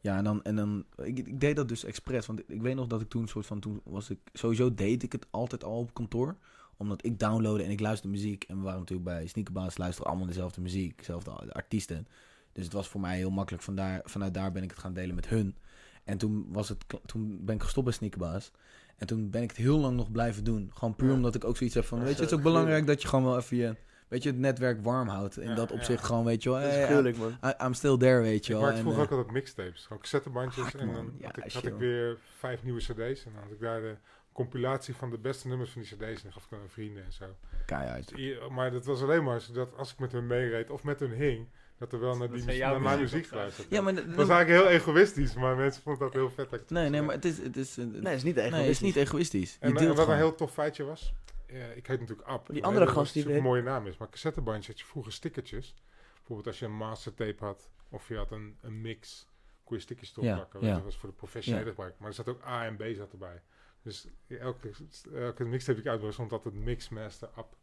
ja, 0.03 0.17
en 0.17 0.23
dan, 0.23 0.43
en 0.43 0.55
dan 0.55 0.85
ik, 1.03 1.17
ik, 1.17 1.39
deed 1.39 1.55
dat 1.55 1.67
dus 1.67 1.84
expres. 1.84 2.25
Want 2.25 2.41
ik 2.47 2.61
weet 2.61 2.75
nog 2.75 2.88
dat 2.88 3.01
ik 3.01 3.09
toen 3.09 3.27
soort 3.27 3.45
van, 3.45 3.59
toen 3.59 3.81
was 3.84 4.09
ik, 4.09 4.19
sowieso 4.34 4.73
deed 4.73 5.03
ik 5.03 5.11
het 5.11 5.25
altijd 5.30 5.63
al 5.63 5.80
op 5.80 5.93
kantoor. 5.93 6.35
Omdat 6.77 7.05
ik 7.05 7.19
downloadde 7.19 7.63
en 7.63 7.71
ik 7.71 7.80
luisterde 7.80 8.15
muziek. 8.15 8.43
En 8.43 8.57
we 8.57 8.63
waren 8.63 8.80
natuurlijk 8.80 9.09
bij 9.09 9.27
Sneakerbaas, 9.27 9.77
luisteren 9.77 10.09
allemaal 10.09 10.27
dezelfde 10.27 10.61
muziek, 10.61 10.97
dezelfde 10.97 11.31
artiesten. 11.53 12.07
Dus 12.51 12.63
het 12.63 12.73
was 12.73 12.88
voor 12.88 13.01
mij 13.01 13.17
heel 13.17 13.31
makkelijk, 13.31 13.63
vandaar, 13.63 14.01
vanuit 14.03 14.34
daar 14.34 14.51
ben 14.51 14.63
ik 14.63 14.69
het 14.69 14.80
gaan 14.80 14.93
delen 14.93 15.15
met 15.15 15.27
hun. 15.27 15.55
En 16.03 16.17
toen, 16.17 16.45
was 16.49 16.69
het, 16.69 16.85
toen 17.05 17.45
ben 17.45 17.55
ik 17.55 17.63
gestopt 17.63 17.85
bij 17.85 17.95
Sneakerbaas. 17.95 18.51
En 18.97 19.07
toen 19.07 19.30
ben 19.30 19.41
ik 19.41 19.49
het 19.49 19.57
heel 19.57 19.80
lang 19.80 19.95
nog 19.95 20.11
blijven 20.11 20.43
doen. 20.43 20.71
Gewoon 20.73 20.95
puur 20.95 21.09
ja. 21.09 21.15
omdat 21.15 21.35
ik 21.35 21.43
ook 21.43 21.57
zoiets 21.57 21.75
heb 21.75 21.85
van, 21.85 21.99
weet 21.99 22.15
je, 22.15 22.21
het 22.21 22.31
is 22.31 22.38
ook 22.38 22.43
belangrijk 22.43 22.88
dat 22.88 23.01
je 23.01 23.07
gewoon 23.07 23.25
wel 23.25 23.38
even 23.38 23.57
je... 23.57 23.75
Weet 24.14 24.23
je, 24.23 24.30
het 24.30 24.40
netwerk 24.40 24.84
warm 24.84 25.07
houdt. 25.07 25.38
In 25.38 25.49
ja, 25.49 25.56
dat 25.56 25.72
opzicht 25.72 25.99
ja. 25.99 26.06
gewoon, 26.06 26.26
weet 26.26 26.44
je 26.44 26.49
wel. 26.49 26.61
Dat 26.61 26.72
is 26.72 26.85
gruwelijk, 26.85 27.18
man. 27.18 27.38
I, 27.45 27.65
I'm 27.65 27.73
still 27.73 27.98
there, 27.98 28.22
weet 28.22 28.45
je 28.45 28.53
wel. 28.53 28.69
Ik 28.69 28.76
vroeger 28.76 28.99
uh, 28.99 29.06
ook 29.06 29.11
altijd 29.11 29.31
mixtapes. 29.31 29.84
Gewoon 29.84 30.02
cassettebandjes. 30.02 30.64
Hard, 30.64 30.76
en 30.76 30.94
dan 30.94 31.14
ja, 31.18 31.26
had, 31.26 31.38
ik, 31.38 31.52
had 31.52 31.65
ik 31.65 31.76
weer 31.77 32.18
vijf 32.38 32.64
nieuwe 32.64 32.80
cd's. 32.80 33.26
En 33.26 33.31
dan 33.34 33.44
had 33.44 33.52
ik 33.52 33.60
daar 33.60 33.81
de 33.81 33.95
compilatie 34.31 34.95
van 34.95 35.10
de 35.10 35.18
beste 35.18 35.48
nummers 35.48 35.72
van 35.72 35.81
die 35.81 35.91
cd's. 35.91 36.02
En 36.02 36.19
dan 36.23 36.34
gaf 36.34 36.45
ik 36.45 36.52
aan 36.52 36.60
vrienden 36.68 37.03
en 37.06 37.14
zo. 37.14 37.26
Keihard. 37.65 38.15
Dus, 38.15 38.38
maar 38.49 38.72
dat 38.72 38.85
was 38.85 39.02
alleen 39.02 39.23
maar 39.23 39.41
zodat 39.41 39.77
als 39.77 39.91
ik 39.91 39.99
met 39.99 40.11
hun 40.11 40.27
meereed 40.27 40.69
of 40.69 40.84
met 40.84 40.99
hun 40.99 41.11
hing... 41.11 41.48
Dat 41.77 41.94
er 41.94 41.99
wel 41.99 42.18
naar, 42.18 42.31
die, 42.31 42.60
naar 42.60 42.81
mijn 42.81 42.99
muziek 42.99 43.27
geluisterd 43.27 43.68
ja, 43.69 43.81
maar 43.81 43.95
dat 43.95 44.06
was 44.06 44.30
eigenlijk 44.30 44.64
heel 44.64 44.80
egoïstisch, 44.80 45.34
maar 45.34 45.56
mensen 45.56 45.81
vonden 45.81 46.02
dat 46.02 46.14
heel 46.14 46.30
vet. 46.30 46.49
Dat 46.49 46.69
nee, 46.69 46.90
nee, 46.90 47.02
maar 47.02 47.15
het 47.15 47.26
is... 47.26 47.38
Het 47.38 47.57
is 47.57 47.76
nee, 47.76 48.02
het 48.03 48.14
is 48.14 48.23
niet 48.23 48.38
egoïstisch. 48.38 48.52
Nee, 48.52 48.61
het 48.61 48.69
is 48.69 48.81
niet 48.81 48.95
egoïstisch. 48.95 49.53
Je 49.53 49.60
en, 49.60 49.76
en 49.76 49.88
wat 49.88 49.98
gewoon. 49.98 50.10
een 50.10 50.15
heel 50.15 50.35
tof 50.35 50.53
feitje 50.53 50.84
was, 50.84 51.14
ja, 51.53 51.65
ik 51.65 51.88
heet 51.88 51.99
natuurlijk 51.99 52.27
Ab. 52.27 52.47
Die 52.51 52.65
andere 52.65 52.88
gast 52.88 53.13
die 53.13 53.34
een 53.34 53.43
mooie 53.43 53.61
naam 53.61 53.88
is, 53.88 53.97
maar 53.97 54.09
cassettebandje 54.09 54.71
had 54.71 54.80
je 54.80 54.85
vroeger 54.85 55.11
stickertjes. 55.11 55.75
Bijvoorbeeld 56.13 56.47
als 56.47 56.59
je 56.59 56.65
een 56.65 56.75
mastertape 56.75 57.43
had, 57.43 57.69
of 57.89 58.07
je 58.07 58.15
had 58.15 58.31
een, 58.31 58.57
een 58.61 58.81
mix, 58.81 59.27
kon 59.63 59.77
je 59.77 59.81
stickers 59.81 60.13
doorplakken. 60.13 60.61
Ja, 60.61 60.67
ja. 60.67 60.73
Dat 60.73 60.84
was 60.84 60.97
voor 60.97 61.09
de 61.09 61.15
professionele 61.15 61.69
gebruik. 61.69 61.99
Maar 61.99 62.07
er 62.07 62.13
zat 62.13 62.30
ook 62.30 62.45
A 62.45 62.65
en 62.65 62.75
B 62.75 62.84
zat 62.95 63.11
erbij. 63.11 63.41
Dus 63.81 64.07
elke, 64.27 64.71
elke 65.13 65.43
mixtape 65.43 65.77
die 65.77 65.85
ik 65.85 65.91
uitbracht, 65.91 66.13
stond 66.13 66.31
altijd 66.31 66.53
Mixmaster 66.53 67.30
Ab 67.35 67.55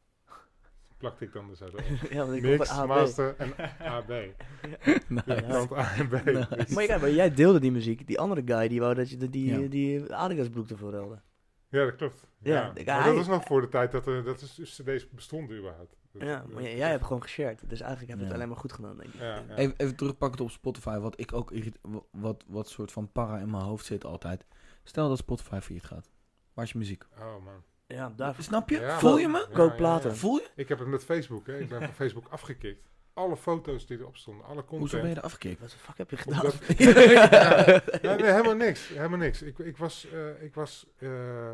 plakte 1.00 1.24
ik 1.24 1.32
dan 1.32 1.48
dus 1.48 1.62
uit. 1.62 1.72
ja, 2.10 2.24
want 2.24 2.36
ik 2.36 2.42
Mix, 2.42 2.84
Master 2.86 3.34
en 3.38 3.54
AB. 3.78 4.08
nou, 5.08 5.22
ja. 5.26 5.40
Kant 5.40 5.72
A 5.72 5.94
en 5.94 6.08
B. 6.08 6.12
Nice. 6.12 6.46
Dus. 6.56 6.68
Maar, 6.68 7.00
maar 7.00 7.10
jij 7.10 7.34
deelde 7.34 7.60
die 7.60 7.72
muziek. 7.72 8.06
Die 8.06 8.18
andere 8.18 8.42
guy, 8.44 8.68
die 8.68 8.80
wou 8.80 8.94
dat 8.94 9.10
je 9.10 9.16
de, 9.16 9.30
die, 9.30 9.60
ja. 9.60 9.68
die 9.68 10.14
Adidas 10.14 10.48
broek 10.48 10.68
ervoor 10.68 10.90
ruilde. 10.92 11.20
Ja, 11.70 11.84
dat 11.84 11.97
klopt. 11.97 12.26
Ja, 12.38 12.72
ja. 12.74 12.97
Maar 12.97 13.05
dat 13.05 13.14
was 13.14 13.26
nog 13.26 13.44
voor 13.44 13.60
de 13.60 13.68
tijd 13.68 13.92
dat, 13.92 14.06
er, 14.06 14.24
dat 14.24 14.40
is, 14.40 14.80
cd's 14.82 15.10
bestonden 15.10 15.56
überhaupt. 15.59 15.97
Dat, 16.12 16.22
ja, 16.22 16.44
maar 16.52 16.62
jij, 16.62 16.76
jij 16.76 16.90
hebt 16.90 17.05
gewoon 17.05 17.22
geshared. 17.22 17.62
Dus 17.66 17.80
eigenlijk 17.80 18.10
heb 18.10 18.18
je 18.18 18.24
het 18.24 18.34
alleen 18.34 18.48
maar 18.48 18.56
goed 18.56 18.72
gedaan, 18.72 18.97
denk 18.97 19.14
ik. 19.14 19.20
Even, 19.56 19.74
even 19.76 19.97
terugpakken 19.97 20.44
op 20.44 20.51
Spotify. 20.51 20.98
Wat 20.98 21.20
ik 21.20 21.32
ook 21.32 21.52
wat, 22.10 22.44
wat 22.47 22.68
soort 22.68 22.92
van 22.92 23.12
para 23.12 23.38
in 23.38 23.51
mijn 23.51 23.62
hoofd 23.62 23.84
zit 23.84 24.05
altijd. 24.05 24.47
Stel 24.82 25.09
dat 25.09 25.18
Spotify 25.18 25.59
failliet 25.60 25.84
gaat. 25.84 26.10
Waar 26.52 26.64
is 26.64 26.72
je 26.72 26.78
muziek? 26.78 27.05
Oh 27.18 27.44
man. 27.44 27.62
Ja, 27.86 28.12
daar. 28.16 28.34
Snap 28.38 28.68
je? 28.70 28.80
Ja, 28.80 28.98
Voel 28.98 29.18
je 29.18 29.28
me? 29.28 29.38
Ja, 29.38 29.55
Koop 29.55 29.70
ja, 29.70 29.76
platen. 29.76 30.10
ja. 30.10 30.16
Voel 30.16 30.36
je? 30.36 30.48
Ik 30.56 30.68
heb 30.68 30.78
het 30.78 30.88
met 30.88 31.05
Facebook, 31.05 31.47
hè. 31.47 31.59
Ik 31.59 31.68
ben 31.68 31.80
van 31.80 31.94
Facebook 31.94 32.28
afgekikt. 32.28 32.88
Alle 33.14 33.36
foto's 33.36 33.86
die 33.86 33.98
erop 33.98 34.16
stonden, 34.16 34.44
alle 34.46 34.54
content. 34.64 34.78
Hoezo 34.80 35.00
ben 35.00 35.08
je 35.08 35.14
er 35.16 35.22
afgekeken? 35.22 35.60
Wat 35.60 35.70
de 35.70 35.76
fuck 35.78 35.98
heb 35.98 36.10
je 36.10 36.16
gedaan? 36.16 36.42
dat- 36.42 36.58
Ja, 38.02 38.14
nee, 38.14 38.30
helemaal 38.30 38.54
niks. 38.54 38.88
Helemaal 38.88 39.18
niks. 39.18 39.42
Ik, 39.42 39.58
ik 39.58 39.76
was, 39.76 40.06
eh, 40.12 40.42
ik 40.42 40.54
was 40.54 40.86
eh, 40.98 41.52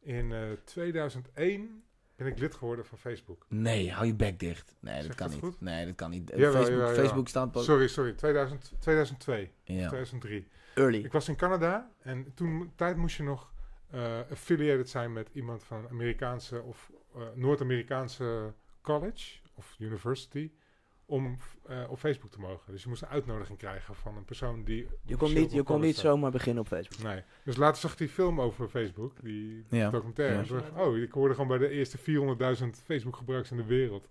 in 0.00 0.32
eh 0.32 0.40
2001 0.64 1.82
ben 2.16 2.26
ik 2.26 2.38
lid 2.38 2.54
geworden 2.54 2.86
van 2.86 2.98
Facebook. 2.98 3.46
Nee, 3.48 3.92
hou 3.92 4.06
je 4.06 4.14
bek 4.14 4.38
dicht. 4.40 4.76
Nee, 4.80 4.94
dat 4.94 5.04
Zeg 5.04 5.14
kan 5.14 5.26
dat 5.26 5.34
niet. 5.34 5.44
goed? 5.44 5.60
Nee, 5.60 5.86
dat 5.86 5.94
kan 5.94 6.10
niet. 6.10 6.28
Jawel, 6.30 6.50
Facebook, 6.52 6.68
jawel, 6.70 6.88
jawel. 6.88 7.04
Facebook 7.04 7.28
staat. 7.28 7.58
Sorry, 7.64 7.88
sorry. 7.88 8.12
2000, 8.12 8.72
2002, 8.80 9.50
Ja. 9.64 9.88
2003. 9.88 10.48
Early. 10.74 10.98
Ik 11.04 11.12
was 11.12 11.28
in 11.28 11.36
Canada 11.36 11.90
en 12.02 12.32
toen 12.34 12.72
tijd 12.76 12.96
moest 12.96 13.16
je 13.16 13.22
nog 13.22 13.52
eh, 13.90 14.18
affiliated 14.30 14.88
zijn 14.88 15.12
met 15.12 15.28
iemand 15.32 15.64
van 15.64 15.88
Amerikaanse 15.90 16.62
of 16.62 16.90
eh, 17.14 17.22
Noord-Amerikaanse 17.34 18.52
college 18.82 19.38
of 19.54 19.74
university 19.78 20.50
om 21.10 21.36
eh, 21.66 21.84
op 21.90 21.98
Facebook 21.98 22.30
te 22.30 22.40
mogen. 22.40 22.72
Dus 22.72 22.82
je 22.82 22.88
moest 22.88 23.02
een 23.02 23.08
uitnodiging 23.08 23.58
krijgen 23.58 23.94
van 23.94 24.16
een 24.16 24.24
persoon 24.24 24.64
die... 24.64 24.88
Je 25.04 25.16
kon 25.16 25.34
niet, 25.34 25.52
je 25.52 25.62
kon 25.62 25.80
niet 25.80 25.92
staat. 25.96 26.04
zomaar 26.04 26.30
beginnen 26.30 26.62
op 26.62 26.68
Facebook. 26.68 27.02
Nee. 27.02 27.22
Dus 27.44 27.56
later 27.56 27.80
zag 27.80 27.92
ik 27.92 27.98
die 27.98 28.08
film 28.08 28.40
over 28.40 28.68
Facebook, 28.68 29.22
die 29.22 29.64
Ja. 29.70 29.90
documentaire. 29.90 30.54
Ja. 30.54 30.62
En 30.62 30.80
oh, 30.80 30.96
ik 30.96 31.12
hoorde 31.12 31.34
gewoon 31.34 31.48
bij 31.48 31.58
de 31.58 31.68
eerste 31.68 31.98
400.000 31.98 32.04
Facebook 32.84 33.16
gebruikers 33.16 33.50
in 33.50 33.56
de 33.56 33.64
wereld. 33.64 34.08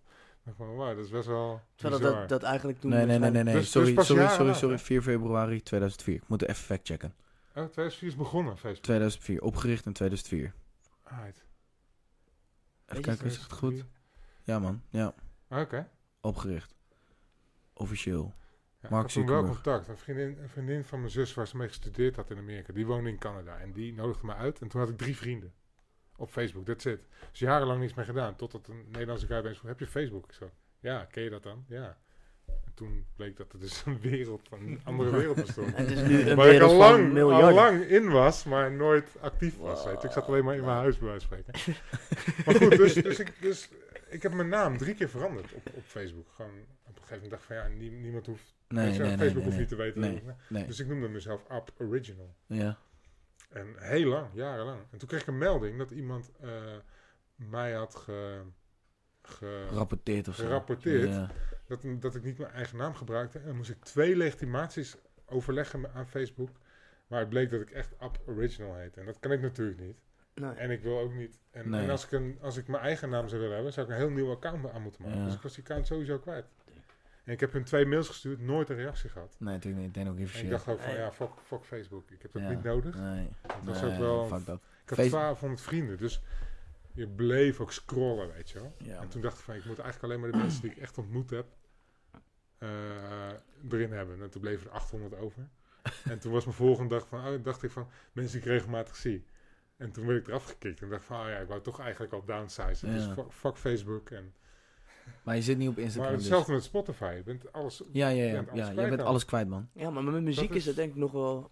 Van, 0.55 0.75
wauw, 0.75 0.95
dat 0.95 1.05
is 1.05 1.11
best 1.11 1.27
wel 1.27 1.61
Terwijl 1.75 2.01
bizar. 2.01 2.19
dat, 2.19 2.29
dat 2.29 2.43
eigenlijk 2.43 2.79
toen... 2.79 2.89
Nee, 2.89 3.05
nee, 3.05 3.19
nee, 3.19 3.31
nee. 3.31 3.43
nee. 3.43 3.53
Dus- 3.53 3.61
dus 3.63 3.71
sorry, 3.71 3.91
sorry, 4.03 4.27
sorry, 4.27 4.47
na, 4.51 4.53
sorry. 4.53 4.75
hè? 4.75 4.81
4 4.81 5.01
februari 5.01 5.61
2004. 5.61 6.15
Ik 6.15 6.27
moet 6.27 6.41
even 6.43 6.55
factchecken. 6.63 7.13
Oh, 7.47 7.63
2004 7.63 8.07
is 8.09 8.15
begonnen, 8.15 8.57
Facebook. 8.57 8.83
2004. 8.83 9.41
Opgericht 9.41 9.85
in 9.85 9.93
2004. 9.93 10.53
Right. 11.03 11.45
Even 12.85 13.03
kijken, 13.03 13.25
is 13.25 13.37
het 13.37 13.51
goed? 13.53 13.85
Ja, 14.43 14.59
man. 14.59 14.81
Ja, 14.89 15.13
Oké. 15.49 15.89
opgericht. 16.21 16.75
Officieel. 17.77 18.33
Ja, 18.81 18.89
Mark 18.89 19.07
ik 19.07 19.15
had 19.15 19.25
toen 19.25 19.35
wel 19.35 19.45
contact. 19.45 19.87
Een 19.87 19.97
vriendin, 19.97 20.37
een 20.41 20.49
vriendin 20.49 20.83
van 20.83 20.99
mijn 20.99 21.11
zus, 21.11 21.33
waar 21.33 21.47
ze 21.47 21.57
mee 21.57 21.67
gestudeerd 21.67 22.15
had 22.15 22.29
in 22.29 22.37
Amerika, 22.37 22.73
die 22.73 22.85
woonde 22.85 23.09
in 23.09 23.17
Canada. 23.17 23.57
En 23.57 23.71
die 23.71 23.93
nodigde 23.93 24.25
me 24.25 24.33
uit. 24.33 24.61
En 24.61 24.67
toen 24.67 24.79
had 24.79 24.89
ik 24.89 24.97
drie 24.97 25.17
vrienden 25.17 25.53
op 26.17 26.29
Facebook. 26.29 26.65
That's 26.65 26.85
it. 26.85 26.99
Dus 27.31 27.39
jarenlang 27.39 27.79
niets 27.79 27.93
meer 27.93 28.05
gedaan. 28.05 28.35
Totdat 28.35 28.67
een 28.67 28.85
Nederlandse 28.91 29.27
guy 29.27 29.41
bij 29.41 29.49
me 29.49 29.55
vroeg, 29.55 29.69
heb 29.69 29.79
je 29.79 29.87
Facebook? 29.87 30.25
Ik 30.25 30.31
zo, 30.31 30.49
ja, 30.79 31.05
ken 31.05 31.23
je 31.23 31.29
dat 31.29 31.43
dan? 31.43 31.65
Ja. 31.67 31.97
En 32.45 32.73
toen 32.73 33.05
bleek 33.15 33.37
dat 33.37 33.53
er 33.53 33.59
dus 33.59 33.83
een 33.85 33.99
wereld, 33.99 34.47
van 34.49 34.59
een 34.59 34.81
andere 34.83 35.11
wereld 35.11 35.35
bestond. 35.35 35.73
En 35.73 35.83
het 35.87 35.91
is 35.91 36.01
nu 36.01 36.29
een 36.29 36.35
Waar 36.35 36.47
ik 36.47 36.61
al 36.61 36.75
lang, 36.75 37.21
al 37.21 37.53
lang 37.53 37.81
in 37.81 38.09
was, 38.09 38.43
maar 38.43 38.71
nooit 38.71 39.09
actief 39.19 39.57
was. 39.57 39.85
Weet 39.85 40.01
je. 40.01 40.07
Ik 40.07 40.13
zat 40.13 40.27
alleen 40.27 40.43
maar 40.43 40.55
in 40.55 40.63
mijn 40.63 40.77
huis 40.77 40.97
bij 40.97 41.07
wijze 41.07 41.27
van 41.27 41.37
spreken. 41.37 41.83
maar 42.45 42.55
goed, 42.55 42.77
dus, 42.77 42.93
dus, 42.93 43.19
ik, 43.19 43.33
dus 43.41 43.69
ik 44.09 44.23
heb 44.23 44.33
mijn 44.33 44.49
naam 44.49 44.77
drie 44.77 44.95
keer 44.95 45.09
veranderd 45.09 45.53
op, 45.53 45.69
op 45.73 45.83
Facebook. 45.83 46.27
Gewoon 46.35 46.51
op 46.83 46.95
een 46.95 47.01
gegeven 47.03 47.13
moment 47.13 47.29
dacht 47.31 47.41
ik 47.43 47.47
van 47.47 47.55
ja, 47.55 47.67
nie- 47.67 47.91
niemand 47.91 48.25
hoeft... 48.25 48.55
Nee, 48.67 48.85
weet 48.85 48.95
je, 48.95 49.01
nee. 49.01 49.09
Facebook 49.17 49.35
nee, 49.35 49.43
hoeft 49.43 49.57
niet 49.57 49.67
te 49.67 49.75
weten. 49.75 50.67
Dus 50.67 50.79
ik 50.79 50.87
noemde 50.87 51.07
mezelf 51.07 51.43
Up 51.51 51.71
Original. 51.77 52.35
Ja. 52.45 52.77
En 53.49 53.75
heel 53.77 54.09
lang, 54.09 54.29
jarenlang. 54.33 54.81
En 54.91 54.97
toen 54.97 55.07
kreeg 55.07 55.21
ik 55.21 55.27
een 55.27 55.37
melding 55.37 55.77
dat 55.77 55.91
iemand 55.91 56.31
eh, 56.41 56.49
mij 57.35 57.73
had 57.73 57.95
ge, 57.95 58.41
ge- 59.21 59.65
Gerapporteerd 59.67 60.27
of 60.27 60.35
zo. 60.35 60.43
Gerapporteerd. 60.43 61.09
Ja. 61.13 61.29
dat, 61.67 61.85
dat 62.01 62.15
ik 62.15 62.23
niet 62.23 62.37
mijn 62.37 62.51
eigen 62.51 62.77
naam 62.77 62.93
gebruikte. 62.93 63.39
En 63.39 63.45
dan 63.45 63.55
moest 63.55 63.69
ik 63.69 63.83
twee 63.83 64.15
legitimaties 64.15 64.95
overleggen 65.25 65.93
aan 65.93 66.07
Facebook. 66.07 66.49
Maar 67.07 67.19
het 67.19 67.29
bleek 67.29 67.49
dat 67.49 67.61
ik 67.61 67.71
echt 67.71 67.91
Up 67.91 68.21
Original 68.25 68.75
heette. 68.75 68.99
En 68.99 69.05
dat 69.05 69.19
kan 69.19 69.31
ik 69.31 69.41
natuurlijk 69.41 69.79
niet. 69.79 69.97
Nee. 70.39 70.51
En 70.51 70.71
ik 70.71 70.81
wil 70.81 70.99
ook 70.99 71.13
niet. 71.13 71.39
En, 71.51 71.69
Nee. 71.69 71.83
en 71.83 71.89
als, 71.89 72.05
ik 72.05 72.11
een, 72.11 72.37
als 72.41 72.57
ik 72.57 72.67
mijn 72.67 72.83
eigen 72.83 73.09
naam 73.09 73.27
zou 73.27 73.39
willen 73.41 73.55
hebben, 73.55 73.73
zou 73.73 73.85
ik 73.87 73.91
een 73.93 73.97
heel 73.99 74.09
nieuw 74.09 74.31
account 74.31 74.69
aan 74.71 74.81
moeten 74.81 75.01
maken. 75.03 75.17
Ja. 75.19 75.25
Dus 75.25 75.33
ik 75.35 75.41
was 75.41 75.53
die 75.53 75.63
account 75.63 75.87
sowieso 75.87 76.19
kwijt. 76.19 76.45
En 77.23 77.33
ik 77.33 77.39
heb 77.39 77.51
hun 77.53 77.63
twee 77.63 77.85
mails 77.85 78.07
gestuurd, 78.07 78.39
nooit 78.39 78.69
een 78.69 78.75
reactie 78.75 79.09
gehad. 79.09 79.35
Nee, 79.39 79.53
natuurlijk 79.53 79.81
niet. 79.85 79.87
Ik 79.87 79.93
denk 80.03 80.09
ook 80.09 80.17
even 80.19 80.39
En 80.39 80.45
ik 80.45 80.51
dacht 80.51 80.67
ook 80.67 80.79
van 80.79 80.89
Nee. 80.89 80.99
ja, 80.99 81.11
fuck, 81.11 81.29
fuck 81.43 81.63
Facebook. 81.63 82.11
Ik 82.11 82.21
heb 82.21 82.31
dat 82.33 82.41
Ja. 82.41 82.49
niet 82.49 82.63
nodig. 82.63 82.95
Nee. 82.95 83.29
Dat 83.41 83.55
was 83.63 83.81
Nee, 83.81 83.91
ook 83.91 83.97
wel. 83.97 84.25
Fuck 84.27 84.45
dat. 84.45 84.55
Ik 84.83 84.89
had 84.89 84.97
Face- 84.97 85.09
1200 85.09 85.61
vrienden, 85.61 85.97
dus 85.97 86.21
je 86.93 87.07
bleef 87.07 87.59
ook 87.59 87.71
scrollen, 87.71 88.31
weet 88.33 88.49
je 88.49 88.59
wel. 88.59 88.73
Ja. 88.77 89.01
En 89.01 89.07
toen 89.07 89.21
dacht 89.21 89.37
ik 89.37 89.43
van, 89.43 89.55
ik 89.55 89.65
moet 89.65 89.79
eigenlijk 89.79 90.03
alleen 90.03 90.19
maar 90.19 90.31
de 90.31 90.37
mensen 90.37 90.61
die 90.61 90.71
ik 90.71 90.77
echt 90.77 90.97
ontmoet 90.97 91.29
heb, 91.29 91.45
eh, 92.57 92.69
erin 93.69 93.91
hebben. 93.91 94.21
En 94.21 94.29
toen 94.29 94.41
bleven 94.41 94.67
er 94.67 94.73
800 94.73 95.15
over. 95.15 95.47
en 96.11 96.19
toen 96.19 96.31
was 96.31 96.43
mijn 96.43 96.55
volgende 96.57 96.95
dag 96.95 97.07
van, 97.07 97.27
oh, 97.27 97.43
dacht 97.43 97.63
ik 97.63 97.71
van, 97.71 97.87
mensen 98.11 98.39
die 98.39 98.41
ik 98.49 98.53
regelmatig 98.55 98.95
zie. 98.95 99.25
En 99.77 99.91
toen 99.91 100.05
werd 100.05 100.19
ik 100.19 100.27
eraf 100.27 100.45
gekikt 100.45 100.81
en 100.81 100.89
dacht 100.89 101.03
van, 101.03 101.19
oh 101.21 101.27
ja, 101.27 101.37
ik 101.37 101.47
wou 101.47 101.61
toch 101.61 101.79
eigenlijk 101.79 102.13
al 102.13 102.23
downsizen. 102.25 102.93
Dus 102.93 103.05
fuck, 103.05 103.31
fuck 103.31 103.55
Facebook. 103.57 104.09
En, 104.09 104.33
Maar 105.23 105.35
je 105.35 105.41
zit 105.41 105.57
niet 105.57 105.69
op 105.69 105.75
maar 105.75 105.83
Instagram 105.83 106.11
dus. 106.13 106.21
hetzelfde 106.21 106.51
met 106.53 106.63
Spotify. 106.63 107.13
Je 107.15 107.23
bent 107.23 107.51
alles... 107.53 107.81
Ja, 107.91 108.07
ja, 108.07 108.23
je 108.23 108.29
ja. 108.29 108.33
bent 108.33 108.49
alles 108.49 108.59
ja. 108.61 108.67
Je 108.67 108.73
kwijt 108.73 108.89
bent 108.89 109.01
alles 109.01 109.25
kwijt, 109.25 109.47
man. 109.47 109.69
Ja, 109.73 109.89
maar 109.89 110.03
met 110.03 110.23
muziek 110.23 110.47
Dat 110.47 110.51
is 110.51 110.61
is- 110.61 110.65
het 110.65 110.75
denk 110.75 110.89
ik 110.91 110.95
nog 110.97 111.11
wel... 111.11 111.51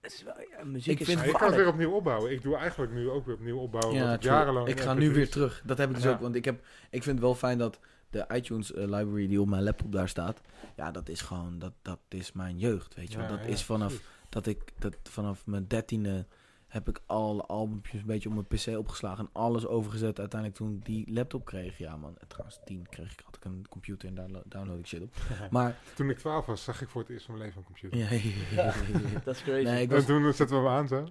Het 0.00 0.12
is 0.12 0.22
wel 0.22 0.34
ja, 0.58 0.64
muziek 0.64 0.92
Ik 0.94 1.00
is 1.00 1.06
vind- 1.06 1.20
Ja, 1.20 1.26
je 1.26 1.32
kan 1.32 1.46
het 1.46 1.56
weer 1.56 1.68
opnieuw 1.68 1.90
opbouwen. 1.92 2.32
Ik 2.32 2.42
doe 2.42 2.56
eigenlijk 2.56 2.92
nu 2.92 3.10
ook 3.10 3.26
weer 3.26 3.34
opnieuw 3.34 3.58
opbouwen. 3.58 3.98
Ja, 3.98 4.12
ik 4.14 4.22
jarenlang 4.22 4.68
ik 4.68 4.80
ga 4.80 4.94
nu 4.94 5.12
weer 5.12 5.30
terug. 5.30 5.62
Dat 5.64 5.78
heb 5.78 5.88
ik 5.88 5.94
dus 5.94 6.04
Ja. 6.04 6.10
ook. 6.12 6.20
Want 6.20 6.34
ik, 6.34 6.44
heb, 6.44 6.64
ik 6.90 7.02
vind 7.02 7.16
het 7.16 7.20
wel 7.24 7.34
fijn 7.34 7.58
dat 7.58 7.78
de 8.10 8.24
iTunes 8.34 8.72
eh, 8.72 8.80
library 8.82 9.26
die 9.28 9.40
op 9.40 9.48
mijn 9.48 9.62
laptop 9.62 9.92
daar 9.92 10.08
staat. 10.08 10.40
Ja, 10.76 10.90
dat 10.90 11.08
is 11.08 11.20
gewoon, 11.20 11.58
dat, 11.58 11.72
dat 11.82 11.98
is 12.08 12.32
mijn 12.32 12.58
jeugd, 12.58 12.94
weet 12.94 13.12
je 13.12 13.18
wel. 13.18 13.28
Dat 13.28 13.38
ja, 13.38 13.44
is 13.44 13.64
vanaf, 13.64 14.00
dat 14.28 14.46
ik, 14.46 14.72
dat 14.78 14.96
vanaf 15.02 15.46
mijn 15.46 15.66
dertiende 15.66 16.26
heb 16.74 16.88
ik 16.88 17.00
alle 17.06 17.42
albumpjes 17.42 18.00
een 18.00 18.06
beetje 18.06 18.28
op 18.28 18.34
mijn 18.34 18.46
pc 18.46 18.78
opgeslagen. 18.78 19.24
En 19.24 19.30
alles 19.32 19.66
overgezet 19.66 20.18
uiteindelijk 20.18 20.60
toen 20.60 20.74
ik 20.76 20.84
die 20.84 21.12
laptop 21.12 21.44
kreeg. 21.44 21.78
Ja 21.78 21.96
man, 21.96 22.16
en 22.18 22.28
trouwens 22.28 22.58
tien 22.64 22.86
kreeg 22.88 23.12
ik, 23.12 23.20
had 23.24 23.36
ik 23.36 23.44
een 23.44 23.66
computer 23.68 24.08
en 24.08 24.14
daar 24.14 24.28
lo- 24.28 24.42
download 24.44 24.78
ik 24.78 24.86
shit 24.86 25.02
op. 25.02 25.14
Maar, 25.50 25.78
Toen 25.94 26.10
ik 26.10 26.18
12 26.18 26.46
was, 26.46 26.64
zag 26.64 26.82
ik 26.82 26.88
voor 26.88 27.00
het 27.00 27.10
eerst 27.10 27.24
van 27.26 27.34
mijn 27.34 27.46
leven 27.46 27.60
een 27.60 27.66
computer. 27.66 27.98
ja, 27.98 28.10
ja, 28.10 28.20
ja, 28.54 28.64
ja, 28.64 28.74
ja. 29.12 29.18
Dat 29.24 29.34
is 29.34 29.42
crazy. 29.42 29.64
Nee, 29.64 29.82
ik 29.82 29.88
En 29.88 29.94
was, 29.96 30.04
toen 30.06 30.32
zetten 30.32 30.62
we 30.62 30.68
hem 30.68 30.72
aan 30.78 30.88
zo. 30.88 30.96
En 30.96 31.10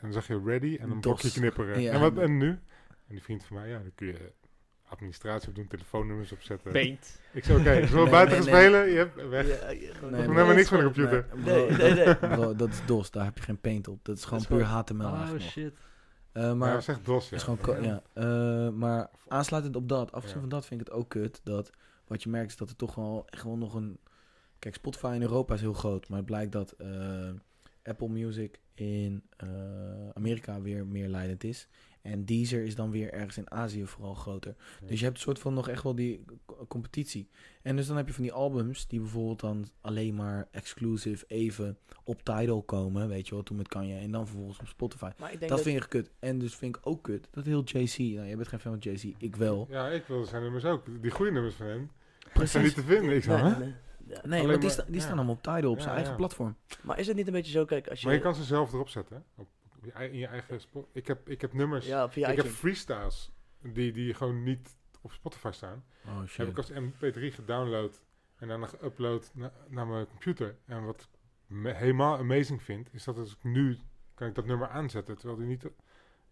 dan 0.00 0.12
zag 0.12 0.26
je 0.26 0.42
ready 0.44 0.76
en 0.76 0.82
een 0.90 1.00
DOS. 1.00 1.00
blokje 1.00 1.30
knipperen. 1.30 1.80
Ja. 1.80 1.92
En, 1.92 2.00
wat, 2.00 2.18
en 2.18 2.36
nu? 2.36 2.48
En 2.48 2.58
die 3.08 3.22
vriend 3.22 3.44
van 3.44 3.56
mij, 3.56 3.68
ja, 3.68 3.78
dan 3.78 3.92
kun 3.94 4.06
je 4.06 4.32
administratie 4.88 5.48
op 5.48 5.54
doen, 5.54 5.66
telefoonnummers 5.66 6.32
opzetten. 6.32 6.72
Paint. 6.72 7.20
Ik 7.32 7.44
zei, 7.44 7.58
oké, 7.60 7.70
ik 7.72 7.88
wil 7.88 8.02
Nee, 8.02 8.10
buiten 8.12 8.38
nee, 8.38 8.46
gaan 8.48 8.56
spelen, 8.60 8.90
je 8.90 8.96
hebt 8.96 9.28
weg. 9.28 9.46
Ja, 9.46 10.08
Nee, 10.08 10.28
nee. 10.28 10.54
niks 10.54 10.68
van 10.68 10.78
de 10.78 10.84
computer. 10.84 11.26
Nee, 11.34 11.44
bro, 11.44 11.76
Nee, 11.76 11.92
nee, 11.94 12.04
nee. 12.04 12.14
bro, 12.16 12.54
dat 12.56 12.68
is 12.68 12.80
DOS, 12.86 13.10
daar 13.10 13.24
heb 13.24 13.36
je 13.36 13.42
geen 13.42 13.60
paint 13.60 13.88
op. 13.88 14.04
Dat 14.04 14.16
is 14.16 14.24
gewoon 14.24 14.38
is 14.38 14.46
puur 14.46 14.64
gewoon- 14.66 14.76
HTML 14.80 15.04
Oh 15.06 15.14
eigenlijk 15.14 15.44
shit. 15.44 15.78
Eh, 16.32 16.42
Maar 16.42 16.56
maar 16.56 16.70
dat 16.72 16.80
is 16.80 16.88
echt 16.88 17.04
DOS, 17.04 17.28
ja. 17.28 17.36
is 17.36 17.42
gewoon 17.42 17.82
ja. 17.82 18.02
Eh, 18.12 18.68
maar 18.68 19.10
aansluitend 19.28 19.76
op 19.76 19.88
dat, 19.88 20.12
afgezien 20.12 20.34
Ja. 20.34 20.40
van 20.40 20.48
dat 20.48 20.66
vind 20.66 20.80
ik 20.80 20.86
het 20.86 20.96
ook 20.96 21.08
kut. 21.08 21.40
Dat 21.44 21.70
wat 22.06 22.22
je 22.22 22.28
merkt 22.28 22.50
is 22.50 22.56
dat 22.56 22.70
er 22.70 22.76
toch 22.76 22.94
wel 22.94 23.26
echt 23.30 23.42
wel 23.44 23.56
nog 23.56 23.74
een. 23.74 23.98
Kijk, 24.58 24.74
Spotify 24.74 25.12
in 25.14 25.22
Europa 25.22 25.54
is 25.54 25.60
heel 25.60 25.72
groot, 25.72 26.08
maar 26.08 26.18
het 26.18 26.26
blijkt 26.26 26.52
dat 26.52 26.70
eh, 26.72 27.28
Apple 27.84 28.08
Music 28.08 28.60
in 28.74 29.22
eh, 29.36 29.48
Amerika 30.14 30.60
weer 30.60 30.86
meer 30.86 31.08
leidend 31.08 31.44
is. 31.44 31.68
En 32.04 32.24
Deezer 32.24 32.64
is 32.64 32.74
dan 32.74 32.90
weer 32.90 33.12
ergens 33.12 33.36
in 33.36 33.50
Azië 33.50 33.86
vooral 33.86 34.14
groter. 34.14 34.54
Ja. 34.80 34.86
Dus 34.86 34.98
je 34.98 35.04
hebt 35.04 35.16
een 35.16 35.22
soort 35.22 35.38
van 35.38 35.54
nog 35.54 35.68
echt 35.68 35.82
wel 35.82 35.94
die 35.94 36.24
co- 36.46 36.64
competitie. 36.68 37.28
En 37.62 37.76
dus 37.76 37.86
dan 37.86 37.96
heb 37.96 38.06
je 38.06 38.12
van 38.12 38.22
die 38.22 38.32
albums 38.32 38.86
die 38.86 39.00
bijvoorbeeld 39.00 39.40
dan 39.40 39.68
alleen 39.80 40.14
maar 40.14 40.48
exclusive 40.50 41.24
even 41.28 41.78
op 42.04 42.22
Tidal 42.22 42.62
komen, 42.62 43.08
weet 43.08 43.28
je 43.28 43.34
wel, 43.34 43.42
toen 43.42 43.56
met 43.56 43.68
Kanye. 43.68 43.98
En 43.98 44.10
dan 44.10 44.26
vervolgens 44.26 44.58
op 44.58 44.66
Spotify. 44.66 45.10
Maar 45.18 45.32
ik 45.32 45.38
denk 45.38 45.50
Dat 45.50 45.58
dat... 45.58 45.66
vind 45.68 45.82
ik 45.82 45.88
kut. 45.88 46.10
En 46.18 46.38
dus 46.38 46.54
vind 46.56 46.76
ik 46.76 46.86
ook 46.86 47.02
kut. 47.02 47.28
Dat 47.30 47.44
heel 47.44 47.62
JC. 47.64 47.98
Nou, 47.98 48.26
jij 48.26 48.36
bent 48.36 48.48
geen 48.48 48.60
fan 48.60 48.78
van 48.82 48.92
JC. 48.92 49.14
Ik 49.18 49.36
wel. 49.36 49.66
Ja, 49.70 49.88
ik 49.88 50.06
wil 50.06 50.24
zijn 50.24 50.42
nummers 50.42 50.64
ook. 50.64 51.02
Die 51.02 51.10
goede 51.10 51.30
nummers 51.32 51.54
van 51.54 51.66
hem 51.66 51.90
zijn 52.18 52.32
Precies. 52.32 52.62
niet 52.62 52.74
te 52.74 52.82
vinden. 52.82 53.16
Ik 53.16 53.26
Nee, 53.26 53.36
hè? 53.36 53.58
nee. 53.58 53.74
Ja. 54.06 54.20
Nee, 54.22 54.22
Alleen 54.22 54.38
want 54.46 54.50
die, 54.50 54.60
maar- 54.60 54.70
sta- 54.70 54.84
die 54.84 54.94
ja. 54.94 55.00
staan 55.00 55.16
allemaal 55.16 55.34
op 55.34 55.42
Tidal 55.42 55.70
op 55.70 55.76
Ja, 55.76 55.82
zijn 55.82 55.94
eigen 55.94 56.12
ja. 56.12 56.18
platform. 56.18 56.56
Maar 56.82 56.98
is 56.98 57.06
het 57.06 57.16
niet 57.16 57.26
een 57.26 57.32
beetje 57.32 57.52
zo, 57.52 57.64
kijk, 57.64 57.88
als 57.88 58.00
je... 58.00 58.06
Maar 58.06 58.14
je 58.14 58.20
kan 58.20 58.34
ze 58.34 58.44
zelf 58.44 58.72
erop 58.72 58.88
zetten, 58.88 59.16
hè? 59.16 59.42
Op, 59.42 59.48
in 59.98 60.16
je 60.18 60.26
eigen 60.26 60.60
spot. 60.60 60.88
Ik 60.92 61.06
heb, 61.06 61.28
ik 61.28 61.40
heb 61.40 61.52
nummers, 61.52 61.86
Ja, 61.86 62.10
via 62.10 62.28
ik 62.28 62.36
heb 62.36 62.46
freestyles 62.46 63.30
die, 63.62 63.92
die 63.92 64.14
gewoon 64.14 64.42
niet 64.42 64.76
op 65.00 65.12
Spotify 65.12 65.50
staan. 65.52 65.84
Oh 66.06 66.20
heb 66.36 66.48
ik 66.48 66.56
als 66.56 66.70
mp3 66.72 67.34
gedownload 67.34 68.00
en 68.36 68.48
dan 68.48 68.60
nog 68.60 68.74
geüpload 68.76 69.32
na- 69.34 69.52
naar 69.68 69.86
mijn 69.86 70.06
computer. 70.06 70.56
En 70.64 70.84
wat 70.84 71.08
me 71.46 71.72
helemaal 71.72 72.18
amazing 72.18 72.62
vind, 72.62 72.88
is 72.94 73.04
dat 73.04 73.18
als 73.18 73.32
ik 73.32 73.42
nu 73.44 73.78
kan 74.14 74.28
ik 74.28 74.34
dat 74.34 74.44
nummer 74.46 74.68
aanzetten, 74.68 75.16
terwijl 75.16 75.38
die 75.38 75.46
niet... 75.46 75.64
Ik 75.64 75.72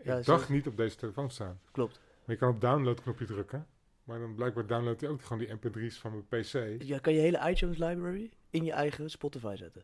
Ja, 0.09 0.20
dacht 0.20 0.49
niet 0.49 0.66
op 0.66 0.77
deze 0.77 0.97
telefoon 0.97 1.31
staan. 1.31 1.61
Klopt. 1.70 2.01
Maar 2.24 2.35
je 2.35 2.37
kan 2.37 2.49
op 2.55 2.61
download-knopje 2.61 3.24
drukken. 3.24 3.66
Maar 4.05 4.19
dan 4.19 4.35
blijkbaar 4.35 4.66
downloadt 4.66 5.01
hij 5.01 5.11
ook 5.11 5.23
gewoon 5.23 5.39
die 5.39 5.57
mp3's 5.57 5.99
van 5.99 6.11
mijn 6.11 6.43
pc. 6.43 6.83
Je 6.87 7.01
kan 7.01 7.12
je 7.12 7.20
hele 7.20 7.51
iTunes 7.51 7.79
library 7.79 8.31
in 8.51 8.65
je 8.65 8.73
eigen 8.73 9.11
Spotify 9.11 9.55
zetten. 9.57 9.83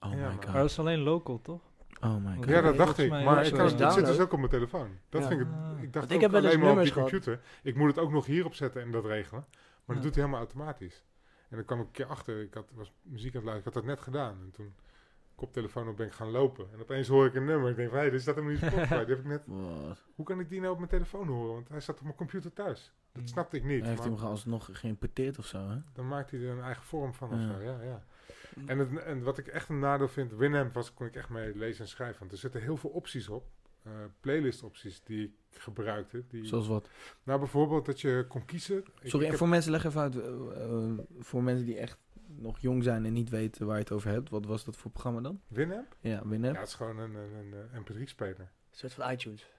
Oh 0.00 0.10
Ja, 0.10 0.16
my 0.16 0.22
maar- 0.22 0.34
Maar 0.34 0.44
god. 0.44 0.52
dat 0.54 0.70
is 0.70 0.78
alleen 0.78 0.98
local, 1.00 1.40
toch? 1.40 1.62
Oh 2.00 2.24
my 2.24 2.36
god. 2.36 2.48
Ja, 2.48 2.60
dat 2.60 2.76
dacht 2.76 2.98
ik. 2.98 3.10
Maar 3.10 3.38
ik 3.38 3.44
het 3.44 3.54
kan, 3.54 3.80
het 3.86 3.92
zit 3.92 4.06
dus 4.06 4.18
ook 4.18 4.32
op 4.32 4.38
mijn 4.38 4.50
telefoon. 4.50 4.88
Dat 5.08 5.22
Ja. 5.22 5.28
vind 5.28 5.40
ik, 5.40 5.46
Ah. 5.46 5.82
ik 5.82 5.92
dacht 5.92 6.10
ik 6.10 6.14
ook 6.14 6.20
heb 6.22 6.30
wel 6.30 6.40
alleen 6.40 6.60
maar 6.60 6.72
op 6.72 6.82
die 6.82 6.92
computer. 6.92 7.40
Ik 7.62 7.74
moet 7.76 7.88
het 7.88 7.98
ook 7.98 8.12
nog 8.12 8.26
hierop 8.26 8.54
zetten 8.54 8.82
en 8.82 8.90
dat 8.90 9.04
regelen. 9.04 9.44
Maar 9.84 9.96
dat 9.96 9.96
Ja. 9.96 10.02
doet 10.02 10.14
hij 10.14 10.24
helemaal 10.24 10.38
automatisch. 10.38 11.04
En 11.48 11.56
dan 11.56 11.64
kwam 11.64 11.80
ik 11.80 11.86
een 11.86 11.92
keer 11.92 12.06
achter. 12.06 12.40
Ik 12.42 12.54
had, 12.54 12.70
was 12.74 12.92
muziek 13.02 13.34
aan 13.34 13.40
het 13.40 13.50
luisteren. 13.50 13.58
Ik 13.58 13.64
had 13.64 13.74
dat 13.74 13.84
net 13.84 14.00
gedaan. 14.00 14.38
En 14.40 14.50
toen 14.50 14.74
koptelefoon 15.34 15.88
op 15.88 15.96
ben 15.96 16.06
ik 16.06 16.12
gaan 16.12 16.30
lopen. 16.30 16.66
En 16.72 16.80
opeens 16.80 17.08
hoor 17.08 17.26
ik 17.26 17.34
een 17.34 17.44
nummer. 17.44 17.70
Ik 17.70 17.76
denk 17.76 17.88
van, 17.88 17.98
hé, 17.98 18.04
hey, 18.04 18.12
dit 18.12 18.20
staat 18.20 18.36
hem 18.36 18.46
niet 18.46 18.62
op 18.62 18.68
Spotify. 18.68 18.98
die 19.04 19.14
heb 19.14 19.18
ik 19.18 19.24
net... 19.24 19.42
Hoe 20.14 20.24
kan 20.24 20.40
ik 20.40 20.48
die 20.48 20.60
nou 20.60 20.72
op 20.72 20.78
mijn 20.78 20.90
telefoon 20.90 21.28
horen? 21.28 21.54
Want 21.54 21.68
hij 21.68 21.80
staat 21.80 21.96
op 21.96 22.02
mijn 22.02 22.16
computer 22.16 22.52
thuis. 22.52 22.92
Dat 23.12 23.22
mm. 23.22 23.28
snapte 23.28 23.56
ik 23.56 23.64
niet. 23.64 23.80
Hij 23.80 23.88
heeft 23.88 24.02
hij 24.02 24.12
hem 24.12 24.22
alsnog 24.24 24.68
geïmporteerd 24.72 25.38
of 25.38 25.46
zo, 25.46 25.68
hè? 25.68 25.76
Dan 25.92 26.08
maakt 26.08 26.30
hij 26.30 26.40
er 26.40 26.50
een 26.50 26.62
eigen 26.62 26.82
vorm 26.84 27.14
van 27.14 27.32
of 27.32 27.40
zo, 27.40 27.60
ja, 27.62 27.82
ja. 27.82 28.04
En, 28.66 28.78
het, 28.78 28.96
en 29.02 29.22
wat 29.22 29.38
ik 29.38 29.46
echt 29.46 29.68
een 29.68 29.78
nadeel 29.78 30.08
vind, 30.08 30.32
Winamp 30.32 30.74
was, 30.74 30.94
kon 30.94 31.06
ik 31.06 31.16
echt 31.16 31.28
mee 31.28 31.56
lezen 31.56 31.84
en 31.84 31.90
schrijven. 31.90 32.18
Want 32.18 32.32
er 32.32 32.38
zitten 32.38 32.60
heel 32.60 32.76
veel 32.76 32.90
opties 32.90 33.28
op. 33.28 33.46
Uh, 33.86 33.92
playlist 34.20 34.62
opties 34.62 35.02
die 35.02 35.24
ik 35.24 35.60
gebruikte. 35.60 36.24
Die, 36.28 36.46
Zoals 36.46 36.66
wat? 36.66 36.88
Nou, 37.22 37.38
bijvoorbeeld 37.38 37.86
dat 37.86 38.00
je 38.00 38.24
kon 38.28 38.44
kiezen. 38.44 38.84
Sorry, 39.02 39.26
en 39.26 39.36
voor 39.36 39.48
mensen, 39.48 39.70
leg 39.70 39.84
even 39.84 40.00
uit. 40.00 40.14
Uh, 40.14 40.98
voor 41.18 41.42
mensen 41.42 41.66
die 41.66 41.78
echt 41.78 41.98
nog 42.26 42.58
jong 42.58 42.82
zijn 42.82 43.04
en 43.04 43.12
niet 43.12 43.28
weten 43.28 43.66
waar 43.66 43.76
je 43.76 43.82
het 43.82 43.92
over 43.92 44.10
hebt. 44.10 44.30
Wat 44.30 44.46
was 44.46 44.64
dat 44.64 44.76
voor 44.76 44.90
programma 44.90 45.20
dan? 45.20 45.40
Winamp? 45.48 45.96
Ja, 46.00 46.28
Winamp. 46.28 46.54
Ja, 46.54 46.60
het 46.60 46.68
is 46.68 46.74
gewoon 46.74 46.98
een, 46.98 47.14
een, 47.14 47.54
een 47.72 47.82
MP3-speler. 47.82 48.40
Een 48.40 48.48
soort 48.70 48.92
van 48.92 49.10
iTunes. 49.10 49.50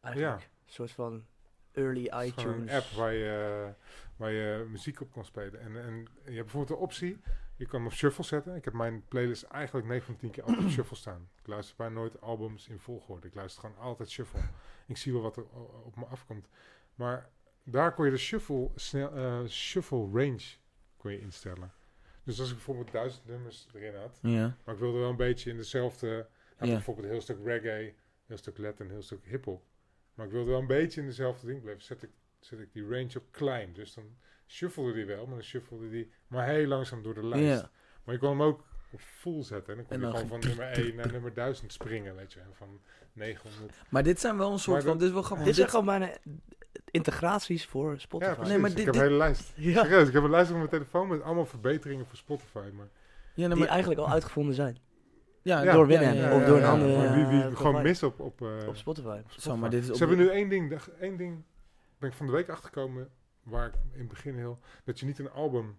Eigenlijk. 0.00 0.40
Ja. 0.40 0.46
Een 0.46 0.72
soort 0.72 0.90
van 0.90 1.24
early 1.72 2.10
iTunes. 2.24 2.70
Een 2.70 2.70
app 2.70 2.84
waar 2.84 3.12
je, 3.12 3.68
waar 4.16 4.32
je 4.32 4.66
muziek 4.70 5.00
op 5.00 5.12
kon 5.12 5.24
spelen. 5.24 5.60
En, 5.60 5.76
en 5.82 5.94
je 6.24 6.32
hebt 6.32 6.34
bijvoorbeeld 6.34 6.78
de 6.78 6.84
optie, 6.84 7.20
je 7.58 7.66
kan 7.66 7.78
hem 7.78 7.88
op 7.88 7.94
shuffle 7.94 8.24
zetten. 8.24 8.54
Ik 8.54 8.64
heb 8.64 8.74
mijn 8.74 9.04
playlist 9.08 9.42
eigenlijk 9.42 9.86
9 9.86 10.06
van 10.06 10.16
10 10.16 10.30
keer 10.30 10.42
altijd 10.42 10.64
op 10.64 10.70
shuffle 10.70 10.96
staan. 10.96 11.28
Ik 11.40 11.46
luister 11.46 11.76
bijna 11.76 11.94
nooit 11.94 12.20
albums 12.20 12.68
in 12.68 12.78
volgorde. 12.78 13.26
Ik 13.26 13.34
luister 13.34 13.60
gewoon 13.60 13.78
altijd 13.78 14.10
shuffle. 14.10 14.40
Ik 14.86 14.96
zie 14.96 15.12
wel 15.12 15.22
wat 15.22 15.36
er 15.36 15.44
op 15.84 15.96
me 15.96 16.04
afkomt. 16.04 16.48
Maar 16.94 17.30
daar 17.64 17.94
kon 17.94 18.04
je 18.04 18.10
de 18.10 18.16
shuffle, 18.16 18.70
snel, 18.74 19.16
uh, 19.16 19.46
shuffle 19.46 20.08
range 20.12 20.44
kon 20.96 21.12
je 21.12 21.20
instellen. 21.20 21.72
Dus 22.24 22.40
als 22.40 22.48
ik 22.48 22.54
bijvoorbeeld 22.54 22.92
duizend 22.92 23.26
nummers 23.26 23.68
erin 23.74 23.94
had, 23.94 24.18
ja. 24.22 24.56
maar 24.64 24.74
ik 24.74 24.80
wilde 24.80 24.98
wel 24.98 25.10
een 25.10 25.16
beetje 25.16 25.50
in 25.50 25.56
dezelfde, 25.56 26.28
had 26.56 26.68
ja. 26.68 26.74
bijvoorbeeld 26.74 27.06
een 27.06 27.12
heel 27.12 27.22
stuk 27.22 27.44
reggae, 27.44 27.86
een 27.86 27.94
heel 28.26 28.36
stuk 28.36 28.58
Latin, 28.58 28.84
een 28.84 28.92
heel 28.92 29.02
stuk 29.02 29.24
hip-hop. 29.24 29.62
Maar 30.14 30.26
ik 30.26 30.32
wilde 30.32 30.50
wel 30.50 30.60
een 30.60 30.66
beetje 30.66 31.00
in 31.00 31.06
dezelfde 31.06 31.46
ding 31.46 31.60
blijven. 31.62 31.82
Zet 31.82 32.02
ik, 32.02 32.10
zet 32.40 32.58
ik 32.58 32.72
die 32.72 32.88
range 32.88 33.16
op 33.16 33.24
klein. 33.30 33.72
Dus 33.72 33.94
dan 33.94 34.16
shuffelde 34.48 34.92
die 34.92 35.04
wel, 35.04 35.26
maar 35.26 35.34
dan 35.34 35.44
shuffelde 35.44 35.90
die 35.90 36.10
maar 36.26 36.46
heel 36.46 36.66
langzaam 36.66 37.02
door 37.02 37.14
de 37.14 37.26
lijst. 37.26 37.60
Ja. 37.60 37.70
Maar 38.04 38.14
je 38.14 38.20
kon 38.20 38.30
hem 38.30 38.42
ook 38.42 38.64
op 38.90 39.00
full 39.00 39.42
zetten. 39.42 39.72
En 39.72 39.76
dan 39.76 39.86
kon 39.86 40.00
je 40.00 40.06
gewoon 40.06 40.28
van 40.28 40.48
nummer 40.48 40.66
1 40.66 40.94
naar 40.94 41.12
nummer 41.12 41.34
1000 41.34 41.72
springen, 41.72 42.16
weet 42.16 42.32
je. 42.32 42.40
Van 42.52 42.80
900. 43.12 43.74
Maar 43.88 44.02
dit 44.02 44.20
zijn 44.20 44.36
wel 44.36 44.52
een 44.52 44.58
soort 44.58 44.84
van... 44.84 44.98
Dit 44.98 45.06
is 45.06 45.12
wel 45.12 45.22
grappig. 45.22 45.46
Dit 45.46 45.54
zijn 45.54 45.68
gewoon 45.68 45.84
bijna 45.84 46.10
integraties 46.90 47.66
voor 47.66 48.00
Spotify. 48.00 48.40
Ja, 48.40 48.46
nee, 48.46 48.58
maar 48.58 48.70
dit, 48.70 48.78
ik 48.78 48.84
heb 48.84 48.94
een 48.94 49.00
hele 49.00 49.16
lijst. 49.16 49.52
Ja. 49.54 49.82
Serieus, 49.82 50.08
ik 50.08 50.14
heb 50.14 50.22
een 50.22 50.30
lijst 50.30 50.50
op 50.50 50.56
mijn 50.56 50.68
telefoon 50.68 51.08
met 51.08 51.22
allemaal 51.22 51.46
verbeteringen 51.46 52.06
voor 52.06 52.16
Spotify. 52.16 52.68
Maar... 52.76 52.88
Ja, 53.34 53.48
die 53.48 53.66
eigenlijk 53.66 54.00
al 54.00 54.08
uitgevonden 54.08 54.54
zijn. 54.54 54.78
Ja, 55.42 55.72
door 55.72 55.86
Winamp 55.86 56.32
of 56.32 56.44
door 56.44 56.56
een 56.56 56.64
andere... 56.64 57.14
die, 57.14 57.28
die 57.28 57.56
gewoon 57.56 57.82
mis 57.82 58.02
op, 58.02 58.20
op, 58.20 58.40
uh, 58.40 58.68
op 58.68 58.76
Spotify. 58.76 59.20
Zo, 59.36 59.56
maar 59.56 59.70
dit 59.70 59.82
is 59.82 59.88
Ze 59.88 59.98
hebben 59.98 60.16
nu 60.16 60.28
één 60.28 60.48
ding, 60.48 60.80
één 61.00 61.16
ding 61.16 61.44
ben 61.98 62.10
ik 62.10 62.16
van 62.16 62.26
de 62.26 62.32
week 62.32 62.48
achtergekomen, 62.48 63.10
waar 63.48 63.66
ik 63.66 63.74
in 63.92 63.98
het 63.98 64.08
begin 64.08 64.34
heel... 64.34 64.58
Dat 64.84 65.00
je 65.00 65.06
niet 65.06 65.18
een 65.18 65.30
album 65.30 65.76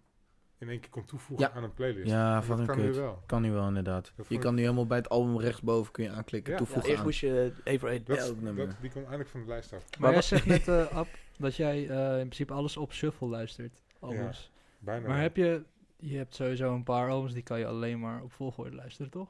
in 0.60 0.70
één 0.70 0.80
keer 0.80 0.90
kon 0.90 1.06
toevoegen 1.06 1.54
aan 1.54 1.64
een 1.64 1.74
playlist. 1.74 2.10
Ja, 2.10 2.44
van 2.44 2.60
een 2.60 2.66
kan 2.66 2.80
nu 2.80 2.94
wel. 2.94 3.24
Kan 3.26 3.42
nu 3.42 3.52
wel, 3.52 3.68
inderdaad. 3.68 4.14
je 4.28 4.38
kan 4.38 4.56
nu 4.56 4.62
helemaal 4.62 4.86
bij 4.86 4.98
het 4.98 5.10
album 5.10 5.40
rechtsboven 5.40 5.92
kun 5.92 6.04
je 6.04 6.10
aanklikken, 6.10 6.58
toevoegen 6.58 6.86
ja, 6.86 6.92
Eerst 6.92 7.04
moest 7.04 7.20
je 7.20 7.54
voor 7.80 7.90
één. 7.90 8.04
Dat, 8.06 8.18
dat, 8.18 8.76
die 8.82 8.92
komt 8.92 9.06
eindelijk 9.06 9.30
van 9.30 9.42
de 9.42 9.48
lijst 9.48 9.74
af. 9.74 9.84
Maar, 10.00 10.12
jij 10.12 10.22
zegt 10.22 10.46
net, 10.46 10.68
uh, 10.68 10.92
Ab, 10.98 11.08
dat 11.38 11.56
jij 11.56 11.78
uh, 11.78 12.12
in 12.12 12.26
principe 12.26 12.54
alles 12.54 12.78
op 12.78 12.94
shuffle 12.94 13.28
luistert. 13.28 13.82
Albums. 14.00 14.52
bijna 14.80 15.08
maar 15.08 15.22
heb 15.22 15.36
je... 15.36 15.64
Je 16.02 16.18
hebt 16.18 16.36
sowieso 16.36 16.76
een 16.76 16.84
paar 16.84 17.10
albums 17.10 17.34
die 17.34 17.44
kan 17.44 17.60
je 17.60 17.66
alleen 17.66 18.00
maar 18.00 18.24
op 18.24 18.32
volgorde 18.32 18.76
luisteren, 18.76 19.12
toch? 19.12 19.30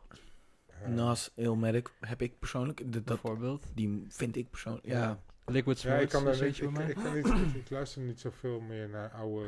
Nas, 0.87 1.31
Ilmatic 1.35 1.91
heb 1.99 2.21
ik 2.21 2.39
persoonlijk. 2.39 2.93
Dat, 2.93 3.05
Bijvoorbeeld. 3.05 3.65
Die 3.73 4.05
vind 4.09 4.35
ik 4.35 4.49
persoonlijk. 4.49 4.85
Ja. 4.85 5.19
Liquid 5.51 5.77
Swords, 5.77 5.97
ja, 5.97 6.03
ik, 6.03 6.09
kan 6.09 6.27
er, 6.27 6.43
ik, 6.45 6.57
ik, 6.57 7.15
ik, 7.15 7.23
kan 7.23 7.43
niet, 7.45 7.55
ik 7.55 7.69
luister 7.69 8.01
niet 8.01 8.19
zoveel 8.19 8.59
meer 8.59 8.89
naar 8.89 9.09
oude, 9.09 9.47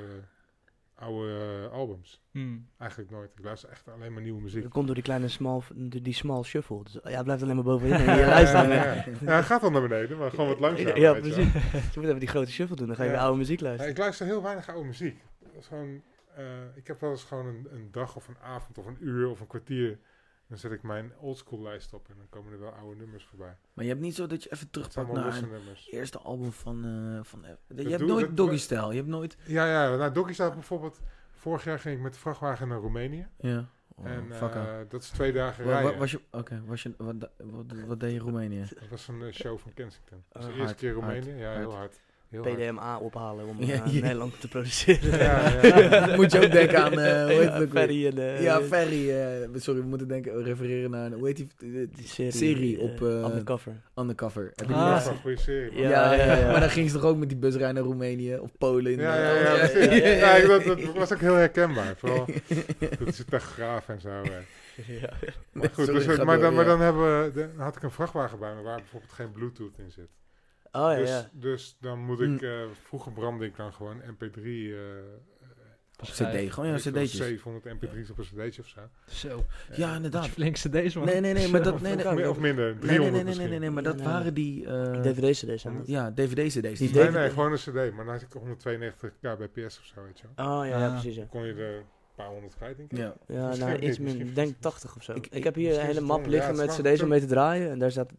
oude 0.96 1.62
uh, 1.64 1.72
albums. 1.72 2.22
Hmm. 2.32 2.68
Eigenlijk 2.78 3.12
nooit. 3.12 3.32
Ik 3.38 3.44
luister 3.44 3.70
echt 3.70 3.88
alleen 3.88 4.14
maar 4.14 4.22
nieuwe 4.22 4.42
muziek. 4.42 4.64
Dat 4.64 4.72
komt 4.72 4.86
door 4.86 4.96
die 4.96 5.04
kleine 5.04 5.28
small, 5.28 5.62
die, 5.76 6.14
small 6.14 6.44
shuffle. 6.44 6.84
Dus, 6.84 6.98
ja, 7.04 7.24
blijft 7.24 7.44
alleen 7.44 7.56
maar 7.56 7.64
bovenin. 7.64 7.94
en 7.94 8.18
je 8.20 8.26
luistert 8.26 8.68
ja, 8.68 8.74
ja, 8.74 8.94
ja. 8.94 9.26
hij 9.26 9.44
gaat 9.44 9.62
dan 9.62 9.72
naar 9.72 9.88
beneden, 9.88 10.18
maar 10.18 10.30
gewoon 10.30 10.48
wat 10.48 10.60
langzamer. 10.60 11.00
Ja, 11.00 11.14
precies. 11.14 11.54
je 11.94 12.00
moet 12.00 12.06
even 12.06 12.20
die 12.20 12.28
grote 12.28 12.52
shuffle 12.52 12.76
doen, 12.76 12.88
dan 12.88 12.96
ga 12.96 13.04
je 13.04 13.10
weer 13.10 13.20
oude 13.20 13.38
muziek 13.38 13.62
luisteren. 13.62 13.92
ik 13.92 13.98
luister 13.98 14.26
heel 14.26 14.44
weinig 14.44 14.70
oude 14.70 14.88
muziek. 14.88 15.24
Dat 15.40 15.62
is 15.62 15.68
gewoon, 15.68 16.02
uh, 16.38 16.46
ik 16.76 16.88
heb 16.88 17.00
wel 17.00 17.12
eens 17.12 17.24
gewoon 17.24 17.46
een, 17.46 17.68
een 17.72 17.88
dag 17.92 18.16
of 18.16 18.28
een 18.28 18.40
avond 18.42 18.78
of 18.78 18.86
een 18.86 18.98
uur 19.00 19.30
of 19.30 19.40
een 19.40 19.48
kwartier 19.48 20.00
dan 20.52 20.60
zet 20.60 20.72
ik 20.72 20.84
mijn 20.84 21.12
oldschool 21.20 21.62
lijst 21.62 21.94
op 21.94 22.10
en 22.10 22.16
dan 22.18 22.30
komen 22.30 22.54
er 22.54 22.60
wel 22.60 22.72
oude 22.72 23.00
nummers 23.00 23.26
voorbij. 23.26 23.58
Maar 23.74 23.86
je 23.86 23.92
hebt 23.92 24.02
niet 24.02 24.16
zo 24.16 24.28
dat 24.28 24.44
je 24.44 24.52
even 24.52 24.70
terugpakt 24.70 25.12
naar 25.12 25.34
het 25.36 25.88
eerste 25.90 26.18
album 26.18 26.52
van... 26.52 26.86
Uh, 26.86 27.20
van 27.24 27.46
je 27.76 27.90
hebt 27.90 28.06
nooit 28.06 28.38
Doggy 28.38 28.58
Style, 28.58 28.88
je 28.88 28.96
hebt 28.96 29.08
nooit... 29.08 29.38
Ja, 29.46 29.66
ja, 29.66 29.96
nou 29.96 30.14
Doggy 30.14 30.34
Style 30.34 30.54
bijvoorbeeld... 30.54 31.00
Vorig 31.32 31.64
jaar 31.64 31.80
ging 31.80 31.96
ik 31.96 32.02
met 32.02 32.14
de 32.14 32.20
vrachtwagen 32.20 32.68
naar 32.68 32.78
Roemenië. 32.78 33.28
Ja. 33.38 33.70
Oh, 33.96 34.06
en 34.06 34.26
uh, 34.32 34.78
dat 34.90 35.02
is 35.02 35.10
twee 35.10 35.32
dagen 35.32 35.64
rijden. 35.64 35.98
Was 35.98 36.12
je, 36.12 36.22
Oké, 36.32 36.64
was 36.66 36.84
je, 36.84 36.94
wat, 36.98 37.16
wat, 37.38 37.66
wat, 37.86 38.00
deed 38.00 38.10
je 38.10 38.16
in 38.16 38.22
Roemenië? 38.22 38.66
Dat 38.80 38.90
was 38.90 39.08
een 39.08 39.22
uh, 39.22 39.32
show 39.32 39.58
van 39.58 39.74
Kensington. 39.74 40.24
Dat 40.30 40.44
was 40.44 40.54
de 40.54 40.60
eerste 40.60 40.76
keer 40.76 40.92
Roemenië. 40.92 41.34
Ja, 41.34 41.54
heel 41.54 41.76
hard. 41.76 42.00
PDMA 42.40 42.98
ophalen 42.98 43.46
om 43.46 43.64
ja, 43.64 43.86
uh, 43.86 44.02
Nederland 44.02 44.42
te 44.42 44.48
produceren. 44.48 45.18
Ja, 45.18 45.50
ja, 46.08 46.16
Moet 46.16 46.32
je 46.32 46.44
ook 46.44 46.52
denken 46.52 46.84
aan, 46.84 46.94
uh, 46.94 47.24
hoe 47.24 47.34
heet 47.34 47.54
het 47.54 47.70
Ferry 47.70 48.08
en... 48.08 48.18
Uh, 48.18 48.42
ja, 48.42 48.62
Ferry. 48.62 49.10
Uh, 49.10 49.48
sorry, 49.56 49.82
we 49.82 49.88
moeten 49.88 50.08
denken, 50.08 50.44
refereren 50.44 50.92
naar, 50.92 51.12
hoe 51.12 51.28
heet 51.28 51.36
die, 51.36 51.48
die 51.96 52.08
serie, 52.08 52.32
serie 52.32 52.80
op... 52.80 53.02
Uh, 53.02 53.10
undercover. 53.10 53.82
Undercover. 53.96 54.52
Heb 54.56 54.68
je 54.68 54.74
ah, 54.74 55.06
een 55.06 55.18
goede 55.18 55.40
serie. 55.40 55.80
Ja, 55.80 56.14
ja, 56.14 56.38
ja, 56.38 56.52
maar 56.52 56.60
dan 56.60 56.70
ging 56.70 56.90
ze 56.90 56.96
toch 56.96 57.06
ook 57.06 57.18
met 57.18 57.30
die 57.30 57.38
busrij 57.38 57.72
naar 57.72 57.84
Roemenië 57.84 58.38
of 58.38 58.50
Polen. 58.58 58.96
Ja, 58.98 59.16
ja, 59.16 59.34
ja, 59.34 60.36
ja, 60.36 60.48
dat, 60.48 60.64
dat 60.64 60.94
was 60.96 61.14
ook 61.14 61.20
heel 61.20 61.36
herkenbaar. 61.36 61.96
Vooral 61.98 62.26
dat 63.00 63.08
is 63.08 63.24
tachograaf 63.30 63.90
en 63.90 64.02
zo. 64.02 64.10
Ja. 64.88 65.10
Maar 65.52 65.70
goed, 65.74 65.86
dus, 65.86 66.06
maar, 66.06 66.40
dan, 66.40 66.54
maar 66.54 66.66
dan, 66.66 66.82
hebben 66.82 67.24
we, 67.24 67.32
dan 67.34 67.50
had 67.66 67.76
ik 67.76 67.84
een 67.84 67.92
vrachtwagen 67.92 68.40
bij 68.40 68.56
me 68.56 68.62
waar 68.62 68.78
bijvoorbeeld 68.78 69.12
geen 69.12 69.32
bluetooth 69.32 69.78
in 69.78 69.92
zit. 69.92 70.10
Oh, 70.72 70.92
ja, 70.92 70.96
dus, 70.96 71.10
ja. 71.10 71.30
dus 71.32 71.78
dan 71.80 72.00
moet 72.00 72.20
ik, 72.20 72.42
uh, 72.42 72.62
vroeger 72.84 73.12
brandde 73.12 73.46
ik 73.46 73.56
dan 73.56 73.74
gewoon 73.74 74.02
mp3... 74.02 74.44
Uh, 74.44 74.78
op 76.00 76.08
cd, 76.08 76.54
gewoon 76.54 76.70
ja, 76.70 76.76
cd'tjes. 76.76 77.16
700 77.16 77.76
mp3's 77.76 78.10
op 78.10 78.18
een 78.18 78.24
cd'tje 78.24 78.62
of 78.62 78.68
zo. 78.68 78.80
Zo. 79.06 79.46
Ja, 79.76 79.96
inderdaad. 79.96 80.28
Flink 80.28 80.56
cd's, 80.56 80.96
man. 80.96 81.06
Nee, 81.06 81.20
nee, 81.20 81.34
nee, 81.34 81.48
maar 81.48 81.64
dat... 81.64 81.82
Nee, 81.82 81.96
nee, 81.96 82.30
of 82.30 82.40
minder, 82.40 82.80
300 82.80 82.84
nee, 82.84 83.24
nee, 83.24 83.24
nee, 83.24 83.36
nee, 83.36 83.48
nee, 83.48 83.60
nee, 83.60 83.70
maar 83.70 83.84
dat 83.84 84.02
waren 84.02 84.34
die... 84.34 84.64
Uh, 84.64 85.02
DVD-cd's. 85.02 85.66
Ja, 85.86 86.12
DVD-cd's. 86.12 86.80
Nee, 86.80 86.90
DVD 86.90 87.14
nee, 87.14 87.30
gewoon 87.30 87.52
een 87.52 87.58
cd, 87.58 87.74
maar 87.74 88.06
dan 88.06 88.14
had 88.14 88.22
ik 88.22 88.34
192 88.34 89.12
kbps 89.22 89.80
of 89.80 89.86
zo, 89.86 90.04
weet 90.04 90.20
je 90.20 90.26
wel. 90.36 90.60
Oh, 90.60 90.68
ja, 90.68 90.80
ja 90.80 90.90
precies. 90.90 91.16
Ja. 91.16 91.26
kon 91.30 91.46
je 91.46 91.54
er 91.54 91.84
paar 92.16 92.28
honderd 92.28 92.56
kwijt, 92.56 92.78
denk 92.78 92.92
ik. 92.92 92.98
Ja, 92.98 93.14
ja 93.28 93.56
nou, 93.56 93.78
iets 93.78 94.00
minder. 94.00 94.34
denk 94.34 94.56
80 94.60 94.96
of 94.96 95.04
zo. 95.04 95.14
Ik, 95.14 95.28
ik 95.32 95.44
heb 95.44 95.56
hier 95.56 95.80
een 95.80 95.86
hele 95.86 96.02
map 96.02 96.26
liggen 96.26 96.56
met 96.56 96.70
cd's 96.70 97.02
om 97.02 97.10
mee 97.10 97.20
te 97.20 97.26
draaien. 97.26 97.72
En 97.72 97.80
daar 97.80 97.92
staat 97.92 98.12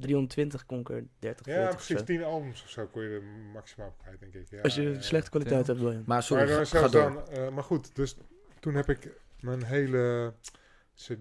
320 0.00 0.66
Conquer 0.66 1.04
30 1.18 1.46
Ja, 1.46 1.68
precies 1.68 2.02
10 2.02 2.24
albums 2.24 2.62
of 2.62 2.68
zo 2.68 2.86
kon 2.86 3.02
je 3.02 3.08
er 3.08 3.22
maximaal 3.52 3.94
kwijt, 4.02 4.20
denk 4.20 4.34
ik. 4.34 4.50
Ja, 4.50 4.60
Als 4.60 4.74
je 4.74 4.96
slechte 5.02 5.30
kwaliteit 5.30 5.66
hebt, 5.66 5.78
wil 5.78 5.92
je. 5.92 6.02
Maar 6.06 6.22
sorry, 6.22 6.54
maar, 6.54 6.66
ga, 6.66 6.88
dan, 6.88 7.22
uh, 7.32 7.48
maar 7.48 7.64
goed, 7.64 7.94
dus 7.94 8.16
toen 8.60 8.74
heb 8.74 8.88
ik 8.88 9.08
mijn 9.40 9.64
hele... 9.64 10.34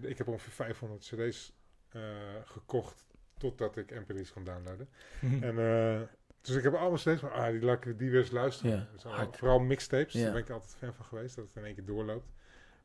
Ik 0.01 0.17
heb 0.17 0.27
ongeveer 0.27 0.51
500 0.51 1.01
cd's 1.01 1.53
uh, 1.95 2.01
gekocht 2.43 3.05
totdat 3.37 3.77
ik 3.77 3.93
mp3's 3.93 4.33
kon 4.33 4.43
downloaden. 4.43 4.89
en 5.47 5.57
uh, 5.57 6.01
dus 6.41 6.55
ik 6.55 6.63
heb 6.63 6.73
allemaal 6.73 6.97
steeds 6.97 7.19
van, 7.19 7.31
ah, 7.31 7.51
die 7.51 7.61
laat 7.61 7.85
ik 7.85 7.99
die 7.99 8.09
weer 8.09 8.19
eens 8.19 8.31
luisteren. 8.31 8.71
Ja, 8.71 8.87
dus 8.93 9.37
vooral 9.37 9.59
mixtapes, 9.59 10.13
daar 10.13 10.31
ben 10.31 10.41
ik 10.41 10.49
altijd 10.49 10.75
fan 10.75 10.93
van 10.93 11.05
geweest, 11.05 11.35
dat 11.35 11.45
het 11.45 11.55
in 11.55 11.63
één 11.63 11.75
keer 11.75 11.85
doorloopt. 11.85 12.27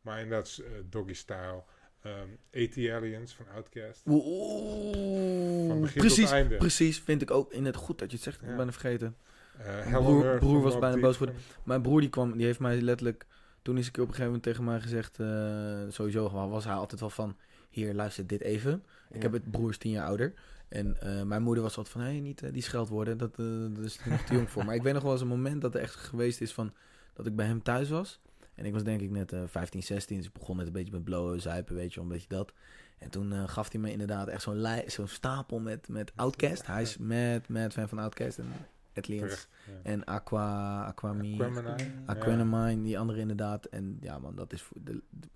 Maar 0.00 0.20
inderdaad, 0.20 0.60
uh, 0.60 0.66
Doggy 0.88 1.12
Style, 1.12 1.62
Um, 2.06 2.38
AT 2.62 2.76
Aliens 2.76 3.34
van 3.34 3.46
Outcast. 3.54 4.02
Oeh, 4.06 5.68
van 5.68 5.80
begin 5.80 6.00
precies, 6.00 6.24
tot 6.24 6.32
einde. 6.32 6.56
precies. 6.56 6.98
Vind 6.98 7.22
ik 7.22 7.30
ook 7.30 7.52
in 7.52 7.64
het 7.64 7.76
goed 7.76 7.98
dat 7.98 8.10
je 8.10 8.16
het 8.16 8.24
zegt. 8.24 8.42
Ik 8.42 8.56
ben 8.56 8.66
het 8.66 8.76
vergeten. 8.76 9.16
Uh, 9.60 9.98
broer, 9.98 10.38
broer 10.38 10.62
was 10.62 10.78
bijna 10.78 11.00
boos 11.00 11.16
geworden. 11.16 11.42
Mijn 11.62 11.82
broer 11.82 12.00
die 12.00 12.10
kwam, 12.10 12.36
die 12.36 12.46
heeft 12.46 12.58
mij 12.58 12.80
letterlijk... 12.80 13.26
Toen 13.62 13.78
is 13.78 13.88
ik 13.88 13.92
op 13.92 13.98
een 13.98 14.06
gegeven 14.06 14.24
moment 14.24 14.42
tegen 14.42 14.64
mij 14.64 14.80
gezegd... 14.80 15.18
Uh, 15.18 15.78
sowieso 15.88 16.48
was 16.48 16.64
hij 16.64 16.74
altijd 16.74 17.00
wel 17.00 17.10
van... 17.10 17.36
Hier, 17.70 17.94
luister 17.94 18.26
dit 18.26 18.40
even. 18.40 18.84
Ik 19.10 19.22
heb 19.22 19.32
het 19.32 19.50
broers 19.50 19.78
tien 19.78 19.90
jaar 19.90 20.06
ouder. 20.06 20.34
En 20.68 20.96
uh, 21.04 21.22
mijn 21.22 21.42
moeder 21.42 21.62
was 21.62 21.76
altijd 21.76 21.94
van... 21.94 22.04
Hé, 22.04 22.10
hey, 22.10 22.20
niet 22.20 22.52
die 22.52 22.62
scheld 22.62 22.88
worden. 22.88 23.18
Dat, 23.18 23.36
dat 23.36 23.84
is 23.84 23.98
nog 24.04 24.20
te 24.20 24.34
jong 24.34 24.50
voor. 24.50 24.64
Maar 24.64 24.74
ik 24.74 24.82
weet 24.82 24.94
nog 24.94 25.02
wel 25.02 25.12
eens 25.12 25.20
een 25.20 25.26
moment 25.26 25.62
dat 25.62 25.74
er 25.74 25.80
echt 25.80 25.94
geweest 25.94 26.40
is 26.40 26.52
van... 26.52 26.72
Dat 27.12 27.26
ik 27.26 27.36
bij 27.36 27.46
hem 27.46 27.62
thuis 27.62 27.88
was. 27.88 28.20
En 28.54 28.64
ik 28.64 28.72
was 28.72 28.84
denk 28.84 29.00
ik 29.00 29.10
net 29.10 29.32
uh, 29.32 29.40
15, 29.46 29.82
16. 29.82 30.16
Dus 30.16 30.26
ik 30.26 30.32
begon 30.32 30.56
net 30.56 30.66
een 30.66 30.72
beetje 30.72 30.92
met 30.92 31.04
blowen, 31.04 31.40
zuipen, 31.40 31.74
weet 31.74 31.94
je, 31.94 32.00
een 32.00 32.08
beetje 32.08 32.28
dat. 32.28 32.52
En 32.98 33.10
toen 33.10 33.32
uh, 33.32 33.48
gaf 33.48 33.72
hij 33.72 33.80
me 33.80 33.90
inderdaad 33.90 34.28
echt 34.28 34.42
zo'n 34.42 34.66
zo'n 34.86 35.08
stapel 35.08 35.58
met, 35.58 35.88
met 35.88 36.12
Outcast. 36.14 36.66
Hij 36.66 36.82
is 36.82 36.96
met 36.98 37.48
met 37.48 37.72
fan 37.72 37.88
van 37.88 37.98
Outcast 37.98 38.38
en 38.38 38.52
Atlians. 38.94 39.48
Ja. 39.66 39.72
En 39.82 40.04
Aqua, 40.04 40.84
Aquamine, 40.84 41.76
Aquamanine, 42.06 42.82
die 42.82 42.98
andere 42.98 43.20
inderdaad. 43.20 43.64
En 43.64 43.98
ja 44.00 44.18
man, 44.18 44.34
dat 44.34 44.52
is 44.52 44.62
voor 44.62 44.76
de, 44.84 45.02
de, 45.10 45.28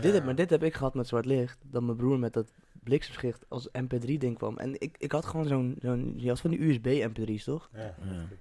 Dit 0.00 0.12
heb, 0.12 0.24
maar 0.24 0.34
dit 0.34 0.50
heb 0.50 0.62
ik 0.62 0.74
gehad 0.74 0.94
met 0.94 1.08
Zwart 1.08 1.24
Licht. 1.24 1.58
Dat 1.70 1.82
mijn 1.82 1.96
broer 1.96 2.18
met 2.18 2.32
dat 2.32 2.52
bliksemschicht 2.82 3.44
als 3.48 3.68
mp3-ding 3.68 4.36
kwam. 4.36 4.58
En 4.58 4.80
ik, 4.80 4.96
ik 4.98 5.12
had 5.12 5.26
gewoon 5.26 5.46
zo'n... 5.46 5.76
zo'n 5.80 6.14
je 6.16 6.28
had 6.28 6.40
van 6.40 6.50
die 6.50 6.60
USB-mp3's, 6.60 7.44
toch? 7.44 7.70
Ja. 7.72 7.80
Ja. 7.80 7.94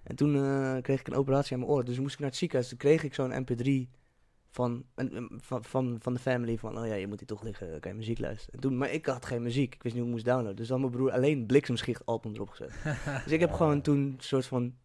En 0.03 0.15
toen 0.15 0.35
eh, 0.35 0.81
kreeg 0.81 0.99
ik 0.99 1.07
een 1.07 1.15
operatie 1.15 1.53
aan 1.53 1.60
mijn 1.60 1.72
oor. 1.72 1.85
Dus 1.85 1.99
moest 1.99 2.14
ik 2.14 2.19
naar 2.19 2.30
het 2.30 2.38
ziekenhuis. 2.38 2.69
Toen 2.69 2.77
kreeg 2.77 3.03
ik 3.03 3.14
zo'n 3.14 3.45
mp3 3.45 4.01
van, 4.52 4.86
van, 5.38 5.64
van, 5.64 5.98
van 5.99 6.14
de 6.14 6.19
family. 6.19 6.57
Van, 6.57 6.78
oh 6.80 6.88
ja, 6.88 6.94
je 6.94 7.07
moet 7.07 7.19
hier 7.19 7.28
toch 7.28 7.44
liggen. 7.44 7.80
Kan 7.80 7.91
je 7.91 7.98
muziek 7.98 8.19
luisteren. 8.19 8.53
En 8.53 8.60
toen, 8.60 8.78
maar 8.78 8.91
ik 8.91 9.06
had 9.06 9.26
geen 9.26 9.41
muziek. 9.41 9.76
Ik 9.76 9.84
wist 9.84 9.95
niet 9.95 10.03
hoe 10.03 10.11
ik 10.11 10.18
moest 10.18 10.26
downloaden. 10.30 10.56
Dus 10.56 10.68
dan 10.68 10.82
had 10.82 10.90
mijn 10.91 11.02
broer 11.02 11.14
alleen 11.15 11.45
bliksemschicht 11.45 12.06
album 12.06 12.34
erop 12.34 12.49
gezet. 12.49 12.72
dus 13.23 13.32
ik 13.32 13.40
heb 13.40 13.52
gewoon 13.52 13.82
toen 13.82 13.98
een 13.98 14.15
soort 14.18 14.45
van 14.45 14.76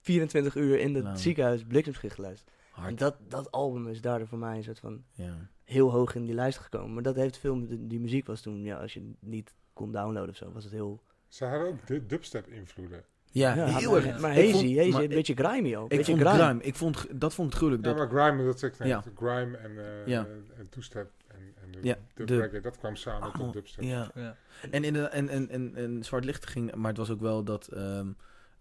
24 0.00 0.54
uur 0.56 0.78
in 0.78 0.94
het 0.94 1.04
Nou. 1.04 1.16
ziekenhuis 1.16 1.64
bliksemschicht 1.64 2.14
geluisterd. 2.14 2.50
En 2.76 2.96
dat, 2.96 3.16
dat 3.28 3.50
album 3.52 3.88
is 3.88 4.00
daardoor 4.00 4.26
voor 4.28 4.38
mij 4.38 4.56
een 4.56 4.64
soort 4.64 4.78
van 4.78 5.04
Ja. 5.12 5.48
heel 5.64 5.90
hoog 5.90 6.14
in 6.14 6.24
die 6.24 6.34
lijst 6.34 6.58
gekomen. 6.58 6.94
Maar 6.94 7.02
dat 7.02 7.16
heeft 7.16 7.36
veel 7.38 7.56
met 7.56 7.68
de- 7.68 7.86
die 7.86 8.00
muziek 8.00 8.26
was 8.26 8.40
toen, 8.40 8.62
ja, 8.62 8.76
als 8.80 8.94
je 8.94 9.12
niet 9.20 9.54
kon 9.72 9.92
downloaden 9.92 10.30
of 10.30 10.36
zo, 10.36 10.52
was 10.52 10.64
het 10.64 10.72
heel... 10.72 11.02
Ze 11.28 11.44
hadden 11.44 11.68
ook 11.68 11.86
du- 11.86 12.06
dubstep 12.06 12.46
invloeden. 12.48 13.04
Ja, 13.34 13.54
Ja, 13.54 13.66
heel 13.66 13.96
erg. 13.96 14.20
Maar 14.20 14.34
hazy, 14.34 14.50
vond- 14.52 14.76
hazy, 14.76 14.90
maar 14.90 15.02
een 15.02 15.08
beetje 15.08 15.34
grimy 15.34 15.76
ook. 15.76 15.90
Ik 15.90 15.96
beetje 15.96 16.12
vond 16.16 16.26
grime. 16.28 16.44
grime, 16.44 16.62
ik 16.62 16.74
vond, 16.74 17.06
dat 17.20 17.34
vond 17.34 17.50
ik 17.50 17.56
gruwelijk. 17.56 17.84
Ja, 17.86 17.92
Dat, 17.94 17.98
maar 18.12 18.22
grime, 18.22 18.44
dat 18.44 18.58
zeg 18.58 18.70
ik 18.72 18.78
net. 18.78 18.88
Ja. 18.88 19.02
Grime 19.16 19.56
en, 19.56 19.70
eh 19.78 20.06
Ja. 20.06 20.20
eh, 20.26 20.58
en 20.58 20.68
toestep 20.68 21.10
en, 21.28 21.54
en 21.64 21.70
de 21.70 21.78
Ja, 21.88 21.96
de- 22.14 22.24
reggae, 22.40 22.60
dat 22.60 22.78
kwam 22.78 22.96
samen 22.96 23.32
tot 23.32 23.52
dubstep. 23.52 23.84
ja. 23.84 24.10
Ja. 24.14 24.36
En, 24.70 24.84
in 24.84 24.92
de, 24.92 25.02
en, 25.02 25.28
en, 25.28 25.50
en, 25.50 25.72
en 25.74 26.04
Zwart 26.04 26.24
Licht 26.24 26.46
ging, 26.46 26.74
maar 26.74 26.88
het 26.88 26.98
was 26.98 27.10
ook 27.10 27.20
wel 27.20 27.42
dat, 27.44 27.66
ehm, 27.68 28.06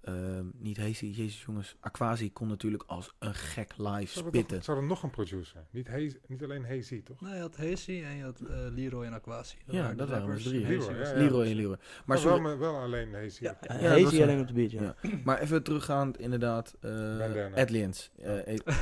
ehm, 0.03 0.45
niet 0.57 0.77
Hazy, 0.77 1.05
jezus 1.05 1.43
jongens, 1.43 1.75
Aquasi 1.79 2.31
kon 2.33 2.47
natuurlijk 2.47 2.83
als 2.87 3.15
een 3.19 3.33
gek 3.33 3.73
live 3.77 4.19
spitten. 4.19 4.55
nog, 4.55 4.63
ze 4.63 4.71
hadden 4.71 4.89
nog 4.89 5.03
een 5.03 5.09
producer. 5.09 5.63
Niet, 5.71 5.87
Hazy, 5.87 6.17
niet 6.27 6.43
alleen 6.43 6.65
Hazy, 6.65 7.03
toch? 7.03 7.21
Nou, 7.21 7.35
je 7.35 7.41
had 7.41 7.57
Hazy 7.57 8.01
en 8.05 8.15
je 8.17 8.23
had 8.23 8.39
eh, 8.39 8.55
Leroy 8.69 9.05
en 9.05 9.13
Aquasi. 9.13 9.57
Ja, 9.65 9.93
dat 9.93 10.09
waren 10.09 10.27
dus 10.29 10.43
drie. 10.43 10.67
Leroy, 10.67 10.97
was- 10.97 11.09
ja, 11.09 11.15
Leroy 11.17 11.45
en 11.45 11.55
Leroy. 11.55 11.77
Maar, 12.05 12.17
sorry, 12.17 12.41
wel, 12.41 12.57
wel 12.57 12.75
alleen 12.77 13.13
Hazy. 13.13 13.43
Ja. 13.43 13.57
Hazy 13.67 14.21
alleen 14.21 14.39
op 14.39 14.47
de 14.47 14.53
beat, 14.53 14.71
ja. 14.71 14.95
Ja. 15.01 15.09
maar 15.25 15.39
even 15.39 15.63
teruggaand 15.63 16.19
inderdaad, 16.19 16.75
eh. 16.79 17.53
Adliens. 17.55 18.11
Eh, 18.21 18.47
eh, 18.47 18.57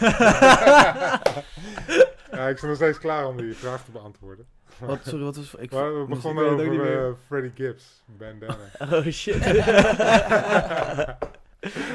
ja, 2.32 2.48
ik 2.48 2.60
ben 2.60 2.68
nog 2.68 2.76
steeds 2.76 2.98
klaar 2.98 3.28
om 3.28 3.38
die 3.38 3.56
vraag 3.56 3.86
te 3.86 3.92
beantwoorden. 3.92 4.46
Wat, 4.80 5.00
sorry, 5.04 5.24
wat 5.24 5.36
was... 5.36 5.56
Ik, 5.58 5.72
Maar 5.72 6.00
we 6.00 6.06
begonnen 6.06 6.44
weet 6.44 6.52
het 6.52 6.62
ook 6.62 6.66
over 6.74 6.80
niet 6.86 6.90
meer. 6.96 7.06
eh, 7.08 7.12
Freddie 7.28 7.52
Gibbs, 7.56 8.04
Bandana. 8.18 8.70
Oh 8.98 9.06
shit. 9.12 9.36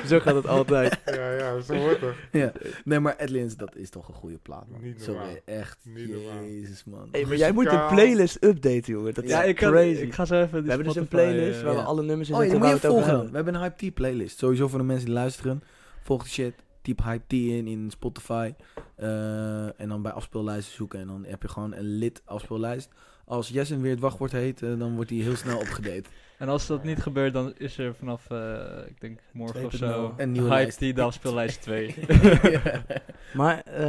Zo 0.06 0.20
gaat 0.20 0.34
het 0.34 0.46
altijd. 0.46 1.00
ja, 1.04 1.32
ja, 1.32 1.60
zo 1.60 1.74
wordt 1.76 2.00
het. 2.00 2.14
Ja. 2.32 2.52
Nee, 2.84 3.00
maar 3.00 3.16
Adliens, 3.16 3.56
dat 3.56 3.76
is 3.76 3.90
toch 3.90 4.08
een 4.08 4.14
goede 4.14 4.38
plaat, 4.38 4.64
man. 4.68 4.82
Niet 4.82 5.02
Sorry, 5.02 5.18
normaal. 5.18 5.36
echt. 5.44 5.78
Niet 5.82 6.08
normaal. 6.08 6.44
Jezus, 6.44 6.84
man. 6.84 7.08
Hey, 7.12 7.24
maar 7.24 7.36
jij 7.36 7.52
moet 7.52 7.70
de 7.70 7.86
playlist 7.90 8.44
updaten, 8.44 8.92
jongen. 8.92 9.14
Dat 9.14 9.24
is 9.24 9.32
kan, 9.54 9.54
crazy. 9.54 10.00
ik 10.00 10.12
ga 10.14 10.24
zo 10.24 10.42
even. 10.42 10.62
we 10.62 10.68
hebben 10.68 10.86
dus 10.86 10.96
een 10.96 11.08
playlist 11.08 11.58
eh, 11.58 11.64
waar 11.64 11.74
ja. 11.74 11.78
we 11.80 11.84
alle 11.86 12.02
nummers 12.02 12.28
in 12.28 12.34
Oh, 12.34 12.44
ja, 12.44 12.50
die 12.50 12.60
zetten 12.60 12.72
moet 12.72 12.82
je 12.82 12.88
volgen. 12.88 13.06
We 13.10 13.16
hebben. 13.16 13.34
hebben 13.34 13.54
een 13.54 13.60
Hype 13.60 13.90
T 13.90 13.94
playlist. 13.94 14.38
Sowieso 14.38 14.68
voor 14.68 14.78
de 14.78 14.84
mensen 14.84 15.04
die 15.06 15.14
luisteren. 15.14 15.62
Volg 16.02 16.22
de 16.22 16.28
shit. 16.28 16.54
Typ 16.86 17.02
Hype 17.02 17.24
T 17.26 17.32
in 17.32 17.66
in 17.66 17.90
Spotify. 17.90 18.54
Eh, 18.96 19.80
en 19.80 19.88
dan 19.88 20.02
bij 20.02 20.12
afspeellijsten 20.12 20.74
zoeken. 20.74 21.00
En 21.00 21.06
dan 21.06 21.24
heb 21.24 21.42
je 21.42 21.48
gewoon 21.48 21.74
een 21.74 21.98
lid 21.98 22.22
afspeellijst. 22.24 22.90
Als 23.24 23.48
Jessen 23.48 23.80
weer 23.80 23.90
het 23.90 24.00
wachtwoord 24.00 24.32
heet, 24.32 24.62
eh, 24.62 24.78
dan 24.78 24.94
wordt 24.94 25.10
hij 25.10 25.18
heel 25.18 25.36
snel 25.36 25.58
opgedate. 25.58 26.08
En 26.38 26.48
als 26.48 26.66
dat 26.66 26.84
niet 26.84 27.02
gebeurt, 27.02 27.32
dan 27.32 27.52
is 27.56 27.78
er 27.78 27.94
vanaf, 27.94 28.30
eh, 28.30 28.88
ik 28.88 29.00
denk 29.00 29.20
morgen 29.32 29.64
of 29.64 29.74
2.0. 29.74 29.78
zo, 29.78 30.14
Een 30.16 30.32
nieuwe 30.32 30.48
Hype 30.48 30.62
lijst. 30.62 30.78
die 30.78 30.94
de 30.94 31.02
afspeellijst 31.02 31.62
2. 31.62 31.94
Maar 33.34 33.60
eh, 33.60 33.84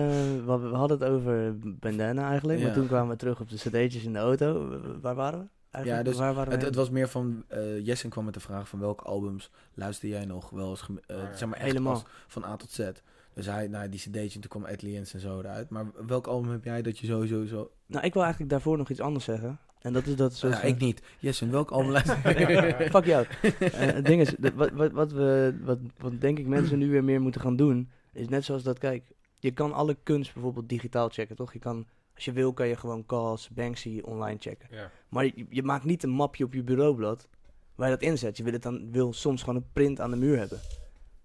we, 0.45 0.57
we 0.61 0.75
hadden 0.75 0.99
het 0.99 1.09
over 1.09 1.57
Bandana 1.79 2.29
eigenlijk. 2.29 2.59
Ja. 2.59 2.65
Maar 2.65 2.73
toen 2.73 2.87
kwamen 2.87 3.09
we 3.09 3.15
terug 3.15 3.39
op 3.39 3.49
de 3.49 3.55
cd'tjes 3.55 4.03
in 4.03 4.13
de 4.13 4.19
auto. 4.19 4.79
Waar 5.01 5.15
waren 5.15 5.39
we? 5.39 5.45
Eigenlijk? 5.77 6.05
Ja, 6.05 6.11
dus 6.11 6.19
waar 6.19 6.33
waren 6.33 6.53
Het, 6.53 6.61
het 6.61 6.75
was 6.75 6.89
meer 6.89 7.07
van, 7.07 7.43
eh 7.47 7.85
Jessen 7.85 8.09
kwam 8.09 8.25
met 8.25 8.33
de 8.33 8.39
vraag 8.39 8.69
van 8.69 8.79
welke 8.79 9.03
albums 9.03 9.51
luister 9.73 10.09
jij 10.09 10.25
nog 10.25 10.49
wel 10.49 10.69
eens, 10.69 10.81
eh, 11.05 11.17
Ah, 11.17 11.23
ja. 11.23 11.35
zeg 11.35 11.49
maar 11.49 11.57
echt 11.57 11.67
Helemaal. 11.67 12.03
van 12.27 12.43
A 12.45 12.55
tot 12.55 12.71
Z. 12.71 12.89
Dus 13.33 13.45
hij, 13.45 13.67
nou 13.67 13.89
die 13.89 13.99
cd'tje, 13.99 14.19
en 14.19 14.29
toen 14.29 14.49
kwam 14.49 14.65
Adliens 14.65 15.13
en 15.13 15.19
zo 15.19 15.39
eruit. 15.39 15.69
Maar 15.69 15.85
welk 16.07 16.27
album 16.27 16.51
heb 16.51 16.63
jij 16.63 16.81
dat 16.81 16.99
je 16.99 17.07
sowieso 17.07 17.45
zo... 17.45 17.71
Nou, 17.85 18.05
ik 18.05 18.13
wil 18.13 18.21
eigenlijk 18.21 18.51
daarvoor 18.51 18.77
nog 18.77 18.89
iets 18.89 18.99
anders 19.01 19.25
zeggen. 19.25 19.59
En 19.81 19.93
dat 19.93 20.05
is 20.05 20.15
dat 20.15 20.33
soort 20.35 20.53
Ja, 20.53 20.59
van- 20.59 20.69
ik 20.69 20.79
niet. 20.79 21.01
Jessen, 21.19 21.51
welk 21.51 21.71
album 21.71 21.91
luister 21.91 22.17
Fuck 22.91 23.05
jou. 23.05 23.25
Eh, 23.59 23.69
het 23.71 24.05
ding 24.05 24.21
is, 24.21 24.35
de- 24.39 24.53
wat, 24.53 24.71
wat, 24.71 24.91
wat, 24.91 25.11
we, 25.11 25.57
wat, 25.63 25.77
wat 25.97 26.21
denk 26.21 26.37
ik 26.39 26.47
mensen 26.47 26.77
nu 26.79 26.89
weer 26.89 27.03
meer 27.03 27.21
moeten 27.21 27.41
gaan 27.41 27.55
doen, 27.55 27.89
is 28.13 28.27
net 28.27 28.45
zoals 28.45 28.63
dat, 28.63 28.77
kijk, 28.77 29.03
je 29.39 29.51
kan 29.51 29.73
alle 29.73 29.97
kunst 30.03 30.33
bijvoorbeeld 30.33 30.69
digitaal 30.69 31.09
checken, 31.09 31.35
toch? 31.35 31.53
Je 31.53 31.59
kan, 31.59 31.85
als 32.17 32.25
je 32.25 32.31
wil, 32.31 32.53
kan 32.53 32.67
je 32.67 32.75
gewoon 32.75 33.05
Calls, 33.05 33.49
Banksy 33.49 34.01
online 34.03 34.37
checken. 34.39 34.67
Ja. 34.71 34.91
Maar 35.09 35.25
je, 35.25 35.45
je 35.49 35.63
maakt 35.63 35.83
niet 35.83 36.03
een 36.03 36.09
mapje 36.09 36.43
op 36.43 36.53
je 36.53 36.63
bureaublad 36.63 37.27
waar 37.75 37.89
je 37.89 37.93
dat 37.95 38.03
inzet. 38.03 38.37
Je 38.37 38.43
wil, 38.43 38.53
het 38.53 38.61
dan, 38.61 38.91
wil 38.91 39.13
soms 39.13 39.39
gewoon 39.39 39.55
een 39.55 39.69
print 39.73 39.99
aan 39.99 40.09
de 40.11 40.17
muur 40.17 40.37
hebben. 40.37 40.59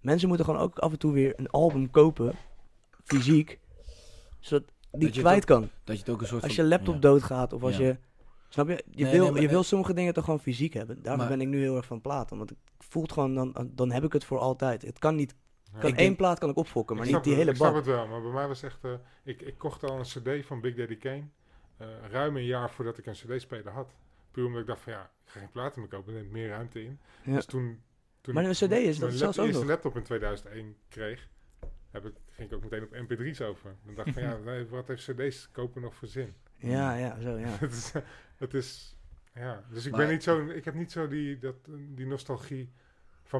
Mensen 0.00 0.28
moeten 0.28 0.46
gewoon 0.46 0.60
ook 0.60 0.78
af 0.78 0.92
en 0.92 0.98
toe 0.98 1.12
weer 1.12 1.32
een 1.36 1.50
album 1.50 1.90
kopen, 1.90 2.34
fysiek, 3.04 3.58
zodat 4.40 4.64
die 4.68 4.72
Dat 4.90 5.00
je 5.00 5.06
het 5.06 5.28
kwijt 5.28 5.44
kan. 5.44 5.60
Dat 5.84 5.94
je 5.96 6.02
het 6.02 6.10
ook 6.10 6.20
een 6.20 6.26
soort 6.26 6.42
Als 6.42 6.56
je 6.56 6.64
laptop 6.64 6.94
ja. 6.94 7.00
doodgaat 7.00 7.52
of 7.52 7.62
als 7.62 7.76
Ja. 7.76 7.84
je... 7.86 7.96
Snap 8.48 8.68
je? 8.68 8.84
Je, 8.90 9.02
Nee, 9.04 9.12
wil, 9.12 9.22
nee, 9.22 9.32
maar- 9.32 9.40
je 9.42 9.48
wil 9.48 9.62
sommige 9.62 9.94
dingen 9.94 10.14
toch 10.14 10.24
gewoon 10.24 10.40
fysiek 10.40 10.72
hebben. 10.74 11.02
Daarom 11.02 11.20
Maar- 11.20 11.30
ben 11.30 11.40
ik 11.40 11.48
nu 11.48 11.60
heel 11.60 11.76
erg 11.76 11.86
van 11.86 12.00
platen. 12.00 12.36
Want 12.38 12.50
ik 12.50 12.56
voel 12.78 13.02
het 13.02 13.12
gewoon, 13.12 13.34
dan, 13.34 13.70
dan 13.74 13.90
heb 13.90 14.04
ik 14.04 14.12
het 14.12 14.24
voor 14.24 14.38
altijd. 14.38 14.82
Het 14.82 14.98
kan 14.98 15.14
niet... 15.14 15.34
Ja. 15.72 15.78
Kan 15.80 15.90
Ik 15.90 15.96
één 15.96 16.04
denk- 16.06 16.16
plaat 16.16 16.38
kan 16.38 16.50
ik 16.50 16.56
opfokken, 16.56 16.96
maar 16.96 17.04
Ik 17.06 17.10
niet 17.12 17.20
snap 17.22 17.30
die 17.32 17.38
hele 17.44 17.50
Ik 17.50 17.56
snap 17.56 17.68
bak. 17.74 17.84
het 17.84 17.94
wel, 17.94 18.06
maar 18.06 18.22
bij 18.22 18.30
mij 18.30 18.48
was 18.48 18.62
echt... 18.62 18.84
eh, 18.84 18.92
ik, 19.22 19.42
ik 19.42 19.58
kocht 19.58 19.82
al 19.82 19.98
een 19.98 20.02
cd 20.40 20.46
van 20.46 20.60
Big 20.60 20.74
Daddy 20.74 20.96
Kane. 20.96 21.24
eh, 21.76 21.86
ruim 22.10 22.36
een 22.36 22.44
jaar 22.44 22.70
voordat 22.70 22.98
ik 22.98 23.06
een 23.06 23.12
cd-speler 23.12 23.72
had. 23.72 23.94
Puur 24.30 24.46
omdat 24.46 24.60
ik 24.60 24.66
dacht 24.66 24.80
van 24.80 24.92
ja, 24.92 25.10
ik 25.24 25.30
ga 25.30 25.38
geen 25.38 25.50
platen 25.50 25.80
meer 25.80 25.88
kopen. 25.90 26.12
Er 26.14 26.20
neemt 26.20 26.32
meer 26.32 26.48
ruimte 26.48 26.82
in. 26.84 26.98
Ja. 27.24 27.34
Dus 27.34 27.44
toen... 27.44 27.82
toen 28.20 28.34
Maar 28.34 28.44
een 28.44 28.50
CD 28.52 28.72
is 28.72 28.98
dat 28.98 29.12
zelfs 29.12 29.38
ook 29.38 29.44
eerste 29.44 29.60
nog. 29.60 29.70
laptop 29.70 29.96
in 29.96 30.02
2001 30.02 30.76
kreeg... 30.88 31.28
Heb 31.90 32.04
ik, 32.06 32.14
ging 32.30 32.50
ik 32.50 32.54
ook 32.56 32.62
meteen 32.62 32.82
op 32.82 32.94
mp3's 32.94 33.40
over. 33.40 33.74
Dan 33.84 33.94
dacht 33.94 34.08
ik 34.08 34.14
van 34.14 34.22
ja, 34.22 34.36
nee, 34.44 34.66
wat 34.66 34.88
heeft 34.88 35.10
cd's 35.12 35.48
kopen 35.52 35.82
nog 35.82 35.94
voor 35.94 36.08
zin? 36.08 36.34
Ja, 36.56 36.94
ja, 36.96 37.20
zo, 37.20 37.38
ja. 37.38 37.46
het, 37.60 37.72
is, 37.72 37.92
het 38.36 38.54
is... 38.54 38.96
Ja, 39.34 39.64
dus 39.70 39.84
ik 39.86 39.90
Maar- 39.92 40.00
ben 40.00 40.10
niet 40.10 40.22
zo... 40.22 40.46
Ik 40.46 40.64
heb 40.64 40.74
niet 40.74 40.92
zo 40.92 41.08
die, 41.08 41.38
dat, 41.38 41.54
die 41.88 42.06
nostalgie 42.06 42.72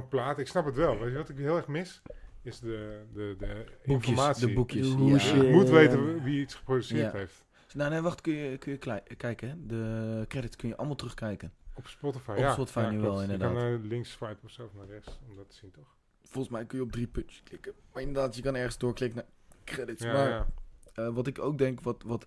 van 0.01 0.09
platen. 0.09 0.43
Ik 0.43 0.49
snap 0.49 0.65
het 0.65 0.75
wel. 0.75 0.99
Weet 0.99 1.11
je 1.11 1.17
wat 1.17 1.29
ik 1.29 1.37
heel 1.37 1.57
erg 1.57 1.67
mis? 1.67 2.03
Is 2.43 2.59
de, 2.61 3.03
de, 3.13 3.35
de 3.39 3.65
Boekjes, 3.87 4.09
informatie. 4.09 4.47
de 4.47 4.53
boekjes. 4.53 4.83
De 4.87 4.93
ja. 4.93 4.99
hoesje. 4.99 5.37
Je 5.47 5.53
moet 5.53 5.69
weten 5.69 6.23
wie 6.23 6.41
iets 6.41 6.55
geproduceerd 6.55 7.13
Ja. 7.13 7.19
heeft. 7.19 7.45
Nou, 7.75 7.91
nee, 7.91 8.01
wacht, 8.01 8.21
kun 8.21 8.33
je, 8.33 8.59
kun 8.59 8.73
je 8.73 8.79
kijken, 9.17 9.49
hè? 9.49 9.55
De 9.67 10.25
credits 10.29 10.57
kun 10.57 10.69
je 10.69 10.77
allemaal 10.77 10.97
terugkijken. 10.97 11.53
Op 11.75 11.87
Spotify, 11.87 12.31
Op 12.31 12.37
ja. 12.37 12.53
Spotify 12.53 12.79
ja, 12.79 12.91
nu 12.91 12.99
klopt. 12.99 13.09
wel, 13.09 13.17
Je 13.23 13.33
inderdaad. 13.33 13.55
kan 13.57 13.63
eh, 13.83 13.89
links 13.89 14.11
swipen 14.11 14.45
of 14.45 14.51
zo 14.51 14.71
naar 14.75 14.87
rechts, 14.87 15.19
om 15.29 15.37
dat 15.37 15.49
te 15.51 15.57
zien, 15.57 15.71
toch? 15.71 15.97
Volgens 16.23 16.55
mij 16.55 16.65
kun 16.65 16.79
je 16.79 16.85
op 16.85 16.93
drie 16.93 17.07
puntjes 17.07 17.43
klikken. 17.43 17.73
Maar 17.93 18.03
inderdaad, 18.03 18.37
je 18.37 18.43
kan 18.43 18.55
ergens 18.55 18.79
doorklikken 18.79 19.19
naar 19.19 19.29
credits. 19.65 20.03
Ja, 20.03 20.13
maar 20.13 20.29
ja. 20.29 20.47
eh, 20.95 21.09
wat 21.09 21.27
ik 21.27 21.39
ook 21.39 21.59
denk, 21.59 21.81
wat, 21.81 22.03
wat 22.03 22.27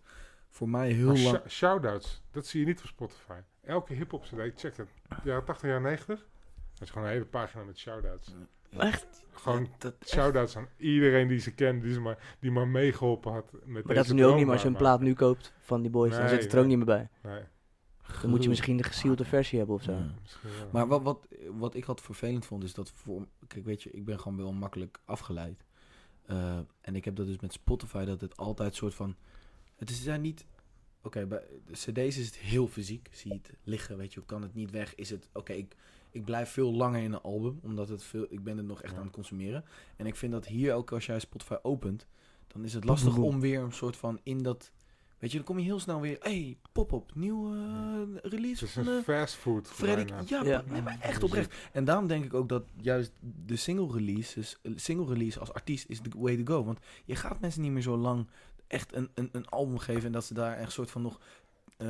voor 0.49 0.69
mij 0.69 0.91
heel 0.91 1.05
Maar 1.07 1.15
lang... 1.17 1.35
shou- 1.35 1.49
shout-outs, 1.49 2.21
dat 2.31 2.45
zie 2.45 2.59
je 2.59 2.65
niet 2.65 2.79
op 2.79 2.85
Spotify. 2.85 3.39
Elke 3.63 3.93
hip-hop 3.93 4.23
CD, 4.23 4.59
check 4.59 4.77
het. 4.77 4.89
Jaren 5.23 5.43
80, 5.45 5.67
jaren 5.69 5.81
90. 5.83 6.25
Is 6.85 6.91
gewoon 6.91 7.07
een 7.07 7.13
hele 7.13 7.25
pagina 7.25 7.63
met 7.63 7.77
shout-outs. 7.77 8.33
Echt? 8.77 9.23
Gewoon 9.31 9.67
dat, 9.77 9.95
shout-outs 10.05 10.57
aan 10.57 10.67
iedereen 10.77 11.27
die 11.27 11.39
ze 11.39 11.53
kent, 11.53 11.81
die, 11.81 11.93
ze 11.93 11.99
maar, 11.99 12.35
die 12.39 12.51
maar 12.51 12.67
meegeholpen 12.67 13.31
had 13.31 13.51
met 13.51 13.61
Maar 13.63 13.81
deze 13.81 13.93
dat 13.93 14.05
is 14.05 14.11
nu 14.11 14.25
ook 14.25 14.35
niet 14.35 14.43
meer 14.43 14.53
als 14.53 14.61
je 14.61 14.67
een 14.67 14.75
plaat 14.75 15.01
nu 15.01 15.13
koopt 15.13 15.53
van 15.59 15.81
die 15.81 15.91
boys. 15.91 16.17
dan 16.17 16.29
zit 16.29 16.43
het 16.43 16.53
er 16.53 16.59
ook 16.59 16.65
niet 16.65 16.77
meer 16.77 16.85
bij. 16.85 17.09
Nee, 17.23 17.41
Dan 18.21 18.29
moet 18.29 18.43
je 18.43 18.49
misschien 18.49 18.77
de 18.77 18.83
gesealde 18.83 19.25
versie 19.25 19.57
hebben 19.57 19.75
of 19.75 19.83
zo. 19.83 19.91
Ja. 19.91 20.13
Maar 20.71 20.87
wat, 20.87 21.01
wat, 21.01 21.27
wat 21.51 21.75
ik 21.75 21.85
altijd 21.85 22.05
vervelend 22.05 22.45
vond, 22.45 22.63
is 22.63 22.73
dat 22.73 22.91
voor... 22.91 23.27
Kijk, 23.47 23.65
weet 23.65 23.83
je, 23.83 23.91
ik 23.91 24.05
ben 24.05 24.19
gewoon 24.19 24.37
wel 24.37 24.53
makkelijk 24.53 24.99
afgeleid. 25.05 25.65
Eh, 26.25 26.57
en 26.81 26.95
ik 26.95 27.05
heb 27.05 27.15
dat 27.15 27.25
dus 27.25 27.39
met 27.39 27.53
Spotify, 27.53 28.05
dat 28.05 28.21
het 28.21 28.37
altijd 28.37 28.75
soort 28.75 28.93
van... 28.93 29.15
Het 29.75 29.89
is 29.89 30.03
daar 30.03 30.19
niet... 30.19 30.45
Oké, 31.01 31.25
bij 31.25 31.43
de 31.65 31.73
cd's 31.73 32.17
is 32.17 32.25
het 32.25 32.37
heel 32.37 32.67
fysiek. 32.67 33.09
Zie 33.11 33.31
je 33.31 33.37
het 33.37 33.53
liggen, 33.63 33.97
weet 33.97 34.13
je, 34.13 34.25
kan 34.25 34.41
het 34.41 34.53
niet 34.53 34.71
weg. 34.71 34.95
Is 34.95 35.09
het... 35.09 35.29
Oké, 35.33 35.53
ik, 35.53 35.75
ik 36.15 36.25
blijf 36.25 36.49
veel 36.49 36.73
langer 36.73 37.01
in 37.01 37.13
een 37.13 37.21
album, 37.21 37.59
omdat 37.63 37.89
het 37.89 38.03
veel... 38.03 38.25
Ik 38.29 38.43
ben 38.43 38.57
het 38.57 38.65
nog 38.65 38.81
echt 38.81 38.91
Ja. 38.93 38.97
aan 38.99 39.05
het 39.05 39.13
consumeren. 39.13 39.65
En 39.95 40.05
ik 40.05 40.15
vind 40.15 40.31
dat 40.31 40.45
hier 40.45 40.73
ook, 40.73 40.91
als 40.91 41.05
jij 41.05 41.19
Spotify 41.19 41.55
opent... 41.61 42.07
Dan 42.47 42.63
is 42.63 42.73
het 42.73 42.83
lastig 42.83 43.17
om 43.17 43.39
weer 43.39 43.61
een 43.61 43.71
soort 43.73 43.97
van 43.97 44.19
in 44.23 44.43
dat... 44.43 44.71
Weet 45.19 45.31
je, 45.31 45.37
dan 45.37 45.45
kom 45.45 45.57
je 45.59 45.65
heel 45.65 45.79
snel 45.79 46.01
weer... 46.01 46.17
hey, 46.19 46.57
pop-up, 46.71 47.11
nieuwe 47.15 47.55
eh, 47.57 48.31
release 48.31 48.59
Het 48.65 48.67
is 48.67 48.71
van... 48.71 48.87
een 48.87 48.97
eh, 48.97 49.03
fastfood 49.03 49.67
Freddy, 49.67 50.05
bijna. 50.05 50.23
ja, 50.27 50.43
Ja. 50.43 50.63
nee, 50.67 50.81
maar 50.81 50.97
echt 51.01 51.23
oprecht. 51.23 51.53
En 51.71 51.85
daarom 51.85 52.07
denk 52.07 52.25
ik 52.25 52.33
ook 52.33 52.49
dat 52.49 52.63
juist 52.81 53.11
de 53.45 53.55
single 53.55 53.91
release, 53.97 54.57
single 54.75 55.13
release 55.13 55.39
als 55.39 55.53
artiest 55.53 55.89
is 55.89 55.99
the 56.01 56.09
way 56.17 56.43
to 56.43 56.53
go. 56.53 56.63
Want 56.63 56.79
je 57.05 57.15
gaat 57.15 57.39
mensen 57.39 57.61
niet 57.61 57.71
meer 57.71 57.81
zo 57.81 57.97
lang 57.97 58.27
echt 58.67 58.93
een, 58.95 59.09
een, 59.13 59.29
een 59.31 59.47
album 59.47 59.77
geven 59.77 60.05
en 60.05 60.11
dat 60.11 60.25
ze 60.25 60.33
daar 60.33 60.57
echt 60.57 60.71
soort 60.71 60.91
van 60.91 61.01
nog 61.01 61.19
eh, 61.77 61.87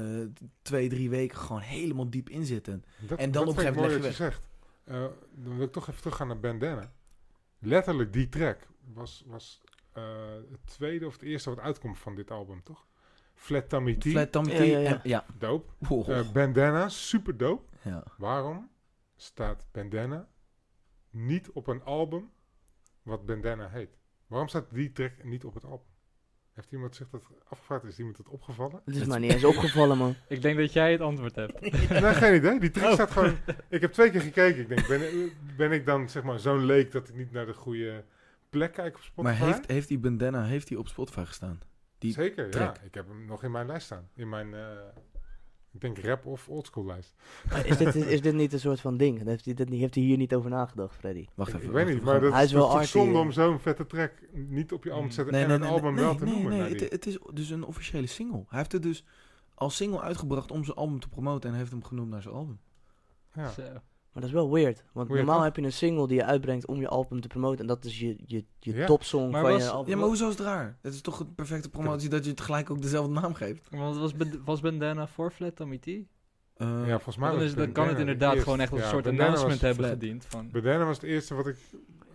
twee, 0.61 0.89
drie 0.89 1.09
weken 1.09 1.37
gewoon 1.37 1.61
helemaal 1.61 2.09
diep 2.09 2.29
in 2.29 2.45
zitten. 2.45 2.83
Dat, 2.99 3.19
En 3.19 3.31
dan 3.31 3.41
op 3.41 3.47
een 3.49 3.55
gegeven 3.55 3.75
moment 3.81 4.01
dat 4.01 4.09
je 4.11 4.17
zegt. 4.17 4.49
Eh, 4.83 5.05
dan 5.31 5.55
wil 5.57 5.65
ik 5.65 5.71
toch 5.71 5.87
even 5.89 6.01
teruggaan 6.01 6.27
naar 6.27 6.39
Bandana. 6.39 6.93
Letterlijk 7.59 8.13
die 8.13 8.29
track 8.29 8.67
was, 8.93 9.23
was 9.27 9.61
eh, 9.91 10.33
het 10.51 10.59
tweede 10.65 11.05
of 11.05 11.13
het 11.13 11.21
eerste 11.21 11.49
wat 11.49 11.59
uitkomt 11.59 11.97
van 11.97 12.15
dit 12.15 12.31
album, 12.31 12.63
toch? 12.63 12.85
Flat 13.33 13.69
Tummy 13.69 13.95
T. 13.95 14.03
Flat 14.07 14.31
Tummy 14.31 14.49
T. 14.55 14.57
Ja, 14.57 14.63
ja, 14.63 14.77
ja. 14.79 14.93
en- 14.93 15.09
ja. 15.09 15.25
Dope. 15.37 15.71
Oh. 15.89 16.31
Bandana, 16.31 16.89
super 16.89 17.37
dope. 17.37 17.63
ja. 17.81 18.03
Waarom 18.17 18.69
staat 19.15 19.65
Bandana 19.71 20.27
niet 21.09 21.51
op 21.51 21.67
een 21.67 21.83
album 21.83 22.31
wat 23.01 23.25
Bandana 23.25 23.69
heet? 23.69 23.97
Waarom 24.27 24.47
staat 24.47 24.73
die 24.73 24.91
track 24.91 25.23
niet 25.23 25.45
op 25.45 25.53
het 25.53 25.63
album? 25.63 25.85
Heeft 26.55 26.71
iemand 26.71 26.95
zich 26.95 27.09
dat 27.09 27.21
afgevraagd? 27.49 27.83
Is 27.83 27.97
iemand 27.99 28.17
het 28.17 28.27
opgevallen? 28.29 28.81
Het 28.85 28.95
is 28.95 29.05
mij 29.05 29.19
niet 29.19 29.31
eens 29.33 29.43
opgevallen, 29.43 29.97
man. 29.97 30.15
Ik 30.27 30.41
denk 30.41 30.57
dat 30.57 30.73
jij 30.73 30.91
het 30.91 31.01
antwoord 31.01 31.35
hebt. 31.35 31.61
nee, 32.01 32.13
geen 32.13 32.35
idee. 32.35 32.59
Die 32.59 32.71
track 32.71 32.87
Oh. 32.87 32.93
staat 32.93 33.11
gewoon... 33.11 33.37
Ik 33.69 33.81
heb 33.81 33.91
twee 33.91 34.11
keer 34.11 34.21
gekeken. 34.21 34.61
Ik 34.61 34.67
denk, 34.67 34.87
ben, 34.87 35.31
ben 35.57 35.71
ik 35.71 35.85
dan 35.85 36.09
zeg 36.09 36.23
maar 36.23 36.39
zo'n 36.39 36.65
leek 36.65 36.91
dat 36.91 37.09
ik 37.09 37.15
niet 37.15 37.31
naar 37.31 37.45
de 37.45 37.53
goede 37.53 38.03
plek 38.49 38.73
kijk 38.73 38.95
op 38.95 39.01
Spotify? 39.01 39.37
Maar 39.39 39.47
heeft, 39.47 39.67
heeft 39.67 39.87
die 39.87 39.99
bandana 39.99 40.43
heeft 40.43 40.67
die 40.67 40.79
op 40.79 40.87
Spotify 40.87 41.23
gestaan? 41.23 41.59
die 41.97 42.13
Zeker, 42.13 42.49
track? 42.49 42.75
ja. 42.77 42.81
Ik 42.83 42.93
heb 42.93 43.07
hem 43.07 43.25
nog 43.25 43.43
in 43.43 43.51
mijn 43.51 43.67
lijst 43.67 43.85
staan. 43.85 44.09
In 44.15 44.29
mijn, 44.29 44.53
eh, 44.53 44.61
ik 45.75 45.81
denk 45.81 45.97
rap 45.97 46.25
of 46.25 46.47
oldschool 46.49 46.85
lijst. 46.85 47.13
Maar 47.49 47.65
is, 47.65 47.77
dit, 47.77 47.95
is 47.95 48.21
dit 48.21 48.33
niet 48.33 48.53
een 48.53 48.59
soort 48.59 48.79
van 48.79 48.97
ding? 48.97 49.23
Heeft 49.23 49.45
hij, 49.45 49.53
dit 49.53 49.69
niet, 49.69 49.79
heeft 49.79 49.95
hij 49.95 50.03
hier 50.03 50.17
niet 50.17 50.33
over 50.33 50.49
nagedacht, 50.49 50.95
Freddy? 50.95 51.25
Wacht 51.33 51.49
Ik, 51.49 51.55
even. 51.55 51.67
ik 51.67 51.73
weet 51.73 51.87
niet, 51.87 52.03
maar 52.03 52.19
dat 52.21 52.31
Hij 52.31 52.41
is, 52.43 52.47
is 52.47 52.53
wel 52.53 52.71
arty, 52.71 52.87
zonde 52.87 53.19
om 53.19 53.31
zo'n 53.31 53.59
vette 53.59 53.85
track 53.85 54.11
niet 54.31 54.71
op 54.73 54.83
je 54.83 54.91
album 54.91 55.09
te 55.09 55.15
zetten 55.15 55.33
Nee, 55.33 55.41
en 55.43 55.47
nee, 55.47 55.57
een 55.57 55.63
nee, 55.63 55.71
album 55.73 55.93
nee, 55.93 56.03
wel 56.03 56.15
te 56.15 56.25
noemen. 56.25 56.51
nee, 56.51 56.73
het, 56.73 56.89
het 56.89 57.05
is 57.05 57.17
dus 57.33 57.49
een 57.49 57.63
officiële 57.63 58.07
single. 58.07 58.45
Hij 58.49 58.57
heeft 58.59 58.71
het 58.71 58.83
dus 58.83 59.05
als 59.53 59.75
single 59.75 60.01
uitgebracht 60.01 60.51
om 60.51 60.63
zijn 60.63 60.77
album 60.77 60.99
te 60.99 61.09
promoten 61.09 61.49
en 61.49 61.55
heeft 61.55 61.71
hem 61.71 61.83
genoemd 61.83 62.09
naar 62.09 62.21
zijn 62.21 62.35
album. 62.35 62.59
Ja. 63.33 63.49
Zo. 63.49 63.61
Maar 64.15 64.23
dat 64.23 64.33
is 64.33 64.39
wel 64.39 64.51
weird. 64.51 64.83
Want 64.93 65.07
Weird, 65.07 65.25
normaal 65.25 65.35
toch? 65.35 65.43
heb 65.45 65.55
je 65.55 65.61
een 65.61 65.73
single 65.73 66.07
die 66.07 66.17
je 66.17 66.23
uitbrengt 66.25 66.67
om 66.67 66.79
je 66.79 66.87
album 66.87 67.21
te 67.21 67.27
promoten. 67.27 67.59
En 67.59 67.67
dat 67.67 67.85
is 67.85 67.99
je, 67.99 68.15
je, 68.25 68.45
je 68.59 68.73
Ja. 68.73 68.85
topsong 68.85 69.31
Maar 69.31 69.41
van 69.41 69.51
was- 69.51 69.63
je 69.63 69.69
album. 69.69 69.89
Ja, 69.91 69.97
maar 69.97 70.05
hoezo 70.07 70.25
is 70.29 70.37
het 70.37 70.45
raar? 70.45 70.77
Het 70.81 70.93
is 70.93 71.01
toch 71.01 71.19
een 71.19 71.35
perfecte 71.35 71.69
promotie 71.69 72.09
dat 72.09 72.23
je 72.23 72.29
het 72.31 72.41
gelijk 72.41 72.69
ook 72.69 72.81
dezelfde 72.81 73.13
naam 73.13 73.33
geeft? 73.33 73.67
Want 73.69 73.97
was, 73.97 74.13
Ben- 74.13 74.41
was 74.45 74.61
Bandana 74.61 75.07
voor 75.07 75.31
Flat 75.31 75.55
Tommy 75.55 75.77
T? 75.77 75.87
Eh, 75.87 75.97
ja, 76.57 76.85
volgens 76.87 77.17
mij 77.17 77.29
Dan, 77.29 77.37
was 77.37 77.47
is, 77.47 77.55
dan 77.55 77.71
kan 77.71 77.87
het 77.87 77.99
inderdaad 77.99 78.31
eerst. 78.31 78.43
gewoon 78.43 78.59
echt 78.59 78.71
als 78.71 78.79
een 78.79 78.85
Ja, 78.85 78.91
soort 78.91 79.03
Bandana 79.03 79.23
announcement 79.27 79.61
was, 79.61 79.69
hebben 79.69 79.89
gediend. 79.89 80.25
Van, 80.25 80.49
Bandana 80.51 80.85
was 80.85 80.95
het 80.95 81.05
eerste 81.05 81.35
wat 81.35 81.47
ik 81.47 81.57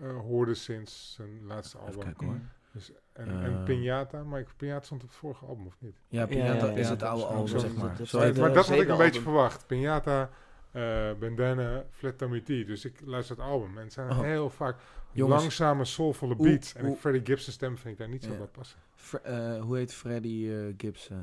eh, 0.03 0.17
hoorde 0.21 0.55
sinds 0.55 1.13
zijn 1.15 1.47
laatste 1.47 1.77
even 1.77 1.89
album. 1.91 2.05
kijken 2.05 2.27
hoor. 2.27 2.41
Dus, 2.73 2.93
en, 3.13 3.29
en 3.29 3.57
Eh. 3.59 3.65
Pinata, 3.65 4.23
maar 4.25 4.41
ik- 4.41 4.55
Pinata 4.57 4.85
stond 4.85 5.03
op 5.03 5.09
het 5.09 5.17
vorige 5.19 5.45
album, 5.45 5.67
of 5.67 5.77
niet? 5.81 5.97
Ja, 6.09 6.21
Ja, 6.21 6.27
Pinata 6.27 6.67
ja, 6.67 6.73
is 6.73 6.87
ja, 6.87 6.93
het 6.93 7.03
oude 7.03 7.25
album, 7.25 7.47
zeg 7.59 7.75
maar. 7.77 7.97
Zo 8.07 8.19
maar 8.19 8.53
dat 8.53 8.67
had 8.69 8.79
ik 8.81 8.89
een 8.89 8.97
beetje 8.97 9.21
verwacht. 9.21 9.67
Pinata, 9.67 10.31
eh 10.71 11.13
Bandana, 11.19 11.85
Flat 11.91 12.19
Tummy 12.19 12.41
T. 12.41 12.47
Dus 12.47 12.85
ik 12.85 13.01
luister 13.05 13.37
het 13.37 13.45
album. 13.45 13.77
En 13.79 13.83
het 13.85 13.93
zijn 13.93 14.11
Oh. 14.11 14.21
heel 14.21 14.51
vaak 14.51 14.77
Jongens. 15.13 15.41
langzame, 15.41 15.85
soulvolle 15.85 16.37
beats. 16.37 16.75
en 16.75 16.97
Freddie 16.97 17.25
Gibbs' 17.25 17.51
stem 17.53 17.77
vind 17.79 17.93
ik 17.93 17.99
daar 17.99 18.09
niet 18.09 18.25
zo 18.25 18.33
Ja. 18.33 18.37
bij 18.39 18.47
passen. 18.47 18.79
Eh, 19.23 19.61
hoe 19.63 19.77
heet 19.77 19.95
Freddie 19.95 20.75
Gibbs? 20.77 21.09
eh? 21.11 21.17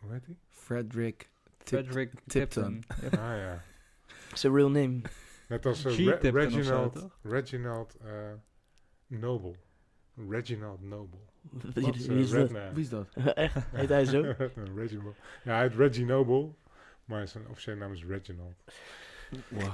Hoe 0.00 0.12
heet 0.12 0.26
hij? 0.26 0.36
Frederick 0.50 1.28
Tip- 1.62 1.84
Frederick 1.84 2.12
Tipton. 2.26 2.84
Tipton. 3.00 3.20
Ah 3.20 3.36
ja. 3.36 3.62
Zijn 4.34 4.54
real 4.54 4.70
name. 4.70 5.00
Net 5.48 5.66
als. 5.66 5.84
Re- 5.84 5.92
zo, 5.92 6.30
Reginald? 6.30 7.08
Reginald 7.22 7.96
eh, 8.04 8.10
Noble. 9.06 9.54
Reginald 10.28 10.80
Noble. 10.82 11.18
Wie, 11.74 11.84
Dat 11.84 11.94
is, 11.94 12.06
is 12.06 12.30
dat? 12.30 12.50
Wie 12.50 12.82
is 12.82 12.88
dat? 12.88 13.08
Echt? 13.34 13.56
Heet 13.72 13.88
hij 13.88 14.04
zo? 14.04 14.34
Reginald. 14.74 15.16
Ja, 15.44 15.54
hij 15.54 15.62
heet 15.62 15.74
Reggie 15.76 16.04
Noble. 16.04 16.50
Maar 17.04 17.28
zijn 17.28 17.48
officiële 17.48 17.76
naam 17.76 17.92
is 17.92 18.04
Reginald. 18.04 18.54
Wow. 19.48 19.72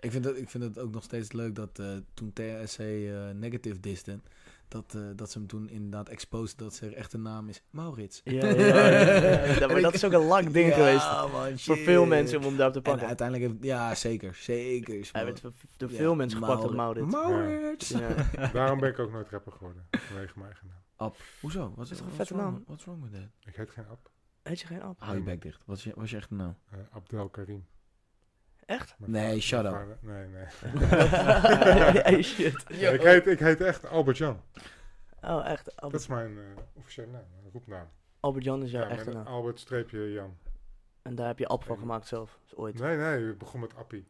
Ik 0.00 0.10
vind, 0.10 0.24
het, 0.24 0.36
ik 0.36 0.48
vind 0.50 0.64
het 0.64 0.78
ook 0.78 0.92
nog 0.92 1.02
steeds 1.02 1.32
leuk 1.32 1.54
dat 1.54 1.78
eh, 1.78 1.96
toen 2.14 2.32
TSC 2.32 2.78
eh, 2.78 3.30
Negative 3.30 3.80
disten, 3.80 4.22
dat, 4.68 4.94
eh, 4.94 5.00
dat 5.16 5.30
ze 5.30 5.38
hem 5.38 5.46
toen 5.46 5.68
inderdaad 5.68 6.08
exposed 6.08 6.58
dat 6.58 6.74
zijn 6.74 6.94
echte 6.94 7.18
naam 7.18 7.48
is 7.48 7.62
Maurits. 7.70 8.20
Ja, 8.24 8.46
ja, 8.46 8.54
ja, 8.54 8.86
ja, 8.86 9.44
ja. 9.58 9.66
maar 9.66 9.80
dat 9.80 9.94
is 9.94 10.04
ook 10.04 10.12
een 10.12 10.20
lang 10.26 10.50
ding 10.50 10.68
Ja, 10.68 10.74
geweest. 10.74 11.32
man, 11.32 11.58
Voor 11.58 11.76
veel 11.76 12.06
mensen 12.06 12.38
om 12.38 12.44
hem 12.44 12.56
daar 12.56 12.66
op 12.66 12.72
te 12.72 12.78
En 12.78 12.84
pakken. 12.84 13.06
uiteindelijk 13.06 13.50
heeft, 13.50 13.64
ja, 13.64 13.94
zeker, 13.94 14.34
zeker. 14.34 14.94
is 14.98 15.12
Hij 15.12 15.24
werd 15.24 15.40
door 15.76 15.90
ja, 15.90 15.96
veel 15.96 16.14
mensen 16.14 16.38
gepakt 16.38 16.64
op 16.64 16.74
Maurits. 16.74 17.12
Maurits. 17.12 17.94
Daarom 18.52 18.80
ben 18.80 18.88
ik 18.90 18.98
ook 18.98 19.12
nooit 19.12 19.28
rapper 19.28 19.52
geworden. 19.52 19.86
Vanwege 19.90 20.32
mijn 20.34 20.46
eigen 20.46 20.66
naam. 20.98 21.12
Hoezo? 21.40 21.72
Wat 21.76 21.90
is 21.90 21.96
toch 21.98 22.06
een 22.06 22.12
what's 22.14 22.16
vette 22.16 22.34
wrong- 22.34 22.54
naam? 22.54 22.62
What's 22.66 22.84
wrong 22.84 23.02
with 23.02 23.12
that? 23.12 23.30
Ik 23.48 23.56
heet 23.56 23.70
geen 23.70 23.84
Ab. 23.90 24.10
Heet 24.50 24.60
je 24.60 24.66
geen 24.66 24.82
app? 24.82 25.00
Hou 25.00 25.16
je 25.16 25.22
bek 25.22 25.42
dicht. 25.42 25.62
Wat 25.66 25.76
is 25.76 25.84
je, 25.84 25.92
wat 25.94 26.04
is 26.04 26.10
je 26.10 26.16
echte 26.16 26.34
naam? 26.34 26.56
eh, 26.70 26.78
Abdel 26.90 27.28
Karim. 27.28 27.66
Echt? 28.66 28.94
Mijn 28.98 29.10
Nee, 29.10 29.22
vader- 29.24 29.40
shut 29.42 29.64
up. 29.64 29.70
vader- 29.70 29.98
Nee, 30.00 30.26
nee. 30.26 30.44
hey, 32.02 32.22
shit. 32.22 32.64
ik, 32.68 33.00
heet, 33.02 33.26
ik 33.26 33.38
heet 33.38 33.60
echt 33.60 33.88
Albert 33.88 34.16
Jan. 34.18 34.40
Oh, 35.22 35.46
echt? 35.46 35.64
Dat 35.64 35.80
Albert, 35.80 36.02
is 36.02 36.08
mijn 36.08 36.38
eh, 36.38 36.44
officiële 36.74 37.06
naam, 37.06 37.24
mijn 37.40 37.52
roepnaam. 37.52 37.88
Albert 38.20 38.44
Jan 38.44 38.62
is 38.62 38.70
jouw 38.70 38.82
Ja, 38.82 38.88
echte 38.88 39.10
naam. 39.12 39.26
Albert 39.26 39.60
streepje 39.60 40.12
Jan. 40.12 40.36
En 41.02 41.14
daar 41.14 41.26
heb 41.26 41.38
je 41.38 41.46
app 41.46 41.64
van 41.64 41.78
gemaakt 41.78 42.06
zelf, 42.06 42.38
dus 42.42 42.54
ooit. 42.56 42.78
Nee, 42.78 42.96
nee, 42.96 43.28
ik 43.30 43.38
begon 43.38 43.60
met 43.60 43.74
Appie. 43.76 44.06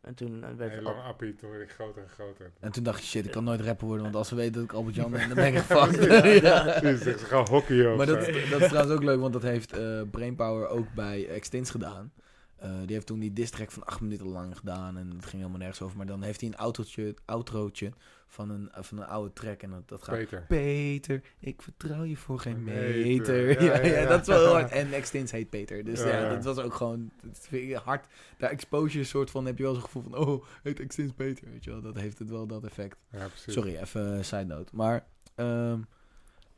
En 0.00 0.14
toen 0.14 0.44
eh, 0.44 0.50
werd 0.56 0.70
heel 0.70 0.78
het 0.78 0.96
lang 0.96 1.02
Appie, 1.02 1.34
toen 1.34 1.50
werd 1.50 1.62
ik 1.62 1.70
groter 1.70 2.02
en 2.02 2.08
groter. 2.08 2.52
En 2.60 2.72
toen 2.72 2.82
dacht 2.82 3.00
je, 3.00 3.06
shit, 3.06 3.24
ik 3.24 3.30
kan 3.30 3.44
nooit 3.44 3.60
rapper 3.60 3.86
worden, 3.86 4.04
want 4.04 4.16
als 4.16 4.28
ze 4.28 4.34
weten 4.34 4.52
dat 4.52 4.62
ik 4.62 4.72
Albert 4.72 4.94
Jan 4.94 5.10
ben, 5.10 5.26
dan 5.28 5.36
ben 5.36 5.54
ik. 5.54 5.68
Ja, 5.68 6.24
Ja. 6.50 6.78
Precies, 6.80 7.20
ze 7.20 7.24
gaan 7.24 7.46
hockeyen 7.48 7.90
of 7.90 7.96
Maar 7.96 8.06
dat, 8.06 8.18
dat 8.50 8.60
is 8.60 8.68
trouwens 8.68 8.94
ook 8.96 9.02
leuk, 9.02 9.20
want 9.20 9.32
dat 9.32 9.42
heeft 9.42 9.72
eh, 9.72 10.00
Brainpower 10.10 10.68
ook 10.68 10.86
bij 10.94 11.28
Extins 11.28 11.70
gedaan. 11.70 12.12
Eh, 12.60 12.70
die 12.84 12.94
heeft 12.94 13.06
toen 13.06 13.18
die 13.18 13.32
diss 13.32 13.50
track 13.50 13.70
van 13.70 13.84
acht 13.84 14.00
minuten 14.00 14.26
lang 14.26 14.56
gedaan 14.58 14.96
en 14.96 15.10
het 15.10 15.26
ging 15.26 15.36
helemaal 15.36 15.58
nergens 15.58 15.82
over. 15.82 15.96
Maar 15.96 16.06
dan 16.06 16.22
heeft 16.22 16.40
hij 16.40 16.48
een 16.48 16.56
autootje, 16.56 17.14
outrootje 17.24 17.92
van 18.26 18.50
een, 18.50 18.68
van 18.72 18.98
een 18.98 19.06
oude 19.06 19.32
track 19.32 19.62
en 19.62 19.70
dat, 19.70 19.88
dat 19.88 20.02
gaat... 20.02 20.16
Peter. 20.16 20.44
Peter, 20.48 21.22
ik 21.38 21.62
vertrouw 21.62 22.02
je 22.02 22.16
voor 22.16 22.38
geen 22.38 22.64
Meter. 22.64 23.06
meter. 23.06 23.62
Ja, 23.62 23.74
Ja, 23.74 23.82
ja, 23.82 23.86
ja, 23.86 24.00
ja. 24.00 24.08
dat 24.08 24.20
is 24.20 24.26
wel 24.26 24.38
heel 24.44 24.52
hard. 24.52 24.70
En 24.70 24.92
Extins 24.92 25.30
heet 25.30 25.50
Peter. 25.50 25.84
Dus 25.84 26.00
Ja, 26.00 26.28
dat 26.34 26.44
was 26.44 26.58
ook 26.58 26.74
gewoon... 26.74 27.10
Dat 27.22 27.38
vind 27.48 27.70
ik 27.70 27.76
hard. 27.76 28.06
Daar 28.38 28.50
exposure 28.50 29.04
soort 29.04 29.30
van 29.30 29.46
heb 29.46 29.56
je 29.56 29.62
wel 29.62 29.74
zo'n 29.74 29.82
gevoel 29.82 30.02
van... 30.02 30.16
Oh, 30.16 30.44
heet 30.62 30.80
Extins 30.80 31.12
Peter. 31.12 31.50
Weet 31.50 31.64
je 31.64 31.70
wel, 31.70 31.80
dat 31.80 31.96
heeft 31.96 32.18
het 32.18 32.30
wel 32.30 32.46
dat 32.46 32.64
effect. 32.64 32.96
Ja, 33.12 33.26
precies. 33.26 33.52
Sorry, 33.52 33.76
even 33.76 34.24
side 34.24 34.44
note. 34.44 34.76
Maar... 34.76 35.06
ehm 35.34 35.80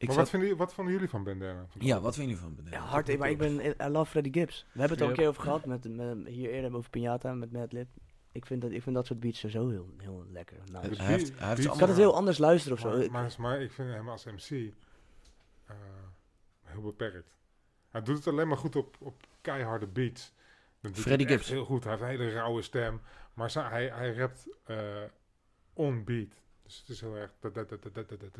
ik 0.02 0.08
maar 0.08 0.16
zat- 0.16 0.24
wat, 0.24 0.28
vinden, 0.30 0.48
jullie- 0.48 0.64
wat 0.64 0.74
vonden 0.74 0.92
jullie 0.94 1.08
van 1.08 1.24
Bandana? 1.24 1.66
Ja, 1.78 2.00
wat 2.00 2.14
vinden 2.14 2.34
jullie 2.34 2.48
van 2.48 2.56
Ja, 2.56 2.62
Bandana? 2.70 2.90
hard, 2.92 3.18
maar 3.18 3.30
ik 3.30 3.38
ben, 3.38 3.60
I 3.60 3.88
love 3.88 4.10
Freddie 4.10 4.32
Gibbs. 4.32 4.66
We 4.72 4.80
hebben 4.80 4.90
het 4.98 5.00
al 5.06 5.08
een 5.12 5.16
keer 5.16 5.28
over 5.28 5.42
gehad, 5.42 5.64
met, 5.66 5.96
met, 5.96 6.26
hier 6.26 6.50
eerder 6.50 6.76
over 6.76 6.90
Pinata, 6.90 7.32
met 7.34 7.52
Madlib. 7.52 7.88
Ik 8.32 8.46
vind 8.46 8.60
dat, 8.62 8.70
ik 8.70 8.82
vind 8.82 8.94
dat 8.94 9.06
soort 9.06 9.20
beats 9.20 9.38
sowieso 9.38 9.68
heel, 9.68 9.88
heel 9.98 10.24
lekker. 10.30 10.56
Nice. 10.64 10.78
Hij 10.78 10.88
Dus 10.88 10.98
heeft- 10.98 11.08
hij 11.08 11.14
heeft 11.16 11.38
beat- 11.38 11.56
ze 11.56 11.62
ik 11.72 11.78
kan 11.78 11.88
het 11.88 11.96
heel 11.96 12.14
anders 12.14 12.38
luisteren 12.38 12.76
of 12.76 12.82
zo. 12.82 12.88
Maar, 12.90 13.02
Ik- 13.02 13.10
maar, 13.10 13.34
maar 13.38 13.60
ik 13.62 13.72
vind 13.72 13.88
hem 13.88 14.08
als 14.08 14.24
MC 14.24 14.72
eh, 15.66 15.74
heel 16.62 16.80
beperkt. 16.82 17.34
Hij 17.90 18.02
doet 18.02 18.16
het 18.16 18.26
alleen 18.26 18.48
maar 18.48 18.56
goed 18.56 18.76
op, 18.76 18.96
op 18.98 19.14
keiharde 19.40 19.86
beats. 19.86 20.32
Dat 20.80 21.04
hij 21.04 21.18
Gibbs. 21.18 21.48
Heel 21.48 21.64
goed. 21.64 21.84
Hij 21.84 21.92
heeft 21.92 22.04
een 22.04 22.08
hele 22.18 22.30
rauwe 22.30 22.62
stem. 22.62 23.00
Maar 23.34 23.52
hij, 23.70 23.88
hij 23.88 24.14
rapt 24.14 24.46
eh, 24.64 24.76
on 25.72 26.04
beat. 26.04 26.41
Dus 26.72 26.80
het 26.80 26.88
is 26.88 27.00
heel 27.00 27.16
erg. 27.16 27.30
Da, 27.40 27.48
da, 27.48 27.64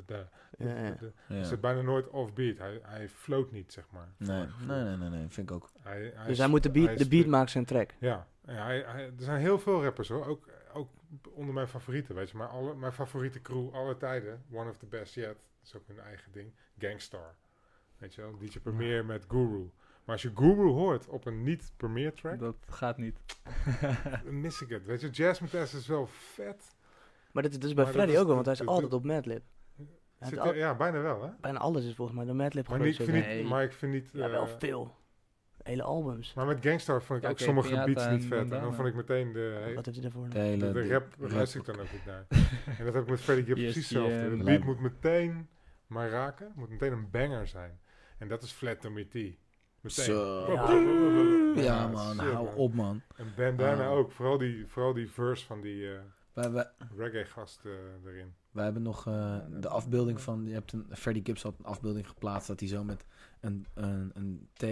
da, 0.06 0.28
ja, 0.58 0.96
ja. 1.28 1.40
Is 1.40 1.60
bijna 1.60 1.80
nooit 1.80 2.08
offbeat. 2.08 2.58
Hij, 2.58 2.80
hij 2.82 3.08
float 3.08 3.52
niet, 3.52 3.72
zeg 3.72 3.84
maar. 3.90 4.08
Nee, 4.16 4.46
nee, 4.66 4.82
nee, 4.82 4.96
nee, 4.96 5.08
nee, 5.08 5.28
vind 5.28 5.50
ik 5.50 5.56
ook. 5.56 5.70
Hij, 5.80 6.12
hij 6.14 6.26
dus 6.26 6.38
hij 6.38 6.48
moet 6.48 6.62
de 6.62 6.70
beat, 6.70 6.98
de 6.98 7.08
beat 7.08 7.26
maken 7.26 7.50
zijn 7.50 7.64
track. 7.64 7.90
Ja, 7.98 8.26
ja 8.46 8.64
hij, 8.66 8.84
er 8.84 9.12
zijn 9.16 9.40
heel 9.40 9.58
veel 9.58 9.82
rappers 9.82 10.08
hoor. 10.08 10.26
Ook, 10.26 10.48
ook 10.72 10.88
onder 11.22 11.54
mijn 11.54 11.68
favorieten, 11.68 12.14
weet 12.14 12.30
je. 12.30 12.36
Maar 12.36 12.48
alle, 12.48 12.74
mijn 12.74 12.92
favoriete 12.92 13.40
crew 13.40 13.74
alle 13.74 13.96
tijden. 13.96 14.44
One 14.50 14.70
of 14.70 14.78
the 14.78 14.86
best 14.86 15.14
yet. 15.14 15.26
Dat 15.26 15.62
is 15.62 15.76
ook 15.76 15.88
een 15.88 16.00
eigen 16.00 16.32
ding. 16.32 16.52
Gangstar. 16.78 17.34
Weet 17.98 18.14
je 18.14 18.20
wel, 18.20 18.38
DJ 18.38 18.58
Premier 18.58 19.04
met 19.04 19.24
Guru. 19.28 19.70
Maar 20.04 20.14
als 20.14 20.22
je 20.22 20.32
Guru 20.34 20.68
hoort 20.68 21.06
op 21.08 21.26
een 21.26 21.42
niet-premier 21.42 22.12
track... 22.12 22.38
Dat 22.38 22.56
gaat 22.68 22.98
niet. 22.98 23.18
mis 24.30 24.60
ik 24.60 24.68
het. 24.68 24.84
Weet 24.84 25.00
je, 25.00 25.10
Jazz 25.10 25.40
met 25.40 25.68
S 25.68 25.74
is 25.74 25.86
wel 25.86 26.06
vet. 26.06 26.74
Maar 27.32 27.42
dit, 27.42 27.52
dit 27.52 27.64
is 27.64 27.74
bij 27.74 27.84
Maar 27.84 27.84
dat 27.84 27.94
Freddy 27.94 28.12
is- 28.12 28.18
ook 28.20 28.26
wel, 28.26 28.34
want 28.34 28.46
hij 28.46 28.54
is 28.54 28.60
dat- 28.60 28.68
altijd 28.68 28.90
dat- 28.90 29.00
op 29.00 29.06
Madlib. 29.06 29.42
Zit- 30.20 30.38
al- 30.38 30.54
ja, 30.54 30.74
bijna 30.74 31.00
wel 31.00 31.22
hè. 31.22 31.28
Bijna 31.40 31.58
alles 31.58 31.84
is 31.84 31.94
volgens 31.94 32.16
mij 32.16 32.26
door 32.26 32.36
Madlib 32.36 32.68
Maar, 32.68 32.80
niet, 32.80 32.96
vind 32.96 33.12
niet, 33.12 33.24
Nee. 33.24 33.44
maar 33.44 33.62
ik 33.62 33.72
vind 33.72 33.92
niet... 33.92 34.10
Ja, 34.12 34.30
wel 34.30 34.46
eh, 34.46 34.52
veel. 34.58 34.94
Hele 35.62 35.82
albums. 35.82 36.34
Maar 36.34 36.46
met 36.46 36.58
Gangstar 36.66 37.02
vond 37.02 37.18
ik 37.18 37.24
Ja, 37.24 37.30
ook 37.30 37.38
sommige 37.38 37.82
beats 37.84 38.08
niet 38.08 38.24
vet. 38.24 38.38
En 38.40 38.48
dan 38.60 38.74
vond 38.74 38.88
ik 38.88 38.94
meteen 38.94 39.32
de... 39.32 39.72
Wat 39.74 39.84
heeft 39.84 39.98
hij 40.00 40.10
daarvoor? 40.10 40.28
De 40.28 40.38
hele... 40.38 40.72
De, 40.72 40.82
de 40.82 40.88
rap 40.88 41.14
luister 41.18 41.60
ik 41.60 41.66
dan 41.66 41.80
ook 41.80 41.92
niet 41.92 42.04
naar. 42.06 42.26
en 42.78 42.84
dat 42.84 42.94
heb 42.94 43.02
ik 43.02 43.08
met 43.10 43.20
Freddie 43.20 43.44
Gibbs 43.44 43.60
precies 43.62 43.90
hetzelfde. 43.90 44.36
De 44.36 44.44
beat 44.44 44.64
moet 44.64 44.80
meteen 44.80 45.48
maar 45.86 46.08
raken. 46.10 46.52
Moet 46.54 46.68
meteen 46.70 46.92
een 46.92 47.10
banger 47.10 47.46
zijn. 47.46 47.80
En 48.18 48.28
dat 48.28 48.42
is 48.42 48.52
Flat 48.52 48.80
Tommy 48.80 49.04
T. 49.04 49.14
Meteen. 49.14 50.04
Zo. 50.04 50.52
Ja. 50.52 51.62
Ja, 51.62 51.86
man, 51.88 52.18
hou 52.18 52.56
op, 52.56 52.74
man. 52.74 53.02
En 53.16 53.32
Bandana 53.36 53.84
Ah. 53.86 53.92
ook. 53.92 54.12
Vooral 54.12 54.38
die, 54.38 54.66
vooral 54.66 54.92
die 54.92 55.10
verse 55.10 55.46
van 55.46 55.60
die 55.60 55.92
eh, 55.92 56.00
Wij, 56.32 56.50
wij, 56.50 56.66
reggae 56.96 57.24
gast 57.24 57.60
eh, 57.64 58.10
erin. 58.10 58.34
wij 58.50 58.64
hebben 58.64 58.82
nog 58.82 59.06
eh, 59.06 59.36
de 59.60 59.68
afbeelding 59.68 60.20
van... 60.20 60.46
Je 60.46 60.52
hebt 60.52 60.72
een, 60.72 60.86
Freddie 60.90 61.24
Gibbs 61.24 61.42
had 61.42 61.54
een 61.58 61.64
afbeelding 61.64 62.08
geplaatst 62.08 62.48
dat 62.48 62.60
hij 62.60 62.68
zo 62.68 62.84
met 62.84 63.04
een, 63.40 63.66
een, 63.74 64.10
een 64.14 64.48
T 64.52 64.64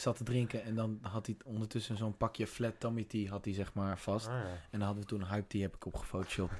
zat 0.00 0.16
te 0.16 0.24
drinken 0.24 0.62
en 0.62 0.74
dan 0.74 0.98
had 1.02 1.26
hij 1.26 1.36
ondertussen 1.44 1.96
zo'n 1.96 2.16
pakje 2.16 2.46
flat 2.46 2.80
tummy 2.80 3.04
tea 3.04 3.28
had 3.28 3.44
hij 3.44 3.54
zeg 3.54 3.74
maar 3.74 3.98
vast. 3.98 4.26
Ah, 4.26 4.32
ja. 4.32 4.40
En 4.70 4.78
dan 4.78 4.80
hadden 4.80 5.02
we 5.02 5.08
toen 5.08 5.20
een 5.20 5.28
hype 5.28 5.46
tea 5.46 5.60
heb 5.60 5.74
ik 5.74 5.86
op 5.86 5.94
gefotoshopt. 5.94 6.52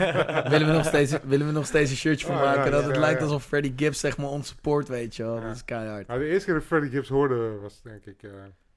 willen, 0.50 0.66
we 0.66 0.72
nog 0.72 0.84
steeds, 0.86 1.16
willen 1.22 1.46
we 1.46 1.52
nog 1.52 1.66
steeds 1.66 1.90
een 1.90 1.96
shirtje 1.96 2.26
van 2.26 2.36
Oh, 2.36 2.42
maken? 2.42 2.64
ja, 2.64 2.70
dat 2.70 2.80
ja, 2.80 2.86
het 2.86 2.94
ja, 2.94 3.00
lijkt 3.00 3.18
ja. 3.18 3.24
alsof 3.24 3.44
Freddie 3.44 3.72
Gibbs 3.76 4.00
zeg 4.00 4.16
maar 4.16 4.28
ons 4.28 4.48
support, 4.48 4.88
weet 4.88 5.16
je 5.16 5.22
wel. 5.22 5.36
Ja. 5.36 5.46
Dat 5.46 5.54
is 5.54 5.64
keihard. 5.64 6.06
Nou, 6.06 6.20
de 6.20 6.26
eerste 6.26 6.44
keer 6.44 6.54
dat 6.54 6.62
ik 6.62 6.68
Freddie 6.68 6.90
Gibbs 6.90 7.08
hoorde 7.08 7.58
was 7.62 7.82
denk 7.82 8.06
ik 8.06 8.22
eh, 8.22 8.30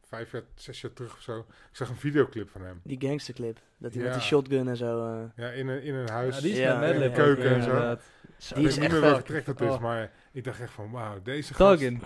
vijf 0.07 0.31
jaar, 0.31 0.41
zes 0.55 0.81
jaar 0.81 0.93
terug 0.93 1.13
of 1.13 1.21
zo. 1.21 1.39
Ik 1.39 1.75
zag 1.75 1.89
een 1.89 1.95
videoclip 1.95 2.49
van 2.49 2.61
hem. 2.61 2.79
Die 2.83 2.97
gangsterclip. 3.01 3.59
Dat 3.77 3.93
hij 3.93 4.01
Ja. 4.03 4.07
met 4.09 4.17
die 4.17 4.27
shotgun 4.27 4.67
en 4.67 4.77
zo... 4.77 5.05
eh, 5.13 5.23
Ja, 5.45 5.49
in 5.49 5.67
een, 5.67 5.81
in 5.83 5.93
een 5.95 6.09
huis. 6.09 6.35
Ja, 6.35 6.41
die 6.41 6.51
is 6.51 6.57
Ja, 6.57 6.77
met 6.79 6.87
ja, 6.87 6.93
Madlib 6.93 7.15
ja, 7.15 7.21
ook, 7.21 7.35
keuken 7.35 7.55
en 7.55 7.63
zo. 7.63 7.69
Die 7.79 7.89
ik 8.49 8.55
weet 8.55 8.65
is 8.65 8.75
niet 8.75 8.83
echt 8.83 8.91
meer 8.91 9.01
welke 9.01 9.15
vet. 9.33 9.43
track 9.43 9.57
dat 9.57 9.67
is, 9.69 9.75
Oh. 9.75 9.81
maar 9.81 10.11
ik 10.31 10.43
dacht 10.43 10.59
echt 10.61 10.71
van 10.71 10.91
wauw, 10.91 11.21
deze 11.21 11.53
gast. 11.53 11.81
Yo. 11.81 11.97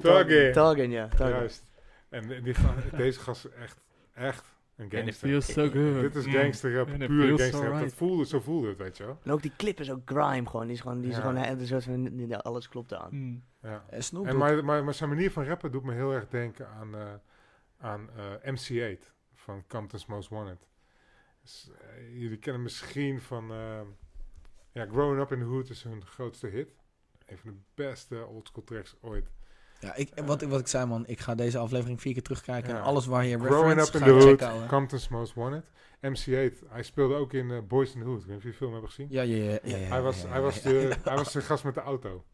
Target. 0.00 0.52
Target, 0.52 0.90
ja. 0.90 1.08
Juist. 1.18 1.64
En 2.08 2.42
die, 2.42 2.54
deze 2.96 3.20
gast 3.20 3.44
is 3.44 3.50
echt, 3.62 3.80
echt 4.14 4.44
een 4.76 4.90
gangster. 4.90 5.28
feels 5.28 5.52
so 5.52 5.62
good. 5.70 6.00
Dit 6.00 6.14
is 6.14 6.26
Mm. 6.26 6.32
gangster 6.32 6.74
rap, 6.74 6.88
it 6.88 7.06
pure 7.06 7.26
feels 7.26 7.40
gangster 7.40 7.60
rap. 7.62 7.70
Dat 7.72 7.80
right. 7.80 7.94
voelde, 7.96 8.26
zo 8.26 8.40
voelde 8.40 8.68
het, 8.68 8.78
weet 8.78 8.96
je 8.96 9.04
wel. 9.04 9.18
En 9.24 9.30
ook 9.30 9.42
die 9.42 9.52
clip 9.56 9.80
is 9.80 9.90
ook 9.90 10.00
grime 10.04 10.46
gewoon. 10.48 10.66
Die 10.66 10.74
is 10.74 10.80
gewoon, 10.80 11.00
die 11.00 11.10
is 11.10 11.16
Ja. 11.16 11.22
gewoon 11.22 11.36
een 11.36 11.66
soort 11.66 11.84
van, 11.84 12.28
ja, 12.28 12.36
alles 12.36 12.68
klopt 12.68 12.94
aan. 12.94 13.08
Mm. 13.10 13.44
Ja. 13.62 13.84
En 13.90 14.04
Snoop 14.04 14.26
En 14.26 14.36
maar, 14.36 14.64
maar, 14.64 14.84
maar 14.84 14.94
zijn 14.94 15.08
manier 15.10 15.30
van 15.30 15.44
rappen 15.44 15.72
doet 15.72 15.84
me 15.84 15.92
heel 15.94 16.12
erg 16.12 16.28
denken 16.28 16.68
aan, 16.68 16.94
eh, 16.94 17.12
aan 17.78 18.08
eh, 18.16 18.52
MC8 18.52 19.12
van 19.34 19.64
Compton's 19.68 20.06
Most 20.06 20.28
Wanted. 20.28 20.66
Dus, 21.42 21.70
eh, 21.80 22.20
jullie 22.20 22.38
kennen 22.38 22.62
misschien 22.62 23.20
van 23.20 23.50
eh, 23.52 23.80
ja, 24.72 24.86
Growing 24.86 25.20
Up 25.20 25.32
in 25.32 25.38
the 25.38 25.44
Hood 25.44 25.68
is 25.70 25.82
hun 25.82 26.06
grootste 26.06 26.46
hit. 26.46 26.74
Een 27.26 27.38
van 27.38 27.50
de 27.50 27.56
beste 27.74 28.26
oldschool 28.26 28.64
tracks 28.64 28.96
ooit. 29.00 29.30
Ja, 29.84 29.94
ik, 29.94 30.10
wat, 30.24 30.42
wat 30.42 30.60
ik 30.60 30.66
zei 30.66 30.86
man, 30.86 31.06
ik 31.06 31.20
ga 31.20 31.34
deze 31.34 31.58
aflevering 31.58 32.00
vier 32.00 32.12
keer 32.12 32.22
terugkijken 32.22 32.70
Ja. 32.70 32.76
en 32.78 32.82
alles 32.82 33.06
waar 33.06 33.24
je 33.24 33.38
Growing 33.38 33.54
reference 33.80 33.88
Up 33.88 33.94
in 33.94 34.08
the 34.08 34.14
ik 34.14 34.22
Hood, 34.22 34.40
checken. 34.50 34.66
Compton's 34.68 35.08
Most 35.08 35.34
Wanted. 35.34 35.64
MC8, 36.00 36.68
hij 36.68 36.82
speelde 36.82 37.14
ook 37.14 37.32
in 37.32 37.50
eh, 37.50 37.58
Boys 37.68 37.94
in 37.94 38.00
the 38.00 38.06
Hood. 38.06 38.20
Ik 38.20 38.26
weet 38.26 38.28
niet 38.28 38.36
of 38.36 38.42
die 38.42 38.52
film 38.52 38.72
hebben 38.72 38.90
gezien. 38.90 39.06
Ja, 39.10 39.22
ja, 39.22 39.36
ja. 39.36 39.58
ja, 39.62 39.76
ja, 39.76 39.76
hij, 39.76 40.02
was, 40.02 40.22
hij, 40.28 40.40
was 40.40 40.62
de, 40.62 40.96
hij 41.04 41.16
was 41.16 41.32
de 41.32 41.40
gast 41.40 41.64
met 41.64 41.74
de 41.74 41.80
auto. 41.80 42.24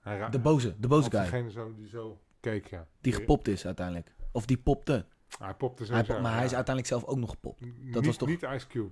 Hij 0.00 0.30
De 0.30 0.38
boze, 0.38 0.74
de 0.78 0.88
boze 0.88 1.10
guy. 1.10 1.20
Degene 1.20 1.50
zo, 1.50 1.74
die 1.76 1.88
zo 1.88 2.20
keek, 2.40 2.66
ja. 2.66 2.86
Die 3.00 3.12
gepopt 3.12 3.48
is 3.48 3.66
uiteindelijk. 3.66 4.14
Of 4.32 4.46
die 4.46 4.58
popte. 4.58 5.06
Hij 5.38 5.54
popte 5.54 5.86
zo. 5.86 5.92
Hij, 5.92 6.04
pop- 6.04 6.20
maar 6.20 6.34
hij 6.34 6.44
is 6.44 6.54
uiteindelijk 6.54 6.86
zelf 6.86 7.04
ook 7.04 7.18
nog 7.18 7.30
gepopt. 7.30 7.62
dat 7.92 8.04
was 8.06 8.16
toch- 8.16 8.28
Niet 8.28 8.42
Ice 8.42 8.66
Cube. 8.66 8.90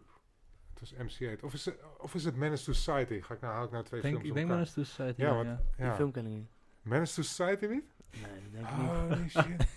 Het 0.75 0.81
was 0.81 0.93
MC8. 0.95 1.41
Of 1.45 1.55
is 1.55 1.65
het, 1.65 1.77
of 1.99 2.15
is 2.15 2.25
het 2.25 2.37
Menace 2.37 2.65
to 2.65 2.73
Society? 2.73 3.21
Ga 3.21 3.35
ik 3.35 3.41
nou, 3.41 3.55
haal 3.55 3.65
ik 3.65 3.71
nou 3.71 3.85
twee 3.85 4.01
Denk, 4.01 4.15
films 4.15 4.29
ik 4.29 4.35
denk 4.35 4.47
elkaar. 4.49 4.63
eens 4.65 4.73
tussen 4.73 5.15
Ja, 5.17 5.35
want- 5.35 5.47
ja. 5.77 5.85
Die 5.87 5.93
film 5.93 6.11
ken 6.13 6.27
ik 6.27 6.33
niet. 6.33 6.49
Menace 6.83 7.15
to 7.15 7.23
Society 7.23 7.67
niet? 7.67 7.85
Nee, 8.13 8.23
dat 8.23 8.53
denk 8.53 8.67
ik 8.67 8.79
niet. 8.79 8.89
Holy 9.09 9.29
shit. 9.59 9.75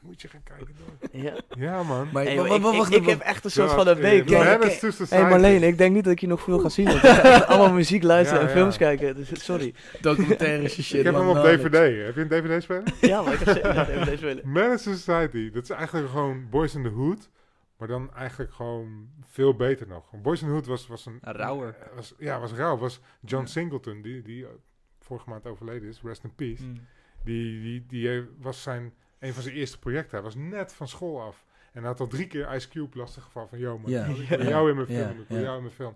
Moet 0.00 0.20
je 0.22 0.28
gaan 0.28 0.42
kijken 0.42 0.74
door. 0.78 1.20
Ja. 1.22 1.34
Ja, 1.56 1.82
man. 1.82 2.08
Maar 2.12 2.22
Hey, 2.24 2.34
joh, 2.34 2.76
ik, 2.76 2.86
ik, 2.88 3.00
ik 3.02 3.06
heb 3.06 3.20
echt 3.20 3.44
een 3.44 3.50
soort 3.50 3.68
Ja, 3.70 3.76
van 3.76 3.86
een 3.88 3.96
eh, 3.96 4.02
week. 4.02 4.28
Ja, 4.28 4.68
Society. 4.68 5.14
Hé 5.14 5.20
hey 5.20 5.28
Marleen, 5.30 5.62
ik 5.62 5.78
denk 5.78 5.94
niet 5.94 6.04
dat 6.04 6.12
ik 6.12 6.20
je 6.20 6.26
nog 6.26 6.40
veel 6.40 6.58
ga 6.58 6.68
zien. 6.68 6.84
want 6.86 6.96
ik 7.04 7.10
ga 7.10 7.22
echt 7.22 7.46
allemaal 7.46 7.72
muziek 7.74 8.02
luisteren 8.02 8.42
Ja, 8.42 8.48
en 8.48 8.54
ja. 8.54 8.60
films 8.60 8.76
kijken. 8.76 9.14
Dus, 9.16 9.44
sorry. 9.44 9.74
Documentaires 10.00 10.76
en 10.76 10.82
shit. 10.82 10.98
ik 10.98 11.04
heb 11.04 11.14
man, 11.14 11.28
hem 11.28 11.36
op. 11.36 11.44
DVD. 11.44 12.04
Heb 12.04 12.14
je 12.14 12.20
een 12.20 12.28
DVD-speler? 12.28 12.82
Ja, 13.00 13.22
maar 13.22 13.32
ik 13.32 13.38
heb 13.38 13.54
zeker 13.54 13.88
even 13.90 14.04
deze 14.06 14.24
willen. 14.44 14.78
Society. 14.78 15.50
Dat 15.50 15.62
is 15.62 15.70
eigenlijk 15.70 16.08
gewoon 16.10 16.48
Boys 16.50 16.74
in 16.74 16.82
the 16.82 16.88
Hood. 16.88 17.28
Maar 17.76 17.88
dan 17.88 18.14
eigenlijk 18.14 18.52
gewoon 18.52 19.08
veel 19.26 19.54
beter 19.54 19.86
nog. 19.86 20.10
Boys 20.22 20.40
in 20.40 20.46
the 20.46 20.52
Hood 20.52 20.66
was, 20.66 20.86
was 20.86 21.06
een... 21.06 21.18
Ja, 21.22 21.32
rauwer. 21.32 21.74
eh, 21.80 21.94
Was, 21.96 22.14
ja, 22.18 22.40
was 22.40 22.52
rauw. 22.52 22.76
Was 22.78 23.00
John 23.20 23.42
Ja. 23.44 23.48
Singleton, 23.50 24.02
die, 24.02 24.22
die 24.22 24.44
eh, 24.44 24.50
vorige 24.98 25.28
maand 25.28 25.46
overleden 25.46 25.88
is. 25.88 26.00
Rest 26.02 26.24
in 26.24 26.34
peace. 26.34 26.62
Mm. 26.64 26.78
Die, 27.24 27.62
die, 27.62 27.86
die 27.86 28.10
eh, 28.16 28.22
was 28.38 28.62
zijn, 28.62 28.94
een 29.18 29.32
van 29.32 29.42
zijn 29.42 29.54
eerste 29.54 29.78
projecten. 29.78 30.10
Hij 30.10 30.22
was 30.22 30.34
net 30.34 30.72
van 30.72 30.88
school 30.88 31.20
af. 31.22 31.44
En 31.72 31.80
hij 31.80 31.88
had 31.90 32.00
al 32.00 32.06
drie 32.06 32.26
keer 32.26 32.54
Ice 32.54 32.68
Cube 32.68 32.98
lastig 32.98 33.22
gevallen 33.24 33.48
van... 33.48 33.58
Yo 33.58 33.78
man, 33.78 33.90
ik 34.20 34.28
wil 34.28 34.46
jou 34.46 34.68
in 34.70 34.74
mijn 34.76 34.86
film. 34.86 35.20
Ik 35.20 35.28
wil 35.28 35.40
jou 35.40 35.56
in 35.56 35.62
mijn 35.62 35.74
film. 35.74 35.94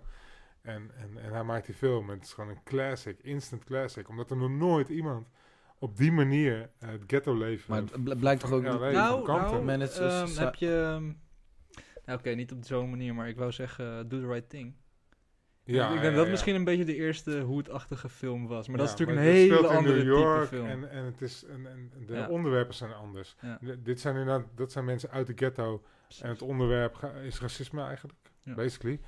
En, 0.61 0.91
en, 0.95 1.23
en 1.23 1.31
hij 1.33 1.43
maakt 1.43 1.65
die 1.65 1.75
film. 1.75 2.09
En 2.09 2.15
het 2.15 2.23
is 2.25 2.33
gewoon 2.33 2.49
een 2.49 2.63
classic. 2.63 3.19
Instant 3.21 3.63
classic. 3.63 4.09
Omdat 4.09 4.29
er 4.31 4.37
nog 4.37 4.49
nooit 4.49 4.89
iemand 4.89 5.27
op 5.79 5.97
die 5.97 6.11
manier 6.11 6.69
eh, 6.79 6.89
het 6.89 7.03
ghetto 7.07 7.37
leven... 7.37 7.65
Maar 7.67 7.81
het 7.81 8.03
bl- 8.03 8.15
blijkt 8.15 8.41
toch 8.41 8.51
ook... 8.51 8.61
Nee, 8.61 8.91
Nou, 8.91 9.25
nou 9.27 9.63
Managed 9.63 9.97
ehm, 9.97 10.37
heb 10.37 10.55
je... 10.55 10.81
ehm, 10.95 11.11
nou, 12.05 12.19
Oké, 12.19 12.29
niet 12.29 12.51
op 12.51 12.63
zo'n 12.63 12.89
manier, 12.89 13.15
maar 13.15 13.27
ik 13.27 13.37
wou 13.37 13.51
zeggen 13.51 13.85
uh, 13.85 14.09
Do 14.09 14.19
The 14.19 14.27
Right 14.27 14.49
Thing. 14.49 14.73
Ja, 15.65 15.85
ik 15.93 16.01
denk 16.01 16.11
ja, 16.11 16.17
dat 16.17 16.25
ja. 16.25 16.31
misschien 16.31 16.55
een 16.55 16.63
beetje 16.63 16.85
de 16.85 16.95
eerste 16.95 17.39
hoedachtige 17.39 18.09
film 18.09 18.47
was. 18.47 18.67
Maar 18.67 18.77
dat 18.77 18.85
is 18.85 18.91
natuurlijk 18.91 19.19
een 19.19 19.25
hele 19.33 19.57
in 19.57 19.65
andere 19.65 19.95
New 20.03 20.03
type 20.13 20.19
York 20.19 20.47
film. 20.47 20.65
En, 20.67 20.89
en, 20.89 21.03
het 21.05 21.21
is, 21.21 21.45
en, 21.45 21.67
en 21.67 21.91
de 22.05 22.25
onderwerpen 22.29 22.75
zijn 22.75 22.93
anders. 22.93 23.35
Dit 23.83 23.99
zijn 23.99 24.15
inderdaad, 24.15 24.45
dat 24.55 24.71
zijn 24.71 24.85
mensen 24.85 25.09
uit 25.11 25.27
de 25.27 25.33
ghetto. 25.35 25.81
En 26.21 26.29
het 26.29 26.41
onderwerp 26.41 27.11
is 27.23 27.39
racisme 27.41 27.83
eigenlijk, 27.83 28.19
basically. 28.55 28.99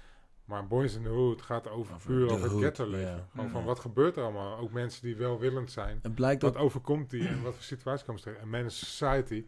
Maar 0.46 0.68
Boys 0.68 0.96
in 0.96 1.04
the 1.04 1.10
Hood 1.10 1.42
gaat 1.42 1.70
over, 1.70 1.94
Over 1.96 2.08
puur 2.12 2.24
over 2.30 2.42
het 2.44 2.52
hood, 2.52 2.62
ghetto 2.62 2.88
leven. 2.90 3.08
ja. 3.08 3.28
Gewoon 3.32 3.46
Ja. 3.46 3.52
van 3.52 3.64
wat 3.64 3.80
gebeurt 3.80 4.16
er 4.18 4.24
allemaal. 4.24 4.58
Ook 4.58 4.72
mensen 4.72 5.02
die 5.04 5.16
welwillend 5.16 5.72
zijn. 5.72 6.00
Het 6.02 6.16
blijkt 6.16 6.42
Wat 6.42 6.56
ook... 6.58 6.64
overkomt 6.64 7.10
die 7.10 7.28
en 7.28 7.42
wat 7.42 7.54
voor 7.54 7.64
situaties 7.64 8.06
komen 8.06 8.22
ze 8.22 8.28
terecht. 8.28 8.44
En 8.46 8.50
Menace 8.52 8.86
Society 8.86 9.46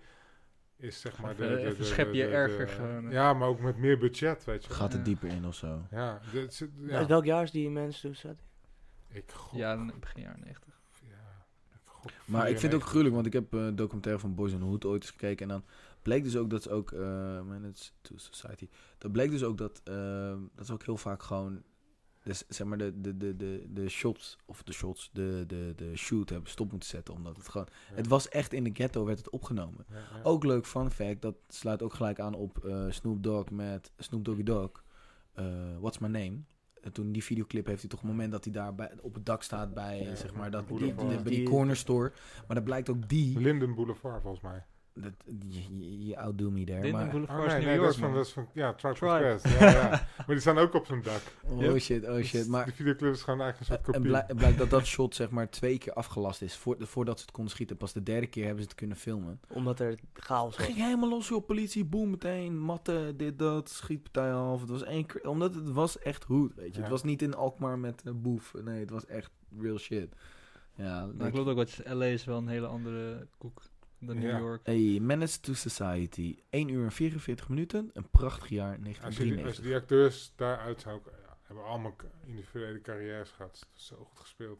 is 0.78 1.02
zeg 1.02 1.20
maar 1.22 1.36
de... 1.36 1.76
Schep 1.80 2.14
je 2.14 2.22
de- 2.22 2.28
de- 2.28 2.34
erger 2.36 2.66
de- 2.66 2.72
gewoon. 2.72 3.12
Ja, 3.12 3.34
maar 3.34 3.48
ook 3.48 3.60
met 3.60 3.78
meer 3.78 3.98
budget, 3.98 4.44
weet 4.46 4.66
je. 4.66 4.70
Gaat 4.74 4.92
er 4.94 4.98
Ja. 4.98 5.04
dieper 5.04 5.30
in 5.30 5.46
of 5.46 5.56
zo. 5.56 5.82
Ja, 5.92 6.20
dit 6.32 6.68
ja. 6.82 7.06
Welk 7.08 7.26
jaar 7.26 7.44
is 7.44 7.52
die 7.52 7.70
mensen 7.70 8.02
toen 8.02 8.16
zat? 8.16 8.36
Ik 9.08 9.32
gok, 9.32 9.60
Ja, 9.60 9.74
in 9.74 9.94
begin 10.00 10.22
jaren 10.22 10.40
90. 10.40 10.74
ja, 11.02 11.46
ik 11.74 11.80
gok 11.86 12.12
Maar 12.26 12.50
ik 12.50 12.60
vind 12.60 12.72
het 12.74 12.82
ook 12.82 12.88
94. 12.88 12.90
gruwelijk, 12.90 13.16
want 13.16 13.26
ik 13.26 13.34
heb 13.34 13.54
eh, 13.54 13.66
een 13.66 13.76
documentaire 13.76 14.22
van 14.22 14.36
Boys 14.36 14.52
in 14.52 14.58
the 14.60 14.64
Hood 14.66 14.86
ooit 14.86 15.02
eens 15.02 15.12
gekeken. 15.12 15.42
En 15.42 15.48
dan 15.48 15.64
bleek 16.02 16.24
dus 16.24 16.38
ook 16.38 16.50
dat 16.50 16.64
ze 16.64 16.70
ook, 16.70 16.92
eh 16.92 17.00
Managed 17.42 17.94
to 18.02 18.14
Society, 18.18 18.68
dat 18.98 19.12
bleek 19.12 19.30
dus 19.30 19.44
ook 19.44 19.58
dat, 19.58 19.82
eh, 19.84 20.36
dat 20.56 20.66
ze 20.66 20.74
ook 20.74 20.84
heel 20.86 20.98
vaak 20.98 21.24
gewoon, 21.24 21.64
dus, 22.28 22.44
zeg 22.48 22.68
maar, 22.68 22.78
de, 22.78 23.02
de, 23.02 23.18
de, 23.18 23.36
de, 23.36 23.66
de 23.70 23.90
shots, 23.90 24.38
of 24.46 24.64
de 24.64 24.74
shots, 24.74 25.10
de, 25.14 25.44
de, 25.48 25.74
de 25.76 25.96
shoot 25.96 26.30
hebben 26.30 26.50
stop 26.50 26.72
moeten 26.72 26.90
zetten. 26.90 27.14
Omdat 27.14 27.38
het 27.38 27.48
gewoon, 27.50 27.68
Ja. 27.90 27.96
het 27.96 28.08
was 28.08 28.30
echt 28.30 28.54
in 28.54 28.64
de 28.64 28.70
ghetto 28.74 29.06
werd 29.06 29.18
het 29.18 29.30
opgenomen. 29.30 29.86
Ja, 29.90 29.96
ja. 29.96 30.22
Ook 30.24 30.44
leuk 30.44 30.66
fun 30.66 30.92
fact, 30.92 31.22
dat 31.22 31.36
sluit 31.48 31.82
ook 31.82 31.94
gelijk 31.94 32.20
aan 32.20 32.34
op 32.34 32.66
eh, 32.66 32.86
Snoop 32.90 33.24
Dogg 33.24 33.50
met 33.50 33.92
Snoop 33.98 34.26
Doggy 34.26 34.44
Dogg. 34.44 34.84
eh, 35.34 35.46
What's 35.80 35.98
My 35.98 36.08
Name? 36.08 36.38
En 36.82 36.92
toen 36.94 37.12
die 37.12 37.24
videoclip 37.24 37.66
heeft 37.66 37.82
hij 37.82 37.90
toch 37.90 38.02
een 38.02 38.08
moment 38.08 38.32
dat 38.32 38.44
hij 38.44 38.54
daar 38.54 38.76
bij, 38.76 38.92
op 39.02 39.14
het 39.14 39.26
dak 39.26 39.44
staat 39.44 39.74
bij, 39.74 40.02
Ja, 40.04 40.16
zeg 40.16 40.34
maar, 40.34 40.52
dat, 40.52 40.68
die, 40.68 40.78
die- 40.78 40.94
bij 40.94 41.18
die 41.24 41.24
Die- 41.24 41.44
corner 41.50 41.76
store. 41.76 42.12
Maar 42.48 42.56
dat 42.56 42.66
blijkt 42.66 42.90
ook 42.90 43.10
die, 43.10 43.40
Linden 43.40 43.76
Boulevard 43.76 44.22
volgens 44.22 44.44
mij. 44.44 44.66
Dat, 45.02 45.12
je, 45.48 45.78
je, 45.80 46.06
je 46.06 46.18
outdo 46.18 46.50
me 46.52 46.64
there. 46.64 46.82
Dit 46.82 46.92
Maar, 46.92 47.10
Boulevard 47.10 47.40
Oh, 47.40 47.46
nee, 47.48 47.56
New 47.56 47.66
nee, 47.66 47.76
dat 47.76 47.84
York, 47.84 47.90
is 47.94 47.98
van, 48.00 48.08
man. 48.08 48.18
dat 48.18 48.26
is 48.26 48.32
van, 48.32 48.48
ja, 48.54 48.74
Tribe 48.74 48.96
Tribe. 48.96 49.20
Quest. 49.40 49.60
Ja, 49.60 49.70
ja. 49.72 49.90
Maar 50.18 50.26
die 50.36 50.40
staan 50.40 50.58
ook 50.58 50.74
op 50.74 50.86
zo'n 50.86 51.02
dak. 51.02 51.22
oh 51.44 51.62
Yep. 51.62 51.80
shit, 51.80 52.08
oh 52.10 52.16
shit. 52.16 52.32
Dus 52.32 52.48
Maar 52.48 52.66
Die 52.66 52.74
videoclip 52.74 53.14
is 53.14 53.22
gewoon 53.22 53.42
eigenlijk 53.42 53.60
een 53.72 53.76
soort 53.84 53.96
en 53.96 54.02
kopie. 54.02 54.18
het 54.28 54.38
blijkt 54.38 54.58
dat 54.58 54.70
dat 54.70 54.86
shot 54.86 55.16
zeg 55.16 55.30
maar 55.30 55.50
twee 55.50 55.78
keer 55.78 55.94
afgelast 55.94 56.42
is 56.42 56.56
voor, 56.58 56.76
voordat 56.80 57.18
ze 57.18 57.26
het 57.26 57.34
konden 57.34 57.52
schieten. 57.54 57.78
Pas 57.78 57.94
de 57.94 58.04
derde 58.04 58.28
keer 58.28 58.44
hebben 58.46 58.62
ze 58.64 58.70
het 58.70 58.78
kunnen 58.78 58.98
filmen. 58.98 59.40
Omdat 59.54 59.80
er 59.80 60.00
chaos 60.14 60.56
was. 60.58 60.66
ging 60.66 60.78
helemaal 60.78 61.10
los, 61.10 61.28
joh. 61.28 61.46
Politie, 61.46 61.86
boem, 61.86 62.10
meteen. 62.10 62.60
Matten, 62.60 63.18
dit, 63.18 63.40
dat. 63.40 63.70
Schietpartij 63.70 64.34
af. 64.34 64.60
Het 64.62 64.70
was 64.70 64.84
één 64.84 65.06
keer... 65.06 65.30
Omdat 65.30 65.56
het 65.56 65.72
was 65.72 66.00
echt 66.00 66.24
goed, 66.24 66.56
weet 66.56 66.68
je. 66.70 66.76
Ja. 66.76 66.82
Het 66.82 66.90
was 66.90 67.04
niet 67.04 67.22
in 67.22 67.36
Alkmaar 67.36 67.80
met 67.80 68.02
eh, 68.06 68.14
boef. 68.16 68.54
Nee, 68.64 68.80
het 68.80 68.90
was 68.90 69.06
echt 69.06 69.32
real 69.60 69.78
shit. 69.78 70.16
Ja, 70.76 71.08
denk- 71.18 71.34
klopt 71.34 71.50
ook, 71.50 71.56
wat 71.56 71.82
LA 71.86 72.06
is 72.06 72.26
wel 72.26 72.38
een 72.38 72.48
hele 72.48 72.68
andere 72.68 73.28
koek 73.38 73.62
dan 74.00 74.16
New 74.20 74.30
Ja. 74.30 74.38
York. 74.38 74.66
Hey, 74.66 75.00
Menace 75.02 75.40
to 75.40 75.54
Society. 75.54 76.40
1 76.50 76.70
uur 76.70 76.84
en 76.84 76.92
44 76.92 77.50
minuten. 77.50 77.90
Een 77.94 78.10
prachtig 78.10 78.48
jaar, 78.50 78.70
Als 78.70 78.78
je, 78.78 78.84
die- 78.84 78.94
als 79.04 79.16
1993. 79.16 79.56
je 79.64 79.70
die 79.70 79.76
acteurs 79.76 80.34
daaruit 80.36 80.82
zou... 80.82 81.02
Ja, 81.06 81.38
hebben 81.44 81.66
allemaal 81.66 81.96
individuele 82.26 82.82
carrières 82.82 83.30
gehad. 83.32 83.52
Dat 83.60 83.68
is 83.76 83.86
Zo 83.86 83.96
goed 84.10 84.20
gespeeld. 84.20 84.60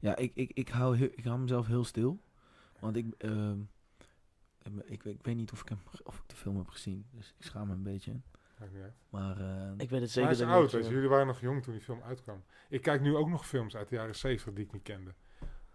Ja, 0.00 0.16
ik, 0.16 0.30
ik, 0.34 0.50
ik, 0.54 0.68
hou 0.68 0.96
heel, 0.96 1.08
ik 1.14 1.24
hou 1.24 1.38
mezelf 1.38 1.66
heel 1.66 1.84
stil. 1.84 2.20
Want 2.78 2.96
ik, 2.96 3.14
ehm, 3.18 3.58
ik, 4.84 5.04
ik 5.04 5.18
weet 5.22 5.36
niet 5.36 5.52
of 5.52 5.60
ik, 5.60 5.68
hem, 5.68 5.78
of 6.04 6.16
ik 6.18 6.22
de 6.28 6.36
film 6.36 6.56
heb 6.56 6.68
gezien. 6.68 7.06
Dus 7.10 7.34
ik 7.38 7.44
schaam 7.44 7.66
me 7.66 7.72
een 7.74 7.82
beetje. 7.82 8.20
Maar 9.10 9.40
eh, 9.40 9.72
Ik 9.76 9.90
weet 9.90 10.00
het 10.00 10.10
zeker. 10.10 10.30
hij 10.30 10.38
is 10.38 10.44
oud, 10.44 10.72
weet 10.72 10.80
je. 10.82 10.88
eh, 10.88 10.94
Jullie 10.94 11.08
waren 11.08 11.26
nog 11.26 11.40
jong 11.40 11.62
toen 11.62 11.72
die 11.72 11.82
film 11.82 12.02
uitkwam. 12.02 12.44
Ik 12.68 12.82
kijk 12.82 13.00
nu 13.00 13.16
ook 13.16 13.28
nog 13.28 13.46
films 13.46 13.76
uit 13.76 13.88
de 13.88 13.94
jaren 13.94 14.14
70 14.16 14.52
die 14.54 14.64
ik 14.64 14.72
niet 14.72 14.82
kende. 14.82 15.14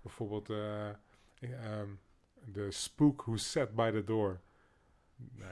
Bijvoorbeeld 0.02 0.50
eh, 0.50 0.90
ik, 1.40 1.50
ehm, 1.52 1.90
The 2.54 2.68
Spook 2.70 3.22
Who 3.22 3.36
Sat 3.36 3.76
By 3.76 3.92
The 3.92 4.04
Door. 4.04 4.40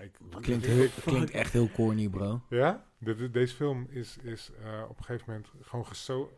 Ik, 0.02 0.12
klinkt, 0.42 0.66
ik- 0.66 0.72
heel, 0.74 0.84
ik- 0.84 0.92
klinkt 1.04 1.32
echt 1.32 1.54
heel 1.54 1.70
corny, 1.70 2.10
bro. 2.10 2.42
Ja? 2.50 2.86
De, 2.98 3.16
de- 3.16 3.30
deze 3.32 3.56
film 3.56 3.88
is, 3.90 4.18
is 4.18 4.52
eh, 4.64 4.84
op 4.90 4.98
een 4.98 5.04
gegeven 5.04 5.26
moment 5.34 5.52
gewoon 5.62 5.86
geso... 5.88 6.32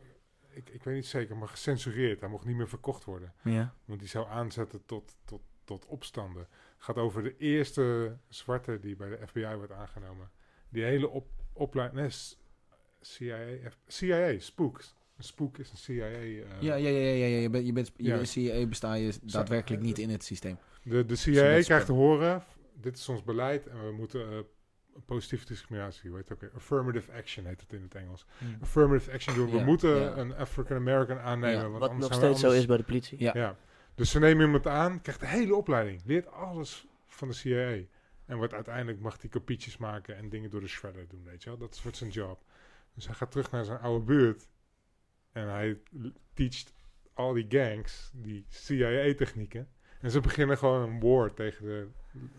Ik, 0.49 0.69
ik 0.69 0.83
weet 0.83 0.95
niet 0.95 1.05
zeker, 1.05 1.37
maar 1.37 1.47
gecensureerd. 1.47 2.19
Hij 2.19 2.29
mocht 2.29 2.45
niet 2.45 2.55
meer 2.55 2.69
verkocht 2.69 3.03
worden. 3.03 3.33
Ja. 3.43 3.73
Want 3.85 3.99
die 3.99 4.09
zou 4.09 4.27
aanzetten 4.29 4.85
tot, 4.85 5.15
tot, 5.25 5.41
tot 5.63 5.85
opstanden. 5.85 6.41
Het 6.41 6.83
gaat 6.83 6.95
over 6.97 7.23
de 7.23 7.37
eerste 7.37 8.17
zwarte 8.27 8.79
die 8.79 8.95
bij 8.95 9.09
de 9.09 9.27
FBI 9.27 9.55
wordt 9.55 9.71
aangenomen. 9.71 10.29
Die 10.69 10.83
hele 10.83 11.09
op, 11.09 11.27
opleiding... 11.53 12.01
Nee, 12.01 12.09
CIA, 13.01 13.69
F- 13.69 13.77
CIA, 13.87 14.39
Spooks. 14.39 14.95
Een 15.19 15.25
spook 15.25 15.57
is 15.57 15.71
een 15.71 15.77
CIA. 15.77 16.09
Uh, 16.09 16.39
ja, 16.59 16.75
ja, 16.75 16.89
ja, 16.89 16.99
ja, 16.99 17.25
ja, 17.25 17.37
je 17.37 17.49
bent, 17.49 17.65
je 17.65 17.73
bent, 17.73 17.91
je 17.95 18.03
ja. 18.03 18.23
CIA 18.23 18.65
besta 18.65 18.93
je 18.93 19.13
daadwerkelijk 19.23 19.81
niet 19.81 19.97
in 19.97 20.09
het 20.09 20.23
systeem. 20.23 20.57
De, 20.83 21.05
de 21.05 21.15
CIA 21.15 21.61
krijgt 21.61 21.85
te 21.85 21.91
horen, 21.91 22.43
dit 22.73 22.97
is 22.97 23.09
ons 23.09 23.23
beleid 23.23 23.67
en 23.67 23.85
we 23.85 23.91
moeten 23.91 24.31
uh, 24.31 24.39
positieve 25.05 25.45
discriminatie, 25.45 26.11
weet 26.11 26.31
ook, 26.31 26.43
affirmative 26.55 27.11
action 27.11 27.45
heet 27.45 27.61
het 27.61 27.73
in 27.73 27.81
het 27.81 27.95
Engels. 27.95 28.25
Hmm. 28.37 28.57
Affirmative 28.61 29.11
action 29.11 29.35
doen, 29.35 29.49
we 29.51 29.57
ja, 29.57 29.63
moeten 29.63 30.19
een 30.19 30.35
African 30.35 30.77
American 30.77 31.19
aannemen. 31.19 31.69
Want 31.69 31.79
wat 31.79 31.97
nog 31.97 32.13
steeds 32.13 32.39
zo 32.39 32.51
is 32.51 32.65
bij 32.65 32.77
de 32.77 32.83
politie. 32.83 33.23
Ja. 33.23 33.55
Dus 33.95 34.11
ze 34.11 34.19
nemen 34.19 34.45
iemand 34.45 34.67
aan, 34.67 35.01
krijgt 35.01 35.19
de 35.19 35.27
hele 35.27 35.55
opleiding, 35.55 36.01
leert 36.05 36.31
alles 36.31 36.87
van 37.07 37.27
de 37.27 37.33
CIA. 37.33 37.77
En 38.25 38.37
wordt 38.37 38.53
uiteindelijk 38.53 38.99
mag 38.99 39.21
hij 39.21 39.29
kopietjes 39.29 39.77
maken 39.77 40.17
en 40.17 40.29
dingen 40.29 40.49
door 40.49 40.61
de 40.61 40.67
shredder 40.67 41.07
doen, 41.07 41.23
weet 41.23 41.43
je 41.43 41.49
wel. 41.49 41.57
Dat 41.57 41.81
wordt 41.81 41.97
zijn 41.97 42.09
job. 42.09 42.43
Dus 42.93 43.05
hij 43.05 43.15
gaat 43.15 43.31
terug 43.31 43.51
naar 43.51 43.65
zijn 43.65 43.79
oude 43.79 44.05
buurt. 44.05 44.47
En 45.39 45.49
hij 45.49 45.79
teacht 46.33 46.73
al 47.13 47.33
die 47.33 47.45
gangs, 47.49 48.11
die 48.13 48.45
CIA-technieken. 48.49 49.67
En 49.99 50.11
ze 50.11 50.19
beginnen 50.19 50.57
gewoon 50.57 50.89
een 50.89 50.99
war 50.99 51.33
tegen 51.33 51.65
de, 51.65 51.87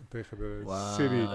tegen 0.09 0.37
de 0.37 0.61
city. 0.97 1.27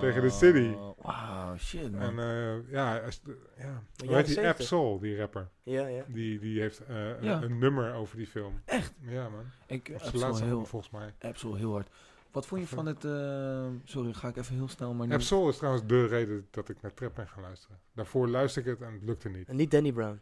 Tegen 0.00 0.22
de 0.22 0.30
city. 0.30 0.74
Wow, 1.02 1.58
shit 1.58 1.92
man. 1.92 2.00
En 2.00 2.14
uh, 2.14 2.70
ja, 2.72 2.98
als, 2.98 3.22
ja. 3.58 3.82
Hoe 4.06 4.14
heet 4.14 4.26
die 4.26 4.48
Absol, 4.48 5.00
die 5.00 5.16
rapper? 5.16 5.48
Ja, 5.62 5.86
ja. 5.86 6.04
Die, 6.08 6.38
die 6.38 6.60
heeft 6.60 6.80
uh, 6.90 7.22
ja. 7.22 7.36
een, 7.36 7.42
een, 7.42 7.58
nummer 7.58 7.94
over 7.94 8.16
die 8.16 8.26
film. 8.26 8.60
Echt? 8.64 8.92
Ja 9.00 9.28
man. 9.28 9.44
Ik, 9.66 9.92
Absol 9.94 10.40
heel, 10.40 10.64
volgens 10.64 10.92
mij. 10.92 11.14
Absol 11.20 11.54
heel 11.54 11.72
hard. 11.72 11.88
Wat 12.32 12.46
vond 12.46 12.60
je 12.60 12.66
van 12.66 12.86
het... 12.86 13.04
Uh, 13.04 13.66
sorry, 13.84 14.12
ga 14.12 14.28
ik 14.28 14.36
even 14.36 14.54
heel 14.54 14.68
snel 14.68 14.94
maar... 14.94 15.12
Absol 15.12 15.48
is 15.48 15.56
trouwens 15.56 15.86
de 15.86 16.06
reden 16.06 16.46
dat 16.50 16.68
ik 16.68 16.82
naar 16.82 16.94
Trap 16.94 17.14
ben 17.14 17.28
gaan 17.28 17.42
luisteren. 17.42 17.78
Daarvoor 17.94 18.28
luister 18.28 18.62
ik 18.62 18.68
het 18.68 18.80
en 18.80 18.92
het 18.92 19.02
lukte 19.02 19.28
niet. 19.28 19.48
En 19.48 19.56
niet 19.56 19.70
Danny 19.70 19.92
Brown. 19.92 20.20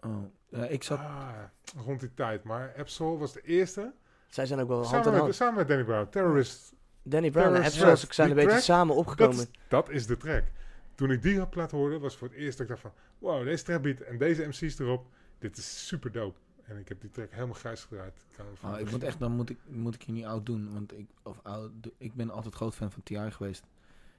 Oh, 0.00 0.24
ja, 0.48 0.66
ik 0.66 0.82
zat... 0.82 0.98
Ah, 0.98 1.28
rond 1.84 2.00
die 2.00 2.14
tijd. 2.14 2.44
Maar 2.44 2.74
Absol 2.78 3.18
was 3.18 3.32
de 3.32 3.40
eerste. 3.40 3.92
Zij 4.28 4.46
zijn 4.46 4.60
ook 4.60 4.68
wel 4.68 4.84
samen 4.84 5.00
hand 5.00 5.10
met, 5.14 5.20
hand. 5.20 5.34
Samen 5.34 5.54
met 5.54 5.68
Danny 5.68 5.84
Brown. 5.84 6.08
Terrorist. 6.10 6.72
Danny 7.02 7.30
Brown 7.30 7.54
en 7.54 7.62
Absol 7.62 8.06
zijn 8.10 8.30
een 8.30 8.36
beetje 8.36 8.60
samen 8.60 8.94
opgekomen. 8.96 9.36
Dat 9.36 9.46
is, 9.46 9.60
dat 9.68 9.90
is, 9.90 10.06
de 10.06 10.16
track. 10.16 10.44
Toen 10.94 11.10
ik 11.10 11.22
die 11.22 11.46
plaat 11.46 11.70
hoorde, 11.70 11.98
was 11.98 12.16
voor 12.16 12.28
het 12.28 12.36
eerst 12.36 12.58
dat 12.58 12.66
ik 12.66 12.68
dacht 12.68 12.80
van... 12.80 12.92
Wow, 13.18 13.44
deze 13.44 13.64
trapbeat 13.64 14.00
en 14.00 14.18
deze 14.18 14.46
MC's 14.46 14.78
erop. 14.78 15.06
Dit 15.38 15.56
is 15.56 15.86
super 15.86 16.12
dope. 16.12 16.38
En 16.62 16.78
ik 16.78 16.88
heb 16.88 17.00
die 17.00 17.10
track 17.10 17.30
helemaal 17.30 17.54
grijs 17.54 17.84
gedraaid. 17.84 18.14
Oh, 18.64 18.78
ik 18.78 18.90
moet 18.90 19.02
echt, 19.02 19.18
dan 19.18 19.32
moet 19.32 19.50
ik, 19.50 19.58
moet 19.66 19.94
ik 19.94 20.02
je 20.02 20.12
niet 20.12 20.24
oud 20.24 20.46
doen. 20.46 20.72
Want 20.72 20.98
ik, 20.98 21.06
of 21.22 21.40
oud, 21.42 21.70
ik 21.98 22.14
ben 22.14 22.30
altijd 22.30 22.54
groot 22.54 22.74
fan 22.74 22.90
van 22.90 23.02
TI 23.02 23.30
geweest. 23.30 23.64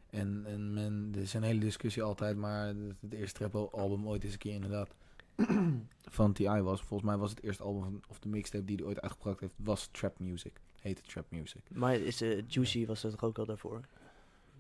En, 0.10 0.44
en 0.46 0.74
men, 0.74 1.12
er 1.16 1.22
is 1.22 1.34
een 1.34 1.44
hele 1.44 1.60
discussie 1.60 2.04
altijd, 2.04 2.38
maar 2.38 2.68
het, 2.68 2.78
het 3.02 3.14
eerste 3.14 3.50
trap 3.50 3.74
album 3.74 4.08
ooit 4.08 4.24
is 4.24 4.34
een 4.34 4.40
keer 4.40 4.54
inderdaad 4.54 4.96
van 6.18 6.34
TI 6.34 6.62
was. 6.62 6.82
Volgens 6.82 7.10
mij 7.10 7.18
was 7.18 7.30
het 7.30 7.44
eerste 7.44 7.64
album 7.64 7.84
van, 7.84 8.02
of 8.10 8.20
de 8.20 8.30
mixtape 8.30 8.66
die 8.66 8.76
hij 8.76 8.86
ooit 8.86 9.02
uitgebracht 9.02 9.40
heeft, 9.40 9.54
was 9.56 9.90
Trap 9.92 10.20
Music. 10.20 10.62
Heette 10.82 11.02
Trap 11.02 11.26
Music. 11.30 11.62
Maar 11.70 11.96
is 11.96 12.22
uh, 12.22 12.42
Juicy, 12.48 12.86
was 12.86 13.02
dat 13.02 13.12
toch 13.12 13.24
ook 13.24 13.38
al 13.38 13.46
daarvoor? 13.46 13.82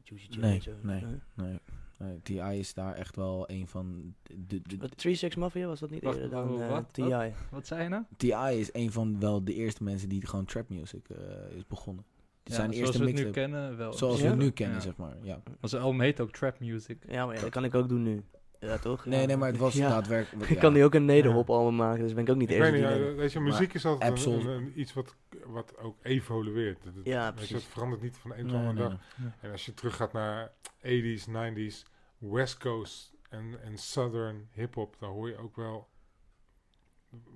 Juicy 0.03 0.27
J 0.29 0.39
nee, 0.39 0.61
nee, 0.81 1.03
nee, 1.33 1.59
nee, 1.97 2.21
TI 2.21 2.59
is 2.59 2.73
daar 2.73 2.95
echt 2.95 3.15
wel 3.15 3.49
een 3.49 3.67
van 3.67 4.15
de... 4.47 4.61
de, 4.61 5.29
3-6 5.33 5.37
Mafia 5.37 5.67
was 5.67 5.79
dat 5.79 5.89
niet 5.89 6.03
eerder 6.03 6.29
dan 6.29 6.59
uh, 6.59 6.69
wat, 6.69 6.93
TI? 6.93 7.03
Wat? 7.03 7.31
wat 7.51 7.67
zei 7.67 7.83
je 7.83 7.89
nou? 7.89 8.03
TI 8.17 8.59
is 8.59 8.73
een 8.73 8.91
van 8.91 9.19
wel 9.19 9.43
de 9.43 9.53
eerste 9.53 9.83
mensen 9.83 10.09
die 10.09 10.27
gewoon 10.27 10.45
trap 10.45 10.69
music 10.69 11.09
uh, 11.09 11.17
is 11.55 11.67
begonnen. 11.67 12.05
Die 12.43 12.53
ja, 12.53 12.59
zijn 12.59 12.71
eerste 12.71 12.97
zoals 12.97 13.11
we 13.11 13.17
het 13.17 13.25
nu 13.25 13.31
kennen 13.31 13.77
wel. 13.77 13.93
Zoals 13.93 14.17
ja? 14.17 14.23
we 14.23 14.29
het 14.29 14.39
nu 14.39 14.51
kennen, 14.51 14.75
ja. 14.75 14.81
zeg 14.81 14.95
maar. 14.95 15.15
Ja. 15.21 15.41
Maar 15.59 15.69
zijn 15.69 15.81
album 15.81 16.01
heet 16.01 16.19
ook 16.19 16.31
Trap 16.31 16.59
Music. 16.59 16.97
Ja, 17.09 17.25
maar 17.25 17.35
ja, 17.35 17.41
dat 17.41 17.49
kan 17.49 17.63
ik 17.63 17.75
ook 17.75 17.89
doen 17.89 18.03
nu. 18.03 18.23
Ja, 18.61 18.77
toch? 18.77 19.05
Nee, 19.05 19.25
nee, 19.25 19.37
maar 19.37 19.47
het 19.47 19.57
was 19.57 19.75
daadwerkelijk... 19.95 20.49
Ik 20.49 20.59
kan 20.59 20.73
nu 20.73 20.83
ook 20.83 20.93
een 20.93 21.05
nederhop 21.05 21.49
allum 21.49 21.75
maken, 21.75 22.03
dus 22.03 22.13
ben 22.13 22.23
ik 22.23 22.29
ook 22.29 22.35
niet 22.35 22.49
ik 22.49 22.57
eerst. 22.57 22.71
Weet 22.71 22.99
niet, 22.99 23.15
weet 23.15 23.31
je, 23.31 23.39
muziek 23.39 23.73
is 23.73 23.85
altijd 23.85 24.25
een, 24.25 24.47
een, 24.47 24.79
iets 24.79 24.93
wat, 24.93 25.15
wat 25.45 25.77
ook 25.77 25.97
evolueert. 26.01 26.77
ja, 27.03 27.31
precies. 27.31 27.51
het 27.51 27.63
verandert 27.63 28.01
niet 28.01 28.17
van 28.17 28.31
de 28.31 28.37
een 28.37 28.51
andere 28.51 28.89
dag. 28.89 28.97
En 29.39 29.51
als 29.51 29.65
je 29.65 29.73
terug 29.73 29.95
gaat 29.95 30.13
naar 30.13 30.51
80s, 30.77 31.27
90s, 31.29 31.89
West 32.17 32.57
Coast 32.57 33.13
en, 33.29 33.63
en 33.63 33.77
Southern 33.77 34.49
hip-hop, 34.51 34.95
dan 34.99 35.09
hoor 35.09 35.29
je 35.29 35.37
ook 35.37 35.55
wel 35.55 35.87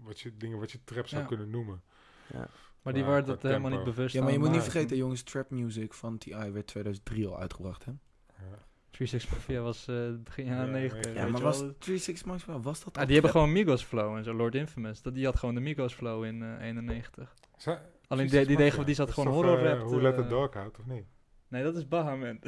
wat 0.03 0.19
je, 0.19 0.37
dingen 0.37 0.59
wat 0.59 0.71
je 0.71 0.83
trap 0.83 1.07
zou 1.07 1.25
kunnen 1.25 1.49
noemen. 1.49 1.81
Ja. 2.33 2.47
Maar 2.81 2.93
die 2.93 3.03
waren 3.03 3.25
dat 3.25 3.41
helemaal 3.41 3.71
niet 3.71 3.83
bewust 3.83 4.13
Ja, 4.13 4.23
maar 4.23 4.31
je 4.31 4.39
moet 4.39 4.51
niet 4.51 4.61
vergeten, 4.61 4.97
jongens, 4.97 5.23
trap 5.23 5.49
music 5.49 5.93
van 5.93 6.17
T.I. 6.17 6.51
werd 6.51 6.67
2003 6.67 7.27
al 7.27 7.39
uitgebracht, 7.39 7.85
hè? 7.85 7.91
Ja. 8.27 8.65
36 8.95 9.31
Mafia 9.31 9.61
was 9.61 9.87
uh, 9.87 10.15
begin 10.23 10.45
jaren 10.45 10.71
90. 10.71 11.13
Ja, 11.13 11.27
maar 11.27 11.41
was 11.41 11.63
36 11.79 12.25
Mafia, 12.25 12.59
was 12.59 12.83
dat 12.83 12.97
ah, 12.97 13.05
Die 13.05 13.13
hebben 13.13 13.31
gewoon 13.31 13.51
Migos 13.51 13.83
Flow 13.83 14.15
en 14.15 14.23
zo, 14.23 14.33
Lord 14.33 14.55
Infamous. 14.55 15.01
Dat, 15.01 15.13
die 15.13 15.25
had 15.25 15.39
gewoon 15.39 15.55
de 15.55 15.61
Migos 15.61 15.93
Flow 15.93 16.23
in 16.23 16.41
uh, 16.41 16.61
91. 16.61 17.35
Zo, 17.57 17.77
Alleen 18.07 18.27
die, 18.27 18.45
die, 18.45 18.57
die, 18.57 18.83
die 18.83 18.95
zat 18.95 19.11
gewoon 19.11 19.33
horror 19.33 19.59
rap. 19.59 19.81
Hoe 19.81 20.01
Let 20.01 20.15
the 20.15 20.27
Dog 20.27 20.55
Out, 20.55 20.79
of 20.79 20.85
niet? 20.85 21.05
Nee, 21.47 21.63
dat 21.63 21.75
is 21.75 21.87
Baha, 21.87 22.15
man. 22.15 22.39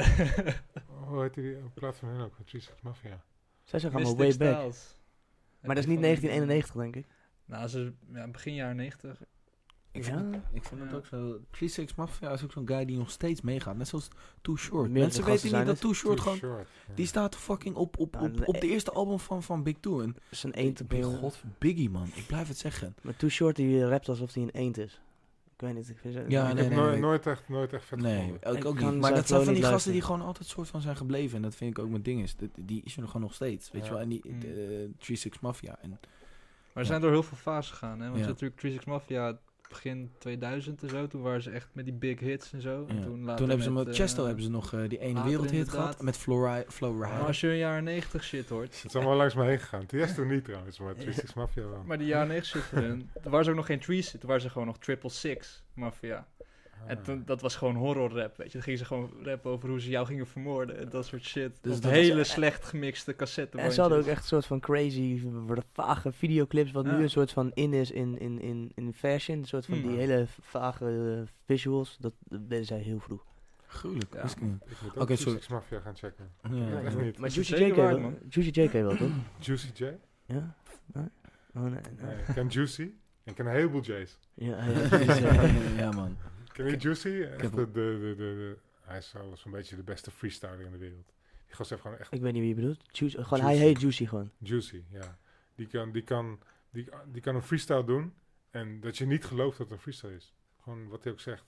Hoe 1.07 1.21
heet 1.21 1.33
die 1.33 1.55
op 1.55 1.73
plaats 1.73 1.97
van 1.97 2.09
hen 2.09 2.19
ook? 2.19 2.33
36 2.45 2.83
Mafia. 2.83 3.23
Zij 3.63 3.79
zijn 3.79 3.93
allemaal 3.93 4.17
way 4.17 4.37
back. 4.37 4.73
Maar 5.61 5.75
dat 5.75 5.83
is 5.83 5.89
niet 5.89 6.01
1991, 6.01 6.75
denk 6.75 6.95
ik. 6.95 7.05
Nou, 7.45 7.67
ze, 7.67 7.93
ja, 8.13 8.27
begin 8.27 8.53
jaren 8.53 8.75
90. 8.75 9.21
Ik 9.97 10.03
vind, 10.03 10.19
ja? 10.19 10.25
het, 10.25 10.41
ik 10.51 10.63
vind 10.63 10.81
het 10.81 10.93
ook 10.93 11.05
zo. 11.05 11.39
36 11.51 11.95
Mafia 11.95 12.31
is 12.31 12.43
ook 12.43 12.51
zo'n 12.51 12.67
guy 12.67 12.85
die 12.85 12.97
nog 12.97 13.11
steeds 13.11 13.41
meegaat. 13.41 13.77
Net 13.77 13.87
zoals 13.87 14.07
Too 14.41 14.55
Short. 14.55 14.89
Meer 14.89 15.01
Mensen 15.01 15.25
weten 15.25 15.57
niet 15.57 15.65
dat 15.65 15.81
Too 15.81 15.93
Short 15.93 16.19
gewoon... 16.19 16.37
Short, 16.37 16.67
ja. 16.87 16.93
Die 16.93 17.05
staat 17.05 17.35
fucking 17.35 17.75
op, 17.75 17.99
op, 17.99 18.21
op, 18.21 18.47
op 18.47 18.61
de 18.61 18.67
eerste 18.67 18.91
album 18.91 19.19
van, 19.19 19.43
van 19.43 19.63
Big 19.63 19.75
Two. 19.79 20.01
En 20.01 20.15
is 20.29 20.43
een 20.43 20.53
eend 20.53 20.81
op 20.81 21.03
God, 21.03 21.43
Biggie 21.57 21.89
man. 21.89 22.09
Ik 22.13 22.27
blijf 22.27 22.47
het 22.47 22.57
zeggen. 22.57 22.95
Maar 23.01 23.15
Too 23.15 23.29
Short 23.29 23.55
die 23.55 23.87
rapt 23.87 24.09
alsof 24.09 24.33
hij 24.33 24.43
een 24.43 24.49
eend 24.49 24.77
is. 24.77 25.01
Ik 25.57 25.63
weet 25.63 25.73
niet. 25.73 25.89
Ik 25.89 25.97
vind 25.97 26.13
ja, 26.13 26.49
ik 26.49 26.57
heb 26.57 26.69
nee, 26.69 26.77
nooit, 26.77 26.99
nooit, 26.99 27.27
echt, 27.27 27.49
nooit 27.49 27.73
echt 27.73 27.85
vet 27.85 27.99
Nee, 27.99 28.33
ook, 28.43 28.65
ook 28.65 28.79
niet. 28.79 28.99
Maar 28.99 29.15
dat 29.15 29.27
zijn 29.27 29.43
van 29.43 29.53
die 29.53 29.63
gasten 29.63 29.91
die 29.91 30.01
gewoon 30.01 30.21
altijd 30.21 30.47
soort 30.47 30.67
van 30.67 30.81
zijn 30.81 30.97
gebleven. 30.97 31.35
En 31.35 31.41
dat 31.41 31.55
vind 31.55 31.77
ik 31.77 31.83
ook 31.83 31.89
met 31.89 32.05
dingen. 32.05 32.27
Die 32.55 32.81
is 32.83 32.97
er 32.97 33.07
gewoon 33.07 33.21
nog 33.21 33.33
steeds. 33.33 33.71
Weet 33.71 33.85
je 33.85 33.91
wel. 33.91 33.99
En 33.99 34.09
die 34.09 34.21
mm. 34.25 34.93
36 34.99 35.41
Mafia. 35.41 35.77
En, 35.81 35.99
maar 36.73 36.83
ze 36.83 36.89
zijn 36.91 37.01
door 37.01 37.11
heel 37.11 37.23
veel 37.23 37.37
fases 37.37 37.71
gegaan. 37.71 37.99
Hè? 37.99 38.09
Want 38.09 38.19
ja. 38.19 38.27
natuurlijk 38.27 38.61
36 38.61 38.85
Mafia 38.85 39.37
begin 39.69 40.11
2000 40.17 40.83
en 40.83 40.89
zo. 40.89 41.07
Toen 41.07 41.21
waren 41.21 41.41
ze 41.41 41.51
echt 41.51 41.69
met 41.71 41.85
die 41.85 41.93
big 41.93 42.19
hits 42.19 42.53
en 42.53 42.61
zo. 42.61 42.85
En 42.87 43.01
toen, 43.01 43.35
toen 43.35 43.47
hebben 43.47 43.63
ze 43.63 43.71
met 43.71 43.95
Chesto 43.95 44.25
hebben 44.25 44.43
ze 44.43 44.49
nog 44.49 44.73
uh, 44.73 44.89
die 44.89 44.99
ene 44.99 45.23
wereldhit 45.23 45.69
gehad. 45.69 46.01
Met 46.01 46.17
Flowride. 46.17 46.65
Flow 46.71 46.99
maar 46.99 47.25
als 47.25 47.39
je 47.39 47.47
een 47.47 47.57
jaren 47.57 47.83
90 47.83 48.23
shit 48.23 48.49
hoort. 48.49 48.75
Het 48.75 48.85
is 48.85 48.95
allemaal 48.95 49.15
langs 49.15 49.35
me 49.35 49.45
heen 49.45 49.59
gegaan. 49.59 49.85
Tiesto 49.85 50.23
niet 50.23 50.45
trouwens, 50.45 50.79
maar 50.79 50.95
Twisted 50.95 51.35
Mafia 51.35 51.67
wel. 51.67 51.83
Maar 51.83 51.97
die 51.97 52.07
jaren 52.07 52.27
90 52.27 52.63
shit 52.63 52.79
hun. 52.79 53.09
Toen 53.21 53.31
waren 53.31 53.45
ze 53.45 53.51
ook 53.51 53.57
nog 53.57 53.65
geen 53.65 53.79
Trees. 53.79 54.11
Toen 54.11 54.19
waren 54.25 54.41
ze 54.41 54.49
gewoon 54.49 54.67
nog 54.67 54.77
Triple 54.77 55.09
Six 55.09 55.63
Mafia. 55.73 56.27
En 56.85 57.03
toen, 57.03 57.23
dat 57.25 57.41
was 57.41 57.55
gewoon 57.55 57.75
horror 57.75 58.11
rap, 58.11 58.37
weet 58.37 58.47
je. 58.47 58.53
Dan 58.53 58.61
gingen 58.61 58.79
ze 58.79 58.85
gewoon 58.85 59.11
rappen 59.23 59.51
over 59.51 59.69
hoe 59.69 59.81
ze 59.81 59.89
jou 59.89 60.05
gingen 60.05 60.27
vermoorden 60.27 60.77
en 60.77 60.89
dat 60.89 61.05
soort 61.05 61.23
shit. 61.23 61.57
Dus 61.61 61.81
dat 61.81 61.91
hele 61.91 62.23
slecht 62.23 62.63
gemixte 62.63 63.15
cassette. 63.15 63.57
En 63.57 63.71
ze 63.71 63.81
hadden 63.81 63.99
ook 63.99 64.05
echt 64.05 64.21
een 64.21 64.27
soort 64.27 64.45
van 64.45 64.59
crazy, 64.59 65.21
vage 65.73 66.11
videoclips, 66.11 66.71
wat 66.71 66.85
nu 66.85 66.91
een 66.91 67.09
soort 67.09 67.31
van 67.31 67.51
in 67.53 67.73
is 67.73 67.91
in, 67.91 68.19
in, 68.19 68.41
in, 68.41 68.71
in 68.75 68.93
fashion. 68.93 69.37
Een 69.37 69.45
soort 69.45 69.65
van 69.65 69.81
die 69.81 69.97
hele 69.97 70.25
vage 70.41 71.23
visuals, 71.45 71.97
dat, 71.99 72.13
deden 72.27 72.65
zij 72.65 72.79
heel 72.79 72.99
vroeg. 72.99 73.25
Gruwelijk, 73.67 74.13
ja. 74.13 74.23
Ik 74.23 74.41
moet 74.41 74.61
ook 74.95 75.01
okay, 75.01 75.15
sorry. 75.15 75.41
Mafia 75.49 75.79
gaan 75.79 75.95
checken. 75.95 76.31
Ja. 76.51 76.81
Maar 77.17 77.29
Juicy 77.29 77.55
J 77.55 77.73
wel, 77.73 78.13
Juicy 78.29 78.61
J 78.61 78.71
wel, 78.71 78.95
toch? 78.95 79.11
Juicy 79.39 79.67
J? 79.73 79.83
Ja? 80.25 80.55
Nee? 80.85 81.05
Oh 81.55 81.61
nee, 81.61 81.71
nee. 81.71 82.15
Ik 82.27 82.33
ken 82.33 82.47
Juicy. 82.47 82.91
Ik 83.23 83.35
ken 83.35 83.45
een 83.45 83.51
heleboel 83.51 83.81
J's. 83.81 84.19
Ja, 84.33 84.63
ja, 84.65 85.43
ja 85.77 85.91
man. 85.91 86.17
Ken 86.57 86.65
je 86.65 86.77
Juicy? 86.77 87.21
Echt 87.21 87.55
de, 87.55 87.71
de, 87.71 87.71
de, 87.71 88.15
de, 88.17 88.57
hij 88.81 88.97
is 88.97 89.13
zo'n 89.33 89.51
beetje 89.51 89.75
de 89.75 89.83
beste 89.83 90.11
freestyler 90.11 90.59
in 90.59 90.71
de 90.71 90.77
wereld. 90.77 91.13
Die 91.45 91.55
gast 91.55 91.69
heeft 91.69 91.81
gewoon 91.81 91.97
echt... 91.97 92.13
Ik 92.13 92.21
weet 92.21 92.33
niet 92.33 92.41
wie 92.41 92.49
je 92.49 92.55
bedoelt. 92.55 92.97
Juicy, 92.97 93.21
gewoon, 93.21 93.43
Hij 93.43 93.57
heet 93.57 93.81
Juicy 93.81 94.05
gewoon. 94.05 94.31
Juicy, 94.37 94.83
ja. 94.89 95.17
Die 95.55 95.67
kan, 95.67 95.91
die, 95.91 96.03
kan, 96.03 96.39
die, 96.69 96.89
die 97.11 97.21
kan 97.21 97.35
een 97.35 97.41
freestyle 97.41 97.83
doen 97.83 98.13
en 98.51 98.79
dat 98.79 98.97
je 98.97 99.05
niet 99.05 99.25
gelooft 99.25 99.57
dat 99.57 99.67
het 99.67 99.75
een 99.75 99.81
freestyle 99.81 100.15
is. 100.15 100.33
Gewoon 100.61 100.87
wat 100.87 101.03
hij 101.03 101.13
ook 101.13 101.19
zegt. 101.19 101.45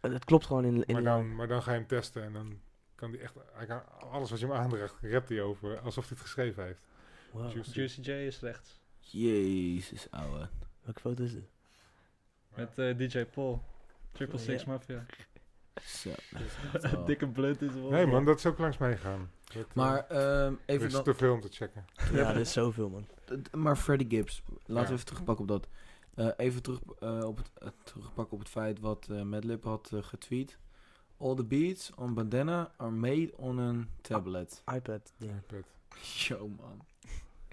Het 0.00 0.24
klopt 0.24 0.46
gewoon 0.46 0.64
in, 0.64 0.84
in 0.84 0.94
maar, 0.94 1.02
dan, 1.02 1.34
maar 1.34 1.48
dan 1.48 1.62
ga 1.62 1.72
je 1.72 1.78
hem 1.78 1.86
testen 1.86 2.22
en 2.22 2.32
dan 2.32 2.60
kan 2.94 3.10
hij 3.10 3.20
echt... 3.20 3.34
Hij 3.52 3.66
kan, 3.66 3.82
alles 3.98 4.30
wat 4.30 4.40
je 4.40 4.46
hem 4.46 4.54
aandraagt, 4.54 4.94
rapt 5.00 5.28
hij 5.28 5.42
over 5.42 5.78
alsof 5.78 6.08
hij 6.08 6.12
het 6.16 6.26
geschreven 6.26 6.64
heeft. 6.64 6.86
Wow. 7.30 7.52
Juicy. 7.52 7.78
Juicy 7.78 8.00
J 8.00 8.10
is 8.10 8.40
rechts. 8.40 8.80
Jezus, 8.98 10.10
ouwe. 10.10 10.48
Welke 10.80 11.00
foto 11.00 11.24
is 11.24 11.32
dit? 11.32 11.50
Met 12.54 12.78
uh, 12.78 12.96
DJ 12.98 13.24
Paul. 13.24 13.70
Triple 14.12 14.38
Six 14.38 14.64
Mafia. 14.64 15.06
Zo. 15.84 16.10
Dikke 17.06 17.28
blunt 17.28 17.62
is 17.62 17.74
wel. 17.74 17.90
Nee 17.90 18.06
man, 18.06 18.24
dat 18.24 18.38
is 18.38 18.46
ook 18.46 18.58
langs 18.58 18.78
mij 18.78 18.96
gaan. 18.96 19.30
maar 19.74 20.06
uh, 20.12 20.50
even 20.66 20.86
is 20.86 20.92
dan... 20.92 21.02
te 21.02 21.14
veel 21.14 21.32
om 21.32 21.40
te 21.40 21.48
checken. 21.50 21.84
Ja, 22.12 22.32
dit 22.32 22.40
is 22.40 22.52
zoveel 22.52 22.88
man. 22.88 23.06
Maar 23.52 23.76
Freddie 23.76 24.08
Gibbs, 24.08 24.42
laten 24.66 24.88
we 24.88 24.94
even 24.94 25.06
terugpakken 25.06 25.44
op 25.44 25.48
dat. 25.48 25.68
Uh, 26.16 26.30
even 26.36 26.62
terug, 26.62 26.80
uh, 27.00 27.24
op 27.24 27.36
het, 27.36 27.72
terugpakken 27.82 28.32
op 28.32 28.38
het 28.38 28.48
feit 28.48 28.80
wat 28.80 29.08
uh, 29.10 29.22
Madlib 29.22 29.64
had 29.64 29.92
getweet. 29.94 30.58
All 31.16 31.34
the 31.34 31.44
beats 31.44 31.94
on 31.94 32.14
Bandana 32.14 32.72
are 32.76 32.90
made 32.90 33.30
on 33.36 33.58
a 33.58 33.74
tablet. 34.00 34.62
iPad. 34.74 35.12
Yeah. 35.16 35.36
iPad. 35.36 35.64
Yo 36.00 36.48
man. 36.48 36.84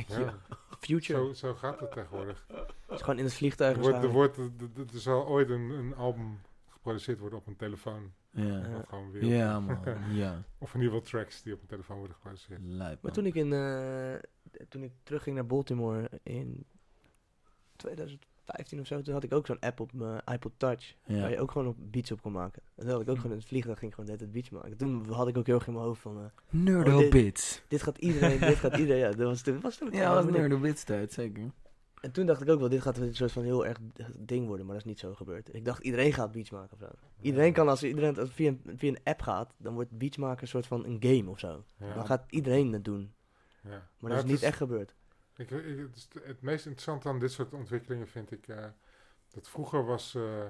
Ja. 0.08 0.40
future. 0.80 1.20
Zo, 1.20 1.34
zo 1.34 1.54
gaat 1.54 1.80
het 1.80 1.92
tegenwoordig. 1.92 2.46
Het 2.48 2.74
is 2.88 3.02
gewoon 3.02 3.18
in 3.18 3.24
het 3.24 3.34
vliegtuig. 3.34 3.76
Er, 3.76 3.82
wordt, 3.82 4.04
er, 4.04 4.10
wordt, 4.10 4.38
er, 4.38 4.52
er 4.94 5.00
zal 5.00 5.28
ooit 5.28 5.50
een, 5.50 5.70
een 5.70 5.96
album 5.96 6.40
geproduceerd 6.80 7.20
worden 7.20 7.40
op 7.40 7.48
een 7.48 7.56
telefoon. 7.56 8.12
Ja, 8.32 8.84
gewoon 8.88 9.12
weer 9.12 9.26
ja 9.26 9.60
man. 9.60 9.80
ja. 10.12 10.44
Of 10.58 10.74
in 10.74 10.82
ieder 10.82 10.96
geval 10.96 11.10
tracks 11.10 11.42
die 11.44 11.54
op 11.54 11.62
een 11.62 11.68
telefoon 11.68 11.98
worden 11.98 12.16
geproduceerd. 12.16 12.60
Lijp, 12.64 13.02
Maar 13.02 13.12
toen 13.12 13.26
ik, 13.26 13.36
in, 13.36 13.54
eh, 13.54 14.16
toen 14.70 14.84
ik 14.84 14.92
terugging 15.04 15.36
naar 15.36 15.46
Baltimore 15.46 16.10
in 16.24 16.66
2015 17.76 18.80
of 18.80 18.88
zo, 18.88 19.02
toen 19.02 19.14
had 19.14 19.24
ik 19.24 19.34
ook 19.34 19.46
zo'n 19.46 19.60
app 19.60 19.80
op 19.80 19.94
mijn 19.94 20.22
iPod 20.34 20.52
Touch. 20.58 20.96
Ja. 21.06 21.22
Waar 21.22 21.30
je 21.30 21.40
ook 21.40 21.52
gewoon 21.52 21.68
op 21.68 21.76
beats 21.80 22.12
op 22.12 22.22
kon 22.22 22.32
maken. 22.32 22.62
En 22.76 22.84
toen 22.84 22.92
had 22.92 23.02
ik 23.02 23.10
ook 23.10 23.16
gewoon 23.16 23.32
in 23.32 23.38
het 23.38 23.48
vliegtuig 23.48 23.80
ging 23.80 23.92
ik 23.92 23.98
gewoon 23.98 24.12
net 24.12 24.20
het 24.22 24.32
beats 24.32 24.50
maken. 24.50 24.78
Toen 24.78 25.10
had 25.12 25.28
ik 25.28 25.38
ook 25.38 25.46
heel 25.46 25.56
erg 25.56 25.68
in 25.68 25.74
mijn 25.74 25.86
hoofd 25.86 26.02
van, 26.02 26.18
eh, 26.18 26.26
Nerdo 26.50 26.92
Oh, 26.94 26.98
dit- 27.00 27.10
Bits. 27.10 27.62
dit 27.68 27.82
gaat 27.84 27.98
iedereen, 27.98 28.40
dit 28.40 28.56
gaat 28.58 28.78
iedereen, 28.78 29.02
ja, 29.02 29.08
dat 29.12 29.28
was, 29.28 29.44
dat 29.44 29.62
was 29.62 29.78
toen. 29.78 29.92
Ja, 29.92 30.14
dat 30.14 30.24
was 30.26 30.34
Nerdo 30.34 30.60
Bits 30.60 30.84
tijd, 30.84 31.14
zeker. 31.14 31.52
En 32.02 32.12
toen 32.12 32.26
dacht 32.26 32.42
ik 32.42 32.50
ook 32.50 32.60
wel, 32.60 32.70
dit 32.70 32.82
gaat 32.82 32.98
een 32.98 33.16
soort 33.16 33.32
van 33.32 33.44
heel 33.44 33.66
erg 33.66 33.78
ding 34.16 34.48
worden, 34.48 34.66
maar 34.66 34.76
dat 34.76 34.84
is 34.86 34.90
niet 34.92 35.00
zo 35.00 35.14
gebeurd. 35.16 35.54
Ik 35.56 35.66
dacht, 35.66 35.84
iedereen 35.84 36.14
gaat 36.14 36.32
beats 36.32 36.50
maken 36.50 36.72
of 36.74 36.80
zo. 36.80 36.90
Iedereen 37.22 37.54
kan, 37.54 37.68
als 37.70 37.84
iedereen 37.84 38.18
als 38.18 38.30
via, 38.32 38.50
een, 38.50 38.78
via 38.78 38.90
een 38.90 39.00
app 39.04 39.22
gaat, 39.22 39.54
dan 39.58 39.74
wordt 39.74 39.98
beats 39.98 40.18
maken 40.18 40.42
een 40.42 40.48
soort 40.48 40.68
van 40.68 40.86
een 40.86 40.98
game 41.00 41.30
of 41.30 41.40
zo. 41.40 41.64
Ja. 41.78 41.94
Dan 41.94 42.06
gaat 42.06 42.26
iedereen 42.30 42.74
het 42.74 42.86
doen. 42.86 43.14
Ja. 43.64 43.88
Maar 44.00 44.12
dat 44.12 44.24
is 44.24 44.32
niet 44.32 44.42
echt 44.44 44.58
gebeurd. 44.58 44.96
Ik, 45.38 45.52
ik, 45.52 45.78
het, 45.80 45.96
is 45.96 46.06
t- 46.06 46.24
het 46.24 46.42
meest 46.42 46.66
interessante 46.66 47.08
aan 47.10 47.20
dit 47.20 47.32
soort 47.32 47.54
ontwikkelingen 47.54 48.08
vind 48.08 48.32
ik 48.32 48.48
eh, 48.48 48.66
dat 49.30 49.48
vroeger 49.50 49.86
was 49.86 50.16
eh, 50.16 50.46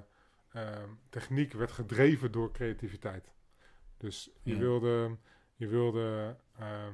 ehm, 0.51 0.89
techniek 1.09 1.53
werd 1.53 1.71
gedreven 1.71 2.31
door 2.31 2.51
creativiteit. 2.51 3.31
Dus 3.97 4.29
je 4.43 4.53
Ja. 4.53 4.59
wilde, 4.59 5.17
je 5.55 5.67
wilde, 5.67 6.35
ehm, 6.59 6.93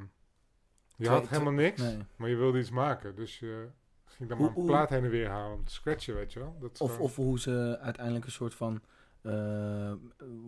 je 0.95 1.09
had 1.09 1.29
helemaal 1.29 1.53
niks, 1.53 1.81
Nee. 1.81 1.97
maar 2.15 2.29
je 2.29 2.35
wilde 2.35 2.59
iets 2.59 2.69
maken. 2.69 3.15
Dus 3.15 3.39
je 3.39 3.67
ging 4.15 4.29
dan 4.29 4.37
Hoe- 4.37 4.47
maar 4.47 4.57
een 4.57 4.65
plaat 4.65 4.89
heen 4.89 5.03
en 5.03 5.09
weer 5.09 5.29
halen 5.29 5.57
om 5.57 5.63
te 5.65 5.71
scratchen, 5.73 6.15
weet 6.15 6.33
je 6.33 6.39
wel. 6.39 6.55
Dat 6.59 6.81
Of, 6.81 6.91
gewoon- 6.91 7.05
of 7.05 7.15
hoe 7.15 7.39
ze 7.39 7.77
uiteindelijk 7.81 8.25
een 8.25 8.31
soort 8.31 8.53
van. 8.53 8.81
eh, 9.21 9.93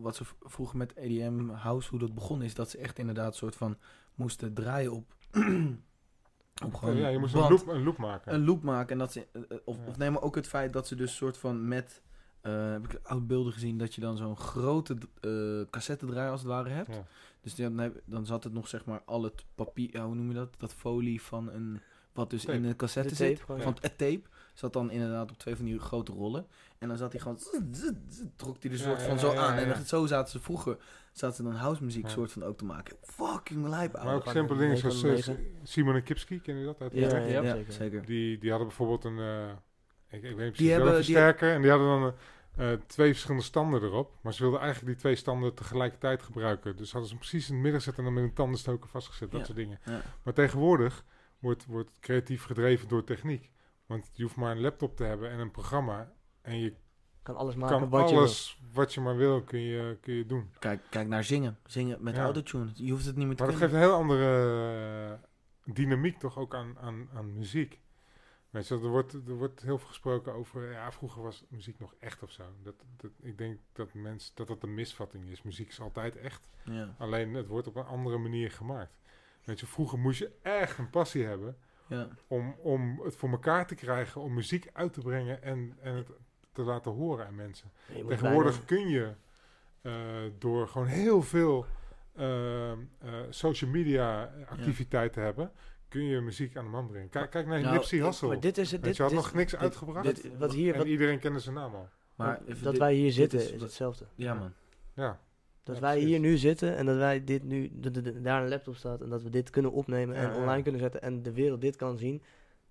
wat 0.02 0.16
ze 0.16 0.24
vroeger 0.42 0.78
met 0.78 0.94
EDM 0.96 1.50
House, 1.50 1.90
hoe 1.90 2.00
dat 2.00 2.14
begon 2.14 2.42
is, 2.42 2.54
dat 2.54 2.70
ze 2.70 2.78
echt 2.78 3.00
inderdaad 3.00 3.28
een 3.28 3.34
soort 3.38 3.56
van 3.56 3.78
moesten 4.16 4.54
draaien 4.54 4.92
op. 4.92 5.16
op 6.66 6.74
gewoon 6.74 6.96
ja, 6.98 7.08
je 7.08 7.18
moest 7.18 7.34
een 7.34 7.40
loop, 7.50 7.68
een 7.68 7.84
loop 7.84 7.98
maken. 7.98 8.34
een 8.34 8.46
loop 8.46 8.64
maken. 8.64 8.90
En 8.92 8.98
dat 8.98 9.12
ze, 9.12 9.28
eh, 9.32 9.42
eh, 9.50 9.58
of, 9.66 9.78
Ja. 9.78 9.86
of 9.88 9.98
nee, 9.98 10.10
maar 10.10 10.22
ook 10.22 10.36
het 10.36 10.48
feit 10.48 10.74
dat 10.74 10.88
ze 10.88 10.96
dus 10.96 11.16
soort 11.16 11.38
van 11.38 11.68
met. 11.68 12.02
heb 12.42 12.84
ik 12.94 13.00
oud 13.04 13.28
beelden 13.28 13.54
gezien 13.54 13.78
dat 13.78 13.94
je 13.96 14.02
dan 14.02 14.18
zo'n 14.18 14.38
grote 14.38 14.98
eh 15.22 15.70
cassettedraaier 15.70 16.32
als 16.32 16.42
het 16.42 16.50
ware 16.50 16.70
hebt. 16.70 16.94
Ja. 16.96 17.06
Dus 17.42 17.56
dan, 17.56 17.78
heb- 17.78 18.02
dan 18.06 18.26
zat 18.26 18.44
het 18.44 18.54
nog 18.54 18.68
zeg 18.68 18.86
maar 18.86 19.02
al 19.06 19.24
het 19.24 19.46
papier, 19.56 19.90
ja, 19.94 20.06
hoe 20.06 20.16
noem 20.16 20.28
je 20.28 20.34
dat? 20.34 20.54
Dat 20.60 20.74
folie 20.74 21.22
van 21.22 21.52
een. 21.52 21.80
Wat 22.18 22.30
dus 22.30 22.44
Tape. 22.44 22.58
in 22.58 22.64
de 22.64 22.76
cassette 22.76 23.10
De 23.10 23.16
zit. 23.16 23.40
Van 23.46 23.60
het 23.82 23.98
tape 23.98 24.22
zat 24.54 24.74
dan 24.74 24.92
inderdaad 24.92 25.32
op 25.32 25.38
twee 25.38 25.56
van 25.56 25.66
die 25.66 25.80
grote 25.80 26.12
rollen. 26.12 26.48
En 26.78 26.88
dan 26.88 26.98
zat 26.98 27.12
hij 27.12 27.22
gewoon... 27.22 27.38
zzz, 27.40 27.60
zzz, 27.72 27.92
zzz, 28.10 28.22
trok 28.36 28.56
hij 28.64 28.72
er 28.72 28.78
Ja, 28.78 28.84
soort 28.84 29.02
van 29.02 29.12
ja, 29.14 29.18
zo 29.18 29.32
ja, 29.34 29.40
aan. 29.48 29.56
ja, 29.68 29.74
En 29.74 29.86
zo 29.86 30.06
zaten 30.06 30.32
ze 30.32 30.40
vroeger... 30.40 30.78
Zaten 31.12 31.36
ze 31.36 31.44
dan 31.44 31.52
house 31.52 31.84
muziek 31.84 32.04
Ja. 32.04 32.10
soort 32.10 32.32
van 32.32 32.44
ook 32.44 32.58
te 32.58 32.66
maken. 32.66 32.96
Fucking 33.02 33.68
lijp, 33.68 33.94
maar 33.94 34.16
ook 34.16 34.28
simpele 34.28 34.60
dingen 34.60 34.78
zoals 34.78 35.00
van 35.00 35.10
eh. 35.36 35.40
Simon 35.64 35.96
en 35.96 36.04
Kipski, 36.04 36.42
ken 36.42 36.56
je 36.58 36.66
dat 36.66 36.82
uit 36.82 36.94
Ja, 36.94 37.06
Utrecht? 37.06 37.30
ja, 37.30 37.42
ja, 37.42 37.54
zeker. 37.56 37.74
zeker. 37.74 38.06
Die, 38.06 38.38
die 38.38 38.50
hadden 38.50 38.68
bijvoorbeeld 38.68 39.04
een, 39.04 39.20
eh, 39.20 39.50
ik, 39.50 39.54
ik 40.10 40.22
weet 40.22 40.24
niet 40.24 40.36
precies, 40.38 40.58
Die 40.58 40.68
wel 40.68 40.76
hebben- 40.78 40.96
een 40.98 41.04
versterker. 41.04 41.54
En 41.54 41.62
die 41.62 41.70
hadden 41.72 41.88
dan 41.88 42.14
eh, 42.58 42.72
twee 42.88 43.12
verschillende 43.12 43.44
standen 43.46 43.82
erop. 43.84 44.12
Maar 44.22 44.34
ze 44.34 44.42
wilden 44.42 44.60
eigenlijk 44.60 44.92
die 44.92 45.02
twee 45.02 45.16
standen 45.16 45.54
tegelijkertijd 45.54 46.22
gebruiken. 46.22 46.76
Dus 46.76 46.92
hadden 46.92 47.10
ze 47.10 47.16
hem 47.16 47.26
precies 47.28 47.48
in 47.48 47.54
het 47.54 47.64
midden 47.64 47.82
gezet 47.82 47.98
en 47.98 48.04
dan 48.04 48.14
met 48.14 48.24
een 48.24 48.34
tandenstoker 48.34 48.90
vastgezet. 48.90 49.32
Dat 49.32 49.40
Ja. 49.40 49.46
soort 49.46 49.58
dingen. 49.58 49.80
Ja. 49.86 50.02
Maar 50.24 50.34
tegenwoordig 50.34 51.04
wordt, 51.40 51.66
wordt 51.66 52.00
creatief 52.00 52.44
gedreven 52.44 52.88
door 52.88 53.04
techniek. 53.04 53.52
Want 53.86 54.10
je 54.14 54.24
hoeft 54.24 54.36
maar 54.36 54.52
een 54.52 54.62
laptop 54.62 54.96
te 54.98 55.04
hebben 55.04 55.30
en 55.30 55.40
een 55.40 55.52
programma. 55.52 56.12
En 56.42 56.60
je 56.60 56.74
Kan 57.24 57.36
alles 57.36 57.56
maken 57.56 57.80
kan 57.80 57.90
wat 57.90 58.02
je 58.10 58.10
wil. 58.16 58.18
alles 58.24 58.62
wat 58.74 58.94
je 58.94 59.02
maar 59.02 59.16
wil, 59.18 59.42
kun 59.44 59.60
je, 59.60 59.98
kun 60.02 60.14
je 60.14 60.26
doen. 60.26 60.52
Kijk, 60.60 60.82
kijk 60.90 61.08
naar 61.08 61.24
zingen. 61.24 61.58
Zingen 61.66 62.04
met 62.04 62.16
Ja. 62.16 62.24
autotune. 62.24 62.70
Je 62.74 62.92
hoeft 62.92 63.06
het 63.06 63.16
niet 63.16 63.28
meer 63.28 63.36
te 63.36 63.44
Maar 63.44 63.52
dat 63.52 63.62
geeft 63.62 63.74
een 63.74 63.80
heel 63.80 63.94
andere 63.94 65.20
eh, 65.66 65.74
dynamiek 65.74 66.20
toch 66.20 66.38
ook 66.38 66.56
aan, 66.56 66.78
aan, 66.80 67.10
aan 67.14 67.34
muziek. 67.34 67.80
Weet 68.50 68.68
je, 68.68 68.74
er 68.76 68.88
wordt, 68.90 69.14
er 69.14 69.36
wordt 69.38 69.62
heel 69.62 69.78
veel 69.78 69.88
gesproken 69.88 70.34
over, 70.34 70.72
ja, 70.72 70.92
vroeger 70.92 71.22
was 71.22 71.44
muziek 71.50 71.80
nog 71.80 71.96
echt 72.00 72.24
of 72.24 72.32
zo. 72.32 72.44
Dat, 72.64 72.76
dat, 72.98 73.12
ik 73.22 73.38
denk 73.38 73.60
dat, 73.74 73.94
mensen 73.94 74.32
dat 74.36 74.48
dat 74.48 74.64
een 74.64 74.74
misvatting 74.74 75.30
is. 75.30 75.42
Muziek 75.42 75.68
is 75.68 75.80
altijd 75.80 76.16
echt, 76.16 76.48
Ja. 76.64 76.96
alleen 76.98 77.34
het 77.34 77.48
wordt 77.48 77.68
op 77.68 77.76
een 77.76 77.86
andere 77.86 78.18
manier 78.18 78.52
gemaakt. 78.52 78.92
Weet 79.48 79.60
je, 79.60 79.66
vroeger 79.66 80.00
moest 80.00 80.20
je 80.20 80.32
echt 80.42 80.78
een 80.78 80.90
passie 80.90 81.26
hebben 81.26 81.58
Ja. 81.88 82.08
om, 82.28 82.56
om 82.62 83.02
het 83.04 83.16
voor 83.16 83.30
elkaar 83.30 83.68
te 83.68 83.76
krijgen, 83.76 84.22
om 84.22 84.34
muziek 84.34 84.70
uit 84.74 84.94
te 84.94 85.02
brengen 85.02 85.44
en, 85.44 85.78
en 85.82 85.96
het 85.96 86.08
te 86.52 86.62
laten 86.62 86.92
horen 86.92 87.26
aan 87.28 87.36
mensen. 87.36 87.72
Tegenwoordig 87.88 88.66
bijna- 88.66 88.84
kun 88.84 88.88
je 88.90 89.14
eh, 89.82 89.94
door 90.38 90.68
gewoon 90.68 90.88
heel 90.88 91.22
veel 91.22 91.66
eh, 92.16 92.72
eh, 92.72 92.78
social 93.30 93.70
media 93.70 94.34
activiteiten 94.50 95.24
hebben, 95.24 95.52
kun 95.88 96.04
je 96.04 96.22
muziek 96.22 96.58
aan 96.58 96.64
de 96.64 96.70
man 96.72 96.88
brengen. 96.88 97.10
Kijk, 97.10 97.30
kijk 97.30 97.48
naar 97.48 97.62
Nou, 97.62 97.74
Nipsey 97.74 98.28
Maar 98.28 98.40
dit 98.40 98.58
is 98.58 98.72
het. 98.72 98.84
Dit, 98.84 98.96
je, 98.96 99.02
had 99.02 99.12
dit- 99.12 99.20
nog 99.22 99.34
niks 99.34 99.52
dit- 99.52 99.60
uitgebracht. 99.60 100.06
dit- 100.06 100.38
wat 100.38 100.54
hier, 100.54 100.72
en 100.72 100.78
wat, 100.78 100.88
iedereen 100.88 101.20
kende 101.20 101.40
zijn 101.40 101.56
naam 101.56 101.76
al. 101.76 101.90
Maar 102.16 102.40
dat, 102.40 102.48
even 102.48 102.64
dat 102.64 102.72
dit- 102.72 102.82
wij 102.82 102.94
hier 102.94 103.12
zitten 103.12 103.40
is 103.40 103.52
is, 103.52 103.62
hetzelfde. 103.62 104.06
Ja, 104.16 104.34
man. 104.34 104.54
Ja, 104.94 105.20
Dat 105.68 105.76
Ja, 105.76 105.82
wij 105.82 105.92
precies. 105.92 106.10
hier 106.10 106.20
nu 106.20 106.38
zitten 106.38 106.76
en 106.78 106.86
dat 106.86 106.96
wij 106.98 107.24
dit 107.24 107.44
nu, 107.44 107.70
dat 107.74 108.24
daar 108.24 108.42
een 108.44 108.50
laptop 108.50 108.76
staat 108.76 109.02
en 109.02 109.10
dat 109.10 109.24
we 109.24 109.30
dit 109.30 109.50
kunnen 109.50 109.72
opnemen 109.72 110.16
Ja, 110.16 110.22
en 110.22 110.30
ja. 110.30 110.38
online 110.42 110.62
kunnen 110.64 110.82
zetten 110.82 111.02
en 111.02 111.24
de 111.24 111.32
wereld 111.34 111.62
dit 111.62 111.76
kan 111.76 111.98
zien, 111.98 112.22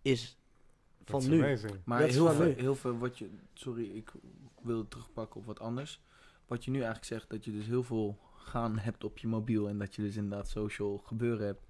is 0.03 0.39
van 1.05 1.21
is 1.21 1.27
nu. 1.27 1.43
amazing. 1.45 1.73
Maar 1.85 1.99
Dat 2.01 2.09
is 2.09 2.15
heel 2.15 2.27
van 2.27 2.35
veel, 2.35 2.47
nu. 2.47 2.53
heel 2.53 2.75
veel 2.75 2.99
wat 2.99 3.19
je... 3.19 3.29
Sorry, 3.55 3.85
ik 3.91 4.13
wil 4.63 4.79
het 4.79 4.91
terugpakken 4.91 5.41
op 5.41 5.47
wat 5.47 5.61
anders. 5.61 6.01
Wat 6.47 6.65
je 6.65 6.71
nu 6.71 6.77
eigenlijk 6.77 7.07
zegt, 7.07 7.31
dat 7.31 7.45
je 7.45 7.53
dus 7.53 7.67
heel 7.67 7.83
veel 7.83 8.19
gaan 8.37 8.79
hebt 8.79 9.05
op 9.05 9.19
je 9.19 9.27
mobiel. 9.29 9.69
En 9.69 9.79
dat 9.79 9.95
je 9.95 10.03
dus 10.03 10.17
inderdaad 10.17 10.49
social 10.49 10.99
gebeuren 10.99 11.47
hebt. 11.47 11.67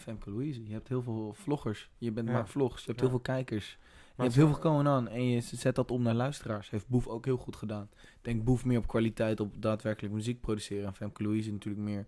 Femke 0.00 0.30
Louise, 0.30 0.66
je 0.66 0.72
hebt 0.72 0.88
heel 0.88 1.02
veel 1.02 1.32
vloggers. 1.34 1.90
Je 1.98 2.10
bent 2.12 2.28
Ja. 2.28 2.32
maakt 2.34 2.50
vlogs, 2.50 2.80
je 2.80 2.86
hebt 2.86 3.00
Ja. 3.00 3.06
heel 3.06 3.14
veel 3.14 3.34
kijkers. 3.34 3.78
Je 4.16 4.22
hebt 4.22 4.34
heel 4.34 4.46
veel 4.46 4.60
going 4.60 4.88
on 4.88 5.08
en 5.08 5.28
je 5.28 5.40
zet 5.40 5.74
dat 5.74 5.90
om 5.90 6.02
naar 6.02 6.14
luisteraars. 6.14 6.70
Heeft 6.70 6.88
Boef 6.88 7.06
ook 7.06 7.24
heel 7.24 7.36
goed 7.36 7.56
gedaan. 7.56 7.88
Ik 8.02 8.18
denk 8.22 8.44
Boef 8.44 8.64
meer 8.64 8.78
op 8.78 8.86
kwaliteit, 8.86 9.40
op 9.40 9.62
daadwerkelijk 9.62 10.14
muziek 10.14 10.40
produceren. 10.40 10.86
En 10.86 10.94
Femke 10.94 11.22
Louise 11.22 11.52
natuurlijk 11.52 11.84
meer 11.84 12.04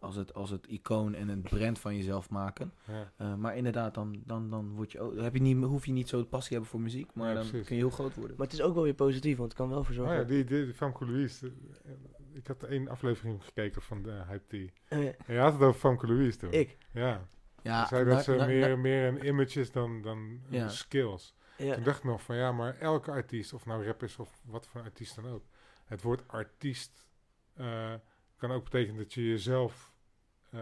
als 0.00 0.16
het, 0.16 0.34
als 0.34 0.50
het 0.50 0.66
icoon 0.66 1.14
en 1.14 1.28
het 1.28 1.42
brand 1.42 1.78
van 1.78 1.96
jezelf 1.96 2.30
maken. 2.30 2.72
Ja. 2.86 3.12
Eh, 3.16 3.34
maar 3.34 3.56
inderdaad, 3.56 3.94
dan, 3.94 4.22
dan, 4.26 4.50
dan 4.50 4.70
word 4.74 4.92
je, 4.92 5.00
ook- 5.00 5.16
heb 5.20 5.34
je 5.34 5.40
niet, 5.40 5.64
hoef 5.64 5.86
je 5.86 5.92
niet 5.92 6.08
zo 6.08 6.18
de 6.18 6.24
passie 6.26 6.48
te 6.48 6.52
hebben 6.52 6.70
voor 6.70 6.80
muziek. 6.80 7.10
Maar 7.14 7.28
Ja, 7.28 7.34
dan 7.34 7.50
kun 7.50 7.58
je 7.68 7.74
heel 7.74 7.90
groot 7.90 8.14
worden. 8.14 8.36
Maar 8.36 8.46
het 8.46 8.54
is 8.56 8.62
ook 8.62 8.74
wel 8.74 8.82
weer 8.82 8.94
positief, 8.94 9.36
want 9.36 9.48
het 9.48 9.58
kan 9.60 9.68
wel 9.68 9.84
voor 9.84 9.94
Oh 9.94 10.00
zorgen. 10.00 10.16
ja, 10.16 10.24
die, 10.24 10.44
die, 10.44 10.64
die 10.64 10.74
Famke 10.74 11.04
Louise. 11.06 11.46
eh, 11.84 11.92
Ik 12.32 12.46
had 12.46 12.62
één 12.62 12.88
aflevering 12.88 13.44
gekeken 13.44 13.82
van 13.82 14.02
de 14.02 14.22
Hype 14.28 14.66
T. 14.68 14.72
Eh, 14.88 14.98
En 15.06 15.14
je 15.34 15.38
had 15.38 15.52
het 15.52 15.62
over 15.62 15.80
Famke 15.80 16.06
Louise 16.06 16.38
toen. 16.38 16.52
ik, 16.52 16.76
Ja. 16.92 17.26
ja, 17.62 17.82
Ze 17.82 17.94
zei 17.94 18.08
dat 18.08 18.24
ze 18.24 18.34
na- 18.34 18.46
meer, 18.46 18.78
meer 18.78 19.06
een 19.08 19.26
image 19.26 19.60
is 19.60 19.72
dan, 19.72 20.02
dan 20.02 20.40
Ja. 20.48 20.68
skills. 20.68 21.34
Ja. 21.58 21.74
Toen 21.74 21.82
dacht 21.82 21.98
ik 21.98 22.04
nog 22.04 22.22
van 22.22 22.36
ja, 22.36 22.52
maar 22.52 22.78
elke 22.78 23.10
artiest, 23.10 23.52
of 23.52 23.66
nou 23.66 23.84
rap 23.86 24.02
is 24.02 24.16
of 24.16 24.40
wat 24.44 24.66
voor 24.66 24.80
artiest 24.80 25.14
dan 25.14 25.28
ook. 25.28 25.44
Het 25.84 26.02
woord 26.02 26.22
artiest 26.28 27.06
eh, 27.54 27.92
kan 28.36 28.50
ook 28.50 28.64
betekenen 28.64 28.96
dat 28.96 29.14
je 29.14 29.28
jezelf 29.28 29.92
eh, 30.50 30.60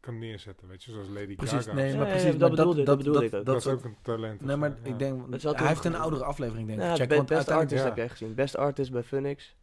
kan 0.00 0.18
neerzetten, 0.18 0.68
weet 0.68 0.84
je, 0.84 0.92
zoals 0.92 1.08
Lady 1.08 1.34
Precies, 1.34 1.58
Gaga. 1.58 1.72
nee, 1.72 1.90
Ja, 1.90 1.96
maar 1.96 2.06
ja, 2.06 2.12
precies. 2.12 2.38
dat 2.38 2.50
bedoelde- 2.50 2.82
dat 2.82 2.96
bedoelde 2.98 3.18
ik 3.18 3.24
ook. 3.24 3.30
dat, 3.30 3.46
dat 3.46 3.56
is 3.56 3.66
ook 3.66 3.84
een 3.84 3.96
talent. 4.02 4.40
Nee, 4.40 4.56
maar 4.56 4.76
ik 4.82 4.98
denk, 4.98 5.42
hij 5.42 5.66
heeft 5.68 5.84
een 5.84 5.94
oudere 5.96 6.24
aflevering 6.24 6.66
denk 6.68 6.80
ik. 6.80 6.84
Ja, 6.86 6.94
Check, 6.96 7.26
best 7.26 7.48
artist 7.50 7.82
ja. 7.82 7.88
heb 7.88 7.96
ik 7.96 8.02
echt 8.02 8.10
gezien. 8.10 8.34
Best 8.34 8.56
artist 8.56 8.92
bij 8.92 9.02
Phoenix. 9.02 9.56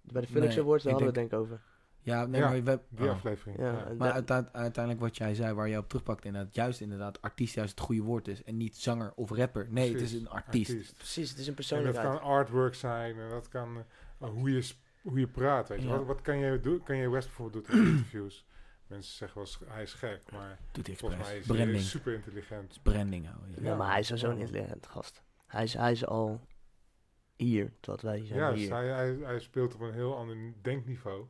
Bij 0.00 0.20
de 0.20 0.26
Phoenix 0.28 0.54
Nee, 0.54 0.64
Awards, 0.64 0.84
daar 0.84 0.92
ik 0.92 0.98
hadden 0.98 1.14
we 1.14 1.20
het 1.20 1.30
denk 1.30 1.42
ik 1.42 1.48
over. 1.48 1.62
Ja, 2.04 2.26
nee, 2.26 2.40
Ja, 2.40 2.48
maar 2.50 2.62
we, 2.64 2.80
Die 2.88 3.06
oh. 3.06 3.12
aflevering. 3.12 3.58
Ja, 3.58 3.92
Maar 3.98 4.12
uite- 4.12 4.48
uiteindelijk 4.52 5.00
wat 5.04 5.16
jij 5.16 5.34
zei, 5.34 5.54
waar 5.54 5.68
jij 5.68 5.78
op 5.78 5.88
terugpakt, 5.88 6.24
inderdaad, 6.24 6.54
juist 6.54 6.80
inderdaad, 6.80 7.22
artiest 7.22 7.54
juist 7.54 7.70
het 7.70 7.80
goede 7.80 8.02
woord 8.02 8.28
is. 8.28 8.44
En 8.44 8.56
niet 8.56 8.76
zanger 8.76 9.12
of 9.14 9.30
rapper. 9.30 9.66
Nee, 9.70 9.92
het 9.92 10.00
is 10.00 10.12
een 10.12 10.28
artiest. 10.28 10.94
Precies, 10.96 11.30
het 11.30 11.38
is 11.38 11.46
een 11.46 11.46
En 11.46 11.46
dat 11.46 11.54
persoonlijkheid. 11.54 12.06
kan 12.06 12.20
artwork 12.22 12.74
zijn 12.74 13.18
en 13.18 13.28
dat 13.28 13.48
kan 13.48 13.84
eh, 14.20 14.28
hoe, 14.28 14.50
je, 14.52 14.72
hoe 15.02 15.18
je 15.18 15.28
praat, 15.28 15.68
weet 15.68 15.82
je. 15.82 15.88
Ja. 15.88 15.96
Wat, 15.96 16.06
wat 16.06 16.20
kan 16.20 16.38
je 16.38 16.60
doen? 16.60 16.82
Kan 16.82 16.96
je 16.96 17.10
West 17.10 17.26
bijvoorbeeld 17.26 17.66
doen 17.70 17.80
in 17.80 17.86
interviews? 17.86 18.46
Mensen 18.86 19.14
zeggen 19.16 19.40
wel 19.42 19.68
hij 19.74 19.82
is 19.82 19.92
gek, 19.94 20.22
maar 20.32 20.58
Doet 20.72 20.86
hij 20.86 20.96
volgens 20.96 21.20
mij 21.22 21.36
expres. 21.36 21.50
is 21.50 21.56
hij 21.56 21.64
Branding. 21.66 21.82
super 21.90 22.14
intelligent. 22.14 22.80
Branding 22.82 23.26
houden. 23.26 23.50
Ja, 23.62 23.62
Ja. 23.70 23.76
maar 23.76 23.90
hij 23.90 23.98
is 24.00 24.06
sowieso 24.06 24.30
een 24.30 24.36
Ja. 24.38 24.44
intelligent 24.44 24.86
gast. 24.86 25.22
Hij 25.46 25.62
is, 25.62 25.74
hij 25.74 25.92
is 25.92 26.06
al 26.06 26.40
hier, 27.36 27.72
terwijl 27.80 28.16
wij 28.16 28.26
zijn 28.26 28.38
Ja, 28.38 28.52
hier. 28.52 28.72
hij, 28.72 28.86
hij, 28.86 29.16
hij 29.22 29.40
speelt 29.40 29.74
op 29.74 29.80
een 29.80 29.92
heel 29.92 30.16
ander 30.16 30.36
denkniveau. 30.62 31.26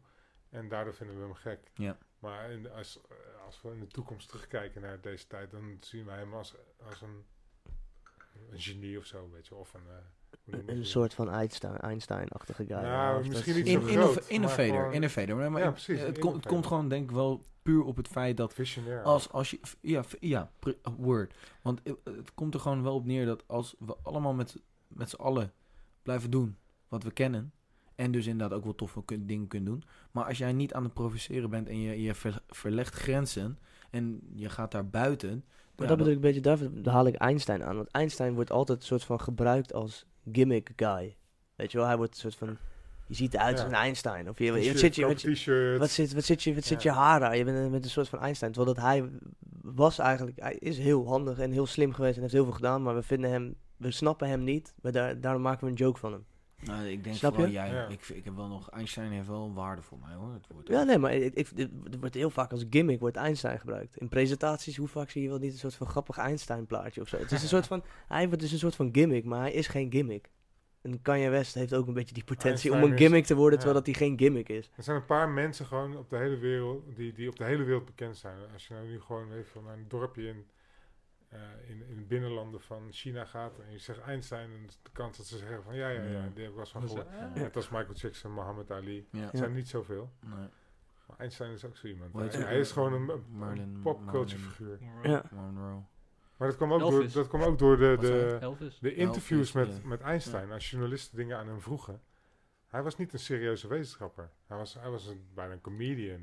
En 0.53 0.69
daardoor 0.69 0.95
vinden 0.95 1.17
we 1.17 1.23
hem 1.23 1.35
gek. 1.35 1.71
Ja. 1.75 1.99
Maar 2.19 2.51
in, 2.51 2.71
als, 2.71 3.01
eh, 3.09 3.45
als 3.47 3.63
we 3.63 3.71
in 3.71 3.81
de 3.81 3.87
toekomst 3.87 4.29
terugkijken 4.29 4.81
naar 4.81 5.01
deze 5.01 5.27
tijd, 5.27 5.51
dan 5.51 5.77
zien 5.81 6.05
wij 6.05 6.19
hem 6.19 6.35
als, 6.35 6.55
als 6.89 7.01
een, 7.01 7.25
een 8.51 8.61
genie 8.61 8.99
of 8.99 9.05
zo, 9.05 9.31
weet 9.31 9.47
je. 9.47 9.55
Of 9.55 9.75
een, 9.75 9.87
eh, 9.89 10.77
een 10.77 10.87
soort 10.87 11.15
van 11.15 11.31
Einstein, 11.31 11.77
Einstein-achtige 11.77 12.65
guy. 12.67 12.77
Nou, 12.77 13.29
misschien 13.29 13.55
niet 13.55 13.67
in, 13.67 13.81
zo 13.81 13.87
groot, 13.87 14.27
innovator, 14.29 14.77
gewoon... 14.77 14.93
innovator. 14.93 15.51
Maar 15.51 15.63
ja, 15.63 15.71
precies. 15.71 16.01
Het, 16.01 16.19
komt, 16.19 16.35
het 16.35 16.47
komt 16.47 16.67
gewoon 16.67 16.89
denk 16.89 17.11
ik 17.11 17.17
wel 17.17 17.45
puur 17.63 17.83
op 17.83 17.97
het 17.97 18.09
feit 18.09 18.37
dat... 18.37 18.55
Visionair. 18.55 19.03
Als, 19.03 19.31
als 19.31 19.51
je, 19.51 19.61
ja, 19.81 20.05
ja, 20.21 20.53
word. 20.97 21.35
Want 21.63 21.81
het 22.05 22.35
komt 22.35 22.55
er 22.55 22.61
gewoon 22.61 22.83
wel 22.83 22.95
op 22.95 23.05
neer 23.05 23.27
dat 23.27 23.45
als 23.47 23.75
we 23.79 23.97
allemaal 24.03 24.35
met, 24.35 24.57
met 24.87 25.11
z'n 25.11 25.21
allen 25.21 25.53
blijven 26.03 26.31
doen 26.31 26.59
wat 26.89 27.03
we 27.03 27.11
kennen... 27.11 27.53
En 28.03 28.11
dus 28.11 28.27
inderdaad 28.27 28.59
ook 28.59 28.65
wel 28.65 28.75
toffe 28.75 29.03
dingen 29.07 29.47
kunnen 29.47 29.73
doen. 29.73 29.83
Maar 30.11 30.25
als 30.25 30.39
jij 30.39 30.53
niet 30.53 30.75
aan 30.75 30.85
het 30.85 30.95
provoceren 30.95 31.51
bent 31.51 31.69
en 31.69 31.81
je, 31.81 32.03
je 32.03 32.15
verlegt 32.49 32.95
grenzen 32.95 33.59
en 33.91 34.21
je 34.35 34.49
gaat 34.49 34.71
daar 34.71 34.89
buiten. 34.89 35.45
Maar 35.77 35.87
dat 35.87 35.97
bedoel 35.97 36.13
ik 36.13 36.25
een 36.25 36.33
beetje, 36.33 36.41
daar 36.83 36.95
haal 36.95 37.07
ik 37.07 37.15
Einstein 37.15 37.65
aan. 37.65 37.77
Want 37.77 37.91
Einstein 37.91 38.35
wordt 38.35 38.51
altijd 38.51 38.79
een 38.79 38.87
soort 38.87 39.05
van 39.05 39.21
gebruikt 39.21 39.73
als 39.73 40.07
gimmick 40.33 40.73
guy. 40.77 41.17
Weet 41.55 41.73
je 41.73 41.79
wel, 41.79 41.87
hij 41.87 41.97
wordt 41.97 42.15
een 42.15 42.21
soort 42.21 42.35
van... 42.35 42.57
Je 43.07 43.15
ziet 43.15 43.35
eruit 43.35 43.59
als 43.59 43.69
een 43.69 43.75
Einstein. 43.75 44.29
Of 44.29 44.39
je, 44.39 44.53
wat 44.53 44.79
zit 44.79 44.95
je, 44.95 45.07
wat, 45.07 45.23
wat, 45.79 45.91
zit, 45.91 46.13
wat 46.13 46.25
zit 46.25 46.43
je, 46.43 46.55
wat 46.55 46.65
zit 46.65 46.83
je 46.83 46.91
haar 46.91 47.21
daar? 47.21 47.37
Je 47.37 47.45
bent 47.45 47.71
met 47.71 47.85
een 47.85 47.91
soort 47.91 48.09
van 48.09 48.19
Einstein. 48.19 48.53
Terwijl 48.53 48.75
dat 48.75 48.85
hij 48.85 49.11
was 49.63 49.99
eigenlijk, 49.99 50.41
hij 50.41 50.55
is 50.55 50.79
heel 50.79 51.07
handig 51.07 51.39
en 51.39 51.51
heel 51.51 51.67
slim 51.67 51.93
geweest 51.93 52.15
en 52.15 52.21
heeft 52.21 52.35
heel 52.35 52.45
veel 52.45 52.53
gedaan. 52.53 52.83
Maar 52.83 52.95
we 52.95 53.03
vinden 53.03 53.31
hem, 53.31 53.55
we 53.77 53.91
snappen 53.91 54.29
hem 54.29 54.45
niet. 54.45 54.75
Maar 54.83 54.93
daar, 54.93 55.21
daarom 55.21 55.43
maken 55.43 55.65
we 55.65 55.71
een 55.71 55.77
joke 55.77 55.99
van 55.99 56.13
hem. 56.13 56.25
Nou, 56.65 56.87
ik 56.87 57.05
denk 57.05 57.17
Snap 57.17 57.37
je? 57.37 57.51
Jij, 57.51 57.87
ik, 57.89 58.09
ik 58.09 58.25
heb 58.25 58.37
wel 58.37 58.49
nog, 58.49 58.71
Einstein 58.71 59.11
heeft 59.11 59.29
wel 59.29 59.45
een 59.45 59.55
waarde 59.55 59.83
voor 59.83 59.99
mij 59.99 60.15
hoor. 60.15 60.33
Het 60.33 60.47
wordt 60.49 60.69
ja, 60.69 60.83
nee, 60.83 60.99
maar 60.99 61.15
ik, 61.15 61.35
ik, 61.35 61.49
het 61.85 61.99
wordt 62.01 62.15
heel 62.15 62.31
vaak 62.31 62.51
als 62.51 62.65
gimmick 62.71 63.01
wordt 63.01 63.17
Einstein 63.17 63.59
gebruikt. 63.59 63.97
In 63.97 64.09
presentaties, 64.09 64.77
hoe 64.77 64.89
vaak 64.89 65.11
zie 65.11 65.23
je 65.23 65.29
wel 65.29 65.39
niet 65.39 65.53
een 65.53 65.59
soort 65.59 65.75
van 65.75 65.87
grappig 65.87 66.19
Einstein 66.19 66.67
plaatje 66.67 67.01
of 67.01 67.09
zo. 67.09 67.17
Het 67.17 67.33
is 67.33 67.43
een 67.43 67.49
soort 67.57 67.67
van, 67.67 67.85
hij 68.09 68.27
wordt 68.27 68.41
dus 68.41 68.53
een 68.53 68.59
soort 68.59 68.75
van 68.75 68.89
gimmick, 68.93 69.25
maar 69.25 69.41
hij 69.41 69.53
is 69.53 69.67
geen 69.67 69.93
gimmick. 69.93 70.31
En 70.83 71.03
Kanye 71.03 71.29
West 71.29 71.55
heeft 71.55 71.75
ook 71.75 71.87
een 71.87 71.95
beetje 71.95 72.15
die 72.15 72.25
potentie 72.25 72.73
om 72.73 72.83
een 72.83 72.97
gimmick 72.97 73.25
te 73.25 73.35
worden, 73.35 73.59
terwijl 73.59 73.79
dat 73.83 73.87
hij 73.87 74.07
geen 74.07 74.19
gimmick 74.19 74.49
is. 74.49 74.71
Er 74.77 74.83
zijn 74.83 74.97
een 74.97 75.07
paar 75.07 75.29
mensen 75.29 75.67
gewoon 75.67 75.97
op 75.97 76.11
de 76.11 76.17
hele 76.17 76.37
wereld, 76.37 76.97
die, 76.97 77.13
die 77.13 77.29
op 77.29 77.37
de 77.37 77.45
hele 77.45 77.65
wereld 77.65 77.85
bekend 77.85 78.17
zijn. 78.17 78.37
Als 78.53 78.67
je 78.67 78.75
nou 78.75 78.87
nu 78.87 79.01
gewoon 79.01 79.33
even 79.33 79.65
naar 79.65 79.75
een 79.75 79.89
dorpje 79.89 80.29
in 80.29 80.47
uh, 81.33 81.71
in, 81.71 81.85
in 81.89 82.07
binnenlanden 82.07 82.61
van 82.61 82.89
China 82.91 83.25
gaat 83.25 83.59
en 83.59 83.73
je 83.73 83.79
zegt 83.79 84.01
Einstein, 84.01 84.51
en 84.51 84.67
de 84.83 84.91
kans 84.93 85.17
dat 85.17 85.27
ze 85.27 85.39
zeggen 85.39 85.63
van 85.63 85.75
ja, 85.75 85.89
ja, 85.89 86.03
ja, 86.03 86.29
die 86.35 86.43
heb 86.43 86.51
ik 86.51 86.57
wel 86.57 86.67
van 86.67 86.83
gehoord. 86.83 87.07
Ja. 87.11 87.33
Net 87.35 87.57
als 87.57 87.69
Michael 87.69 87.95
Jackson, 87.95 88.35
Muhammad 88.35 88.71
Ali. 88.71 89.07
Ja. 89.11 89.21
Het 89.21 89.39
zijn 89.39 89.55
niet 89.55 89.69
zoveel. 89.69 90.11
Nee. 90.21 90.49
Maar 91.07 91.19
Einstein 91.19 91.53
is 91.53 91.65
ook 91.65 91.77
zo 91.77 91.87
iemand. 91.87 92.13
Hij, 92.15 92.43
hij, 92.43 92.59
is 92.59 92.73
gewoon 92.73 92.93
een, 92.93 93.23
een 93.41 93.81
popculture 93.83 94.39
figuur. 94.39 94.79
Ja. 95.03 95.25
Maar 96.37 96.51
dat 96.51 96.57
kwam 96.57 96.73
ook 96.73 96.81
door, 96.81 97.13
dat 97.13 97.29
kwam 97.29 97.43
ook 97.43 97.59
door 97.59 97.77
de, 97.77 97.97
de, 98.01 98.71
de 98.81 98.95
interviews 98.95 99.53
met, 99.53 99.85
met 99.85 100.01
Einstein. 100.01 100.53
Als 100.53 100.71
journalisten 100.71 101.17
dingen 101.17 101.39
aan 101.39 101.47
hem 101.47 101.61
vroegen. 101.61 102.01
Hij 102.73 102.83
was 102.83 102.97
niet 102.97 103.13
een 103.13 103.19
serieuze 103.19 103.69
wetenschapper. 103.69 104.31
Hij 104.47 104.57
was, 104.57 104.75
hij 104.75 104.91
was 104.91 105.07
een, 105.07 105.25
bijna 105.35 105.53
een 105.53 105.61
comedian. 105.61 106.21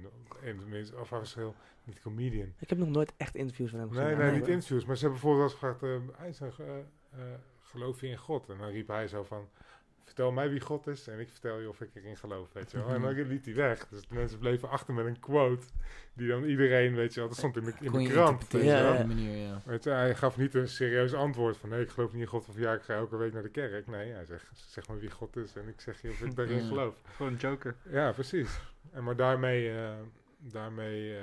Of 1.00 1.10
hij 1.10 1.19
was 1.19 1.36
heel 1.36 1.56
niet 1.84 2.02
comedian. 2.02 2.53
Ik 2.58 2.69
heb 2.69 2.78
nog 2.78 2.90
nooit 2.90 3.14
echt 3.18 3.36
interviews 3.36 3.69
van 3.69 3.80
hem 3.80 3.90
gezien. 3.90 4.03
Nee, 4.03 4.16
nee, 4.16 4.32
niet 4.32 4.48
interviews. 4.48 4.86
Maar 4.86 4.98
ze 4.98 5.02
hebben 5.02 5.22
bijvoorbeeld 5.22 5.52
eens 5.52 5.60
gevraagd, 5.60 6.61
uh, 6.61 6.78
uh, 7.18 7.34
geloof 7.60 8.02
je 8.02 8.08
in 8.08 8.18
God? 8.18 8.50
En 8.50 8.58
dan 8.58 8.69
riep 8.69 8.88
hij 8.88 9.08
zo 9.08 9.24
van, 9.24 9.50
vertel 10.03 10.32
mij 10.32 10.50
wie 10.50 10.60
God 10.60 10.88
is 10.88 11.08
en 11.08 11.19
ik 11.19 11.30
vertel 11.30 11.60
je 11.60 11.69
of 11.69 11.82
ik 11.82 11.90
erin 11.94 12.18
geloof, 12.18 12.53
weet 12.53 12.72
je 12.72 12.78
wel. 12.78 12.88
En 12.88 13.02
dan 13.02 13.14
liet 13.14 13.45
hij 13.45 13.56
weg. 13.56 13.88
Dus 13.88 14.08
de 14.08 14.16
mensen 14.16 14.40
bleven 14.40 14.69
achter 14.69 14.94
met 14.94 15.06
een 15.06 15.19
quote 15.19 15.66
die 16.14 16.28
dan 16.28 16.44
iedereen, 16.44 16.95
weet 16.95 17.14
je 17.14 17.19
wel, 17.19 17.30
dat 17.30 17.38
stond 17.38 17.58
in 17.58 17.64
de, 17.64 17.74
in 17.80 17.92
de 17.92 18.08
krant. 18.08 18.52
Weet 18.52 18.64
ja, 18.64 18.94
ja. 18.94 19.06
Manier, 19.06 19.38
ja. 19.38 19.61
Weet 19.66 19.84
je, 19.84 19.90
hij 19.90 20.16
gaf 20.16 20.38
niet 20.38 20.53
een 20.53 20.68
serieus 20.68 21.14
antwoord 21.14 21.58
van, 21.58 21.69
nee, 21.69 21.82
ik 21.82 21.90
geloof 21.90 22.14
niet 22.14 22.22
in 22.22 22.28
God 22.28 22.50
of 22.50 22.58
ja, 22.58 22.74
ik 22.74 22.82
ga 22.82 22.94
elke 22.94 23.18
week 23.18 23.34
naar 23.34 23.44
de 23.44 23.50
kerk. 23.50 23.88
Nee, 23.88 24.11
hij 24.11 24.26
zegt, 24.26 24.45
zeg 24.53 24.88
maar 24.88 25.00
wie 25.00 25.11
God 25.11 25.36
is 25.36 25.56
en 25.56 25.68
ik 25.68 25.82
zeg 25.82 26.02
je 26.02 26.10
of 26.10 26.22
ik 26.22 26.36
daarin 26.36 26.61
geloof. 26.61 26.95
Gewoon 27.16 27.32
een 27.32 27.38
joker. 27.38 27.76
Ja, 27.90 28.11
precies. 28.11 28.60
En 28.92 29.03
maar 29.03 29.16
daarmee, 29.16 29.72
uh, 29.72 29.92
daarmee 30.38 31.10
uh, 31.10 31.18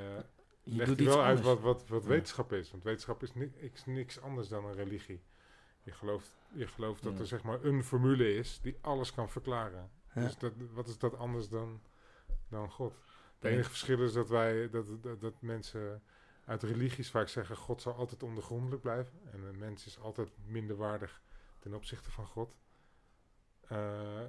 je 0.63 0.77
legt 0.77 0.97
hij 0.97 1.07
wel 1.07 1.23
uit 1.23 1.41
wat, 1.41 1.61
wat, 1.61 1.85
wat 1.89 2.05
wetenschap 2.05 2.53
is. 2.53 2.71
Want 2.71 2.85
wetenschap 2.85 3.23
is 3.23 3.35
niks, 3.35 3.87
niks 3.87 4.21
anders 4.21 4.49
dan 4.49 4.65
een 4.65 4.75
religie. 4.75 5.21
Je 5.83 5.93
gelooft, 5.93 6.37
je 6.57 6.67
gelooft 6.67 7.03
dat 7.03 7.19
er 7.19 7.27
zeg 7.27 7.43
maar 7.43 7.65
een 7.65 7.85
formule 7.85 8.35
is 8.35 8.61
die 8.61 8.77
alles 8.81 9.13
kan 9.13 9.31
verklaren. 9.31 9.91
Dus 10.15 10.39
dat, 10.39 10.53
wat 10.73 10.89
is 10.89 10.99
dat 10.99 11.17
anders 11.17 11.49
dan, 11.49 11.81
dan 12.49 12.71
God? 12.71 12.95
Het 13.35 13.51
enige 13.51 13.69
verschil 13.69 14.03
is 14.03 14.13
dat 14.13 14.29
wij, 14.29 14.71
dat, 14.71 14.87
dat, 15.03 15.21
dat, 15.21 15.35
mensen 15.41 16.03
uit 16.45 16.63
religies 16.63 17.11
vaak 17.11 17.29
zeggen: 17.29 17.57
God 17.57 17.83
zal 17.83 17.95
altijd 17.95 18.23
ondergrondelijk 18.23 18.83
blijven. 18.83 19.21
En 19.33 19.43
een 19.43 19.59
mens 19.59 19.87
is 19.87 19.99
altijd 19.99 20.29
minderwaardig 20.45 21.21
ten 21.59 21.75
opzichte 21.75 22.11
van 22.11 22.27
God. 22.27 22.55
Uh, 23.73 23.79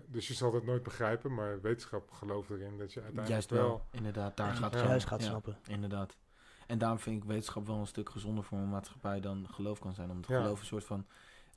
dus 0.06 0.28
je 0.28 0.34
zal 0.34 0.54
het 0.54 0.66
nooit 0.66 0.84
begrijpen, 0.84 1.34
maar 1.34 1.62
wetenschap 1.62 2.12
gelooft 2.12 2.50
erin 2.50 2.78
dat 2.78 2.94
je 2.94 3.02
uiteindelijk 3.02 3.28
Juist 3.28 3.50
wel, 3.50 3.86
inderdaad, 3.92 4.38
daar 4.38 4.54
gaat 4.54 4.74
het 4.74 4.84
juist 4.84 5.08
gaat 5.08 5.22
snappen. 5.22 5.58
Inderdaad. 5.68 6.18
En 6.68 6.78
daarom 6.78 7.00
vind 7.00 7.24
ik 7.24 7.30
wetenschap 7.30 7.68
wel 7.68 7.76
een 7.76 7.88
stuk 7.88 8.10
gezonder 8.10 8.44
voor 8.44 8.58
een 8.58 8.70
maatschappij 8.70 9.20
dan 9.20 9.48
geloof 9.50 9.80
kan 9.80 9.94
zijn. 9.94 10.10
Omdat 10.10 10.26
geloof 10.26 10.60
een 10.60 10.66
soort 10.66 10.84
van 10.84 11.06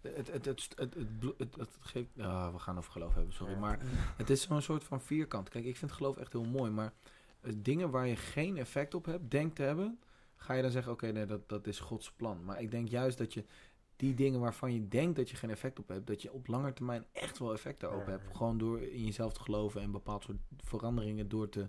het, 0.01 0.33
het, 0.33 0.45
het, 0.45 0.75
het, 0.77 0.95
het, 1.39 1.57
het, 1.57 1.79
geeft. 1.81 2.15
we 2.53 2.59
gaan 2.59 2.79
over 2.79 2.93
geloof 2.93 3.15
hebben, 3.15 3.33
sorry. 3.33 3.55
Maar 3.55 3.79
het 4.17 4.31
is 4.31 4.43
zo'n 4.43 4.63
soort 4.63 4.85
van 4.85 5.01
vierkant. 5.01 5.49
Kijk, 5.49 5.65
ik 5.65 5.77
vind 5.77 5.93
geloof 5.93 6.17
echt 6.17 6.33
heel 6.33 6.45
mooi. 6.45 6.71
Maar 6.71 6.93
dingen 7.57 7.91
waar 7.91 8.07
je 8.07 8.17
geen 8.17 8.57
effect 8.57 8.95
op 8.95 9.05
hebt, 9.05 9.31
denkt 9.31 9.57
te 9.57 9.63
hebben. 9.63 9.99
Ga 10.37 10.55
je 10.55 10.63
dan 10.63 10.71
zeggen: 10.71 10.93
oké, 10.93 11.07
nee, 11.07 11.27
dat, 11.27 11.49
dat 11.49 11.67
is 11.67 11.81
Gods 11.81 12.13
plan. 12.13 12.45
Maar 12.45 12.61
ik 12.61 12.71
denk 12.71 12.89
juist 12.89 13.19
dat 13.19 13.35
je 13.35 13.45
die 13.97 14.15
dingen 14.15 14.41
waarvan 14.41 14.73
je 14.75 14.89
denkt 14.89 15.17
dat 15.17 15.31
je 15.31 15.37
geen 15.37 15.51
effect 15.51 15.79
op 15.79 15.89
hebt, 15.89 16.07
dat 16.07 16.23
je 16.23 16.33
op 16.33 16.47
lange 16.47 16.73
termijn 16.73 17.05
echt 17.13 17.39
wel 17.39 17.53
effect 17.53 17.81
daarop 17.81 18.07
hebt. 18.07 18.37
Gewoon 18.37 18.59
door 18.59 18.81
in 18.81 19.05
jezelf 19.05 19.33
te 19.33 19.41
geloven 19.41 19.81
en 19.81 19.91
bepaald 19.91 20.23
soort 20.23 20.39
veranderingen 20.57 21.29
door 21.29 21.49
te 21.49 21.69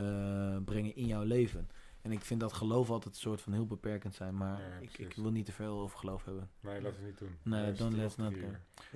uh, 0.00 0.56
brengen 0.64 0.96
in 0.96 1.06
jouw 1.06 1.22
leven. 1.22 1.68
En 2.02 2.12
ik 2.12 2.20
vind 2.20 2.40
dat 2.40 2.52
geloof 2.52 2.90
altijd 2.90 3.14
een 3.14 3.20
soort 3.20 3.40
van 3.40 3.52
heel 3.52 3.66
beperkend 3.66 4.14
zijn. 4.14 4.36
Maar 4.36 4.60
ik, 4.80 4.98
ik, 4.98 5.14
wil 5.16 5.30
niet 5.30 5.46
te 5.46 5.52
veel 5.52 5.80
over 5.80 5.98
geloof 5.98 6.24
hebben. 6.24 6.50
Nee, 6.60 6.82
laten 6.82 7.00
we 7.00 7.06
niet 7.06 7.18
doen. 7.18 7.36
Nee, 7.42 7.72
don't 7.72 7.96
let's 7.96 8.16
not 8.16 8.34
go. 8.34 8.46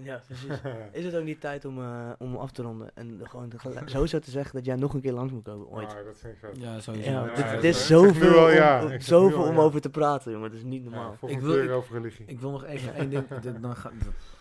Ja, 0.03 0.23
precies. 0.27 0.61
is 0.93 1.05
het 1.05 1.15
ook 1.15 1.25
niet 1.25 1.41
tijd 1.41 1.65
om, 1.65 1.79
uh, 1.79 2.13
om 2.19 2.37
af 2.37 2.51
te 2.51 2.63
ronden? 2.63 2.97
En 2.97 3.21
gewoon 3.23 3.53
sowieso 3.85 4.19
te 4.19 4.31
zeggen 4.31 4.55
dat 4.55 4.65
jij 4.65 4.77
nog 4.77 4.95
een 4.95 5.01
keer 5.01 5.13
langs 5.13 5.33
moet 5.33 5.43
komen 5.43 5.69
ooit. 5.69 5.93
Ja, 5.93 6.03
dat 6.03 6.19
vind 6.19 6.33
ik 6.33 6.39
vet. 6.39 6.57
Ja, 6.57 6.81
sowieso. 6.81 7.11
Ja, 7.11 7.55
dit, 7.55 7.65
is 7.65 7.87
zoveel, 7.87 8.45
om, 8.45 8.51
ja. 8.51 8.99
zoveel 8.99 9.43
om 9.43 9.59
over 9.59 9.81
te 9.81 9.91
praten, 9.91 10.33
jongen. 10.33 10.51
Dat 10.51 10.59
is 10.59 10.65
niet 10.65 10.83
normaal. 10.83 11.19
ik 11.27 11.41
wil, 11.41 11.63
ik, 11.63 11.71
over 11.71 11.95
religie. 11.95 12.27
Ik 12.27 12.41
wil 12.41 12.51
nog 12.51 12.65
even 12.65 12.95
één 13.01 13.11
ding. 13.11 13.59
dan, 13.61 13.77
ga, 13.77 13.91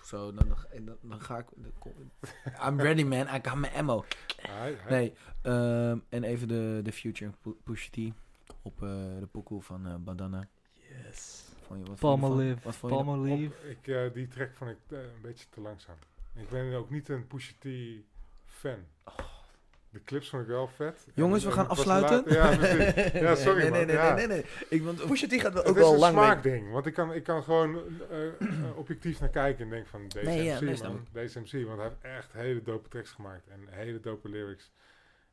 zo, 0.03 0.33
dan, 0.33 0.48
dan, 0.85 0.98
dan 1.01 1.22
ga 1.22 1.38
ik... 1.38 1.45
I'm 2.67 2.80
ready, 2.80 3.03
man. 3.03 3.27
I 3.27 3.40
got 3.42 3.56
my 3.56 3.69
ammo. 3.75 4.06
Nee, 4.90 5.14
um, 5.43 6.03
en 6.09 6.24
even 6.24 6.48
de, 6.48 6.80
de 6.83 6.92
future. 6.92 7.32
Push 7.64 7.88
T 7.88 7.98
op 8.64 8.82
uh, 8.82 8.90
de 9.19 9.27
pokoe 9.32 9.61
van 9.61 9.88
uh, 9.88 9.95
Bandana. 10.00 10.48
Yes. 10.72 11.43
Palmolive. 12.00 12.88
Palmolive. 12.88 13.69
Ik, 13.69 13.88
uh, 13.88 14.14
die 14.14 14.27
track 14.27 14.53
vond 14.53 14.72
ik 14.72 14.77
een 14.88 15.22
beetje 15.22 15.45
te 15.50 15.61
langzaam. 15.61 15.95
Ik 16.35 16.50
ben 16.50 16.74
ook 16.74 16.90
niet 16.90 17.09
een 17.09 17.27
Pusha 17.27 17.53
T 17.59 17.67
fan. 18.45 18.85
Oh. 19.03 19.16
De 19.90 20.03
clips 20.03 20.30
vond 20.30 20.42
ik 20.42 20.48
wel 20.48 20.67
vet. 20.67 21.08
Jongens, 21.14 21.43
we 21.43 21.51
gaan 21.51 21.67
afsluiten. 21.67 22.24
ja, 22.33 22.51
ja, 23.27 23.35
sorry 23.35 23.61
nee, 23.61 23.72
nee, 23.72 23.85
nee, 23.85 23.98
nee, 23.98 24.14
nee, 24.14 24.27
nee, 24.27 24.45
Ik, 24.69 24.83
want 24.83 25.06
Pusha 25.06 25.27
T 25.27 25.33
gaat 25.33 25.53
wel 25.53 25.64
ook 25.64 25.75
wel 25.75 25.98
lang 25.98 26.16
Het 26.16 26.16
is 26.16 26.22
een 26.22 26.27
smaakding. 26.27 26.72
Want 26.72 26.85
ik 26.85 26.93
kan, 26.93 27.14
ik 27.14 27.24
kan 27.24 27.43
gewoon 27.43 27.80
objectief 28.75 29.19
naar 29.19 29.30
kijken 29.30 29.64
en 29.64 29.69
denk 29.69 29.88
van 29.88 30.08
deze 30.08 30.25
nee, 30.25 30.53
MC, 30.53 30.77
ja, 30.77 30.88
man. 30.88 31.08
Deze 31.11 31.40
MC, 31.40 31.67
want 31.67 31.80
hij 31.80 31.88
heeft 31.88 32.17
echt 32.17 32.33
hele 32.33 32.61
dope 32.61 32.90
tracks 32.90 33.11
gemaakt. 33.11 33.48
En 33.48 33.59
hele 33.69 34.00
dope 34.00 34.30
lyrics. 34.30 34.72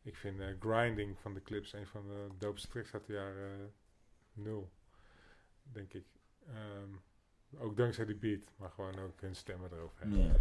Ik 0.03 0.17
vind 0.17 0.41
uh, 0.41 0.47
Grinding 0.61 1.19
van 1.19 1.35
de 1.35 1.43
clips 1.43 1.73
een 1.73 1.87
van 1.87 2.07
de 2.07 2.27
doopste 2.39 2.69
tracks 2.69 2.93
uit 2.93 3.07
de 3.07 3.13
jaren 3.13 3.59
uh, 3.59 4.45
nul, 4.45 4.71
denk 5.63 5.93
ik. 5.93 6.05
Um, 6.49 7.01
ook 7.59 7.77
dankzij 7.77 8.05
die 8.05 8.15
beat, 8.15 8.43
maar 8.57 8.71
gewoon 8.71 8.99
ook 8.99 9.21
hun 9.21 9.35
stemmen 9.35 9.71
erover. 9.73 10.09
Ja, 10.09 10.33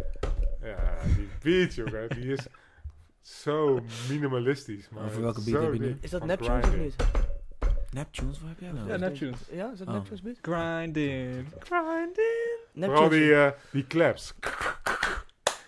ja 0.60 1.02
die 1.16 1.28
beat, 1.42 1.74
jongen, 1.74 2.08
die 2.08 2.32
is 2.32 2.46
zo 3.20 3.80
minimalistisch. 4.08 4.88
Maar 4.88 5.04
Over 5.04 5.20
welke 5.20 5.44
beat 5.44 5.62
heb 5.62 5.72
je 5.72 5.78
nu? 5.78 5.98
Is 6.00 6.10
dat 6.10 6.24
Neptunes 6.24 6.66
of 6.66 6.76
niet? 6.76 6.96
Neptunes, 7.90 8.40
wat 8.40 8.48
heb 8.48 8.60
jij 8.60 8.72
nou? 8.72 8.88
Ja, 8.88 8.96
Neptunes. 8.96 9.48
Ja, 9.50 9.72
is 9.72 9.78
dat 9.78 9.88
oh. 9.88 9.94
Neptunes 9.94 10.22
beat? 10.22 10.38
Grinding, 10.42 11.46
grinding. 11.58 12.48
Vooral 12.74 13.08
die, 13.08 13.30
uh, 13.30 13.50
die 13.70 13.86
claps. 13.86 14.34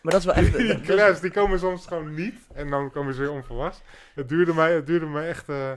Maar 0.02 0.12
dat 0.12 0.20
is 0.20 0.26
wel 0.26 0.34
echt... 0.34 0.56
die 0.58 0.80
class, 0.80 1.20
die 1.20 1.30
komen 1.30 1.58
soms 1.58 1.86
gewoon 1.86 2.14
niet. 2.14 2.34
En 2.54 2.70
dan 2.70 2.90
komen 2.90 3.14
ze 3.14 3.20
weer 3.20 3.30
onverwacht. 3.30 3.82
Het 4.14 4.28
duurde 4.28 4.54
mij, 4.54 4.72
het 4.72 4.86
duurde 4.86 5.06
mij 5.06 5.28
echt... 5.28 5.48
Uh, 5.48 5.70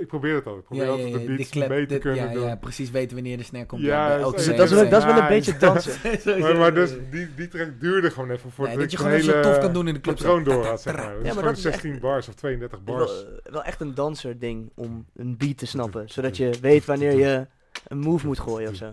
ik 0.00 0.06
probeer 0.06 0.34
het 0.34 0.46
al. 0.46 0.56
Ik 0.56 0.64
probeer 0.64 0.88
altijd 0.88 1.12
de 1.12 1.34
beats 1.34 1.54
mee 1.54 1.86
te 1.86 1.98
kunnen 1.98 2.24
ja, 2.24 2.32
doen. 2.32 2.46
Ja, 2.46 2.56
precies 2.56 2.90
weten 2.90 3.14
wanneer 3.14 3.36
de 3.36 3.42
snare 3.42 3.66
komt. 3.66 3.82
Ja, 3.82 4.18
dat, 4.18 4.38
is, 4.38 4.46
dat, 4.46 4.70
is, 4.70 5.04
wel 5.04 5.18
een 5.18 5.28
beetje 5.28 5.56
dansen. 5.56 5.92
maar, 6.40 6.56
maar 6.56 6.74
dus 6.74 6.90
die, 7.10 7.34
die 7.34 7.48
track 7.48 7.80
duurde 7.80 8.10
gewoon 8.10 8.30
even 8.30 8.50
voor 8.50 8.66
nee, 8.66 8.76
dat 8.76 8.90
je 8.90 8.96
gewoon 8.96 9.20
zo 9.20 9.40
tof 9.40 9.58
kan 9.58 9.72
doen 9.72 9.88
in 9.88 9.94
de 9.94 10.00
club. 10.00 10.16
patroon 10.16 10.44
door 10.44 10.66
had, 10.66 10.82
zeg 10.82 10.96
maar. 10.96 11.24
Ja, 11.24 11.34
maar 11.34 11.42
dat 11.42 11.56
is 11.56 11.62
16 11.62 11.98
bars 11.98 12.28
of 12.28 12.34
32 12.34 12.84
bars. 12.84 13.24
Wel 13.42 13.64
echt 13.64 13.80
een 13.80 13.94
danser 13.94 14.38
ding 14.38 14.70
om 14.74 15.06
een 15.16 15.36
beat 15.36 15.58
te 15.58 15.66
snappen. 15.66 16.08
Zodat 16.08 16.36
je 16.36 16.50
weet 16.60 16.84
wanneer 16.84 17.16
je 17.16 17.46
een 17.86 17.98
move 17.98 18.26
moet 18.26 18.40
gooien 18.40 18.68
of 18.68 18.76
zo. 18.76 18.90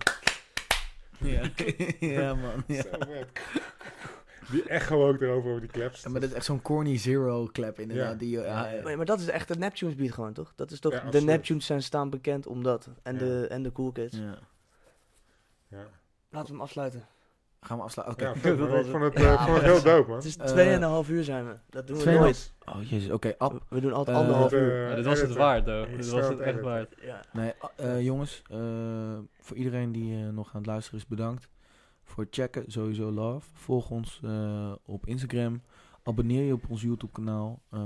Ja, 1.17 1.41
ja 1.99 2.33
man. 2.33 2.63
Ja. 2.67 2.83
Die 4.51 4.63
echo 4.63 5.07
ook 5.07 5.21
erover 5.21 5.49
over 5.49 5.61
die 5.61 5.69
claps. 5.69 6.01
Ja, 6.03 6.09
maar 6.09 6.21
dat 6.21 6.29
is 6.29 6.35
echt 6.35 6.45
zo'n 6.45 6.61
corny 6.61 6.97
zero 6.97 7.49
clap 7.51 7.79
inderdaad. 7.79 8.11
Ja. 8.11 8.17
Die, 8.17 8.29
ja, 8.39 8.69
ja. 8.71 8.81
Maar, 8.83 8.97
maar 8.97 9.05
dat 9.05 9.19
is 9.19 9.27
echt 9.27 9.47
de 9.47 9.55
Neptunes 9.55 9.95
beat 9.95 10.11
gewoon, 10.11 10.33
toch? 10.33 10.53
Dat 10.55 10.71
is 10.71 10.79
toch, 10.79 10.93
Ja, 10.93 11.09
de. 11.09 11.21
Neptunes 11.21 11.65
zijn 11.65 11.83
staan 11.83 12.09
bekend 12.09 12.47
om 12.47 12.63
dat. 12.63 12.89
En, 13.03 13.13
Ja. 13.13 13.19
de, 13.19 13.47
en 13.49 13.63
de 13.63 13.71
Cool 13.71 13.91
Kids. 13.91 14.17
Ja. 14.17 14.37
Ja, 15.67 15.77
Laten 16.29 16.47
we 16.47 16.53
hem 16.53 16.61
afsluiten. 16.61 17.05
Gaan 17.61 17.77
we 17.77 17.83
afsluiten? 17.83 18.15
Oké. 18.29 18.49
ja 18.49 18.55
dat 18.55 18.69
was 18.69 18.85
ik 18.85 18.91
vond 18.91 19.03
het, 19.03 19.13
het. 19.13 19.23
eh, 19.23 19.29
Ja, 19.29 19.45
vond 19.45 19.55
het 19.57 19.65
heel 19.65 19.81
dope, 19.81 20.07
man. 20.07 20.15
Het 20.17 20.25
is 20.25 20.37
Eh, 20.37 20.45
tweeënhalf 20.45 21.09
uur 21.09 21.23
zijn 21.23 21.47
we. 21.47 21.55
Dat 21.69 21.87
doen 21.87 21.97
we 21.97 22.11
nooit. 22.11 22.53
Oh 22.65 22.83
jezus, 22.89 23.11
oké. 23.11 23.33
Ab. 23.37 23.63
We- 23.69 23.79
doen 23.81 23.93
altijd 23.93 24.17
Eh, 24.17 24.23
anderhalf 24.23 24.51
Eh, 24.51 24.59
uur. 24.61 24.89
Ja, 24.89 24.95
dit 24.95 25.05
was 25.05 25.21
het 25.21 25.33
waard. 25.35 25.67
Ik 25.67 25.95
Dit 25.97 26.09
was 26.09 26.21
het 26.27 26.29
het 26.29 26.39
echt 26.39 26.59
waard. 26.61 26.95
Ja. 27.01 27.21
Nee, 27.33 27.53
eh, 27.75 28.01
jongens, 28.01 28.41
eh, 28.51 28.57
voor 29.39 29.57
iedereen 29.57 29.91
die 29.91 30.23
eh, 30.25 30.29
nog 30.29 30.47
aan 30.53 30.57
het 30.61 30.65
luisteren 30.65 30.99
is, 30.99 31.07
bedankt. 31.07 31.47
Voor 32.09 32.23
het 32.23 32.35
checken, 32.35 32.63
sowieso 32.67 33.11
love. 33.11 33.49
Volg 33.53 33.89
ons 33.89 34.19
eh, 34.23 34.71
op 34.85 35.05
Instagram. 35.05 35.61
Abonneer 36.03 36.43
je 36.43 36.53
op 36.53 36.69
ons 36.69 36.81
YouTube 36.81 37.11
kanaal. 37.11 37.61
Eh, 37.69 37.79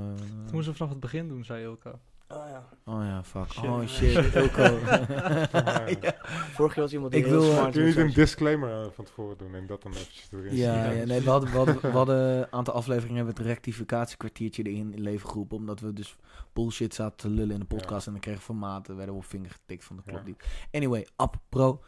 Dat 0.44 0.52
moesten 0.54 0.72
we 0.72 0.78
vanaf 0.78 0.92
het 0.92 1.00
begin 1.00 1.28
doen, 1.28 1.44
zei 1.44 1.64
Ilka. 1.64 2.00
Oh 2.28 2.44
ja. 2.50 2.70
oh 2.86 3.04
ja, 3.04 3.24
fuck. 3.24 3.52
Shit. 3.52 3.64
Oh 3.64 3.88
shit, 3.88 4.36
Ilko. 4.36 4.62
Ja. 4.62 6.16
Vorig 6.52 6.76
jaar 6.76 6.84
was 6.84 6.94
iemand 6.94 7.12
die 7.12 7.22
Ik 7.22 7.28
heel 7.28 7.40
wil, 7.42 7.52
smart 7.52 7.72
Kun 7.72 7.82
je 7.82 7.88
niet 7.88 7.98
een 7.98 8.14
disclaimer 8.14 8.84
eh, 8.84 8.90
van 8.92 9.06
tevoren 9.06 9.38
doen 9.38 9.56
en 9.56 9.68
dat 9.68 9.82
dan 9.82 9.92
eventjes 9.92 10.30
erin 10.32 10.56
Ja, 10.56 10.92
ja, 10.92 11.06
nee, 11.06 11.22
we 11.22 11.30
hadden, 11.30 11.52
we, 11.52 11.58
hadden, 11.58 11.82
we 11.82 11.88
hadden 11.88 12.38
een 12.38 12.52
aantal 12.52 12.74
afleveringen 12.74 13.16
hebben 13.16 13.36
we 13.36 13.42
het 13.42 13.50
rectificatiekwartiertje 13.50 14.64
erin 14.64 14.94
in 14.94 15.02
leven 15.02 15.30
geroepen. 15.30 15.58
Omdat 15.58 15.80
we 15.80 15.94
dus 15.94 16.16
bullshit 16.54 16.94
zaten 16.94 17.18
te 17.18 17.30
lullen 17.30 17.54
in 17.54 17.60
de 17.60 17.66
podcast. 17.66 18.06
En 18.06 18.12
dan 18.12 18.22
kregen 18.22 18.40
we 18.40 18.46
formaten, 18.46 18.96
werden 18.96 19.16
we 19.16 19.22
op 19.22 19.28
vinger 19.28 19.52
getikt 19.52 19.84
van 19.84 20.02
de 20.06 20.20
niet. 20.26 20.44
Anyway, 20.72 21.08
Ab, 21.16 21.36
bro. 21.50 21.82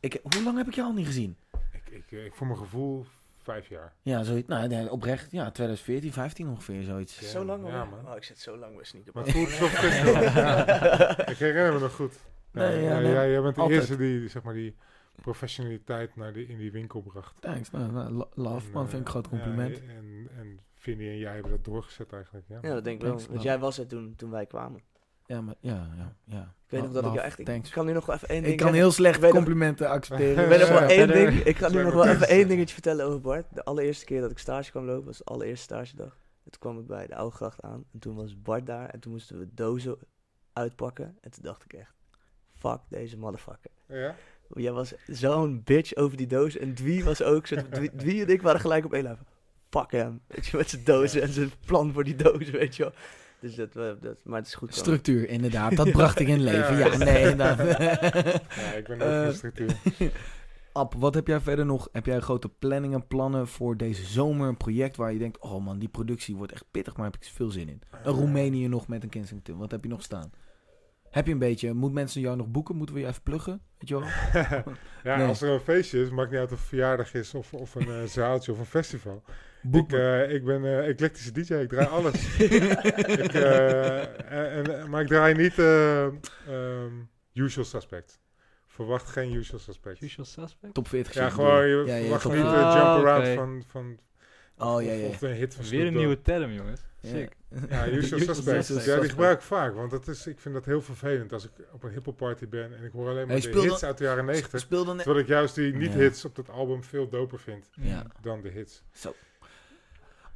Ik, 0.00 0.20
hoe 0.22 0.42
lang 0.42 0.56
heb 0.56 0.66
ik 0.66 0.74
jou 0.74 0.88
al 0.88 0.94
niet 0.94 1.06
gezien? 1.06 1.36
Ik, 1.96 2.04
ik, 2.10 2.18
eh, 2.18 2.24
ik, 2.24 2.34
voor 2.34 2.46
mijn 2.46 2.58
gevoel 2.58 3.06
vijf 3.42 3.68
jaar. 3.68 3.92
Ja, 4.02 4.22
zoiets. 4.22 4.48
Nou, 4.48 4.68
nee, 4.68 4.90
oprecht. 4.90 5.30
Ja, 5.30 5.50
2014, 5.50 6.12
15 6.12 6.48
ongeveer, 6.48 6.82
zoiets. 6.82 7.18
Ja, 7.18 7.26
Zo 7.26 7.44
lang 7.44 7.64
al? 7.64 7.70
ja, 7.70 7.84
man. 7.84 8.08
Oh, 8.08 8.16
ik 8.16 8.24
zit 8.24 8.38
zo 8.38 8.56
lang 8.56 8.74
bij 8.76 8.84
sneaker. 8.84 9.12
Maar 9.14 9.24
het 9.24 9.32
voelt 9.32 9.48
zo 9.48 9.64
ja. 9.64 11.18
Ik 11.28 11.36
herinner 11.36 11.72
me 11.72 11.78
nog 11.78 11.94
goed. 11.94 12.14
Nee, 12.52 12.72
Ja, 12.72 12.78
ja, 12.80 12.94
ja, 12.94 12.98
nee. 13.00 13.12
jij- 13.12 13.30
jij 13.30 13.42
bent 13.42 13.54
de 13.54 13.60
Altijd. 13.60 13.78
eerste 13.80 13.96
die, 13.96 14.28
zeg 14.28 14.42
maar, 14.42 14.54
die 14.54 14.76
professionaliteit 15.22 16.16
naar 16.16 16.32
die, 16.32 16.46
in 16.46 16.58
die 16.58 16.72
winkel 16.72 17.00
bracht. 17.00 17.34
Thanks, 17.40 17.70
nou, 17.70 17.92
nou, 17.92 18.10
lo- 18.12 18.30
love, 18.34 18.66
En, 18.66 18.72
man. 18.72 18.84
eh, 18.84 18.90
Vind 18.90 19.00
ik 19.00 19.06
een 19.06 19.12
groot 19.12 19.24
ja, 19.24 19.30
compliment. 19.30 19.80
en, 19.88 20.28
en 20.38 20.60
Vinnie 20.74 21.10
en 21.10 21.18
jij 21.18 21.32
hebben 21.32 21.50
dat 21.50 21.64
doorgezet 21.64 22.12
eigenlijk. 22.12 22.44
Ja, 22.48 22.58
Ja, 22.62 22.74
dat 22.74 22.84
denk 22.84 22.96
ik 23.02 23.06
wel. 23.08 23.20
Want 23.28 23.42
jij 23.42 23.58
was 23.58 23.78
er 23.78 23.86
toen, 23.86 24.14
toen 24.16 24.30
wij 24.30 24.46
kwamen. 24.46 24.80
Ja, 25.26 25.40
maar 25.40 25.54
ja, 25.60 25.88
ja, 25.96 26.16
ja. 26.24 26.54
Ik 26.64 26.72
weet 26.72 26.82
nog 26.82 26.92
dat 26.92 27.04
ik 27.04 27.12
jou 27.12 27.24
echt... 27.24 27.38
Ik, 27.38 27.46
Thanks. 27.46 27.68
ik 27.68 27.74
kan 27.74 27.86
nu 27.86 27.92
nog 27.92 28.06
wel 28.06 28.14
even 28.14 28.28
één 28.28 28.42
ding 28.42 28.52
Ik 28.52 28.58
kan 28.60 28.74
heel 28.74 28.92
slecht 28.92 29.28
complimenten 29.28 29.88
accepteren. 29.88 30.42
Ik 30.42 30.48
weet 30.48 30.60
nog 30.60 30.68
wel 30.68 30.88
één 30.88 31.08
ding. 31.08 31.32
Ik 31.32 31.56
ga 31.56 31.68
nu 31.68 31.82
nog 31.82 31.92
we 31.92 31.98
wel 31.98 32.08
even 32.08 32.28
één 32.28 32.48
dingetje 32.48 32.74
vertellen 32.74 33.06
over 33.06 33.20
Bart. 33.20 33.46
De 33.54 33.64
allereerste 33.64 34.04
keer 34.04 34.20
dat 34.20 34.30
ik 34.30 34.38
stage 34.38 34.70
kwam 34.70 34.84
lopen 34.84 35.04
was 35.04 35.18
de 35.18 35.24
allereerste 35.24 35.62
stagedag. 35.64 36.18
En 36.44 36.50
toen 36.50 36.60
kwam 36.60 36.78
ik 36.78 36.86
bij 36.86 37.06
de 37.06 37.16
Oude 37.16 37.36
Gracht 37.36 37.62
aan. 37.62 37.84
En 37.92 37.98
toen 37.98 38.14
was 38.14 38.42
Bart 38.42 38.66
daar. 38.66 38.88
En 38.88 39.00
toen 39.00 39.12
moesten 39.12 39.38
we 39.38 39.48
dozen 39.54 39.98
uitpakken. 40.52 41.18
En 41.20 41.30
toen 41.30 41.42
dacht 41.42 41.64
ik 41.64 41.72
echt, 41.72 41.94
fuck 42.54 42.80
deze 42.88 43.18
motherfucker. 43.18 43.70
Ja? 43.88 44.14
Jij 44.48 44.72
was 44.72 44.94
zo'n 45.06 45.62
bitch 45.64 45.94
over 45.94 46.16
die 46.16 46.26
doos. 46.26 46.56
En 46.56 46.74
Dwie 46.74 47.04
was 47.04 47.22
ook 47.22 47.46
zo. 47.46 47.56
Dwie, 47.70 47.96
Dwie 47.96 48.22
en 48.22 48.28
ik 48.28 48.42
waren 48.42 48.60
gelijk 48.60 48.84
op 48.84 48.92
één 48.92 49.02
lijn. 49.02 49.18
Fuck 49.70 49.90
hem. 49.90 50.20
Weet 50.26 50.46
je, 50.46 50.56
met 50.56 50.70
zijn 50.70 50.84
dozen 50.84 51.22
en 51.22 51.28
zijn 51.28 51.52
plan 51.66 51.92
voor 51.92 52.04
die 52.04 52.16
doos, 52.16 52.50
weet 52.50 52.76
je 52.76 52.82
wel. 52.82 52.92
Dus 53.46 53.54
dat, 53.54 53.74
we- 53.74 53.96
dat, 54.00 54.16
maar 54.24 54.38
het 54.38 54.46
is 54.46 54.54
goed. 54.54 54.74
Structuur, 54.74 55.28
inderdaad. 55.28 55.76
Dat 55.76 55.90
bracht 55.98 56.20
ik 56.20 56.28
in 56.28 56.42
leven. 56.42 56.76
Ja. 56.76 56.86
Ja, 56.86 56.96
nee, 56.96 57.20
inderdaad. 57.30 57.58
ja, 58.60 58.72
ik 58.72 58.84
ben 58.86 58.96
ook 59.00 59.08
Eh, 59.08 59.22
van 59.24 59.32
structuur. 59.34 59.76
Ab, 60.72 60.94
wat 60.98 61.14
heb 61.14 61.26
jij 61.26 61.40
verder 61.40 61.66
nog? 61.66 61.88
Heb 61.92 62.06
jij 62.06 62.20
grote 62.20 62.48
planningen, 62.48 63.06
plannen 63.06 63.46
voor 63.48 63.76
deze 63.76 64.04
zomer? 64.04 64.48
Een 64.48 64.56
project 64.56 64.96
waar 64.96 65.12
je 65.12 65.18
denkt, 65.18 65.38
oh 65.40 65.64
man, 65.64 65.78
die 65.78 65.88
productie 65.88 66.36
wordt 66.36 66.52
echt 66.52 66.64
pittig, 66.70 66.96
maar 66.96 67.04
heb 67.06 67.16
ik 67.16 67.28
veel 67.32 67.50
zin 67.50 67.68
in. 67.68 67.82
Een 68.04 68.12
Roemenië 68.12 68.68
nog 68.68 68.88
met 68.88 69.02
een 69.02 69.08
Kensington. 69.08 69.56
Wat 69.58 69.70
heb 69.70 69.82
je 69.84 69.88
nog 69.90 70.02
staan? 70.02 70.30
Heb 71.10 71.26
je 71.26 71.32
een 71.32 71.38
beetje, 71.38 71.72
moet 71.74 71.92
mensen 71.92 72.20
jou 72.20 72.36
nog 72.36 72.48
boeken? 72.48 72.76
Moeten 72.76 72.94
we 72.94 73.00
je 73.00 73.06
even 73.06 73.22
pluggen? 73.22 73.60
Weet 73.78 73.88
je 73.88 73.98
wel? 73.98 74.08
ja, 75.04 75.16
Nee. 75.16 75.26
als 75.26 75.42
er 75.42 75.50
een 75.50 75.60
feestje 75.60 76.00
is, 76.02 76.10
maakt 76.10 76.30
niet 76.30 76.40
uit 76.40 76.52
of 76.52 76.54
het 76.54 76.60
een 76.60 76.66
verjaardag 76.68 77.14
is 77.14 77.34
of, 77.34 77.52
of 77.54 77.74
een 77.74 77.88
eh, 77.88 78.02
zaaltje 78.04 78.52
of 78.52 78.58
een 78.58 78.64
festival. 78.66 79.22
Boek 79.70 79.84
Ik, 79.92 79.96
me. 79.98 80.24
eh, 80.24 80.34
ik 80.34 80.44
ben 80.44 80.64
eh, 80.64 80.88
eclectische 80.88 81.32
DJ, 81.32 81.54
ik 81.54 81.68
draai 81.68 81.86
alles. 81.88 82.14
ik, 82.38 83.34
eh, 83.34 84.56
en, 84.58 84.90
maar 84.90 85.00
ik 85.02 85.08
draai 85.08 85.34
niet 85.34 85.58
eh, 85.58 86.04
ehm, 86.04 86.92
usual 87.32 87.64
suspect. 87.64 88.20
Verwacht 88.66 89.08
geen 89.08 89.32
usual 89.32 89.58
suspect. 89.60 90.02
Usual 90.02 90.26
suspect? 90.26 90.74
Top 90.74 90.88
40 90.88 91.14
Ja, 91.14 91.30
gewoon, 91.30 91.66
je 91.68 91.82
Ja, 91.86 91.94
ja, 91.94 92.00
verwacht 92.02 92.24
niet 92.24 92.32
de 92.34 92.40
40. 92.48 92.72
jump 92.72 92.84
Ah, 92.84 92.94
around 93.04 93.34
van, 93.34 93.62
van 93.66 93.98
Oh, 94.58 94.82
ja, 94.82 94.92
ja. 94.92 95.06
of 95.06 95.22
een 95.22 95.32
hit 95.32 95.54
van 95.54 95.64
Weer 95.64 95.72
Snoop 95.80 95.86
een 95.92 95.96
nieuwe 95.98 96.22
term, 96.22 96.52
jongens. 96.52 96.80
Ja. 97.00 97.08
Sick. 97.08 97.36
Ja, 97.70 97.88
usual 97.88 98.20
Usual 98.20 98.34
suspect. 98.34 98.84
Ja, 98.84 99.00
die 99.00 99.08
gebruik 99.10 99.38
ik 99.38 99.44
vaak, 99.44 99.74
want 99.74 99.90
dat 99.90 100.08
is, 100.08 100.26
ik 100.26 100.38
vind 100.40 100.54
dat 100.54 100.64
heel 100.64 100.80
vervelend 100.82 101.32
als 101.32 101.44
ik 101.44 101.50
op 101.72 101.82
een 101.82 101.90
hiphop 101.90 102.16
party 102.16 102.48
ben 102.48 102.76
en 102.76 102.84
ik 102.84 102.92
hoor 102.92 103.08
alleen 103.08 103.26
maar 103.26 103.36
Hey, 103.36 103.50
de 103.52 103.60
hits 103.60 103.80
dan- 103.80 103.88
uit 103.88 103.98
de 103.98 104.04
jaren 104.04 104.24
90. 104.24 104.60
Speel 104.60 104.84
dan 104.84 104.94
net. 104.96 105.04
Terwijl 105.04 105.24
ik 105.24 105.30
juist 105.30 105.54
die 105.54 105.72
Ja. 105.72 105.78
niet-hits 105.78 106.24
op 106.24 106.34
dat 106.36 106.50
album 106.50 106.84
veel 106.84 107.08
doper 107.08 107.38
vind 107.38 107.68
Ja. 107.72 108.06
dan 108.20 108.40
de 108.40 108.48
hits. 108.48 108.82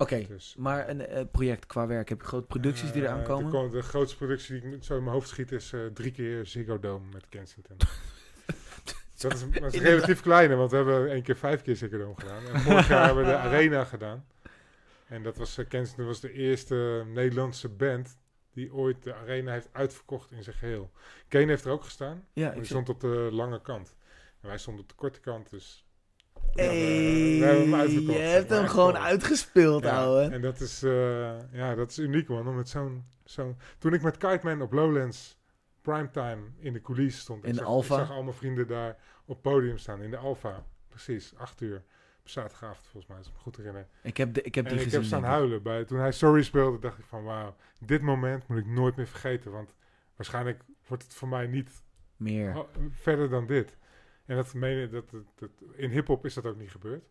Oké, 0.00 0.26
Dus, 0.28 0.54
maar 0.58 0.88
een 0.88 1.06
eh, 1.06 1.24
project 1.32 1.66
qua 1.66 1.86
werk. 1.86 2.08
Heb 2.08 2.20
je 2.20 2.26
grote 2.26 2.46
producties 2.46 2.92
die 2.92 3.02
eh, 3.02 3.08
eraan 3.08 3.22
komen? 3.22 3.70
De, 3.70 3.76
de 3.76 3.82
grootste 3.82 4.16
productie 4.16 4.60
die 4.60 4.74
ik 4.74 4.84
zo 4.84 4.96
in 4.96 5.02
mijn 5.02 5.14
hoofd 5.14 5.28
schiet 5.28 5.52
is 5.52 5.72
eh, 5.72 5.80
drie 5.86 6.10
keer 6.10 6.46
Ziggo 6.46 6.78
Dome 6.78 7.06
met 7.12 7.28
Kensington. 7.28 7.76
dat 9.18 9.32
is, 9.34 9.60
dat 9.60 9.74
is 9.74 9.80
relatief 9.80 10.20
kleine, 10.20 10.54
want 10.54 10.70
we 10.70 10.76
hebben 10.76 11.10
één 11.10 11.22
keer 11.22 11.36
vijf 11.36 11.62
keer 11.62 11.76
Ziggo 11.76 11.98
Dome 11.98 12.14
gedaan. 12.16 12.46
En 12.46 12.60
vorig 12.60 12.88
jaar 12.88 13.06
hebben 13.06 13.24
we 13.24 13.30
de 13.30 13.36
Arena 13.48 13.84
gedaan. 13.84 14.26
En 15.06 15.22
dat 15.22 15.36
was, 15.36 15.58
Kensington 15.68 16.06
was 16.06 16.20
de 16.20 16.32
eerste 16.32 17.04
Nederlandse 17.06 17.68
band 17.68 18.18
die 18.52 18.72
ooit 18.74 19.02
de 19.02 19.14
Arena 19.14 19.52
heeft 19.52 19.68
uitverkocht 19.72 20.30
in 20.30 20.42
zijn 20.42 20.56
geheel. 20.56 20.90
Kane 21.28 21.46
heeft 21.46 21.64
er 21.64 21.72
ook 21.72 21.84
gestaan, 21.84 22.24
Ja, 22.32 22.44
maar 22.44 22.52
die 22.52 22.62
ik 22.62 22.68
stond 22.68 22.88
op 22.88 23.00
de 23.00 23.28
lange 23.32 23.60
kant. 23.60 23.96
En 24.40 24.48
wij 24.48 24.58
stonden 24.58 24.82
op 24.82 24.88
de 24.88 24.94
korte 24.94 25.20
kant, 25.20 25.50
dus... 25.50 25.84
Hey, 26.54 27.38
we 27.38 27.44
hebben 27.44 27.62
hem 27.70 27.74
uitverkocht, 27.74 28.16
je 28.18 28.22
hebt 28.22 28.50
hem 28.50 28.66
gewoon 28.66 28.96
uitgespeeld, 28.96 29.82
Ja, 29.82 29.96
ouwe. 29.96 30.22
en 30.22 30.40
dat 30.40 30.60
is, 30.60 30.82
eh, 30.82 31.52
ja, 31.52 31.74
dat 31.74 31.90
is 31.90 31.98
uniek, 31.98 32.28
man. 32.28 32.48
Om 32.48 32.56
met 32.56 32.68
zo'n, 32.68 33.04
zo'n... 33.24 33.56
Toen 33.78 33.92
ik 33.94 34.02
met 34.02 34.16
Kite 34.16 34.40
Man 34.42 34.62
op 34.62 34.72
Lowlands 34.72 35.38
primetime 35.82 36.42
in 36.58 36.72
de 36.72 36.80
coulissen 36.80 37.22
stond. 37.22 37.44
In 37.44 37.50
ik 37.50 37.56
de 37.58 37.82
zag? 37.82 38.04
Ik 38.04 38.10
al 38.10 38.22
mijn 38.22 38.36
vrienden 38.36 38.66
daar 38.66 38.96
op 39.24 39.42
podium 39.42 39.78
staan. 39.78 40.02
In 40.02 40.10
de 40.10 40.16
Alpha. 40.16 40.64
Precies, 40.88 41.32
acht 41.36 41.60
uur. 41.60 41.82
Op 42.20 42.28
zaterdagavond, 42.28 42.86
volgens 42.86 43.06
mij, 43.06 43.16
als 43.16 43.26
ik 43.26 43.32
me 43.32 43.38
goed 43.38 43.56
herinner. 43.56 43.86
Ik 44.02 44.16
heb, 44.16 44.34
de, 44.34 44.42
ik 44.42 44.54
heb 44.54 44.64
en 44.64 44.70
die 44.70 44.78
ik 44.78 44.84
gezien. 44.84 45.00
heb 45.00 45.08
staan 45.08 45.22
ik. 45.22 45.28
huilen. 45.28 45.62
Bij, 45.62 45.84
toen 45.84 45.98
hij 45.98 46.12
Sorry 46.12 46.42
speelde, 46.42 46.78
dacht 46.78 46.98
ik 46.98 47.04
van... 47.04 47.24
Wauw, 47.24 47.54
dit 47.80 48.02
moment 48.02 48.48
moet 48.48 48.58
ik 48.58 48.66
nooit 48.66 48.96
meer 48.96 49.06
vergeten. 49.06 49.50
Want 49.50 49.74
waarschijnlijk 50.16 50.62
wordt 50.86 51.02
het 51.02 51.14
voor 51.14 51.28
mij 51.28 51.46
niet 51.46 51.70
Meer. 52.16 52.66
Verder 52.90 53.30
dan 53.30 53.46
dit. 53.46 53.76
En 54.30 54.36
dat 54.36 54.54
meen 54.54 54.90
dat, 54.90 55.10
dat, 55.10 55.22
dat 55.34 55.50
in 55.74 55.90
hip-hop 55.90 56.24
is 56.24 56.34
dat 56.34 56.46
ook 56.46 56.56
niet 56.58 56.70
gebeurd. 56.70 57.04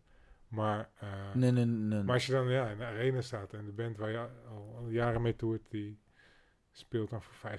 Maar, 0.48 0.88
eh, 0.98 1.34
Nee, 1.34 1.50
nee, 1.50 1.64
nee. 1.64 2.02
maar 2.02 2.14
als 2.14 2.26
je 2.26 2.32
dan 2.32 2.48
ja, 2.50 2.68
in 2.68 2.78
de 2.78 2.84
arena 2.84 3.20
staat 3.20 3.52
en 3.52 3.64
de 3.64 3.72
band 3.72 3.96
waar 3.96 4.10
je 4.10 4.18
al, 4.48 4.74
al 4.78 4.88
jaren 4.88 5.22
mee 5.22 5.36
toert, 5.36 5.62
die 5.70 5.98
speelt 6.70 7.10
dan 7.10 7.22
voor 7.22 7.50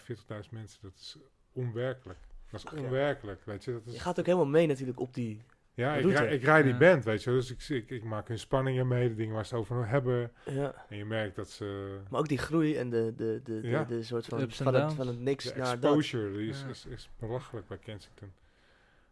45.000 0.44 0.50
mensen, 0.50 0.80
dat 0.82 0.92
is 0.96 1.18
onwerkelijk. 1.52 2.20
Dat 2.50 2.60
is 2.60 2.66
Ach, 2.66 2.76
ja. 2.76 2.82
onwerkelijk, 2.82 3.44
weet 3.46 3.64
je. 3.64 3.72
Dat 3.72 3.94
Je 3.94 4.00
gaat 4.00 4.20
ook 4.20 4.26
helemaal 4.26 4.48
mee 4.48 4.68
natuurlijk 4.68 5.00
op 5.00 5.14
die... 5.14 5.42
ja, 5.74 5.96
ik, 5.96 6.06
rij, 6.06 6.34
ik 6.34 6.44
rij 6.44 6.64
die 6.64 6.72
Ja. 6.72 6.78
band, 6.78 7.04
weet 7.06 7.24
je. 7.24 7.32
Dus 7.32 7.52
ik, 7.52 7.70
ik, 7.70 7.90
ik 7.90 8.04
maak 8.04 8.28
hun 8.28 8.40
spanningen 8.40 8.88
mee, 8.88 9.10
de 9.10 9.16
dingen 9.16 9.34
waar 9.36 9.46
ze 9.46 9.56
over 9.56 9.88
hebben. 9.88 10.32
Ja. 10.46 10.86
En 10.90 10.98
je 10.98 11.06
merkt 11.06 11.36
dat 11.36 11.50
ze... 11.50 11.98
Maar 12.10 12.20
ook 12.20 12.28
die 12.28 12.38
groei 12.38 12.76
en 12.78 12.90
de, 12.90 13.14
de, 13.16 13.42
de, 13.44 13.62
de, 13.62 13.68
Ja. 13.68 13.84
de 13.84 14.04
soort 14.04 14.26
van, 14.26 14.50
van, 14.52 14.74
het, 14.74 14.94
van 14.94 15.08
het 15.08 15.20
niks 15.20 15.44
De 15.44 15.50
naar 15.60 15.80
dat. 15.80 15.96
exposure 15.96 16.38
die 16.38 16.50
is, 16.50 16.62
Ja. 16.62 16.68
is, 16.68 16.86
is 16.86 17.10
belachelijk 17.20 17.68
bij 17.68 17.78
Kensington. 17.78 18.32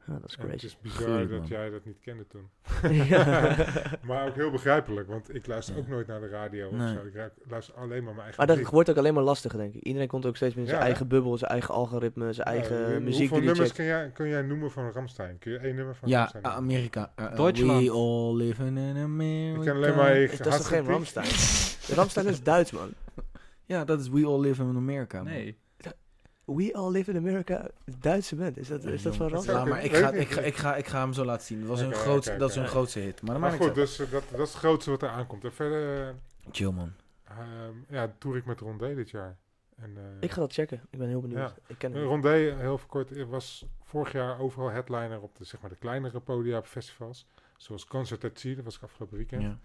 Ja, 0.09 0.19
dat 0.19 0.29
is 0.29 0.35
En 0.35 0.41
het 0.41 0.49
crazy. 0.49 0.65
is 0.65 0.77
bizar 0.81 1.27
dat 1.27 1.39
man. 1.39 1.47
jij 1.47 1.69
dat 1.69 1.85
niet 1.85 1.99
kende 1.99 2.25
toen. 2.27 2.49
Ja. 2.91 3.55
Maar 4.01 4.27
ook 4.27 4.35
heel 4.35 4.51
begrijpelijk, 4.51 5.07
want 5.07 5.35
ik 5.35 5.47
luister 5.47 5.75
Ja. 5.75 5.81
ook 5.81 5.87
nooit 5.87 6.07
naar 6.07 6.19
de 6.19 6.27
radio 6.27 6.71
Nee. 6.71 6.87
of 6.87 6.93
zo. 7.13 7.19
Ik 7.19 7.31
luister 7.49 7.75
alleen 7.75 7.89
maar 8.03 8.13
mijn 8.13 8.15
eigen 8.17 8.35
Maar 8.37 8.47
dat 8.47 8.55
muziek. 8.55 8.71
wordt 8.73 8.89
ook 8.89 8.97
alleen 8.97 9.13
maar 9.13 9.23
lastiger, 9.23 9.57
denk 9.59 9.73
ik. 9.73 9.83
Iedereen 9.83 10.07
komt 10.07 10.25
ook 10.25 10.35
steeds 10.35 10.53
meer 10.53 10.63
in 10.63 10.69
zijn 10.69 10.81
Ja, 10.81 10.87
eigen 10.87 11.07
bubbel, 11.07 11.37
zijn 11.37 11.51
eigen 11.51 11.73
algoritme, 11.73 12.33
zijn 12.33 12.47
Ja, 12.47 12.53
eigen 12.53 13.03
muziek 13.03 13.29
Hoeveel 13.29 13.47
nummers 13.47 13.73
kun 13.73 13.85
jij, 13.85 14.09
kun 14.13 14.27
jij 14.27 14.41
noemen 14.41 14.71
van 14.71 14.91
Ramstein? 14.91 15.37
Kun 15.39 15.51
je 15.51 15.57
één 15.57 15.75
nummer 15.75 15.95
van 15.95 16.09
Ja, 16.09 16.17
Ramstein 16.19 16.43
noemen? 16.43 16.61
Amerika. 16.61 17.11
Uh, 17.19 17.35
Duitsland. 17.35 17.83
We 17.83 17.91
all 17.91 18.35
live 18.35 18.63
in 18.65 18.77
America. 18.97 19.59
Ik 19.59 19.65
ken 19.65 19.75
alleen 19.75 19.95
maar... 19.95 20.15
Is 20.17 20.37
dat 20.37 20.57
toch 20.57 20.67
geen 20.67 20.85
Ramstein? 20.85 21.25
Ramstein? 21.25 21.97
Ramstein 21.97 22.27
is 22.27 22.43
Duits, 22.43 22.71
man. 22.71 22.89
Ja, 23.65 23.85
dat 23.85 23.99
is 23.99 24.09
We 24.09 24.25
all 24.25 24.39
live 24.39 24.61
in 24.61 24.75
America. 24.75 25.17
man. 25.23 25.33
Nee. 25.33 25.57
We 26.55 26.73
All 26.73 26.91
Live 26.91 27.11
in 27.11 27.17
America, 27.17 27.67
Duitse 27.99 28.35
band. 28.35 28.57
Is 28.57 28.67
dat, 28.67 28.83
is 28.83 29.01
dat 29.01 29.15
van 29.15 29.27
Ramstein? 29.27 29.57
Ja, 29.57 29.65
maar 29.65 29.83
ik 29.83 29.95
ga, 29.95 30.11
ik 30.11 30.19
ik, 30.19 30.31
ga, 30.31 30.41
ik, 30.41 30.55
ga, 30.55 30.75
ik 30.75 30.87
ga 30.87 30.99
hem 30.99 31.13
zo 31.13 31.25
laten 31.25 31.45
zien. 31.45 31.59
Dat, 31.59 31.69
was 31.81 31.97
grootste, 31.97 32.29
oké, 32.29 32.39
dat 32.39 32.49
is 32.49 32.55
hun 32.55 32.63
oké. 32.63 32.73
grootste 32.73 32.99
hit. 32.99 33.21
Maar 33.21 33.31
dat 33.31 33.41
Maar 33.41 33.51
goed, 33.51 33.75
dus 33.75 33.97
dat, 33.97 34.09
dat 34.09 34.23
is 34.23 34.37
het 34.37 34.53
grootste 34.53 34.89
wat 34.89 35.01
er 35.01 35.09
aankomt. 35.09 35.43
En 35.43 35.53
verder 35.53 36.07
eh, 36.07 36.13
Chill, 36.51 36.71
man. 36.71 36.91
ehm, 37.23 37.73
ja, 37.87 38.13
toer 38.17 38.37
ik 38.37 38.45
met 38.45 38.59
Rondé 38.59 38.95
dit 38.95 39.09
jaar. 39.09 39.37
En, 39.75 39.97
eh, 39.97 40.03
Ik 40.19 40.31
ga 40.31 40.39
dat 40.41 40.53
checken. 40.53 40.81
Ik 40.89 40.99
ben 40.99 41.07
heel 41.07 41.21
benieuwd. 41.21 41.39
Ja. 41.39 41.53
Ik 41.67 41.77
ken. 41.77 42.03
Rondé, 42.03 42.55
heel 42.57 42.79
kort, 42.87 43.11
eh, 43.11 43.25
was 43.25 43.65
vorig 43.83 44.11
jaar 44.11 44.39
overal 44.39 44.69
headliner 44.69 45.21
op 45.21 45.35
de, 45.35 45.43
zeg 45.43 45.61
maar, 45.61 45.69
de 45.69 45.75
kleinere 45.75 46.19
podia 46.19 46.57
op 46.57 46.65
festivals. 46.65 47.27
Zoals 47.57 47.85
Concert 47.85 48.23
at 48.23 48.39
Sea, 48.39 48.55
dat 48.55 48.63
was 48.63 48.81
afgelopen 48.81 49.17
weekend. 49.17 49.41
Ja. 49.41 49.59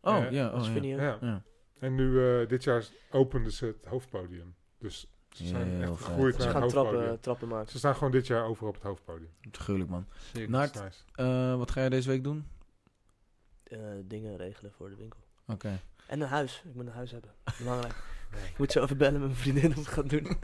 Oh, 0.00 0.30
ja. 0.30 0.52
Oh, 0.52 0.82
ja. 0.82 1.18
ja. 1.20 1.42
En 1.78 1.94
nu, 1.94 2.10
uh, 2.10 2.48
dit 2.48 2.64
jaar 2.64 2.84
openden 3.10 3.52
ze 3.52 3.66
het 3.66 3.84
hoofdpodium. 3.84 4.54
Dus 4.78 5.10
ze 5.30 5.46
zijn 5.46 5.82
echt 5.82 5.90
gegroeid 5.90 6.38
naar 6.38 6.46
het 6.46 6.56
hoofdpodium. 6.56 6.92
Trappen, 6.92 7.20
trappen 7.20 7.48
maken. 7.48 7.70
Ze 7.70 7.78
staan 7.78 7.94
gewoon 7.94 8.12
dit 8.12 8.26
jaar 8.26 8.44
over 8.44 8.66
op 8.66 8.74
het 8.74 8.82
hoofdpodium. 8.82 9.30
Gruwelijk, 9.50 9.90
man. 9.90 10.06
Naart, 10.46 10.74
nice. 10.74 11.02
uh, 11.16 11.56
wat 11.56 11.70
ga 11.70 11.82
je 11.82 11.90
deze 11.90 12.08
week 12.08 12.24
doen? 12.24 12.46
Uh, 13.68 13.78
dingen 14.04 14.36
regelen 14.36 14.72
voor 14.72 14.88
de 14.88 14.96
winkel. 14.96 15.20
Oké. 15.42 15.52
Okay. 15.52 15.80
En 16.06 16.20
een 16.20 16.28
huis. 16.28 16.62
Ik 16.64 16.74
moet 16.74 16.86
een 16.86 16.92
huis 16.92 17.10
hebben. 17.10 17.30
Belangrijk. 17.58 17.94
Ik 18.30 18.58
moet 18.58 18.72
zo 18.72 18.82
even 18.82 18.96
bellen 18.96 19.20
met 19.20 19.28
mijn 19.28 19.40
vriendin 19.40 19.70
om 19.70 19.78
het 19.78 19.86
gaan 19.86 20.06
doen. 20.06 20.26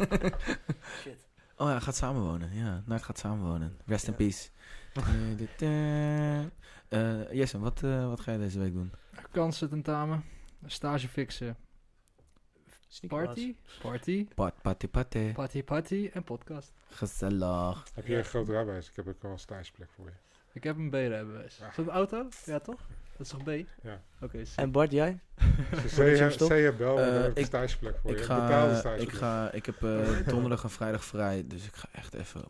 Shit. 1.03 1.29
Oh 1.57 1.69
ja, 1.69 1.81
gaat 1.81 1.97
samenwonen. 1.97 2.55
Ja, 2.55 2.83
Naart 2.87 3.03
gaat 3.03 3.19
samenwonen. 3.19 3.79
Rest 3.87 4.07
ja. 4.07 4.13
in 4.13 4.17
peace. 4.17 4.49
uh, 6.89 7.33
Jessen, 7.33 7.61
wat, 7.61 7.83
uh, 7.83 8.09
wat 8.09 8.21
ga 8.21 8.33
je 8.33 8.39
deze 8.39 8.59
week 8.59 8.73
doen? 8.73 8.93
Kansen 9.31 9.69
tentamen. 9.69 10.25
Stage 10.67 11.09
fixen. 11.09 11.57
Party? 13.01 13.55
Party. 13.81 14.29
Pat, 14.35 14.55
party, 14.63 14.89
party. 14.89 15.33
Party, 15.33 15.63
party 15.63 16.11
en 16.13 16.25
podcast. 16.25 16.73
Gezellig. 16.89 17.87
Heb 17.95 18.07
je 18.07 18.17
een 18.17 18.25
groot 18.25 18.49
rijbewijs? 18.49 18.89
Ik 18.89 18.97
heb 18.97 19.09
ook 19.09 19.25
al 19.25 19.31
een 19.31 19.39
stageplek 19.39 19.89
voor 19.95 20.05
je. 20.05 20.13
Ik 20.53 20.65
heb 20.65 20.77
een 20.77 20.91
B-rijbewijs. 20.91 21.57
Ja. 21.57 21.69
Is 21.69 21.77
dat 21.77 21.87
een 21.87 21.93
auto? 21.93 22.29
Ja, 22.45 22.59
toch? 22.59 22.81
Dat 23.17 23.27
is 23.27 23.29
toch 23.29 23.43
B? 23.43 23.49
Ja. 23.83 24.03
Oké. 24.21 24.25
Okay, 24.25 24.47
en 24.57 24.71
Bart, 24.71 24.91
jij? 24.91 25.19
C 25.87 26.77
bel, 26.77 26.99
uh, 26.99 27.35
een 27.35 27.45
stageplek 27.45 27.99
voor 27.99 28.11
ik 28.11 28.19
je. 28.19 28.25
Ga, 28.25 28.95
ik, 28.95 29.13
ga, 29.13 29.53
ik 29.53 29.67
heb 29.67 29.83
uh, 29.83 30.27
donderdag 30.29 30.63
en 30.63 30.71
vrijdag 30.71 31.05
vrij, 31.05 31.47
dus 31.47 31.67
ik 31.67 31.75
ga 31.75 31.89
echt 31.93 32.15
even 32.15 32.45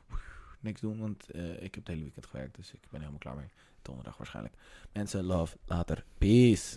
niks 0.60 0.80
doen, 0.80 0.98
want 0.98 1.26
uh, 1.34 1.52
ik 1.54 1.60
heb 1.60 1.74
het 1.74 1.88
hele 1.88 2.02
weekend 2.02 2.26
gewerkt, 2.26 2.56
dus 2.56 2.72
ik 2.72 2.80
ben 2.90 3.00
helemaal 3.00 3.20
klaar 3.20 3.36
mee. 3.36 3.48
Donderdag 3.82 4.16
waarschijnlijk. 4.16 4.54
Mensen, 4.92 5.24
love, 5.24 5.56
later, 5.66 6.04
peace. 6.18 6.76